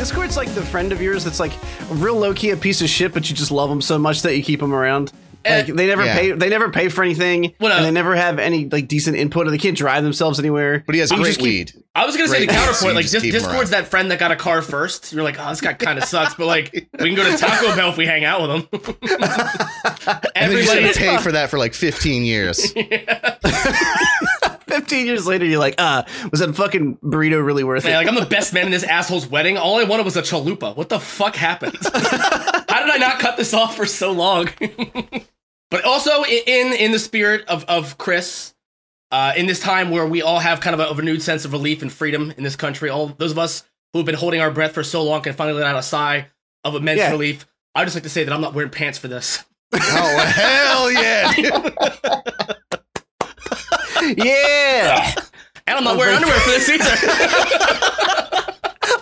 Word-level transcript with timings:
Discord's 0.00 0.36
like 0.36 0.52
the 0.54 0.62
friend 0.62 0.90
of 0.90 1.00
yours 1.00 1.22
that's 1.22 1.38
like 1.38 1.52
a 1.52 1.94
real 1.94 2.16
low 2.16 2.34
key 2.34 2.50
a 2.50 2.56
piece 2.56 2.82
of 2.82 2.88
shit, 2.88 3.12
but 3.12 3.30
you 3.30 3.36
just 3.36 3.52
love 3.52 3.70
them 3.70 3.80
so 3.80 3.98
much 4.00 4.22
that 4.22 4.36
you 4.36 4.42
keep 4.42 4.58
them 4.58 4.74
around. 4.74 5.12
Like 5.44 5.66
they 5.66 5.86
never 5.86 6.04
yeah. 6.04 6.14
pay. 6.14 6.32
They 6.32 6.48
never 6.48 6.70
pay 6.70 6.88
for 6.88 7.02
anything, 7.02 7.54
Well, 7.58 7.72
uh, 7.72 7.76
and 7.76 7.84
they 7.84 7.90
never 7.90 8.14
have 8.14 8.38
any 8.38 8.68
like 8.68 8.88
decent 8.88 9.16
input, 9.16 9.46
or 9.46 9.50
they 9.50 9.58
can't 9.58 9.76
drive 9.76 10.02
themselves 10.02 10.38
anywhere. 10.38 10.82
But 10.84 10.94
he 10.94 11.00
has 11.00 11.10
You 11.10 11.16
great 11.16 11.26
just 11.28 11.42
weed. 11.42 11.72
I 11.94 12.04
was 12.04 12.16
gonna 12.16 12.28
say 12.28 12.40
the 12.40 12.46
Great. 12.46 12.56
So 12.56 12.64
counterpoint, 12.66 12.94
like 12.96 13.06
just 13.06 13.24
Dis- 13.24 13.32
Discord's 13.32 13.70
that 13.70 13.88
friend 13.88 14.10
that 14.10 14.18
got 14.18 14.32
a 14.32 14.36
car 14.36 14.60
first. 14.62 15.12
You're 15.12 15.24
like, 15.24 15.40
oh, 15.40 15.48
this 15.48 15.60
guy 15.60 15.72
kind 15.72 15.98
of 15.98 16.04
sucks, 16.04 16.34
but 16.34 16.46
like 16.46 16.72
we 16.72 17.14
can 17.14 17.14
go 17.14 17.24
to 17.24 17.36
Taco 17.36 17.74
Bell 17.74 17.90
if 17.90 17.96
we 17.96 18.06
hang 18.06 18.24
out 18.24 18.42
with 18.42 18.50
him. 18.50 18.68
And 20.34 20.50
then 20.52 20.58
Everybody, 20.58 20.92
pay 20.94 21.18
for 21.18 21.32
that 21.32 21.50
for 21.50 21.58
like 21.58 21.74
15 21.74 22.24
years. 22.24 22.72
Fifteen 24.66 25.06
years 25.06 25.26
later, 25.26 25.44
you're 25.44 25.58
like, 25.58 25.74
uh, 25.78 26.04
was 26.30 26.40
that 26.40 26.54
fucking 26.54 26.98
burrito 26.98 27.44
really 27.44 27.64
worth 27.64 27.84
Man, 27.84 27.94
it? 27.94 27.96
like 27.96 28.08
I'm 28.08 28.14
the 28.14 28.24
best 28.24 28.52
man 28.54 28.66
in 28.66 28.70
this 28.70 28.84
asshole's 28.84 29.26
wedding. 29.26 29.56
All 29.56 29.78
I 29.80 29.84
wanted 29.84 30.04
was 30.04 30.16
a 30.16 30.22
chalupa. 30.22 30.76
What 30.76 30.88
the 30.88 31.00
fuck 31.00 31.34
happened? 31.34 31.76
How 31.82 32.80
did 32.86 32.90
I 32.90 32.98
not 32.98 33.18
cut 33.18 33.36
this 33.36 33.52
off 33.52 33.76
for 33.76 33.84
so 33.84 34.12
long? 34.12 34.48
But 35.70 35.84
also 35.84 36.24
in 36.24 36.72
in 36.72 36.92
the 36.92 36.98
spirit 36.98 37.44
of 37.48 37.64
of 37.64 37.96
Chris, 37.98 38.54
uh, 39.10 39.32
in 39.36 39.46
this 39.46 39.60
time 39.60 39.90
where 39.90 40.06
we 40.06 40.22
all 40.22 40.38
have 40.40 40.60
kind 40.60 40.74
of 40.74 40.80
a, 40.80 40.84
a 40.90 40.94
renewed 40.94 41.22
sense 41.22 41.44
of 41.44 41.52
relief 41.52 41.82
and 41.82 41.92
freedom 41.92 42.32
in 42.36 42.42
this 42.44 42.56
country, 42.56 42.88
all 42.90 43.08
those 43.08 43.32
of 43.32 43.38
us 43.38 43.62
who 43.92 43.98
have 44.00 44.06
been 44.06 44.14
holding 44.14 44.40
our 44.40 44.50
breath 44.50 44.72
for 44.72 44.82
so 44.84 45.02
long 45.02 45.20
can 45.22 45.32
finally 45.34 45.58
let 45.58 45.66
out 45.66 45.76
a 45.76 45.82
sigh 45.82 46.28
of 46.64 46.74
immense 46.74 46.98
Yeah. 46.98 47.10
relief. 47.10 47.46
I'd 47.74 47.84
just 47.84 47.96
like 47.96 48.02
to 48.04 48.10
say 48.10 48.24
that 48.24 48.32
I'm 48.32 48.40
not 48.40 48.54
wearing 48.54 48.70
pants 48.70 48.98
for 48.98 49.08
this. 49.08 49.44
oh, 49.72 50.18
hell 50.34 50.90
yeah. 50.92 51.32
yeah. 54.16 55.14
And 55.66 55.78
I'm 55.78 55.84
not 55.84 55.96
wearing 55.96 56.16
underwear 56.16 56.38
for 56.40 56.50
this 56.50 56.68
either. 56.68 56.84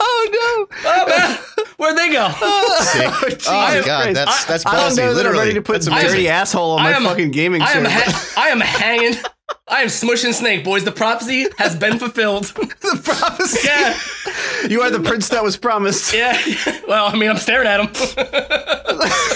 oh 0.01 0.29
no! 0.33 0.77
oh 0.85 1.07
man, 1.09 1.39
where'd 1.79 1.97
they 1.97 2.13
go? 2.13 2.29
Oh, 2.41 3.25
my 3.47 3.83
God. 3.85 4.03
Christ. 4.03 4.15
That's, 4.15 4.45
that's 4.45 4.65
no! 4.67 4.71
I 4.71 4.75
don't 4.81 4.93
ballsy. 4.93 4.97
know 4.99 5.15
that 5.15 5.27
I'm 5.27 5.33
ready 5.33 5.55
to 5.55 5.63
put 5.63 5.73
That's 5.75 5.85
some 5.87 5.95
amazing. 5.95 6.11
dirty 6.11 6.29
asshole 6.29 6.73
on 6.73 6.81
I 6.81 6.91
my 6.91 6.97
am- 6.97 7.03
fucking 7.05 7.31
gaming 7.31 7.63
I 7.63 7.73
am, 7.73 7.85
chair. 7.85 7.93
ha- 7.97 8.35
I 8.37 8.49
am 8.51 8.61
hanging. 8.61 9.15
I 9.67 9.83
am 9.83 9.89
smushing 9.89 10.33
snake, 10.35 10.65
boys. 10.65 10.85
The 10.85 10.93
prophecy 10.93 11.47
has 11.59 11.75
been 11.77 11.99
fulfilled. 11.99 12.45
the 12.55 13.01
prophecy. 13.05 13.67
yeah, 13.67 13.99
You 14.69 14.81
are 14.83 14.91
the 14.91 15.01
prince 15.01 15.29
that 15.31 15.43
was 15.43 15.57
promised. 15.57 16.13
yeah. 16.15 16.39
Well, 16.87 17.07
I 17.07 17.17
mean, 17.17 17.31
I'm 17.31 17.37
staring 17.37 17.67
at 17.67 17.81
him. 17.81 17.89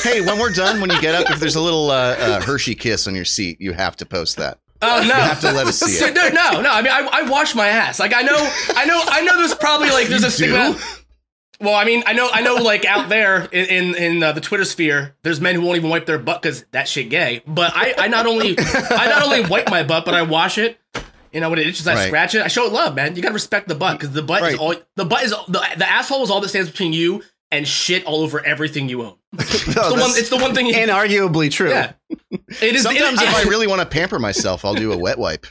hey, 0.03 0.21
when 0.23 0.39
we're 0.39 0.53
done, 0.53 0.81
when 0.81 0.91
you 0.91 1.01
get 1.01 1.15
up, 1.15 1.31
if 1.31 1.39
there's 1.41 1.57
a 1.57 1.61
little 1.61 1.91
uh, 1.91 2.17
uh, 2.19 2.41
Hershey 2.43 2.75
kiss 2.75 3.07
on 3.07 3.15
your 3.15 3.25
seat, 3.25 3.61
you 3.61 3.73
have 3.73 3.97
to 3.97 4.07
post 4.07 4.37
that. 4.37 4.59
Oh 4.85 4.97
no! 4.99 5.05
You 5.05 5.13
have 5.13 5.41
to 5.43 5.53
let 5.53 5.67
us 5.69 5.79
see 5.79 5.93
So, 5.93 6.07
it. 6.07 6.15
no, 6.15 6.29
no, 6.31 6.61
no. 6.61 6.71
I 6.73 6.83
mean, 6.83 6.93
I, 6.93 7.09
I 7.13 7.23
wash 7.31 7.55
my 7.55 7.69
ass. 7.69 8.01
Like 8.01 8.13
I 8.15 8.23
know, 8.23 8.35
I 8.75 8.85
know, 8.85 9.01
I 9.07 9.21
know. 9.23 9.37
There's 9.39 9.55
probably 9.55 9.91
like 9.91 10.09
there's 10.09 10.25
a 10.25 10.31
stigma. 10.31 10.77
Well, 11.63 11.75
I 11.75 11.85
mean, 11.85 12.03
I 12.07 12.13
know, 12.13 12.29
I 12.33 12.41
know. 12.43 12.57
Like 12.57 12.85
out 12.85 13.09
there 13.09 13.45
in 13.47 13.67
in, 13.67 13.95
in 13.95 14.23
uh, 14.23 14.33
the 14.33 14.41
Twitter 14.41 14.65
sphere, 14.65 15.15
there's 15.23 15.41
men 15.41 15.55
who 15.55 15.61
won't 15.63 15.77
even 15.77 15.91
wipe 15.91 16.07
their 16.07 16.19
butt 16.19 16.43
because 16.43 16.65
that 16.73 16.89
shit 16.89 17.09
gay. 17.09 17.43
But 17.47 17.73
I, 17.75 17.95
I 17.97 18.09
not 18.09 18.27
only, 18.27 18.57
I 18.59 19.07
not 19.09 19.23
only 19.23 19.45
wipe 19.49 19.71
my 19.71 19.83
butt, 19.85 20.05
but 20.05 20.15
I 20.15 20.23
wash 20.23 20.59
it. 20.59 20.79
You 21.33 21.41
know, 21.41 21.49
when 21.49 21.59
it 21.59 21.67
itches, 21.67 21.87
I 21.89 21.95
Right. 21.95 22.07
scratch 22.09 22.35
it. 22.35 22.43
I 22.43 22.49
show 22.49 22.67
it 22.67 22.73
love, 22.73 22.95
man. 22.95 23.17
You 23.17 23.23
gotta 23.23 23.33
respect 23.33 23.67
the 23.69 23.75
butt 23.75 23.99
because 23.99 24.13
the 24.13 24.23
butt 24.23 24.43
is 24.53 24.59
all. 24.59 24.75
The 24.97 25.05
butt 25.05 25.23
is 25.23 25.31
the 25.49 25.65
the 25.77 25.89
asshole 25.89 26.23
is 26.25 26.31
all 26.31 26.41
that 26.43 26.49
stands 26.49 26.69
between 26.71 26.93
you 26.93 27.23
and 27.51 27.67
shit 27.67 28.05
all 28.05 28.21
over 28.23 28.45
everything 28.45 28.89
you 28.89 29.03
own. 29.03 29.17
It's 29.39 29.65
the 29.65 29.81
one. 29.99 30.11
It's 30.15 30.29
the 30.29 30.37
one 30.37 30.55
thing. 30.55 30.67
You, 30.67 30.75
inarguably 30.75 31.51
true. 31.51 31.71
yeah. 31.71 31.93
It 32.61 32.75
is. 32.75 32.83
Sometimes 32.83 33.23
it- 33.23 33.29
if 33.29 33.35
I 33.35 33.43
really 33.49 33.67
want 33.67 33.81
to 33.81 33.87
pamper 33.87 34.19
myself, 34.19 34.65
I'll 34.65 34.75
do 34.75 34.93
a 34.93 34.99
wet 34.99 35.17
wipe. 35.19 35.47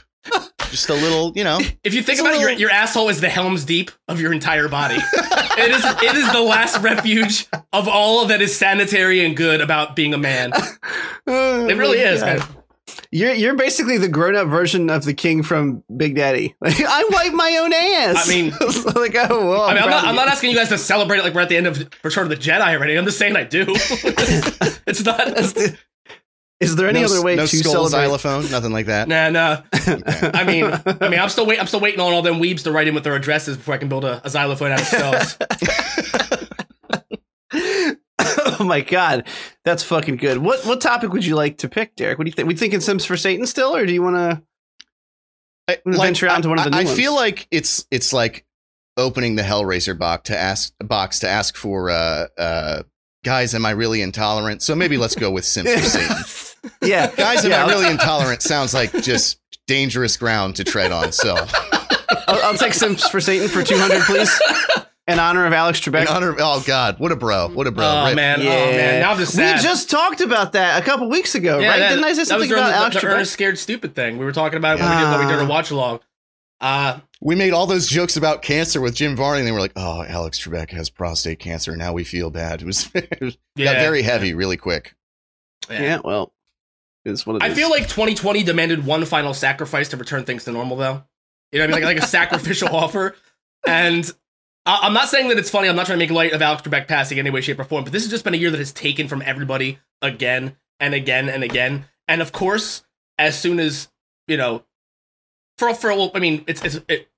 Just 0.72 0.88
a 0.88 0.94
little, 0.94 1.32
you 1.36 1.44
know. 1.44 1.60
If 1.84 1.92
you 1.94 2.02
think 2.02 2.18
It's 2.18 2.26
a 2.26 2.30
about 2.30 2.36
it, 2.36 2.40
your, 2.40 2.50
your 2.52 2.70
asshole 2.70 3.08
is 3.10 3.20
the 3.20 3.28
Helm's 3.28 3.64
Deep 3.64 3.90
of 4.08 4.20
your 4.20 4.32
entire 4.32 4.68
body. 4.68 4.96
it 5.12 5.70
is 5.70 5.84
it 5.84 6.16
is 6.16 6.32
the 6.32 6.40
last 6.40 6.80
refuge 6.82 7.46
of 7.74 7.88
all 7.88 8.24
that 8.26 8.40
is 8.40 8.56
sanitary 8.56 9.24
and 9.24 9.36
good 9.36 9.60
about 9.60 9.94
being 9.94 10.14
a 10.14 10.18
man. 10.18 10.52
Oh, 11.26 11.66
It 11.68 11.76
really 11.76 11.98
is, 11.98 12.20
God. 12.22 12.38
man. 12.38 12.48
You're 13.10 13.34
you're 13.34 13.54
basically 13.54 13.98
the 13.98 14.08
grown 14.08 14.34
up 14.34 14.48
version 14.48 14.88
of 14.88 15.04
the 15.04 15.12
king 15.12 15.42
from 15.42 15.84
Big 15.94 16.14
Daddy. 16.16 16.54
Like, 16.62 16.76
I 16.80 17.04
wipe 17.10 17.34
my 17.34 17.56
own 17.60 17.72
ass. 17.74 18.26
I 18.26 18.28
mean- 18.30 18.50
like 18.96 19.14
oh 19.30 19.50
well. 19.50 19.62
I 19.62 19.74
mean, 19.74 19.82
I'm 19.82 19.88
proud 19.88 19.90
not, 19.90 20.04
I'm 20.06 20.14
not 20.16 20.28
asking 20.28 20.50
you 20.50 20.56
guys 20.56 20.70
to 20.70 20.78
celebrate 20.78 21.18
it 21.18 21.24
like 21.24 21.34
we're 21.34 21.42
at 21.42 21.50
the 21.50 21.56
end 21.58 21.66
of 21.66 21.86
Return 22.02 22.24
of 22.24 22.30
the 22.30 22.36
Jedi 22.36 22.62
already. 22.74 22.96
I'm 22.96 23.04
just 23.04 23.18
saying 23.18 23.36
I 23.36 23.44
do. 23.44 23.66
it's 24.86 25.04
not. 25.04 25.26
Is 26.62 26.76
there 26.76 26.88
any 26.88 27.00
no, 27.00 27.06
other 27.06 27.22
way 27.22 27.34
no 27.34 27.46
to 27.46 27.56
skull 27.56 27.88
celebrate? 27.88 27.90
xylophone, 27.90 28.50
nothing 28.50 28.72
like 28.72 28.86
that. 28.86 29.08
Nah, 29.12 29.30
nah. 29.30 29.62
I 30.34 30.44
mean, 30.44 30.64
I 30.64 31.08
mean, 31.08 31.20
I'm 31.20 31.28
still 31.28 31.44
wait. 31.44 31.60
I'm 31.60 31.66
still 31.66 31.80
waiting 31.80 32.00
on 32.00 32.12
all 32.12 32.22
them 32.22 32.40
weebs 32.40 32.62
to 32.64 32.72
write 32.72 32.88
in 32.88 32.94
with 32.94 33.04
their 33.04 33.14
addresses 33.14 33.56
before 33.56 33.74
I 33.74 33.78
can 33.78 33.88
build 33.88 34.04
a, 34.04 34.24
a 34.24 34.30
xylophone 34.30 34.72
out 34.72 34.80
of 34.80 34.86
skulls. 34.86 35.36
oh 38.60 38.64
my 38.64 38.80
god, 38.80 39.26
that's 39.64 39.82
fucking 39.82 40.16
good. 40.16 40.38
What 40.38 40.64
what 40.64 40.80
topic 40.80 41.12
would 41.12 41.24
you 41.24 41.34
like 41.34 41.58
to 41.58 41.68
pick, 41.68 41.96
Derek? 41.96 42.18
What 42.18 42.24
do 42.24 42.28
you 42.28 42.32
think? 42.32 42.48
We 42.48 42.54
thinking 42.54 42.80
Sims 42.80 43.04
for 43.04 43.16
Satan 43.16 43.46
still, 43.46 43.74
or 43.74 43.84
do 43.84 43.92
you 43.92 44.02
want 44.02 44.16
to? 44.16 44.42
I, 45.68 45.78
venture 45.86 46.28
out 46.28 46.36
into 46.36 46.48
one 46.48 46.58
of 46.58 46.64
the 46.64 46.76
I, 46.76 46.82
new 46.82 46.90
I 46.90 46.94
feel 46.94 47.14
like 47.14 47.46
it's 47.50 47.86
it's 47.90 48.12
like 48.12 48.44
opening 48.96 49.36
the 49.36 49.42
Hellraiser 49.42 49.98
box 49.98 50.28
to 50.28 50.38
ask 50.38 50.72
box 50.80 51.20
to 51.20 51.28
ask 51.28 51.56
for 51.56 51.90
uh 51.90 52.26
uh 52.38 52.82
guys, 53.24 53.54
am 53.54 53.64
I 53.66 53.70
really 53.70 54.02
intolerant? 54.02 54.62
So 54.62 54.74
maybe 54.74 54.96
let's 54.96 55.14
go 55.14 55.30
with 55.30 55.44
Sims 55.44 55.72
for 55.72 55.80
Satan. 55.80 56.16
Yeah, 56.82 57.10
Guys, 57.16 57.44
am 57.44 57.50
yeah, 57.50 57.64
I 57.64 57.68
really 57.68 57.90
intolerant? 57.90 58.42
Sounds 58.42 58.72
like 58.74 58.92
just 59.02 59.38
dangerous 59.66 60.16
ground 60.16 60.56
to 60.56 60.64
tread 60.64 60.92
on. 60.92 61.12
So 61.12 61.34
I'll, 62.28 62.42
I'll 62.44 62.54
take 62.58 62.74
Sims 62.74 63.06
for 63.08 63.20
Satan 63.20 63.48
for 63.48 63.62
two 63.62 63.76
hundred, 63.78 64.02
please, 64.02 64.30
in 65.08 65.18
honor 65.18 65.44
of 65.46 65.52
Alex 65.52 65.84
in 65.86 65.92
Trebek. 65.92 66.08
honor, 66.08 66.36
oh 66.38 66.62
god, 66.66 66.98
what 67.00 67.10
a 67.12 67.16
bro, 67.16 67.48
what 67.48 67.66
a 67.66 67.70
bro. 67.72 67.84
oh 67.84 68.06
Rip. 68.06 68.16
man, 68.16 68.40
oh 68.40 68.44
man. 68.44 69.00
Now 69.00 69.12
I'm 69.12 69.18
just 69.18 69.34
sad. 69.34 69.56
We 69.58 69.62
just 69.62 69.90
talked 69.90 70.20
about 70.20 70.52
that 70.52 70.80
a 70.80 70.84
couple 70.84 71.08
weeks 71.08 71.34
ago, 71.34 71.58
Yeah, 71.58 71.68
right? 71.68 71.78
that- 71.80 71.88
Didn't 71.90 72.04
I 72.04 72.12
say 72.12 72.24
something 72.24 72.52
about 72.52 72.68
the, 72.68 72.74
Alex 72.76 72.94
the 72.96 73.02
Trebek? 73.02 73.14
Ernest 73.14 73.32
Scared 73.32 73.58
Stupid 73.58 73.94
thing? 73.94 74.18
We 74.18 74.24
were 74.24 74.32
talking 74.32 74.56
about 74.58 74.78
it 74.78 74.82
when 74.82 74.90
we 74.90 74.96
did 75.02 75.10
when 75.10 75.20
we 75.26 75.32
did 75.32 75.40
a 75.40 75.44
Ah. 75.44 75.48
watch 75.48 75.70
along. 75.70 76.00
Uh, 76.60 77.00
We 77.20 77.34
made 77.34 77.52
all 77.52 77.66
those 77.66 77.88
jokes 77.88 78.16
about 78.16 78.42
cancer 78.42 78.80
with 78.80 78.94
Jim 78.94 79.16
Varney, 79.16 79.40
and 79.40 79.48
they 79.48 79.52
were 79.52 79.58
like, 79.58 79.72
"Oh, 79.74 80.04
Alex 80.04 80.40
Trebek 80.40 80.70
has 80.70 80.90
prostate 80.90 81.40
cancer. 81.40 81.76
Now 81.76 81.92
we 81.92 82.04
feel 82.04 82.30
bad." 82.30 82.60
It 82.62 82.66
was, 82.66 82.88
it 82.94 83.20
was 83.20 83.36
yeah, 83.56 83.72
got 83.72 83.80
very 83.80 84.02
heavy 84.02 84.32
really 84.32 84.56
quick. 84.56 84.94
Yeah, 85.68 85.98
well, 86.04 86.32
it's 87.04 87.26
one 87.26 87.36
of 87.36 87.42
I 87.42 87.48
those. 87.48 87.56
feel 87.58 87.70
like 87.70 87.84
2020 87.88 88.42
demanded 88.42 88.84
one 88.86 89.04
final 89.04 89.34
sacrifice 89.34 89.88
to 89.90 89.96
return 89.96 90.24
things 90.24 90.44
to 90.44 90.52
normal, 90.52 90.76
though. 90.76 91.02
You 91.50 91.58
know 91.58 91.64
what 91.66 91.74
I 91.74 91.78
mean? 91.78 91.84
Like, 91.84 91.96
like 91.96 92.04
a 92.04 92.06
sacrificial 92.06 92.68
offer. 92.74 93.14
And 93.66 94.10
I- 94.66 94.80
I'm 94.82 94.92
not 94.92 95.08
saying 95.08 95.28
that 95.28 95.38
it's 95.38 95.50
funny. 95.50 95.68
I'm 95.68 95.76
not 95.76 95.86
trying 95.86 95.98
to 95.98 96.04
make 96.04 96.10
light 96.10 96.32
of 96.32 96.40
Alex 96.42 96.62
Trebek 96.62 96.86
passing 96.88 97.18
in 97.18 97.26
any 97.26 97.34
way, 97.34 97.40
shape, 97.40 97.58
or 97.58 97.64
form. 97.64 97.84
But 97.84 97.92
this 97.92 98.02
has 98.04 98.10
just 98.10 98.24
been 98.24 98.34
a 98.34 98.38
year 98.38 98.50
that 98.50 98.58
has 98.58 98.72
taken 98.72 99.08
from 99.08 99.22
everybody 99.22 99.78
again 100.00 100.56
and 100.80 100.94
again 100.94 101.28
and 101.28 101.42
again. 101.44 101.84
And 102.08 102.22
of 102.22 102.32
course, 102.32 102.82
as 103.18 103.38
soon 103.38 103.60
as 103.60 103.88
you 104.28 104.36
know, 104.36 104.64
for 105.58 105.74
for 105.74 105.90
well, 105.90 106.10
I 106.14 106.18
mean, 106.20 106.44
it's 106.46 106.64
it's 106.64 106.80
it, 106.88 107.08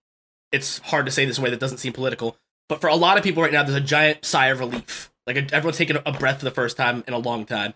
it's 0.53 0.79
hard 0.79 1.07
to 1.07 1.13
say 1.13 1.25
this 1.25 1.39
in 1.39 1.43
a 1.43 1.45
way 1.45 1.51
that 1.51 1.61
doesn't 1.61 1.79
seem 1.79 1.93
political. 1.93 2.37
But 2.69 2.81
for 2.81 2.89
a 2.89 2.95
lot 2.97 3.19
of 3.19 3.23
people 3.25 3.43
right 3.43 3.53
now, 3.53 3.63
there's 3.63 3.77
a 3.77 3.81
giant 3.81 4.25
sigh 4.25 4.47
of 4.47 4.61
relief. 4.61 5.13
Like 5.27 5.37
everyone's 5.53 5.77
taking 5.79 5.97
a 6.05 6.13
breath 6.13 6.39
for 6.39 6.45
the 6.45 6.51
first 6.51 6.77
time 6.77 7.05
in 7.07 7.15
a 7.15 7.19
long 7.19 7.45
time. 7.45 7.75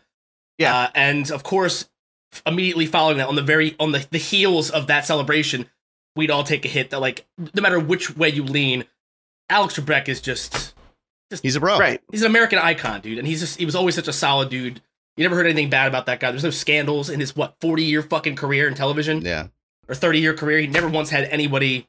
Yeah. 0.59 0.77
Uh, 0.77 0.91
and 0.95 1.31
of 1.31 1.43
course, 1.43 1.89
immediately 2.47 2.87
following 2.87 3.19
that, 3.19 3.29
on 3.29 3.35
the 3.37 3.43
very 3.43 3.75
on 3.81 3.93
the, 3.93 4.07
the 4.11 4.19
heels 4.19 4.71
of 4.71 4.87
that 4.89 5.05
celebration, 5.07 5.67
we'd 6.17 6.31
all 6.31 6.45
take 6.45 6.65
a 6.65 6.69
hit 6.69 6.91
that 6.91 7.01
like 7.01 7.27
no 7.39 7.63
matter 7.63 7.79
which 7.81 8.17
way 8.17 8.29
you 8.29 8.43
lean, 8.45 8.85
Alex 9.51 9.79
Trebek 9.79 10.09
is 10.09 10.21
just 10.21 10.75
just 11.31 11.43
He's 11.43 11.57
a 11.57 11.61
bro, 11.61 11.79
right. 11.79 12.01
he's 12.11 12.23
an 12.23 12.27
American 12.31 12.59
icon, 12.59 13.01
dude. 13.01 13.19
And 13.19 13.27
he's 13.27 13.41
just 13.41 13.59
he 13.59 13.65
was 13.65 13.75
always 13.75 13.95
such 13.95 14.09
a 14.09 14.13
solid 14.13 14.51
dude. 14.51 14.81
You 15.17 15.25
never 15.25 15.35
heard 15.37 15.47
anything 15.47 15.69
bad 15.71 15.89
about 15.89 16.07
that 16.07 16.21
guy. 16.21 16.31
There's 16.31 16.45
no 16.45 16.51
scandals 16.51 17.11
in 17.11 17.19
his 17.21 17.35
what 17.35 17.57
40 17.61 17.83
year 17.85 18.03
fucking 18.03 18.37
career 18.37 18.69
in 18.69 18.75
television 18.75 19.23
Yeah, 19.23 19.49
or 19.89 19.95
30 19.95 20.21
year 20.21 20.35
career. 20.35 20.59
He 20.61 20.67
never 20.69 20.89
once 20.89 21.11
had 21.11 21.25
anybody 21.25 21.89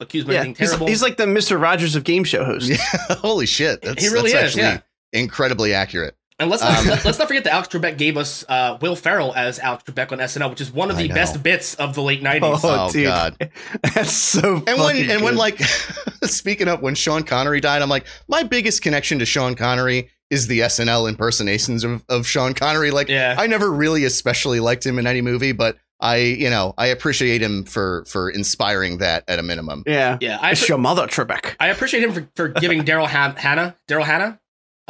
accuse 0.00 0.24
him 0.24 0.30
of 0.30 0.34
Yeah, 0.34 0.40
anything 0.40 0.56
he's, 0.58 0.70
terrible. 0.70 0.86
he's 0.86 1.02
like 1.02 1.16
the 1.16 1.26
Mister 1.26 1.58
Rogers 1.58 1.94
of 1.96 2.04
game 2.04 2.24
show 2.24 2.44
hosts. 2.44 2.68
yeah. 2.70 2.76
Holy 3.16 3.46
shit, 3.46 3.82
that's, 3.82 4.02
He 4.02 4.08
really 4.08 4.32
that's 4.32 4.54
is, 4.54 4.58
actually 4.58 4.80
yeah. 5.12 5.20
incredibly 5.20 5.74
accurate. 5.74 6.16
And 6.38 6.50
let's 6.50 6.62
not, 6.62 6.78
Um, 6.80 6.86
let, 6.88 7.06
us 7.06 7.18
not 7.18 7.28
forget 7.28 7.44
that 7.44 7.52
Alex 7.52 7.68
Trebek 7.68 7.96
gave 7.98 8.16
us 8.16 8.44
uh, 8.48 8.78
Will 8.80 8.96
Ferrell 8.96 9.32
as 9.34 9.58
Alex 9.58 9.84
Trebek 9.84 10.10
on 10.12 10.18
SNL, 10.18 10.50
which 10.50 10.60
is 10.60 10.72
one 10.72 10.90
of 10.90 10.96
the 10.96 11.08
best 11.08 11.42
bits 11.42 11.74
of 11.76 11.94
the 11.94 12.02
late 12.02 12.22
'90s. 12.22 12.40
Oh, 12.42 12.86
Oh, 12.88 12.90
dude. 12.92 13.04
God. 13.06 13.36
That's 13.94 14.12
so. 14.12 14.56
And 14.56 14.66
when 14.66 14.76
fucking 14.96 15.10
and 15.10 15.22
when 15.22 15.36
like 15.36 15.60
speaking 16.24 16.68
of 16.68 16.80
when 16.82 16.94
Sean 16.94 17.22
Connery 17.24 17.60
died, 17.60 17.82
I'm 17.82 17.88
like, 17.88 18.06
my 18.28 18.42
biggest 18.42 18.82
connection 18.82 19.18
to 19.20 19.26
Sean 19.26 19.54
Connery 19.54 20.10
is 20.30 20.46
the 20.46 20.60
SNL 20.60 21.08
impersonations 21.08 21.84
of, 21.84 22.02
of 22.08 22.26
Sean 22.26 22.54
Connery. 22.54 22.90
Like, 22.90 23.08
Yeah. 23.08 23.34
I 23.38 23.46
never 23.46 23.70
really 23.70 24.04
especially 24.04 24.60
liked 24.60 24.84
him 24.86 24.98
in 24.98 25.06
any 25.06 25.20
movie, 25.20 25.52
but 25.52 25.76
I, 26.00 26.16
you 26.16 26.48
know, 26.50 26.72
I 26.78 26.86
appreciate 26.86 27.42
him 27.42 27.64
for 27.64 28.04
for 28.08 28.28
inspiring 28.30 28.98
that 28.98 29.24
at 29.28 29.38
a 29.38 29.42
minimum. 29.42 29.84
Yeah. 29.86 30.18
Yeah, 30.20 30.38
I, 30.40 30.52
It's 30.52 30.68
your 30.68 30.78
mother, 30.78 31.06
Trebek. 31.06 31.54
I 31.60 31.68
appreciate 31.68 32.02
him 32.02 32.12
for, 32.12 32.28
for 32.34 32.48
giving 32.48 32.82
Daryl 32.82 33.06
Han- 33.06 33.36
Hannah, 33.36 33.76
Daryl 33.88 34.04
Hannah, 34.04 34.40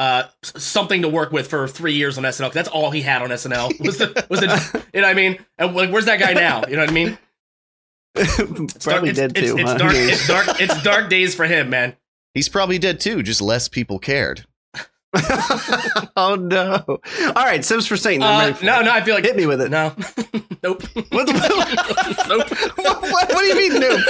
uh, 0.03 0.29
something 0.43 1.03
to 1.03 1.09
work 1.09 1.31
with 1.31 1.47
for 1.47 1.69
three 1.69 1.93
years 1.95 2.19
on 2.19 2.25
SNL. 2.25 2.47
'cause 2.49 2.55
that's 2.55 2.69
all 2.69 2.91
he 2.91 3.03
had 3.03 3.23
on 3.23 3.31
SNL 3.31 3.73
was 3.79 3.99
the 3.99 4.27
was 4.29 4.41
the 4.41 4.47
you 4.93 5.01
know 5.01 5.07
what 5.07 5.13
I 5.13 5.15
mean. 5.15 5.39
And 5.59 5.77
like, 5.77 5.91
where's 5.91 6.07
that 6.07 6.19
guy 6.19 6.33
now? 6.33 6.65
You 6.67 6.75
know 6.75 6.83
what 6.83 6.91
I 6.91 6.93
mean? 6.93 7.19
It's 8.15 8.85
Probably 8.85 9.11
it's, 9.11 9.19
dead 9.19 9.39
it's, 9.39 9.53
too. 9.53 9.59
It's, 9.59 9.71
huh? 9.71 9.79
dark. 9.79 9.95
It's 9.95 10.27
dark. 10.27 10.61
It's 10.61 10.83
dark 10.83 11.09
days 11.09 11.35
for 11.35 11.47
him, 11.47 11.71
man. 11.71 11.97
He's 12.35 12.49
probably 12.49 12.79
dead 12.79 12.99
too, 12.99 13.23
just 13.23 13.41
less 13.41 13.69
people 13.69 13.99
cared. 13.99 14.45
oh 16.17 16.37
no! 16.37 16.83
All 17.37 17.45
right, 17.45 17.65
Sims 17.65 17.87
for 17.87 17.97
Satan. 17.97 18.23
Uh, 18.23 18.53
for 18.55 18.65
no, 18.65 18.81
it. 18.81 18.85
no, 18.85 18.91
I 18.93 19.03
feel 19.03 19.15
like 19.15 19.25
hit 19.25 19.37
me 19.37 19.47
with 19.47 19.61
it. 19.61 19.71
no, 19.71 19.89
nope, 20.63 20.83
What, 21.11 21.27
the- 21.27 22.25
nope. 22.29 22.49
what, 22.79 23.03
what, 23.03 23.29
what 23.33 23.41
do 23.41 23.47
you 23.47 23.57
mean, 23.57 23.81
nope? 23.81 24.01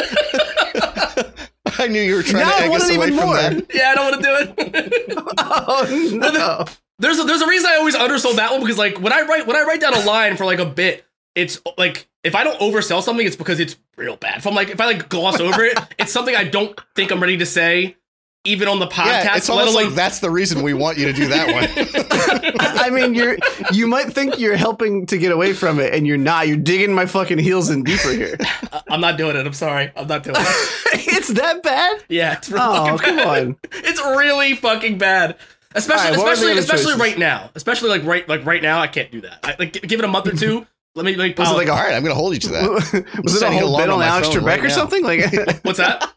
I 1.78 1.86
knew 1.88 2.00
you 2.02 2.16
were 2.16 2.22
trying 2.22 2.44
Now 2.46 2.50
to 2.50 2.62
I 2.62 2.66
egg 2.66 2.70
us 2.72 2.88
it 2.88 2.96
away 2.96 3.06
even 3.08 3.18
from 3.18 3.26
more. 3.28 3.36
that. 3.36 3.74
Yeah, 3.74 3.90
I 3.90 3.94
don't 3.94 4.10
want 4.12 4.22
to 4.22 4.28
do 4.28 4.62
it. 4.68 5.14
Oh 5.38 6.10
no! 6.12 6.64
there's 6.98 7.18
a, 7.18 7.24
there's 7.24 7.40
a 7.40 7.46
reason 7.48 7.68
I 7.70 7.76
always 7.76 7.94
undersold 7.96 8.36
that 8.36 8.52
one 8.52 8.60
because 8.60 8.78
like 8.78 9.00
when 9.00 9.12
I 9.12 9.22
write 9.22 9.46
when 9.46 9.56
I 9.56 9.62
write 9.64 9.80
down 9.80 9.94
a 9.94 10.00
line 10.04 10.36
for 10.36 10.44
like 10.44 10.58
a 10.60 10.66
bit, 10.66 11.04
it's 11.34 11.60
like 11.78 12.08
if 12.22 12.34
I 12.36 12.44
don't 12.44 12.60
oversell 12.60 13.02
something, 13.02 13.26
it's 13.26 13.34
because 13.36 13.58
it's 13.58 13.76
real 13.96 14.16
bad. 14.16 14.38
If 14.38 14.46
I'm 14.46 14.54
like 14.54 14.68
if 14.68 14.80
I 14.80 14.86
like 14.86 15.08
gloss 15.08 15.40
over 15.40 15.64
it, 15.64 15.78
it's 15.98 16.12
something 16.12 16.36
I 16.36 16.44
don't 16.44 16.78
think 16.94 17.10
I'm 17.10 17.20
ready 17.20 17.38
to 17.38 17.46
say, 17.46 17.96
even 18.44 18.66
on 18.68 18.78
the 18.80 18.86
podcast. 18.88 19.06
Yeah, 19.24 19.36
it's 19.36 19.48
almost 19.48 19.72
alone 19.72 19.86
like 19.86 19.94
that's 19.94 20.18
the 20.18 20.30
reason 20.30 20.62
we 20.62 20.74
want 20.74 20.98
you 20.98 21.06
to 21.06 21.12
do 21.12 21.28
that 21.28 21.46
one. 21.52 22.56
I 22.60 22.90
mean, 22.90 23.14
you're 23.14 23.36
you 23.72 23.86
might 23.86 24.12
think 24.12 24.38
you're 24.38 24.56
helping 24.56 25.06
to 25.06 25.18
get 25.18 25.30
away 25.32 25.52
from 25.52 25.78
it, 25.78 25.94
and 25.94 26.06
you're 26.06 26.16
not. 26.18 26.48
You're 26.48 26.56
digging 26.56 26.92
my 26.94 27.06
fucking 27.06 27.38
heels 27.38 27.70
in 27.70 27.84
deeper 27.84 28.10
here. 28.10 28.36
I- 28.72 28.82
I'm 28.90 29.00
not 29.00 29.16
doing 29.16 29.36
it. 29.36 29.46
I'm 29.46 29.52
sorry. 29.52 29.90
I'm 29.96 30.06
not 30.08 30.22
doing 30.24 30.36
it. 30.38 30.46
it's 31.14 31.28
that 31.28 31.62
bad? 31.62 32.02
Yeah, 32.08 32.34
it's 32.36 32.50
really 32.50 32.64
Oh, 32.66 32.84
fucking 32.96 32.98
come 32.98 33.16
bad. 33.16 33.46
on. 33.46 33.56
It's 33.72 34.00
really 34.00 34.54
fucking 34.54 34.98
bad. 34.98 35.36
Especially, 35.74 36.08
All 36.08 36.10
right, 36.12 36.18
what 36.18 36.26
are 36.26 36.40
the 36.40 36.58
especially, 36.58 36.58
especially 36.58 36.84
choices? 36.84 37.00
right 37.00 37.18
now. 37.18 37.50
Especially 37.54 37.88
like 37.88 38.04
right, 38.04 38.28
like 38.28 38.44
right 38.44 38.60
now, 38.62 38.80
I 38.80 38.88
can't 38.88 39.10
do 39.10 39.22
that. 39.22 39.38
I, 39.42 39.56
like, 39.58 39.72
give 39.72 40.00
it 40.00 40.04
a 40.04 40.08
month 40.08 40.26
or 40.26 40.36
two. 40.36 40.66
Let 40.94 41.06
me 41.06 41.16
like. 41.16 41.38
Was 41.38 41.50
it 41.50 41.54
like 41.54 41.68
All 41.70 41.76
right, 41.76 41.94
I'm 41.94 42.02
going 42.02 42.14
to 42.14 42.20
hold 42.20 42.34
you 42.34 42.40
to 42.40 42.48
that. 42.50 42.70
Was 42.70 42.92
it 42.92 43.06
a 43.24 43.28
setting 43.30 43.58
whole 43.60 43.68
alarm 43.68 43.82
bit 43.84 43.88
on 43.88 43.94
on 43.94 43.98
my 44.00 44.06
Alex 44.08 44.28
phone 44.28 44.42
Trebek 44.42 44.46
right 44.46 44.60
or 44.60 44.62
now. 44.64 44.68
something? 44.68 45.02
Like, 45.02 45.20
is 45.32 45.60
what's 45.62 45.78
that? 45.78 46.12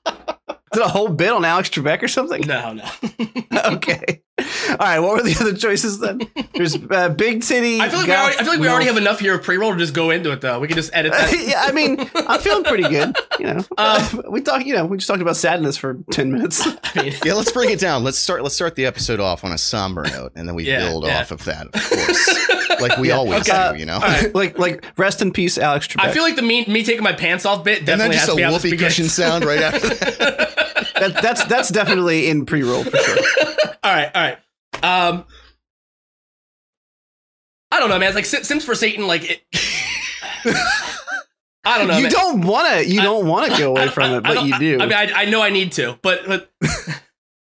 It 0.78 0.82
a 0.86 0.88
whole 0.88 1.10
bit 1.10 1.32
on 1.32 1.46
Alex 1.46 1.70
Trebek 1.70 2.02
or 2.04 2.08
something? 2.08 2.42
No, 2.48 2.74
no. 2.74 2.84
okay. 3.74 4.22
All 4.70 4.78
right. 4.78 5.00
What 5.00 5.16
were 5.16 5.24
the 5.24 5.36
other 5.40 5.56
choices 5.56 6.00
then? 6.00 6.22
There's 6.54 6.76
uh, 6.76 7.10
big 7.10 7.42
titty. 7.42 7.80
I 7.80 7.88
feel 7.90 8.00
like 8.00 8.08
we 8.08 8.14
already, 8.14 8.36
I 8.38 8.44
feel 8.44 8.52
like 8.54 8.60
we 8.60 8.68
already 8.68 8.86
have 8.88 8.98
enough 8.98 9.20
here 9.20 9.36
of 9.36 9.44
pre-roll 9.44 9.72
to 9.72 9.78
just 9.78 9.94
go 9.94 10.10
into 10.12 10.32
it 10.32 10.42
though. 10.42 10.60
We 10.60 10.68
can 10.68 10.76
just 10.76 10.94
edit 10.94 11.14
that. 11.14 11.32
yeah, 11.48 11.62
I 11.64 11.72
mean, 11.72 12.10
I'm 12.16 12.40
feeling 12.42 12.64
pretty 12.66 12.84
good. 12.84 13.16
You 13.40 13.46
know, 13.54 13.64
Um, 13.78 14.24
we 14.30 14.42
talk. 14.42 14.66
You 14.66 14.74
know, 14.76 14.86
we 14.86 14.98
just 14.98 15.08
talked 15.08 15.22
about 15.22 15.38
sadness 15.38 15.78
for 15.78 15.96
ten 16.12 16.32
minutes. 16.34 16.62
I 16.66 17.04
mean, 17.04 17.14
Yeah, 17.24 17.34
let's 17.34 17.52
bring 17.52 17.70
it 17.72 17.80
down. 17.80 18.04
Let's 18.04 18.18
start. 18.20 18.44
Let's 18.44 18.56
start 18.56 18.76
the 18.76 18.86
episode 18.86 19.20
off 19.22 19.44
on 19.46 19.52
a 19.54 19.58
somber 19.58 20.04
note, 20.04 20.34
and 20.36 20.48
then 20.48 20.56
we 20.56 20.66
Yeah, 20.66 20.80
build 20.80 21.06
yeah. 21.06 21.20
off 21.22 21.32
of 21.32 21.44
that, 21.46 21.68
of 21.68 21.90
course, 21.90 22.82
like 22.82 22.98
we 22.98 23.10
Yeah, 23.10 23.16
always 23.18 23.50
okay. 23.50 23.72
do. 23.74 23.80
You 23.80 23.86
know, 23.86 24.00
like, 24.34 24.58
like, 24.60 24.86
rest 24.98 25.22
in 25.22 25.32
peace, 25.32 25.58
Alex 25.58 25.88
Trebek. 25.88 26.06
I 26.06 26.12
feel 26.12 26.24
like 26.24 26.36
the 26.36 26.42
me, 26.42 26.66
me 26.66 26.84
taking 26.84 27.04
my 27.04 27.14
pants 27.14 27.46
off 27.46 27.64
bit 27.64 27.80
and 27.80 27.88
then 27.88 27.98
definitely 28.00 28.16
just 28.18 28.26
has 28.28 28.30
a 28.30 28.32
to 28.34 28.38
be 28.38 28.44
out 28.44 28.62
the 28.62 28.70
whoopee 28.70 28.78
cushion 28.84 29.06
sound 29.08 29.46
right 29.46 29.62
after 29.62 29.88
that. 29.90 30.65
That, 31.00 31.20
that's 31.22 31.44
that's 31.46 31.70
definitely 31.70 32.28
in 32.30 32.46
pre-roll 32.46 32.84
for 32.84 32.98
sure. 32.98 33.18
all 33.84 33.94
right, 33.94 34.12
all 34.16 34.22
right. 34.22 34.38
Um, 34.84 35.26
I 37.72 37.80
don't 37.80 37.90
know, 37.90 38.00
man. 38.00 38.16
It's 38.16 38.34
like 38.34 38.44
Sims 38.44 38.64
for 38.66 38.76
Satan. 38.76 39.08
Like 39.08 39.30
it. 39.30 39.44
I 41.68 41.78
don't 41.80 41.88
know. 41.88 41.98
you 41.98 42.04
man. 42.04 42.12
don't 42.12 42.42
want 42.42 42.68
to. 42.74 42.86
You 42.88 43.02
don't 43.02 43.28
want 43.28 43.52
to 43.52 43.58
go 43.58 43.72
away 43.72 43.88
from 43.90 44.12
it, 44.12 44.18
I 44.18 44.20
but 44.36 44.46
you 44.46 44.60
do. 44.60 44.78
I, 44.80 44.84
I 44.84 44.86
mean, 44.86 44.94
I, 44.94 45.22
I 45.22 45.26
know 45.26 45.42
I 45.42 45.50
need 45.50 45.72
to, 45.74 45.98
but 46.02 46.22
but 46.28 46.52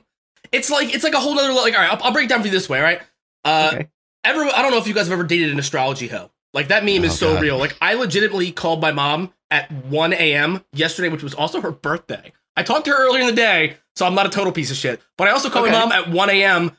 it's 0.52 0.70
like 0.70 0.94
it's 0.94 1.04
like 1.04 1.14
a 1.14 1.20
whole 1.20 1.38
other 1.40 1.54
like. 1.54 1.74
All 1.74 1.80
right, 1.80 1.92
I'll, 1.92 2.04
I'll 2.04 2.12
break 2.14 2.26
it 2.26 2.30
down 2.30 2.42
for 2.42 2.48
you 2.48 2.52
this 2.54 2.68
way. 2.70 2.80
All 2.80 2.84
right. 2.84 3.02
Uh, 3.46 3.72
Okay. 3.74 3.88
Ever, 4.26 4.40
I 4.56 4.62
don't 4.62 4.72
know 4.72 4.78
if 4.78 4.88
you 4.88 4.94
guys 4.94 5.08
have 5.08 5.14
ever 5.20 5.26
dated 5.28 5.52
an 5.52 5.60
astrology 5.60 6.08
hoe. 6.08 6.32
Like 6.54 6.70
that 6.70 6.86
meme 6.86 7.02
Oh, 7.02 7.06
is 7.08 7.20
so 7.20 7.34
God. 7.34 7.42
real. 7.42 7.58
Like 7.58 7.76
I 7.82 7.96
legitimately 7.96 8.54
called 8.54 8.80
my 8.80 8.94
mom 8.94 9.34
at 9.52 9.70
1 9.70 10.14
a.m. 10.14 10.64
yesterday, 10.72 11.10
which 11.10 11.24
was 11.24 11.34
also 11.34 11.60
her 11.60 11.72
birthday. 11.72 12.32
I 12.56 12.64
talked 12.64 12.86
to 12.86 12.92
her 12.92 13.08
earlier 13.08 13.22
in 13.22 13.28
the 13.28 13.34
day, 13.34 13.78
so 13.96 14.06
I'm 14.06 14.16
not 14.16 14.26
a 14.26 14.30
total 14.30 14.52
piece 14.54 14.70
of 14.72 14.78
shit. 14.78 15.02
But 15.18 15.28
I 15.28 15.32
also 15.32 15.50
called 15.50 15.66
Okay. 15.68 15.74
my 15.74 15.80
mom 15.80 15.92
at 15.92 16.10
1 16.10 16.30
a.m. 16.30 16.72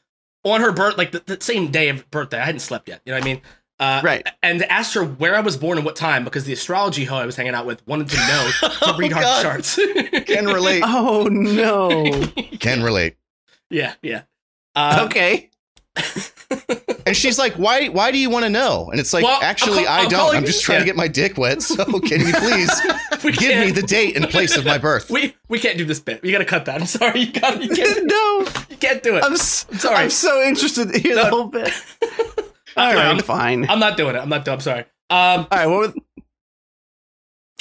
on 0.44 0.61
her 0.61 0.73
birth, 0.73 0.97
like 0.99 1.11
the, 1.12 1.23
the 1.26 1.41
same 1.41 1.71
day 1.71 1.88
of 1.88 2.09
birthday. 2.11 2.38
I 2.38 2.44
hadn't 2.44 2.61
slept 2.61 2.88
yet. 2.88 3.00
You 3.05 3.12
know 3.12 3.19
what 3.19 3.25
I 3.25 3.29
mean? 3.35 3.43
Uh, 3.81 4.00
Right. 4.05 4.26
And 4.43 4.62
asked 4.65 4.94
her 4.94 5.05
where 5.05 5.35
I 5.35 5.41
was 5.41 5.56
born 5.56 5.79
and 5.79 5.85
what 5.85 5.97
time 5.97 6.23
because 6.23 6.44
the 6.44 6.53
astrology 6.53 7.05
hoe 7.05 7.17
I 7.17 7.26
was 7.26 7.35
hanging 7.35 7.55
out 7.55 7.67
with 7.67 7.85
wanted 7.88 8.09
to 8.11 8.17
know 8.17 8.50
to 8.93 8.94
read 8.97 9.12
Oh, 9.12 9.17
our 9.17 9.23
God. 9.23 9.43
charts. 9.43 9.75
Can 10.26 10.47
relate. 10.47 10.82
oh 10.87 11.25
no. 11.29 12.25
Can 12.61 12.82
relate. 12.85 13.17
yeah, 13.71 13.94
yeah. 14.00 14.23
Uh, 14.76 15.06
okay. 15.06 15.50
And 17.06 17.16
she's 17.16 17.38
like, 17.38 17.54
"Why? 17.54 17.88
Why 17.88 18.10
do 18.10 18.18
you 18.18 18.30
want 18.30 18.44
to 18.44 18.50
know?" 18.50 18.88
And 18.90 18.98
it's 18.98 19.12
like, 19.12 19.24
Well, 19.24 19.36
I'm 19.36 19.42
"Actually, 19.44 19.84
call- 19.84 20.00
I 20.00 20.06
don't. 20.06 20.34
I'm 20.36 20.44
just 20.44 20.62
trying 20.64 20.78
to 20.80 20.84
get 20.86 20.96
my 20.96 21.08
dick 21.08 21.36
wet. 21.36 21.60
So 21.62 21.84
can 21.84 22.20
you 22.26 22.32
please 22.34 22.70
give 23.22 23.24
me 23.24 23.32
can't- 23.36 23.74
the 23.74 23.82
date 23.82 24.16
and 24.16 24.28
place 24.28 24.56
of 24.56 24.64
my 24.64 24.78
birth?" 24.78 25.10
We 25.10 25.36
we 25.48 25.58
can't 25.58 25.76
do 25.78 25.84
this 25.84 26.00
bit. 26.00 26.24
You 26.24 26.32
gotta 26.32 26.44
cut 26.44 26.64
that. 26.64 26.80
I'm 26.80 26.86
sorry. 26.86 27.20
You 27.20 27.32
got 27.32 27.62
you 27.62 27.68
can't 27.68 28.04
no. 28.10 28.38
you 28.70 28.76
can't 28.78 29.02
do 29.02 29.16
it. 29.16 29.24
I'm, 29.24 29.34
s- 29.34 29.66
sorry. 29.78 29.96
I'm 29.96 30.10
so 30.10 30.42
interested 30.42 30.92
to 30.92 30.98
hear 30.98 31.14
the 31.14 31.24
No. 31.24 31.30
whole 31.30 31.44
bit. 31.48 31.72
All 32.76 32.98
I'm- 32.98 33.18
fine. 33.20 33.68
I'm 33.68 33.78
not 33.80 33.96
doing 33.96 34.16
it. 34.16 34.20
I'm 34.20 34.28
not. 34.28 34.48
I'm 34.48 34.60
sorry. 34.60 34.80
Um. 35.10 35.46
All 35.46 35.46
right, 35.52 35.66
what 35.66 35.94
were, 35.94 36.00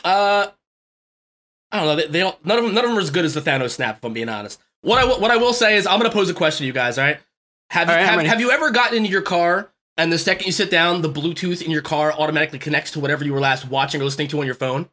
Uh. 0.03 0.47
I 1.71 1.77
don't 1.79 1.87
know. 1.87 1.95
They, 1.95 2.07
they 2.07 2.21
all, 2.21 2.37
none 2.43 2.59
of 2.59 2.63
them. 2.65 2.73
None 2.75 2.83
of 2.85 2.89
them 2.91 2.97
are 2.97 3.01
as 3.01 3.09
good 3.09 3.25
as 3.25 3.33
the 3.33 3.41
Thanos 3.41 3.71
snap. 3.71 3.97
If 3.97 4.03
I'm 4.05 4.13
being 4.13 4.29
honest. 4.29 4.61
What 4.81 4.99
I 4.99 5.05
what 5.19 5.31
I 5.31 5.37
will 5.37 5.53
say 5.53 5.75
is 5.75 5.87
I'm 5.87 5.99
gonna 5.99 6.11
pose 6.13 6.29
a 6.29 6.33
question 6.33 6.59
to 6.59 6.67
you 6.67 6.73
guys. 6.73 6.97
All 6.97 7.03
right. 7.05 7.19
Have 7.73 7.87
you 7.87 7.95
right, 7.95 8.05
have, 8.05 8.21
have 8.21 8.39
you 8.39 8.51
ever 8.51 8.69
gotten 8.69 8.97
into 8.97 9.09
your 9.09 9.23
car 9.23 9.71
and 9.97 10.11
the 10.11 10.19
second 10.19 10.45
you 10.45 10.51
sit 10.51 10.69
down, 10.69 11.01
the 11.01 11.09
Bluetooth 11.09 11.59
in 11.59 11.71
your 11.71 11.81
car 11.81 12.13
automatically 12.13 12.59
connects 12.59 12.91
to 12.91 12.99
whatever 12.99 13.25
you 13.25 13.33
were 13.33 13.39
last 13.39 13.67
watching 13.67 13.99
or 13.99 14.03
listening 14.03 14.27
to 14.27 14.39
on 14.39 14.45
your 14.45 14.53
phone? 14.53 14.89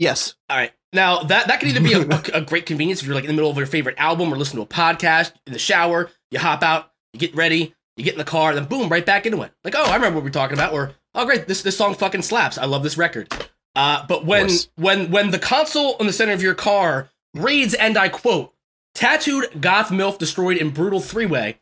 yes. 0.00 0.34
All 0.50 0.56
right. 0.56 0.72
Now 0.92 1.22
that 1.22 1.46
that 1.46 1.60
could 1.60 1.68
either 1.68 1.80
be 1.80 1.92
a, 1.92 2.00
a, 2.00 2.22
a 2.34 2.40
great 2.40 2.66
convenience 2.66 3.00
if 3.00 3.06
you're 3.06 3.14
like 3.14 3.22
in 3.22 3.28
the 3.28 3.34
middle 3.34 3.52
of 3.52 3.56
your 3.56 3.66
favorite 3.66 3.94
album 3.98 4.32
or 4.32 4.36
listening 4.36 4.66
to 4.66 4.68
a 4.68 4.74
podcast 4.74 5.32
in 5.46 5.52
the 5.52 5.58
shower. 5.60 6.10
You 6.32 6.40
hop 6.40 6.64
out, 6.64 6.90
you 7.12 7.20
get 7.20 7.36
ready, 7.36 7.72
you 7.96 8.02
get 8.02 8.14
in 8.14 8.18
the 8.18 8.24
car, 8.24 8.52
then 8.52 8.64
boom, 8.64 8.88
right 8.88 9.06
back 9.06 9.24
into 9.24 9.40
it. 9.42 9.52
Like, 9.62 9.76
oh, 9.76 9.84
I 9.84 9.94
remember 9.94 10.16
what 10.16 10.24
we 10.24 10.30
are 10.30 10.32
talking 10.32 10.56
about. 10.56 10.72
Or 10.72 10.92
oh, 11.14 11.24
great, 11.24 11.46
this 11.46 11.62
this 11.62 11.76
song 11.76 11.94
fucking 11.94 12.22
slaps. 12.22 12.58
I 12.58 12.64
love 12.64 12.82
this 12.82 12.98
record. 12.98 13.32
Uh, 13.76 14.04
but 14.08 14.24
when 14.26 14.50
when 14.74 15.12
when 15.12 15.30
the 15.30 15.38
console 15.38 15.96
in 15.98 16.08
the 16.08 16.12
center 16.12 16.32
of 16.32 16.42
your 16.42 16.54
car 16.54 17.10
reads, 17.32 17.74
and 17.74 17.96
I 17.96 18.08
quote, 18.08 18.53
"Tattooed 18.94 19.60
goth 19.60 19.88
milf 19.90 20.18
destroyed 20.18 20.56
in 20.56 20.70
brutal 20.70 21.00
three 21.00 21.26
way." 21.26 21.58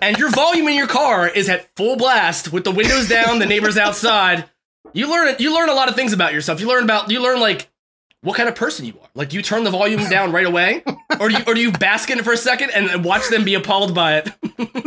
And 0.00 0.16
your 0.18 0.30
volume 0.30 0.68
in 0.68 0.74
your 0.74 0.86
car 0.86 1.28
is 1.28 1.48
at 1.48 1.74
full 1.76 1.96
blast 1.96 2.52
with 2.52 2.64
the 2.64 2.70
windows 2.70 3.08
down, 3.08 3.38
the 3.38 3.46
neighbors 3.46 3.76
outside. 3.76 4.44
You 4.92 5.10
learn 5.10 5.34
you 5.38 5.54
learn 5.54 5.68
a 5.68 5.74
lot 5.74 5.88
of 5.88 5.94
things 5.96 6.12
about 6.12 6.32
yourself. 6.32 6.60
You 6.60 6.68
learn 6.68 6.84
about 6.84 7.10
you 7.10 7.20
learn 7.22 7.40
like 7.40 7.68
what 8.22 8.36
kind 8.36 8.48
of 8.48 8.54
person 8.54 8.84
you 8.84 8.94
are. 9.00 9.08
Like, 9.14 9.30
do 9.30 9.36
you 9.36 9.42
turn 9.42 9.64
the 9.64 9.70
volume 9.70 10.08
down 10.10 10.30
right 10.30 10.46
away, 10.46 10.82
or 11.18 11.28
do 11.28 11.36
you 11.38 11.44
or 11.46 11.54
do 11.54 11.60
you 11.60 11.72
bask 11.72 12.10
in 12.10 12.18
it 12.18 12.24
for 12.24 12.32
a 12.32 12.36
second 12.36 12.70
and 12.70 13.04
watch 13.04 13.28
them 13.28 13.44
be 13.44 13.54
appalled 13.54 13.94
by 13.94 14.18
it? 14.18 14.30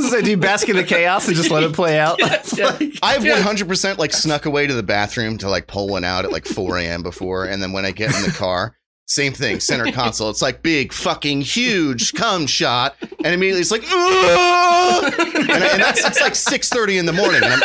So 0.03 0.21
do 0.21 0.29
you 0.29 0.37
bask 0.37 0.69
in 0.69 0.75
the 0.75 0.83
chaos 0.83 1.27
and 1.27 1.35
just 1.35 1.49
let 1.49 1.63
it 1.63 1.73
play 1.73 1.97
out? 1.97 2.19
Yes, 2.19 2.55
yeah. 2.57 2.77
I've 3.01 3.23
100% 3.23 3.97
like 3.97 4.13
snuck 4.13 4.45
away 4.45 4.67
to 4.67 4.73
the 4.73 4.83
bathroom 4.83 5.39
to 5.39 5.49
like 5.49 5.65
pull 5.65 5.87
one 5.87 6.03
out 6.03 6.25
at 6.25 6.31
like 6.31 6.45
4 6.45 6.77
a.m. 6.77 7.01
before, 7.01 7.45
and 7.45 7.63
then 7.63 7.71
when 7.71 7.83
I 7.85 7.91
get 7.91 8.13
in 8.15 8.21
the 8.21 8.31
car, 8.37 8.75
same 9.07 9.33
thing, 9.33 9.59
center 9.59 9.91
console. 9.91 10.29
It's 10.29 10.41
like 10.41 10.61
big, 10.63 10.93
fucking 10.93 11.41
huge 11.41 12.13
cum 12.15 12.47
shot, 12.47 12.95
and 13.01 13.27
immediately 13.33 13.61
it's 13.61 13.71
like, 13.71 13.83
"Ugh!" 13.83 15.13
and, 15.13 15.51
I- 15.51 15.69
and 15.73 15.81
that's 15.81 16.05
it's 16.05 16.21
like 16.21 16.33
6:30 16.33 16.99
in 16.99 17.05
the 17.05 17.13
morning. 17.13 17.43
And 17.43 17.53
I'm, 17.53 17.61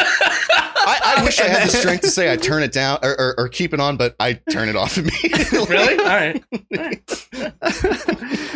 I, 0.80 1.16
I 1.18 1.24
wish 1.24 1.38
I 1.40 1.44
had 1.48 1.68
the 1.68 1.72
strength 1.76 2.00
to 2.02 2.10
say 2.10 2.32
I 2.32 2.36
turn 2.36 2.62
it 2.62 2.72
down 2.72 2.98
or, 3.02 3.10
or, 3.20 3.34
or 3.40 3.48
keep 3.48 3.74
it 3.74 3.80
on, 3.80 3.96
but 3.98 4.16
I 4.18 4.34
turn 4.50 4.68
it 4.70 4.76
off 4.76 4.96
immediately. 4.98 5.66
Really? 5.66 5.98
All 5.98 6.06
right. 6.06 6.42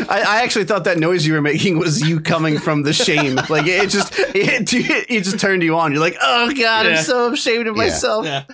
I, 0.09 0.25
I 0.27 0.43
actually 0.43 0.65
thought 0.65 0.85
that 0.85 0.99
noise 0.99 1.27
you 1.27 1.35
were 1.35 1.43
making 1.43 1.79
was 1.79 2.01
you 2.07 2.21
coming 2.21 2.59
from 2.59 2.83
the 2.83 2.93
shame. 2.93 3.37
Like 3.49 3.67
it 3.67 3.91
just 3.91 4.12
it, 4.19 4.73
it 4.73 5.25
just 5.25 5.39
turned 5.39 5.62
you 5.62 5.77
on. 5.77 5.93
You're 5.93 6.01
like, 6.01 6.17
oh 6.23 6.49
god, 6.49 6.87
Yeah. 6.87 6.93
I'm 6.99 7.05
so 7.05 7.33
ashamed 7.33 7.67
of 7.69 7.77
Yeah. 7.77 7.83
myself. 7.85 8.25
Yeah. 8.27 8.45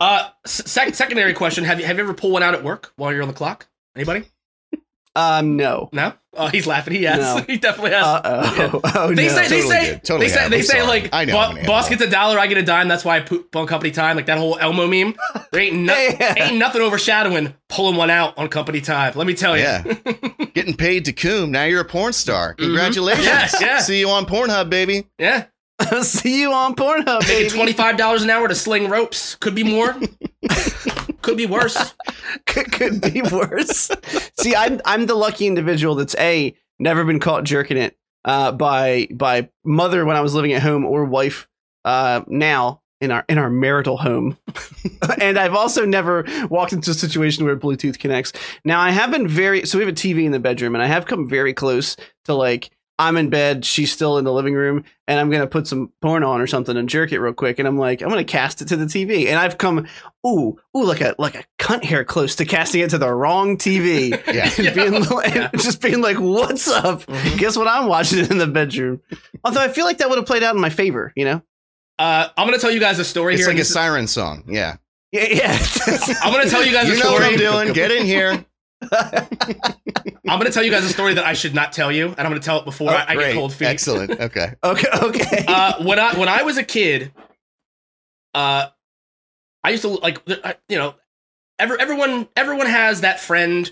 Uh, 0.00 0.28
sec- 0.46 0.94
secondary 0.94 1.32
question: 1.32 1.64
Have 1.64 1.80
you 1.80 1.86
have 1.86 1.96
you 1.96 2.02
ever 2.04 2.14
pulled 2.14 2.32
one 2.32 2.42
out 2.42 2.54
at 2.54 2.62
work 2.62 2.92
while 2.96 3.12
you're 3.12 3.22
on 3.22 3.28
the 3.28 3.34
clock? 3.34 3.66
Anybody? 3.98 4.24
Um, 5.16 5.56
no. 5.56 5.88
No. 5.92 6.12
Oh, 6.34 6.46
he's 6.46 6.68
laughing. 6.68 6.94
He 6.94 7.02
has. 7.02 7.18
No. 7.18 7.42
He 7.48 7.56
definitely 7.56 7.90
has. 7.90 8.04
Uh 8.04 8.20
oh. 8.72 8.80
Oh 8.94 9.12
they 9.12 9.26
no. 9.26 9.32
say 9.32 9.48
they 9.48 9.60
Totally 9.60 9.62
say 9.62 9.86
did. 9.86 10.04
Totally 10.04 10.26
they 10.28 10.32
say 10.32 10.40
have. 10.42 10.50
they 10.52 10.56
I'm 10.58 10.62
say 10.62 10.78
sorry. 10.78 10.86
like 10.86 11.08
I 11.12 11.24
know 11.24 11.32
bo- 11.54 11.66
boss 11.66 11.88
gets 11.88 12.00
a 12.02 12.08
dollar, 12.08 12.38
I 12.38 12.46
get 12.46 12.58
a 12.58 12.62
dime. 12.62 12.86
That's 12.86 13.04
why 13.04 13.16
I 13.16 13.20
poop 13.20 13.56
on 13.56 13.66
company 13.66 13.90
time. 13.90 14.14
Like 14.14 14.26
that 14.26 14.38
whole 14.38 14.56
Elmo 14.60 14.86
meme. 14.86 15.16
There 15.50 15.60
ain't 15.60 15.74
no, 15.74 15.92
Yeah. 16.20 16.34
ain't 16.38 16.58
nothing 16.58 16.82
overshadowing 16.82 17.54
pulling 17.68 17.96
one 17.96 18.10
out 18.10 18.38
on 18.38 18.46
company 18.48 18.80
time. 18.80 19.14
Let 19.16 19.26
me 19.26 19.34
tell 19.34 19.56
you. 19.56 19.64
Yeah. 19.64 19.82
Getting 20.54 20.76
paid 20.76 21.06
to 21.06 21.12
coom. 21.12 21.50
Now 21.50 21.64
you're 21.64 21.80
a 21.80 21.84
porn 21.84 22.12
star. 22.12 22.54
Congratulations. 22.54 23.26
Yes, 23.26 23.56
yeah. 23.60 23.80
See 23.80 23.98
you 23.98 24.10
on 24.10 24.24
Pornhub, 24.26 24.70
baby. 24.70 25.08
Yeah. 25.18 25.46
See 26.02 26.40
you 26.40 26.52
on 26.52 26.76
Pornhub, 26.76 27.26
Making 27.26 27.50
twenty 27.50 27.72
five 27.72 27.96
dollars 27.96 28.22
an 28.22 28.30
hour 28.30 28.46
to 28.46 28.54
sling 28.54 28.88
ropes. 28.88 29.34
Could 29.34 29.56
be 29.56 29.64
more. 29.64 29.96
Could 31.28 31.36
be 31.36 31.44
worse. 31.44 31.94
could, 32.46 32.72
could 32.72 33.02
be 33.02 33.20
worse. 33.20 33.90
See, 34.40 34.56
I'm 34.56 34.80
I'm 34.86 35.04
the 35.04 35.14
lucky 35.14 35.46
individual 35.46 35.94
that's 35.94 36.16
a 36.16 36.56
never 36.78 37.04
been 37.04 37.20
caught 37.20 37.44
jerking 37.44 37.76
it 37.76 37.98
uh, 38.24 38.50
by 38.52 39.08
by 39.12 39.50
mother 39.62 40.06
when 40.06 40.16
I 40.16 40.22
was 40.22 40.32
living 40.32 40.54
at 40.54 40.62
home 40.62 40.86
or 40.86 41.04
wife 41.04 41.46
uh, 41.84 42.22
now 42.28 42.80
in 43.02 43.10
our 43.10 43.26
in 43.28 43.36
our 43.36 43.50
marital 43.50 43.98
home, 43.98 44.38
and 45.20 45.38
I've 45.38 45.54
also 45.54 45.84
never 45.84 46.24
walked 46.48 46.72
into 46.72 46.92
a 46.92 46.94
situation 46.94 47.44
where 47.44 47.58
Bluetooth 47.58 47.98
connects. 47.98 48.32
Now 48.64 48.80
I 48.80 48.88
have 48.88 49.10
been 49.10 49.28
very 49.28 49.66
so 49.66 49.76
we 49.76 49.84
have 49.84 49.92
a 49.92 49.94
TV 49.94 50.24
in 50.24 50.32
the 50.32 50.40
bedroom, 50.40 50.74
and 50.74 50.82
I 50.82 50.86
have 50.86 51.04
come 51.04 51.28
very 51.28 51.52
close 51.52 51.94
to 52.24 52.32
like. 52.32 52.70
I'm 53.00 53.16
in 53.16 53.30
bed, 53.30 53.64
she's 53.64 53.92
still 53.92 54.18
in 54.18 54.24
the 54.24 54.32
living 54.32 54.54
room, 54.54 54.82
and 55.06 55.20
I'm 55.20 55.30
gonna 55.30 55.46
put 55.46 55.66
some 55.68 55.92
porn 56.02 56.24
on 56.24 56.40
or 56.40 56.46
something 56.48 56.76
and 56.76 56.88
jerk 56.88 57.12
it 57.12 57.20
real 57.20 57.32
quick. 57.32 57.58
And 57.60 57.68
I'm 57.68 57.78
like, 57.78 58.02
I'm 58.02 58.08
gonna 58.08 58.24
cast 58.24 58.60
it 58.60 58.68
to 58.68 58.76
the 58.76 58.86
TV, 58.86 59.28
and 59.28 59.38
I've 59.38 59.56
come, 59.58 59.86
ooh, 60.26 60.58
ooh, 60.76 60.84
like 60.84 61.00
a 61.00 61.14
like 61.18 61.36
a 61.36 61.44
cunt 61.60 61.84
hair 61.84 62.04
close 62.04 62.34
to 62.36 62.44
casting 62.44 62.80
it 62.80 62.90
to 62.90 62.98
the 62.98 63.12
wrong 63.12 63.56
TV, 63.56 64.10
Yeah. 64.34 64.50
and 64.66 64.74
being 64.74 65.04
like, 65.04 65.34
Yeah. 65.34 65.50
just 65.56 65.80
being 65.80 66.00
like, 66.00 66.18
what's 66.18 66.66
up? 66.68 67.02
Mhm. 67.06 67.38
Guess 67.38 67.56
what 67.56 67.68
I'm 67.68 67.86
watching 67.86 68.18
in 68.30 68.38
the 68.38 68.46
bedroom. 68.48 69.00
Although 69.44 69.60
I 69.62 69.68
feel 69.68 69.84
like 69.84 69.98
that 69.98 70.08
would 70.08 70.18
have 70.18 70.26
played 70.26 70.42
out 70.42 70.54
in 70.56 70.60
my 70.60 70.70
favor, 70.70 71.12
you 71.14 71.24
know? 71.24 71.42
Uh, 72.00 72.28
I'm 72.36 72.46
gonna 72.46 72.58
tell 72.58 72.70
you 72.70 72.80
guys 72.80 72.98
a 72.98 73.04
story 73.04 73.34
It's 73.34 73.42
here. 73.44 73.50
It's 73.50 73.56
like 73.58 73.62
a 73.62 73.64
siren 73.64 74.06
song. 74.06 74.44
Yeah. 74.48 74.76
Yeah, 75.12 75.26
yeah. 75.30 75.58
I'm 76.22 76.32
gonna 76.32 76.50
tell 76.50 76.64
you 76.66 76.72
guys 76.72 76.88
You 76.88 76.96
a 76.96 76.98
know 76.98 77.12
what. 77.12 77.22
I'm 77.22 77.36
doing. 77.38 77.72
Get 77.72 77.90
in 77.90 78.04
here. 78.04 78.44
I'm 78.82 80.38
gonna 80.38 80.50
tell 80.50 80.62
you 80.62 80.70
guys 80.70 80.84
a 80.84 80.88
story 80.88 81.14
that 81.14 81.24
I 81.24 81.32
should 81.32 81.54
not 81.54 81.72
tell 81.72 81.90
you, 81.90 82.08
and 82.08 82.20
I'm 82.20 82.28
gonna 82.28 82.40
tell 82.40 82.58
it 82.60 82.64
before 82.64 82.90
I, 82.90 83.04
I 83.08 83.14
Oh, 83.14 83.18
get 83.18 83.34
cold 83.34 83.52
feet. 83.52 83.66
Excellent. 83.66 84.10
Okay. 84.20 84.54
okay, 84.64 84.88
okay. 85.02 85.44
uh, 85.48 85.82
when 85.84 85.98
I 85.98 86.18
when 86.18 86.28
I 86.28 86.42
was 86.42 86.56
a 86.58 86.62
kid, 86.64 87.12
uh, 88.34 88.66
I 89.64 89.70
used 89.70 89.82
to 89.82 89.88
like 89.88 90.20
you 90.68 90.78
know, 90.78 90.94
every, 91.58 91.78
everyone 91.80 92.28
everyone 92.36 92.66
has 92.66 93.00
that 93.02 93.20
friend 93.20 93.70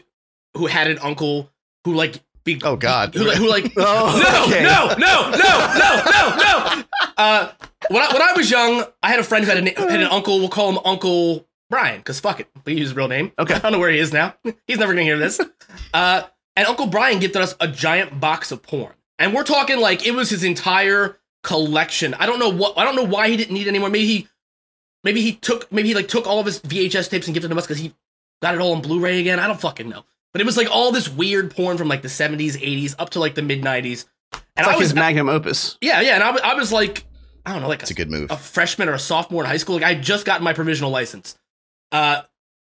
who 0.57 0.67
had 0.67 0.89
an 0.91 0.99
uncle 0.99 1.51
who 1.85 1.95
like 1.95 2.21
be 2.45 2.61
Oh, 2.63 2.77
God. 2.77 3.15
who, 3.15 3.25
like- 3.27 3.37
who 3.37 3.49
like 3.49 3.73
Oh, 3.77 4.47
no, 4.49 4.55
okay. 4.55 4.63
no, 4.65 4.89
no, 4.97 5.31
no, 5.31 5.75
no, 5.79 6.03
no, 6.07 6.37
no. 6.37 6.85
Uh, 7.17 7.51
when 7.91 8.03
I, 8.03 8.13
when 8.13 8.23
I 8.23 8.33
was 8.37 8.51
young, 8.51 8.85
I 9.03 9.11
had 9.11 9.19
a 9.19 9.25
friend 9.25 9.45
who 9.45 9.51
had, 9.51 9.67
a, 9.67 9.81
had 9.81 10.01
an 10.01 10.09
uncle. 10.09 10.39
We'll 10.39 10.49
call 10.49 10.71
him 10.71 10.79
Uncle 10.85 11.47
Brian, 11.71 11.99
because 11.99 12.21
fuck 12.21 12.41
it, 12.41 12.49
we 12.65 12.75
use 12.75 12.89
his 12.89 12.97
real 12.97 13.09
name. 13.09 13.33
Okay. 13.39 13.55
I 13.57 13.59
don't 13.59 13.73
know 13.73 13.79
where 13.79 13.91
he 13.91 13.99
is 13.99 14.13
now. 14.13 14.35
He's 14.67 14.79
never 14.79 14.93
gonna 14.93 15.03
hear 15.05 15.19
this. 15.19 15.41
Uh, 15.93 16.23
and 16.57 16.67
Uncle 16.67 16.87
Brian 16.87 17.19
gifted 17.19 17.43
us 17.43 17.55
a 17.61 17.69
giant 17.69 18.19
box 18.21 18.51
of 18.51 18.63
porn, 18.63 18.95
and 19.19 19.35
we're 19.35 19.45
talking 19.45 19.79
like 19.79 20.07
it 20.07 20.13
was 20.13 20.31
his 20.31 20.43
entire 20.45 21.19
collection. 21.43 22.15
I 22.15 22.25
don't 22.27 22.39
know 22.39 22.49
what. 22.49 22.79
I 22.79 22.85
don't 22.85 22.97
know 22.97 23.05
why 23.05 23.29
he 23.29 23.37
didn't 23.37 23.53
need 23.55 23.69
any 23.69 23.79
more. 23.79 23.91
Maybe 23.91 24.07
he, 24.07 24.29
maybe 25.05 25.21
he 25.23 25.33
took, 25.33 25.71
maybe 25.73 25.89
he 25.89 25.95
like 25.95 26.09
took 26.09 26.27
all 26.27 26.39
of 26.41 26.47
his 26.47 26.61
VHS 26.61 27.11
tapes 27.11 27.27
and 27.27 27.35
gifted 27.35 27.51
them 27.51 27.57
to 27.57 27.61
us 27.61 27.67
because 27.67 27.79
he 27.83 27.95
got 28.43 28.55
it 28.55 28.61
all 28.61 28.73
on 28.73 28.81
Blu-ray 28.83 29.21
again. 29.21 29.39
I 29.39 29.47
don't 29.47 29.61
fucking 29.61 29.89
know. 29.89 30.05
But 30.33 30.41
it 30.41 30.45
was 30.45 30.57
like 30.57 30.69
all 30.71 30.93
this 30.93 31.09
weird 31.09 31.55
porn 31.55 31.77
from 31.79 31.89
like 31.89 32.03
the 32.03 32.09
70s, 32.09 32.53
80s 32.61 32.95
up 32.99 33.11
to 33.11 33.21
like 33.21 33.35
the 33.35 33.43
mid 33.43 33.63
90s. 33.63 34.05
And 34.33 34.43
it's 34.57 34.67
I 34.67 34.71
like 34.71 34.79
was 34.79 34.89
his 34.89 34.95
magnum 34.95 35.29
opus. 35.29 35.77
yeah, 35.81 36.01
yeah, 36.01 36.15
and 36.15 36.23
I, 36.23 36.53
I 36.53 36.55
was 36.55 36.73
like, 36.73 37.05
I 37.45 37.53
don't 37.53 37.63
know, 37.63 37.69
like 37.69 37.83
It's 37.83 37.91
a 37.91 37.95
a, 37.95 37.97
good 37.97 38.11
move. 38.11 38.31
a 38.31 38.37
freshman 38.37 38.89
or 38.89 38.95
a 38.95 38.99
sophomore 38.99 39.43
in 39.45 39.49
high 39.49 39.57
school. 39.57 39.77
Like 39.77 39.85
I 39.85 39.95
had 39.95 40.03
just 40.03 40.25
gotten 40.27 40.45
my 40.45 40.53
provisional 40.53 40.91
license. 40.91 41.37
Uh, 41.93 42.23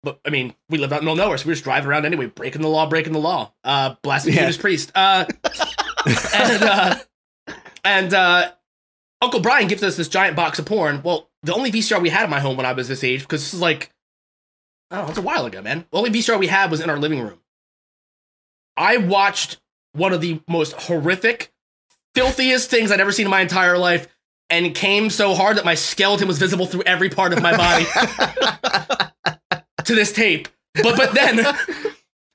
but 0.04 0.20
I 0.26 0.30
mean, 0.30 0.54
we 0.70 0.78
live 0.78 0.94
out 0.94 1.00
in 1.02 1.06
the 1.06 1.12
middle 1.12 1.24
of 1.24 1.26
nowhere, 1.28 1.38
so 1.38 1.46
we 1.46 1.52
were 1.52 1.56
just 1.56 1.64
driving 1.64 1.90
around 1.90 2.06
anyway, 2.06 2.28
breaking 2.28 2.62
the 2.62 2.68
law, 2.70 2.88
breaking 2.88 3.14
the 3.14 3.20
law, 3.20 3.52
uh, 3.64 3.96
blasting 4.04 4.34
Yeah. 4.34 4.42
Judas 4.42 4.58
Priest. 4.58 4.92
Uh, 4.96 5.26
and 6.34 6.64
uh, 6.64 6.96
and 7.84 8.14
uh, 8.14 8.52
Uncle 9.22 9.40
Brian 9.40 9.68
gives 9.68 9.84
us 9.84 9.98
this 9.98 10.08
giant 10.08 10.36
box 10.36 10.60
of 10.60 10.66
porn. 10.66 11.02
Well, 11.04 11.30
the 11.44 11.54
only 11.54 11.72
VCR 11.72 12.02
we 12.02 12.10
had 12.10 12.24
in 12.24 12.30
my 12.30 12.40
home 12.40 12.58
when 12.58 12.66
I 12.66 12.74
was 12.74 12.88
this 12.88 13.04
age, 13.04 13.22
because 13.22 13.42
this 13.42 13.54
is 13.54 13.62
like, 13.62 13.92
I 14.92 14.98
don't 14.98 15.06
know, 15.06 15.10
it's 15.10 15.18
a 15.18 15.22
while 15.24 15.46
ago, 15.46 15.62
man. 15.62 15.86
The 15.92 15.98
only 15.98 16.10
VCR 16.12 16.38
we 16.40 16.48
had 16.48 16.70
was 16.72 16.80
in 16.82 16.90
our 16.90 16.98
living 16.98 17.20
room. 17.22 17.40
I 18.76 18.98
watched 18.98 19.58
one 19.94 20.14
of 20.14 20.22
the 20.22 20.42
most 20.48 20.74
horrific, 20.74 21.52
filthiest 22.14 22.70
things 22.70 22.92
I'd 22.92 23.00
ever 23.02 23.12
seen 23.12 23.26
in 23.26 23.32
my 23.32 23.42
entire 23.42 23.78
life, 23.78 24.08
and 24.50 24.74
came 24.74 25.10
so 25.10 25.36
hard 25.36 25.58
that 25.58 25.66
my 25.66 25.76
skeleton 25.76 26.28
was 26.28 26.40
visible 26.40 26.66
through 26.66 26.84
every 26.84 27.10
part 27.10 27.34
of 27.34 27.42
my 27.42 27.56
body 27.56 27.86
to 29.84 29.96
this 29.96 30.12
tape. 30.14 30.48
But 30.76 30.96
but 30.96 31.14
then, 31.14 31.44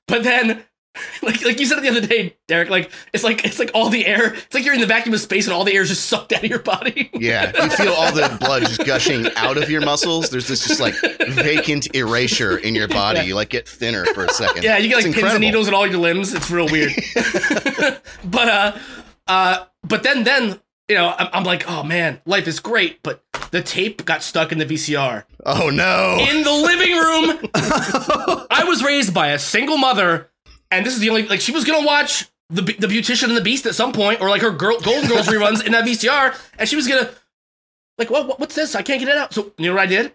but 0.07 0.23
then, 0.23 0.63
like 1.21 1.43
like 1.43 1.59
you 1.59 1.65
said 1.65 1.81
the 1.81 1.89
other 1.89 2.05
day, 2.05 2.35
Derek, 2.47 2.69
like 2.69 2.91
it's 3.13 3.23
like 3.23 3.45
it's 3.45 3.57
like 3.57 3.71
all 3.73 3.89
the 3.89 4.05
air. 4.05 4.33
It's 4.33 4.53
like 4.53 4.65
you're 4.65 4.73
in 4.73 4.81
the 4.81 4.85
vacuum 4.85 5.13
of 5.13 5.21
space 5.21 5.47
and 5.47 5.53
all 5.53 5.63
the 5.63 5.73
air 5.73 5.81
is 5.81 5.89
just 5.89 6.05
sucked 6.05 6.33
out 6.33 6.43
of 6.43 6.49
your 6.49 6.59
body. 6.59 7.09
Yeah, 7.13 7.51
you 7.63 7.69
feel 7.69 7.93
all 7.93 8.11
the 8.11 8.37
blood 8.39 8.63
just 8.63 8.85
gushing 8.85 9.27
out 9.37 9.57
of 9.57 9.69
your 9.69 9.81
muscles. 9.81 10.29
There's 10.29 10.47
this 10.47 10.67
just 10.67 10.81
like 10.81 10.95
vacant 11.29 11.95
erasure 11.95 12.57
in 12.57 12.75
your 12.75 12.87
body. 12.87 13.19
Yeah. 13.19 13.25
You 13.25 13.35
like 13.35 13.49
get 13.49 13.67
thinner 13.67 14.05
for 14.13 14.25
a 14.25 14.29
second. 14.29 14.63
Yeah, 14.63 14.77
you 14.77 14.89
get 14.89 14.97
like 14.97 15.05
It's 15.05 15.15
pins 15.15 15.31
and 15.31 15.41
needles 15.41 15.67
in 15.67 15.73
all 15.73 15.87
your 15.87 15.99
limbs. 15.99 16.33
It's 16.33 16.51
real 16.51 16.67
weird. 16.67 16.91
but 18.25 18.49
uh, 18.49 18.77
uh, 19.27 19.65
but 19.83 20.03
then 20.03 20.25
then 20.25 20.59
you 20.93 20.99
know 20.99 21.15
I'm, 21.17 21.27
I'm 21.33 21.43
like, 21.43 21.67
oh 21.67 21.81
man, 21.81 22.21
life 22.27 22.47
is 22.47 22.59
great. 22.59 23.01
But 23.01 23.23
the 23.49 23.63
tape 23.63 24.05
got 24.05 24.21
stuck 24.21 24.51
in 24.51 24.59
the 24.59 24.65
VCR 24.65 25.23
Oh 25.43 25.71
no! 25.71 26.17
in 26.19 26.43
the 26.43 26.51
living 26.51 26.93
room. 26.95 27.49
I 28.51 28.63
was 28.67 28.83
raised 28.83 29.11
by 29.11 29.29
a 29.29 29.39
single 29.39 29.77
mother, 29.77 30.29
and 30.69 30.85
this 30.85 30.93
is 30.93 30.99
the 30.99 31.09
only 31.09 31.27
like 31.27 31.41
she 31.41 31.51
was 31.51 31.63
gonna 31.65 31.85
watch 31.85 32.27
the 32.51 32.61
the 32.61 32.85
Beautician 32.87 33.29
and 33.29 33.37
the 33.37 33.41
Beast 33.41 33.65
at 33.65 33.73
some 33.73 33.91
point, 33.91 34.21
or 34.21 34.29
like 34.29 34.43
her 34.43 34.51
girl, 34.51 34.79
Golden 34.81 35.09
Girls 35.09 35.27
reruns 35.27 35.65
in 35.65 35.71
that 35.71 35.83
VCR, 35.85 36.39
and 36.59 36.69
she 36.69 36.75
was 36.75 36.87
gonna 36.87 37.09
like, 37.97 38.11
what, 38.11 38.27
what 38.27 38.39
what's 38.39 38.53
this? 38.53 38.75
I 38.75 38.83
can't 38.83 38.99
get 38.99 39.09
it 39.09 39.17
out. 39.17 39.33
So 39.33 39.51
you 39.57 39.69
know 39.69 39.73
what 39.75 39.81
I 39.83 39.87
did? 39.87 40.13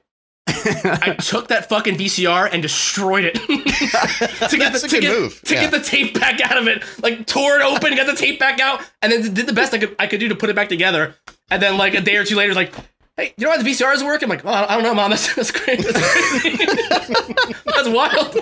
I 0.48 1.14
took 1.20 1.48
that 1.48 1.68
fucking 1.68 1.96
VCR 1.96 2.48
and 2.52 2.62
destroyed 2.62 3.24
it 3.24 3.34
to 4.50 4.56
get 4.56 4.72
That's 4.72 4.82
the 4.82 4.88
to 4.88 5.00
get, 5.00 5.12
move. 5.18 5.40
to 5.42 5.54
Yeah. 5.54 5.62
get 5.62 5.70
the 5.70 5.80
tape 5.80 6.18
back 6.18 6.40
out 6.40 6.56
of 6.56 6.66
it. 6.66 6.82
Like 7.02 7.26
tore 7.26 7.56
it 7.58 7.62
open, 7.62 7.94
got 7.96 8.06
the 8.06 8.14
tape 8.16 8.38
back 8.38 8.60
out, 8.60 8.80
and 9.02 9.12
then 9.12 9.34
did 9.34 9.46
the 9.46 9.52
best 9.52 9.74
I 9.74 9.78
could 9.78 9.94
I 9.98 10.06
could 10.06 10.20
do 10.20 10.28
to 10.28 10.34
put 10.34 10.50
it 10.50 10.56
back 10.56 10.68
together. 10.68 11.14
And 11.50 11.62
then 11.62 11.76
like 11.76 11.94
a 11.94 12.00
day 12.00 12.16
or 12.16 12.24
two 12.24 12.36
later, 12.36 12.54
like, 12.54 12.74
hey, 13.16 13.34
you 13.36 13.44
know 13.44 13.50
why 13.50 13.62
the 13.62 13.68
VCR 13.68 13.94
isn't 13.94 14.06
working? 14.06 14.30
I'm 14.30 14.36
like, 14.36 14.44
well, 14.44 14.66
I 14.68 14.74
don't 14.74 14.82
know, 14.84 14.94
mom. 14.94 15.10
That's 15.12 15.34
that's 15.34 15.50
great. 15.50 15.80
That's, 15.80 16.40
crazy. 16.40 17.54
that's 17.64 17.88
wild. 17.88 18.36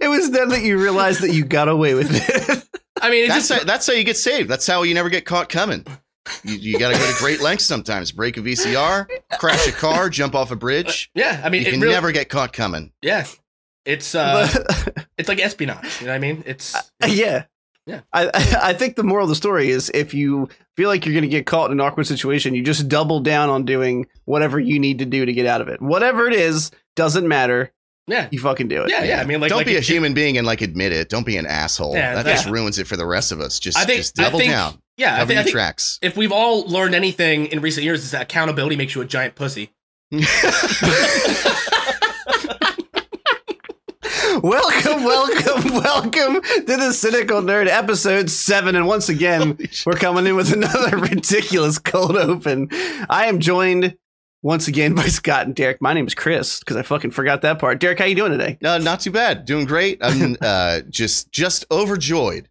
it 0.00 0.08
was 0.08 0.30
then 0.30 0.48
that 0.50 0.62
you 0.62 0.80
realized 0.80 1.20
that 1.22 1.32
you 1.32 1.44
got 1.44 1.68
away 1.68 1.94
with 1.94 2.08
it. 2.12 2.64
I 3.00 3.10
mean, 3.10 3.24
it 3.24 3.28
That's 3.28 3.48
just 3.48 3.60
how, 3.60 3.64
that's 3.66 3.86
how 3.86 3.92
you 3.92 4.04
get 4.04 4.16
saved. 4.16 4.48
That's 4.48 4.66
how 4.66 4.82
you 4.82 4.94
never 4.94 5.10
get 5.10 5.24
caught 5.26 5.48
coming. 5.48 5.84
You, 6.42 6.54
you 6.56 6.78
got 6.78 6.92
to 6.92 6.98
go 6.98 7.06
to 7.12 7.18
great 7.18 7.40
lengths 7.40 7.64
sometimes. 7.64 8.12
Break 8.12 8.36
a 8.36 8.40
VCR, 8.40 9.06
crash 9.38 9.66
a 9.66 9.72
car, 9.72 10.08
jump 10.08 10.34
off 10.34 10.50
a 10.50 10.56
bridge. 10.56 11.10
yeah. 11.14 11.40
I 11.44 11.50
mean, 11.50 11.64
You 11.64 11.70
can 11.72 11.80
really, 11.80 11.92
never 11.94 12.12
get 12.12 12.28
caught 12.28 12.52
coming. 12.52 12.92
yeah. 13.02 13.26
It's 13.84 14.14
uh, 14.14 14.48
it's 15.18 15.28
like 15.28 15.38
espionage. 15.40 16.00
You 16.00 16.06
know 16.06 16.12
what 16.12 16.16
I 16.16 16.18
mean? 16.18 16.42
It's 16.46 16.74
yeah. 17.06 17.44
Yeah. 17.86 18.00
I, 18.14 18.28
I 18.28 18.30
I 18.62 18.72
think 18.72 18.96
the 18.96 19.02
moral 19.04 19.24
of 19.24 19.28
the 19.28 19.34
story 19.34 19.68
is 19.68 19.90
if 19.92 20.14
you 20.14 20.48
feel 20.74 20.88
like 20.88 21.04
you're 21.04 21.12
going 21.12 21.20
to 21.22 21.28
get 21.28 21.44
caught 21.44 21.70
in 21.70 21.72
an 21.78 21.80
awkward 21.86 22.06
situation, 22.06 22.54
you 22.54 22.62
just 22.62 22.88
double 22.88 23.20
down 23.20 23.50
on 23.50 23.66
doing 23.66 24.06
whatever 24.24 24.58
you 24.58 24.78
need 24.78 25.00
to 25.00 25.04
do 25.04 25.26
to 25.26 25.32
get 25.34 25.44
out 25.44 25.60
of 25.60 25.68
it. 25.68 25.82
Whatever 25.82 26.26
it 26.26 26.32
is, 26.32 26.70
doesn't 26.96 27.28
matter. 27.28 27.74
yeah, 28.06 28.28
You 28.30 28.38
fucking 28.40 28.68
do 28.68 28.84
it. 28.84 28.88
yeah, 28.90 29.04
yeah. 29.04 29.20
I 29.20 29.24
mean, 29.26 29.42
like, 29.42 29.50
Don't 29.50 29.58
like 29.58 29.66
be 29.66 29.74
a 29.74 29.80
if- 29.80 29.86
human 29.86 30.14
being 30.14 30.38
and 30.38 30.46
like 30.46 30.62
admit 30.62 30.92
it. 30.92 31.10
Don't 31.10 31.26
be 31.26 31.36
an 31.36 31.44
asshole. 31.44 31.92
Yeah, 31.94 32.14
that 32.14 32.24
that- 32.24 32.32
just 32.32 32.48
ruins 32.48 32.78
it 32.78 32.86
for 32.86 32.96
the 32.96 33.04
rest 33.06 33.32
of 33.32 33.40
us. 33.42 33.58
Just, 33.58 33.76
I 33.76 33.84
think 33.84 33.98
just 33.98 34.14
double 34.14 34.38
I 34.38 34.40
think, 34.40 34.52
down. 34.52 34.78
Yeah, 34.96 35.14
I 35.14 35.18
Cover 35.18 35.26
think, 35.28 35.36
I 35.36 35.40
your 35.40 35.44
think 35.44 35.52
tracks. 35.54 35.98
if 36.02 36.16
we've 36.16 36.30
all 36.32 36.66
learned 36.68 36.94
anything 36.94 37.46
in 37.46 37.60
recent 37.60 37.84
years, 37.84 38.04
is 38.04 38.12
that 38.12 38.22
accountability 38.22 38.76
makes 38.76 38.94
you 38.94 39.00
a 39.00 39.04
giant 39.04 39.34
pussy. 39.34 39.72
Welcome, 44.42 45.04
welcome, 45.04 45.72
welcome 45.74 46.42
to 46.42 46.64
the 46.66 46.92
Cynical 46.92 47.40
Nerd 47.40 47.66
episode 47.68 48.28
seven. 48.28 48.74
And 48.76 48.86
once 48.86 49.08
again, 49.08 49.56
we're 49.86 49.94
coming 49.94 50.26
in 50.26 50.36
with 50.36 50.52
another 50.52 50.96
ridiculous 50.98 51.78
cold 51.78 52.16
open. 52.16 52.68
I 53.08 53.26
am 53.26 53.38
joined 53.40 53.96
once 54.42 54.68
again 54.68 54.94
by 54.94 55.04
Scott 55.04 55.46
and 55.46 55.54
Derek. 55.54 55.80
My 55.80 55.94
name 55.94 56.06
is 56.06 56.14
Chris 56.14 56.58
because 56.58 56.76
I 56.76 56.82
fucking 56.82 57.12
forgot 57.12 57.42
that 57.42 57.58
part. 57.58 57.80
Derek, 57.80 57.98
how 57.98 58.04
you 58.04 58.16
doing 58.16 58.32
today? 58.32 58.58
No, 58.60 58.76
not 58.76 59.00
too 59.00 59.12
bad. 59.12 59.46
Doing 59.46 59.64
great. 59.64 59.98
I'm 60.02 60.36
uh, 60.42 60.80
just 60.90 61.30
just 61.32 61.64
overjoyed 61.70 62.48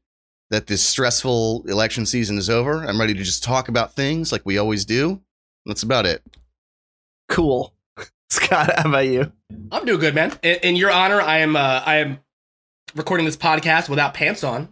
that 0.53 0.67
this 0.67 0.86
stressful 0.86 1.63
election 1.67 2.05
season 2.05 2.38
is 2.38 2.48
over. 2.48 2.83
I'm 2.86 3.00
ready 3.00 3.15
to 3.15 3.24
just 3.24 3.43
talk 3.43 3.69
about 3.69 3.95
things 3.95 4.31
like 4.31 4.43
we 4.45 4.60
always 4.60 4.86
do. 4.86 5.19
That's 5.65 5.81
about 5.81 6.05
it. 6.05 6.22
Cool. 7.27 7.74
Scott, 8.29 8.72
how 8.77 8.89
about 8.89 9.07
you? 9.07 9.31
I'm 9.72 9.83
doing 9.86 10.00
good, 10.00 10.13
man. 10.13 10.31
In, 10.43 10.57
in 10.62 10.75
your 10.75 10.91
honor, 10.91 11.19
I 11.19 11.39
am 11.39 11.55
uh, 11.55 11.81
I 11.83 11.95
am 11.98 12.19
recording 12.95 13.25
this 13.25 13.36
podcast 13.36 13.89
without 13.89 14.13
pants 14.13 14.43
on. 14.43 14.69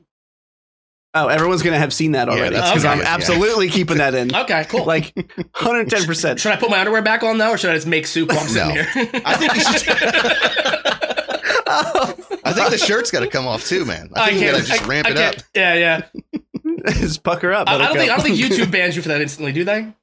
Oh, 1.16 1.28
everyone's 1.28 1.64
gonna 1.64 1.80
have 1.80 1.92
seen 1.94 2.12
that 2.12 2.28
Yeah, 2.28 2.34
already 2.36 2.56
that's 2.56 2.70
because 2.70 2.86
I'm 2.86 3.00
good, 3.00 3.04
yeah. 3.08 3.14
absolutely 3.16 3.70
keeping 3.70 3.98
that 3.98 4.14
in. 4.14 4.34
Okay, 4.36 4.66
cool. 4.70 4.86
Like 4.86 5.12
110. 5.16 6.06
percent 6.06 6.40
should 6.40 6.52
I 6.52 6.58
put 6.58 6.70
my 6.70 6.80
underwear 6.80 7.02
back 7.02 7.24
on 7.24 7.38
now, 7.40 7.50
or 7.52 7.58
should 7.58 7.72
I 7.72 7.74
just 7.76 7.88
make 7.88 8.06
soup 8.06 8.30
while 8.30 8.40
I'm 8.40 8.48
sitting 8.48 8.76
No. 8.76 8.84
here? 8.84 9.22
I 9.26 9.36
think 9.36 9.56
you 9.56 9.62
should. 9.64 10.98
I 12.44 12.54
think 12.54 12.70
the 12.70 12.78
shirt's 12.78 13.12
got 13.12 13.22
to 13.22 13.28
come 13.28 13.48
off 13.48 13.66
too, 13.66 13.86
man. 13.86 14.10
I 14.16 14.30
think 14.30 14.42
you 14.42 14.52
got 14.52 14.60
to 14.60 14.66
just 14.66 14.84
I- 14.84 14.88
ramp 14.88 15.08
I 15.08 15.12
it 15.12 15.18
up. 15.18 15.34
can't- 15.36 15.46
Yeah, 15.56 15.74
yeah. 15.76 16.40
Just 16.94 17.24
pucker 17.24 17.52
up. 17.54 17.68
I, 17.70 17.76
I 17.76 17.78
don't 17.78 17.96
think 17.98 18.12
I 18.12 18.16
don't 18.16 18.26
think 18.26 18.38
YouTube 18.38 18.72
bans 18.72 18.96
you 18.96 19.02
for 19.04 19.10
that 19.10 19.22
instantly, 19.22 19.52
do 19.52 19.64
they? 19.64 19.94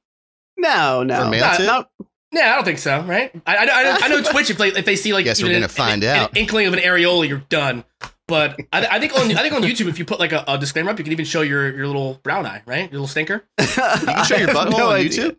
No, 0.56 1.02
no. 1.02 1.24
For 1.24 1.30
mail 1.30 1.40
Not- 1.40 1.56
tip? 1.56 1.66
not- 1.66 1.90
Yeah, 2.32 2.52
I 2.52 2.54
don't 2.56 2.64
think 2.64 2.78
so. 2.78 3.00
Right? 3.02 3.32
I 3.46 3.56
I, 3.56 3.60
I, 3.62 3.82
know, 3.84 3.96
I 4.02 4.08
know 4.08 4.22
Twitch 4.32 4.50
if 4.50 4.58
they 4.58 4.68
if 4.68 4.84
they 4.84 4.94
see 4.96 5.12
like 5.12 5.24
Guess 5.24 5.42
we're 5.42 5.48
gonna 5.52 5.64
an- 5.64 5.68
find 5.68 6.04
an, 6.04 6.10
out. 6.16 6.30
an 6.30 6.36
inkling 6.36 6.66
of 6.66 6.74
an 6.74 6.80
areola, 6.80 7.26
you're 7.28 7.42
done. 7.48 7.84
But 8.28 8.60
I, 8.72 8.86
I 8.92 9.00
think 9.00 9.14
on 9.14 9.22
I 9.36 9.42
think 9.42 9.54
on 9.54 9.62
YouTube, 9.62 9.88
if 9.88 9.98
you 9.98 10.04
put 10.04 10.20
like 10.20 10.32
a, 10.32 10.44
a 10.46 10.58
disclaimer 10.58 10.90
up, 10.90 10.98
you 10.98 11.04
can 11.04 11.12
even 11.12 11.24
show 11.24 11.40
your 11.40 11.74
your 11.74 11.86
little 11.86 12.20
brown 12.22 12.44
eye, 12.46 12.62
right? 12.66 12.82
Your 12.92 13.00
little 13.00 13.06
stinker. 13.08 13.44
You 13.58 13.66
can 13.66 14.24
show 14.24 14.36
your 14.36 14.50
I 14.50 14.52
have 14.52 14.68
butthole 14.68 14.78
no 14.78 14.88
on 14.90 14.96
idea. 14.96 15.30
YouTube. 15.32 15.36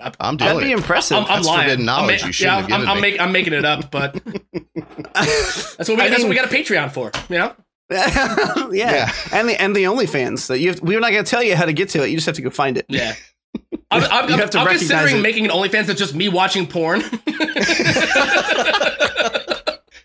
I'm 0.00 0.36
doing 0.36 0.48
That'd 0.48 0.60
doing 0.60 0.64
be 0.64 0.72
it. 0.72 0.78
impressive. 0.78 1.16
I'm, 1.16 1.24
I'm 1.24 1.28
That's 1.28 1.46
lying. 1.46 1.84
knowledge 1.84 2.22
I'm, 2.22 2.28
you 2.28 2.46
yeah, 2.46 2.56
I'm, 2.70 2.88
I'm, 2.88 3.00
make, 3.00 3.20
I'm 3.20 3.32
making 3.32 3.52
it 3.52 3.64
up, 3.64 3.90
but 3.90 4.12
that's 5.14 5.76
what 5.88 5.88
we 5.88 6.02
I 6.02 6.08
that's 6.08 6.22
what 6.22 6.28
we 6.28 6.36
got 6.36 6.44
a 6.44 6.54
Patreon 6.54 6.92
for. 6.92 7.10
You 7.28 7.38
know? 7.38 7.54
yeah. 7.90 8.70
Yeah. 8.72 9.12
and 9.32 9.48
the 9.48 9.60
and 9.60 9.74
the 9.74 9.84
OnlyFans 9.84 10.46
that 10.48 10.60
you 10.60 10.70
have, 10.70 10.80
we're 10.80 11.00
not 11.00 11.10
going 11.10 11.24
to 11.24 11.30
tell 11.30 11.42
you 11.42 11.56
how 11.56 11.64
to 11.64 11.72
get 11.72 11.88
to 11.90 12.04
it. 12.04 12.10
You 12.10 12.16
just 12.16 12.26
have 12.26 12.36
to 12.36 12.42
go 12.42 12.50
find 12.50 12.76
it. 12.78 12.86
Yeah. 12.88 13.14
I'm, 13.90 14.04
I'm, 14.04 14.32
I'm, 14.32 14.38
have 14.38 14.50
to 14.50 14.58
I'm 14.58 14.68
considering 14.68 15.16
it. 15.16 15.22
making 15.22 15.46
an 15.46 15.50
OnlyFans 15.50 15.86
that's 15.86 15.98
just 15.98 16.14
me 16.14 16.28
watching 16.28 16.66
porn. 16.66 17.02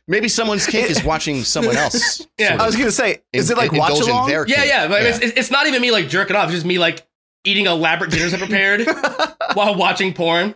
Maybe 0.08 0.28
someone's 0.28 0.66
kink 0.66 0.90
is 0.90 1.04
watching 1.04 1.44
someone 1.44 1.78
else. 1.78 2.26
Yeah. 2.38 2.50
sort 2.50 2.62
I 2.62 2.66
was 2.66 2.76
going 2.76 2.88
to 2.88 2.92
say, 2.92 3.22
is 3.32 3.50
in- 3.50 3.58
it 3.58 3.60
like 3.60 3.72
watch 3.72 4.00
along? 4.02 4.28
their 4.28 4.48
yeah, 4.48 4.64
yeah. 4.64 4.88
It's, 4.92 5.20
it's 5.20 5.52
not 5.52 5.66
even 5.68 5.82
me 5.82 5.92
like 5.92 6.10
jerking 6.10 6.36
off. 6.36 6.46
It's 6.46 6.56
just 6.56 6.66
me 6.66 6.78
like 6.78 7.06
eating 7.44 7.66
elaborate 7.68 8.12
dinners 8.12 8.34
I 8.34 8.38
prepared 8.38 8.86
while 9.54 9.76
watching 9.76 10.14
porn. 10.14 10.56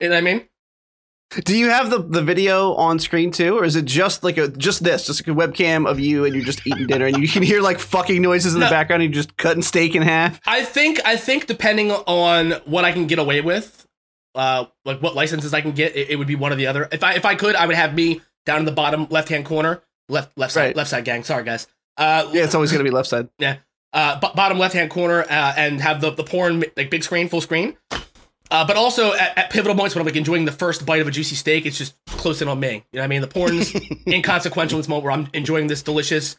You 0.00 0.08
know 0.08 0.14
what 0.14 0.18
I 0.18 0.20
mean? 0.22 0.48
Do 1.44 1.56
you 1.56 1.68
have 1.70 1.90
the, 1.90 1.98
the 2.00 2.22
video 2.22 2.74
on 2.74 3.00
screen 3.00 3.32
too, 3.32 3.58
or 3.58 3.64
is 3.64 3.74
it 3.74 3.86
just 3.86 4.22
like 4.22 4.36
a 4.38 4.46
just 4.48 4.84
this, 4.84 5.06
just 5.06 5.26
like 5.26 5.36
a 5.36 5.38
webcam 5.38 5.88
of 5.88 5.98
you 5.98 6.24
and 6.24 6.34
you're 6.34 6.44
just 6.44 6.64
eating 6.64 6.86
dinner 6.86 7.06
and 7.06 7.16
you 7.16 7.26
can 7.26 7.42
hear 7.42 7.60
like 7.60 7.80
fucking 7.80 8.22
noises 8.22 8.54
in 8.54 8.60
the 8.60 8.66
background 8.70 9.02
and 9.02 9.12
you're 9.12 9.20
just 9.22 9.36
cutting 9.36 9.62
steak 9.62 9.96
in 9.96 10.02
half? 10.02 10.38
I 10.46 10.62
think 10.64 11.00
I 11.04 11.16
think 11.16 11.46
depending 11.46 11.90
on 11.90 12.52
what 12.66 12.84
I 12.84 12.92
can 12.92 13.08
get 13.08 13.18
away 13.18 13.40
with, 13.40 13.84
uh, 14.36 14.66
like 14.84 15.02
what 15.02 15.16
licenses 15.16 15.52
I 15.52 15.60
can 15.60 15.72
get, 15.72 15.96
it, 15.96 16.10
it 16.10 16.16
would 16.16 16.28
be 16.28 16.36
one 16.36 16.52
or 16.52 16.56
the 16.56 16.68
other. 16.68 16.88
If 16.92 17.02
I 17.02 17.14
if 17.14 17.24
I 17.24 17.34
could, 17.34 17.56
I 17.56 17.66
would 17.66 17.74
have 17.76 17.94
me 17.94 18.20
down 18.46 18.60
in 18.60 18.64
the 18.64 18.72
bottom 18.72 19.08
left 19.10 19.28
hand 19.28 19.44
corner, 19.44 19.82
left 20.08 20.36
left 20.38 20.52
side 20.52 20.66
Right. 20.66 20.76
left 20.76 20.90
side 20.90 21.04
gang. 21.04 21.24
Sorry 21.24 21.42
guys. 21.42 21.66
Uh, 21.96 22.28
Yeah, 22.32 22.44
it's 22.44 22.54
always 22.54 22.70
going 22.70 22.84
to 22.84 22.88
be 22.88 22.94
left 22.94 23.08
side. 23.08 23.28
Uh, 23.94 24.20
b- 24.20 24.28
bottom 24.34 24.58
left 24.58 24.74
hand 24.74 24.90
corner 24.90 25.22
uh, 25.22 25.54
and 25.56 25.80
have 25.80 26.00
the, 26.00 26.10
the 26.10 26.24
porn 26.24 26.64
like 26.76 26.90
big 26.90 27.02
screen, 27.02 27.28
full 27.28 27.40
screen. 27.40 27.76
Uh, 28.50 28.66
but 28.66 28.76
also 28.76 29.14
at, 29.14 29.38
at 29.38 29.50
pivotal 29.50 29.74
points 29.76 29.94
when 29.94 30.02
I'm 30.02 30.06
like 30.06 30.16
enjoying 30.16 30.44
the 30.44 30.52
first 30.52 30.84
bite 30.84 31.00
of 31.00 31.08
a 31.08 31.10
juicy 31.10 31.34
steak, 31.34 31.64
it's 31.64 31.78
just 31.78 31.94
close 32.06 32.42
in 32.42 32.48
on 32.48 32.60
me. 32.60 32.68
You 32.92 32.98
know 32.98 33.00
what 33.00 33.04
I 33.04 33.06
mean? 33.08 33.20
The 33.22 33.26
porn's 33.28 33.74
inconsequential 34.06 34.76
in 34.76 34.80
this 34.80 34.88
moment 34.88 35.04
where 35.04 35.12
I'm 35.12 35.28
enjoying 35.32 35.68
this 35.68 35.82
delicious 35.82 36.36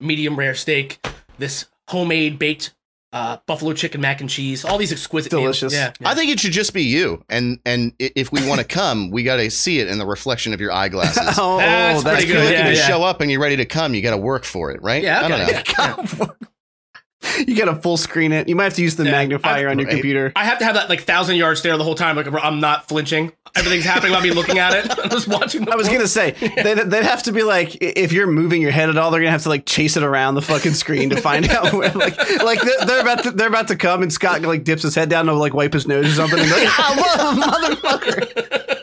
medium 0.00 0.36
rare 0.36 0.54
steak, 0.54 1.04
this 1.38 1.66
homemade 1.88 2.38
baked 2.38 2.74
uh, 3.12 3.38
buffalo 3.46 3.72
chicken 3.72 4.00
mac 4.00 4.20
and 4.20 4.28
cheese, 4.28 4.64
all 4.64 4.78
these 4.78 4.92
exquisite. 4.92 5.30
Delicious. 5.30 5.72
Yeah, 5.72 5.92
yeah. 5.98 6.08
I 6.08 6.14
think 6.14 6.30
it 6.30 6.38
should 6.38 6.52
just 6.52 6.74
be 6.74 6.84
you, 6.84 7.24
and 7.28 7.58
and 7.64 7.92
if 7.98 8.30
we 8.30 8.46
want 8.46 8.60
to 8.60 8.66
come, 8.66 9.10
we 9.10 9.22
got 9.22 9.36
to 9.36 9.50
see 9.50 9.80
it 9.80 9.88
in 9.88 9.98
the 9.98 10.06
reflection 10.06 10.52
of 10.52 10.60
your 10.60 10.72
eyeglasses. 10.72 11.22
oh, 11.38 11.56
That's 11.56 12.02
pretty 12.02 12.22
If 12.22 12.28
you're 12.28 12.36
good, 12.36 12.44
looking 12.44 12.58
yeah, 12.58 12.70
to 12.70 12.76
yeah. 12.76 12.86
show 12.86 13.02
up 13.02 13.20
and 13.22 13.30
you're 13.30 13.40
ready 13.40 13.56
to 13.56 13.64
come, 13.64 13.94
you 13.94 14.02
got 14.02 14.10
to 14.10 14.18
work 14.18 14.44
for 14.44 14.70
it, 14.70 14.82
right? 14.82 15.02
Yeah, 15.02 15.24
I 15.24 15.28
don't 15.28 15.40
okay. 15.40 16.18
know. 16.18 16.34
you 17.46 17.56
got 17.56 17.66
to 17.66 17.74
full 17.76 17.96
screen 17.96 18.32
it. 18.32 18.48
You 18.48 18.56
might 18.56 18.64
have 18.64 18.74
to 18.74 18.82
use 18.82 18.96
the 18.96 19.04
Yeah, 19.04 19.12
magnifier 19.12 19.68
I- 19.68 19.70
on 19.70 19.78
your 19.78 19.86
right. 19.86 19.94
computer. 19.94 20.32
I 20.36 20.44
have 20.44 20.58
to 20.58 20.64
have 20.64 20.74
that 20.74 20.88
like 20.88 21.02
thousand 21.02 21.36
yard 21.36 21.58
stare 21.58 21.76
the 21.76 21.84
whole 21.84 21.94
time. 21.94 22.16
Like 22.16 22.26
I'm 22.42 22.60
not 22.60 22.88
flinching. 22.88 23.32
Everything's 23.56 23.84
happening 23.84 24.12
while 24.12 24.20
me 24.20 24.30
looking 24.30 24.58
at 24.58 24.74
it. 24.74 24.98
I'm 25.04 25.10
just 25.10 25.26
watching. 25.26 25.68
I 25.70 25.76
was 25.76 25.88
gonna 25.88 26.06
say 26.06 26.32
they'd, 26.32 26.78
they'd 26.78 27.04
have 27.04 27.22
to 27.24 27.32
be 27.32 27.42
like 27.42 27.76
if 27.80 28.12
you're 28.12 28.26
moving 28.26 28.60
your 28.62 28.70
head 28.70 28.88
at 28.90 28.96
all, 28.98 29.10
they're 29.10 29.20
gonna 29.20 29.30
have 29.30 29.42
to 29.44 29.48
like 29.48 29.64
chase 29.66 29.96
it 29.96 30.02
around 30.02 30.34
the 30.34 30.42
fucking 30.42 30.74
screen 30.74 31.10
to 31.10 31.16
find 31.20 31.48
out 31.50 31.72
where 31.72 31.90
like 31.92 32.16
like 32.42 32.60
they're, 32.86 33.00
about 33.00 33.22
to 33.24 33.30
they're 33.30 33.48
about 33.48 33.68
to 33.68 33.76
come 33.76 34.02
and 34.02 34.12
Scott 34.12 34.42
like 34.42 34.64
dips 34.64 34.82
his 34.82 34.94
head 34.94 35.08
down 35.08 35.26
to 35.26 35.32
like 35.32 35.54
wipe 35.54 35.72
his 35.72 35.86
nose 35.86 36.06
or 36.06 36.14
something 36.14 36.38
and 36.38 36.50
like 36.50 36.68
ah, 36.68 37.74
motherfucker. 37.82 38.77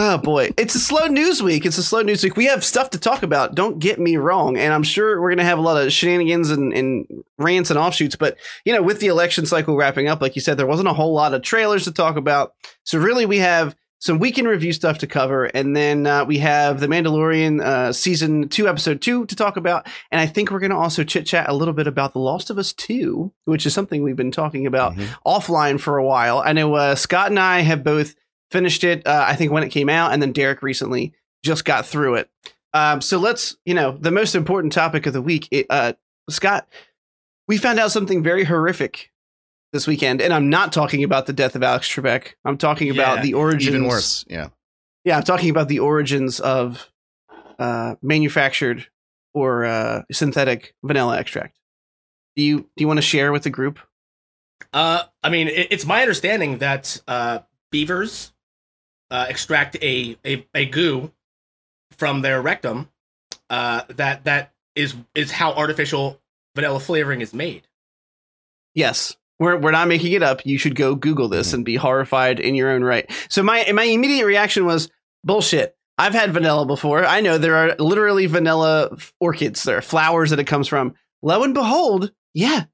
Oh 0.00 0.16
boy, 0.16 0.50
it's 0.56 0.76
a 0.76 0.78
slow 0.78 1.06
news 1.08 1.42
week. 1.42 1.66
It's 1.66 1.76
a 1.76 1.82
slow 1.82 2.02
news 2.02 2.22
week. 2.22 2.36
We 2.36 2.44
have 2.46 2.64
stuff 2.64 2.90
to 2.90 3.00
talk 3.00 3.24
about. 3.24 3.56
Don't 3.56 3.80
get 3.80 3.98
me 3.98 4.16
wrong, 4.16 4.56
and 4.56 4.72
I'm 4.72 4.84
sure 4.84 5.20
we're 5.20 5.30
gonna 5.30 5.42
have 5.44 5.58
a 5.58 5.62
lot 5.62 5.84
of 5.84 5.92
shenanigans 5.92 6.50
and, 6.50 6.72
and 6.72 7.06
rants 7.36 7.70
and 7.70 7.78
offshoots. 7.78 8.14
But 8.14 8.36
you 8.64 8.72
know, 8.72 8.80
with 8.80 9.00
the 9.00 9.08
election 9.08 9.44
cycle 9.44 9.76
wrapping 9.76 10.06
up, 10.06 10.20
like 10.22 10.36
you 10.36 10.40
said, 10.40 10.56
there 10.56 10.68
wasn't 10.68 10.86
a 10.88 10.92
whole 10.92 11.12
lot 11.12 11.34
of 11.34 11.42
trailers 11.42 11.82
to 11.84 11.92
talk 11.92 12.16
about. 12.16 12.54
So 12.84 12.96
really, 13.00 13.26
we 13.26 13.38
have 13.38 13.74
some 13.98 14.20
weekend 14.20 14.46
review 14.46 14.72
stuff 14.72 14.98
to 14.98 15.08
cover, 15.08 15.46
and 15.46 15.74
then 15.74 16.06
uh, 16.06 16.24
we 16.24 16.38
have 16.38 16.78
the 16.78 16.86
Mandalorian 16.86 17.60
uh, 17.60 17.92
season 17.92 18.48
two, 18.48 18.68
episode 18.68 19.02
two 19.02 19.26
to 19.26 19.34
talk 19.34 19.56
about. 19.56 19.88
And 20.12 20.20
I 20.20 20.26
think 20.26 20.52
we're 20.52 20.60
gonna 20.60 20.78
also 20.78 21.02
chit 21.02 21.26
chat 21.26 21.48
a 21.48 21.54
little 21.54 21.74
bit 21.74 21.88
about 21.88 22.12
The 22.12 22.20
Last 22.20 22.50
of 22.50 22.58
Us 22.58 22.72
two, 22.72 23.32
which 23.46 23.66
is 23.66 23.74
something 23.74 24.04
we've 24.04 24.14
been 24.14 24.30
talking 24.30 24.64
about 24.64 24.94
Mhm. 24.94 25.08
offline 25.26 25.80
for 25.80 25.96
a 25.98 26.04
while. 26.04 26.38
I 26.38 26.52
know 26.52 26.72
uh, 26.74 26.94
Scott 26.94 27.30
and 27.30 27.38
I 27.40 27.62
have 27.62 27.82
both 27.82 28.14
finished 28.50 28.84
it. 28.84 29.06
Uh, 29.06 29.24
I 29.26 29.36
think 29.36 29.52
when 29.52 29.62
it 29.62 29.70
came 29.70 29.88
out, 29.88 30.12
and 30.12 30.22
then 30.22 30.32
Derek 30.32 30.62
recently 30.62 31.12
just 31.44 31.64
got 31.64 31.86
through 31.86 32.16
it. 32.16 32.30
Um, 32.74 33.00
so 33.00 33.18
let's, 33.18 33.56
you 33.64 33.74
know, 33.74 33.96
the 33.98 34.10
most 34.10 34.34
important 34.34 34.72
topic 34.72 35.06
of 35.06 35.12
the 35.12 35.22
week. 35.22 35.48
It, 35.50 35.66
uh, 35.70 35.94
Scott, 36.28 36.68
we 37.46 37.56
found 37.58 37.78
out 37.78 37.90
something 37.90 38.22
very 38.22 38.44
horrific 38.44 39.10
this 39.72 39.86
weekend, 39.86 40.20
and 40.20 40.32
I'm 40.32 40.50
not 40.50 40.72
talking 40.72 41.04
about 41.04 41.26
the 41.26 41.32
death 41.32 41.56
of 41.56 41.62
Alex 41.62 41.88
Trebek. 41.88 42.34
I'm 42.44 42.58
talking 42.58 42.90
about 42.90 43.22
the 43.22 43.34
origins. 43.34 43.74
Even 43.74 43.86
worse. 43.86 44.24
Yeah. 44.28 44.48
Yeah, 45.04 45.16
I'm 45.16 45.22
talking 45.22 45.50
about 45.50 45.68
the 45.68 45.78
origins 45.78 46.40
of 46.40 46.90
uh, 47.58 47.94
manufactured 48.02 48.86
or 49.32 49.64
uh, 49.64 50.02
synthetic 50.12 50.74
vanilla 50.82 51.18
extract. 51.18 51.58
Do 52.36 52.42
you 52.42 52.60
do 52.60 52.82
you 52.82 52.86
want 52.86 52.98
to 52.98 53.02
share 53.02 53.32
with 53.32 53.42
the 53.42 53.50
group? 53.50 53.78
Uh, 54.72 55.04
I 55.22 55.30
mean, 55.30 55.48
it, 55.48 55.68
it's 55.70 55.86
my 55.86 56.02
understanding 56.02 56.58
that 56.58 57.00
uh, 57.08 57.40
beavers 57.70 58.32
uh, 59.10 59.26
extract 59.28 59.76
a, 59.82 60.16
a 60.24 60.46
a 60.54 60.66
goo 60.66 61.12
from 61.92 62.22
their 62.22 62.40
rectum. 62.42 62.88
Uh, 63.50 63.82
that 63.88 64.24
that 64.24 64.52
is 64.74 64.94
is 65.14 65.30
how 65.30 65.52
artificial 65.52 66.20
vanilla 66.54 66.80
flavoring 66.80 67.20
is 67.20 67.32
made. 67.32 67.66
Yes. 68.74 69.16
We're, 69.40 69.56
we're 69.56 69.70
not 69.70 69.86
making 69.86 70.12
it 70.12 70.22
up. 70.22 70.44
You 70.44 70.58
should 70.58 70.74
go 70.74 70.96
Google 70.96 71.28
this 71.28 71.52
and 71.52 71.64
be 71.64 71.76
horrified 71.76 72.40
in 72.40 72.56
your 72.56 72.70
own 72.70 72.82
right. 72.82 73.08
So 73.28 73.42
my 73.42 73.70
my 73.72 73.84
immediate 73.84 74.26
reaction 74.26 74.66
was 74.66 74.90
bullshit. 75.24 75.76
I've 75.96 76.14
had 76.14 76.32
vanilla 76.32 76.66
before. 76.66 77.04
I 77.04 77.20
know 77.20 77.38
there 77.38 77.56
are 77.56 77.74
literally 77.78 78.26
vanilla 78.26 78.96
orchids. 79.20 79.62
There 79.62 79.78
are 79.78 79.82
flowers 79.82 80.30
that 80.30 80.40
it 80.40 80.44
comes 80.44 80.68
from. 80.68 80.94
Lo 81.22 81.42
and 81.42 81.54
behold, 81.54 82.12
yeah, 82.34 82.64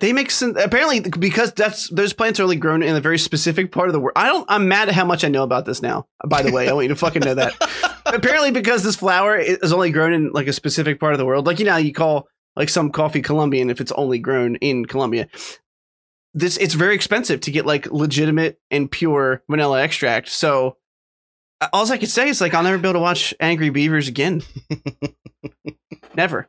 They- 0.00 0.12
make 0.12 0.30
sen- 0.30 0.56
apparently 0.58 1.00
because 1.00 1.52
that's 1.52 1.88
those 1.88 2.12
plants 2.12 2.38
are 2.38 2.42
only 2.42 2.56
grown 2.56 2.82
in 2.82 2.94
a 2.94 3.00
very 3.00 3.18
specific 3.18 3.72
part 3.72 3.88
of 3.88 3.92
the 3.92 4.00
world. 4.00 4.12
I 4.16 4.26
don't. 4.26 4.44
I'm 4.48 4.68
mad 4.68 4.88
at 4.88 4.94
how 4.94 5.04
much 5.04 5.24
I 5.24 5.28
know 5.28 5.42
about 5.42 5.64
this 5.64 5.80
now. 5.80 6.06
By 6.26 6.42
the 6.42 6.52
way, 6.52 6.68
I 6.68 6.72
want 6.72 6.84
you 6.84 6.88
to 6.90 6.96
fucking 6.96 7.22
know 7.22 7.34
that. 7.34 7.54
apparently, 8.06 8.50
because 8.50 8.82
this 8.82 8.96
flower 8.96 9.36
is 9.38 9.72
only 9.72 9.90
grown 9.90 10.12
in 10.12 10.32
like 10.32 10.48
a 10.48 10.52
specific 10.52 11.00
part 11.00 11.12
of 11.14 11.18
the 11.18 11.24
world, 11.24 11.46
like 11.46 11.58
you 11.58 11.64
know, 11.64 11.76
you 11.76 11.92
call 11.92 12.28
like 12.56 12.68
some 12.68 12.90
coffee 12.90 13.22
Colombian 13.22 13.70
if 13.70 13.80
it's 13.80 13.92
only 13.92 14.18
grown 14.18 14.56
in 14.56 14.84
Colombia. 14.84 15.28
This 16.34 16.56
it's 16.58 16.74
very 16.74 16.94
expensive 16.94 17.40
to 17.42 17.50
get 17.50 17.64
like 17.66 17.90
legitimate 17.90 18.60
and 18.70 18.90
pure 18.90 19.42
vanilla 19.48 19.82
extract. 19.82 20.28
So 20.28 20.76
all 21.72 21.90
I 21.90 21.98
could 21.98 22.10
say 22.10 22.28
is 22.28 22.40
like 22.40 22.54
I'll 22.54 22.62
never 22.62 22.78
be 22.78 22.88
able 22.88 22.94
to 22.94 23.02
watch 23.02 23.34
Angry 23.40 23.70
Beavers 23.70 24.08
again. 24.08 24.42
never. 26.14 26.48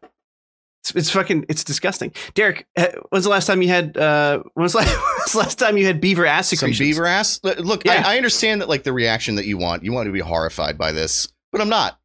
It's, 0.84 0.96
it's 0.96 1.10
fucking 1.12 1.46
it's 1.48 1.64
disgusting. 1.64 2.12
Derek, 2.34 2.66
uh, 2.76 2.88
when's 3.10 3.24
the 3.26 3.30
last 3.30 3.46
time 3.46 3.62
you 3.62 3.68
had 3.68 3.96
uh 3.98 4.42
when 4.56 4.64
was 4.64 4.74
the 4.74 4.80
last, 4.80 4.90
when 4.96 5.16
was 5.24 5.32
the 5.34 5.38
last 5.40 5.60
time 5.60 5.78
you 5.78 5.86
had 5.86 6.02
beaver 6.02 6.26
ass 6.26 6.50
Some 6.58 6.72
beaver 6.72 7.06
ass. 7.06 7.40
Look, 7.44 7.86
Yeah. 7.86 8.04
I, 8.06 8.14
I 8.14 8.18
understand 8.18 8.62
that 8.62 8.70
like 8.70 8.84
the 8.84 8.94
reaction 8.94 9.36
that 9.36 9.46
you 9.46 9.58
want. 9.58 9.84
You 9.84 9.92
want 9.94 10.08
to 10.08 10.12
be 10.12 10.20
horrified 10.22 10.78
by 10.78 10.92
this, 10.92 11.28
but 11.52 11.62
I'm 11.62 11.70
not. 11.70 12.00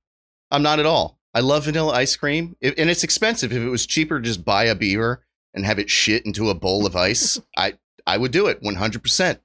I'm 0.51 0.63
not 0.63 0.79
at 0.79 0.87
all. 0.87 1.19
I 1.35 1.41
love 1.41 1.65
vanilla 1.65 1.93
ice 1.95 2.17
cream, 2.17 2.57
It- 2.61 2.79
and 2.79 2.89
it's 2.91 3.03
expensive. 3.03 3.53
If 3.53 3.63
it 3.63 3.69
was 3.69 3.87
cheaper, 3.87 4.19
to 4.21 4.25
just 4.25 4.45
buy 4.45 4.65
a 4.65 4.75
beaver 4.75 5.25
and 5.55 5.65
have 5.67 5.79
it 5.79 5.89
shit 5.91 6.25
into 6.27 6.51
a 6.51 6.55
bowl 6.55 6.87
of 6.87 6.97
ice. 6.97 7.41
I 7.57 7.75
I 8.07 8.19
would 8.19 8.31
do 8.31 8.47
it 8.47 8.63
100. 8.63 9.03
percent 9.03 9.41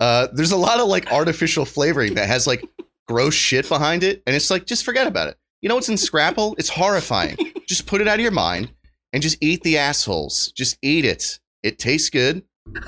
uh, 0.00 0.26
There's 0.32 0.52
a 0.52 0.56
lot 0.56 0.80
of 0.80 0.88
like 0.88 1.10
artificial 1.12 1.64
flavoring 1.64 2.14
that 2.14 2.26
has 2.26 2.46
like 2.48 2.64
gross 3.06 3.34
shit 3.34 3.68
behind 3.68 4.02
it, 4.02 4.22
and 4.26 4.34
it's 4.34 4.50
like 4.50 4.66
just 4.66 4.84
forget 4.84 5.06
about 5.06 5.28
it. 5.28 5.36
You 5.62 5.68
know 5.68 5.76
what's 5.76 5.88
in 5.88 5.96
Scrapple? 5.96 6.56
It's 6.58 6.68
horrifying. 6.68 7.36
just 7.68 7.86
put 7.86 8.00
it 8.00 8.08
out 8.08 8.16
of 8.16 8.20
your 8.20 8.32
mind 8.32 8.72
and 9.12 9.22
just 9.22 9.38
eat 9.40 9.62
the 9.62 9.78
assholes. 9.78 10.50
Just 10.52 10.76
eat 10.82 11.04
it. 11.04 11.38
It 11.62 11.78
tastes 11.78 12.10
good. 12.10 12.42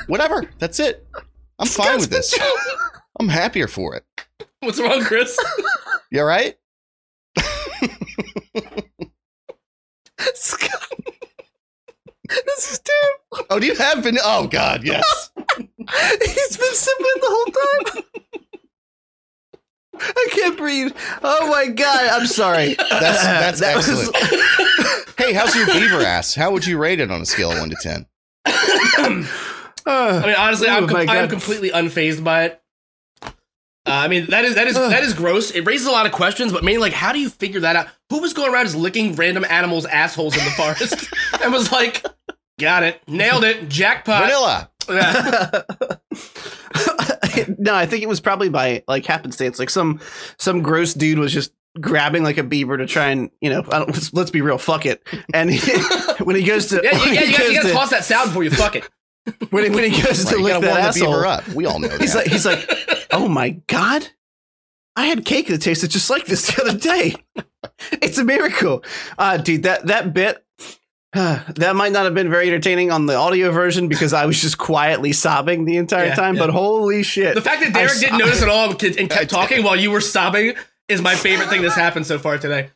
Whatever. 0.08 0.50
That's 0.58 0.80
it. 0.80 1.06
I'm 1.60 1.66
fine 1.68 1.98
with 2.00 2.10
this. 2.10 2.36
I'm 3.20 3.28
happier 3.28 3.68
for 3.68 3.94
it. 3.94 4.04
What's 4.60 4.80
wrong, 4.80 5.02
Chris? 5.02 5.38
You 6.10 6.20
all 6.20 6.26
right? 6.26 6.54
Scott. 10.34 10.88
this 12.28 12.70
is 12.72 12.80
terrible. 12.80 13.46
Oh, 13.50 13.58
do 13.58 13.66
you 13.66 13.74
have 13.74 14.04
vanilla? 14.04 14.22
Oh 14.24 14.46
God, 14.46 14.84
yes. 14.84 15.30
He's 15.58 16.56
been 16.56 16.74
sipping 16.74 17.20
the 17.20 17.26
whole 17.26 17.46
time. 17.46 18.04
I 20.00 20.28
can't 20.30 20.56
breathe. 20.56 20.92
Oh 21.22 21.48
my 21.48 21.66
god! 21.68 22.08
I'm 22.20 22.26
sorry. 22.26 22.74
That's 22.74 23.22
that's 23.24 23.60
That 23.60 23.76
was- 23.76 23.88
excellent. 24.08 24.16
Hey, 25.16 25.32
how's 25.32 25.54
your 25.54 25.66
beaver 25.66 26.00
ass? 26.02 26.34
How 26.34 26.50
would 26.50 26.66
you 26.66 26.76
rate 26.76 26.98
it 27.00 27.08
on 27.10 27.20
a 27.20 27.24
scale 27.24 27.52
of 27.52 27.58
one 27.60 27.70
to 27.70 27.76
ten? 27.80 28.06
I 28.46 29.26
Uh, 29.86 30.22
mean, 30.26 30.34
honestly, 30.36 30.68
I'm, 30.68 30.84
Oh 30.84 30.88
com- 30.88 31.08
I'm 31.08 31.28
completely 31.28 31.70
unfazed 31.70 32.24
by 32.24 32.44
it. 32.44 32.60
Uh, 33.22 33.30
I 33.86 34.08
mean, 34.08 34.26
that 34.30 34.44
is 34.44 34.54
that 34.56 34.66
is 34.66 34.74
that 34.74 35.02
is 35.04 35.12
gross. 35.14 35.50
It 35.52 35.60
raises 35.62 35.86
a 35.86 35.90
lot 35.92 36.06
of 36.06 36.12
questions, 36.12 36.52
but 36.52 36.64
mainly, 36.64 36.80
like, 36.80 36.92
how 36.94 37.12
do 37.12 37.20
you 37.20 37.28
figure 37.30 37.60
that 37.60 37.76
out? 37.76 37.86
Who 38.10 38.20
was 38.20 38.32
going 38.32 38.52
around 38.52 38.64
just 38.64 38.76
licking 38.76 39.14
random 39.14 39.44
animals' 39.48 39.86
assholes 39.86 40.36
in 40.36 40.44
the 40.44 40.50
forest 40.52 41.08
and 41.42 41.52
was 41.52 41.70
like, 41.70 42.04
"Got 42.58 42.82
it, 42.82 43.00
nailed 43.06 43.44
it, 43.44 43.68
jackpot." 43.68 44.22
Vanilla. 44.24 44.70
Yeah. 44.88 45.62
No, 47.58 47.74
I 47.74 47.86
think 47.86 48.02
it 48.02 48.08
was 48.08 48.20
probably 48.20 48.48
by 48.48 48.82
like 48.88 49.06
happenstance. 49.06 49.58
Like 49.58 49.70
some 49.70 50.00
some 50.38 50.62
gross 50.62 50.94
dude 50.94 51.18
was 51.18 51.32
just 51.32 51.52
grabbing 51.80 52.22
like 52.22 52.38
a 52.38 52.42
beaver 52.44 52.76
to 52.76 52.86
try 52.86 53.06
and 53.08 53.30
you 53.40 53.50
know 53.50 53.60
I 53.72 53.78
don't, 53.80 53.88
let's, 53.88 54.12
let's 54.14 54.30
be 54.30 54.40
real, 54.42 54.58
fuck 54.58 54.86
it. 54.86 55.02
And 55.32 55.50
he, 55.50 55.72
when 56.24 56.36
he 56.36 56.42
goes 56.44 56.68
to 56.68 56.80
Yeah, 56.82 56.98
when 56.98 57.14
yeah, 57.14 57.20
he 57.20 57.26
you, 57.32 57.38
gotta, 57.38 57.48
you 57.50 57.54
gotta 57.56 57.68
to- 57.68 57.74
toss 57.74 57.90
that 57.90 58.04
sound 58.04 58.30
before 58.30 58.44
you 58.44 58.50
fuck 58.50 58.76
it. 58.76 58.88
when 59.50 59.64
he, 59.64 59.70
when 59.70 59.90
he 59.90 60.02
goes 60.02 60.24
Right, 60.24 60.32
to 60.34 60.38
you 60.38 60.44
lick 60.44 60.60
that 60.62 60.80
asshole, 60.80 61.12
beaver 61.12 61.26
up. 61.26 61.48
We 61.48 61.66
all 61.66 61.78
know 61.80 61.88
that. 61.88 62.00
he's 62.00 62.14
like 62.14 62.26
he's 62.26 62.44
like, 62.46 62.68
oh 63.10 63.26
my 63.28 63.50
god, 63.66 64.06
I 64.96 65.06
had 65.06 65.24
cake 65.24 65.48
that 65.48 65.58
tasted 65.62 65.90
just 65.90 66.10
like 66.10 66.26
this 66.26 66.54
the 66.54 66.62
other 66.62 66.78
day. 66.78 67.14
it's 67.92 68.18
a 68.18 68.24
miracle, 68.24 68.84
uh, 69.18 69.38
dude. 69.38 69.62
That 69.64 69.86
that 69.86 70.12
bit. 70.14 70.44
that 71.56 71.72
might 71.76 71.92
not 71.92 72.04
have 72.04 72.14
been 72.14 72.28
very 72.30 72.48
entertaining 72.48 72.90
on 72.90 73.06
the 73.06 73.14
audio 73.14 73.50
version 73.52 73.88
because 73.88 74.12
I 74.12 74.26
was 74.26 74.40
just 74.40 74.58
quietly 74.58 75.12
sobbing 75.12 75.64
the 75.64 75.76
entire 75.76 76.06
Yeah, 76.06 76.14
time. 76.14 76.34
yeah. 76.34 76.40
But 76.40 76.50
holy 76.50 77.02
shit! 77.02 77.34
The 77.34 77.40
fact 77.42 77.62
that 77.62 77.72
Derek 77.72 77.90
saw- 77.90 78.00
didn't 78.00 78.18
notice 78.18 78.42
at 78.42 78.48
all 78.48 78.70
and 78.70 78.78
kept 78.78 78.96
and 78.98 79.04
I 79.12 79.16
kept 79.16 79.30
did. 79.30 79.34
talking 79.34 79.64
while 79.64 79.76
you 79.76 79.90
were 79.90 80.00
sobbing 80.00 80.54
is 80.88 81.00
my 81.00 81.14
favorite 81.14 81.48
thing 81.48 81.62
that's 81.62 81.74
happened 81.76 82.06
so 82.06 82.18
far 82.18 82.36
today. 82.38 82.70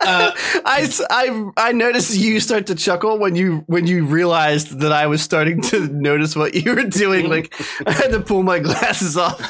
Uh, 0.00 0.32
I, 0.64 0.88
I, 1.10 1.50
I 1.56 1.72
noticed 1.72 2.14
you 2.14 2.40
start 2.40 2.66
to 2.66 2.74
chuckle 2.74 3.18
when 3.18 3.34
you 3.36 3.64
when 3.66 3.86
you 3.86 4.04
realized 4.04 4.80
that 4.80 4.92
I 4.92 5.06
was 5.06 5.22
starting 5.22 5.60
to 5.62 5.86
notice 5.88 6.36
what 6.36 6.54
you 6.54 6.74
were 6.74 6.84
doing. 6.84 7.28
Like 7.28 7.54
I 7.86 7.92
had 7.92 8.10
to 8.12 8.20
pull 8.20 8.42
my 8.42 8.58
glasses 8.58 9.16
off. 9.16 9.40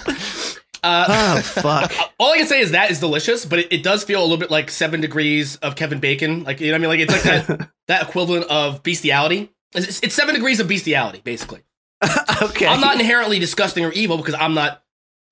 Uh, 0.83 1.07
Oh 1.09 1.40
fuck! 1.42 1.92
all 2.18 2.33
I 2.33 2.38
can 2.38 2.47
say 2.47 2.61
is 2.61 2.73
that 2.73 2.90
is 2.90 3.01
delicious, 3.01 3.45
but 3.45 3.59
it, 3.61 3.73
it 3.73 3.83
does 3.83 4.05
feel 4.05 4.21
a 4.21 4.25
little 4.25 4.38
bit 4.38 4.51
like 4.51 4.71
Seven 4.71 5.01
Degrees 5.01 5.57
of 5.57 5.77
Kevin 5.77 6.01
Bacon. 6.01 6.45
Like 6.45 6.61
you 6.61 6.66
know 6.68 6.73
what 6.88 6.92
I 6.92 6.97
mean? 6.97 7.09
Like 7.09 7.16
it's 7.16 7.25
like 7.27 7.47
that 7.47 7.71
that 7.88 8.09
equivalent 8.09 8.47
of 8.47 8.83
bestiality. 8.83 9.51
It's, 9.75 10.01
it's 10.03 10.14
Seven 10.14 10.35
Degrees 10.35 10.61
of 10.61 10.68
Bestiality, 10.68 11.21
basically. 11.25 11.61
okay, 12.42 12.66
I'm 12.66 12.81
not 12.81 12.99
inherently 12.99 13.38
disgusting 13.38 13.85
or 13.85 13.92
evil 13.92 14.16
because 14.18 14.35
I'm 14.35 14.55
not 14.55 14.83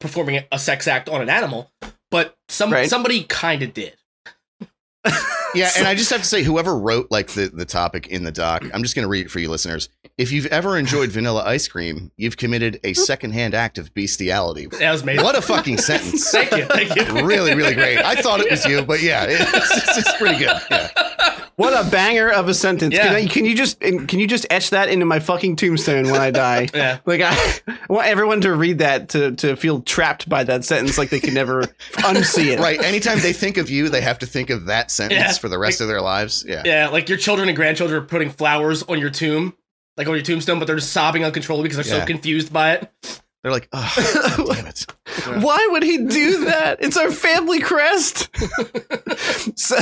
performing 0.00 0.44
a 0.50 0.58
sex 0.58 0.86
act 0.88 1.08
on 1.08 1.20
an 1.20 1.28
animal, 1.28 1.70
but 2.10 2.36
some 2.48 2.72
Right. 2.72 2.88
somebody 2.88 3.24
kind 3.24 3.62
of 3.62 3.74
did. 3.74 3.96
Yeah, 5.54 5.70
and 5.76 5.86
I 5.88 5.96
just 5.96 6.10
have 6.10 6.20
to 6.22 6.26
say, 6.28 6.44
whoever 6.44 6.76
wrote 6.78 7.08
like 7.10 7.28
the, 7.30 7.48
the 7.48 7.64
topic 7.64 8.06
in 8.06 8.22
the 8.22 8.30
doc, 8.30 8.62
I'm 8.72 8.82
just 8.82 8.94
going 8.94 9.02
to 9.02 9.08
read 9.08 9.26
it 9.26 9.30
for 9.32 9.40
you 9.40 9.50
listeners. 9.50 9.88
If 10.20 10.32
you've 10.32 10.46
ever 10.46 10.76
enjoyed 10.76 11.10
vanilla 11.12 11.42
ice 11.46 11.66
cream, 11.66 12.10
you've 12.18 12.36
committed 12.36 12.78
a 12.84 12.92
secondhand 12.92 13.54
act 13.54 13.78
of 13.78 13.94
bestiality. 13.94 14.66
That 14.66 14.92
was 14.92 15.00
amazing. 15.00 15.24
What 15.24 15.34
a 15.34 15.40
fucking 15.40 15.78
sentence! 15.78 16.30
Thank 16.40 16.52
you, 16.52 16.66
thank 16.66 16.94
you. 16.94 17.26
really, 17.26 17.54
really 17.54 17.74
great. 17.74 17.98
I 17.98 18.16
thought 18.16 18.40
it 18.40 18.50
was 18.50 18.64
you, 18.66 18.82
but 18.82 19.00
yeah, 19.02 19.24
it's, 19.28 19.76
it's, 19.76 19.98
it's 19.98 20.16
pretty 20.18 20.38
good. 20.38 20.56
Yeah. 20.70 20.90
what 21.56 21.72
a 21.72 21.88
banger 21.90 22.30
of 22.30 22.48
a 22.48 22.54
sentence. 22.54 22.94
Yeah. 22.94 23.06
Can, 23.06 23.14
I, 23.14 23.26
can 23.26 23.44
you 23.46 23.56
just 23.56 23.80
can 23.80 24.18
you 24.20 24.26
just 24.26 24.46
etch 24.50 24.70
that 24.70 24.90
into 24.90 25.06
my 25.06 25.20
fucking 25.20 25.56
tombstone 25.56 26.04
when 26.10 26.20
I 26.20 26.30
die? 26.30 26.68
Yeah. 26.74 26.98
Like 27.06 27.20
I, 27.22 27.34
I 27.66 27.78
want 27.88 28.06
everyone 28.06 28.42
to 28.42 28.54
read 28.54 28.78
that 28.78 29.10
to 29.10 29.32
to 29.36 29.56
feel 29.56 29.80
trapped 29.80 30.28
by 30.28 30.44
that 30.44 30.64
sentence, 30.64 30.98
like 30.98 31.10
they 31.10 31.20
can 31.20 31.34
never 31.34 31.62
unsee 31.92 32.52
it. 32.52 32.58
Right. 32.60 32.82
Anytime 32.82 33.20
they 33.20 33.32
think 33.32 33.56
of 33.56 33.70
you, 33.70 33.88
they 33.88 34.00
have 34.02 34.18
to 34.20 34.26
think 34.26 34.50
of 34.50 34.66
that 34.66 34.90
sentence 34.90 35.20
Yeah. 35.20 35.32
for 35.32 35.48
the 35.48 35.58
rest 35.58 35.80
of 35.80 35.88
their 35.88 36.00
lives. 36.02 36.44
Yeah. 36.46 36.62
Yeah, 36.64 36.88
like 36.88 37.08
your 37.08 37.18
children 37.18 37.48
and 37.48 37.56
grandchildren 37.56 38.02
are 38.02 38.06
putting 38.06 38.30
flowers 38.30 38.82
on 38.84 38.98
your 38.98 39.10
tomb, 39.10 39.54
like 40.00 40.08
on 40.08 40.14
your 40.14 40.22
tombstone, 40.24 40.58
but 40.58 40.64
they're 40.66 40.76
just 40.76 40.92
sobbing 40.92 41.24
uncontrollably 41.24 41.68
because 41.68 41.84
they're 41.86 41.94
Yeah. 41.96 42.02
so 42.02 42.06
confused 42.06 42.52
by 42.52 42.72
it. 42.72 42.90
They're 43.42 43.52
like, 43.52 43.68
oh, 43.72 44.46
damn 44.54 44.66
it. 44.66 44.86
Why 45.42 45.68
would 45.72 45.82
he 45.82 45.98
do 45.98 46.44
that? 46.46 46.78
It's 46.82 46.96
our 46.96 47.10
family 47.10 47.60
crest. 47.60 48.28
so, 49.58 49.76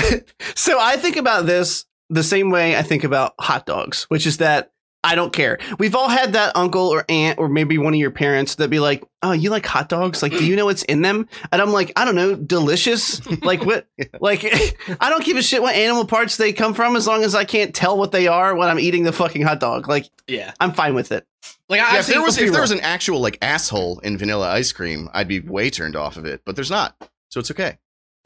so 0.54 0.78
I 0.80 0.96
think 0.96 1.16
about 1.16 1.46
this 1.46 1.84
the 2.10 2.22
same 2.22 2.50
way 2.50 2.76
I 2.76 2.82
think 2.82 3.04
about 3.04 3.34
hot 3.40 3.64
dogs, 3.66 4.04
which 4.08 4.26
is 4.26 4.38
that 4.38 4.72
I 5.04 5.14
don't 5.14 5.32
care. 5.32 5.58
We've 5.78 5.94
all 5.94 6.08
had 6.08 6.32
that 6.32 6.56
uncle 6.56 6.88
or 6.88 7.04
aunt 7.08 7.38
or 7.38 7.48
maybe 7.48 7.78
one 7.78 7.94
of 7.94 8.00
your 8.00 8.10
parents 8.10 8.56
that 8.56 8.68
be 8.68 8.80
like, 8.80 9.04
"Oh, 9.22 9.30
you 9.32 9.48
like 9.50 9.64
hot 9.64 9.88
dogs? 9.88 10.22
Like, 10.22 10.32
do 10.32 10.44
you 10.44 10.56
know 10.56 10.64
what's 10.64 10.82
in 10.84 11.02
them?" 11.02 11.28
And 11.52 11.62
I'm 11.62 11.70
like, 11.70 11.92
"I 11.94 12.04
don't 12.04 12.16
know, 12.16 12.34
delicious. 12.34 13.24
Like 13.42 13.64
what? 13.64 13.86
Like 14.20 14.44
I 15.00 15.10
don't 15.10 15.24
give 15.24 15.36
a 15.36 15.42
shit 15.42 15.62
what 15.62 15.76
animal 15.76 16.04
parts 16.04 16.36
they 16.36 16.52
come 16.52 16.74
from 16.74 16.96
as 16.96 17.06
long 17.06 17.22
as 17.22 17.34
I 17.34 17.44
can't 17.44 17.74
tell 17.74 17.96
what 17.96 18.10
they 18.10 18.26
are 18.26 18.54
when 18.56 18.68
I'm 18.68 18.80
eating 18.80 19.04
the 19.04 19.12
fucking 19.12 19.42
hot 19.42 19.60
dog. 19.60 19.88
Like 19.88 20.08
Yeah, 20.26 20.52
I'm 20.58 20.72
fine 20.72 20.94
with 20.94 21.12
it." 21.12 21.26
like 21.68 21.78
Yeah, 21.78 21.86
I've 21.90 22.00
if 22.00 22.06
there 22.06 22.20
was 22.20 22.36
let's 22.36 22.48
if 22.48 22.52
there 22.52 22.60
was 22.60 22.70
an 22.72 22.80
actual 22.80 23.20
like 23.20 23.38
asshole 23.40 24.00
in 24.00 24.18
vanilla 24.18 24.50
ice 24.50 24.72
cream, 24.72 25.08
I'd 25.12 25.28
be 25.28 25.40
way 25.40 25.70
turned 25.70 25.94
off 25.96 26.16
of 26.16 26.24
it. 26.24 26.42
But 26.44 26.56
there's 26.56 26.70
not, 26.70 26.96
so 27.28 27.38
it's 27.40 27.50
okay. 27.50 27.78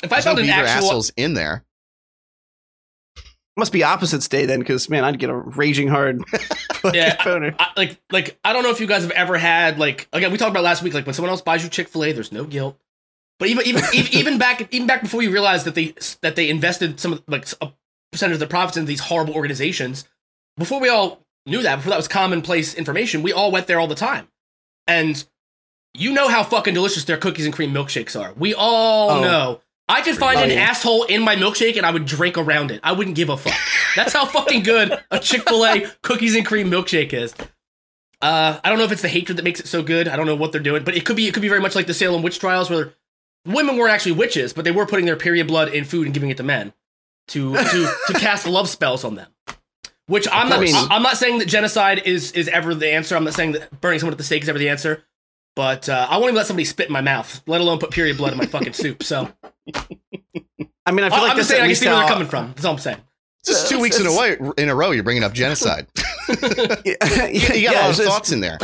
if 0.02 0.12
I 0.12 0.16
There's 0.16 0.24
no 0.26 0.35
found 0.37 0.44
an 0.44 0.50
actual, 0.50 0.88
assholes 0.88 1.12
in 1.16 1.35
there. 1.35 1.64
Must 3.57 3.71
be 3.73 3.85
opposites 3.85 4.29
day 4.29 4.47
then, 4.47 4.61
because 4.61 4.88
man, 4.88 5.05
I'd 5.05 5.19
get 5.19 5.29
a 5.29 5.35
raging 5.37 5.88
hard 5.88 6.27
fucking 6.73 6.95
Yeah, 6.99 7.23
boner. 7.23 7.55
I, 7.59 7.69
like 7.77 8.01
like 8.11 8.38
I 8.45 8.53
don't 8.55 8.62
know 8.62 8.71
if 8.71 8.81
you 8.81 8.87
guys 8.87 9.03
have 9.03 9.11
ever 9.11 9.37
had 9.37 9.79
like 9.79 10.09
again 10.12 10.33
we 10.33 10.38
talked 10.38 10.51
about 10.53 10.65
last 10.65 10.83
week 10.83 10.95
like 10.95 11.05
when 11.05 11.15
someone 11.15 11.31
else 11.31 11.43
buys 11.43 11.62
you 11.62 11.69
Chick 11.69 11.88
Fil 11.88 12.05
A, 12.05 12.12
there's 12.12 12.33
no 12.33 12.45
guilt. 12.45 12.79
But 13.38 13.49
even 13.51 13.67
even 13.67 13.83
even, 13.93 14.12
even 14.19 14.38
back 14.38 14.73
even 14.73 14.87
back 14.87 15.03
before 15.03 15.23
you 15.23 15.31
realized 15.31 15.67
that 15.67 15.75
they 15.75 15.95
that 16.23 16.35
they 16.37 16.49
invested 16.49 16.99
some 16.99 17.12
of 17.12 17.23
like 17.29 17.47
a 17.61 17.73
percentage 18.11 18.35
of 18.35 18.38
their 18.41 18.49
profits 18.49 18.77
into 18.79 18.87
these 18.88 19.01
horrible 19.01 19.35
organizations, 19.35 20.07
before 20.57 20.81
we 20.81 20.88
all 20.88 21.25
knew 21.45 21.62
that, 21.62 21.77
before 21.77 21.91
that 21.91 21.97
was 21.97 22.09
commonplace 22.09 22.73
information, 22.75 23.23
we 23.23 23.33
all 23.33 23.51
went 23.51 23.67
there 23.67 23.79
all 23.81 23.87
the 23.88 23.95
time, 23.95 24.29
and 24.87 25.25
you 25.95 26.12
know 26.12 26.29
how 26.29 26.43
fucking 26.43 26.73
delicious 26.73 27.05
their 27.05 27.19
cookies 27.19 27.45
and 27.45 27.53
cream 27.55 27.73
milkshakes 27.75 28.19
are. 28.19 28.33
We 28.35 28.55
all 28.55 29.11
Oh. 29.11 29.21
know. 29.21 29.61
I 29.92 30.00
could 30.02 30.16
find 30.16 30.38
Oh, 30.38 30.42
an 30.42 30.50
yeah. 30.50 30.57
asshole 30.70 31.05
in 31.05 31.22
my 31.22 31.37
milkshake 31.37 31.76
and 31.76 31.85
I 31.85 31.90
would 31.90 32.07
drink 32.07 32.38
around 32.38 32.70
it. 32.70 32.81
I 32.83 32.92
wouldn't 32.92 33.14
give 33.16 33.28
a 33.28 33.37
fuck. 33.37 33.55
That's 33.94 34.12
how 34.12 34.24
fucking 34.26 34.62
good 34.62 34.98
a 35.11 35.18
Chick 35.18 35.48
Fil 35.48 35.64
A 35.66 35.87
cookies 36.02 36.35
and 36.35 36.46
cream 36.46 36.70
milkshake 36.70 37.12
is. 37.12 37.35
Uh, 38.22 38.59
I 38.64 38.68
don't 38.68 38.78
know 38.78 38.85
if 38.85 38.92
it's 38.92 39.02
the 39.02 39.09
hatred 39.09 39.37
that 39.38 39.42
makes 39.42 39.61
it 39.61 39.66
so 39.66 39.83
good. 39.83 40.09
I 40.09 40.16
don't 40.16 40.26
know 40.26 40.37
what 40.37 40.52
they're 40.52 40.61
doing, 40.61 40.85
but 40.85 40.96
it 40.96 41.05
could 41.05 41.16
be 41.16 41.26
it 41.28 41.35
could 41.35 41.42
be 41.42 41.48
very 41.48 41.61
much 41.61 41.74
like 41.74 41.87
the 41.87 41.94
Salem 41.94 42.22
witch 42.22 42.38
trials, 42.38 42.70
where 42.70 42.94
women 43.46 43.76
weren't 43.76 43.92
actually 43.92 44.12
witches, 44.12 44.52
but 44.52 44.64
they 44.64 44.70
were 44.70 44.87
putting 44.87 45.07
their 45.07 45.16
period 45.16 45.46
blood 45.48 45.68
in 45.74 45.85
food 45.85 46.07
and 46.07 46.14
giving 46.14 46.31
it 46.31 46.37
to 46.37 46.42
men 46.44 46.72
to 47.28 47.55
to 47.57 47.92
to 48.07 48.12
cast 48.14 48.46
love 48.46 48.68
spells 48.68 49.05
on 49.05 49.16
them. 49.16 49.28
Which 50.07 50.28
I'm 50.31 50.48
not. 50.48 50.59
I 50.59 50.62
mean- 50.62 50.74
I 50.74 50.96
am 50.96 51.02
not 51.02 51.16
saying 51.16 51.38
that 51.38 51.48
genocide 51.48 52.02
is 52.05 52.33
is 52.33 52.48
ever 52.48 52.74
the 52.74 52.88
answer. 52.92 53.16
I'm 53.16 53.24
not 53.24 53.35
saying 53.35 53.52
that 53.52 53.81
burning 53.81 53.98
someone 53.98 54.12
at 54.14 54.18
the 54.18 54.24
stake 54.24 54.42
is 54.44 54.48
ever 54.48 54.59
the 54.59 54.68
answer. 54.68 55.05
But 55.55 55.88
uh, 55.88 56.07
I 56.09 56.15
won't 56.17 56.25
even 56.29 56.37
let 56.37 56.47
somebody 56.47 56.65
spit 56.65 56.87
in 56.87 56.93
my 56.93 57.03
mouth, 57.03 57.43
let 57.47 57.61
alone 57.61 57.79
put 57.79 57.91
period 57.91 58.17
blood 58.17 58.33
in 58.33 58.38
my 58.38 58.47
fucking 58.47 58.73
soup. 58.73 59.03
So 59.03 59.29
I 60.87 60.93
mean, 60.93 61.05
I 61.05 61.11
feel 61.11 61.19
I 61.19 61.23
like 61.23 61.31
am 61.33 61.37
this 61.37 61.47
just 61.47 61.51
saying 61.51 61.62
I 61.62 61.67
can 61.67 61.77
see 61.77 61.87
where 61.87 61.97
they're 61.99 62.09
coming 62.09 62.29
from. 62.29 62.49
That's 62.49 62.65
all 62.65 62.73
I'm 62.73 62.79
saying. 62.79 62.99
Just 63.45 63.69
two 63.69 63.81
weeks 63.81 63.99
in 63.99 64.07
a, 64.07 64.17
way, 64.17 64.37
in 64.57 64.69
a 64.69 64.75
row, 64.75 64.93
you're 64.93 65.03
bringing 65.03 65.25
up 65.25 65.33
genocide. 65.35 65.87
Yeah, 66.85 67.27
You 67.27 67.69
got 67.69 67.73
yeah, 67.73 67.73
a 67.73 67.83
lot 67.83 67.91
of 67.91 67.97
just- 67.97 68.03
thoughts 68.09 68.33
in 68.33 68.41
there. 68.41 68.57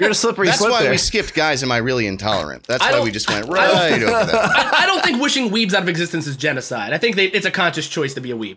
You're 0.00 0.10
a 0.10 0.14
slippery 0.14 0.46
That's 0.46 0.58
slope 0.58 0.72
why 0.72 0.82
there. 0.82 0.90
we 0.90 0.96
skipped 0.98 1.34
guys. 1.34 1.62
Am 1.62 1.70
I 1.70 1.76
really 1.76 2.06
intolerant? 2.06 2.64
That's 2.66 2.82
I 2.82 2.92
why 2.98 3.04
we 3.04 3.10
just 3.10 3.30
went 3.30 3.46
right 3.48 3.92
over 3.92 4.06
that. 4.06 4.34
I, 4.34 4.84
I 4.84 4.86
don't 4.86 5.04
think 5.04 5.20
wishing 5.20 5.50
weebs 5.50 5.74
out 5.74 5.82
of 5.82 5.88
existence 5.88 6.26
is 6.26 6.36
genocide. 6.36 6.92
I 6.94 6.98
think 6.98 7.16
they, 7.16 7.26
it's 7.26 7.46
a 7.46 7.50
conscious 7.50 7.86
choice 7.88 8.14
to 8.14 8.20
be 8.22 8.30
a 8.30 8.36
weeb. 8.36 8.56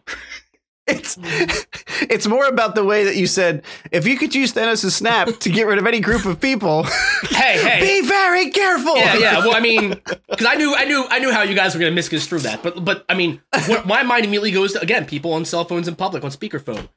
It's 0.87 1.17
it's 2.09 2.27
more 2.27 2.45
about 2.45 2.75
the 2.75 2.83
way 2.83 3.03
that 3.03 3.15
you 3.17 3.27
said 3.27 3.63
if 3.91 4.07
you 4.07 4.17
could 4.17 4.33
use 4.33 4.53
Thanos' 4.53 4.89
snap 4.91 5.27
to 5.39 5.49
get 5.49 5.67
rid 5.67 5.79
of 5.79 5.85
any 5.87 5.99
group 5.99 6.25
of 6.25 6.39
people, 6.39 6.83
Hey, 7.29 7.59
hey. 7.61 7.79
be 8.01 8.07
very 8.07 8.49
careful. 8.51 8.95
yeah, 8.95 9.17
yeah. 9.17 9.37
Well, 9.39 9.55
I 9.55 9.59
mean, 9.59 9.89
because 10.29 10.47
I 10.47 10.55
knew, 10.55 10.73
I 10.75 10.85
knew, 10.85 11.05
I 11.09 11.19
knew 11.19 11.31
how 11.31 11.41
you 11.43 11.55
guys 11.55 11.73
were 11.73 11.79
gonna 11.79 11.91
misconstrue 11.91 12.39
that. 12.39 12.63
But, 12.63 12.83
but 12.85 13.03
I 13.09 13.15
mean, 13.15 13.41
what, 13.67 13.85
my 13.85 14.03
mind 14.03 14.23
immediately 14.25 14.51
goes 14.51 14.73
to 14.73 14.81
again 14.81 15.05
people 15.05 15.33
on 15.33 15.43
cell 15.45 15.65
phones 15.65 15.87
in 15.87 15.95
public 15.95 16.23
on 16.23 16.31
speakerphone, 16.31 16.87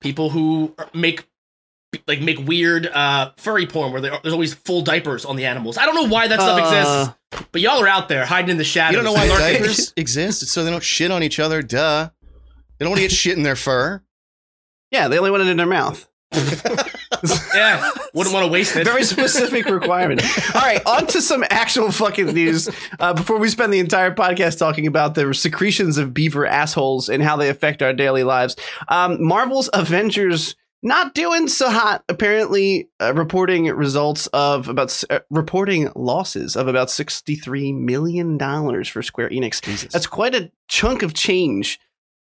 people 0.00 0.30
who 0.30 0.74
make 0.92 1.26
like 2.06 2.20
make 2.20 2.38
weird 2.46 2.86
uh, 2.86 3.32
furry 3.38 3.66
porn 3.66 3.92
where 3.92 4.02
there's 4.02 4.32
always 4.32 4.52
full 4.52 4.82
diapers 4.82 5.24
on 5.24 5.36
the 5.36 5.46
animals. 5.46 5.78
I 5.78 5.86
don't 5.86 5.94
know 5.94 6.06
why 6.14 6.28
that 6.28 6.38
stuff 6.38 6.60
Uh. 6.60 6.64
exists, 6.66 7.46
but 7.50 7.62
y'all 7.62 7.82
are 7.82 7.88
out 7.88 8.10
there 8.10 8.26
hiding 8.26 8.50
in 8.50 8.58
the 8.58 8.64
shadows. 8.64 8.92
You 8.98 9.02
don't 9.02 9.06
know 9.06 9.18
why 9.18 9.26
lurking. 9.26 9.60
diapers 9.62 9.94
exist? 9.96 10.42
It's 10.42 10.52
so 10.52 10.64
they 10.64 10.70
don't 10.70 10.82
shit 10.82 11.10
on 11.10 11.22
each 11.22 11.38
other. 11.40 11.62
Duh. 11.62 12.10
They 12.78 12.84
don't 12.84 12.90
want 12.90 12.98
to 12.98 13.04
get 13.08 13.12
shit 13.12 13.36
in 13.36 13.42
their 13.42 13.56
fur. 13.56 14.02
Yeah, 14.90 15.08
they 15.08 15.18
only 15.18 15.30
want 15.30 15.42
it 15.42 15.48
in 15.48 15.56
their 15.56 15.66
mouth. 15.66 16.08
Yeah, 17.54 17.90
wouldn't 18.14 18.34
want 18.34 18.46
to 18.46 18.52
waste 18.52 18.76
it. 18.76 18.84
Very 18.84 19.04
specific 19.04 19.66
requirement. 19.70 20.22
All 20.54 20.60
right, 20.60 20.84
on 20.86 21.06
to 21.08 21.20
some 21.22 21.44
actual 21.50 21.90
fucking 21.90 22.26
news. 22.26 22.68
Uh, 23.00 23.14
before 23.14 23.38
we 23.38 23.48
spend 23.48 23.72
the 23.72 23.78
entire 23.78 24.14
podcast 24.14 24.58
talking 24.58 24.86
about 24.86 25.14
the 25.14 25.34
secretions 25.34 25.98
of 25.98 26.14
beaver 26.14 26.46
assholes 26.46 27.08
and 27.08 27.22
how 27.22 27.36
they 27.36 27.48
affect 27.48 27.82
our 27.82 27.92
daily 27.92 28.22
lives, 28.22 28.56
um, 28.88 29.22
Marvel's 29.22 29.68
Avengers 29.72 30.54
not 30.82 31.14
doing 31.14 31.48
so 31.48 31.70
hot. 31.70 32.04
Apparently, 32.08 32.88
uh, 33.00 33.12
reporting 33.14 33.66
results 33.66 34.28
of 34.28 34.68
about 34.68 35.02
uh, 35.10 35.20
reporting 35.30 35.90
losses 35.96 36.56
of 36.56 36.68
about 36.68 36.90
sixty 36.90 37.34
three 37.34 37.72
million 37.72 38.38
dollars 38.38 38.88
for 38.88 39.02
Square 39.02 39.30
Enix. 39.30 39.60
Jesus. 39.60 39.92
That's 39.92 40.06
quite 40.06 40.34
a 40.34 40.50
chunk 40.68 41.02
of 41.02 41.14
change. 41.14 41.80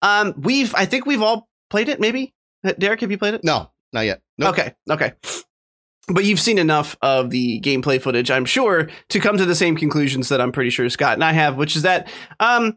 Um, 0.01 0.33
we've 0.37 0.73
I 0.75 0.85
think 0.85 1.05
we've 1.05 1.21
all 1.21 1.47
played 1.69 1.89
it? 1.89 1.99
Maybe 1.99 2.33
Uh, 2.65 2.73
Derek, 2.77 3.01
have 3.01 3.11
you 3.11 3.17
played 3.17 3.33
it? 3.33 3.43
No, 3.43 3.71
not 3.93 4.01
yet. 4.01 4.21
Nope. 4.37 4.49
Okay, 4.57 4.73
okay. 4.89 5.13
But 6.09 6.23
you've 6.23 6.39
seen 6.39 6.57
enough 6.57 6.95
of 7.01 7.31
the 7.31 7.59
gameplay 7.59 8.01
footage, 8.01 8.31
I'm 8.31 8.45
sure, 8.45 8.89
to 9.09 9.19
come 9.19 9.35
to 9.37 9.45
the 9.45 9.55
same 9.55 9.75
conclusions 9.75 10.29
that 10.29 10.39
I'm 10.39 10.53
pretty 10.53 10.69
sure 10.69 10.89
Scott 10.89 11.15
and 11.15 11.23
I 11.23 11.33
have, 11.33 11.57
which 11.57 11.75
is 11.75 11.81
that 11.81 12.07
um 12.39 12.75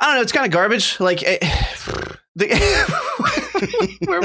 I 0.00 0.06
don't 0.06 0.14
know, 0.16 0.22
it's 0.22 0.32
kind 0.32 0.46
of 0.46 0.52
garbage. 0.52 0.98
Like 1.00 1.22
eh, 1.22 1.38
the, 2.36 3.96
we're, 4.06 4.22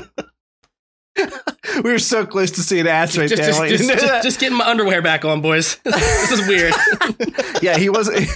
we 1.84 1.91
were 1.91 1.99
so 1.99 2.25
close 2.25 2.51
to 2.51 2.62
seeing 2.62 2.88
ass 2.88 3.17
right 3.17 3.29
just, 3.29 3.41
there. 3.41 3.67
just, 3.69 3.88
just, 3.88 3.99
just, 4.01 4.23
just 4.23 4.39
getting 4.39 4.57
my 4.57 4.67
underwear 4.69 5.01
back 5.01 5.25
on, 5.25 5.41
boys. 5.41 5.75
this 5.84 6.31
is 6.31 6.47
weird. 6.47 6.73
yeah, 7.62 7.77
he 7.77 7.89
wasn't. 7.89 8.27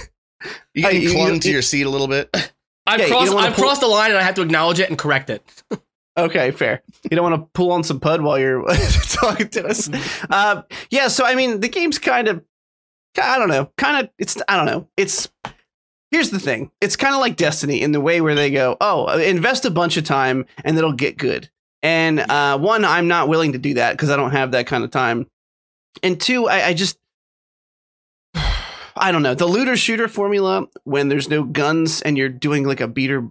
You 0.74 0.82
getting 0.82 1.02
Hey, 1.02 1.12
clung 1.14 1.34
you- 1.34 1.40
to 1.40 1.50
your 1.50 1.62
seat 1.62 1.86
a 1.86 1.90
little 1.90 2.08
bit. 2.08 2.52
I've 2.86 3.00
you 3.00 3.06
crossed. 3.08 3.34
I've 3.34 3.54
pull- 3.54 3.64
crossed 3.64 3.80
the 3.80 3.88
line, 3.88 4.10
and 4.10 4.18
I 4.18 4.22
have 4.22 4.34
to 4.36 4.42
acknowledge 4.42 4.78
it 4.80 4.88
and 4.88 4.98
correct 4.98 5.30
it. 5.30 5.42
Okay, 6.18 6.50
fair. 6.50 6.82
You 7.10 7.14
don't 7.14 7.30
want 7.30 7.42
to 7.42 7.50
pull 7.52 7.70
on 7.72 7.84
some 7.84 8.00
pud 8.00 8.22
while 8.22 8.38
you're 8.38 8.64
talking 9.02 9.48
to 9.50 9.66
us. 9.66 9.90
Uh, 10.30 10.62
yeah, 10.88 11.08
so 11.08 11.26
I 11.26 11.34
mean, 11.34 11.60
the 11.60 11.68
game's 11.68 11.98
kind 11.98 12.26
of, 12.28 12.42
I 13.22 13.38
don't 13.38 13.50
know, 13.50 13.70
kind 13.76 14.02
of. 14.02 14.10
It's 14.18 14.34
I 14.48 14.56
don't 14.56 14.64
know. 14.64 14.88
It's 14.96 15.30
here's 16.10 16.30
the 16.30 16.38
thing. 16.40 16.70
It's 16.80 16.96
kind 16.96 17.14
of 17.14 17.20
like 17.20 17.36
Destiny 17.36 17.82
in 17.82 17.92
the 17.92 18.00
way 18.00 18.22
where 18.22 18.34
they 18.34 18.50
go, 18.50 18.78
oh, 18.80 19.08
invest 19.18 19.66
a 19.66 19.70
bunch 19.70 19.98
of 19.98 20.04
time 20.04 20.46
and 20.64 20.78
it'll 20.78 20.94
get 20.94 21.18
good. 21.18 21.50
And 21.82 22.18
uh, 22.20 22.56
one, 22.58 22.86
I'm 22.86 23.08
not 23.08 23.28
willing 23.28 23.52
to 23.52 23.58
do 23.58 23.74
that 23.74 23.92
because 23.92 24.08
I 24.08 24.16
don't 24.16 24.32
have 24.32 24.52
that 24.52 24.66
kind 24.66 24.84
of 24.84 24.90
time. 24.90 25.26
And 26.02 26.18
two, 26.18 26.48
I, 26.48 26.68
I 26.68 26.72
just. 26.72 26.96
I 28.96 29.12
don't 29.12 29.22
know. 29.22 29.34
The 29.34 29.46
looter 29.46 29.76
shooter 29.76 30.08
formula, 30.08 30.66
when 30.84 31.08
there's 31.08 31.28
no 31.28 31.42
guns 31.44 32.02
and 32.02 32.16
you're 32.16 32.28
doing 32.28 32.66
like 32.66 32.80
a 32.80 32.88
beater 32.88 33.28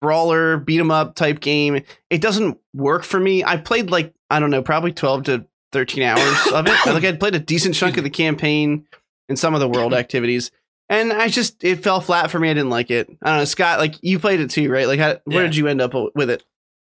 brawler, 0.00 0.56
beat 0.56 0.80
'em 0.80 0.90
up 0.90 1.14
type 1.14 1.40
game, 1.40 1.82
it 2.10 2.20
doesn't 2.20 2.58
work 2.74 3.04
for 3.04 3.20
me. 3.20 3.44
I 3.44 3.56
played 3.56 3.90
like 3.90 4.12
I 4.30 4.40
don't 4.40 4.50
know, 4.50 4.62
probably 4.62 4.92
twelve 4.92 5.24
to 5.24 5.46
thirteen 5.72 6.02
hours 6.02 6.46
of 6.52 6.66
it. 6.66 6.76
Like 6.86 7.04
I'd 7.04 7.20
played 7.20 7.34
a 7.34 7.38
decent 7.40 7.74
chunk 7.74 7.96
of 7.98 8.04
the 8.04 8.10
campaign 8.10 8.86
and 9.28 9.38
some 9.38 9.54
of 9.54 9.60
the 9.60 9.68
world 9.68 9.92
activities, 9.94 10.50
and 10.88 11.12
I 11.12 11.28
just 11.28 11.62
it 11.62 11.82
fell 11.82 12.00
flat 12.00 12.30
for 12.30 12.38
me. 12.38 12.50
I 12.50 12.54
didn't 12.54 12.70
like 12.70 12.90
it. 12.90 13.08
I 13.22 13.30
don't 13.30 13.38
know, 13.38 13.44
Scott. 13.44 13.78
Like 13.78 13.94
you 14.02 14.18
played 14.18 14.40
it 14.40 14.50
too, 14.50 14.70
right? 14.70 14.86
Like 14.86 14.98
how, 15.00 15.18
where 15.24 15.42
Yeah. 15.42 15.48
did 15.48 15.56
you 15.56 15.68
end 15.68 15.80
up 15.80 15.92
with 16.14 16.30
it? 16.30 16.44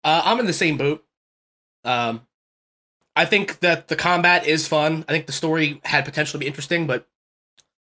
Uh, 0.04 0.22
I'm 0.26 0.40
in 0.40 0.46
the 0.46 0.54
same 0.54 0.78
boat. 0.78 1.04
Um, 1.84 2.22
I 3.16 3.26
think 3.26 3.60
that 3.60 3.88
the 3.88 3.96
combat 3.96 4.48
is 4.48 4.68
fun. 4.68 5.04
I 5.10 5.12
think 5.12 5.26
the 5.26 5.34
story 5.34 5.82
had 5.84 6.06
potential 6.06 6.34
to 6.34 6.38
be 6.38 6.48
interesting, 6.48 6.88
but 6.88 7.08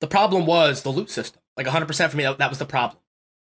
the 0.04 0.08
problem 0.08 0.46
was 0.46 0.82
the 0.82 0.89
loot 0.89 1.10
system. 1.10 1.42
Like 1.56 1.66
100% 1.66 2.10
for 2.10 2.18
me, 2.18 2.24
that, 2.26 2.38
that 2.38 2.50
was 2.50 2.60
the 2.60 2.66
problem. 2.66 3.00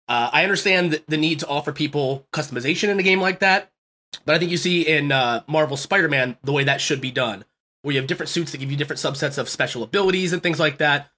Uh, 0.07 0.29
I 0.31 0.43
understand 0.43 1.01
the, 1.05 1.17
need 1.17 1.39
to 1.39 1.47
offer 1.47 1.73
people 1.73 2.25
customization 2.31 2.87
in 2.87 2.97
a 2.97 3.03
game 3.03 3.19
like 3.19 3.39
that, 3.39 3.73
but 4.23 4.35
I 4.35 4.39
think 4.39 4.51
you 4.51 4.57
see 4.57 4.87
in 4.87 5.11
uh, 5.11 5.43
Marvel 5.47 5.75
Spider-Man 5.75 6.37
the 6.45 6.53
way 6.53 6.63
that 6.63 6.79
should 6.79 7.01
be 7.01 7.11
done, 7.11 7.43
where 7.81 7.93
you 7.93 7.99
have 7.99 8.07
different 8.07 8.29
suits 8.29 8.53
that 8.53 8.59
give 8.59 8.71
you 8.71 8.77
different 8.77 9.01
subsets 9.01 9.37
of 9.37 9.49
special 9.49 9.83
abilities 9.83 10.31
and 10.31 10.41
things 10.41 10.57
like 10.57 10.77
that. 10.77 11.09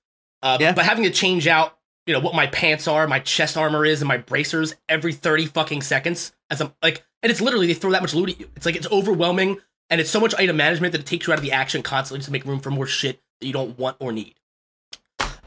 Uh, 0.41 0.57
Yeah. 0.59 0.71
But 0.73 0.85
having 0.85 1.03
to 1.03 1.11
change 1.11 1.45
out, 1.45 1.77
you 2.07 2.13
know, 2.13 2.19
what 2.19 2.33
my 2.33 2.47
pants 2.47 2.87
are, 2.87 3.05
my 3.07 3.19
chest 3.19 3.57
armor 3.57 3.85
is, 3.85 4.01
and 4.01 4.07
my 4.07 4.17
bracers 4.17 4.75
every 4.89 5.13
30 5.13 5.45
fucking 5.45 5.83
seconds, 5.83 6.31
as 6.49 6.61
I'm 6.61 6.73
like, 6.81 7.05
and 7.21 7.29
it's 7.29 7.41
literally 7.41 7.67
they 7.67 7.75
throw 7.75 7.91
that 7.91 8.01
much 8.01 8.15
loot 8.15 8.29
at 8.29 8.39
you. 8.39 8.49
It's 8.55 8.65
like 8.65 8.75
it's 8.75 8.89
overwhelming, 8.89 9.59
and 9.91 10.01
it's 10.01 10.09
so 10.09 10.19
much 10.19 10.33
item 10.33 10.57
management 10.57 10.93
that 10.93 11.01
it 11.01 11.05
takes 11.05 11.27
you 11.27 11.33
out 11.33 11.37
of 11.37 11.43
the 11.43 11.51
action 11.51 11.83
constantly 11.83 12.25
to 12.25 12.31
make 12.31 12.43
room 12.43 12.59
for 12.59 12.71
more 12.71 12.87
shit 12.87 13.21
that 13.39 13.45
you 13.45 13.53
don't 13.53 13.77
want 13.77 13.97
or 13.99 14.11
need. 14.11 14.36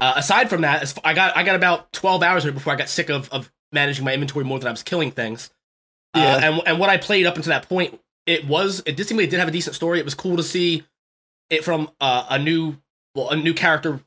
Uh, 0.00 0.14
aside 0.16 0.48
from 0.48 0.62
that, 0.62 0.98
I 1.04 1.12
got 1.14 1.36
I 1.36 1.42
got 1.42 1.56
about 1.56 1.92
12 1.92 2.22
hours 2.22 2.44
before 2.44 2.72
I 2.72 2.76
got 2.76 2.88
sick 2.88 3.10
of 3.10 3.28
of 3.30 3.52
managing 3.72 4.04
my 4.04 4.14
inventory 4.14 4.44
more 4.44 4.58
than 4.58 4.68
I 4.68 4.70
was 4.70 4.82
killing 4.82 5.10
things. 5.10 5.50
Uh, 6.14 6.40
and 6.42 6.62
and 6.66 6.78
what 6.78 6.90
I 6.90 6.96
played 6.96 7.26
up 7.26 7.36
until 7.36 7.50
that 7.50 7.68
point, 7.68 8.00
it 8.26 8.46
was 8.46 8.82
it 8.86 8.96
did 8.96 9.06
seem 9.06 9.16
like 9.16 9.26
it 9.28 9.30
did 9.30 9.38
have 9.40 9.48
a 9.48 9.52
decent 9.52 9.76
story. 9.76 9.98
It 9.98 10.04
was 10.04 10.14
cool 10.14 10.36
to 10.36 10.42
see 10.42 10.84
it 11.50 11.64
from 11.64 11.90
uh, 12.00 12.26
a 12.30 12.38
new 12.38 12.76
well 13.14 13.30
a 13.30 13.36
new 13.36 13.54
character, 13.54 14.00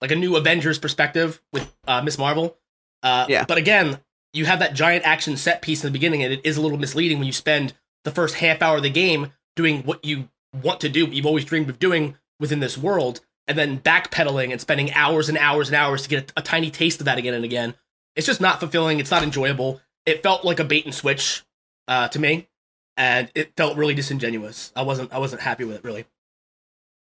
like 0.00 0.10
a 0.10 0.16
new 0.16 0.36
Avengers 0.36 0.78
perspective 0.78 1.42
with 1.52 1.70
uh, 1.86 2.00
Ms. 2.02 2.18
Marvel. 2.18 2.56
Uh, 3.02 3.26
Yeah. 3.28 3.44
But 3.46 3.58
again, 3.58 3.98
you 4.32 4.46
have 4.46 4.60
that 4.60 4.74
giant 4.74 5.04
action 5.04 5.36
set 5.36 5.60
piece 5.60 5.82
in 5.82 5.88
the 5.88 5.92
beginning, 5.92 6.22
and 6.22 6.32
it 6.32 6.40
is 6.44 6.56
a 6.56 6.62
little 6.62 6.78
misleading 6.78 7.18
when 7.18 7.26
you 7.26 7.32
spend 7.32 7.74
the 8.04 8.10
first 8.10 8.36
half 8.36 8.62
hour 8.62 8.76
of 8.76 8.82
the 8.82 8.90
game 8.90 9.32
doing 9.56 9.82
what 9.82 10.04
you 10.04 10.28
want 10.62 10.80
to 10.80 10.88
do, 10.88 11.04
what 11.06 11.14
you've 11.14 11.26
always 11.26 11.44
dreamed 11.44 11.68
of 11.68 11.78
doing 11.78 12.16
within 12.40 12.60
this 12.60 12.78
world, 12.78 13.20
and 13.48 13.58
then 13.58 13.80
backpedaling 13.80 14.52
and 14.52 14.60
spending 14.60 14.92
hours 14.92 15.28
and 15.28 15.38
hours 15.38 15.68
and 15.68 15.76
hours 15.76 16.02
to 16.02 16.08
get 16.08 16.30
a, 16.36 16.40
a 16.40 16.42
tiny 16.42 16.70
taste 16.70 17.00
of 17.00 17.06
that 17.06 17.18
again 17.18 17.34
and 17.34 17.44
again. 17.44 17.74
It's 18.14 18.26
just 18.26 18.40
not 18.40 18.60
fulfilling. 18.60 19.00
It's 19.00 19.10
not 19.10 19.22
enjoyable. 19.22 19.80
It 20.06 20.22
felt 20.22 20.44
like 20.44 20.60
a 20.60 20.64
bait 20.64 20.84
and 20.84 20.94
switch 20.94 21.44
uh, 21.88 22.08
to 22.08 22.18
me, 22.18 22.48
and 22.96 23.30
it 23.34 23.56
felt 23.56 23.76
really 23.76 23.94
disingenuous. 23.94 24.72
I 24.76 24.82
wasn't 24.82 25.12
I 25.12 25.18
wasn't 25.18 25.42
happy 25.42 25.64
with 25.64 25.76
it 25.76 25.84
really. 25.84 26.04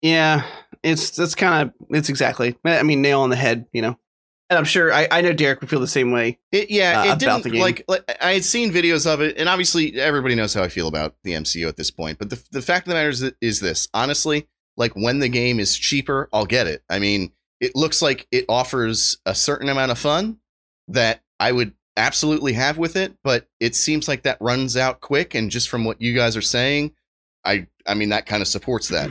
Yeah, 0.02 0.46
it's 0.82 1.12
that's 1.12 1.36
kind 1.36 1.70
of 1.70 1.88
it's 1.90 2.10
exactly. 2.10 2.58
I 2.66 2.84
mean, 2.84 3.02
nail 3.02 3.22
on 3.22 3.30
the 3.30 3.36
head. 3.36 3.66
You 3.74 3.82
know, 3.82 4.00
and 4.50 4.58
I'm 4.60 4.66
sure 4.66 4.94
I, 4.94 5.08
I 5.10 5.22
know 5.22 5.34
Derek 5.34 5.62
would 5.62 5.70
feel 5.70 5.80
the 5.80 5.88
same 5.88 6.12
way. 6.12 6.40
It, 6.52 6.70
yeah, 6.70 7.00
uh, 7.00 7.04
it 7.04 7.08
about 7.08 7.20
didn't 7.20 7.44
the 7.44 7.50
game. 7.52 7.62
like, 7.62 7.84
like 7.88 8.18
I 8.22 8.34
had 8.34 8.44
seen 8.44 8.72
videos 8.72 9.12
of 9.12 9.22
it, 9.22 9.38
and 9.38 9.50
obviously 9.50 10.00
everybody 10.00 10.36
knows 10.36 10.54
how 10.54 10.62
I 10.62 10.70
feel 10.70 10.88
about 10.88 11.16
the 11.24 11.32
MCU 11.32 11.68
at 11.68 11.78
this 11.78 11.90
point. 11.90 12.20
But 12.20 12.30
the 12.30 12.44
the 12.52 12.62
fact 12.62 12.88
of 12.88 12.90
the 12.90 12.96
matter 12.96 13.10
is, 13.10 13.32
is 13.42 13.60
this 13.60 13.88
honestly, 13.94 14.48
like 14.78 14.94
when 14.94 15.20
the 15.20 15.30
game 15.30 15.60
is 15.60 15.78
cheaper, 15.78 16.30
I'll 16.34 16.46
get 16.46 16.68
it. 16.68 16.84
I 16.90 17.00
mean, 17.00 17.32
it 17.60 17.76
looks 17.76 18.02
like 18.02 18.28
it 18.32 18.46
offers 18.50 19.18
a 19.26 19.36
certain 19.36 19.70
amount 19.70 19.92
of 19.92 20.00
fun 20.00 20.40
that 20.90 21.22
I 21.40 21.52
would 21.52 21.74
absolutely 21.96 22.54
have 22.54 22.78
with 22.78 22.96
it, 22.96 23.14
but 23.24 23.48
it 23.60 23.76
seems 23.76 24.08
like 24.08 24.24
that 24.24 24.38
runs 24.42 24.76
out 24.76 25.00
quick. 25.02 25.36
And 25.36 25.52
just 25.52 25.70
from 25.70 25.86
what 25.86 26.02
you 26.02 26.14
guys 26.14 26.36
are 26.36 26.42
saying, 26.42 26.94
I 27.46 27.68
I 27.86 27.94
mean 27.94 28.10
that 28.10 28.26
kind 28.26 28.42
of 28.42 28.48
supports 28.48 28.88
that. 28.90 29.10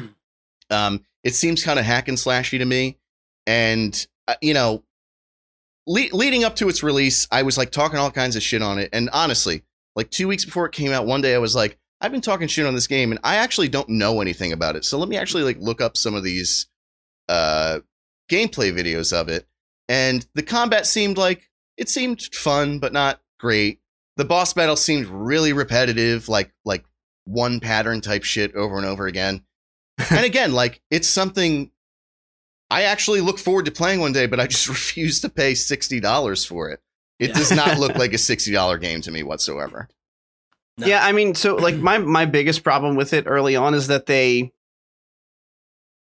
Um, 0.70 1.04
it 1.22 1.34
seems 1.34 1.62
kind 1.62 1.78
of 1.78 1.84
hack 1.84 2.08
and 2.08 2.16
slashy 2.16 2.58
to 2.58 2.64
me, 2.64 2.98
and 3.46 4.06
uh, 4.26 4.34
you 4.40 4.54
know, 4.54 4.82
le- 5.86 6.12
leading 6.12 6.44
up 6.44 6.56
to 6.56 6.68
its 6.68 6.82
release, 6.82 7.28
I 7.30 7.42
was 7.42 7.58
like 7.58 7.70
talking 7.70 7.98
all 7.98 8.10
kinds 8.10 8.36
of 8.36 8.42
shit 8.42 8.62
on 8.62 8.78
it, 8.78 8.88
and 8.92 9.10
honestly, 9.12 9.62
like 9.94 10.10
two 10.10 10.28
weeks 10.28 10.44
before 10.44 10.66
it 10.66 10.72
came 10.72 10.92
out, 10.92 11.06
one 11.06 11.20
day 11.20 11.34
I 11.34 11.38
was 11.38 11.54
like, 11.54 11.78
I've 12.02 12.12
been 12.12 12.20
talking 12.20 12.48
shit 12.48 12.66
on 12.66 12.74
this 12.74 12.86
game, 12.86 13.12
and 13.12 13.20
I 13.24 13.36
actually 13.36 13.68
don't 13.68 13.88
know 13.88 14.20
anything 14.20 14.52
about 14.52 14.76
it, 14.76 14.84
so 14.84 14.98
let 14.98 15.08
me 15.08 15.16
actually 15.16 15.44
like 15.44 15.58
look 15.58 15.80
up 15.80 15.96
some 15.96 16.14
of 16.14 16.24
these 16.24 16.66
uh 17.28 17.80
gameplay 18.30 18.72
videos 18.72 19.12
of 19.12 19.28
it, 19.28 19.46
and 19.88 20.26
the 20.34 20.42
combat 20.42 20.86
seemed 20.86 21.16
like 21.16 21.50
it 21.76 21.88
seemed 21.88 22.22
fun, 22.34 22.78
but 22.78 22.92
not 22.92 23.20
great. 23.38 23.80
The 24.16 24.24
boss 24.26 24.52
battle 24.52 24.76
seemed 24.76 25.06
really 25.06 25.54
repetitive, 25.54 26.28
like 26.28 26.52
like 26.64 26.84
one 27.24 27.60
pattern 27.60 28.00
type 28.00 28.24
shit 28.24 28.54
over 28.54 28.76
and 28.76 28.84
over 28.84 29.06
again 29.06 29.44
and 30.10 30.24
again, 30.24 30.52
like 30.52 30.80
it's 30.90 31.08
something 31.08 31.70
I 32.70 32.82
actually 32.82 33.20
look 33.20 33.38
forward 33.38 33.66
to 33.66 33.70
playing 33.70 34.00
one 34.00 34.12
day, 34.12 34.26
but 34.26 34.40
I 34.40 34.46
just 34.46 34.68
refuse 34.68 35.20
to 35.20 35.28
pay 35.28 35.54
sixty 35.54 36.00
dollars 36.00 36.44
for 36.44 36.70
it. 36.70 36.80
It 37.18 37.34
does 37.34 37.52
not 37.52 37.78
look 37.78 37.94
like 37.96 38.12
a 38.12 38.18
sixty 38.18 38.52
dollar 38.52 38.78
game 38.78 39.00
to 39.02 39.10
me 39.10 39.22
whatsoever. 39.22 39.88
No. 40.78 40.86
Yeah, 40.86 41.04
I 41.04 41.12
mean, 41.12 41.34
so 41.34 41.56
like 41.56 41.76
my 41.76 41.98
my 42.18 42.24
biggest 42.24 42.64
problem 42.64 42.96
with 42.96 43.12
it 43.12 43.24
early 43.26 43.56
on 43.56 43.74
is 43.74 43.88
that 43.88 44.06
they. 44.06 44.52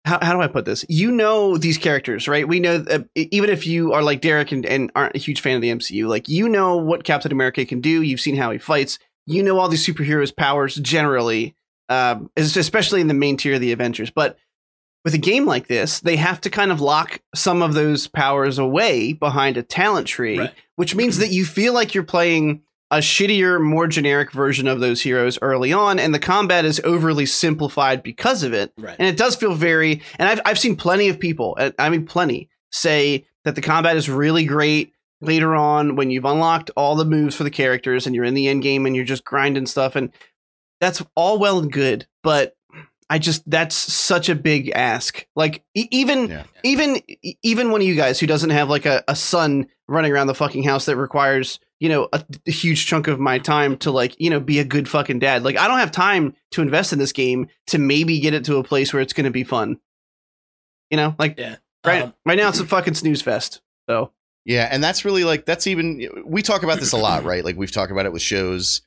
How, 0.05 0.18
how 0.23 0.33
do 0.33 0.40
I 0.40 0.47
put 0.47 0.64
this? 0.64 0.87
You 0.88 1.11
know 1.11 1.59
these 1.59 1.77
characters, 1.77 2.29
right? 2.29 2.49
We 2.49 2.61
know 2.61 2.83
uh, 2.88 3.01
even 3.14 3.51
if 3.51 3.66
you 3.66 3.92
are 3.92 4.03
like 4.03 4.21
Derek 4.23 4.53
and, 4.53 4.64
and 4.64 4.90
aren't 4.94 5.14
a 5.14 5.18
huge 5.18 5.40
fan 5.42 5.57
of 5.57 5.61
the 5.62 5.68
MCU, 5.71 6.09
like 6.09 6.29
you 6.29 6.49
know 6.49 6.77
what 6.77 7.05
Captain 7.05 7.31
America 7.33 7.64
can 7.66 7.81
do. 7.81 8.01
You've 8.03 8.21
seen 8.21 8.37
how 8.37 8.51
he 8.51 8.59
fights. 8.59 8.99
You 9.27 9.42
know 9.42 9.59
all 9.59 9.68
these 9.68 9.87
superheroes' 9.87 10.35
powers 10.35 10.77
generally, 10.77 11.55
um, 11.90 12.31
especially 12.37 13.03
in 13.03 13.09
the 13.09 13.14
main 13.14 13.37
tier 13.37 13.55
of 13.55 13.61
the 13.61 13.73
Avengers. 13.73 14.11
But 14.11 14.38
with 15.05 15.12
a 15.12 15.18
game 15.18 15.44
like 15.44 15.66
this, 15.66 16.01
they 16.01 16.16
have 16.16 16.40
to 16.42 16.51
kind 16.51 16.73
of 16.73 16.81
lock 16.81 17.21
some 17.35 17.61
of 17.61 17.75
those 17.75 18.07
powers 18.07 18.59
away 18.59 19.12
behind 19.12 19.59
a 19.59 19.62
talent 19.62 20.07
tree, 20.07 20.38
Right. 20.38 20.55
which 20.77 20.94
means 20.94 21.18
that 21.18 21.31
you 21.33 21.44
feel 21.44 21.75
like 21.75 21.94
you're 21.94 22.03
playing 22.05 22.62
a 22.90 22.98
shittier, 22.98 23.61
more 23.61 23.87
generic 23.87 24.33
version 24.33 24.66
of 24.66 24.81
those 24.81 25.03
heroes 25.03 25.38
early 25.42 25.72
on, 25.72 25.98
and 25.98 26.14
the 26.14 26.18
combat 26.18 26.64
is 26.64 26.81
overly 26.85 27.27
simplified 27.27 28.03
because 28.03 28.42
of 28.42 28.53
it. 28.55 28.72
Right. 28.79 28.96
And 28.98 29.07
it 29.09 29.16
does 29.16 29.37
feel 29.37 29.55
very. 29.55 30.01
And 30.18 30.29
I've 30.29 30.40
I've 30.44 30.59
seen 30.59 30.74
plenty 30.77 31.09
of 31.09 31.20
people, 31.20 31.59
I 31.79 31.90
mean 31.90 32.07
plenty, 32.07 32.48
say 32.72 33.27
that 33.44 33.55
the 33.55 33.61
combat 33.61 33.96
is 33.96 34.09
really 34.09 34.44
great 34.44 34.92
later 35.20 35.55
on 35.55 35.96
when 35.96 36.11
you've 36.11 36.24
unlocked 36.24 36.70
all 36.77 36.94
the 36.94 37.05
moves 37.05 37.35
for 37.35 37.44
the 37.44 37.51
characters 37.51 38.07
and 38.07 38.14
you're 38.14 38.24
in 38.24 38.35
the 38.35 38.48
end 38.48 38.62
game 38.62 38.87
and 38.87 38.94
you're 38.96 39.05
just 39.05 39.24
grinding 39.24 39.66
stuff, 39.66 39.94
and 39.96 40.11
that's 40.81 41.03
all 41.14 41.38
well 41.38 41.59
and 41.59 41.72
good, 41.72 42.07
but. 42.22 42.55
I 43.11 43.18
just 43.18 43.48
that's 43.51 43.74
such 43.74 44.29
a 44.29 44.35
big 44.35 44.68
ask. 44.74 45.27
Like 45.35 45.64
e- 45.74 45.88
even 45.90 46.29
Yeah. 46.29 46.42
even 46.62 47.01
even 47.42 47.70
one 47.70 47.81
of 47.81 47.87
you 47.87 47.94
guys 47.94 48.20
who 48.20 48.27
doesn't 48.27 48.51
have 48.51 48.68
like 48.68 48.85
a, 48.85 49.03
a 49.09 49.16
son 49.16 49.68
running 49.88 50.12
around 50.12 50.27
the 50.27 50.35
fucking 50.35 50.64
house 50.64 50.85
that 50.85 50.96
requires 50.98 51.59
you 51.81 51.88
know 51.88 52.09
a, 52.12 52.25
a 52.47 52.51
huge 52.51 52.87
chunk 52.87 53.07
of 53.09 53.21
my 53.21 53.38
time 53.38 53.77
to 53.79 53.91
like 53.91 54.14
you 54.21 54.29
know 54.31 54.41
be 54.41 54.59
a 54.59 54.64
good 54.64 54.88
fucking 54.88 55.19
dad 55.19 55.45
like 55.45 55.57
i 55.57 55.69
don't 55.69 55.79
have 55.79 55.93
time 55.93 56.35
to 56.51 56.62
invest 56.62 56.93
in 56.93 56.99
this 56.99 57.12
game 57.12 57.47
to 57.67 57.79
maybe 57.79 58.19
get 58.21 58.35
it 58.35 58.45
to 58.45 58.57
a 58.57 58.64
place 58.64 58.93
where 58.93 59.01
it's 59.03 59.12
going 59.12 59.25
to 59.25 59.31
be 59.31 59.45
fun 59.45 59.79
you 60.91 60.97
know 60.97 61.14
like 61.19 61.38
Yeah. 61.38 61.57
right 61.85 62.03
Um, 62.03 62.14
right 62.27 62.37
now 62.38 62.49
it's 62.49 62.61
a 62.61 62.67
fucking 62.67 62.95
snooze 62.95 63.23
fest 63.23 63.61
so 63.88 64.12
Yeah, 64.45 64.69
and 64.71 64.83
that's 64.83 65.05
really 65.05 65.25
like 65.25 65.45
that's 65.47 65.67
even 65.67 66.07
we 66.27 66.43
talk 66.43 66.62
about 66.62 66.81
this 66.81 66.93
a 66.93 66.97
lot, 66.97 67.25
right? 67.25 67.45
Like 67.45 67.57
we've 67.57 67.73
talked 67.73 67.93
about 67.93 68.07
it 68.07 68.12
with 68.12 68.23
shows. 68.23 68.83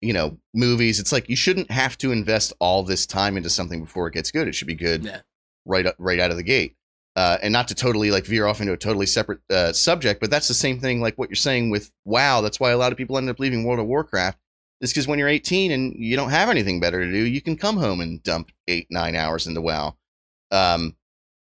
you 0.00 0.12
know, 0.12 0.38
movies. 0.54 1.00
It's 1.00 1.10
like 1.12 1.28
you 1.28 1.34
shouldn't 1.36 1.70
have 1.72 1.98
to 1.98 2.12
invest 2.12 2.52
all 2.60 2.82
this 2.84 3.04
time 3.06 3.36
into 3.36 3.50
something 3.50 3.82
before 3.82 4.06
it 4.06 4.14
gets 4.14 4.30
good. 4.30 4.46
It 4.48 4.54
should 4.54 4.68
be 4.68 4.74
good 4.76 5.04
Yeah. 5.04 5.20
right 5.66 5.86
right 5.98 6.18
out 6.20 6.30
of 6.30 6.36
the 6.38 6.42
gate. 6.42 6.76
Uh, 7.18 7.36
and 7.42 7.52
not 7.52 7.66
to 7.66 7.74
totally 7.74 8.12
like 8.12 8.24
veer 8.24 8.46
off 8.46 8.60
into 8.60 8.72
a 8.72 8.76
totally 8.76 9.04
separate 9.04 9.40
uh, 9.50 9.72
subject, 9.72 10.20
but 10.20 10.30
that's 10.30 10.46
the 10.46 10.54
same 10.54 10.78
thing 10.78 11.00
like 11.00 11.18
what 11.18 11.28
you're 11.28 11.34
saying 11.34 11.68
with 11.68 11.90
WoW. 12.04 12.40
That's 12.40 12.60
why 12.60 12.70
a 12.70 12.78
lot 12.78 12.92
of 12.92 12.96
people 12.96 13.18
end 13.18 13.28
up 13.28 13.40
leaving 13.40 13.64
World 13.64 13.80
of 13.80 13.86
Warcraft. 13.86 14.38
Is 14.80 14.92
because 14.92 15.08
when 15.08 15.18
you're 15.18 15.26
18 15.26 15.72
and 15.72 15.94
you 15.96 16.14
don't 16.14 16.30
have 16.30 16.48
anything 16.48 16.78
better 16.78 17.04
to 17.04 17.10
do, 17.10 17.18
you 17.18 17.40
can 17.40 17.56
come 17.56 17.76
home 17.76 18.00
and 18.00 18.22
dump 18.22 18.52
eight 18.68 18.86
nine 18.88 19.16
hours 19.16 19.48
into 19.48 19.60
WoW. 19.60 19.96
Um, 20.52 20.94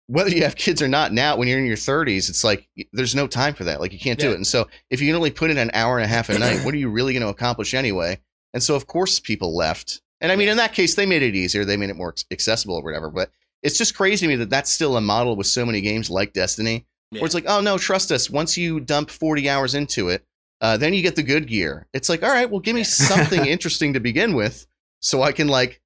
whether 0.09 0.31
you 0.31 0.42
have 0.42 0.57
kids 0.57 0.83
or 0.83 0.88
not 0.88 1.12
now, 1.12 1.37
when 1.37 1.46
you're 1.46 1.61
in 1.61 1.66
your 1.66 1.77
30s, 1.77 2.29
it's 2.29 2.42
like 2.42 2.68
there's 2.92 3.14
no 3.14 3.29
time 3.29 3.55
for 3.55 3.62
that. 3.62 3.81
Like 3.81 3.92
you 3.92 4.01
can't 4.01 4.18
do 4.18 4.33
it. 4.33 4.35
And 4.35 4.46
so 4.46 4.66
if 4.90 5.01
you 5.01 5.07
can 5.07 5.14
only 5.14 5.31
put 5.31 5.53
in 5.53 5.59
an 5.59 5.70
hour 5.75 5.96
and 5.96 6.05
a 6.05 6.09
half 6.09 6.29
a 6.29 6.37
night, 6.40 6.64
what 6.64 6.75
are 6.75 6.79
you 6.79 6.90
really 6.90 7.12
going 7.12 7.22
to 7.22 7.29
accomplish 7.29 7.72
anyway? 7.72 8.18
And 8.53 8.64
so 8.64 8.75
of 8.75 8.88
course 8.88 9.20
people 9.20 9.57
left. 9.57 10.03
And 10.20 10.33
I 10.33 10.37
mean, 10.37 10.48
in 10.48 10.57
that 10.57 10.72
case, 10.72 10.96
they 10.96 11.07
made 11.07 11.22
it 11.22 11.37
easier. 11.37 11.64
They 11.64 11.77
made 11.77 11.90
it 11.90 11.96
more 11.96 12.16
accessible 12.33 12.75
or 12.75 12.83
whatever. 12.83 13.11
But 13.11 13.31
it's 13.62 13.79
just 13.79 13.94
crazy 13.96 14.27
to 14.27 14.29
me 14.29 14.37
that 14.37 14.51
that's 14.51 14.70
still 14.70 14.96
a 14.96 15.01
model 15.01 15.37
with 15.37 15.46
so 15.46 15.64
many 15.66 15.81
games 15.81 16.11
like 16.11 16.33
Destiny, 16.33 16.87
where 17.11 17.25
it's 17.25 17.35
like, 17.35 17.44
oh 17.46 17.61
no, 17.61 17.79
trust 17.79 18.11
us. 18.12 18.29
Once 18.31 18.57
you 18.57 18.81
dump 18.81 19.11
40 19.11 19.48
hours 19.48 19.75
into 19.75 20.09
it, 20.09 20.25
uh, 20.61 20.77
then 20.77 20.94
you 20.94 21.03
get 21.03 21.16
the 21.16 21.22
good 21.22 21.46
gear. 21.48 21.87
It's 21.92 22.09
like, 22.09 22.22
all 22.22 22.31
right, 22.31 22.48
well, 22.51 22.61
give 22.61 22.75
me 22.75 22.81
Yeah. 22.83 22.85
something 22.87 23.46
interesting 23.46 23.92
to 23.94 24.01
begin 24.01 24.35
with, 24.35 24.66
so 25.01 25.22
I 25.22 25.33
can 25.33 25.48
like, 25.48 25.81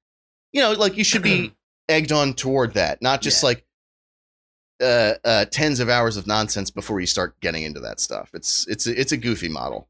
you 0.53 0.61
know, 0.61 0.71
like 0.73 0.97
you 0.97 1.03
should 1.03 1.23
be 1.23 1.53
egged 1.89 2.11
on 2.11 2.33
toward 2.33 2.73
that, 2.75 3.01
not 3.01 3.21
just 3.21 3.41
Yeah. 3.43 3.47
like 3.47 3.63
uh, 4.81 5.13
uh, 5.25 5.45
tens 5.45 5.79
of 5.79 5.89
hours 5.89 6.17
of 6.17 6.27
nonsense 6.27 6.69
before 6.69 6.99
you 6.99 7.07
start 7.07 7.39
getting 7.39 7.63
into 7.63 7.79
that 7.79 7.99
stuff. 7.99 8.29
It's 8.33 8.67
it's 8.67 8.85
a, 8.87 8.99
it's 8.99 9.11
a 9.11 9.17
goofy 9.17 9.49
model. 9.49 9.89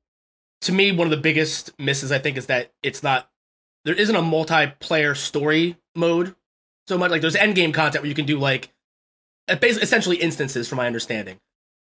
to 0.62 0.71
me, 0.71 0.91
one 0.91 1.08
of 1.08 1.12
the 1.12 1.17
biggest 1.17 1.78
misses 1.80 2.12
I 2.12 2.19
think 2.19 2.38
is 2.38 2.45
that 2.47 2.71
it's 2.82 3.04
not 3.04 3.30
there 3.86 3.93
isn't 3.95 4.15
a 4.15 4.21
multiplayer 4.21 5.15
story 5.15 5.78
mode 5.95 6.36
so 6.88 6.97
much. 6.97 7.12
Like 7.12 7.21
there's 7.21 7.36
end 7.36 7.56
game 7.56 7.71
content 7.71 8.02
where 8.04 8.10
you 8.10 8.15
can 8.15 8.26
do 8.26 8.39
like 8.39 8.69
uh, 9.50 9.56
basically 9.56 9.84
essentially 9.84 10.17
instances, 10.17 10.67
from 10.67 10.78
my 10.78 10.88
understanding. 10.88 11.39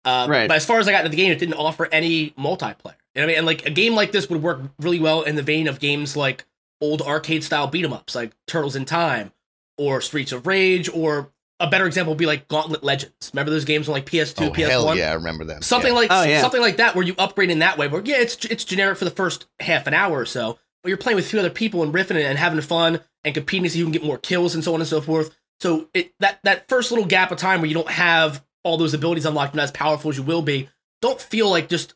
Uh, 0.05 0.27
Right. 0.29 0.49
But 0.49 0.57
as 0.57 0.67
far 0.67 0.79
as 0.81 0.89
I 0.89 0.93
got 0.93 1.05
into 1.05 1.11
the 1.11 1.17
game, 1.17 1.31
it 1.33 1.39
didn't 1.39 1.55
offer 1.55 1.89
any 1.93 2.31
multiplayer. 2.31 2.95
You 3.15 3.21
know 3.21 3.23
what 3.23 3.23
I 3.23 3.27
mean? 3.27 3.37
And 3.39 3.47
like 3.47 3.67
a 3.67 3.71
game 3.71 3.95
like 3.95 4.13
this 4.13 4.29
would 4.31 4.43
work 4.43 4.61
really 4.81 4.99
well 4.99 5.23
in 5.23 5.37
the 5.37 5.43
vein 5.43 5.69
of 5.69 5.79
games 5.79 6.17
like 6.17 6.45
old 6.81 7.03
arcade 7.03 7.45
style 7.45 7.67
beat 7.69 7.85
'em 7.85 7.93
ups, 7.93 8.15
like 8.15 8.33
Turtles 8.47 8.75
in 8.75 8.85
Time 8.85 9.33
or 9.79 10.01
Streets 10.01 10.33
of 10.33 10.47
Rage, 10.47 10.89
or 10.93 11.31
a 11.61 11.67
better 11.69 11.87
example 11.87 12.13
would 12.15 12.19
be 12.19 12.27
like 12.27 12.49
Gauntlet 12.49 12.83
Legends. 12.83 13.31
Remember 13.33 13.51
those 13.53 13.65
games 13.65 13.87
on 13.89 13.93
like 13.93 14.07
PS2, 14.07 14.49
oh 14.49 14.51
PS1? 14.51 14.69
hell 14.69 14.97
yeah, 14.97 15.11
I 15.11 15.15
remember 15.15 15.45
them. 15.45 15.63
something 15.63 15.93
Yeah. 15.93 15.99
like 15.99 16.09
Oh, 16.11 16.23
yeah. 16.25 16.41
something 16.41 16.61
like 16.61 16.79
that 16.79 16.97
where 16.97 17.05
you 17.05 17.15
upgrade 17.19 17.51
in 17.51 17.61
that 17.61 17.79
way 17.79 17.87
where 17.87 18.03
yeah 18.05 18.17
it's 18.19 18.45
it's 18.47 18.65
generic 18.65 18.99
for 18.99 19.05
the 19.05 19.11
first 19.13 19.47
half 19.61 19.87
an 19.87 19.95
hour 19.95 20.19
or 20.19 20.27
so 20.27 20.55
but 20.55 20.62
you're 20.85 20.97
playing 20.97 21.17
with 21.17 21.29
two 21.29 21.39
other 21.39 21.51
people 21.51 21.83
and 21.83 21.93
riffing 21.95 22.17
and 22.23 22.39
having 22.39 22.61
fun 22.61 23.01
and 23.25 23.35
competing 23.35 23.65
to 23.65 23.71
see 23.71 23.79
who 23.79 23.85
can 23.85 23.93
get 23.93 24.05
more 24.05 24.19
kills 24.19 24.55
and 24.55 24.65
so 24.65 24.75
on 24.75 24.81
and 24.81 24.89
so 24.89 25.01
forth 25.01 25.35
so 25.61 25.89
it 25.95 26.13
that 26.21 26.39
that 26.43 26.69
first 26.69 26.91
little 26.91 27.07
gap 27.07 27.31
of 27.31 27.39
time 27.39 27.61
where 27.61 27.69
you 27.69 27.75
don't 27.75 27.91
have 27.91 28.45
all 28.65 28.77
those 28.77 28.95
abilities 28.95 29.25
unlocked 29.27 29.53
and 29.55 29.61
as 29.61 29.71
powerful 29.71 30.11
as 30.11 30.17
you 30.17 30.23
will 30.23 30.43
be 30.43 30.69
don't 31.01 31.21
feel 31.21 31.49
like 31.51 31.69
just 31.69 31.95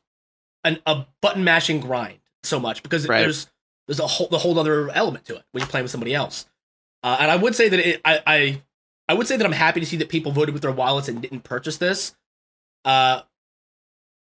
an, 0.64 0.78
a 0.86 1.06
button 1.22 1.44
mashing 1.44 1.80
grind 1.80 2.18
so 2.42 2.58
much 2.60 2.82
because 2.82 3.06
Right. 3.08 3.20
there's 3.22 3.48
there's 3.88 4.00
a 4.00 4.06
whole 4.06 4.28
the 4.28 4.38
whole 4.38 4.58
other 4.58 4.90
element 4.90 5.24
to 5.26 5.34
it 5.36 5.42
when 5.52 5.60
you're 5.62 5.68
playing 5.68 5.84
with 5.84 5.90
somebody 5.92 6.14
else 6.14 6.46
uh, 7.02 7.16
and 7.20 7.30
I 7.30 7.36
would 7.36 7.54
say 7.54 7.68
that 7.68 7.78
it, 7.80 8.00
I, 8.04 8.20
I 8.26 8.62
I 9.08 9.14
would 9.14 9.28
say 9.28 9.36
that 9.36 9.46
I'm 9.46 9.52
happy 9.52 9.78
to 9.78 9.86
see 9.86 9.96
that 9.98 10.08
people 10.08 10.32
voted 10.32 10.52
with 10.52 10.62
their 10.62 10.72
wallets 10.72 11.06
and 11.08 11.22
didn't 11.22 11.44
purchase 11.44 11.76
this. 11.76 12.16
Uh, 12.84 13.20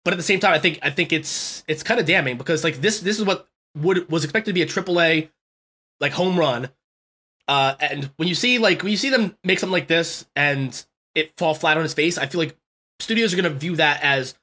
but 0.03 0.11
at 0.15 0.17
the 0.17 0.23
same 0.23 0.39
time, 0.39 0.53
I 0.53 0.57
think 0.57 0.79
I 0.81 0.89
think 0.89 1.13
it's 1.13 1.63
it's 1.67 1.83
kind 1.83 1.99
of 1.99 2.07
damning 2.07 2.37
because 2.37 2.63
like 2.63 2.77
this 2.81 2.99
this 3.01 3.19
is 3.19 3.25
what 3.25 3.47
would 3.77 4.09
was 4.09 4.23
expected 4.23 4.51
to 4.51 4.53
be 4.53 4.61
a 4.61 4.65
AAA 4.65 5.29
like 5.99 6.11
home 6.13 6.37
run. 6.37 6.69
Uh, 7.47 7.75
and 7.79 8.11
when 8.17 8.27
you 8.27 8.35
see 8.35 8.57
like 8.57 8.81
when 8.83 8.91
you 8.91 8.97
see 8.97 9.09
them 9.09 9.35
make 9.43 9.59
something 9.59 9.73
like 9.73 9.87
this 9.87 10.25
and 10.35 10.85
it 11.15 11.33
fall 11.37 11.53
flat 11.53 11.77
on 11.77 11.83
its 11.83 11.93
face, 11.93 12.17
I 12.17 12.25
feel 12.27 12.39
like 12.39 12.55
studios 12.99 13.33
are 13.33 13.37
gonna 13.37 13.49
view 13.49 13.75
that 13.77 14.01
as 14.03 14.35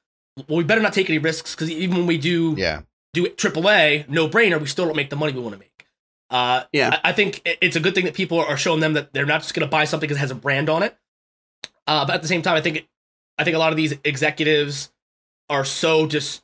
well. 0.47 0.57
We 0.57 0.63
better 0.63 0.81
not 0.81 0.93
take 0.93 1.09
any 1.09 1.19
risks 1.19 1.55
because 1.55 1.69
even 1.69 1.97
when 1.97 2.07
we 2.07 2.17
do 2.17 2.55
yeah, 2.57 2.81
do 3.13 3.25
it 3.25 3.37
AAA, 3.37 4.07
no 4.09 4.27
brainer, 4.29 4.59
we 4.59 4.67
still 4.67 4.85
don't 4.85 4.95
make 4.95 5.09
the 5.09 5.15
money 5.15 5.33
we 5.33 5.39
want 5.41 5.53
to 5.53 5.59
make. 5.59 5.85
Uh, 6.29 6.63
Yeah. 6.71 6.99
I, 7.03 7.09
I 7.09 7.13
think 7.13 7.41
it's 7.45 7.75
a 7.75 7.79
good 7.79 7.95
thing 7.95 8.05
that 8.05 8.13
people 8.13 8.39
are 8.39 8.57
showing 8.57 8.81
them 8.81 8.93
that 8.93 9.13
they're 9.13 9.25
not 9.25 9.41
just 9.41 9.53
going 9.55 9.65
to 9.65 9.69
buy 9.69 9.85
something 9.85 10.07
because 10.07 10.17
it 10.17 10.21
has 10.21 10.31
a 10.31 10.35
brand 10.35 10.69
on 10.69 10.83
it. 10.83 10.95
Uh, 11.87 12.05
but 12.05 12.13
at 12.15 12.21
the 12.21 12.27
same 12.27 12.43
time, 12.43 12.55
I 12.55 12.61
think 12.61 12.87
I 13.39 13.43
think 13.43 13.55
a 13.55 13.59
lot 13.59 13.71
of 13.73 13.77
these 13.77 13.95
executives 14.03 14.91
are 15.49 15.65
so 15.65 16.05
just 16.05 16.43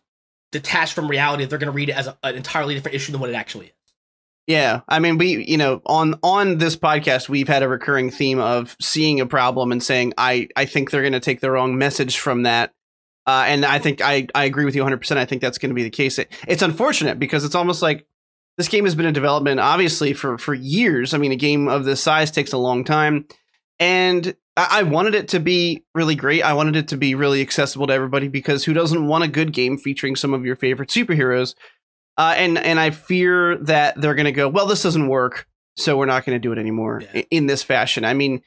detached 0.55 0.93
from 0.93 1.07
reality 1.09 1.45
they're 1.45 1.59
going 1.59 1.71
to 1.71 1.75
read 1.75 1.89
it 1.89 1.97
as 1.97 2.07
a, 2.07 2.17
an 2.23 2.35
entirely 2.35 2.73
different 2.73 2.95
issue 2.95 3.11
than 3.11 3.21
what 3.21 3.29
it 3.29 3.35
actually 3.35 3.67
is. 3.67 3.71
Yeah, 4.47 4.81
I 4.87 4.99
mean, 4.99 5.17
we 5.17 5.43
you 5.45 5.57
know 5.57 5.81
on 5.85 6.15
on 6.21 6.59
this 6.59 6.75
podcast 6.75 7.27
we've 7.29 7.47
had 7.47 7.63
a 7.63 7.67
recurring 7.67 8.11
theme 8.11 8.39
of 8.39 8.75
seeing 8.79 9.19
a 9.19 9.25
problem 9.25 9.71
and 9.71 9.81
saying 9.81 10.13
I 10.17 10.49
I 10.55 10.65
think 10.65 10.91
they're 10.91 11.01
going 11.01 11.13
to 11.13 11.19
take 11.19 11.39
the 11.39 11.49
wrong 11.49 11.77
message 11.77 12.19
from 12.19 12.43
that, 12.43 12.71
uh, 13.25 13.45
and 13.47 13.65
I 13.65 13.79
think 13.79 14.01
I 14.01 14.27
I 14.35 14.45
agree 14.45 14.65
with 14.65 14.75
you 14.75 14.81
100. 14.81 14.97
percent 14.97 15.19
I 15.19 15.25
think 15.25 15.41
that's 15.41 15.57
going 15.57 15.71
to 15.71 15.75
be 15.75 15.83
the 15.83 15.89
case. 15.89 16.19
It, 16.19 16.31
it's 16.47 16.61
unfortunate 16.61 17.17
because 17.17 17.43
it's 17.43 17.55
almost 17.55 17.81
like 17.81 18.05
this 18.57 18.67
game 18.67 18.85
has 18.85 18.93
been 18.93 19.07
in 19.07 19.13
development 19.15 19.59
obviously 19.59 20.13
for 20.13 20.37
for 20.37 20.53
years. 20.53 21.15
I 21.15 21.17
mean, 21.17 21.31
a 21.31 21.37
game 21.37 21.67
of 21.67 21.83
this 21.83 22.03
size 22.03 22.29
takes 22.29 22.53
a 22.53 22.59
long 22.59 22.83
time, 22.83 23.25
and 23.79 24.35
I, 24.57 24.79
I 24.79 24.83
wanted 24.83 25.15
it 25.15 25.27
to 25.29 25.39
be 25.39 25.83
really 25.93 26.15
great. 26.15 26.41
I 26.43 26.53
wanted 26.53 26.75
it 26.75 26.87
to 26.89 26.97
be 26.97 27.15
really 27.15 27.41
accessible 27.41 27.87
to 27.87 27.93
everybody 27.93 28.27
because 28.27 28.65
who 28.65 28.73
doesn't 28.73 29.07
want 29.07 29.23
a 29.23 29.27
good 29.27 29.53
game 29.53 29.77
featuring 29.77 30.15
some 30.15 30.33
of 30.33 30.45
your 30.45 30.55
favorite 30.55 30.89
superheroes? 30.89 31.55
Uh, 32.17 32.33
and 32.37 32.57
and 32.57 32.79
I 32.79 32.91
fear 32.91 33.57
that 33.57 33.99
they're 33.99 34.15
going 34.15 34.25
to 34.25 34.31
go, 34.31 34.47
well, 34.47 34.65
this 34.67 34.83
doesn't 34.83 35.07
work, 35.09 35.47
so 35.75 35.97
we're 35.97 36.05
not 36.05 36.25
going 36.25 36.35
to 36.35 36.39
do 36.39 36.51
it 36.53 36.57
anymore 36.57 37.03
Yeah. 37.13 37.23
in 37.29 37.47
this 37.47 37.61
fashion. 37.61 38.05
I 38.05 38.13
mean, 38.13 38.41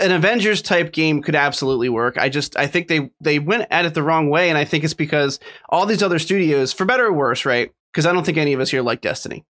an 0.00 0.12
Avengers 0.12 0.62
type 0.62 0.92
game 0.92 1.20
could 1.20 1.34
absolutely 1.34 1.90
work. 1.90 2.16
I 2.16 2.28
just 2.30 2.56
I 2.56 2.66
think 2.66 2.88
they 2.88 3.10
they 3.20 3.38
went 3.38 3.66
at 3.70 3.84
it 3.84 3.92
the 3.92 4.02
wrong 4.02 4.30
way, 4.30 4.48
and 4.48 4.56
I 4.56 4.64
think 4.64 4.84
it's 4.84 4.94
because 4.94 5.38
all 5.68 5.84
these 5.84 6.02
other 6.02 6.18
studios, 6.18 6.72
for 6.72 6.86
better 6.86 7.06
or 7.06 7.12
worse, 7.12 7.44
right? 7.44 7.70
Because 7.92 8.06
I 8.06 8.12
don't 8.12 8.24
think 8.24 8.38
any 8.38 8.54
of 8.54 8.60
us 8.60 8.70
here 8.70 8.80
like 8.82 9.02
Destiny. 9.02 9.44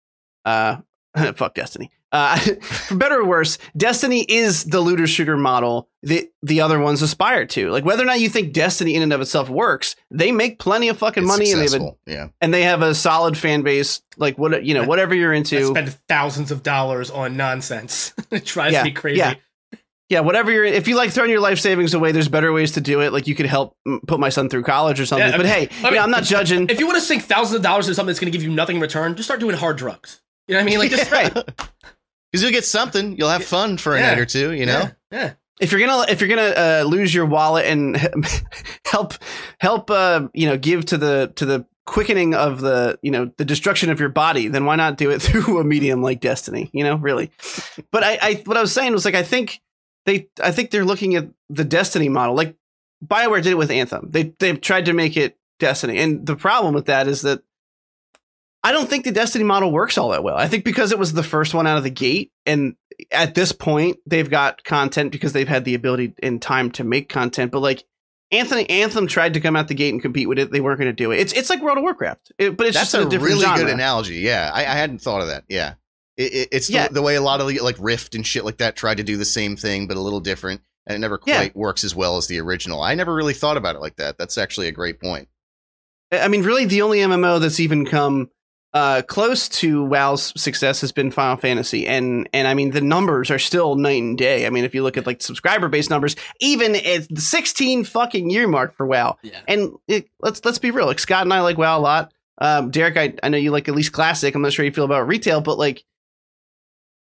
Uh, 0.45 0.77
fuck 1.35 1.53
Destiny. 1.53 1.91
Uh, 2.13 2.37
for 2.61 2.95
better 2.95 3.21
or 3.21 3.25
worse, 3.25 3.57
Destiny 3.75 4.21
is 4.21 4.65
the 4.65 4.79
looter 4.79 5.07
shooter 5.07 5.35
model 5.35 5.89
that 6.03 6.31
the 6.43 6.61
other 6.61 6.79
ones 6.79 7.01
aspire 7.01 7.45
to. 7.47 7.71
Like 7.71 7.83
whether 7.83 8.03
or 8.03 8.05
not 8.05 8.19
you 8.19 8.29
think 8.29 8.53
Destiny 8.53 8.93
in 8.93 9.01
and 9.01 9.11
of 9.11 9.19
itself 9.19 9.49
works, 9.49 9.95
they 10.11 10.31
make 10.31 10.59
plenty 10.59 10.89
of 10.89 10.97
fucking 10.99 11.23
it's 11.23 11.27
money, 11.27 11.51
and 11.51 11.59
they 11.59 11.71
have 11.71 11.81
a 11.81 11.95
yeah. 12.05 12.27
and 12.39 12.53
they 12.53 12.63
have 12.63 12.83
a 12.83 12.93
solid 12.93 13.35
fan 13.35 13.63
base. 13.63 14.01
Like 14.15 14.37
what 14.37 14.63
you 14.63 14.75
know, 14.75 14.83
whatever 14.83 15.15
you're 15.15 15.33
I 15.33 15.37
into, 15.37 15.65
spend 15.65 15.91
thousands 16.07 16.51
of 16.51 16.61
dollars 16.61 17.09
on 17.09 17.35
nonsense. 17.35 18.13
it 18.31 18.45
drives 18.45 18.73
Yeah, 18.73 18.83
me 18.83 18.91
crazy. 18.91 19.17
yeah. 19.17 19.33
yeah, 20.07 20.19
whatever 20.19 20.51
you're. 20.51 20.65
If 20.65 20.87
you 20.87 20.95
like 20.95 21.09
throwing 21.09 21.31
your 21.31 21.39
life 21.39 21.59
savings 21.59 21.95
away, 21.95 22.11
there's 22.11 22.27
better 22.29 22.53
ways 22.53 22.73
to 22.73 22.81
do 22.81 23.01
it. 23.01 23.11
Like 23.11 23.25
you 23.25 23.33
could 23.33 23.47
help 23.47 23.75
put 24.05 24.19
my 24.19 24.29
son 24.29 24.49
through 24.49 24.63
college 24.63 24.99
or 24.99 25.07
something. 25.07 25.27
Yeah, 25.27 25.33
I 25.33 25.37
but 25.37 25.45
mean- 25.47 25.67
hey, 25.67 25.69
I 25.79 25.83
mean, 25.85 25.95
know, 25.95 26.01
I'm 26.03 26.11
not 26.11 26.25
judging. 26.25 26.69
If 26.69 26.79
you 26.79 26.85
want 26.85 26.99
to 26.99 27.03
sink 27.03 27.23
thousands 27.23 27.55
of 27.55 27.63
dollars 27.63 27.87
into 27.87 27.95
something 27.95 28.09
that's 28.11 28.19
going 28.19 28.31
to 28.31 28.37
give 28.37 28.43
you 28.43 28.53
nothing 28.53 28.75
in 28.75 28.81
return, 28.83 29.15
just 29.15 29.25
start 29.25 29.39
doing 29.39 29.55
hard 29.55 29.77
drugs. 29.77 30.21
You 30.47 30.53
know 30.55 30.59
what 30.59 30.63
I 30.63 30.69
mean? 30.69 30.79
Like 30.79 30.91
just 30.91 31.11
right. 31.11 31.33
Because 32.33 32.41
you'll 32.41 32.51
get 32.51 32.65
something, 32.65 33.15
you'll 33.15 33.29
have 33.29 33.45
fun 33.45 33.77
for 33.77 33.95
a 33.95 33.99
Yeah. 33.99 34.09
night 34.09 34.17
or 34.19 34.25
two. 34.25 34.51
You 34.53 34.65
know, 34.65 34.79
Yeah. 34.79 34.91
yeah. 35.11 35.33
If 35.61 35.71
you're 35.71 35.79
gonna 35.79 36.11
if 36.11 36.19
you're 36.19 36.29
gonna 36.29 36.41
uh, 36.81 36.83
lose 36.85 37.13
your 37.13 37.27
wallet 37.27 37.67
and 37.67 37.95
help 38.85 39.13
help 39.59 39.91
uh, 39.91 40.27
you 40.33 40.47
know 40.47 40.57
give 40.57 40.83
to 40.87 40.97
the 40.97 41.31
to 41.35 41.45
the 41.45 41.65
quickening 41.85 42.33
of 42.33 42.59
the 42.61 42.97
you 43.03 43.11
know 43.11 43.29
the 43.37 43.45
destruction 43.45 43.91
of 43.91 43.99
your 43.99 44.09
body, 44.09 44.47
then 44.47 44.65
why 44.65 44.75
not 44.75 44.97
do 44.97 45.11
it 45.11 45.21
through 45.21 45.59
a 45.59 45.63
medium 45.63 46.01
like 46.01 46.19
Destiny? 46.21 46.71
You 46.73 46.83
know, 46.83 46.95
really. 46.95 47.29
But 47.91 48.03
I, 48.03 48.17
I 48.21 48.33
what 48.45 48.57
I 48.57 48.61
was 48.61 48.73
saying 48.73 48.93
was 48.93 49.05
like 49.05 49.15
I 49.15 49.21
think 49.23 49.61
they 50.07 50.27
I 50.43 50.51
think 50.51 50.71
they're 50.71 50.83
looking 50.85 51.15
at 51.15 51.29
the 51.49 51.63
Destiny 51.63 52.09
model 52.09 52.35
like 52.35 52.55
Bioware 53.05 53.43
did 53.43 53.51
it 53.51 53.57
with 53.57 53.69
Anthem. 53.69 54.07
They 54.09 54.33
they've 54.39 54.59
tried 54.59 54.85
to 54.85 54.93
make 54.93 55.15
it 55.17 55.37
Destiny, 55.59 55.99
and 55.99 56.25
the 56.25 56.35
problem 56.35 56.73
with 56.73 56.87
that 56.87 57.07
is 57.07 57.21
that 57.21 57.41
I 58.63 58.71
don't 58.71 58.89
think 58.89 59.03
the 59.03 59.11
Destiny 59.11 59.43
model 59.43 59.71
works 59.71 59.97
all 59.97 60.09
that 60.11 60.23
well. 60.23 60.37
I 60.37 60.47
think 60.47 60.63
because 60.63 60.91
it 60.91 60.99
was 60.99 61.11
the 61.13 61.23
first 61.23 61.53
one 61.53 61.67
out 61.67 61.77
of 61.77 61.83
the 61.83 61.89
gate, 61.89 62.31
and 62.45 62.75
at 63.11 63.35
this 63.35 63.51
point 63.51 63.97
they've 64.07 64.29
got 64.29 64.63
content 64.63 65.11
because 65.11 65.33
they've 65.33 65.47
had 65.47 65.65
the 65.65 65.75
ability 65.75 66.13
and 66.23 66.41
time 66.41 66.71
to 66.71 66.83
make 66.83 67.09
content. 67.09 67.51
But 67.51 67.59
like 67.59 67.83
Anthony 68.31 68.69
Anthem 68.69 69.07
tried 69.07 69.33
to 69.33 69.41
come 69.41 69.55
out 69.55 69.67
the 69.67 69.73
gate 69.75 69.93
and 69.93 70.01
compete 70.01 70.29
with 70.29 70.39
it, 70.39 70.51
they 70.51 70.61
weren't 70.61 70.79
going 70.79 70.89
to 70.89 70.93
do 70.93 71.11
it. 71.11 71.19
It's 71.19 71.33
it's 71.33 71.49
like 71.49 71.61
World 71.61 71.77
of 71.77 71.83
Warcraft, 71.83 72.31
It- 72.37 72.55
but 72.57 72.67
it's 72.67 72.77
that's 72.77 72.91
just 72.91 73.03
a 73.03 73.07
a 73.07 73.09
different 73.09 73.33
really 73.35 73.45
genre. 73.45 73.65
good 73.65 73.73
analogy. 73.73 74.15
Yeah, 74.15 74.49
I, 74.53 74.61
I 74.61 74.75
hadn't 74.75 74.99
thought 75.01 75.21
of 75.21 75.27
that. 75.27 75.43
Yeah, 75.49 75.73
it, 76.15 76.33
it, 76.33 76.47
it's 76.53 76.67
the, 76.67 76.73
Yeah. 76.73 76.87
the 76.87 77.01
way 77.01 77.15
a 77.15 77.21
lot 77.21 77.41
of 77.41 77.51
like 77.61 77.75
Rift 77.79 78.15
and 78.15 78.25
shit 78.25 78.45
like 78.45 78.57
that 78.57 78.75
tried 78.77 78.97
to 78.97 79.03
do 79.03 79.17
the 79.17 79.25
same 79.25 79.55
thing, 79.57 79.87
but 79.87 79.97
a 79.97 80.01
little 80.01 80.19
different, 80.21 80.61
and 80.87 80.95
it 80.95 80.99
never 80.99 81.19
Yeah. 81.25 81.35
quite 81.37 81.55
works 81.55 81.83
as 81.83 81.93
well 81.95 82.15
as 82.17 82.27
the 82.27 82.39
original. 82.39 82.81
I 82.81 82.95
never 82.95 83.13
really 83.13 83.33
thought 83.33 83.57
about 83.57 83.75
it 83.75 83.81
like 83.81 83.97
that. 83.97 84.17
That's 84.17 84.37
actually 84.37 84.67
a 84.69 84.71
great 84.71 85.01
point. 85.01 85.27
I 86.11 86.27
mean, 86.27 86.43
really, 86.43 86.65
the 86.65 86.83
only 86.83 86.99
MMO 86.99 87.41
that's 87.41 87.59
even 87.59 87.85
come 87.87 88.29
uh, 88.73 89.01
close 89.07 89.47
to 89.49 89.83
WoW's 89.83 90.33
success 90.41 90.81
has 90.81 90.91
been 90.91 91.11
Final 91.11 91.37
Fantasy, 91.37 91.85
and 91.87 92.27
and 92.33 92.47
I 92.47 92.53
mean 92.55 92.71
the 92.71 92.81
numbers 92.81 93.29
are 93.29 93.37
still 93.39 93.75
night 93.75 94.01
and 94.01 94.17
day. 94.17 94.45
I 94.47 94.49
mean, 94.49 94.63
if 94.63 94.73
you 94.73 94.81
look 94.83 94.97
at 94.97 95.05
like 95.05 95.21
subscriber 95.21 95.67
base 95.69 95.89
numbers, 95.89 96.15
even 96.39 96.75
at 96.75 97.07
the 97.09 97.21
16 97.21 97.83
fucking 97.83 98.29
year 98.29 98.47
mark 98.47 98.75
for 98.75 98.87
WoW, 98.87 99.17
Yeah. 99.21 99.39
and 99.47 99.73
it, 99.87 100.09
let's 100.21 100.43
let's 100.43 100.57
be 100.59 100.71
real, 100.71 100.87
like 100.87 100.99
Scott 100.99 101.21
and 101.23 101.33
I 101.33 101.41
like 101.41 101.57
WoW 101.57 101.77
a 101.77 101.79
lot. 101.79 102.13
Um, 102.39 102.71
Derek, 102.71 102.97
I, 102.97 103.13
I 103.21 103.29
know 103.29 103.37
you 103.37 103.51
like 103.51 103.69
at 103.69 103.75
least 103.75 103.91
classic. 103.93 104.33
I'm 104.33 104.41
not 104.41 104.53
sure 104.53 104.65
you 104.65 104.71
feel 104.71 104.85
about 104.85 105.07
retail, 105.07 105.39
but 105.39 105.59
like 105.59 105.83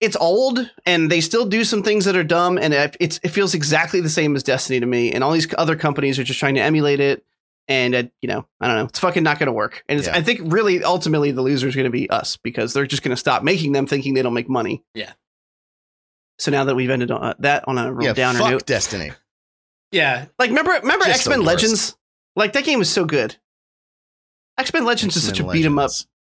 it's 0.01 0.17
old 0.17 0.69
and 0.85 1.11
they 1.11 1.21
still 1.21 1.47
do 1.47 1.65
some 1.65 1.83
things 1.83 2.05
that 2.05 2.17
are 2.17 2.25
dumb 2.25 2.59
and 2.59 2.75
it, 2.75 2.97
it's 3.01 3.21
it 3.23 3.29
feels 3.29 3.55
exactly 3.55 4.01
the 4.01 4.11
same 4.11 4.35
as 4.37 4.43
Destiny 4.43 4.81
to 4.81 4.87
me. 4.87 5.13
And 5.13 5.23
all 5.25 5.33
these 5.33 5.47
other 5.57 5.77
companies 5.77 6.19
are 6.19 6.25
just 6.25 6.41
trying 6.41 6.57
to 6.57 6.61
emulate 6.61 7.01
it. 7.01 7.25
And 7.69 7.95
it, 7.95 8.13
you 8.21 8.29
know, 8.29 8.47
I 8.61 8.67
don't 8.67 8.77
know, 8.77 8.85
it's 8.85 8.99
fucking 8.99 9.23
not 9.23 9.39
going 9.39 9.47
to 9.47 9.53
work. 9.53 9.85
And 9.89 9.99
it's, 9.99 10.09
Yeah. 10.09 10.17
I 10.17 10.23
think 10.23 10.41
really 10.45 10.83
ultimately 10.83 11.31
the 11.31 11.43
loser 11.43 11.69
is 11.69 11.77
going 11.77 11.85
to 11.85 11.91
be 11.91 12.11
us 12.11 12.37
because 12.37 12.73
they're 12.73 12.87
just 12.87 13.03
going 13.03 13.11
to 13.15 13.17
stop 13.21 13.43
making 13.43 13.73
them, 13.73 13.87
thinking 13.87 14.15
they 14.15 14.23
don't 14.23 14.35
make 14.35 14.49
money. 14.49 14.83
Yeah. 14.95 15.13
So 16.39 16.51
now 16.51 16.65
that 16.65 16.75
we've 16.75 16.91
ended 16.91 17.11
on 17.11 17.23
uh, 17.23 17.35
that 17.39 17.65
on 17.69 17.79
a 17.79 17.93
real 17.93 18.09
Yeah, 18.09 18.13
downer 18.15 18.39
fuck 18.41 18.51
note, 18.51 18.67
Yeah, 19.93 20.27
like 20.39 20.49
remember 20.51 20.73
remember 20.73 21.05
Just 21.05 21.21
x-men. 21.21 21.45
Legends? 21.45 21.97
Like 22.35 22.53
that 22.55 22.65
game 22.65 22.79
was 22.81 22.91
so 22.91 23.05
good. 23.05 23.37
X 24.59 24.73
Men 24.73 24.85
Legends 24.85 25.17
is 25.17 25.25
such 25.25 25.39
a 25.39 25.43
X-Men 25.43 25.53
beat 25.57 25.67
'em 25.67 25.79
up. 25.79 25.91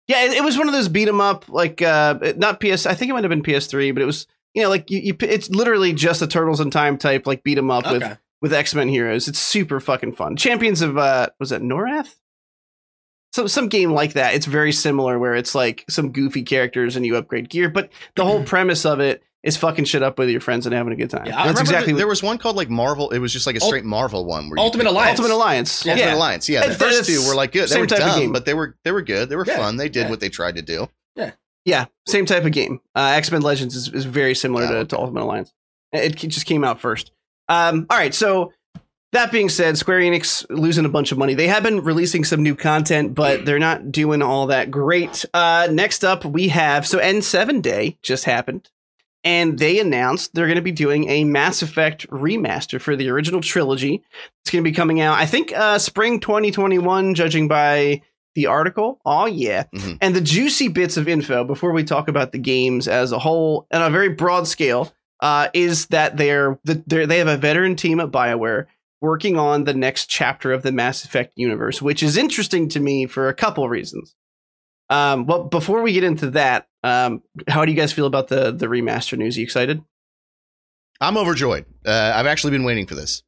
Yeah, 0.07 0.25
it, 0.25 0.33
it 0.33 0.43
was 0.43 0.57
one 0.57 0.67
of 0.67 0.73
those 0.73 0.89
beat 0.89 1.07
'em 1.07 1.21
up, 1.21 1.49
like 1.49 1.81
uh, 1.81 2.19
not 2.37 2.59
PS. 2.59 2.85
I 2.85 2.93
think 2.93 3.09
it 3.09 3.13
might 3.13 3.23
have 3.23 3.29
been 3.29 3.41
PS3, 3.43 3.93
but 3.93 4.03
it 4.03 4.05
was 4.05 4.27
you 4.53 4.61
know 4.61 4.69
like 4.69 4.91
you, 4.91 4.99
you 4.99 5.15
it's 5.21 5.49
literally 5.49 5.91
just 5.93 6.21
a 6.21 6.27
Turtles 6.27 6.59
in 6.59 6.69
Time 6.69 6.97
type 6.97 7.25
like 7.25 7.43
beat 7.43 7.57
'em 7.57 7.71
up 7.71 7.85
okay. 7.87 7.97
with 7.97 8.17
X 8.53 8.73
Men 8.75 8.87
heroes. 8.89 9.27
It's 9.27 9.39
super 9.39 9.79
fucking 9.79 10.13
fun. 10.13 10.35
Champions 10.35 10.81
of 10.81 10.97
uh, 10.97 11.27
was 11.39 11.49
that 11.51 11.61
Norrath? 11.61 12.15
So 13.33 13.47
some 13.47 13.67
game 13.67 13.91
like 13.91 14.13
that. 14.13 14.33
It's 14.33 14.45
very 14.45 14.71
similar 14.71 15.19
where 15.19 15.35
it's 15.35 15.53
like 15.53 15.83
some 15.89 16.11
goofy 16.11 16.43
characters 16.43 16.95
and 16.95 17.05
you 17.05 17.17
upgrade 17.17 17.49
gear, 17.49 17.69
but 17.69 17.89
the 18.15 18.23
whole 18.23 18.43
premise 18.45 18.85
of 18.85 18.99
it 19.01 19.21
is 19.43 19.57
fucking 19.57 19.85
shit 19.85 20.01
up 20.01 20.17
with 20.17 20.29
your 20.29 20.39
friends 20.41 20.65
and 20.65 20.73
having 20.73 20.93
a 20.93 20.95
good 20.95 21.09
time. 21.09 21.25
Yeah, 21.25 21.45
that's 21.45 21.59
exactly 21.59 21.87
the- 21.91 21.95
what 21.95 21.97
there 21.99 22.07
was 22.07 22.23
one 22.23 22.37
called 22.37 22.55
like 22.55 22.69
Marvel. 22.69 23.09
It 23.11 23.19
was 23.19 23.33
just 23.33 23.45
like 23.45 23.55
a 23.57 23.59
Ult- 23.59 23.67
straight 23.67 23.83
Marvel 23.85 24.25
one. 24.25 24.49
Where 24.49 24.57
Ultimate 24.59 24.87
Alliance. 24.87 25.19
Ultimate 25.19 25.35
Alliance. 25.35 25.85
Ultimate 25.85 26.05
yeah. 26.05 26.15
Alliance. 26.15 26.47
Yeah, 26.49 26.61
the 26.61 26.67
And 26.67 26.75
first 26.77 27.05
two 27.05 27.23
were 27.27 27.35
like 27.35 27.51
good. 27.51 27.63
They 27.63 27.73
same 27.73 27.81
were 27.81 27.87
type 27.87 27.99
of 27.99 28.05
dumb, 28.07 28.19
game. 28.21 28.31
but 28.31 28.45
they 28.45 28.53
were 28.53 28.77
they 28.83 28.91
were 28.91 29.01
good. 29.01 29.29
They 29.29 29.35
were 29.35 29.45
Yeah, 29.45 29.57
fun. 29.57 29.77
They 29.77 29.89
did 29.89 30.03
yeah. 30.05 30.09
what 30.09 30.19
they 30.21 30.29
tried 30.29 30.55
to 30.55 30.61
do. 30.61 30.87
Yeah, 31.15 31.31
Yeah, 31.65 31.85
same 32.07 32.25
type 32.25 32.45
of 32.45 32.53
game. 32.53 32.79
Uh, 32.95 33.13
X 33.17 33.29
Men 33.31 33.41
Legends 33.41 33.75
is, 33.75 33.89
is 33.89 34.05
very 34.05 34.33
similar 34.33 34.63
Oh, 34.63 34.67
to, 34.71 34.77
okay. 34.77 34.87
to 34.87 34.97
Ultimate 34.99 35.23
Alliance. 35.23 35.53
It 35.91 36.17
c- 36.19 36.27
just 36.29 36.45
came 36.45 36.63
out 36.63 36.79
first. 36.79 37.11
Um, 37.47 37.85
all 37.89 37.97
right, 37.97 38.13
so 38.13 38.51
that 39.11 39.31
being 39.31 39.49
said, 39.49 39.77
Square 39.77 40.01
Enix 40.01 40.45
losing 40.49 40.83
a 40.85 40.89
bunch 40.89 41.11
of 41.11 41.17
money. 41.17 41.33
They 41.35 41.47
have 41.47 41.63
been 41.63 41.81
releasing 41.83 42.23
some 42.23 42.43
new 42.43 42.55
content, 42.55 43.15
but 43.15 43.45
they're 43.45 43.59
not 43.59 43.91
doing 43.91 44.21
all 44.21 44.47
that 44.47 44.69
great. 44.71 45.23
Uh, 45.33 45.67
next 45.71 46.03
up, 46.03 46.25
we 46.25 46.49
have 46.49 46.85
so 46.87 46.99
N7 46.99 47.61
Day 47.61 47.97
just 48.01 48.25
happened, 48.25 48.69
and 49.23 49.57
they 49.57 49.79
announced 49.79 50.33
they're 50.33 50.47
going 50.47 50.55
to 50.57 50.61
be 50.61 50.71
doing 50.73 51.09
a 51.09 51.23
Mass 51.23 51.61
Effect 51.61 52.09
remaster 52.09 52.81
for 52.81 52.95
the 52.95 53.09
original 53.09 53.41
trilogy. 53.41 54.03
It's 54.43 54.51
going 54.51 54.63
to 54.63 54.69
be 54.69 54.75
coming 54.75 54.99
out, 54.99 55.17
I 55.17 55.25
think, 55.25 55.53
uh, 55.55 55.79
spring 55.79 56.19
2021, 56.19 57.15
judging 57.15 57.47
by 57.47 58.01
the 58.33 58.47
article. 58.47 58.99
Oh 59.05 59.27
yeah. 59.27 59.63
Mhm. 59.73 59.97
And 60.01 60.13
the 60.13 60.19
juicy 60.19 60.67
bits 60.67 60.97
of 60.97 61.07
info 61.07 61.45
before 61.45 61.71
we 61.71 61.85
talk 61.85 62.09
about 62.09 62.33
the 62.33 62.37
games 62.37 62.85
as 62.85 63.13
a 63.13 63.19
whole 63.19 63.65
on 63.71 63.81
a 63.81 63.89
very 63.89 64.09
broad 64.09 64.45
scale 64.45 64.91
uh, 65.25 65.49
is 65.55 65.87
that 65.87 66.17
they're, 66.17 66.59
they're 66.63 67.07
they 67.07 67.17
have 67.17 67.27
a 67.27 67.35
veteran 67.35 67.75
team 67.75 67.99
at 67.99 68.11
BioWare 68.11 68.67
working 69.01 69.39
on 69.39 69.63
the 69.63 69.73
next 69.73 70.05
chapter 70.05 70.53
of 70.53 70.61
the 70.61 70.71
Mass 70.71 71.03
Effect 71.03 71.33
universe, 71.35 71.81
which 71.81 72.03
is 72.03 72.15
interesting 72.15 72.69
to 72.69 72.79
me 72.79 73.07
for 73.07 73.27
a 73.27 73.33
couple 73.33 73.67
reasons. 73.67 74.13
Um, 74.91 75.25
well, 75.25 75.45
before 75.45 75.81
we 75.81 75.93
get 75.93 76.03
into 76.03 76.29
that, 76.31 76.67
um, 76.83 77.23
how 77.47 77.65
do 77.65 77.71
you 77.71 77.75
guys 77.77 77.91
feel 77.91 78.05
about 78.05 78.27
the 78.27 78.51
the 78.51 78.67
remaster 78.67 79.17
news? 79.17 79.35
Are 79.35 79.39
you 79.39 79.45
excited? 79.45 79.83
I'm 81.01 81.17
overjoyed. 81.17 81.65
Uh, 81.83 82.13
I've 82.13 82.27
actually 82.27 82.51
been 82.51 82.63
waiting 82.63 82.85
for 82.85 82.93
this. 82.93 83.23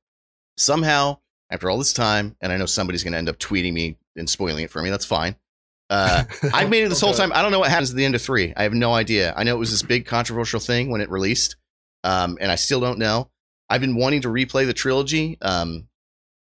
Somehow, 0.56 1.18
after 1.50 1.68
all 1.68 1.80
this 1.80 1.94
time, 1.94 2.36
and 2.42 2.52
I 2.52 2.58
know 2.58 2.68
somebody's 2.68 3.04
going 3.04 3.14
to 3.14 3.18
end 3.18 3.28
up 3.28 3.40
tweeting 3.40 3.74
me 3.74 3.98
and 4.16 4.30
spoiling 4.30 4.64
it 4.64 4.70
for 4.70 4.84
me. 4.84 4.92
That's 4.92 5.06
fine. 5.06 5.36
Uh, 5.90 6.26
I've 6.54 6.70
made 6.70 6.84
it 6.84 6.90
this 6.90 7.02
whole 7.02 7.16
time. 7.16 7.32
I 7.34 7.42
don't 7.42 7.52
know 7.52 7.60
what 7.60 7.72
happens 7.72 7.90
at 7.90 7.98
the 7.98 8.06
end 8.06 8.14
of 8.14 8.22
three. 8.22 8.54
I 8.56 8.62
have 8.62 8.74
no 8.74 8.94
idea. 8.94 9.34
I 9.36 9.44
know 9.44 9.56
it 9.56 9.60
was 9.60 9.72
this 9.72 9.82
big 9.82 10.06
controversial 10.06 10.60
thing 10.60 10.92
when 10.92 11.02
it 11.02 11.10
released, 11.10 11.56
um, 12.08 12.38
and 12.40 12.52
I 12.52 12.56
still 12.56 12.80
don't 12.80 13.00
know. 13.00 13.30
I've 13.70 13.82
been 13.82 13.96
wanting 13.98 14.22
to 14.22 14.30
replay 14.30 14.66
the 14.66 14.74
trilogy 14.74 15.38
um, 15.42 15.88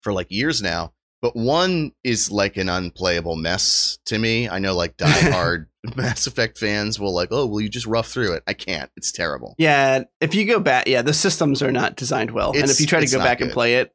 for 0.01 0.13
like 0.13 0.31
years 0.31 0.63
now, 0.63 0.93
but 1.21 1.37
one 1.37 1.93
is 2.03 2.31
like 2.31 2.57
an 2.57 2.69
unplayable 2.71 3.37
mess 3.37 3.99
to 4.07 4.19
me. 4.19 4.49
I 4.49 4.59
know 4.59 4.75
like 4.75 4.97
diehard 4.97 5.67
Mass 5.97 6.27
Effect 6.27 6.57
fans 6.59 6.99
will 6.99 7.15
like, 7.15 7.29
oh, 7.31 7.47
will 7.47 7.61
you 7.61 7.69
just 7.69 7.87
rough 7.87 8.09
through 8.09 8.33
it? 8.33 8.43
I 8.47 8.55
can't. 8.55 8.91
It's 8.97 9.13
terrible. 9.13 9.55
Yeah, 9.59 10.05
if 10.21 10.35
you 10.35 10.47
go 10.47 10.59
back, 10.59 10.87
yeah, 10.89 11.03
the 11.03 11.13
systems 11.13 11.61
are 11.63 11.73
not 11.73 11.97
designed 11.97 12.31
well, 12.31 12.53
and 12.57 12.71
if 12.71 12.81
you 12.81 12.87
try 12.87 13.01
to 13.05 13.11
go 13.11 13.19
back 13.19 13.41
and 13.43 13.51
play 13.53 13.75
it, 13.77 13.95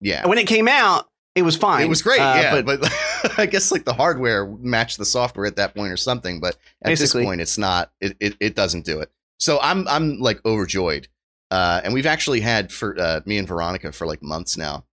Yeah. 0.00 0.26
when 0.28 0.38
it 0.38 0.46
came 0.46 0.68
out, 0.68 1.08
it 1.34 1.42
was 1.42 1.56
fine. 1.56 1.82
It 1.82 1.88
was 1.88 2.02
great, 2.02 2.20
Uh, 2.20 2.36
yeah. 2.36 2.62
but 2.62 2.80
But, 2.80 2.92
I 3.38 3.46
guess 3.46 3.72
like 3.72 3.84
the 3.84 3.94
hardware 3.94 4.46
matched 4.46 4.98
the 4.98 5.04
software 5.04 5.46
at 5.46 5.56
that 5.56 5.74
point 5.74 5.92
or 5.92 5.96
something. 5.96 6.38
But 6.38 6.56
at 6.82 6.96
this 6.96 7.12
point, 7.12 7.40
it's 7.40 7.58
not. 7.58 7.90
It, 8.00 8.16
it 8.20 8.36
it 8.38 8.54
doesn't 8.54 8.84
do 8.84 9.00
it. 9.00 9.10
So 9.38 9.58
I'm 9.60 9.86
I'm 9.88 10.18
like 10.18 10.44
overjoyed. 10.44 11.08
Uh, 11.50 11.80
and 11.84 11.94
we've 11.94 12.06
actually 12.06 12.40
had 12.40 12.72
for 12.72 12.98
uh, 12.98 13.20
me 13.26 13.38
and 13.38 13.46
Veronica 13.46 13.92
for 13.92 14.06
like 14.06 14.22
months 14.22 14.56
now. 14.56 14.84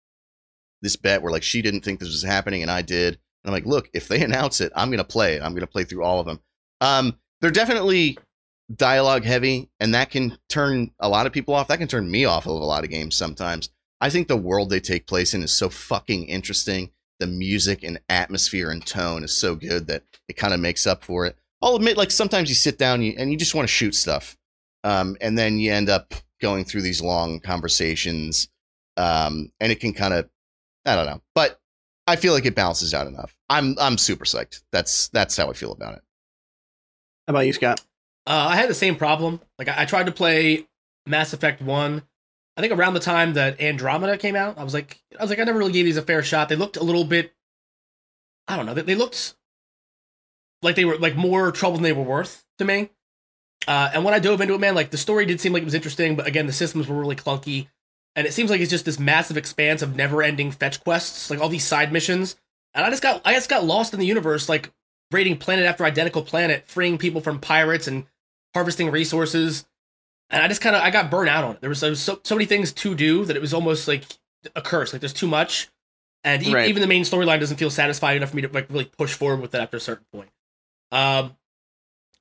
This 0.81 0.95
bet 0.95 1.21
where 1.21 1.31
like 1.31 1.43
she 1.43 1.61
didn't 1.61 1.81
think 1.81 1.99
this 1.99 2.09
was 2.09 2.23
happening 2.23 2.61
and 2.61 2.71
I 2.71 2.81
did. 2.81 3.15
And 3.43 3.49
I'm 3.49 3.53
like, 3.53 3.65
look, 3.65 3.89
if 3.93 4.07
they 4.07 4.21
announce 4.23 4.61
it, 4.61 4.71
I'm 4.75 4.91
gonna 4.91 5.03
play 5.03 5.35
it. 5.35 5.41
I'm 5.41 5.53
gonna 5.53 5.67
play 5.67 5.83
through 5.83 6.03
all 6.03 6.19
of 6.19 6.25
them. 6.25 6.39
Um, 6.81 7.17
they're 7.41 7.51
definitely 7.51 8.17
dialogue 8.75 9.23
heavy, 9.23 9.69
and 9.79 9.93
that 9.93 10.11
can 10.11 10.37
turn 10.49 10.91
a 10.99 11.09
lot 11.09 11.25
of 11.25 11.33
people 11.33 11.53
off. 11.53 11.67
That 11.67 11.79
can 11.79 11.87
turn 11.87 12.09
me 12.09 12.25
off 12.25 12.45
of 12.45 12.51
a 12.51 12.65
lot 12.65 12.83
of 12.83 12.89
games 12.89 13.15
sometimes. 13.15 13.69
I 13.99 14.09
think 14.09 14.27
the 14.27 14.37
world 14.37 14.69
they 14.69 14.79
take 14.79 15.07
place 15.07 15.33
in 15.33 15.43
is 15.43 15.55
so 15.55 15.69
fucking 15.69 16.25
interesting. 16.25 16.91
The 17.19 17.27
music 17.27 17.83
and 17.83 17.99
atmosphere 18.09 18.71
and 18.71 18.85
tone 18.85 19.23
is 19.23 19.35
so 19.35 19.55
good 19.55 19.87
that 19.87 20.03
it 20.27 20.37
kind 20.37 20.53
of 20.53 20.59
makes 20.59 20.87
up 20.87 21.03
for 21.03 21.25
it. 21.25 21.37
I'll 21.61 21.75
admit, 21.75 21.97
like 21.97 22.11
sometimes 22.11 22.49
you 22.49 22.55
sit 22.55 22.77
down 22.77 23.01
you, 23.01 23.13
and 23.17 23.31
you 23.31 23.37
just 23.37 23.53
want 23.55 23.67
to 23.67 23.73
shoot 23.73 23.95
stuff, 23.95 24.37
um, 24.83 25.15
and 25.21 25.37
then 25.37 25.59
you 25.59 25.71
end 25.71 25.89
up 25.89 26.13
going 26.41 26.65
through 26.65 26.81
these 26.81 27.01
long 27.01 27.39
conversations, 27.39 28.49
um, 28.97 29.51
and 29.59 29.71
it 29.71 29.79
can 29.79 29.93
kind 29.93 30.13
of, 30.13 30.29
I 30.85 30.95
don't 30.95 31.05
know, 31.05 31.21
but 31.35 31.59
I 32.07 32.15
feel 32.15 32.33
like 32.33 32.45
it 32.45 32.55
balances 32.55 32.93
out 32.93 33.07
enough. 33.07 33.37
I'm 33.49 33.75
I'm 33.79 33.97
super 33.97 34.25
psyched. 34.25 34.63
That's 34.71 35.09
that's 35.09 35.37
how 35.37 35.49
I 35.49 35.53
feel 35.53 35.71
about 35.71 35.95
it. 35.95 36.01
how 37.27 37.31
about 37.31 37.45
you, 37.45 37.53
Scott? 37.53 37.81
Uh, 38.27 38.47
I 38.49 38.55
had 38.55 38.69
the 38.69 38.75
same 38.75 38.95
problem. 38.95 39.41
Like 39.57 39.67
I, 39.67 39.83
I 39.83 39.85
tried 39.85 40.07
to 40.07 40.11
play 40.11 40.67
Mass 41.05 41.33
Effect 41.33 41.61
One. 41.61 42.03
I 42.57 42.61
think 42.61 42.73
around 42.73 42.95
the 42.95 42.99
time 42.99 43.33
that 43.33 43.61
Andromeda 43.61 44.17
came 44.17 44.35
out, 44.35 44.57
I 44.57 44.63
was 44.63 44.73
like, 44.73 45.01
I 45.17 45.23
was 45.23 45.29
like, 45.29 45.39
I 45.39 45.43
never 45.43 45.59
really 45.59 45.71
gave 45.71 45.85
these 45.85 45.97
a 45.97 46.01
fair 46.01 46.21
shot. 46.21 46.49
They 46.49 46.55
looked 46.55 46.75
a 46.75 46.83
little 46.83 47.05
bit, 47.05 47.33
I 48.47 48.57
don't 48.57 48.65
know, 48.65 48.73
they, 48.73 48.81
they 48.81 48.95
looked 48.95 49.35
like 50.61 50.75
they 50.75 50.85
were 50.85 50.97
like 50.97 51.15
more 51.15 51.51
trouble 51.51 51.75
than 51.77 51.83
they 51.83 51.93
were 51.93 52.03
worth 52.03 52.43
to 52.59 52.65
me. 52.65 52.89
Uh, 53.67 53.91
and 53.93 54.03
when 54.03 54.13
I 54.13 54.19
dove 54.19 54.41
into 54.41 54.53
it, 54.55 54.59
man, 54.59 54.75
like 54.75 54.89
the 54.91 54.97
story 54.97 55.25
did 55.25 55.39
seem 55.39 55.53
like 55.53 55.61
it 55.61 55.65
was 55.65 55.73
interesting, 55.75 56.15
but 56.15 56.25
again, 56.27 56.47
the 56.47 56.53
systems 56.53 56.87
were 56.87 56.95
really 56.95 57.15
clunky, 57.15 57.67
and 58.15 58.25
it 58.25 58.33
seems 58.33 58.49
like 58.49 58.59
it's 58.59 58.71
just 58.71 58.85
this 58.85 58.99
massive 58.99 59.37
expanse 59.37 59.81
of 59.83 59.95
never-ending 59.95 60.51
fetch 60.51 60.83
quests, 60.83 61.29
like 61.29 61.39
all 61.39 61.49
these 61.49 61.63
side 61.63 61.91
missions. 61.93 62.35
And 62.73 62.85
I 62.85 62.89
just 62.89 63.03
got, 63.03 63.21
I 63.23 63.33
just 63.33 63.49
got 63.49 63.63
lost 63.63 63.93
in 63.93 63.99
the 63.99 64.05
universe, 64.05 64.49
like 64.49 64.71
raiding 65.11 65.37
planet 65.37 65.65
after 65.65 65.83
identical 65.85 66.23
planet, 66.23 66.65
freeing 66.67 66.97
people 66.97 67.21
from 67.21 67.39
pirates 67.39 67.87
and 67.87 68.05
harvesting 68.55 68.89
resources. 68.89 69.65
And 70.29 70.41
I 70.41 70.47
just 70.47 70.61
kind 70.61 70.75
of 70.75 70.81
I 70.81 70.89
got 70.89 71.11
burnt 71.11 71.29
out 71.29 71.43
on 71.43 71.55
it. 71.55 71.61
There 71.61 71.69
was, 71.69 71.81
there 71.81 71.89
was 71.89 72.01
so 72.01 72.19
so 72.23 72.33
many 72.35 72.45
things 72.45 72.71
to 72.73 72.95
do 72.95 73.25
that 73.25 73.35
it 73.35 73.41
was 73.41 73.53
almost 73.53 73.87
like 73.87 74.05
a 74.55 74.61
curse. 74.61 74.91
Like 74.93 75.01
there's 75.01 75.13
too 75.13 75.27
much, 75.27 75.69
and 76.23 76.41
e- 76.41 76.53
Right. 76.53 76.69
even 76.69 76.81
the 76.81 76.87
main 76.87 77.03
storyline 77.03 77.39
doesn't 77.39 77.57
feel 77.57 77.69
satisfying 77.69 78.17
enough 78.17 78.29
for 78.29 78.37
me 78.37 78.41
to 78.43 78.47
like 78.47 78.69
really 78.69 78.85
push 78.85 79.13
forward 79.13 79.41
with 79.41 79.53
it 79.53 79.59
after 79.59 79.77
a 79.77 79.81
certain 79.81 80.05
point. 80.13 80.29
Um, 80.91 81.35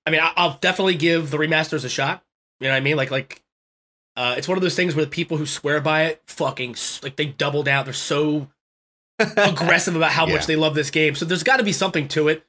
I 0.07 0.11
mean, 0.11 0.21
I, 0.21 0.33
I'll 0.37 0.59
definitely 0.61 0.95
give 0.97 1.31
the 1.31 1.37
remasters 1.39 1.85
a 1.85 1.89
shot. 1.89 2.23
You 2.61 2.69
know 2.69 2.73
what 2.75 2.79
I 2.79 2.81
mean? 2.81 2.97
Like 2.97 3.11
like, 3.11 3.43
uh, 4.17 4.35
it's 4.37 4.49
one 4.49 4.59
of 4.59 4.63
those 4.63 4.75
things 4.77 4.95
where 4.95 5.05
the 5.05 5.11
people 5.11 5.37
who 5.37 5.47
swear 5.47 5.81
by 5.81 6.05
it 6.05 6.23
fucking 6.27 6.77
like 7.03 7.17
they 7.17 7.27
doubled 7.27 7.69
out. 7.69 7.85
They're 7.85 7.95
so 7.95 8.49
aggressive 9.19 9.97
about 9.97 10.13
how 10.13 10.27
Yeah. 10.27 10.35
much 10.35 10.47
they 10.47 10.57
love 10.57 10.75
this 10.75 10.91
game. 10.91 11.15
So 11.15 11.25
there's 11.25 11.43
got 11.43 11.59
to 11.59 11.63
be 11.65 11.73
something 11.73 12.09
to 12.09 12.29
it. 12.29 12.45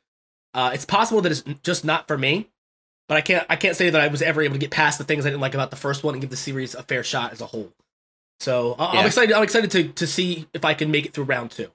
Uh, 0.53 0.71
it's 0.73 0.85
possible 0.85 1.21
that 1.21 1.31
it's 1.31 1.43
just 1.63 1.85
not 1.85 2.07
for 2.07 2.17
me, 2.17 2.49
but 3.07 3.17
I 3.17 3.21
can't 3.21 3.45
I 3.49 3.55
can't 3.55 3.75
say 3.75 3.89
that 3.89 4.01
I 4.01 4.07
was 4.07 4.21
ever 4.21 4.41
able 4.41 4.55
to 4.55 4.59
get 4.59 4.71
past 4.71 4.97
the 4.97 5.03
things 5.05 5.25
I 5.25 5.29
didn't 5.29 5.41
like 5.41 5.53
about 5.53 5.69
the 5.69 5.77
first 5.77 6.03
one 6.03 6.13
and 6.13 6.21
give 6.21 6.29
the 6.29 6.35
series 6.37 6.75
a 6.75 6.83
fair 6.83 7.03
shot 7.03 7.31
as 7.31 7.39
a 7.41 7.45
whole. 7.45 7.71
So 8.41 8.75
I- 8.77 8.93
Yeah. 8.93 8.99
I'm 9.01 9.05
excited. 9.05 9.33
I'm 9.35 9.43
excited 9.43 9.71
to 9.71 9.87
to 9.89 10.07
see 10.07 10.47
if 10.53 10.65
I 10.65 10.73
can 10.73 10.91
make 10.91 11.05
it 11.05 11.13
through 11.13 11.25
round 11.25 11.51
two. 11.51 11.71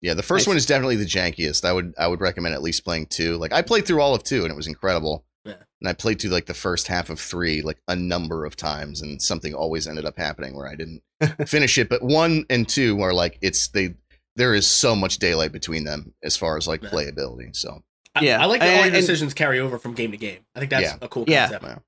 You 0.00 0.08
know, 0.08 0.10
Yeah, 0.10 0.14
the 0.14 0.22
first 0.22 0.42
Nice. 0.42 0.48
one 0.48 0.56
is 0.56 0.66
definitely 0.66 0.96
the 0.96 1.04
jankiest. 1.04 1.64
I 1.64 1.72
would 1.72 1.94
I 1.98 2.06
would 2.08 2.20
recommend 2.20 2.54
at 2.54 2.62
least 2.62 2.84
playing 2.84 3.06
two. 3.06 3.36
Like 3.36 3.52
I 3.52 3.62
played 3.62 3.86
through 3.86 4.00
all 4.00 4.14
of 4.14 4.22
two 4.22 4.42
and 4.42 4.52
it 4.52 4.56
was 4.56 4.66
incredible. 4.66 5.24
Yeah. 5.44 5.54
And 5.80 5.88
I 5.88 5.92
played 5.92 6.20
through 6.20 6.30
like 6.30 6.46
the 6.46 6.54
first 6.54 6.88
half 6.88 7.08
of 7.10 7.18
three 7.20 7.62
like 7.62 7.78
a 7.88 7.96
number 7.96 8.44
of 8.44 8.56
times, 8.56 9.00
and 9.00 9.20
something 9.22 9.54
always 9.54 9.86
ended 9.86 10.04
up 10.04 10.18
happening 10.18 10.54
where 10.56 10.66
I 10.68 10.74
didn't 10.74 11.02
finish 11.48 11.78
it. 11.78 11.88
But 11.88 12.02
one 12.02 12.44
and 12.50 12.68
two 12.68 13.00
are 13.00 13.12
like 13.14 13.38
it's 13.40 13.68
they 13.68 13.94
there 14.36 14.54
is 14.54 14.66
so 14.66 14.94
much 14.94 15.18
daylight 15.18 15.52
between 15.52 15.84
them 15.84 16.14
as 16.22 16.36
far 16.36 16.56
as 16.56 16.68
like 16.68 16.82
Yeah. 16.82 16.90
playability. 16.90 17.56
So 17.56 17.82
I, 18.14 18.24
Yeah. 18.24 18.40
I 18.42 18.46
like 18.46 18.60
that 18.60 18.68
all 18.76 18.82
And- 18.84 18.92
your 18.92 19.00
decisions 19.00 19.34
carry 19.34 19.58
over 19.58 19.78
from 19.78 19.94
game 19.94 20.10
to 20.12 20.16
game. 20.16 20.40
I 20.54 20.58
think 20.60 20.70
that's 20.70 20.82
Yeah. 20.84 20.96
a 21.00 21.08
cool 21.08 21.24
concept. 21.26 21.62
Yeah, 21.64 21.78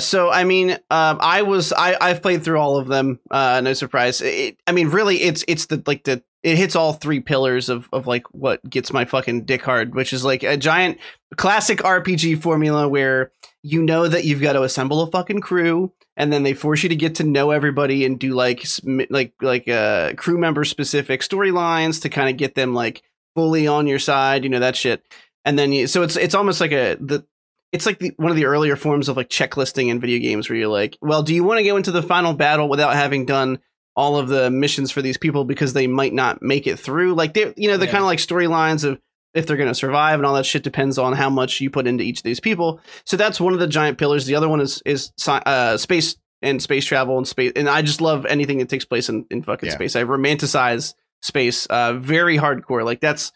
so 0.00 0.30
I 0.30 0.44
mean, 0.44 0.72
um, 0.90 1.18
I 1.20 1.42
was 1.42 1.72
I 1.72 1.96
I've 2.00 2.22
played 2.22 2.44
through 2.44 2.58
all 2.58 2.76
of 2.76 2.88
them. 2.88 3.20
Uh, 3.30 3.60
no 3.62 3.72
surprise. 3.72 4.20
It, 4.20 4.58
I 4.66 4.72
mean, 4.72 4.88
really, 4.88 5.22
it's 5.22 5.44
it's 5.48 5.66
the 5.66 5.82
like 5.86 6.04
the 6.04 6.22
it 6.42 6.56
hits 6.56 6.74
all 6.74 6.94
three 6.94 7.20
pillars 7.20 7.68
of 7.68 7.88
of 7.92 8.06
like 8.06 8.24
what 8.32 8.68
gets 8.68 8.92
my 8.92 9.04
fucking 9.04 9.44
dick 9.44 9.62
hard, 9.62 9.94
which 9.94 10.12
is 10.12 10.24
like 10.24 10.42
a 10.42 10.56
giant 10.56 10.98
classic 11.36 11.78
RPG 11.78 12.42
formula 12.42 12.88
where 12.88 13.30
you 13.62 13.82
know 13.82 14.08
that 14.08 14.24
you've 14.24 14.42
got 14.42 14.54
to 14.54 14.62
assemble 14.62 15.00
a 15.02 15.10
fucking 15.10 15.40
crew, 15.40 15.92
and 16.16 16.32
then 16.32 16.42
they 16.42 16.54
force 16.54 16.82
you 16.82 16.88
to 16.88 16.96
get 16.96 17.14
to 17.16 17.24
know 17.24 17.50
everybody 17.50 18.04
and 18.04 18.18
do 18.18 18.34
like 18.34 18.66
like 19.10 19.32
like 19.40 19.68
uh 19.68 20.14
crew 20.14 20.38
member 20.38 20.64
specific 20.64 21.20
storylines 21.20 22.02
to 22.02 22.08
kind 22.08 22.28
of 22.28 22.36
get 22.36 22.56
them 22.56 22.74
like 22.74 23.02
fully 23.34 23.66
on 23.66 23.86
your 23.86 24.00
side, 24.00 24.42
you 24.42 24.50
know 24.50 24.58
that 24.60 24.76
shit. 24.76 25.04
And 25.44 25.58
then 25.58 25.72
you, 25.72 25.86
so 25.86 26.02
it's 26.02 26.16
it's 26.16 26.34
almost 26.34 26.60
like 26.60 26.72
a 26.72 26.96
the 27.00 27.24
it's 27.72 27.86
like 27.86 27.98
the, 27.98 28.12
one 28.16 28.30
of 28.30 28.36
the 28.36 28.44
earlier 28.46 28.76
forms 28.76 29.08
of 29.08 29.16
like 29.16 29.28
checklisting 29.28 29.88
in 29.88 29.98
video 30.00 30.18
games 30.18 30.48
where 30.48 30.58
you're 30.58 30.68
like, 30.68 30.96
well, 31.00 31.22
do 31.22 31.34
you 31.34 31.42
want 31.44 31.58
to 31.58 31.64
go 31.64 31.76
into 31.76 31.90
the 31.90 32.02
final 32.02 32.34
battle 32.34 32.68
without 32.68 32.94
having 32.94 33.24
done 33.26 33.58
all 33.96 34.16
of 34.16 34.28
the 34.28 34.50
missions 34.50 34.90
for 34.90 35.02
these 35.02 35.18
people 35.18 35.44
because 35.44 35.72
they 35.72 35.86
might 35.86 36.12
not 36.12 36.42
make 36.42 36.66
it 36.66 36.78
through? 36.78 37.14
Like 37.14 37.34
they, 37.34 37.52
you 37.56 37.68
know, 37.68 37.76
the 37.78 37.86
Yeah. 37.86 37.92
kind 37.92 38.02
of 38.02 38.06
like 38.06 38.18
storylines 38.18 38.84
of 38.84 39.00
if 39.34 39.46
they're 39.46 39.56
going 39.56 39.68
to 39.70 39.74
survive 39.74 40.18
and 40.18 40.26
all 40.26 40.34
that 40.34 40.44
shit 40.44 40.62
depends 40.62 40.98
on 40.98 41.14
how 41.14 41.30
much 41.30 41.60
you 41.62 41.70
put 41.70 41.86
into 41.86 42.04
each 42.04 42.18
of 42.18 42.22
these 42.24 42.40
people. 42.40 42.80
So 43.06 43.16
that's 43.16 43.40
one 43.40 43.54
of 43.54 43.60
the 43.60 43.66
giant 43.66 43.96
pillars. 43.96 44.26
The 44.26 44.34
other 44.34 44.48
one 44.48 44.60
is 44.60 44.82
is 44.84 45.10
uh, 45.26 45.78
space 45.78 46.16
and 46.42 46.60
space 46.62 46.84
travel 46.84 47.16
and 47.16 47.26
space. 47.26 47.52
And 47.56 47.68
I 47.68 47.80
just 47.80 48.02
love 48.02 48.26
anything 48.26 48.58
that 48.58 48.68
takes 48.68 48.84
place 48.84 49.08
in, 49.08 49.24
in 49.30 49.42
fucking 49.42 49.68
Yeah. 49.70 49.74
space. 49.76 49.96
I 49.96 50.04
romanticize 50.04 50.92
space, 51.22 51.64
uh, 51.66 51.94
very 51.94 52.36
hardcore. 52.36 52.84
Like 52.84 53.00
that's 53.00 53.32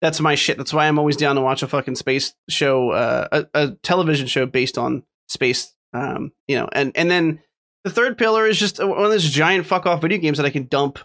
that's 0.00 0.20
my 0.20 0.34
shit. 0.34 0.56
That's 0.56 0.72
why 0.72 0.88
I'm 0.88 0.98
always 0.98 1.16
down 1.16 1.36
to 1.36 1.42
watch 1.42 1.62
a 1.62 1.68
fucking 1.68 1.96
space 1.96 2.34
show, 2.48 2.90
uh, 2.90 3.28
a, 3.32 3.46
a 3.54 3.70
television 3.82 4.26
show 4.26 4.46
based 4.46 4.78
on 4.78 5.02
space. 5.28 5.74
Um, 5.92 6.32
you 6.48 6.56
know, 6.56 6.68
and 6.72 6.92
and 6.96 7.10
then 7.10 7.40
the 7.84 7.90
third 7.90 8.16
pillar 8.18 8.46
is 8.46 8.58
just 8.58 8.78
one 8.78 9.04
of 9.04 9.10
those 9.10 9.28
giant 9.28 9.66
fuck 9.66 9.86
off 9.86 10.02
video 10.02 10.18
games 10.18 10.38
that 10.38 10.46
I 10.46 10.50
can 10.50 10.66
dump, 10.66 10.98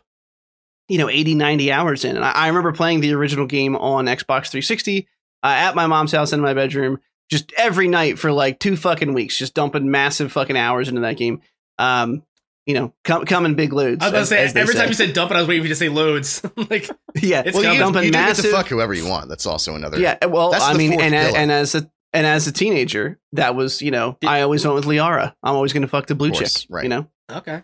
you 0.88 0.98
know, 0.98 1.10
80, 1.10 1.36
90 1.36 1.72
hours 1.72 2.06
in. 2.06 2.16
And 2.16 2.26
I, 2.26 2.32
I 2.32 2.48
remember 2.48 2.72
playing 2.72 3.02
the 3.02 3.14
original 3.14 3.48
game 3.48 3.76
on 3.76 4.06
Xbox 4.06 4.50
360 4.50 5.08
uh, 5.44 5.48
at 5.48 5.76
my 5.76 5.88
mom's 5.88 6.12
house 6.12 6.34
in 6.34 6.42
my 6.42 6.54
bedroom, 6.54 7.00
just 7.30 7.52
every 7.58 7.88
night 7.88 8.20
for 8.20 8.32
like 8.32 8.60
two 8.60 8.76
fucking 8.78 9.14
weeks, 9.14 9.38
just 9.38 9.54
dumping 9.54 9.90
massive 9.90 10.32
fucking 10.32 10.58
hours 10.58 10.90
into 10.90 11.02
that 11.02 11.18
game. 11.18 11.42
Um, 11.78 12.24
you 12.66 12.74
know, 12.74 12.94
come 13.04 13.26
come 13.26 13.46
in 13.46 13.56
big 13.56 13.74
loads. 13.74 14.02
I 14.04 14.06
was 14.06 14.10
about 14.10 14.18
to 14.18 14.22
as- 14.22 14.30
say 14.30 14.44
as 14.44 14.54
they 14.54 14.62
every 14.62 14.74
say. 14.74 14.80
time 14.80 14.88
you 14.90 14.94
said 14.96 15.14
dump 15.14 15.32
it, 15.32 15.36
I 15.36 15.40
was 15.40 15.48
waiting 15.48 15.64
for 15.64 15.68
you 15.68 15.74
to 15.74 15.78
say 15.80 15.90
loads. 15.90 16.42
like 16.70 16.90
yeah, 17.16 17.44
It's 17.46 17.54
well, 17.56 17.64
you, 17.64 17.70
coming. 17.70 17.78
get- 17.78 17.80
dumping 17.80 18.04
you 18.06 18.12
do 18.12 18.18
get 18.18 18.36
to 18.38 18.52
fuck 18.52 18.68
whoever 18.68 18.94
you 18.94 19.08
want. 19.08 19.30
That's 19.30 19.46
also 19.46 19.76
another. 19.76 20.00
Yeah, 20.00 20.26
well, 20.26 20.52
That's 20.52 20.64
I 20.64 20.74
the 20.74 20.80
mean, 20.80 20.92
fourth 20.94 21.04
and 21.04 21.16
a, 21.16 21.18
and 21.38 21.52
as 21.52 21.76
a 21.76 21.90
and 22.14 22.26
as 22.26 22.48
a 22.48 22.52
teenager, 22.52 23.20
that 23.34 23.56
was 23.56 23.82
you 23.82 23.92
know, 23.92 24.18
I 24.26 24.42
always 24.42 24.66
went 24.66 24.76
with 24.76 24.86
Liara. 24.86 25.34
I'm 25.44 25.56
always 25.56 25.74
going 25.74 25.82
to 25.84 25.88
fuck 25.88 26.08
the 26.08 26.16
blue 26.16 26.30
Of 26.30 26.36
course, 26.38 26.62
chick, 26.62 26.68
right. 26.72 26.84
You 26.84 26.90
know, 26.90 27.08
okay. 27.30 27.64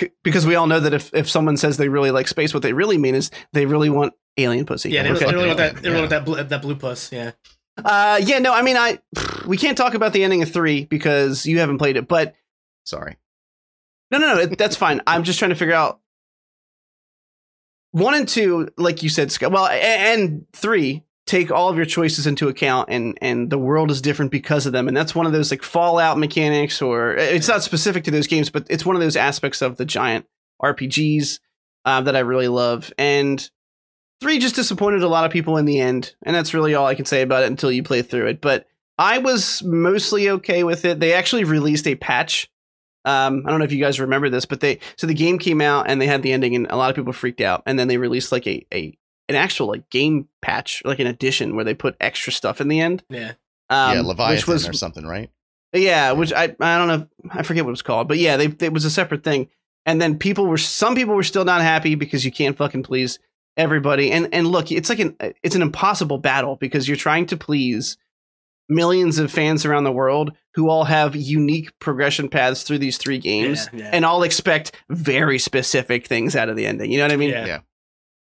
C- 0.00 0.10
because 0.24 0.46
we 0.46 0.54
all 0.54 0.66
know 0.66 0.80
that 0.80 0.94
if 0.94 1.10
if 1.14 1.28
someone 1.30 1.56
says 1.56 1.76
they 1.76 1.88
really 1.88 2.10
like 2.10 2.26
space, 2.28 2.52
what 2.54 2.62
they 2.62 2.72
really 2.72 2.96
mean 2.98 3.14
is 3.14 3.30
they 3.52 3.66
really 3.66 3.90
want 3.90 4.14
alien 4.36 4.64
pussy. 4.64 4.90
Yeah, 4.90 5.02
they, 5.02 5.10
Okay. 5.10 5.26
they 5.26 5.32
really 5.34 5.46
want 5.48 5.58
that. 5.58 5.76
They 5.76 5.88
really 5.90 6.00
want 6.00 6.10
that 6.10 6.24
blue, 6.24 6.42
that 6.42 6.62
blue 6.62 6.74
puss. 6.76 7.12
Yeah. 7.12 7.32
Uh, 7.84 8.20
yeah, 8.22 8.38
no, 8.40 8.52
I 8.54 8.62
mean, 8.62 8.76
I 8.76 8.98
we 9.46 9.56
can't 9.58 9.76
talk 9.76 9.94
about 9.94 10.12
the 10.12 10.24
ending 10.24 10.42
of 10.42 10.50
three 10.52 10.84
because 10.86 11.46
you 11.46 11.58
haven't 11.60 11.78
played 11.78 11.96
it, 11.96 12.08
but 12.08 12.34
Sorry. 12.84 13.16
No, 14.10 14.18
no, 14.18 14.34
no. 14.34 14.46
That's 14.46 14.76
fine. 14.76 15.00
I'm 15.06 15.24
just 15.24 15.38
trying 15.38 15.50
to 15.50 15.54
figure 15.54 15.74
out 15.74 16.00
one 17.92 18.14
and 18.14 18.28
two, 18.28 18.68
like 18.76 19.02
you 19.02 19.08
said. 19.08 19.34
Well, 19.40 19.66
and 19.66 20.46
three 20.52 21.04
take 21.26 21.52
all 21.52 21.68
of 21.68 21.76
your 21.76 21.86
choices 21.86 22.26
into 22.26 22.48
account, 22.48 22.88
and 22.90 23.16
and 23.20 23.50
the 23.50 23.58
world 23.58 23.90
is 23.90 24.02
different 24.02 24.30
because 24.30 24.66
of 24.66 24.72
them. 24.72 24.88
And 24.88 24.96
that's 24.96 25.14
one 25.14 25.26
of 25.26 25.32
those 25.32 25.50
like 25.50 25.62
Fallout 25.62 26.18
mechanics, 26.18 26.82
or 26.82 27.14
it's 27.14 27.48
not 27.48 27.62
specific 27.62 28.04
to 28.04 28.10
those 28.10 28.26
games, 28.26 28.50
but 28.50 28.66
it's 28.68 28.84
one 28.86 28.96
of 28.96 29.02
those 29.02 29.16
aspects 29.16 29.62
of 29.62 29.76
the 29.76 29.84
giant 29.84 30.26
RPGs 30.62 31.38
uh, 31.84 32.00
that 32.02 32.16
I 32.16 32.20
really 32.20 32.48
love. 32.48 32.92
And 32.98 33.48
three 34.20 34.38
just 34.38 34.56
disappointed 34.56 35.02
a 35.02 35.08
lot 35.08 35.24
of 35.24 35.30
people 35.30 35.56
in 35.56 35.66
the 35.66 35.80
end, 35.80 36.14
and 36.22 36.34
that's 36.34 36.54
really 36.54 36.74
all 36.74 36.86
I 36.86 36.94
can 36.94 37.06
say 37.06 37.22
about 37.22 37.44
it 37.44 37.50
until 37.50 37.72
you 37.72 37.82
play 37.82 38.02
through 38.02 38.26
it. 38.26 38.40
But 38.40 38.66
I 38.98 39.18
was 39.18 39.62
mostly 39.62 40.28
okay 40.28 40.64
with 40.64 40.84
it. 40.84 41.00
They 41.00 41.12
actually 41.12 41.44
released 41.44 41.86
a 41.86 41.94
patch 41.94 42.50
um, 43.04 43.44
I 43.46 43.50
don't 43.50 43.58
know 43.58 43.64
if 43.64 43.72
you 43.72 43.80
guys 43.80 44.00
remember 44.00 44.28
this, 44.28 44.44
but 44.44 44.60
they 44.60 44.78
so 44.96 45.06
the 45.06 45.14
game 45.14 45.38
came 45.38 45.60
out 45.60 45.88
and 45.88 46.00
they 46.00 46.06
had 46.06 46.22
the 46.22 46.32
ending, 46.32 46.54
and 46.54 46.66
a 46.70 46.76
lot 46.76 46.90
of 46.90 46.96
people 46.96 47.12
freaked 47.12 47.40
out. 47.40 47.62
And 47.66 47.78
then 47.78 47.88
they 47.88 47.96
released 47.96 48.32
like 48.32 48.46
a 48.46 48.66
a 48.72 48.96
an 49.28 49.36
actual 49.36 49.68
like 49.68 49.88
game 49.90 50.28
patch, 50.42 50.82
like 50.84 50.98
an 50.98 51.06
edition 51.06 51.56
where 51.56 51.64
they 51.64 51.74
put 51.74 51.96
extra 52.00 52.32
stuff 52.32 52.60
in 52.60 52.68
the 52.68 52.80
end. 52.80 53.02
Yeah. 53.08 53.32
Um, 53.70 53.92
yeah, 53.94 53.98
which 53.98 54.06
Leviathan 54.06 54.52
was 54.52 54.68
or 54.68 54.72
something, 54.72 55.06
right? 55.06 55.30
yeah, 55.72 56.12
which 56.12 56.32
I 56.32 56.54
I 56.60 56.78
don't 56.78 56.88
know, 56.88 57.08
I 57.30 57.42
forget 57.42 57.64
what 57.64 57.70
it 57.70 57.72
was 57.72 57.82
called, 57.82 58.08
but 58.08 58.18
yeah, 58.18 58.36
they 58.36 58.46
it 58.60 58.72
was 58.72 58.84
a 58.84 58.90
separate 58.90 59.24
thing. 59.24 59.48
And 59.86 60.00
then 60.00 60.18
people 60.18 60.46
were 60.46 60.58
some 60.58 60.94
people 60.94 61.14
were 61.14 61.22
still 61.22 61.44
not 61.44 61.62
happy 61.62 61.94
because 61.94 62.24
you 62.24 62.32
can't 62.32 62.56
fucking 62.56 62.82
please 62.82 63.18
everybody. 63.56 64.10
And 64.10 64.28
and 64.32 64.46
look, 64.46 64.70
it's 64.70 64.88
like 64.88 64.98
an 64.98 65.16
it's 65.42 65.54
an 65.54 65.62
impossible 65.62 66.18
battle 66.18 66.56
because 66.56 66.88
you're 66.88 66.96
trying 66.96 67.26
to 67.26 67.36
please 67.36 67.96
millions 68.70 69.18
of 69.18 69.30
fans 69.30 69.64
around 69.66 69.84
the 69.84 69.92
world 69.92 70.32
who 70.54 70.68
all 70.68 70.84
have 70.84 71.14
unique 71.16 71.76
progression 71.80 72.28
paths 72.28 72.62
through 72.62 72.78
these 72.78 72.96
three 72.98 73.18
games 73.18 73.68
Yeah, 73.72 73.80
yeah. 73.80 73.90
and 73.92 74.04
all 74.04 74.22
expect 74.22 74.72
very 74.88 75.38
specific 75.38 76.06
things 76.06 76.34
out 76.36 76.48
of 76.48 76.56
the 76.56 76.66
ending. 76.66 76.90
You 76.90 76.98
know 76.98 77.04
what 77.04 77.12
I 77.12 77.16
mean? 77.16 77.30
Yeah. 77.30 77.46
Yeah. 77.46 77.58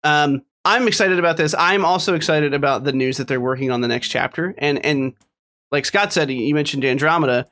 Um, 0.03 0.43
I'm 0.63 0.87
excited 0.87 1.19
about 1.19 1.37
this. 1.37 1.53
I'm 1.57 1.85
also 1.85 2.15
excited 2.15 2.53
about 2.53 2.83
the 2.83 2.91
news 2.93 3.17
that 3.17 3.27
they're 3.27 3.39
working 3.41 3.71
on 3.71 3.81
the 3.81 3.87
next 3.87 4.09
chapter. 4.09 4.53
And 4.57 4.83
and 4.85 5.13
like 5.71 5.85
Scott 5.85 6.11
said, 6.13 6.29
you 6.31 6.53
mentioned 6.55 6.83
Andromeda. 6.85 7.47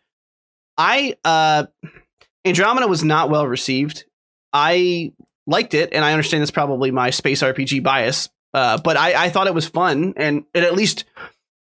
I 0.77 1.15
uh, 1.23 1.65
Andromeda 2.45 2.87
was 2.87 3.03
not 3.03 3.29
well 3.29 3.47
received. 3.47 4.05
I 4.51 5.13
liked 5.47 5.73
it, 5.73 5.93
and 5.93 6.03
I 6.03 6.11
understand 6.13 6.41
that's 6.41 6.51
probably 6.51 6.91
my 6.91 7.09
space 7.09 7.41
RPG 7.41 7.83
bias. 7.83 8.29
Uh, 8.53 8.77
but 8.79 8.97
I, 8.97 9.25
I 9.25 9.29
thought 9.29 9.47
it 9.47 9.53
was 9.53 9.67
fun, 9.67 10.13
and 10.15 10.45
it 10.53 10.63
at 10.63 10.73
least 10.75 11.05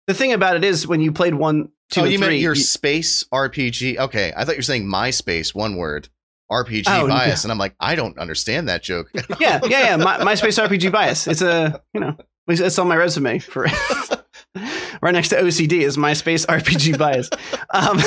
the 0.07 0.15
thing 0.15 0.33
about 0.33 0.57
it 0.57 0.65
is 0.65 0.87
when 0.87 1.01
you 1.01 1.13
played 1.13 1.35
one, 1.35 1.71
two, 1.91 2.03
oh, 2.03 2.05
you 2.05 2.19
three, 2.19 2.27
meant 2.29 2.41
your 2.41 2.55
you- 2.55 2.63
space 2.63 3.25
RPG? 3.33 3.99
Okay, 3.99 4.33
I 4.37 4.45
thought 4.45 4.53
you 4.53 4.59
were 4.59 4.63
saying 4.63 4.85
MySpace, 4.85 5.55
one 5.55 5.77
word, 5.77 6.09
RPG 6.51 6.85
Oh, 6.89 7.09
bias, 7.09 7.45
and 7.45 7.53
I'm 7.53 7.59
like, 7.59 7.75
I 7.81 7.95
don't 7.95 8.19
understand 8.19 8.69
that 8.69 8.83
joke. 8.83 9.11
yeah, 9.41 9.61
yeah, 9.65 9.81
yeah. 9.85 9.97
My, 9.97 10.23
my 10.23 10.35
space 10.35 10.59
RPG 10.59 10.91
bias. 10.93 11.27
It's 11.27 11.43
a 11.43 11.81
you 11.95 12.01
know, 12.01 12.17
it's 12.49 12.79
on 12.79 12.89
my 12.89 12.97
resume 12.97 13.39
for 13.39 13.63
right 15.03 15.13
next 15.13 15.29
to 15.31 15.37
OCD 15.37 15.81
is 15.81 15.97
my 15.97 16.13
space 16.13 16.45
RPG 16.47 16.99
bias. 16.99 17.31
Um, 17.75 18.01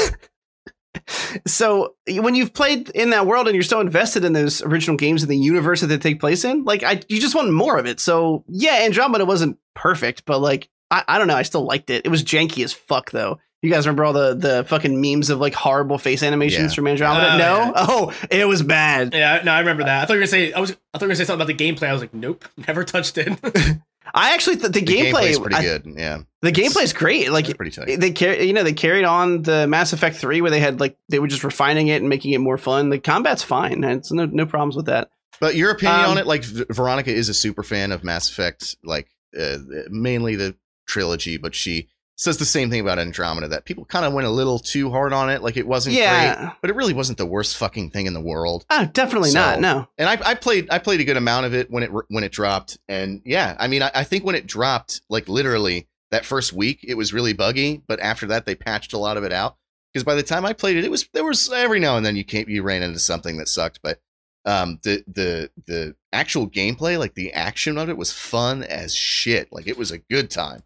so 1.47 1.95
when 2.07 2.35
you've 2.35 2.53
played 2.53 2.89
in 2.91 3.09
that 3.11 3.25
world 3.27 3.47
and 3.47 3.55
you're 3.55 3.63
so 3.63 3.79
invested 3.79 4.23
in 4.23 4.33
those 4.33 4.61
original 4.61 4.95
games 4.97 5.21
and 5.23 5.29
the 5.29 5.37
universe 5.37 5.81
that 5.81 5.87
they 5.87 5.97
take 5.97 6.19
place 6.19 6.45
in, 6.45 6.63
like 6.63 6.83
I, 6.83 7.01
you 7.09 7.19
just 7.19 7.35
want 7.35 7.51
more 7.51 7.77
of 7.77 7.85
it. 7.85 7.99
So 7.99 8.43
yeah, 8.47 8.79
Andromeda 8.83 9.25
wasn't 9.25 9.57
perfect, 9.73 10.25
but 10.25 10.39
like 10.39 10.69
I, 10.91 11.03
I 11.07 11.17
don't 11.17 11.27
know, 11.27 11.35
I 11.35 11.43
still 11.43 11.65
liked 11.65 11.89
it. 11.89 12.05
It 12.05 12.09
was 12.09 12.23
janky 12.23 12.63
as 12.63 12.73
fuck 12.73 13.11
though. 13.11 13.39
You 13.61 13.71
guys 13.71 13.87
remember 13.87 14.05
all 14.05 14.13
the 14.13 14.35
the 14.35 14.63
fucking 14.65 15.01
memes 15.01 15.29
of 15.31 15.39
like 15.39 15.55
horrible 15.55 15.97
face 15.97 16.21
animations 16.21 16.71
Yeah. 16.71 16.75
from 16.75 16.87
Andromeda? 16.87 17.33
Oh, 17.33 17.37
no, 17.37 17.57
yeah. 17.57 17.71
oh, 17.77 18.13
it 18.29 18.45
was 18.47 18.61
bad. 18.61 19.13
Yeah, 19.13 19.41
no, 19.43 19.51
I 19.51 19.59
remember 19.59 19.83
that. 19.85 20.03
I 20.03 20.05
thought 20.05 20.13
you 20.13 20.19
were 20.19 20.21
gonna 20.21 20.27
say 20.27 20.53
I 20.53 20.59
was. 20.59 20.71
I 20.71 20.73
thought 20.73 21.01
you 21.01 21.05
were 21.05 21.07
gonna 21.07 21.15
say 21.15 21.23
something 21.23 21.41
about 21.45 21.57
the 21.57 21.63
gameplay. 21.73 21.87
I 21.89 21.93
was 21.93 22.01
like, 22.01 22.13
nope, 22.13 22.45
never 22.67 22.83
touched 22.83 23.17
it. 23.17 23.29
I 24.13 24.33
actually 24.35 24.57
th- 24.57 24.71
the, 24.71 24.79
The 24.81 24.85
gameplay 24.85 25.11
gameplay's 25.31 25.39
pretty 25.39 25.55
I- 25.55 25.61
good. 25.63 25.85
Yeah, 25.97 26.19
The 26.43 26.51
gameplay 26.51 26.83
is 26.83 26.93
great. 26.93 27.31
Like 27.31 27.45
it's 27.49 27.57
pretty 27.57 27.71
tight. 27.71 27.99
they 27.99 28.11
carry, 28.11 28.45
you 28.45 28.53
know, 28.53 28.61
they 28.63 28.73
carried 28.73 29.03
on 29.03 29.41
the 29.41 29.65
Mass 29.65 29.93
Effect 29.93 30.15
three 30.17 30.41
where 30.41 30.51
they 30.51 30.59
had 30.59 30.79
like 30.79 30.95
they 31.09 31.17
were 31.17 31.27
just 31.27 31.43
refining 31.43 31.87
it 31.87 32.01
and 32.01 32.07
making 32.09 32.33
it 32.33 32.37
more 32.39 32.57
fun. 32.59 32.89
The 32.91 32.99
combat's 32.99 33.41
fine. 33.41 33.83
It's 33.83 34.11
no 34.11 34.25
no 34.27 34.45
problems 34.45 34.75
with 34.75 34.85
that. 34.85 35.09
But 35.41 35.55
your 35.55 35.71
opinion 35.71 36.01
Um, 36.01 36.11
on 36.11 36.17
it, 36.19 36.27
like 36.27 36.43
V- 36.43 36.65
Veronica 36.69 37.11
is 37.11 37.29
a 37.29 37.33
super 37.33 37.63
fan 37.63 37.91
of 37.91 38.03
Mass 38.03 38.29
Effect, 38.29 38.75
like 38.83 39.07
uh, 39.37 39.57
mainly 39.89 40.35
the 40.35 40.55
trilogy, 40.85 41.37
but 41.37 41.55
she 41.55 41.87
says 42.17 42.37
the 42.37 42.45
same 42.45 42.69
thing 42.69 42.79
about 42.79 42.97
Andromeda 42.97 43.47
that 43.49 43.65
people 43.65 43.83
kind 43.83 44.05
of 44.05 44.13
went 44.13 44.25
a 44.25 44.29
little 44.29 44.57
too 44.57 44.89
hard 44.89 45.11
on 45.11 45.29
it. 45.29 45.41
Like 45.41 45.57
it 45.57 45.67
wasn't 45.67 45.97
great, 45.97 46.51
but 46.61 46.69
it 46.69 46.75
really 46.75 46.93
wasn't 46.93 47.17
the 47.17 47.25
worst 47.25 47.57
fucking 47.57 47.89
thing 47.89 48.05
in 48.05 48.13
the 48.13 48.21
world. 48.21 48.65
oh, 48.69 48.85
definitely 48.93 49.31
So- 49.31 49.39
not. 49.39 49.59
No, 49.59 49.87
And 49.97 50.07
I, 50.07 50.29
I 50.31 50.35
played 50.35 50.67
I 50.71 50.79
played 50.79 51.01
a 51.01 51.03
good 51.03 51.17
amount 51.17 51.45
of 51.45 51.53
it 51.53 51.69
when 51.69 51.83
it 51.83 51.91
when 52.09 52.23
it 52.23 52.31
dropped, 52.31 52.77
and 52.87 53.21
yeah, 53.25 53.55
I 53.59 53.67
mean 53.67 53.81
I, 53.83 53.91
I 53.93 54.03
think 54.05 54.23
when 54.23 54.35
it 54.35 54.47
dropped, 54.47 55.01
like 55.09 55.27
literally 55.27 55.87
that 56.11 56.23
first 56.23 56.53
week, 56.53 56.79
it 56.83 56.95
was 56.95 57.13
really 57.13 57.33
buggy, 57.33 57.81
but 57.87 57.99
after 57.99 58.27
that 58.27 58.45
they 58.45 58.55
patched 58.55 58.93
a 58.93 58.97
lot 58.97 59.17
of 59.17 59.23
it 59.25 59.33
out. 59.33 59.57
Because 59.91 60.03
by 60.05 60.15
the 60.15 60.23
time 60.23 60.45
I 60.45 60.53
played 60.53 60.77
it, 60.77 60.85
it 60.85 60.91
was 60.91 61.07
there 61.13 61.23
was 61.25 61.51
every 61.51 61.79
now 61.79 61.97
and 61.97 62.05
then 62.05 62.15
you 62.15 62.23
came 62.23 62.47
you 62.47 62.63
ran 62.63 62.81
into 62.83 62.99
something 62.99 63.37
that 63.37 63.49
sucked, 63.49 63.79
but 63.83 63.99
um 64.45 64.79
the 64.83 65.03
the 65.07 65.49
the 65.67 65.95
actual 66.13 66.49
gameplay, 66.49 66.97
like 66.97 67.15
the 67.15 67.33
action 67.33 67.77
of 67.77 67.89
it, 67.89 67.97
was 67.97 68.13
fun 68.13 68.63
as 68.63 68.95
shit. 68.95 69.51
Like 69.51 69.67
it 69.67 69.77
was 69.77 69.91
a 69.91 69.97
good 69.97 70.29
time, 70.29 70.63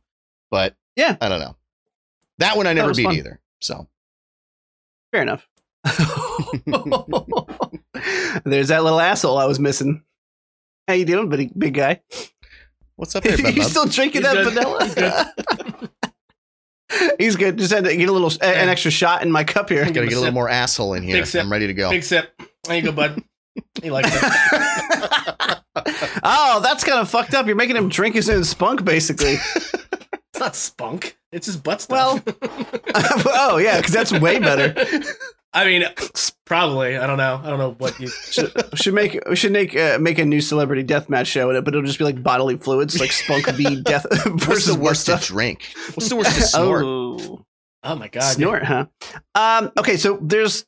but 0.51 0.75
Yeah. 0.95 1.15
I 1.21 1.29
don't 1.29 1.39
know. 1.39 1.55
That 2.39 2.55
one 2.57 2.67
I 2.67 2.73
never 2.73 2.93
beat 2.93 3.03
fun. 3.03 3.15
either. 3.15 3.39
So 3.61 3.87
fair 5.11 5.21
enough. 5.23 5.47
There's 8.45 8.67
that 8.69 8.83
little 8.83 8.99
asshole 8.99 9.37
I 9.37 9.45
was 9.45 9.59
missing. 9.59 10.03
How 10.87 10.93
you 10.93 11.05
doing, 11.05 11.29
big 11.29 11.51
big 11.57 11.73
guy? 11.73 12.01
what's 12.95 13.15
up 13.15 13.23
there, 13.23 13.39
you 13.51 13.63
still 13.63 13.85
drinking 13.85 14.23
He's 14.23 14.31
that 14.31 14.43
good. 14.43 14.53
vanilla? 14.53 14.83
He's 14.83 14.95
good. 14.95 15.89
He's 17.19 17.35
good. 17.35 17.57
Just 17.57 17.71
had 17.71 17.83
to 17.85 17.95
get 17.95 18.09
a 18.09 18.11
little 18.11 18.31
a- 18.41 18.45
an 18.45 18.67
extra 18.69 18.89
shot 18.91 19.21
in 19.21 19.31
my 19.31 19.43
cup 19.43 19.69
here. 19.69 19.85
Gotta 19.85 20.07
get 20.07 20.13
a 20.13 20.19
little 20.19 20.33
more 20.33 20.49
asshole 20.49 20.93
in 20.95 21.03
here. 21.03 21.17
Big 21.17 21.25
sip. 21.27 21.43
I'm 21.43 21.51
ready 21.51 21.67
to 21.67 21.73
go. 21.73 21.89
Big 21.91 22.03
sip. 22.03 22.31
There 22.63 22.75
you 22.77 22.81
go, 22.83 22.91
bud. 22.91 23.21
He 23.83 23.89
likes 23.91 24.09
it. 24.11 24.21
oh, 26.23 26.59
that's 26.63 26.83
kind 26.83 26.99
of 26.99 27.09
fucked 27.09 27.33
up. 27.35 27.45
You're 27.47 27.55
making 27.55 27.75
him 27.75 27.89
drink 27.89 28.15
his 28.15 28.29
own 28.29 28.43
spunk, 28.43 28.83
basically. 28.83 29.35
It's 30.39 30.45
not 30.45 30.55
spunk. 30.55 31.17
It's 31.33 31.47
just 31.47 31.63
butt 31.63 31.81
stuff. 31.81 32.23
oh 32.95 33.57
yeah, 33.57 33.75
because 33.75 33.91
that's 33.91 34.13
way 34.13 34.39
better. 34.39 34.73
I 35.53 35.65
mean, 35.65 35.83
probably. 36.45 36.95
I 36.95 37.05
don't 37.07 37.17
know. 37.17 37.41
I 37.43 37.49
don't 37.49 37.59
know 37.59 37.75
what 37.77 37.99
you. 37.99 38.07
Should, 38.07 38.53
should 38.75 38.93
make 38.93 39.19
we 39.29 39.35
should 39.35 39.51
make 39.51 39.75
uh, 39.75 39.97
make 39.99 40.17
a 40.17 40.23
new 40.23 40.39
celebrity 40.39 40.81
death 40.83 41.09
match 41.09 41.27
show, 41.27 41.61
but 41.61 41.67
it'll 41.73 41.85
just 41.85 41.99
be 41.99 42.05
like 42.05 42.23
bodily 42.23 42.55
fluids, 42.55 43.01
like 43.01 43.11
spunk 43.11 43.49
v 43.49 43.81
death 43.83 44.05
What's 44.09 44.45
versus 44.45 44.65
the 44.67 44.73
worst 44.75 44.81
worst 44.83 45.05
to 45.07 45.11
stuff. 45.17 45.27
drink? 45.27 45.65
What's 45.95 46.07
the 46.07 46.15
worst 46.15 46.35
to 46.37 46.41
snort? 46.43 46.85
Oh, 46.85 47.45
Oh 47.83 47.95
my 47.97 48.07
god. 48.07 48.21
snort, 48.21 48.63
huh? 48.63 48.85
Um, 49.35 49.73
okay, 49.77 49.97
so 49.97 50.19
there's 50.21 50.65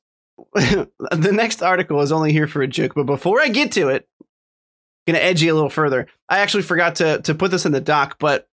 the 0.53 1.31
next 1.31 1.61
article 1.63 2.01
is 2.01 2.11
only 2.11 2.33
here 2.33 2.47
for 2.47 2.61
a 2.61 2.67
joke, 2.67 2.91
but 2.93 3.05
before 3.05 3.39
I 3.39 3.47
get 3.47 3.71
to 3.73 3.87
it, 3.87 4.05
I'm 4.19 5.13
gonna 5.13 5.23
edge 5.23 5.41
you 5.41 5.53
a 5.53 5.55
little 5.55 5.69
further. 5.69 6.07
I 6.27 6.39
actually 6.39 6.63
forgot 6.63 6.95
to 6.95 7.21
to 7.21 7.33
put 7.33 7.51
this 7.51 7.65
in 7.65 7.71
the 7.71 7.79
doc, 7.79 8.17
but 8.19 8.49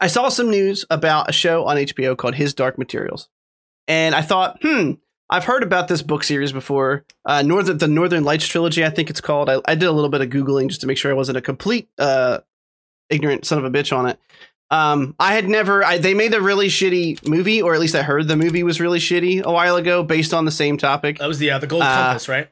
I 0.00 0.06
saw 0.06 0.28
some 0.28 0.50
news 0.50 0.84
about 0.90 1.28
a 1.28 1.32
show 1.32 1.64
on 1.66 1.76
HBO 1.76 2.16
called 2.16 2.34
His 2.36 2.54
Dark 2.54 2.78
Materials, 2.78 3.28
and 3.86 4.14
I 4.14 4.22
thought, 4.22 4.58
hmm, 4.62 4.92
I've 5.30 5.44
heard 5.44 5.62
about 5.62 5.88
this 5.88 6.02
book 6.02 6.24
series 6.24 6.52
before. 6.52 7.04
Uh, 7.24 7.42
Northern 7.42 7.78
the 7.78 7.88
Northern 7.88 8.24
Lights 8.24 8.46
trilogy, 8.46 8.84
I 8.84 8.90
think 8.90 9.10
it's 9.10 9.20
called. 9.20 9.50
I, 9.50 9.60
I 9.66 9.74
did 9.74 9.86
a 9.86 9.92
little 9.92 10.10
bit 10.10 10.20
of 10.20 10.28
googling 10.30 10.68
just 10.68 10.80
to 10.82 10.86
make 10.86 10.96
sure 10.98 11.10
I 11.10 11.14
wasn't 11.14 11.38
a 11.38 11.42
complete 11.42 11.88
uh, 11.98 12.38
ignorant 13.10 13.44
son 13.44 13.58
of 13.58 13.64
a 13.64 13.70
bitch 13.70 13.94
on 13.96 14.06
it. 14.06 14.18
Um, 14.70 15.14
I 15.18 15.32
had 15.34 15.48
never. 15.48 15.82
I, 15.82 15.98
they 15.98 16.12
made 16.14 16.34
a 16.34 16.40
really 16.40 16.68
shitty 16.68 17.26
movie, 17.26 17.62
or 17.62 17.74
at 17.74 17.80
least 17.80 17.94
I 17.94 18.02
heard 18.02 18.28
the 18.28 18.36
movie 18.36 18.62
was 18.62 18.80
really 18.80 18.98
shitty 18.98 19.42
a 19.42 19.50
while 19.50 19.76
ago, 19.76 20.02
based 20.02 20.34
on 20.34 20.44
the 20.44 20.50
same 20.50 20.76
topic. 20.76 21.18
That 21.18 21.28
was 21.28 21.38
the 21.38 21.50
uh, 21.50 21.58
the 21.58 21.66
gold 21.66 21.82
Uh, 21.82 21.94
compass, 21.94 22.28
right? 22.28 22.48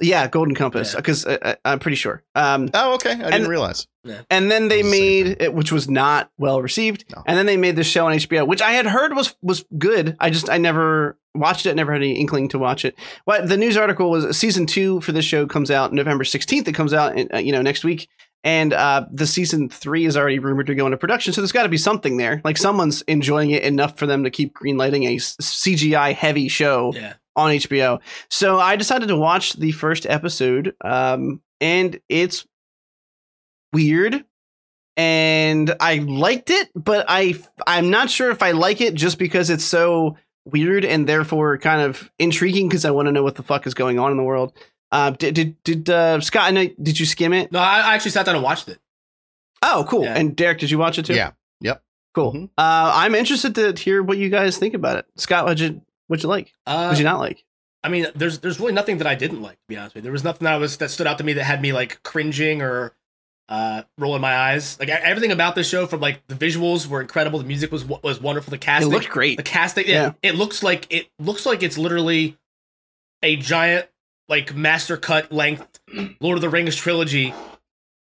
Yeah, 0.00 0.28
Golden 0.28 0.54
Compass, 0.54 0.92
Yeah. 0.92 1.00
because 1.00 1.24
uh, 1.26 1.54
I'm 1.64 1.78
pretty 1.78 1.96
sure. 1.96 2.22
Um, 2.34 2.68
Oh, 2.74 2.94
okay. 2.96 3.12
I 3.12 3.16
didn't 3.16 3.32
And- 3.34 3.48
realize. 3.48 3.86
and 4.30 4.50
then 4.50 4.68
they 4.68 4.82
the 4.82 4.90
made 4.90 5.36
it, 5.40 5.54
which 5.54 5.72
was 5.72 5.88
not 5.88 6.30
well 6.38 6.60
received. 6.62 7.04
No. 7.14 7.22
And 7.26 7.36
then 7.38 7.46
they 7.46 7.56
made 7.56 7.76
this 7.76 7.86
show 7.86 8.06
on 8.06 8.12
HBO, 8.12 8.46
which 8.46 8.60
I 8.62 8.72
had 8.72 8.86
heard 8.86 9.14
was 9.16 9.34
was 9.42 9.64
good. 9.78 10.16
I 10.20 10.30
just 10.30 10.48
I 10.50 10.58
never 10.58 11.18
watched 11.34 11.66
it, 11.66 11.74
never 11.74 11.92
had 11.92 12.02
any 12.02 12.12
inkling 12.20 12.48
to 12.50 12.58
watch 12.58 12.84
it. 12.84 12.94
What 13.24 13.48
the 13.48 13.56
news 13.56 13.76
article 13.76 14.10
was 14.10 14.36
season 14.36 14.66
two 14.66 15.00
for 15.00 15.12
this 15.12 15.24
show 15.24 15.46
comes 15.46 15.70
out 15.70 15.92
November 15.92 16.24
sixteenth. 16.24 16.68
It 16.68 16.72
comes 16.74 16.92
out 16.92 17.18
in, 17.18 17.28
uh, 17.34 17.38
you 17.38 17.50
know 17.52 17.62
next 17.62 17.82
week, 17.84 18.08
and 18.44 18.72
uh, 18.74 19.06
the 19.10 19.26
season 19.26 19.68
three 19.70 20.04
is 20.04 20.16
already 20.16 20.38
rumored 20.38 20.66
to 20.66 20.74
go 20.76 20.84
into 20.86 20.98
production. 20.98 21.32
So 21.32 21.40
there's 21.40 21.52
got 21.52 21.64
to 21.64 21.68
be 21.68 21.76
something 21.78 22.16
there. 22.18 22.40
Like 22.44 22.58
someone's 22.58 23.02
enjoying 23.08 23.50
it 23.50 23.62
enough 23.64 23.98
for 23.98 24.06
them 24.06 24.22
to 24.24 24.30
keep 24.30 24.54
greenlighting 24.54 25.04
a 25.08 25.16
CGI 25.16 26.12
heavy 26.14 26.48
show 26.48 26.92
Yeah. 26.94 27.14
On 27.36 27.50
HBO. 27.52 28.00
So 28.30 28.58
I 28.58 28.76
decided 28.76 29.08
to 29.08 29.16
watch 29.16 29.52
the 29.52 29.72
first 29.72 30.06
episode, 30.06 30.74
um, 30.82 31.40
and 31.60 32.00
it's 32.08 32.46
weird, 33.72 34.24
and 34.96 35.74
I 35.80 35.98
liked 35.98 36.50
it, 36.50 36.70
but 36.74 37.04
I 37.08 37.34
I'm 37.66 37.90
not 37.90 38.10
sure 38.10 38.30
if 38.30 38.42
I 38.42 38.52
like 38.52 38.80
it 38.80 38.94
just 38.94 39.18
because 39.18 39.50
it's 39.50 39.64
so 39.64 40.16
weird 40.44 40.84
and 40.84 41.06
therefore 41.08 41.58
kind 41.58 41.82
of 41.82 42.10
intriguing 42.18 42.68
because 42.68 42.84
I 42.84 42.90
want 42.92 43.06
to 43.06 43.12
know 43.12 43.22
what 43.22 43.34
the 43.34 43.42
fuck 43.42 43.66
is 43.66 43.74
going 43.74 43.98
on 43.98 44.10
in 44.10 44.16
the 44.16 44.22
world. 44.22 44.52
Uh, 44.92 45.10
did 45.10 45.34
did 45.34 45.62
did 45.64 45.90
uh, 45.90 46.20
Scott? 46.20 46.44
I 46.44 46.50
know, 46.52 46.68
did 46.82 46.98
you 46.98 47.06
skim 47.06 47.32
it? 47.32 47.52
No, 47.52 47.58
I 47.58 47.80
I 47.80 47.94
actually 47.94 48.12
sat 48.12 48.26
down 48.26 48.36
and 48.36 48.44
watched 48.44 48.68
it. 48.68 48.78
Oh, 49.62 49.84
cool. 49.88 50.04
Yeah. 50.04 50.14
And 50.14 50.36
Derek, 50.36 50.58
did 50.58 50.70
you 50.70 50.78
watch 50.78 50.98
it 50.98 51.06
too? 51.06 51.14
Yeah. 51.14 51.32
Yep. 51.60 51.82
Cool. 52.14 52.32
Mhm. 52.32 52.44
Uh, 52.56 52.92
I'm 52.94 53.14
interested 53.14 53.54
to 53.56 53.72
hear 53.72 54.02
what 54.02 54.16
you 54.18 54.28
guys 54.30 54.56
think 54.58 54.74
about 54.74 54.96
it. 54.98 55.06
Scott, 55.16 55.44
what'd 55.44 55.60
you 55.60 55.82
what'd 56.08 56.22
you 56.22 56.28
like? 56.28 56.52
Uh, 56.66 56.84
What'd 56.86 56.98
you 56.98 57.04
not 57.04 57.18
like? 57.20 57.44
I 57.84 57.88
mean, 57.88 58.06
there's 58.14 58.40
there's 58.40 58.58
really 58.58 58.72
nothing 58.72 58.98
that 58.98 59.06
I 59.06 59.14
didn't 59.14 59.42
like. 59.42 59.54
To 59.56 59.64
be 59.68 59.76
honest 59.76 59.94
with 59.94 60.02
you, 60.02 60.06
there 60.06 60.12
was 60.12 60.24
nothing 60.24 60.44
that 60.46 60.56
was 60.56 60.76
that 60.78 60.90
stood 60.90 61.06
out 61.06 61.18
to 61.18 61.24
me 61.24 61.34
that 61.34 61.44
had 61.44 61.62
me 61.62 61.72
like 61.72 62.02
cringing 62.02 62.60
or 62.62 62.94
uh, 63.48 63.82
rolling 63.96 64.20
my 64.20 64.34
eyes. 64.36 64.76
Like 64.80 64.88
everything 64.88 65.30
about 65.30 65.54
this 65.54 65.68
show, 65.68 65.86
from 65.86 66.00
like 66.00 66.26
the 66.26 66.34
visuals 66.34 66.88
were 66.88 67.00
incredible, 67.00 67.38
the 67.38 67.44
music 67.44 67.70
was 67.70 67.84
was 67.84 68.20
wonderful, 68.20 68.50
the 68.50 68.56
It 68.56 68.60
casting, 68.62 68.90
looked 68.92 69.08
great. 69.08 69.36
the 69.36 69.44
casting, 69.44 69.86
yeah, 69.86 69.92
Yeah. 70.22 70.30
it 70.30 70.34
looks 70.34 70.62
like 70.64 70.86
it 70.90 71.06
looks 71.20 71.46
like 71.46 71.62
it's 71.62 71.78
literally 71.78 72.36
a 73.22 73.36
giant 73.36 73.88
like 74.28 74.54
master 74.56 74.96
cut 74.96 75.30
length 75.30 75.78
Lord 76.20 76.38
of 76.38 76.42
the 76.42 76.48
Rings 76.48 76.74
trilogy 76.74 77.32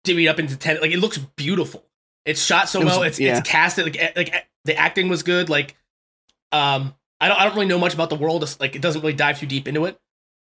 divvied 0.05 0.29
up 0.29 0.39
into 0.39 0.55
ten. 0.55 0.79
Like 0.79 0.91
it 0.91 0.99
looks 0.99 1.17
beautiful. 1.17 1.83
It's 2.23 2.41
shot 2.41 2.69
so 2.69 2.79
It 2.79 2.85
was- 2.85 2.93
well. 2.93 3.03
It's 3.03 3.19
yeah. 3.19 3.37
it's 3.39 3.49
casted 3.49 3.83
like 3.85 4.15
like 4.15 4.47
the 4.63 4.77
acting 4.77 5.09
was 5.09 5.21
good. 5.23 5.49
Like 5.49 5.75
um, 6.53 6.95
I 7.19 7.27
don't 7.29 7.39
I 7.39 7.45
don't 7.45 7.53
really 7.55 7.67
know 7.67 7.79
much 7.79 7.93
about 7.93 8.09
the 8.09 8.15
world. 8.15 8.43
It's, 8.43 8.59
like 8.59 8.75
it 8.75 8.81
doesn't 8.81 9.01
really 9.01 9.13
dive 9.13 9.39
too 9.39 9.45
deep 9.45 9.67
into 9.67 9.85
it. 9.85 9.99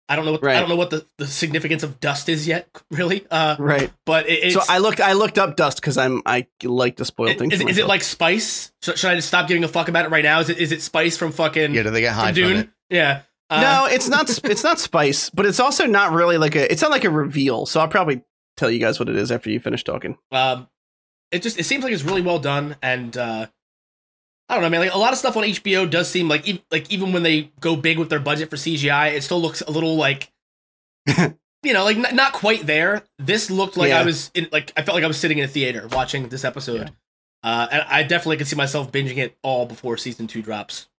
I 0.09 0.15
don't 0.17 0.26
know 0.26 0.34
what 0.34 0.43
Right. 0.43 0.57
I 0.57 0.59
don't 0.59 0.67
know 0.67 0.76
what 0.76 0.89
the, 0.89 1.05
the 1.17 1.28
significance 1.28 1.84
of 1.84 1.99
dust 2.01 2.28
is 2.28 2.45
yet, 2.45 2.67
really. 2.91 3.26
Uh, 3.32 3.55
Right. 3.59 3.91
but 4.05 4.28
it, 4.28 4.43
it's 4.43 4.55
so 4.55 4.61
I 4.67 4.80
looked 4.80 4.99
I 4.99 5.13
looked 5.13 5.38
up 5.38 5.55
dust 5.55 5.80
because 5.80 5.97
I'm 5.97 6.22
I 6.26 6.47
like 6.63 6.97
to 6.97 7.05
spoil 7.05 7.30
is, 7.30 7.38
things. 7.38 7.53
is, 7.53 7.61
is 7.61 7.78
it 7.78 7.88
like 7.88 8.03
spice? 8.03 8.72
Should, 8.84 8.97
should 8.97 9.09
I 9.11 9.15
just 9.15 9.30
stop 9.30 9.47
giving 9.47 9.63
a 9.63 9.67
fuck 9.69 9.88
about 9.88 10.05
it 10.05 10.11
right 10.11 10.24
now? 10.24 10.39
Is 10.39 10.49
it 10.49 10.57
is 10.57 10.72
it 10.72 10.82
spice 10.82 11.17
from 11.17 11.32
fucking 11.32 11.74
Yeah, 11.74 11.84
do 11.84 11.91
they 11.91 12.01
get 12.01 12.13
high 12.13 12.34
from 12.34 12.41
from 12.41 12.49
Dune? 12.49 12.57
it? 12.57 12.69
Yeah. 12.89 13.22
Uh, 13.49 13.61
no, 13.61 13.86
it's 13.93 14.07
not. 14.07 14.30
It's 14.45 14.63
not 14.63 14.80
spice, 14.80 15.30
but 15.30 15.45
it's 15.45 15.59
also 15.59 15.86
not 15.86 16.13
really 16.13 16.38
like 16.38 16.55
a. 16.55 16.72
It's 16.72 16.82
not 16.82 16.89
like 16.91 17.03
a 17.03 17.09
reveal. 17.09 17.65
So 17.65 17.82
I'll 17.82 17.88
probably 17.89 18.22
tell 18.55 18.72
you 18.72 18.80
guys 18.80 18.97
what 18.97 19.09
it 19.09 19.17
is 19.17 19.30
after 19.30 19.49
you 19.49 19.59
finish 19.59 19.84
talking. 19.84 20.17
Um, 20.32 20.69
it 21.32 21.41
just 21.41 21.59
it 21.59 21.65
seems 21.65 21.84
like 21.84 21.91
it's 21.91 22.03
really 22.03 22.22
well 22.22 22.39
done, 22.39 22.78
and 22.82 23.15
uh, 23.17 23.47
I 24.52 24.56
don't 24.56 24.64
know, 24.64 24.70
man. 24.70 24.82
Like 24.82 24.93
a 24.93 24.97
lot 24.97 25.14
of 25.14 25.18
stuff 25.18 25.38
on 25.38 25.43
HBO 25.43 25.89
does 25.89 26.10
seem 26.10 26.28
like 26.28 26.47
ev- 26.47 26.60
like 26.72 26.91
even 26.91 27.14
when 27.14 27.24
they 27.24 27.52
go 27.62 27.78
big 27.78 27.97
with 27.97 28.10
their 28.10 28.20
budget 28.20 28.49
for 28.49 28.58
CGI, 28.58 29.14
it 29.14 29.24
still 29.24 29.41
looks 29.41 29.62
a 29.62 29.72
little 29.72 29.95
like 29.95 30.30
you 31.64 31.74
know, 31.74 31.86
like 31.86 31.95
n- 31.95 32.16
not 32.16 32.34
quite 32.34 32.66
there. 32.66 33.04
This 33.18 33.49
looked 33.49 33.78
like 33.78 33.91
I 33.93 34.04
was 34.04 34.30
in 34.34 34.49
like 34.52 34.74
I 34.76 34.82
felt 34.82 34.95
like 34.95 35.06
I 35.06 35.08
was 35.08 35.18
sitting 35.18 35.38
in 35.38 35.45
a 35.45 35.47
theater 35.47 35.88
watching 35.88 36.28
this 36.28 36.43
episode. 36.43 36.91
Uh, 37.43 37.68
and 37.72 37.82
I 37.88 38.04
definitely 38.04 38.38
could 38.38 38.47
see 38.47 38.58
myself 38.58 38.91
binging 38.91 39.18
it 39.18 39.38
all 39.41 39.66
before 39.66 39.95
season 39.95 40.28
two 40.28 40.41
drops. 40.41 40.89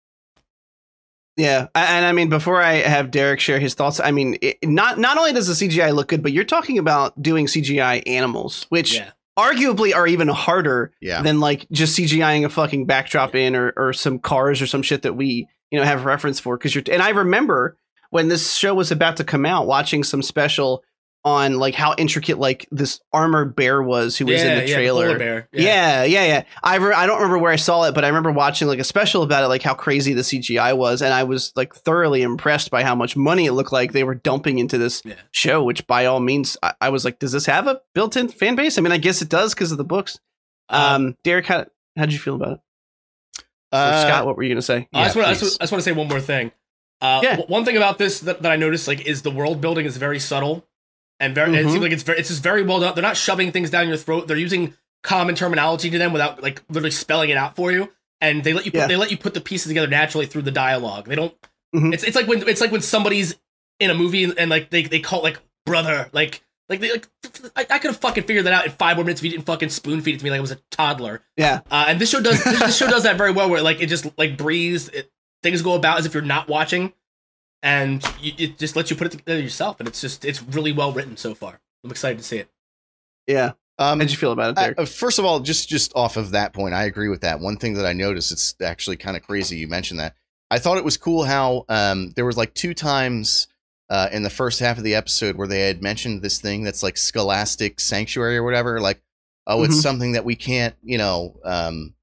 Yeah, 1.36 1.68
and 1.74 2.05
I 2.05 2.12
mean, 2.12 2.28
before 2.28 2.61
I 2.61 2.74
have 2.74 3.11
Derek 3.11 3.40
share 3.40 3.59
his 3.59 3.74
thoughts, 3.74 4.00
I 4.00 4.11
mean, 4.11 4.36
it, 4.42 4.59
not 4.62 4.98
not 4.98 5.16
only 5.18 5.32
does 5.32 5.46
the 5.46 5.68
CGI 5.68 5.94
look 5.94 6.09
good, 6.09 6.22
but 6.22 6.32
you're 6.32 6.44
talking 6.44 6.78
about 6.78 7.20
doing 7.20 7.46
CGI 7.46 8.03
animals, 8.07 8.66
which 8.70 8.96
Yeah, 8.96 9.12
arguably 9.38 9.94
are 9.94 10.06
even 10.06 10.28
harder 10.28 10.92
Yeah. 11.00 11.22
than 11.22 11.40
like 11.40 11.66
just 11.70 11.98
CGIing 11.98 12.44
a 12.44 12.48
fucking 12.48 12.86
backdrop 12.86 13.34
in 13.34 13.56
or 13.56 13.72
or 13.76 13.92
some 13.92 14.18
cars 14.18 14.60
or 14.60 14.66
some 14.66 14.82
shit 14.82 15.02
that 15.02 15.14
we 15.14 15.46
you 15.70 15.78
know 15.78 15.84
have 15.84 16.04
reference 16.04 16.38
for. 16.40 16.56
Because 16.58 16.74
you're 16.74 16.84
and 16.90 17.02
I 17.02 17.10
remember 17.10 17.76
when 18.10 18.28
this 18.28 18.52
show 18.54 18.74
was 18.74 18.90
about 18.90 19.16
to 19.16 19.24
come 19.24 19.46
out, 19.46 19.66
watching 19.66 20.04
some 20.04 20.22
special 20.22 20.84
on 21.24 21.58
like 21.58 21.74
how 21.76 21.94
intricate 21.98 22.36
like 22.38 22.66
this 22.72 23.00
armored 23.12 23.54
bear 23.54 23.80
was 23.80 24.16
who 24.16 24.26
was 24.26 24.42
yeah, 24.42 24.48
in 24.48 24.58
the 24.64 24.68
yeah, 24.68 24.74
trailer. 24.74 25.06
polar 25.06 25.18
bear. 25.18 25.48
Yeah, 25.52 26.02
yeah, 26.02 26.24
yeah. 26.26 26.42
I 26.64 26.76
re- 26.76 26.94
I 26.94 27.06
don't 27.06 27.18
remember 27.18 27.38
where 27.38 27.52
I 27.52 27.56
saw 27.56 27.84
it, 27.84 27.94
but 27.94 28.04
I 28.04 28.08
remember 28.08 28.32
watching 28.32 28.66
like 28.66 28.80
a 28.80 28.84
special 28.84 29.22
about 29.22 29.44
it, 29.44 29.46
like 29.46 29.62
how 29.62 29.74
crazy 29.74 30.14
the 30.14 30.22
CGI 30.22 30.76
was, 30.76 31.00
and 31.00 31.14
I 31.14 31.22
was 31.24 31.52
like 31.54 31.74
thoroughly 31.74 32.22
impressed 32.22 32.70
by 32.72 32.82
how 32.82 32.94
much 32.96 33.16
money 33.16 33.46
it 33.46 33.52
looked 33.52 33.72
like 33.72 33.92
they 33.92 34.02
were 34.04 34.16
dumping 34.16 34.58
into 34.58 34.78
this 34.78 35.00
Yeah. 35.04 35.14
show. 35.30 35.62
Which, 35.62 35.86
by 35.86 36.06
all 36.06 36.18
means, 36.18 36.56
I, 36.62 36.74
I 36.80 36.88
was 36.88 37.04
like, 37.04 37.20
does 37.20 37.30
this 37.32 37.46
have 37.46 37.68
a 37.68 37.80
built-in 37.94 38.28
fan 38.28 38.56
base? 38.56 38.76
I 38.76 38.80
mean, 38.80 38.92
I 38.92 38.98
guess 38.98 39.22
it 39.22 39.28
does 39.28 39.54
because 39.54 39.70
of 39.70 39.78
the 39.78 39.84
books. 39.84 40.18
Um, 40.68 40.80
Um, 41.06 41.16
Derek, 41.22 41.46
how 41.46 41.66
how 41.96 42.04
did 42.06 42.12
you 42.14 42.18
feel 42.18 42.34
about 42.34 42.52
it? 42.54 42.60
Uh, 43.70 44.02
Scott, 44.02 44.26
what 44.26 44.36
were 44.36 44.42
you 44.42 44.50
gonna 44.50 44.60
say? 44.62 44.88
I 44.92 45.04
just 45.04 45.16
Yeah, 45.16 45.22
want 45.22 45.28
I 45.28 45.32
just, 45.34 45.40
please. 45.42 45.56
I 45.60 45.62
just 45.64 45.72
want 45.72 45.84
to 45.84 45.90
say 45.90 45.92
one 45.96 46.08
more 46.08 46.20
thing. 46.20 46.52
Uh, 47.00 47.20
Yeah. 47.22 47.30
w- 47.36 47.48
One 47.48 47.64
thing 47.64 47.76
about 47.76 47.98
this 47.98 48.20
that, 48.20 48.42
that 48.42 48.52
I 48.52 48.56
noticed 48.56 48.86
like 48.86 49.06
is 49.06 49.22
the 49.22 49.30
world 49.30 49.60
building 49.60 49.86
is 49.86 49.96
very 49.96 50.18
subtle 50.18 50.66
and 51.22 51.34
very. 51.34 51.56
It 51.56 51.64
Mhm. 51.64 51.70
seems 51.70 51.82
like 51.82 51.92
it's 51.92 52.02
very. 52.02 52.18
It's 52.18 52.28
just 52.28 52.42
very 52.42 52.62
well 52.62 52.80
done. 52.80 52.94
They're 52.94 53.02
not 53.02 53.16
shoving 53.16 53.50
things 53.52 53.70
down 53.70 53.88
your 53.88 53.96
throat. 53.96 54.28
They're 54.28 54.36
using 54.36 54.74
common 55.02 55.34
terminology 55.34 55.88
to 55.90 55.98
them 55.98 56.12
without 56.12 56.42
like 56.42 56.60
literally 56.68 56.90
spelling 56.90 57.30
it 57.30 57.36
out 57.38 57.56
for 57.56 57.72
you. 57.72 57.90
And 58.20 58.44
they 58.44 58.52
let 58.52 58.64
you 58.66 58.70
put, 58.70 58.78
Yeah. 58.78 58.86
they 58.86 58.96
let 58.96 59.10
you 59.10 59.16
put 59.16 59.34
the 59.34 59.40
pieces 59.40 59.68
together 59.68 59.86
naturally 59.88 60.26
through 60.26 60.42
the 60.42 60.50
dialogue. 60.52 61.06
They 61.08 61.14
don't. 61.16 61.34
Mhm. 61.74 61.94
It's 61.94 62.04
it's 62.04 62.14
like 62.16 62.26
when 62.28 62.46
it's 62.48 62.60
like 62.60 62.70
when 62.72 62.82
somebody's 62.82 63.34
in 63.80 63.90
a 63.90 63.94
movie 63.94 64.24
and, 64.24 64.38
and 64.38 64.50
like 64.50 64.70
they 64.70 64.82
they 64.82 65.00
call 65.00 65.20
it 65.20 65.22
like 65.24 65.38
brother 65.64 66.08
like. 66.12 66.42
Like, 66.68 66.80
they, 66.80 66.90
like 66.92 67.06
I, 67.54 67.66
I 67.68 67.78
could 67.80 67.90
have 67.90 67.98
fucking 68.00 68.24
figured 68.24 68.46
that 68.46 68.54
out 68.54 68.64
in 68.64 68.72
five 68.72 68.96
more 68.96 69.04
minutes 69.04 69.20
if 69.20 69.24
you 69.24 69.30
didn't 69.32 69.44
fucking 69.44 69.68
spoon 69.68 70.00
feed 70.00 70.14
it 70.14 70.18
to 70.18 70.24
me 70.24 70.30
like 70.30 70.38
I 70.38 70.40
was 70.40 70.52
a 70.52 70.58
toddler. 70.70 71.20
Yeah, 71.36 71.60
Uh, 71.70 71.84
and 71.88 72.00
this 72.00 72.08
show 72.08 72.20
does 72.20 72.42
this, 72.42 72.58
this 72.60 72.76
show 72.78 72.86
does 72.90 73.02
that 73.02 73.18
very 73.18 73.30
well, 73.30 73.50
where 73.50 73.60
like 73.60 73.82
it 73.82 73.88
just 73.88 74.06
like 74.16 74.38
breathes, 74.38 74.88
it, 74.88 75.10
things 75.42 75.60
go 75.60 75.74
about 75.74 75.98
as 75.98 76.06
if 76.06 76.14
you're 76.14 76.22
not 76.22 76.48
watching, 76.48 76.94
and 77.62 78.02
you, 78.20 78.32
it 78.38 78.58
just 78.58 78.76
lets 78.76 78.90
you 78.90 78.96
put 78.96 79.06
it 79.06 79.10
together 79.18 79.40
yourself, 79.40 79.78
and 79.80 79.88
it's 79.88 80.00
just 80.00 80.24
it's 80.24 80.42
really 80.42 80.72
well 80.72 80.92
written 80.92 81.16
so 81.16 81.34
far. 81.34 81.60
I'm 81.84 81.90
excited 81.90 82.18
to 82.18 82.24
see 82.24 82.38
it. 82.38 82.48
yeah. 83.26 83.52
um, 83.78 83.98
How'd 84.00 84.10
you 84.10 84.16
feel 84.16 84.32
about 84.32 84.50
it, 84.50 84.56
Derek? 84.56 84.78
uh, 84.78 84.84
first 84.84 85.18
of 85.18 85.24
all, 85.24 85.40
just 85.40 85.68
just 85.68 85.92
off 85.94 86.16
of 86.16 86.30
that 86.32 86.52
point, 86.52 86.74
I 86.74 86.84
agree 86.84 87.08
with 87.08 87.22
that. 87.22 87.40
One 87.40 87.56
thing 87.56 87.74
that 87.74 87.86
I 87.86 87.92
noticed, 87.92 88.30
it's 88.32 88.54
actually 88.62 88.96
kind 88.96 89.16
of 89.16 89.22
crazy 89.22 89.56
you 89.56 89.68
mentioned 89.68 90.00
that. 90.00 90.14
I 90.50 90.58
thought 90.58 90.76
it 90.78 90.84
was 90.84 90.96
cool 90.96 91.24
how 91.24 91.64
um, 91.68 92.10
there 92.14 92.26
was 92.26 92.36
like 92.36 92.52
two 92.54 92.74
times 92.74 93.48
uh, 93.88 94.08
in 94.12 94.22
the 94.22 94.30
first 94.30 94.60
half 94.60 94.76
of 94.78 94.84
the 94.84 94.94
episode 94.94 95.36
where 95.36 95.48
they 95.48 95.60
had 95.66 95.82
mentioned 95.82 96.22
this 96.22 96.40
thing 96.40 96.62
that's 96.62 96.82
like 96.82 96.96
Scholastic 96.96 97.80
Sanctuary 97.80 98.36
or 98.36 98.42
whatever. 98.42 98.80
Like, 98.80 99.00
oh, 99.46 99.62
it's 99.64 99.76
Mhm. 99.78 99.82
something 99.82 100.12
that 100.12 100.24
we 100.26 100.36
can't, 100.36 100.74
you 100.82 100.98
know, 100.98 101.40
um, 101.44 101.94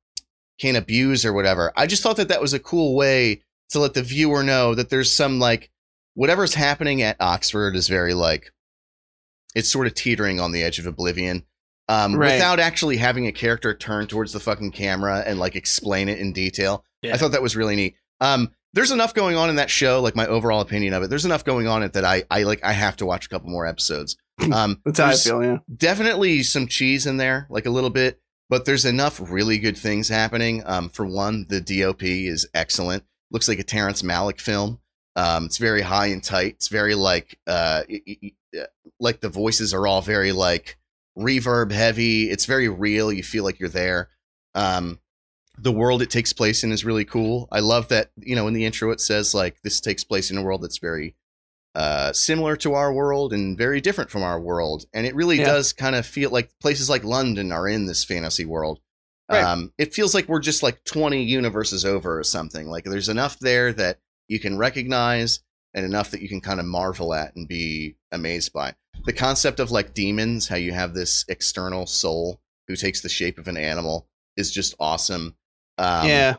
can't 0.59 0.77
abuse 0.77 1.25
or 1.25 1.31
whatever. 1.33 1.71
I 1.77 1.85
just 1.87 2.01
thought 2.03 2.17
that 2.17 2.27
that 2.29 2.41
was 2.41 2.53
a 2.53 2.59
cool 2.59 2.95
way 2.95 3.41
to 3.69 3.79
let 3.79 3.93
the 3.93 4.03
viewer 4.03 4.43
know 4.43 4.75
that 4.75 4.89
there's 4.89 5.11
some 5.11 5.39
like 5.39 5.69
whatever's 6.15 6.53
happening 6.53 7.01
at 7.01 7.17
Oxford 7.19 7.75
is 7.75 7.87
very 7.87 8.13
like 8.13 8.51
it's 9.55 9.69
sort 9.69 9.87
of 9.87 9.93
teetering 9.93 10.39
on 10.39 10.51
the 10.51 10.63
edge 10.63 10.79
of 10.79 10.85
oblivion. 10.85 11.43
Um, 11.87 12.15
Right. 12.15 12.33
without 12.33 12.59
actually 12.59 12.97
having 12.97 13.25
a 13.25 13.31
character 13.31 13.73
turn 13.73 14.05
towards 14.05 14.31
the 14.31 14.39
fucking 14.39 14.71
camera 14.73 15.23
and 15.25 15.39
like 15.39 15.55
explain 15.55 16.07
it 16.07 16.19
in 16.19 16.33
detail. 16.33 16.83
Yeah. 17.01 17.15
I 17.15 17.17
thought 17.17 17.31
that 17.31 17.41
was 17.41 17.55
really 17.55 17.75
neat. 17.75 17.95
Um, 18.21 18.51
there's 18.73 18.91
enough 18.91 19.15
going 19.15 19.35
on 19.35 19.49
in 19.49 19.55
that 19.55 19.71
show, 19.71 19.99
like 19.99 20.15
my 20.15 20.27
overall 20.27 20.61
opinion 20.61 20.93
of 20.93 21.01
it. 21.01 21.09
There's 21.09 21.25
enough 21.25 21.43
going 21.43 21.65
on 21.67 21.81
in 21.81 21.87
it 21.87 21.93
that 21.93 22.05
I, 22.05 22.25
I 22.29 22.43
like. 22.43 22.63
I 22.63 22.73
have 22.73 22.95
to 22.97 23.05
watch 23.07 23.25
a 23.25 23.29
couple 23.29 23.49
more 23.49 23.65
episodes. 23.65 24.15
Um, 24.53 24.79
That's 24.85 24.99
how 24.99 25.07
I 25.07 25.15
feel. 25.15 25.43
Yeah. 25.43 25.57
definitely 25.75 26.43
some 26.43 26.67
cheese 26.67 27.05
in 27.05 27.17
there, 27.17 27.45
like 27.49 27.65
a 27.65 27.69
little 27.69 27.89
bit, 27.89 28.21
but 28.49 28.63
there's 28.65 28.85
enough 28.85 29.19
really 29.29 29.57
good 29.57 29.75
things 29.77 30.07
happening. 30.07 30.63
Um, 30.65 30.87
for 30.89 31.05
one, 31.05 31.45
the 31.49 31.59
DOP 31.59 32.03
is 32.03 32.47
excellent. 32.53 33.03
Looks 33.31 33.47
like 33.47 33.59
a 33.59 33.63
Terrence 33.63 34.01
Malick 34.01 34.39
film. 34.41 34.79
Um, 35.15 35.45
it's 35.45 35.57
very 35.57 35.81
high 35.81 36.07
and 36.07 36.23
tight. 36.23 36.53
It's 36.55 36.67
very 36.69 36.95
like, 36.95 37.37
uh, 37.47 37.83
y- 37.89 38.31
like 38.99 39.21
the 39.21 39.29
voices 39.29 39.73
are 39.73 39.85
all 39.87 40.01
very 40.01 40.31
like 40.31 40.77
reverb 41.17 41.71
heavy. 41.71 42.29
It's 42.29 42.45
very 42.45 42.69
real. 42.69 43.11
You 43.11 43.23
feel 43.23 43.43
like 43.43 43.59
you're 43.59 43.69
there. 43.69 44.09
Um, 44.55 44.99
the 45.57 45.71
world 45.73 46.01
it 46.01 46.09
takes 46.09 46.31
place 46.31 46.63
in 46.63 46.71
is 46.71 46.85
really 46.85 47.03
cool. 47.05 47.47
I 47.51 47.59
love 47.59 47.89
that, 47.89 48.11
you 48.17 48.35
know, 48.35 48.47
in 48.47 48.53
the 48.53 48.65
intro 48.65 48.91
it 48.91 49.01
says 49.01 49.33
like 49.35 49.61
this 49.61 49.81
takes 49.81 50.03
place 50.05 50.31
in 50.31 50.37
a 50.37 50.41
world 50.43 50.61
that's 50.63 50.77
very 50.77 51.15
uh 51.75 52.11
similar 52.13 52.55
to 52.55 52.73
our 52.73 52.91
world 52.91 53.31
and 53.31 53.57
very 53.57 53.79
different 53.81 54.09
from 54.09 54.23
our 54.23 54.39
world. 54.39 54.85
And 54.93 55.05
it 55.05 55.13
really 55.15 55.37
Yeah. 55.37 55.45
does 55.45 55.73
kind 55.73 55.95
of 55.95 56.05
feel 56.05 56.29
like 56.31 56.49
places 56.59 56.89
like 56.89 57.03
London 57.03 57.51
are 57.51 57.67
in 57.67 57.85
this 57.85 58.03
fantasy 58.05 58.45
world. 58.45 58.79
Right. 59.29 59.43
Um 59.43 59.73
it 59.77 59.93
feels 59.93 60.13
like 60.15 60.27
we're 60.27 60.39
just 60.39 60.63
like 60.63 60.83
20 60.85 61.21
universes 61.23 61.85
over 61.85 62.19
or 62.19 62.23
something. 62.23 62.67
Like 62.67 62.83
there's 62.85 63.09
enough 63.09 63.37
there 63.39 63.71
that 63.73 63.99
you 64.27 64.39
can 64.39 64.57
recognize 64.57 65.41
and 65.73 65.85
enough 65.85 66.11
that 66.11 66.21
you 66.21 66.29
can 66.29 66.41
kind 66.41 66.59
of 66.59 66.65
marvel 66.65 67.13
at 67.13 67.35
and 67.35 67.47
be 67.47 67.95
amazed 68.11 68.53
by. 68.53 68.73
The 69.05 69.13
concept 69.13 69.59
of 69.59 69.71
like 69.71 69.93
demons, 69.93 70.47
how 70.47 70.55
you 70.55 70.71
have 70.73 70.93
this 70.93 71.25
external 71.29 71.85
soul 71.85 72.41
who 72.67 72.75
takes 72.75 73.01
the 73.01 73.09
shape 73.09 73.37
of 73.37 73.47
an 73.47 73.57
animal 73.57 74.07
is 74.35 74.51
just 74.51 74.73
awesome. 74.79 75.35
Um, 75.77 76.07
yeah. 76.07 76.35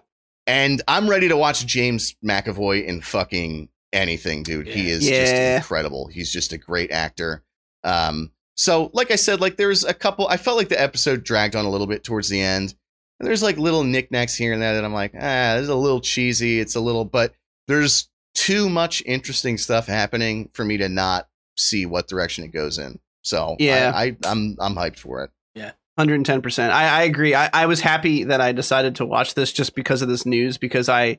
and 0.46 0.82
I'm 0.88 1.08
ready 1.08 1.28
to 1.28 1.36
watch 1.36 1.64
James 1.66 2.14
McAvoy 2.24 2.84
in 2.84 3.00
fucking 3.00 3.68
anything, 3.92 4.42
dude. 4.42 4.66
He 4.66 4.88
Yeah. 4.88 4.94
is 4.94 5.06
just 5.08 5.32
incredible. 5.34 6.08
He's 6.08 6.30
just 6.32 6.52
a 6.52 6.58
great 6.58 6.90
actor. 6.90 7.42
Um, 7.84 8.32
so 8.56 8.90
like 8.92 9.10
I 9.10 9.16
said, 9.16 9.40
like 9.40 9.56
there's 9.56 9.84
a 9.84 9.94
couple. 9.94 10.28
I 10.28 10.36
felt 10.36 10.58
like 10.58 10.68
the 10.68 10.80
episode 10.80 11.24
dragged 11.24 11.56
on 11.56 11.64
a 11.64 11.70
little 11.70 11.86
bit 11.86 12.04
towards 12.04 12.28
the 12.28 12.40
end. 12.40 12.74
And 13.20 13.28
there's 13.28 13.42
like 13.42 13.58
little 13.58 13.84
knickknacks 13.84 14.34
here 14.34 14.54
and 14.54 14.62
there 14.62 14.74
that 14.74 14.84
I'm 14.84 14.94
like, 14.94 15.12
ah, 15.14 15.54
this 15.54 15.64
is 15.64 15.68
a 15.68 15.74
little 15.74 16.00
cheesy. 16.00 16.58
It's 16.58 16.74
a 16.74 16.80
little, 16.80 17.04
but 17.04 17.34
there's 17.68 18.08
too 18.34 18.70
much 18.70 19.02
interesting 19.04 19.58
stuff 19.58 19.86
happening 19.86 20.48
for 20.54 20.64
me 20.64 20.78
to 20.78 20.88
not 20.88 21.28
see 21.56 21.84
what 21.84 22.08
direction 22.08 22.44
it 22.44 22.48
goes 22.48 22.78
in. 22.78 22.98
So 23.22 23.56
Yeah. 23.58 23.92
I, 23.94 24.04
I 24.04 24.16
I'm 24.24 24.56
I'm 24.58 24.74
hyped 24.74 24.98
for 24.98 25.22
it. 25.22 25.30
Yeah, 25.54 25.72
110%. 25.98 26.70
I, 26.70 26.88
I 26.88 27.02
agree. 27.02 27.34
I, 27.34 27.50
I 27.52 27.66
was 27.66 27.80
happy 27.80 28.24
that 28.24 28.40
I 28.40 28.52
decided 28.52 28.96
to 28.96 29.06
watch 29.06 29.34
this 29.34 29.52
just 29.52 29.74
because 29.74 30.00
of 30.00 30.08
this 30.08 30.24
news 30.24 30.56
because 30.56 30.88
I, 30.88 31.18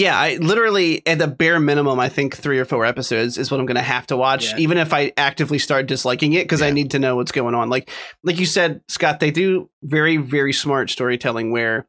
yeah, 0.00 0.18
I 0.18 0.36
literally, 0.36 1.06
at 1.06 1.18
the 1.18 1.26
bare 1.28 1.60
minimum, 1.60 2.00
I 2.00 2.08
think 2.08 2.36
three 2.36 2.58
or 2.58 2.64
four 2.64 2.84
episodes 2.86 3.36
is 3.38 3.50
what 3.50 3.60
I'm 3.60 3.66
going 3.66 3.76
to 3.76 3.82
have 3.82 4.06
to 4.08 4.16
watch, 4.16 4.50
Yeah. 4.52 4.58
even 4.58 4.78
if 4.78 4.92
I 4.92 5.12
actively 5.16 5.58
start 5.58 5.86
disliking 5.86 6.32
it 6.32 6.44
because 6.44 6.62
I 6.62 6.70
need 6.70 6.90
to 6.92 6.98
know 6.98 7.16
what's 7.16 7.32
going 7.32 7.54
on. 7.54 7.68
Like, 7.68 7.90
like 8.22 8.38
you 8.40 8.46
said, 8.46 8.80
Scott, 8.88 9.20
they 9.20 9.30
do 9.30 9.68
very, 9.82 10.16
very 10.16 10.52
smart 10.52 10.88
storytelling 10.90 11.52
where 11.52 11.86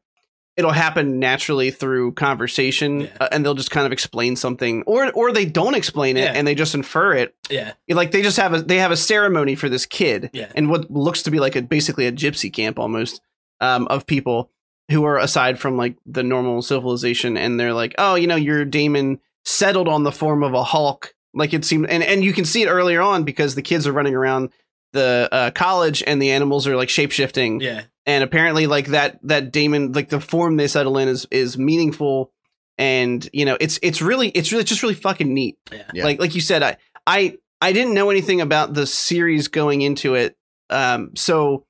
it'll 0.58 0.70
happen 0.72 1.18
naturally 1.18 1.70
through 1.70 2.12
conversation 2.12 3.00
Yeah. 3.00 3.08
uh, 3.22 3.28
and 3.32 3.42
they'll 3.42 3.54
just 3.54 3.70
kind 3.70 3.86
of 3.86 3.92
explain 3.92 4.36
something 4.36 4.82
or, 4.86 5.10
or 5.12 5.32
they 5.32 5.46
don't 5.46 5.74
explain 5.74 6.18
it 6.18 6.24
Yeah. 6.24 6.32
and 6.34 6.46
they 6.46 6.54
just 6.54 6.74
infer 6.74 7.14
it 7.14 7.34
Yeah. 7.48 7.72
like 7.88 8.10
they 8.10 8.20
just 8.20 8.36
have 8.36 8.52
a 8.52 8.60
they 8.60 8.76
have 8.76 8.90
a 8.90 8.96
ceremony 8.98 9.54
for 9.54 9.70
this 9.70 9.86
kid 9.86 10.28
Yeah. 10.34 10.52
and 10.54 10.68
what 10.68 10.90
looks 10.90 11.22
to 11.22 11.30
be 11.30 11.40
like 11.40 11.56
a 11.56 11.62
basically 11.62 12.06
a 12.06 12.12
gypsy 12.12 12.52
camp 12.52 12.78
almost 12.78 13.22
um, 13.62 13.86
of 13.88 14.04
people 14.06 14.50
who 14.90 15.04
are 15.04 15.18
aside 15.18 15.58
from 15.58 15.76
like 15.76 15.96
the 16.06 16.22
normal 16.22 16.60
civilization 16.62 17.36
and 17.36 17.58
they're 17.58 17.72
like 17.72 17.94
oh 17.98 18.14
you 18.14 18.26
know 18.26 18.36
your 18.36 18.64
daemon 18.64 19.18
settled 19.44 19.88
on 19.88 20.02
the 20.02 20.12
form 20.12 20.42
of 20.42 20.54
a 20.54 20.64
hulk 20.64 21.14
like 21.34 21.54
it 21.54 21.64
seemed 21.64 21.86
and 21.88 22.02
and 22.02 22.24
you 22.24 22.32
can 22.32 22.44
see 22.44 22.62
it 22.62 22.68
earlier 22.68 23.00
on 23.00 23.24
because 23.24 23.54
the 23.54 23.62
kids 23.62 23.86
are 23.86 23.92
running 23.92 24.14
around 24.14 24.50
the 24.92 25.28
uh, 25.32 25.50
college 25.52 26.02
and 26.06 26.20
the 26.20 26.30
animals 26.30 26.66
are 26.66 26.76
like 26.76 26.90
shapeshifting 26.90 27.62
Yeah. 27.62 27.82
and 28.06 28.22
apparently 28.22 28.66
like 28.66 28.88
that 28.88 29.18
that 29.22 29.50
daemon 29.52 29.92
like 29.92 30.10
the 30.10 30.20
form 30.20 30.56
they 30.58 30.68
settle 30.68 30.98
in 30.98 31.08
is 31.08 31.26
is 31.30 31.56
meaningful 31.56 32.30
and 32.78 33.28
you 33.32 33.44
know 33.44 33.56
it's 33.60 33.78
it's 33.82 34.02
really 34.02 34.28
it's 34.30 34.52
really 34.52 34.64
just 34.64 34.82
really 34.82 34.94
fucking 34.94 35.32
neat 35.32 35.56
Yeah. 35.72 35.82
Yeah. 35.94 36.04
like 36.04 36.20
like 36.20 36.34
you 36.34 36.40
said 36.40 36.62
i 36.62 36.76
i 37.06 37.36
i 37.60 37.72
didn't 37.72 37.94
know 37.94 38.10
anything 38.10 38.40
about 38.40 38.74
the 38.74 38.86
series 38.86 39.48
going 39.48 39.80
into 39.82 40.14
it 40.14 40.36
um 40.70 41.12
so 41.16 41.64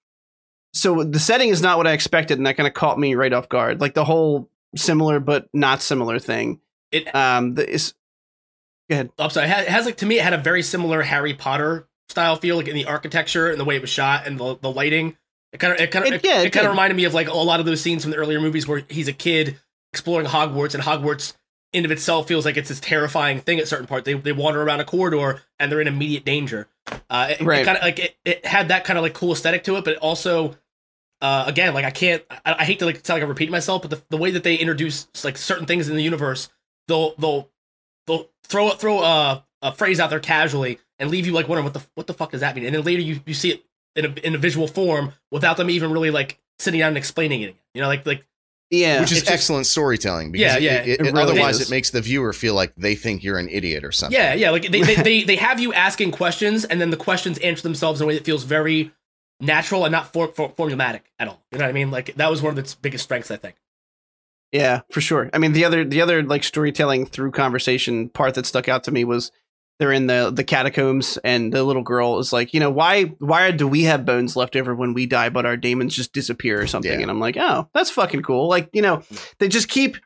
so 0.73 1.03
the 1.05 1.19
setting 1.19 1.49
is 1.51 1.61
not 1.63 1.77
what 1.79 1.87
i 1.87 1.93
expected 1.93 2.39
and 2.39 2.47
that 2.47 2.57
kind 2.57 2.67
of 2.67 2.75
caught 2.75 2.99
me 2.99 3.15
right 3.15 3.33
off 3.33 3.49
guard 3.49 3.81
like 3.81 3.95
the 3.95 4.05
whole 4.05 4.49
similar 4.77 5.21
but 5.21 5.49
not 5.53 5.83
similar 5.83 6.19
thing 6.19 6.61
It 6.91 7.15
um 7.15 7.55
the 7.55 7.69
is 7.69 7.95
I'm 8.91 9.31
sorry. 9.31 9.47
It 9.47 9.51
has, 9.51 9.63
it 9.67 9.71
has 9.71 9.87
like 9.87 9.97
to 9.99 10.07
me, 10.07 10.19
it 10.19 10.23
had 10.23 10.35
a 10.35 10.39
very 10.39 10.63
similar 10.63 11.01
Harry 11.03 11.33
Potter 11.33 11.89
style 12.11 12.37
feel, 12.37 12.57
like 12.57 12.69
in 12.69 12.75
the 12.75 12.85
architecture 12.85 13.49
and 13.51 13.59
the 13.59 13.65
way 13.65 13.77
it 13.77 13.81
was 13.81 13.89
shot 13.89 14.27
and 14.27 14.39
the, 14.39 14.59
the 14.59 14.71
lighting. 14.71 15.17
It 15.53 15.61
kind 15.61 15.73
of 15.73 15.81
it 15.81 15.91
kind 15.91 16.05
of 16.07 16.13
It- 16.13 16.17
it, 16.17 16.25
yeah, 16.29 16.41
it 16.43 16.47
it 16.47 16.53
kind 16.53 16.67
of 16.67 16.73
reminded 16.73 16.97
me 16.97 17.05
of 17.05 17.15
like 17.15 17.29
a 17.29 17.33
lot 17.35 17.59
of 17.61 17.65
those 17.65 17.81
scenes 17.81 18.03
from 18.03 18.11
the 18.11 18.19
earlier 18.19 18.39
movies 18.41 18.69
where 18.69 18.83
he's 18.91 19.09
a 19.09 19.13
kid 19.15 19.59
exploring 19.95 20.27
Hogwarts 20.27 20.75
and 20.75 20.83
Hogwarts 20.83 21.35
in 21.73 21.87
of 21.87 21.91
itself 21.91 22.29
feels 22.29 22.45
like 22.45 22.59
it's 22.59 22.69
this 22.69 22.81
terrifying 22.81 23.41
thing 23.41 23.59
at 23.59 23.67
certain 23.69 23.87
parts. 23.87 24.05
They 24.05 24.13
they 24.15 24.33
wander 24.33 24.61
around 24.63 24.81
a 24.81 24.85
corridor 24.85 25.41
and 25.59 25.73
they're 25.73 25.81
in 25.81 25.89
immediate 25.89 26.27
danger. 26.27 26.69
Uh, 27.09 27.29
it, 27.31 27.41
Right. 27.41 27.65
kind 27.65 27.79
of 27.79 27.83
like 27.83 27.99
it, 27.99 28.17
it 28.27 28.45
had 28.45 28.69
that 28.69 28.85
kind 28.85 28.99
of 28.99 29.03
like 29.03 29.15
cool 29.15 29.33
aesthetic 29.33 29.65
to 29.65 29.77
it, 29.77 29.85
but 29.85 29.95
it 29.95 29.99
also. 30.01 30.57
Uh, 31.23 31.45
again, 31.47 31.73
like 31.73 31.85
I 31.85 31.91
can't, 31.93 32.23
I, 32.45 32.57
I 32.59 32.65
hate 32.65 32.81
to 32.81 32.85
like 32.85 32.97
sound 33.07 33.17
like 33.17 33.23
I'm 33.23 33.29
repeating 33.29 33.53
myself, 33.53 33.81
but 33.83 33.91
the, 33.93 34.03
the 34.11 34.17
way 34.17 34.33
that 34.33 34.43
they 34.43 34.57
introduce 34.57 35.07
like 35.25 35.39
certain 35.39 35.67
things 35.67 35.89
in 35.89 35.95
the 35.97 36.03
universe, 36.03 36.49
they'll 36.89 37.15
they'll 37.17 37.49
they'll 38.09 38.29
throw 38.45 38.71
throw 38.71 39.03
a, 39.03 39.45
a 39.63 39.73
phrase 39.73 40.01
out 40.01 40.11
there 40.11 40.19
casually 40.21 40.79
and 40.99 41.11
leave 41.11 41.25
you 41.27 41.33
like 41.33 41.47
wondering 41.49 41.65
what 41.65 41.75
the 41.75 41.83
what 41.95 42.07
the 42.09 42.15
fuck 42.15 42.33
does 42.33 42.41
that 42.41 42.57
mean, 42.57 42.65
and 42.67 42.75
then 42.75 42.83
later 42.83 43.01
you, 43.03 43.21
you 43.25 43.35
see 43.35 43.53
it 43.53 43.65
in 43.95 44.05
a, 44.07 44.09
in 44.27 44.35
a 44.35 44.39
visual 44.39 44.67
form 44.67 45.13
without 45.31 45.57
them 45.57 45.71
even 45.71 45.93
really 45.93 46.11
like 46.11 46.41
sitting 46.59 46.81
down 46.81 46.89
and 46.89 46.97
explaining 46.99 47.43
it. 47.43 47.55
You 47.73 47.83
know, 47.83 47.87
like 47.87 48.05
like 48.05 48.27
yeah 48.71 49.01
which 49.01 49.13
is 49.13 49.21
just- 49.21 49.31
excellent 49.31 49.67
storytelling. 49.67 50.35
Yeah, 50.35 50.59
yeah, 50.59 50.81
it- 50.81 50.89
it 50.89 51.01
it- 51.07 51.13
really 51.13 51.23
otherwise, 51.23 51.61
is. 51.61 51.69
it 51.69 51.71
makes 51.71 51.91
the 51.91 52.01
viewer 52.01 52.33
feel 52.33 52.55
like 52.55 52.75
they 52.75 52.97
think 52.97 53.23
you're 53.23 53.39
an 53.39 53.49
idiot 53.49 53.85
or 53.85 53.93
something. 53.93 54.19
yeah 54.19 54.35
yeah 54.35 54.51
like 54.51 54.69
they 54.73 54.83
they, 54.83 54.97
they 54.97 55.23
they 55.31 55.37
have 55.37 55.61
you 55.61 55.73
asking 55.73 56.11
questions 56.11 56.65
and 56.65 56.81
then 56.81 56.91
the 56.91 56.97
questions 56.97 57.39
answer 57.39 57.63
themselves 57.63 58.01
in 58.01 58.07
a 58.07 58.09
way 58.09 58.15
that 58.15 58.25
feels 58.25 58.43
very 58.43 58.91
natural 59.43 59.85
and 59.85 59.93
not 59.93 60.13
for, 60.13 60.29
for, 60.29 60.49
formulatic 60.51 61.01
at 61.19 61.29
all. 61.29 61.43
You 61.51 61.59
know 61.59 61.65
what 61.65 61.71
I 61.71 61.73
mean? 61.73 61.91
Like 61.91 62.15
that 62.15 62.31
was 62.31 62.41
one 62.41 62.53
of 62.53 62.59
its 62.59 62.75
biggest 62.75 63.05
strengths, 63.05 63.31
I 63.31 63.37
think. 63.37 63.57
Yeah, 64.53 64.83
for 64.91 65.01
sure. 65.01 65.31
I 65.33 65.39
mean, 65.39 65.53
the 65.53 65.65
other 65.65 65.85
the 65.85 66.01
other 66.01 66.23
like 66.23 66.45
storytelling 66.45 67.07
through 67.07 67.33
conversation 67.33 68.09
part 68.11 68.35
that 68.35 68.47
stuck 68.47 68.69
out 68.69 68.85
to 68.85 68.91
me 68.91 69.05
was 69.05 69.33
they're 69.79 69.93
in 69.93 70.07
the 70.07 70.31
the 70.33 70.45
catacombs 70.45 71.19
and 71.25 71.53
the 71.53 71.65
little 71.65 71.83
girl 71.83 72.19
is 72.19 72.33
like, 72.33 72.53
you 72.53 72.61
know, 72.61 72.71
why 72.71 73.05
why 73.19 73.51
do 73.51 73.67
we 73.67 73.85
have 73.85 74.05
bones 74.05 74.37
left 74.37 74.55
over 74.55 74.75
when 74.75 74.93
we 74.95 75.07
die, 75.07 75.31
but 75.31 75.47
our 75.47 75.57
daemons 75.57 75.97
just 75.97 76.13
disappear 76.13 76.61
or 76.61 76.67
something? 76.67 76.93
Yeah. 76.93 77.01
And 77.01 77.11
I'm 77.11 77.21
like, 77.21 77.37
oh, 77.39 77.69
that's 77.73 77.91
fucking 77.91 78.23
cool. 78.23 78.47
Like, 78.49 78.69
you 78.73 78.83
know, 78.83 79.03
they 79.39 79.49
just 79.49 79.69
keep 79.69 79.97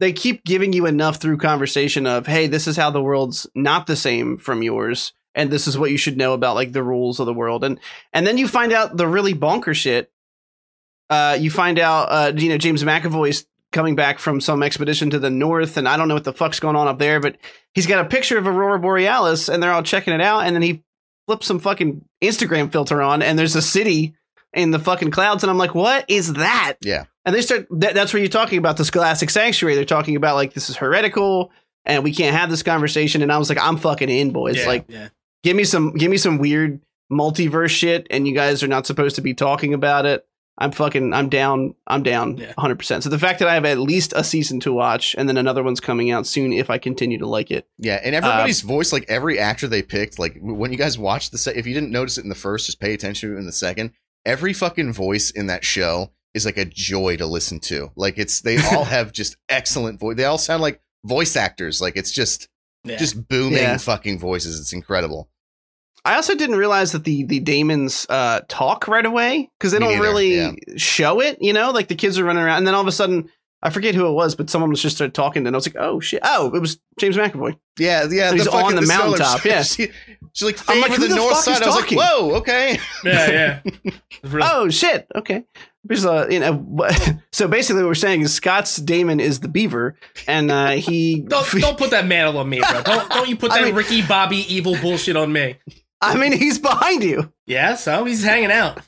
they 0.00 0.12
keep 0.12 0.44
giving 0.44 0.72
you 0.72 0.86
enough 0.86 1.16
through 1.16 1.38
conversation 1.38 2.06
of, 2.06 2.26
hey, 2.26 2.46
this 2.46 2.66
is 2.66 2.76
how 2.76 2.90
the 2.90 3.02
world's 3.02 3.46
not 3.54 3.86
the 3.86 3.96
same 3.96 4.36
from 4.36 4.62
yours, 4.62 5.14
and 5.34 5.50
this 5.50 5.66
is 5.66 5.76
what 5.76 5.90
you 5.90 5.98
should 5.98 6.16
know 6.16 6.32
about 6.32 6.54
like 6.54 6.72
the 6.72 6.82
rules 6.82 7.20
of 7.20 7.26
the 7.26 7.34
world, 7.34 7.64
and 7.64 7.80
and 8.12 8.26
then 8.26 8.38
you 8.38 8.48
find 8.48 8.72
out 8.72 8.96
the 8.96 9.06
really 9.08 9.32
bonker 9.32 9.74
shit. 9.74 10.10
Uh, 11.10 11.36
you 11.38 11.50
find 11.50 11.78
out, 11.78 12.04
uh, 12.10 12.32
you 12.34 12.48
know, 12.48 12.56
James 12.58 12.82
McAvoy's 12.82 13.46
coming 13.72 13.94
back 13.94 14.18
from 14.18 14.40
some 14.40 14.62
expedition 14.62 15.10
to 15.10 15.18
the 15.18 15.30
north, 15.30 15.76
and 15.76 15.86
I 15.88 15.96
don't 15.96 16.08
know 16.08 16.14
what 16.14 16.24
the 16.24 16.32
fuck's 16.32 16.60
going 16.60 16.76
on 16.76 16.88
up 16.88 16.98
there, 16.98 17.20
but 17.20 17.36
he's 17.74 17.86
got 17.86 18.04
a 18.04 18.08
picture 18.08 18.38
of 18.38 18.46
Aurora 18.46 18.78
Borealis, 18.78 19.48
and 19.48 19.62
they're 19.62 19.72
all 19.72 19.82
checking 19.82 20.14
it 20.14 20.20
out, 20.20 20.46
and 20.46 20.54
then 20.54 20.62
he 20.62 20.82
flips 21.26 21.46
some 21.46 21.58
fucking 21.58 22.04
Instagram 22.22 22.72
filter 22.72 23.02
on, 23.02 23.20
and 23.22 23.38
there's 23.38 23.56
a 23.56 23.62
city 23.62 24.14
in 24.54 24.70
the 24.70 24.78
fucking 24.78 25.10
clouds, 25.10 25.42
and 25.42 25.50
I'm 25.50 25.58
like, 25.58 25.74
what 25.74 26.04
is 26.08 26.34
that? 26.34 26.76
Yeah. 26.80 27.04
And 27.26 27.34
they 27.34 27.42
start. 27.42 27.66
That, 27.70 27.94
that's 27.94 28.12
where 28.12 28.20
you're 28.20 28.28
talking 28.28 28.58
about 28.58 28.76
the 28.76 28.84
Scholastic 28.84 29.30
Sanctuary. 29.30 29.74
They're 29.74 29.84
talking 29.84 30.16
about 30.16 30.36
like 30.36 30.54
this 30.54 30.70
is 30.70 30.76
heretical, 30.76 31.50
and 31.84 32.04
we 32.04 32.14
can't 32.14 32.36
have 32.36 32.50
this 32.50 32.62
conversation. 32.62 33.22
And 33.22 33.32
I 33.32 33.38
was 33.38 33.48
like, 33.48 33.58
I'm 33.58 33.76
fucking 33.76 34.08
in, 34.08 34.30
boys. 34.30 34.58
yeah, 34.58 34.66
Like, 34.66 34.84
yeah. 34.88 35.08
Give 35.44 35.54
me 35.56 35.62
some, 35.62 35.92
give 35.94 36.10
me 36.10 36.16
some 36.16 36.38
weird 36.38 36.80
multiverse 37.12 37.70
shit, 37.70 38.06
and 38.10 38.26
you 38.26 38.34
guys 38.34 38.62
are 38.64 38.68
not 38.68 38.86
supposed 38.86 39.14
to 39.16 39.22
be 39.22 39.34
talking 39.34 39.72
about 39.74 40.06
it. 40.06 40.26
I'm 40.56 40.70
fucking, 40.70 41.12
I'm 41.12 41.28
down, 41.28 41.74
I'm 41.88 42.04
down, 42.04 42.36
Yeah. 42.36 42.52
100. 42.54 42.76
percent 42.78 43.02
So 43.02 43.10
the 43.10 43.18
fact 43.18 43.40
that 43.40 43.48
I 43.48 43.54
have 43.54 43.64
at 43.64 43.78
least 43.78 44.12
a 44.14 44.22
season 44.22 44.60
to 44.60 44.72
watch, 44.72 45.14
and 45.18 45.28
then 45.28 45.36
another 45.36 45.62
one's 45.64 45.80
coming 45.80 46.10
out 46.12 46.26
soon 46.28 46.52
if 46.52 46.70
I 46.70 46.78
continue 46.78 47.18
to 47.18 47.26
like 47.26 47.50
it. 47.50 47.66
Yeah, 47.78 48.00
and 48.04 48.14
Um, 48.14 48.22
everybody's 48.24 48.60
voice, 48.60 48.92
like 48.92 49.04
every 49.08 49.38
actor 49.38 49.66
they 49.66 49.82
picked, 49.82 50.18
like 50.18 50.38
when 50.40 50.70
you 50.72 50.78
guys 50.78 50.96
watch 50.96 51.30
the, 51.30 51.38
se- 51.38 51.54
if 51.56 51.66
you 51.66 51.74
didn't 51.74 51.90
notice 51.90 52.18
it 52.18 52.22
in 52.22 52.28
the 52.28 52.36
first, 52.36 52.66
just 52.66 52.78
pay 52.80 52.94
attention 52.94 53.30
to 53.30 53.36
it 53.36 53.38
in 53.40 53.46
the 53.46 53.52
second. 53.52 53.90
Every 54.24 54.52
fucking 54.52 54.92
voice 54.92 55.30
in 55.30 55.48
that 55.48 55.64
show 55.64 56.12
is 56.34 56.44
like 56.46 56.56
a 56.56 56.64
joy 56.64 57.16
to 57.16 57.26
listen 57.26 57.58
to. 57.60 57.90
Like 57.96 58.16
it's 58.16 58.40
they 58.40 58.56
all 58.72 58.84
have 58.84 59.12
just 59.12 59.36
excellent 59.48 59.98
voice. 60.00 60.16
They 60.16 60.24
all 60.24 60.38
sound 60.38 60.62
like 60.62 60.80
voice 61.04 61.34
actors. 61.36 61.80
Like 61.80 61.96
it's 61.96 62.12
just 62.12 62.48
Yeah. 62.84 62.96
just 62.96 63.26
booming 63.28 63.58
Yeah. 63.58 63.76
fucking 63.76 64.18
voices. 64.20 64.58
It's 64.60 64.72
incredible. 64.72 65.28
I 66.04 66.16
also 66.16 66.34
didn't 66.34 66.56
realize 66.56 66.92
that 66.92 67.04
the 67.04 67.24
the 67.24 67.40
daemons 67.40 68.06
uh, 68.10 68.40
talk 68.48 68.86
right 68.88 69.06
away 69.06 69.48
because 69.58 69.72
they 69.72 69.78
Me 69.78 69.86
don't 69.86 69.92
neither, 69.94 70.02
really 70.02 70.36
yeah. 70.36 70.52
show 70.76 71.20
it. 71.20 71.38
You 71.40 71.52
know, 71.52 71.70
like 71.70 71.88
the 71.88 71.94
kids 71.94 72.18
are 72.18 72.24
running 72.24 72.42
around, 72.44 72.58
and 72.58 72.66
then 72.66 72.74
all 72.74 72.82
of 72.82 72.86
a 72.86 72.92
sudden, 72.92 73.30
I 73.62 73.70
forget 73.70 73.94
who 73.94 74.06
it 74.06 74.12
was, 74.12 74.34
but 74.34 74.50
someone 74.50 74.68
was 74.70 74.82
just 74.82 74.96
started 74.96 75.14
talking, 75.14 75.46
and 75.46 75.54
I 75.54 75.56
was 75.56 75.66
like, 75.66 75.76
"Oh 75.78 76.00
shit! 76.00 76.20
Oh, 76.22 76.54
it 76.54 76.60
was 76.60 76.78
James 76.98 77.16
McAvoy." 77.16 77.56
Yeah, 77.78 78.06
yeah. 78.10 78.32
He's 78.32 78.44
fucking- 78.46 78.60
on 78.66 78.74
the 78.74 78.82
Steelers- 78.82 78.88
mountaintop, 78.88 79.44
yeah. 79.46 79.62
she, 79.62 79.88
she's 80.34 80.42
like 80.46 80.58
I'm 80.68 80.80
like, 80.82 80.92
who 80.92 81.02
the, 81.02 81.08
the 81.08 81.16
north 81.16 81.38
side. 81.38 81.62
I 81.62 81.66
was 81.66 81.76
talking? 81.76 81.96
like, 81.98 82.10
whoa, 82.10 82.34
okay. 82.36 82.78
yeah, 83.04 83.30
yeah. 83.30 83.90
Really- 84.24 84.46
Oh 84.50 84.68
shit! 84.68 85.06
Okay, 85.14 85.44
because 85.86 86.04
uh, 86.04 86.26
you 86.30 86.40
know, 86.40 86.86
so 87.32 87.48
basically, 87.48 87.82
what 87.82 87.88
we're 87.88 87.94
saying 87.94 88.20
is 88.20 88.34
Scott's 88.34 88.76
daemon 88.76 89.20
is 89.20 89.40
the 89.40 89.48
beaver, 89.48 89.96
and 90.28 90.50
uh, 90.50 90.72
he. 90.72 91.22
Don't 91.22 91.50
don't 91.62 91.78
put 91.78 91.90
that 91.92 92.06
mantle 92.06 92.38
on 92.38 92.48
me, 92.50 92.60
bro. 92.60 92.82
Don't 92.82 93.10
don't 93.10 93.28
you 93.30 93.36
put 93.36 93.52
I 93.52 93.60
that 93.60 93.64
mean- 93.68 93.74
Ricky 93.74 94.02
Bobby 94.02 94.44
evil 94.54 94.76
bullshit 94.82 95.16
on 95.16 95.32
me. 95.32 95.56
I 96.06 96.16
mean, 96.16 96.32
he's 96.32 96.58
behind 96.58 97.02
you. 97.02 97.32
Yeah, 97.46 97.74
so 97.76 98.04
he's 98.04 98.22
hanging 98.24 98.50
out. 98.52 98.78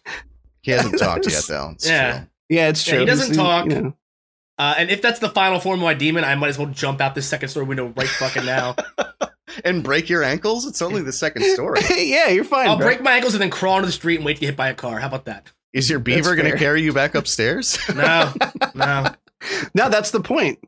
He 0.62 0.70
hasn't 0.72 0.98
talked 0.98 1.26
yet, 1.30 1.44
though. 1.48 1.70
It's 1.74 1.88
Yeah. 1.88 2.18
true. 2.18 2.26
Yeah, 2.48 2.68
it's 2.68 2.86
Yeah, 2.86 2.92
true. 2.92 3.00
he 3.00 3.06
doesn't 3.06 3.26
He's- 3.26 3.36
talk. 3.36 3.66
you 3.66 3.80
know. 3.82 3.96
Uh, 4.58 4.74
and 4.78 4.90
if 4.90 5.02
that's 5.02 5.18
the 5.18 5.28
final 5.28 5.60
form 5.60 5.80
of 5.80 5.84
my 5.84 5.92
demon, 5.94 6.24
I 6.24 6.34
might 6.34 6.48
as 6.48 6.56
well 6.58 6.68
jump 6.68 7.00
out 7.02 7.14
this 7.14 7.26
second 7.28 7.50
story 7.50 7.66
window 7.66 7.92
right 7.96 8.08
fucking 8.08 8.44
now. 8.46 8.76
And 9.64 9.82
break 9.82 10.10
your 10.10 10.22
ankles? 10.22 10.66
It's 10.66 10.82
only 10.82 11.00
the 11.00 11.12
second 11.14 11.42
story. 11.54 11.80
yeah, 11.96 12.28
you're 12.28 12.44
fine. 12.44 12.68
I'll 12.68 12.76
bro. 12.76 12.86
break 12.88 13.00
my 13.00 13.12
ankles 13.12 13.32
and 13.32 13.40
then 13.40 13.48
crawl 13.48 13.76
into 13.76 13.86
the 13.86 13.92
street 13.92 14.16
and 14.16 14.24
wait 14.24 14.34
to 14.34 14.40
get 14.40 14.46
hit 14.48 14.56
by 14.56 14.68
a 14.68 14.74
car. 14.74 14.98
How 14.98 15.06
about 15.06 15.24
that? 15.26 15.50
Is 15.72 15.88
your 15.88 15.98
beaver 15.98 16.36
going 16.36 16.50
to 16.50 16.58
carry 16.58 16.82
you 16.82 16.92
back 16.92 17.14
upstairs? 17.14 17.78
No, 17.94 18.34
no. 18.74 19.06
No, 19.74 19.88
that's 19.88 20.10
the 20.10 20.20
point. 20.20 20.58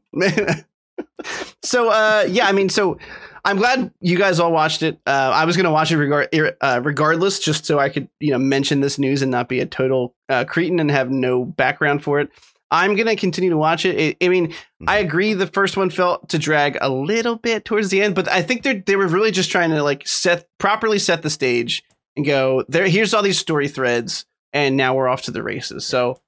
so, 1.62 1.90
uh, 1.90 2.24
yeah, 2.28 2.46
I 2.46 2.52
mean, 2.52 2.68
so 2.68 2.98
I'm 3.44 3.56
glad 3.56 3.92
you 4.00 4.18
guys 4.18 4.40
all 4.40 4.52
watched 4.52 4.82
it. 4.82 4.98
Uh, 5.06 5.30
I 5.34 5.44
was 5.44 5.56
going 5.56 5.64
to 5.64 5.70
watch 5.70 5.90
it 5.92 5.96
regard, 5.96 6.28
uh, 6.60 6.80
regardless, 6.82 7.38
just 7.38 7.64
so 7.64 7.78
I 7.78 7.88
could, 7.88 8.08
you 8.20 8.32
know, 8.32 8.38
mention 8.38 8.80
this 8.80 8.98
news 8.98 9.22
and 9.22 9.30
not 9.30 9.48
be 9.48 9.60
a 9.60 9.66
total 9.66 10.14
uh, 10.28 10.44
cretin 10.44 10.80
and 10.80 10.90
have 10.90 11.10
no 11.10 11.44
background 11.44 12.02
for 12.02 12.20
it. 12.20 12.30
I'm 12.70 12.96
going 12.96 13.06
to 13.06 13.16
continue 13.16 13.50
to 13.50 13.56
watch 13.56 13.84
it. 13.84 13.98
it. 13.98 14.16
I 14.22 14.28
mean, 14.28 14.54
I 14.86 14.98
agree. 14.98 15.32
The 15.32 15.46
first 15.46 15.76
one 15.76 15.90
felt 15.90 16.28
to 16.30 16.38
drag 16.38 16.76
a 16.80 16.90
little 16.90 17.36
bit 17.36 17.64
towards 17.64 17.88
the 17.88 18.02
end, 18.02 18.14
but 18.14 18.28
I 18.28 18.42
think 18.42 18.62
they 18.62 18.80
they 18.80 18.96
were 18.96 19.08
really 19.08 19.30
just 19.30 19.50
trying 19.50 19.70
to 19.70 19.82
like 19.82 20.06
set 20.06 20.46
properly 20.58 20.98
set 20.98 21.22
the 21.22 21.30
stage 21.30 21.82
and 22.16 22.26
go 22.26 22.64
there. 22.68 22.86
Here's 22.86 23.14
all 23.14 23.22
these 23.22 23.38
story 23.38 23.68
threads, 23.68 24.26
and 24.52 24.76
now 24.76 24.94
we're 24.94 25.08
off 25.08 25.22
to 25.22 25.30
the 25.30 25.42
races. 25.42 25.86
So 25.86 26.20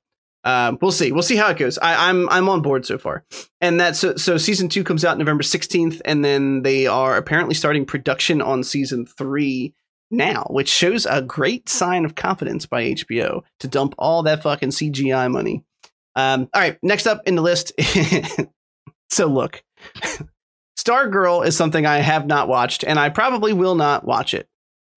um, 0.44 0.78
we'll 0.80 0.92
see. 0.92 1.12
We'll 1.12 1.22
see 1.22 1.36
how 1.36 1.50
it 1.50 1.58
goes. 1.58 1.78
I, 1.78 2.08
I'm 2.08 2.28
I'm 2.30 2.48
on 2.48 2.62
board 2.62 2.86
so 2.86 2.98
far, 2.98 3.24
and 3.60 3.78
that's 3.78 3.98
so, 3.98 4.16
so 4.16 4.38
season 4.38 4.68
two 4.68 4.84
comes 4.84 5.04
out 5.04 5.18
November 5.18 5.42
16th, 5.42 6.00
and 6.04 6.24
then 6.24 6.62
they 6.62 6.86
are 6.86 7.16
apparently 7.16 7.54
starting 7.54 7.84
production 7.84 8.40
on 8.40 8.64
season 8.64 9.06
three 9.06 9.74
now, 10.10 10.46
which 10.50 10.68
shows 10.68 11.06
a 11.06 11.22
great 11.22 11.68
sign 11.68 12.04
of 12.04 12.14
confidence 12.14 12.66
by 12.66 12.84
HBO 12.84 13.42
to 13.60 13.68
dump 13.68 13.94
all 13.98 14.22
that 14.22 14.42
fucking 14.42 14.70
CGI 14.70 15.30
money. 15.30 15.64
Um, 16.16 16.48
all 16.54 16.60
right, 16.60 16.78
next 16.82 17.06
up 17.06 17.20
in 17.26 17.36
the 17.36 17.42
list. 17.42 17.72
so 19.10 19.26
look, 19.26 19.62
Stargirl 20.78 21.46
is 21.46 21.56
something 21.56 21.86
I 21.86 21.98
have 21.98 22.26
not 22.26 22.48
watched, 22.48 22.82
and 22.84 22.98
I 22.98 23.10
probably 23.10 23.52
will 23.52 23.74
not 23.74 24.04
watch 24.04 24.34
it. 24.34 24.48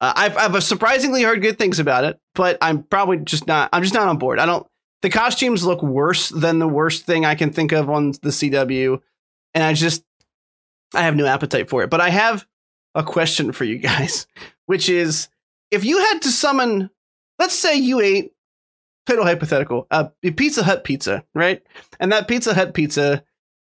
Uh, 0.01 0.13
I've 0.15 0.37
I've 0.37 0.63
surprisingly 0.63 1.23
heard 1.23 1.41
good 1.41 1.57
things 1.57 1.79
about 1.79 2.03
it, 2.03 2.19
but 2.35 2.57
I'm 2.61 2.83
probably 2.83 3.17
just 3.17 3.47
not. 3.47 3.69
I'm 3.71 3.83
just 3.83 3.93
not 3.93 4.07
on 4.07 4.17
board. 4.17 4.39
I 4.39 4.45
don't. 4.45 4.65
The 5.03 5.09
costumes 5.09 5.65
look 5.65 5.83
worse 5.83 6.29
than 6.29 6.59
the 6.59 6.67
worst 6.67 7.05
thing 7.05 7.25
I 7.25 7.35
can 7.35 7.51
think 7.51 7.73
of 7.73 7.89
on 7.89 8.11
the 8.21 8.29
CW, 8.29 9.01
and 9.53 9.63
I 9.63 9.73
just 9.73 10.01
I 10.95 11.01
have 11.03 11.17
no 11.17 11.25
appetite 11.25 11.69
for 11.69 11.83
it. 11.83 11.89
But 11.89 11.99
I 11.99 12.09
have 12.09 12.47
a 12.95 13.03
question 13.03 13.51
for 13.51 13.65
you 13.65 13.77
guys, 13.77 14.27
which 14.65 14.87
is 14.87 15.27
if 15.71 15.83
you 15.83 15.97
had 15.97 16.21
to 16.21 16.29
summon, 16.29 16.89
let's 17.37 17.53
say 17.53 17.75
you 17.75 17.99
ate 17.99 18.31
total 19.05 19.25
hypothetical, 19.25 19.87
a 19.91 20.09
Pizza 20.21 20.63
Hut 20.63 20.85
pizza, 20.85 21.25
right? 21.35 21.61
And 21.99 22.13
that 22.13 22.29
Pizza 22.29 22.53
Hut 22.53 22.73
pizza, 22.73 23.25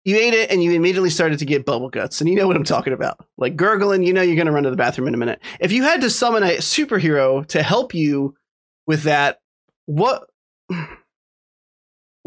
you 0.04 0.16
ate 0.16 0.34
it 0.34 0.50
and 0.50 0.64
you 0.64 0.72
immediately 0.72 1.10
started 1.10 1.38
to 1.38 1.44
get 1.44 1.64
bubble 1.64 1.90
guts, 1.90 2.20
and 2.20 2.28
you 2.28 2.34
know 2.34 2.48
what 2.48 2.56
I'm 2.56 2.64
talking 2.64 2.92
about, 2.92 3.24
like 3.38 3.54
gurgling. 3.54 4.02
You 4.02 4.12
know 4.12 4.22
you're 4.22 4.34
gonna 4.34 4.50
run 4.50 4.64
to 4.64 4.70
the 4.70 4.76
bathroom 4.76 5.06
in 5.06 5.14
a 5.14 5.18
minute. 5.18 5.40
If 5.60 5.70
you 5.70 5.84
had 5.84 6.00
to 6.00 6.10
summon 6.10 6.42
a 6.42 6.56
superhero 6.56 7.46
to 7.46 7.62
help 7.62 7.94
you 7.94 8.34
with 8.88 9.04
that, 9.04 9.40
what? 9.86 10.26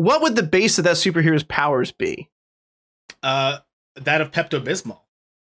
What 0.04 0.22
would 0.22 0.36
the 0.36 0.43
base 0.43 0.78
of 0.78 0.84
that 0.84 0.95
superhero's 0.97 1.43
powers 1.43 1.91
be? 1.91 2.30
Uh, 3.22 3.60
that 3.95 4.22
of 4.22 4.32
Pepto 4.32 4.60
Bismol. 4.64 4.99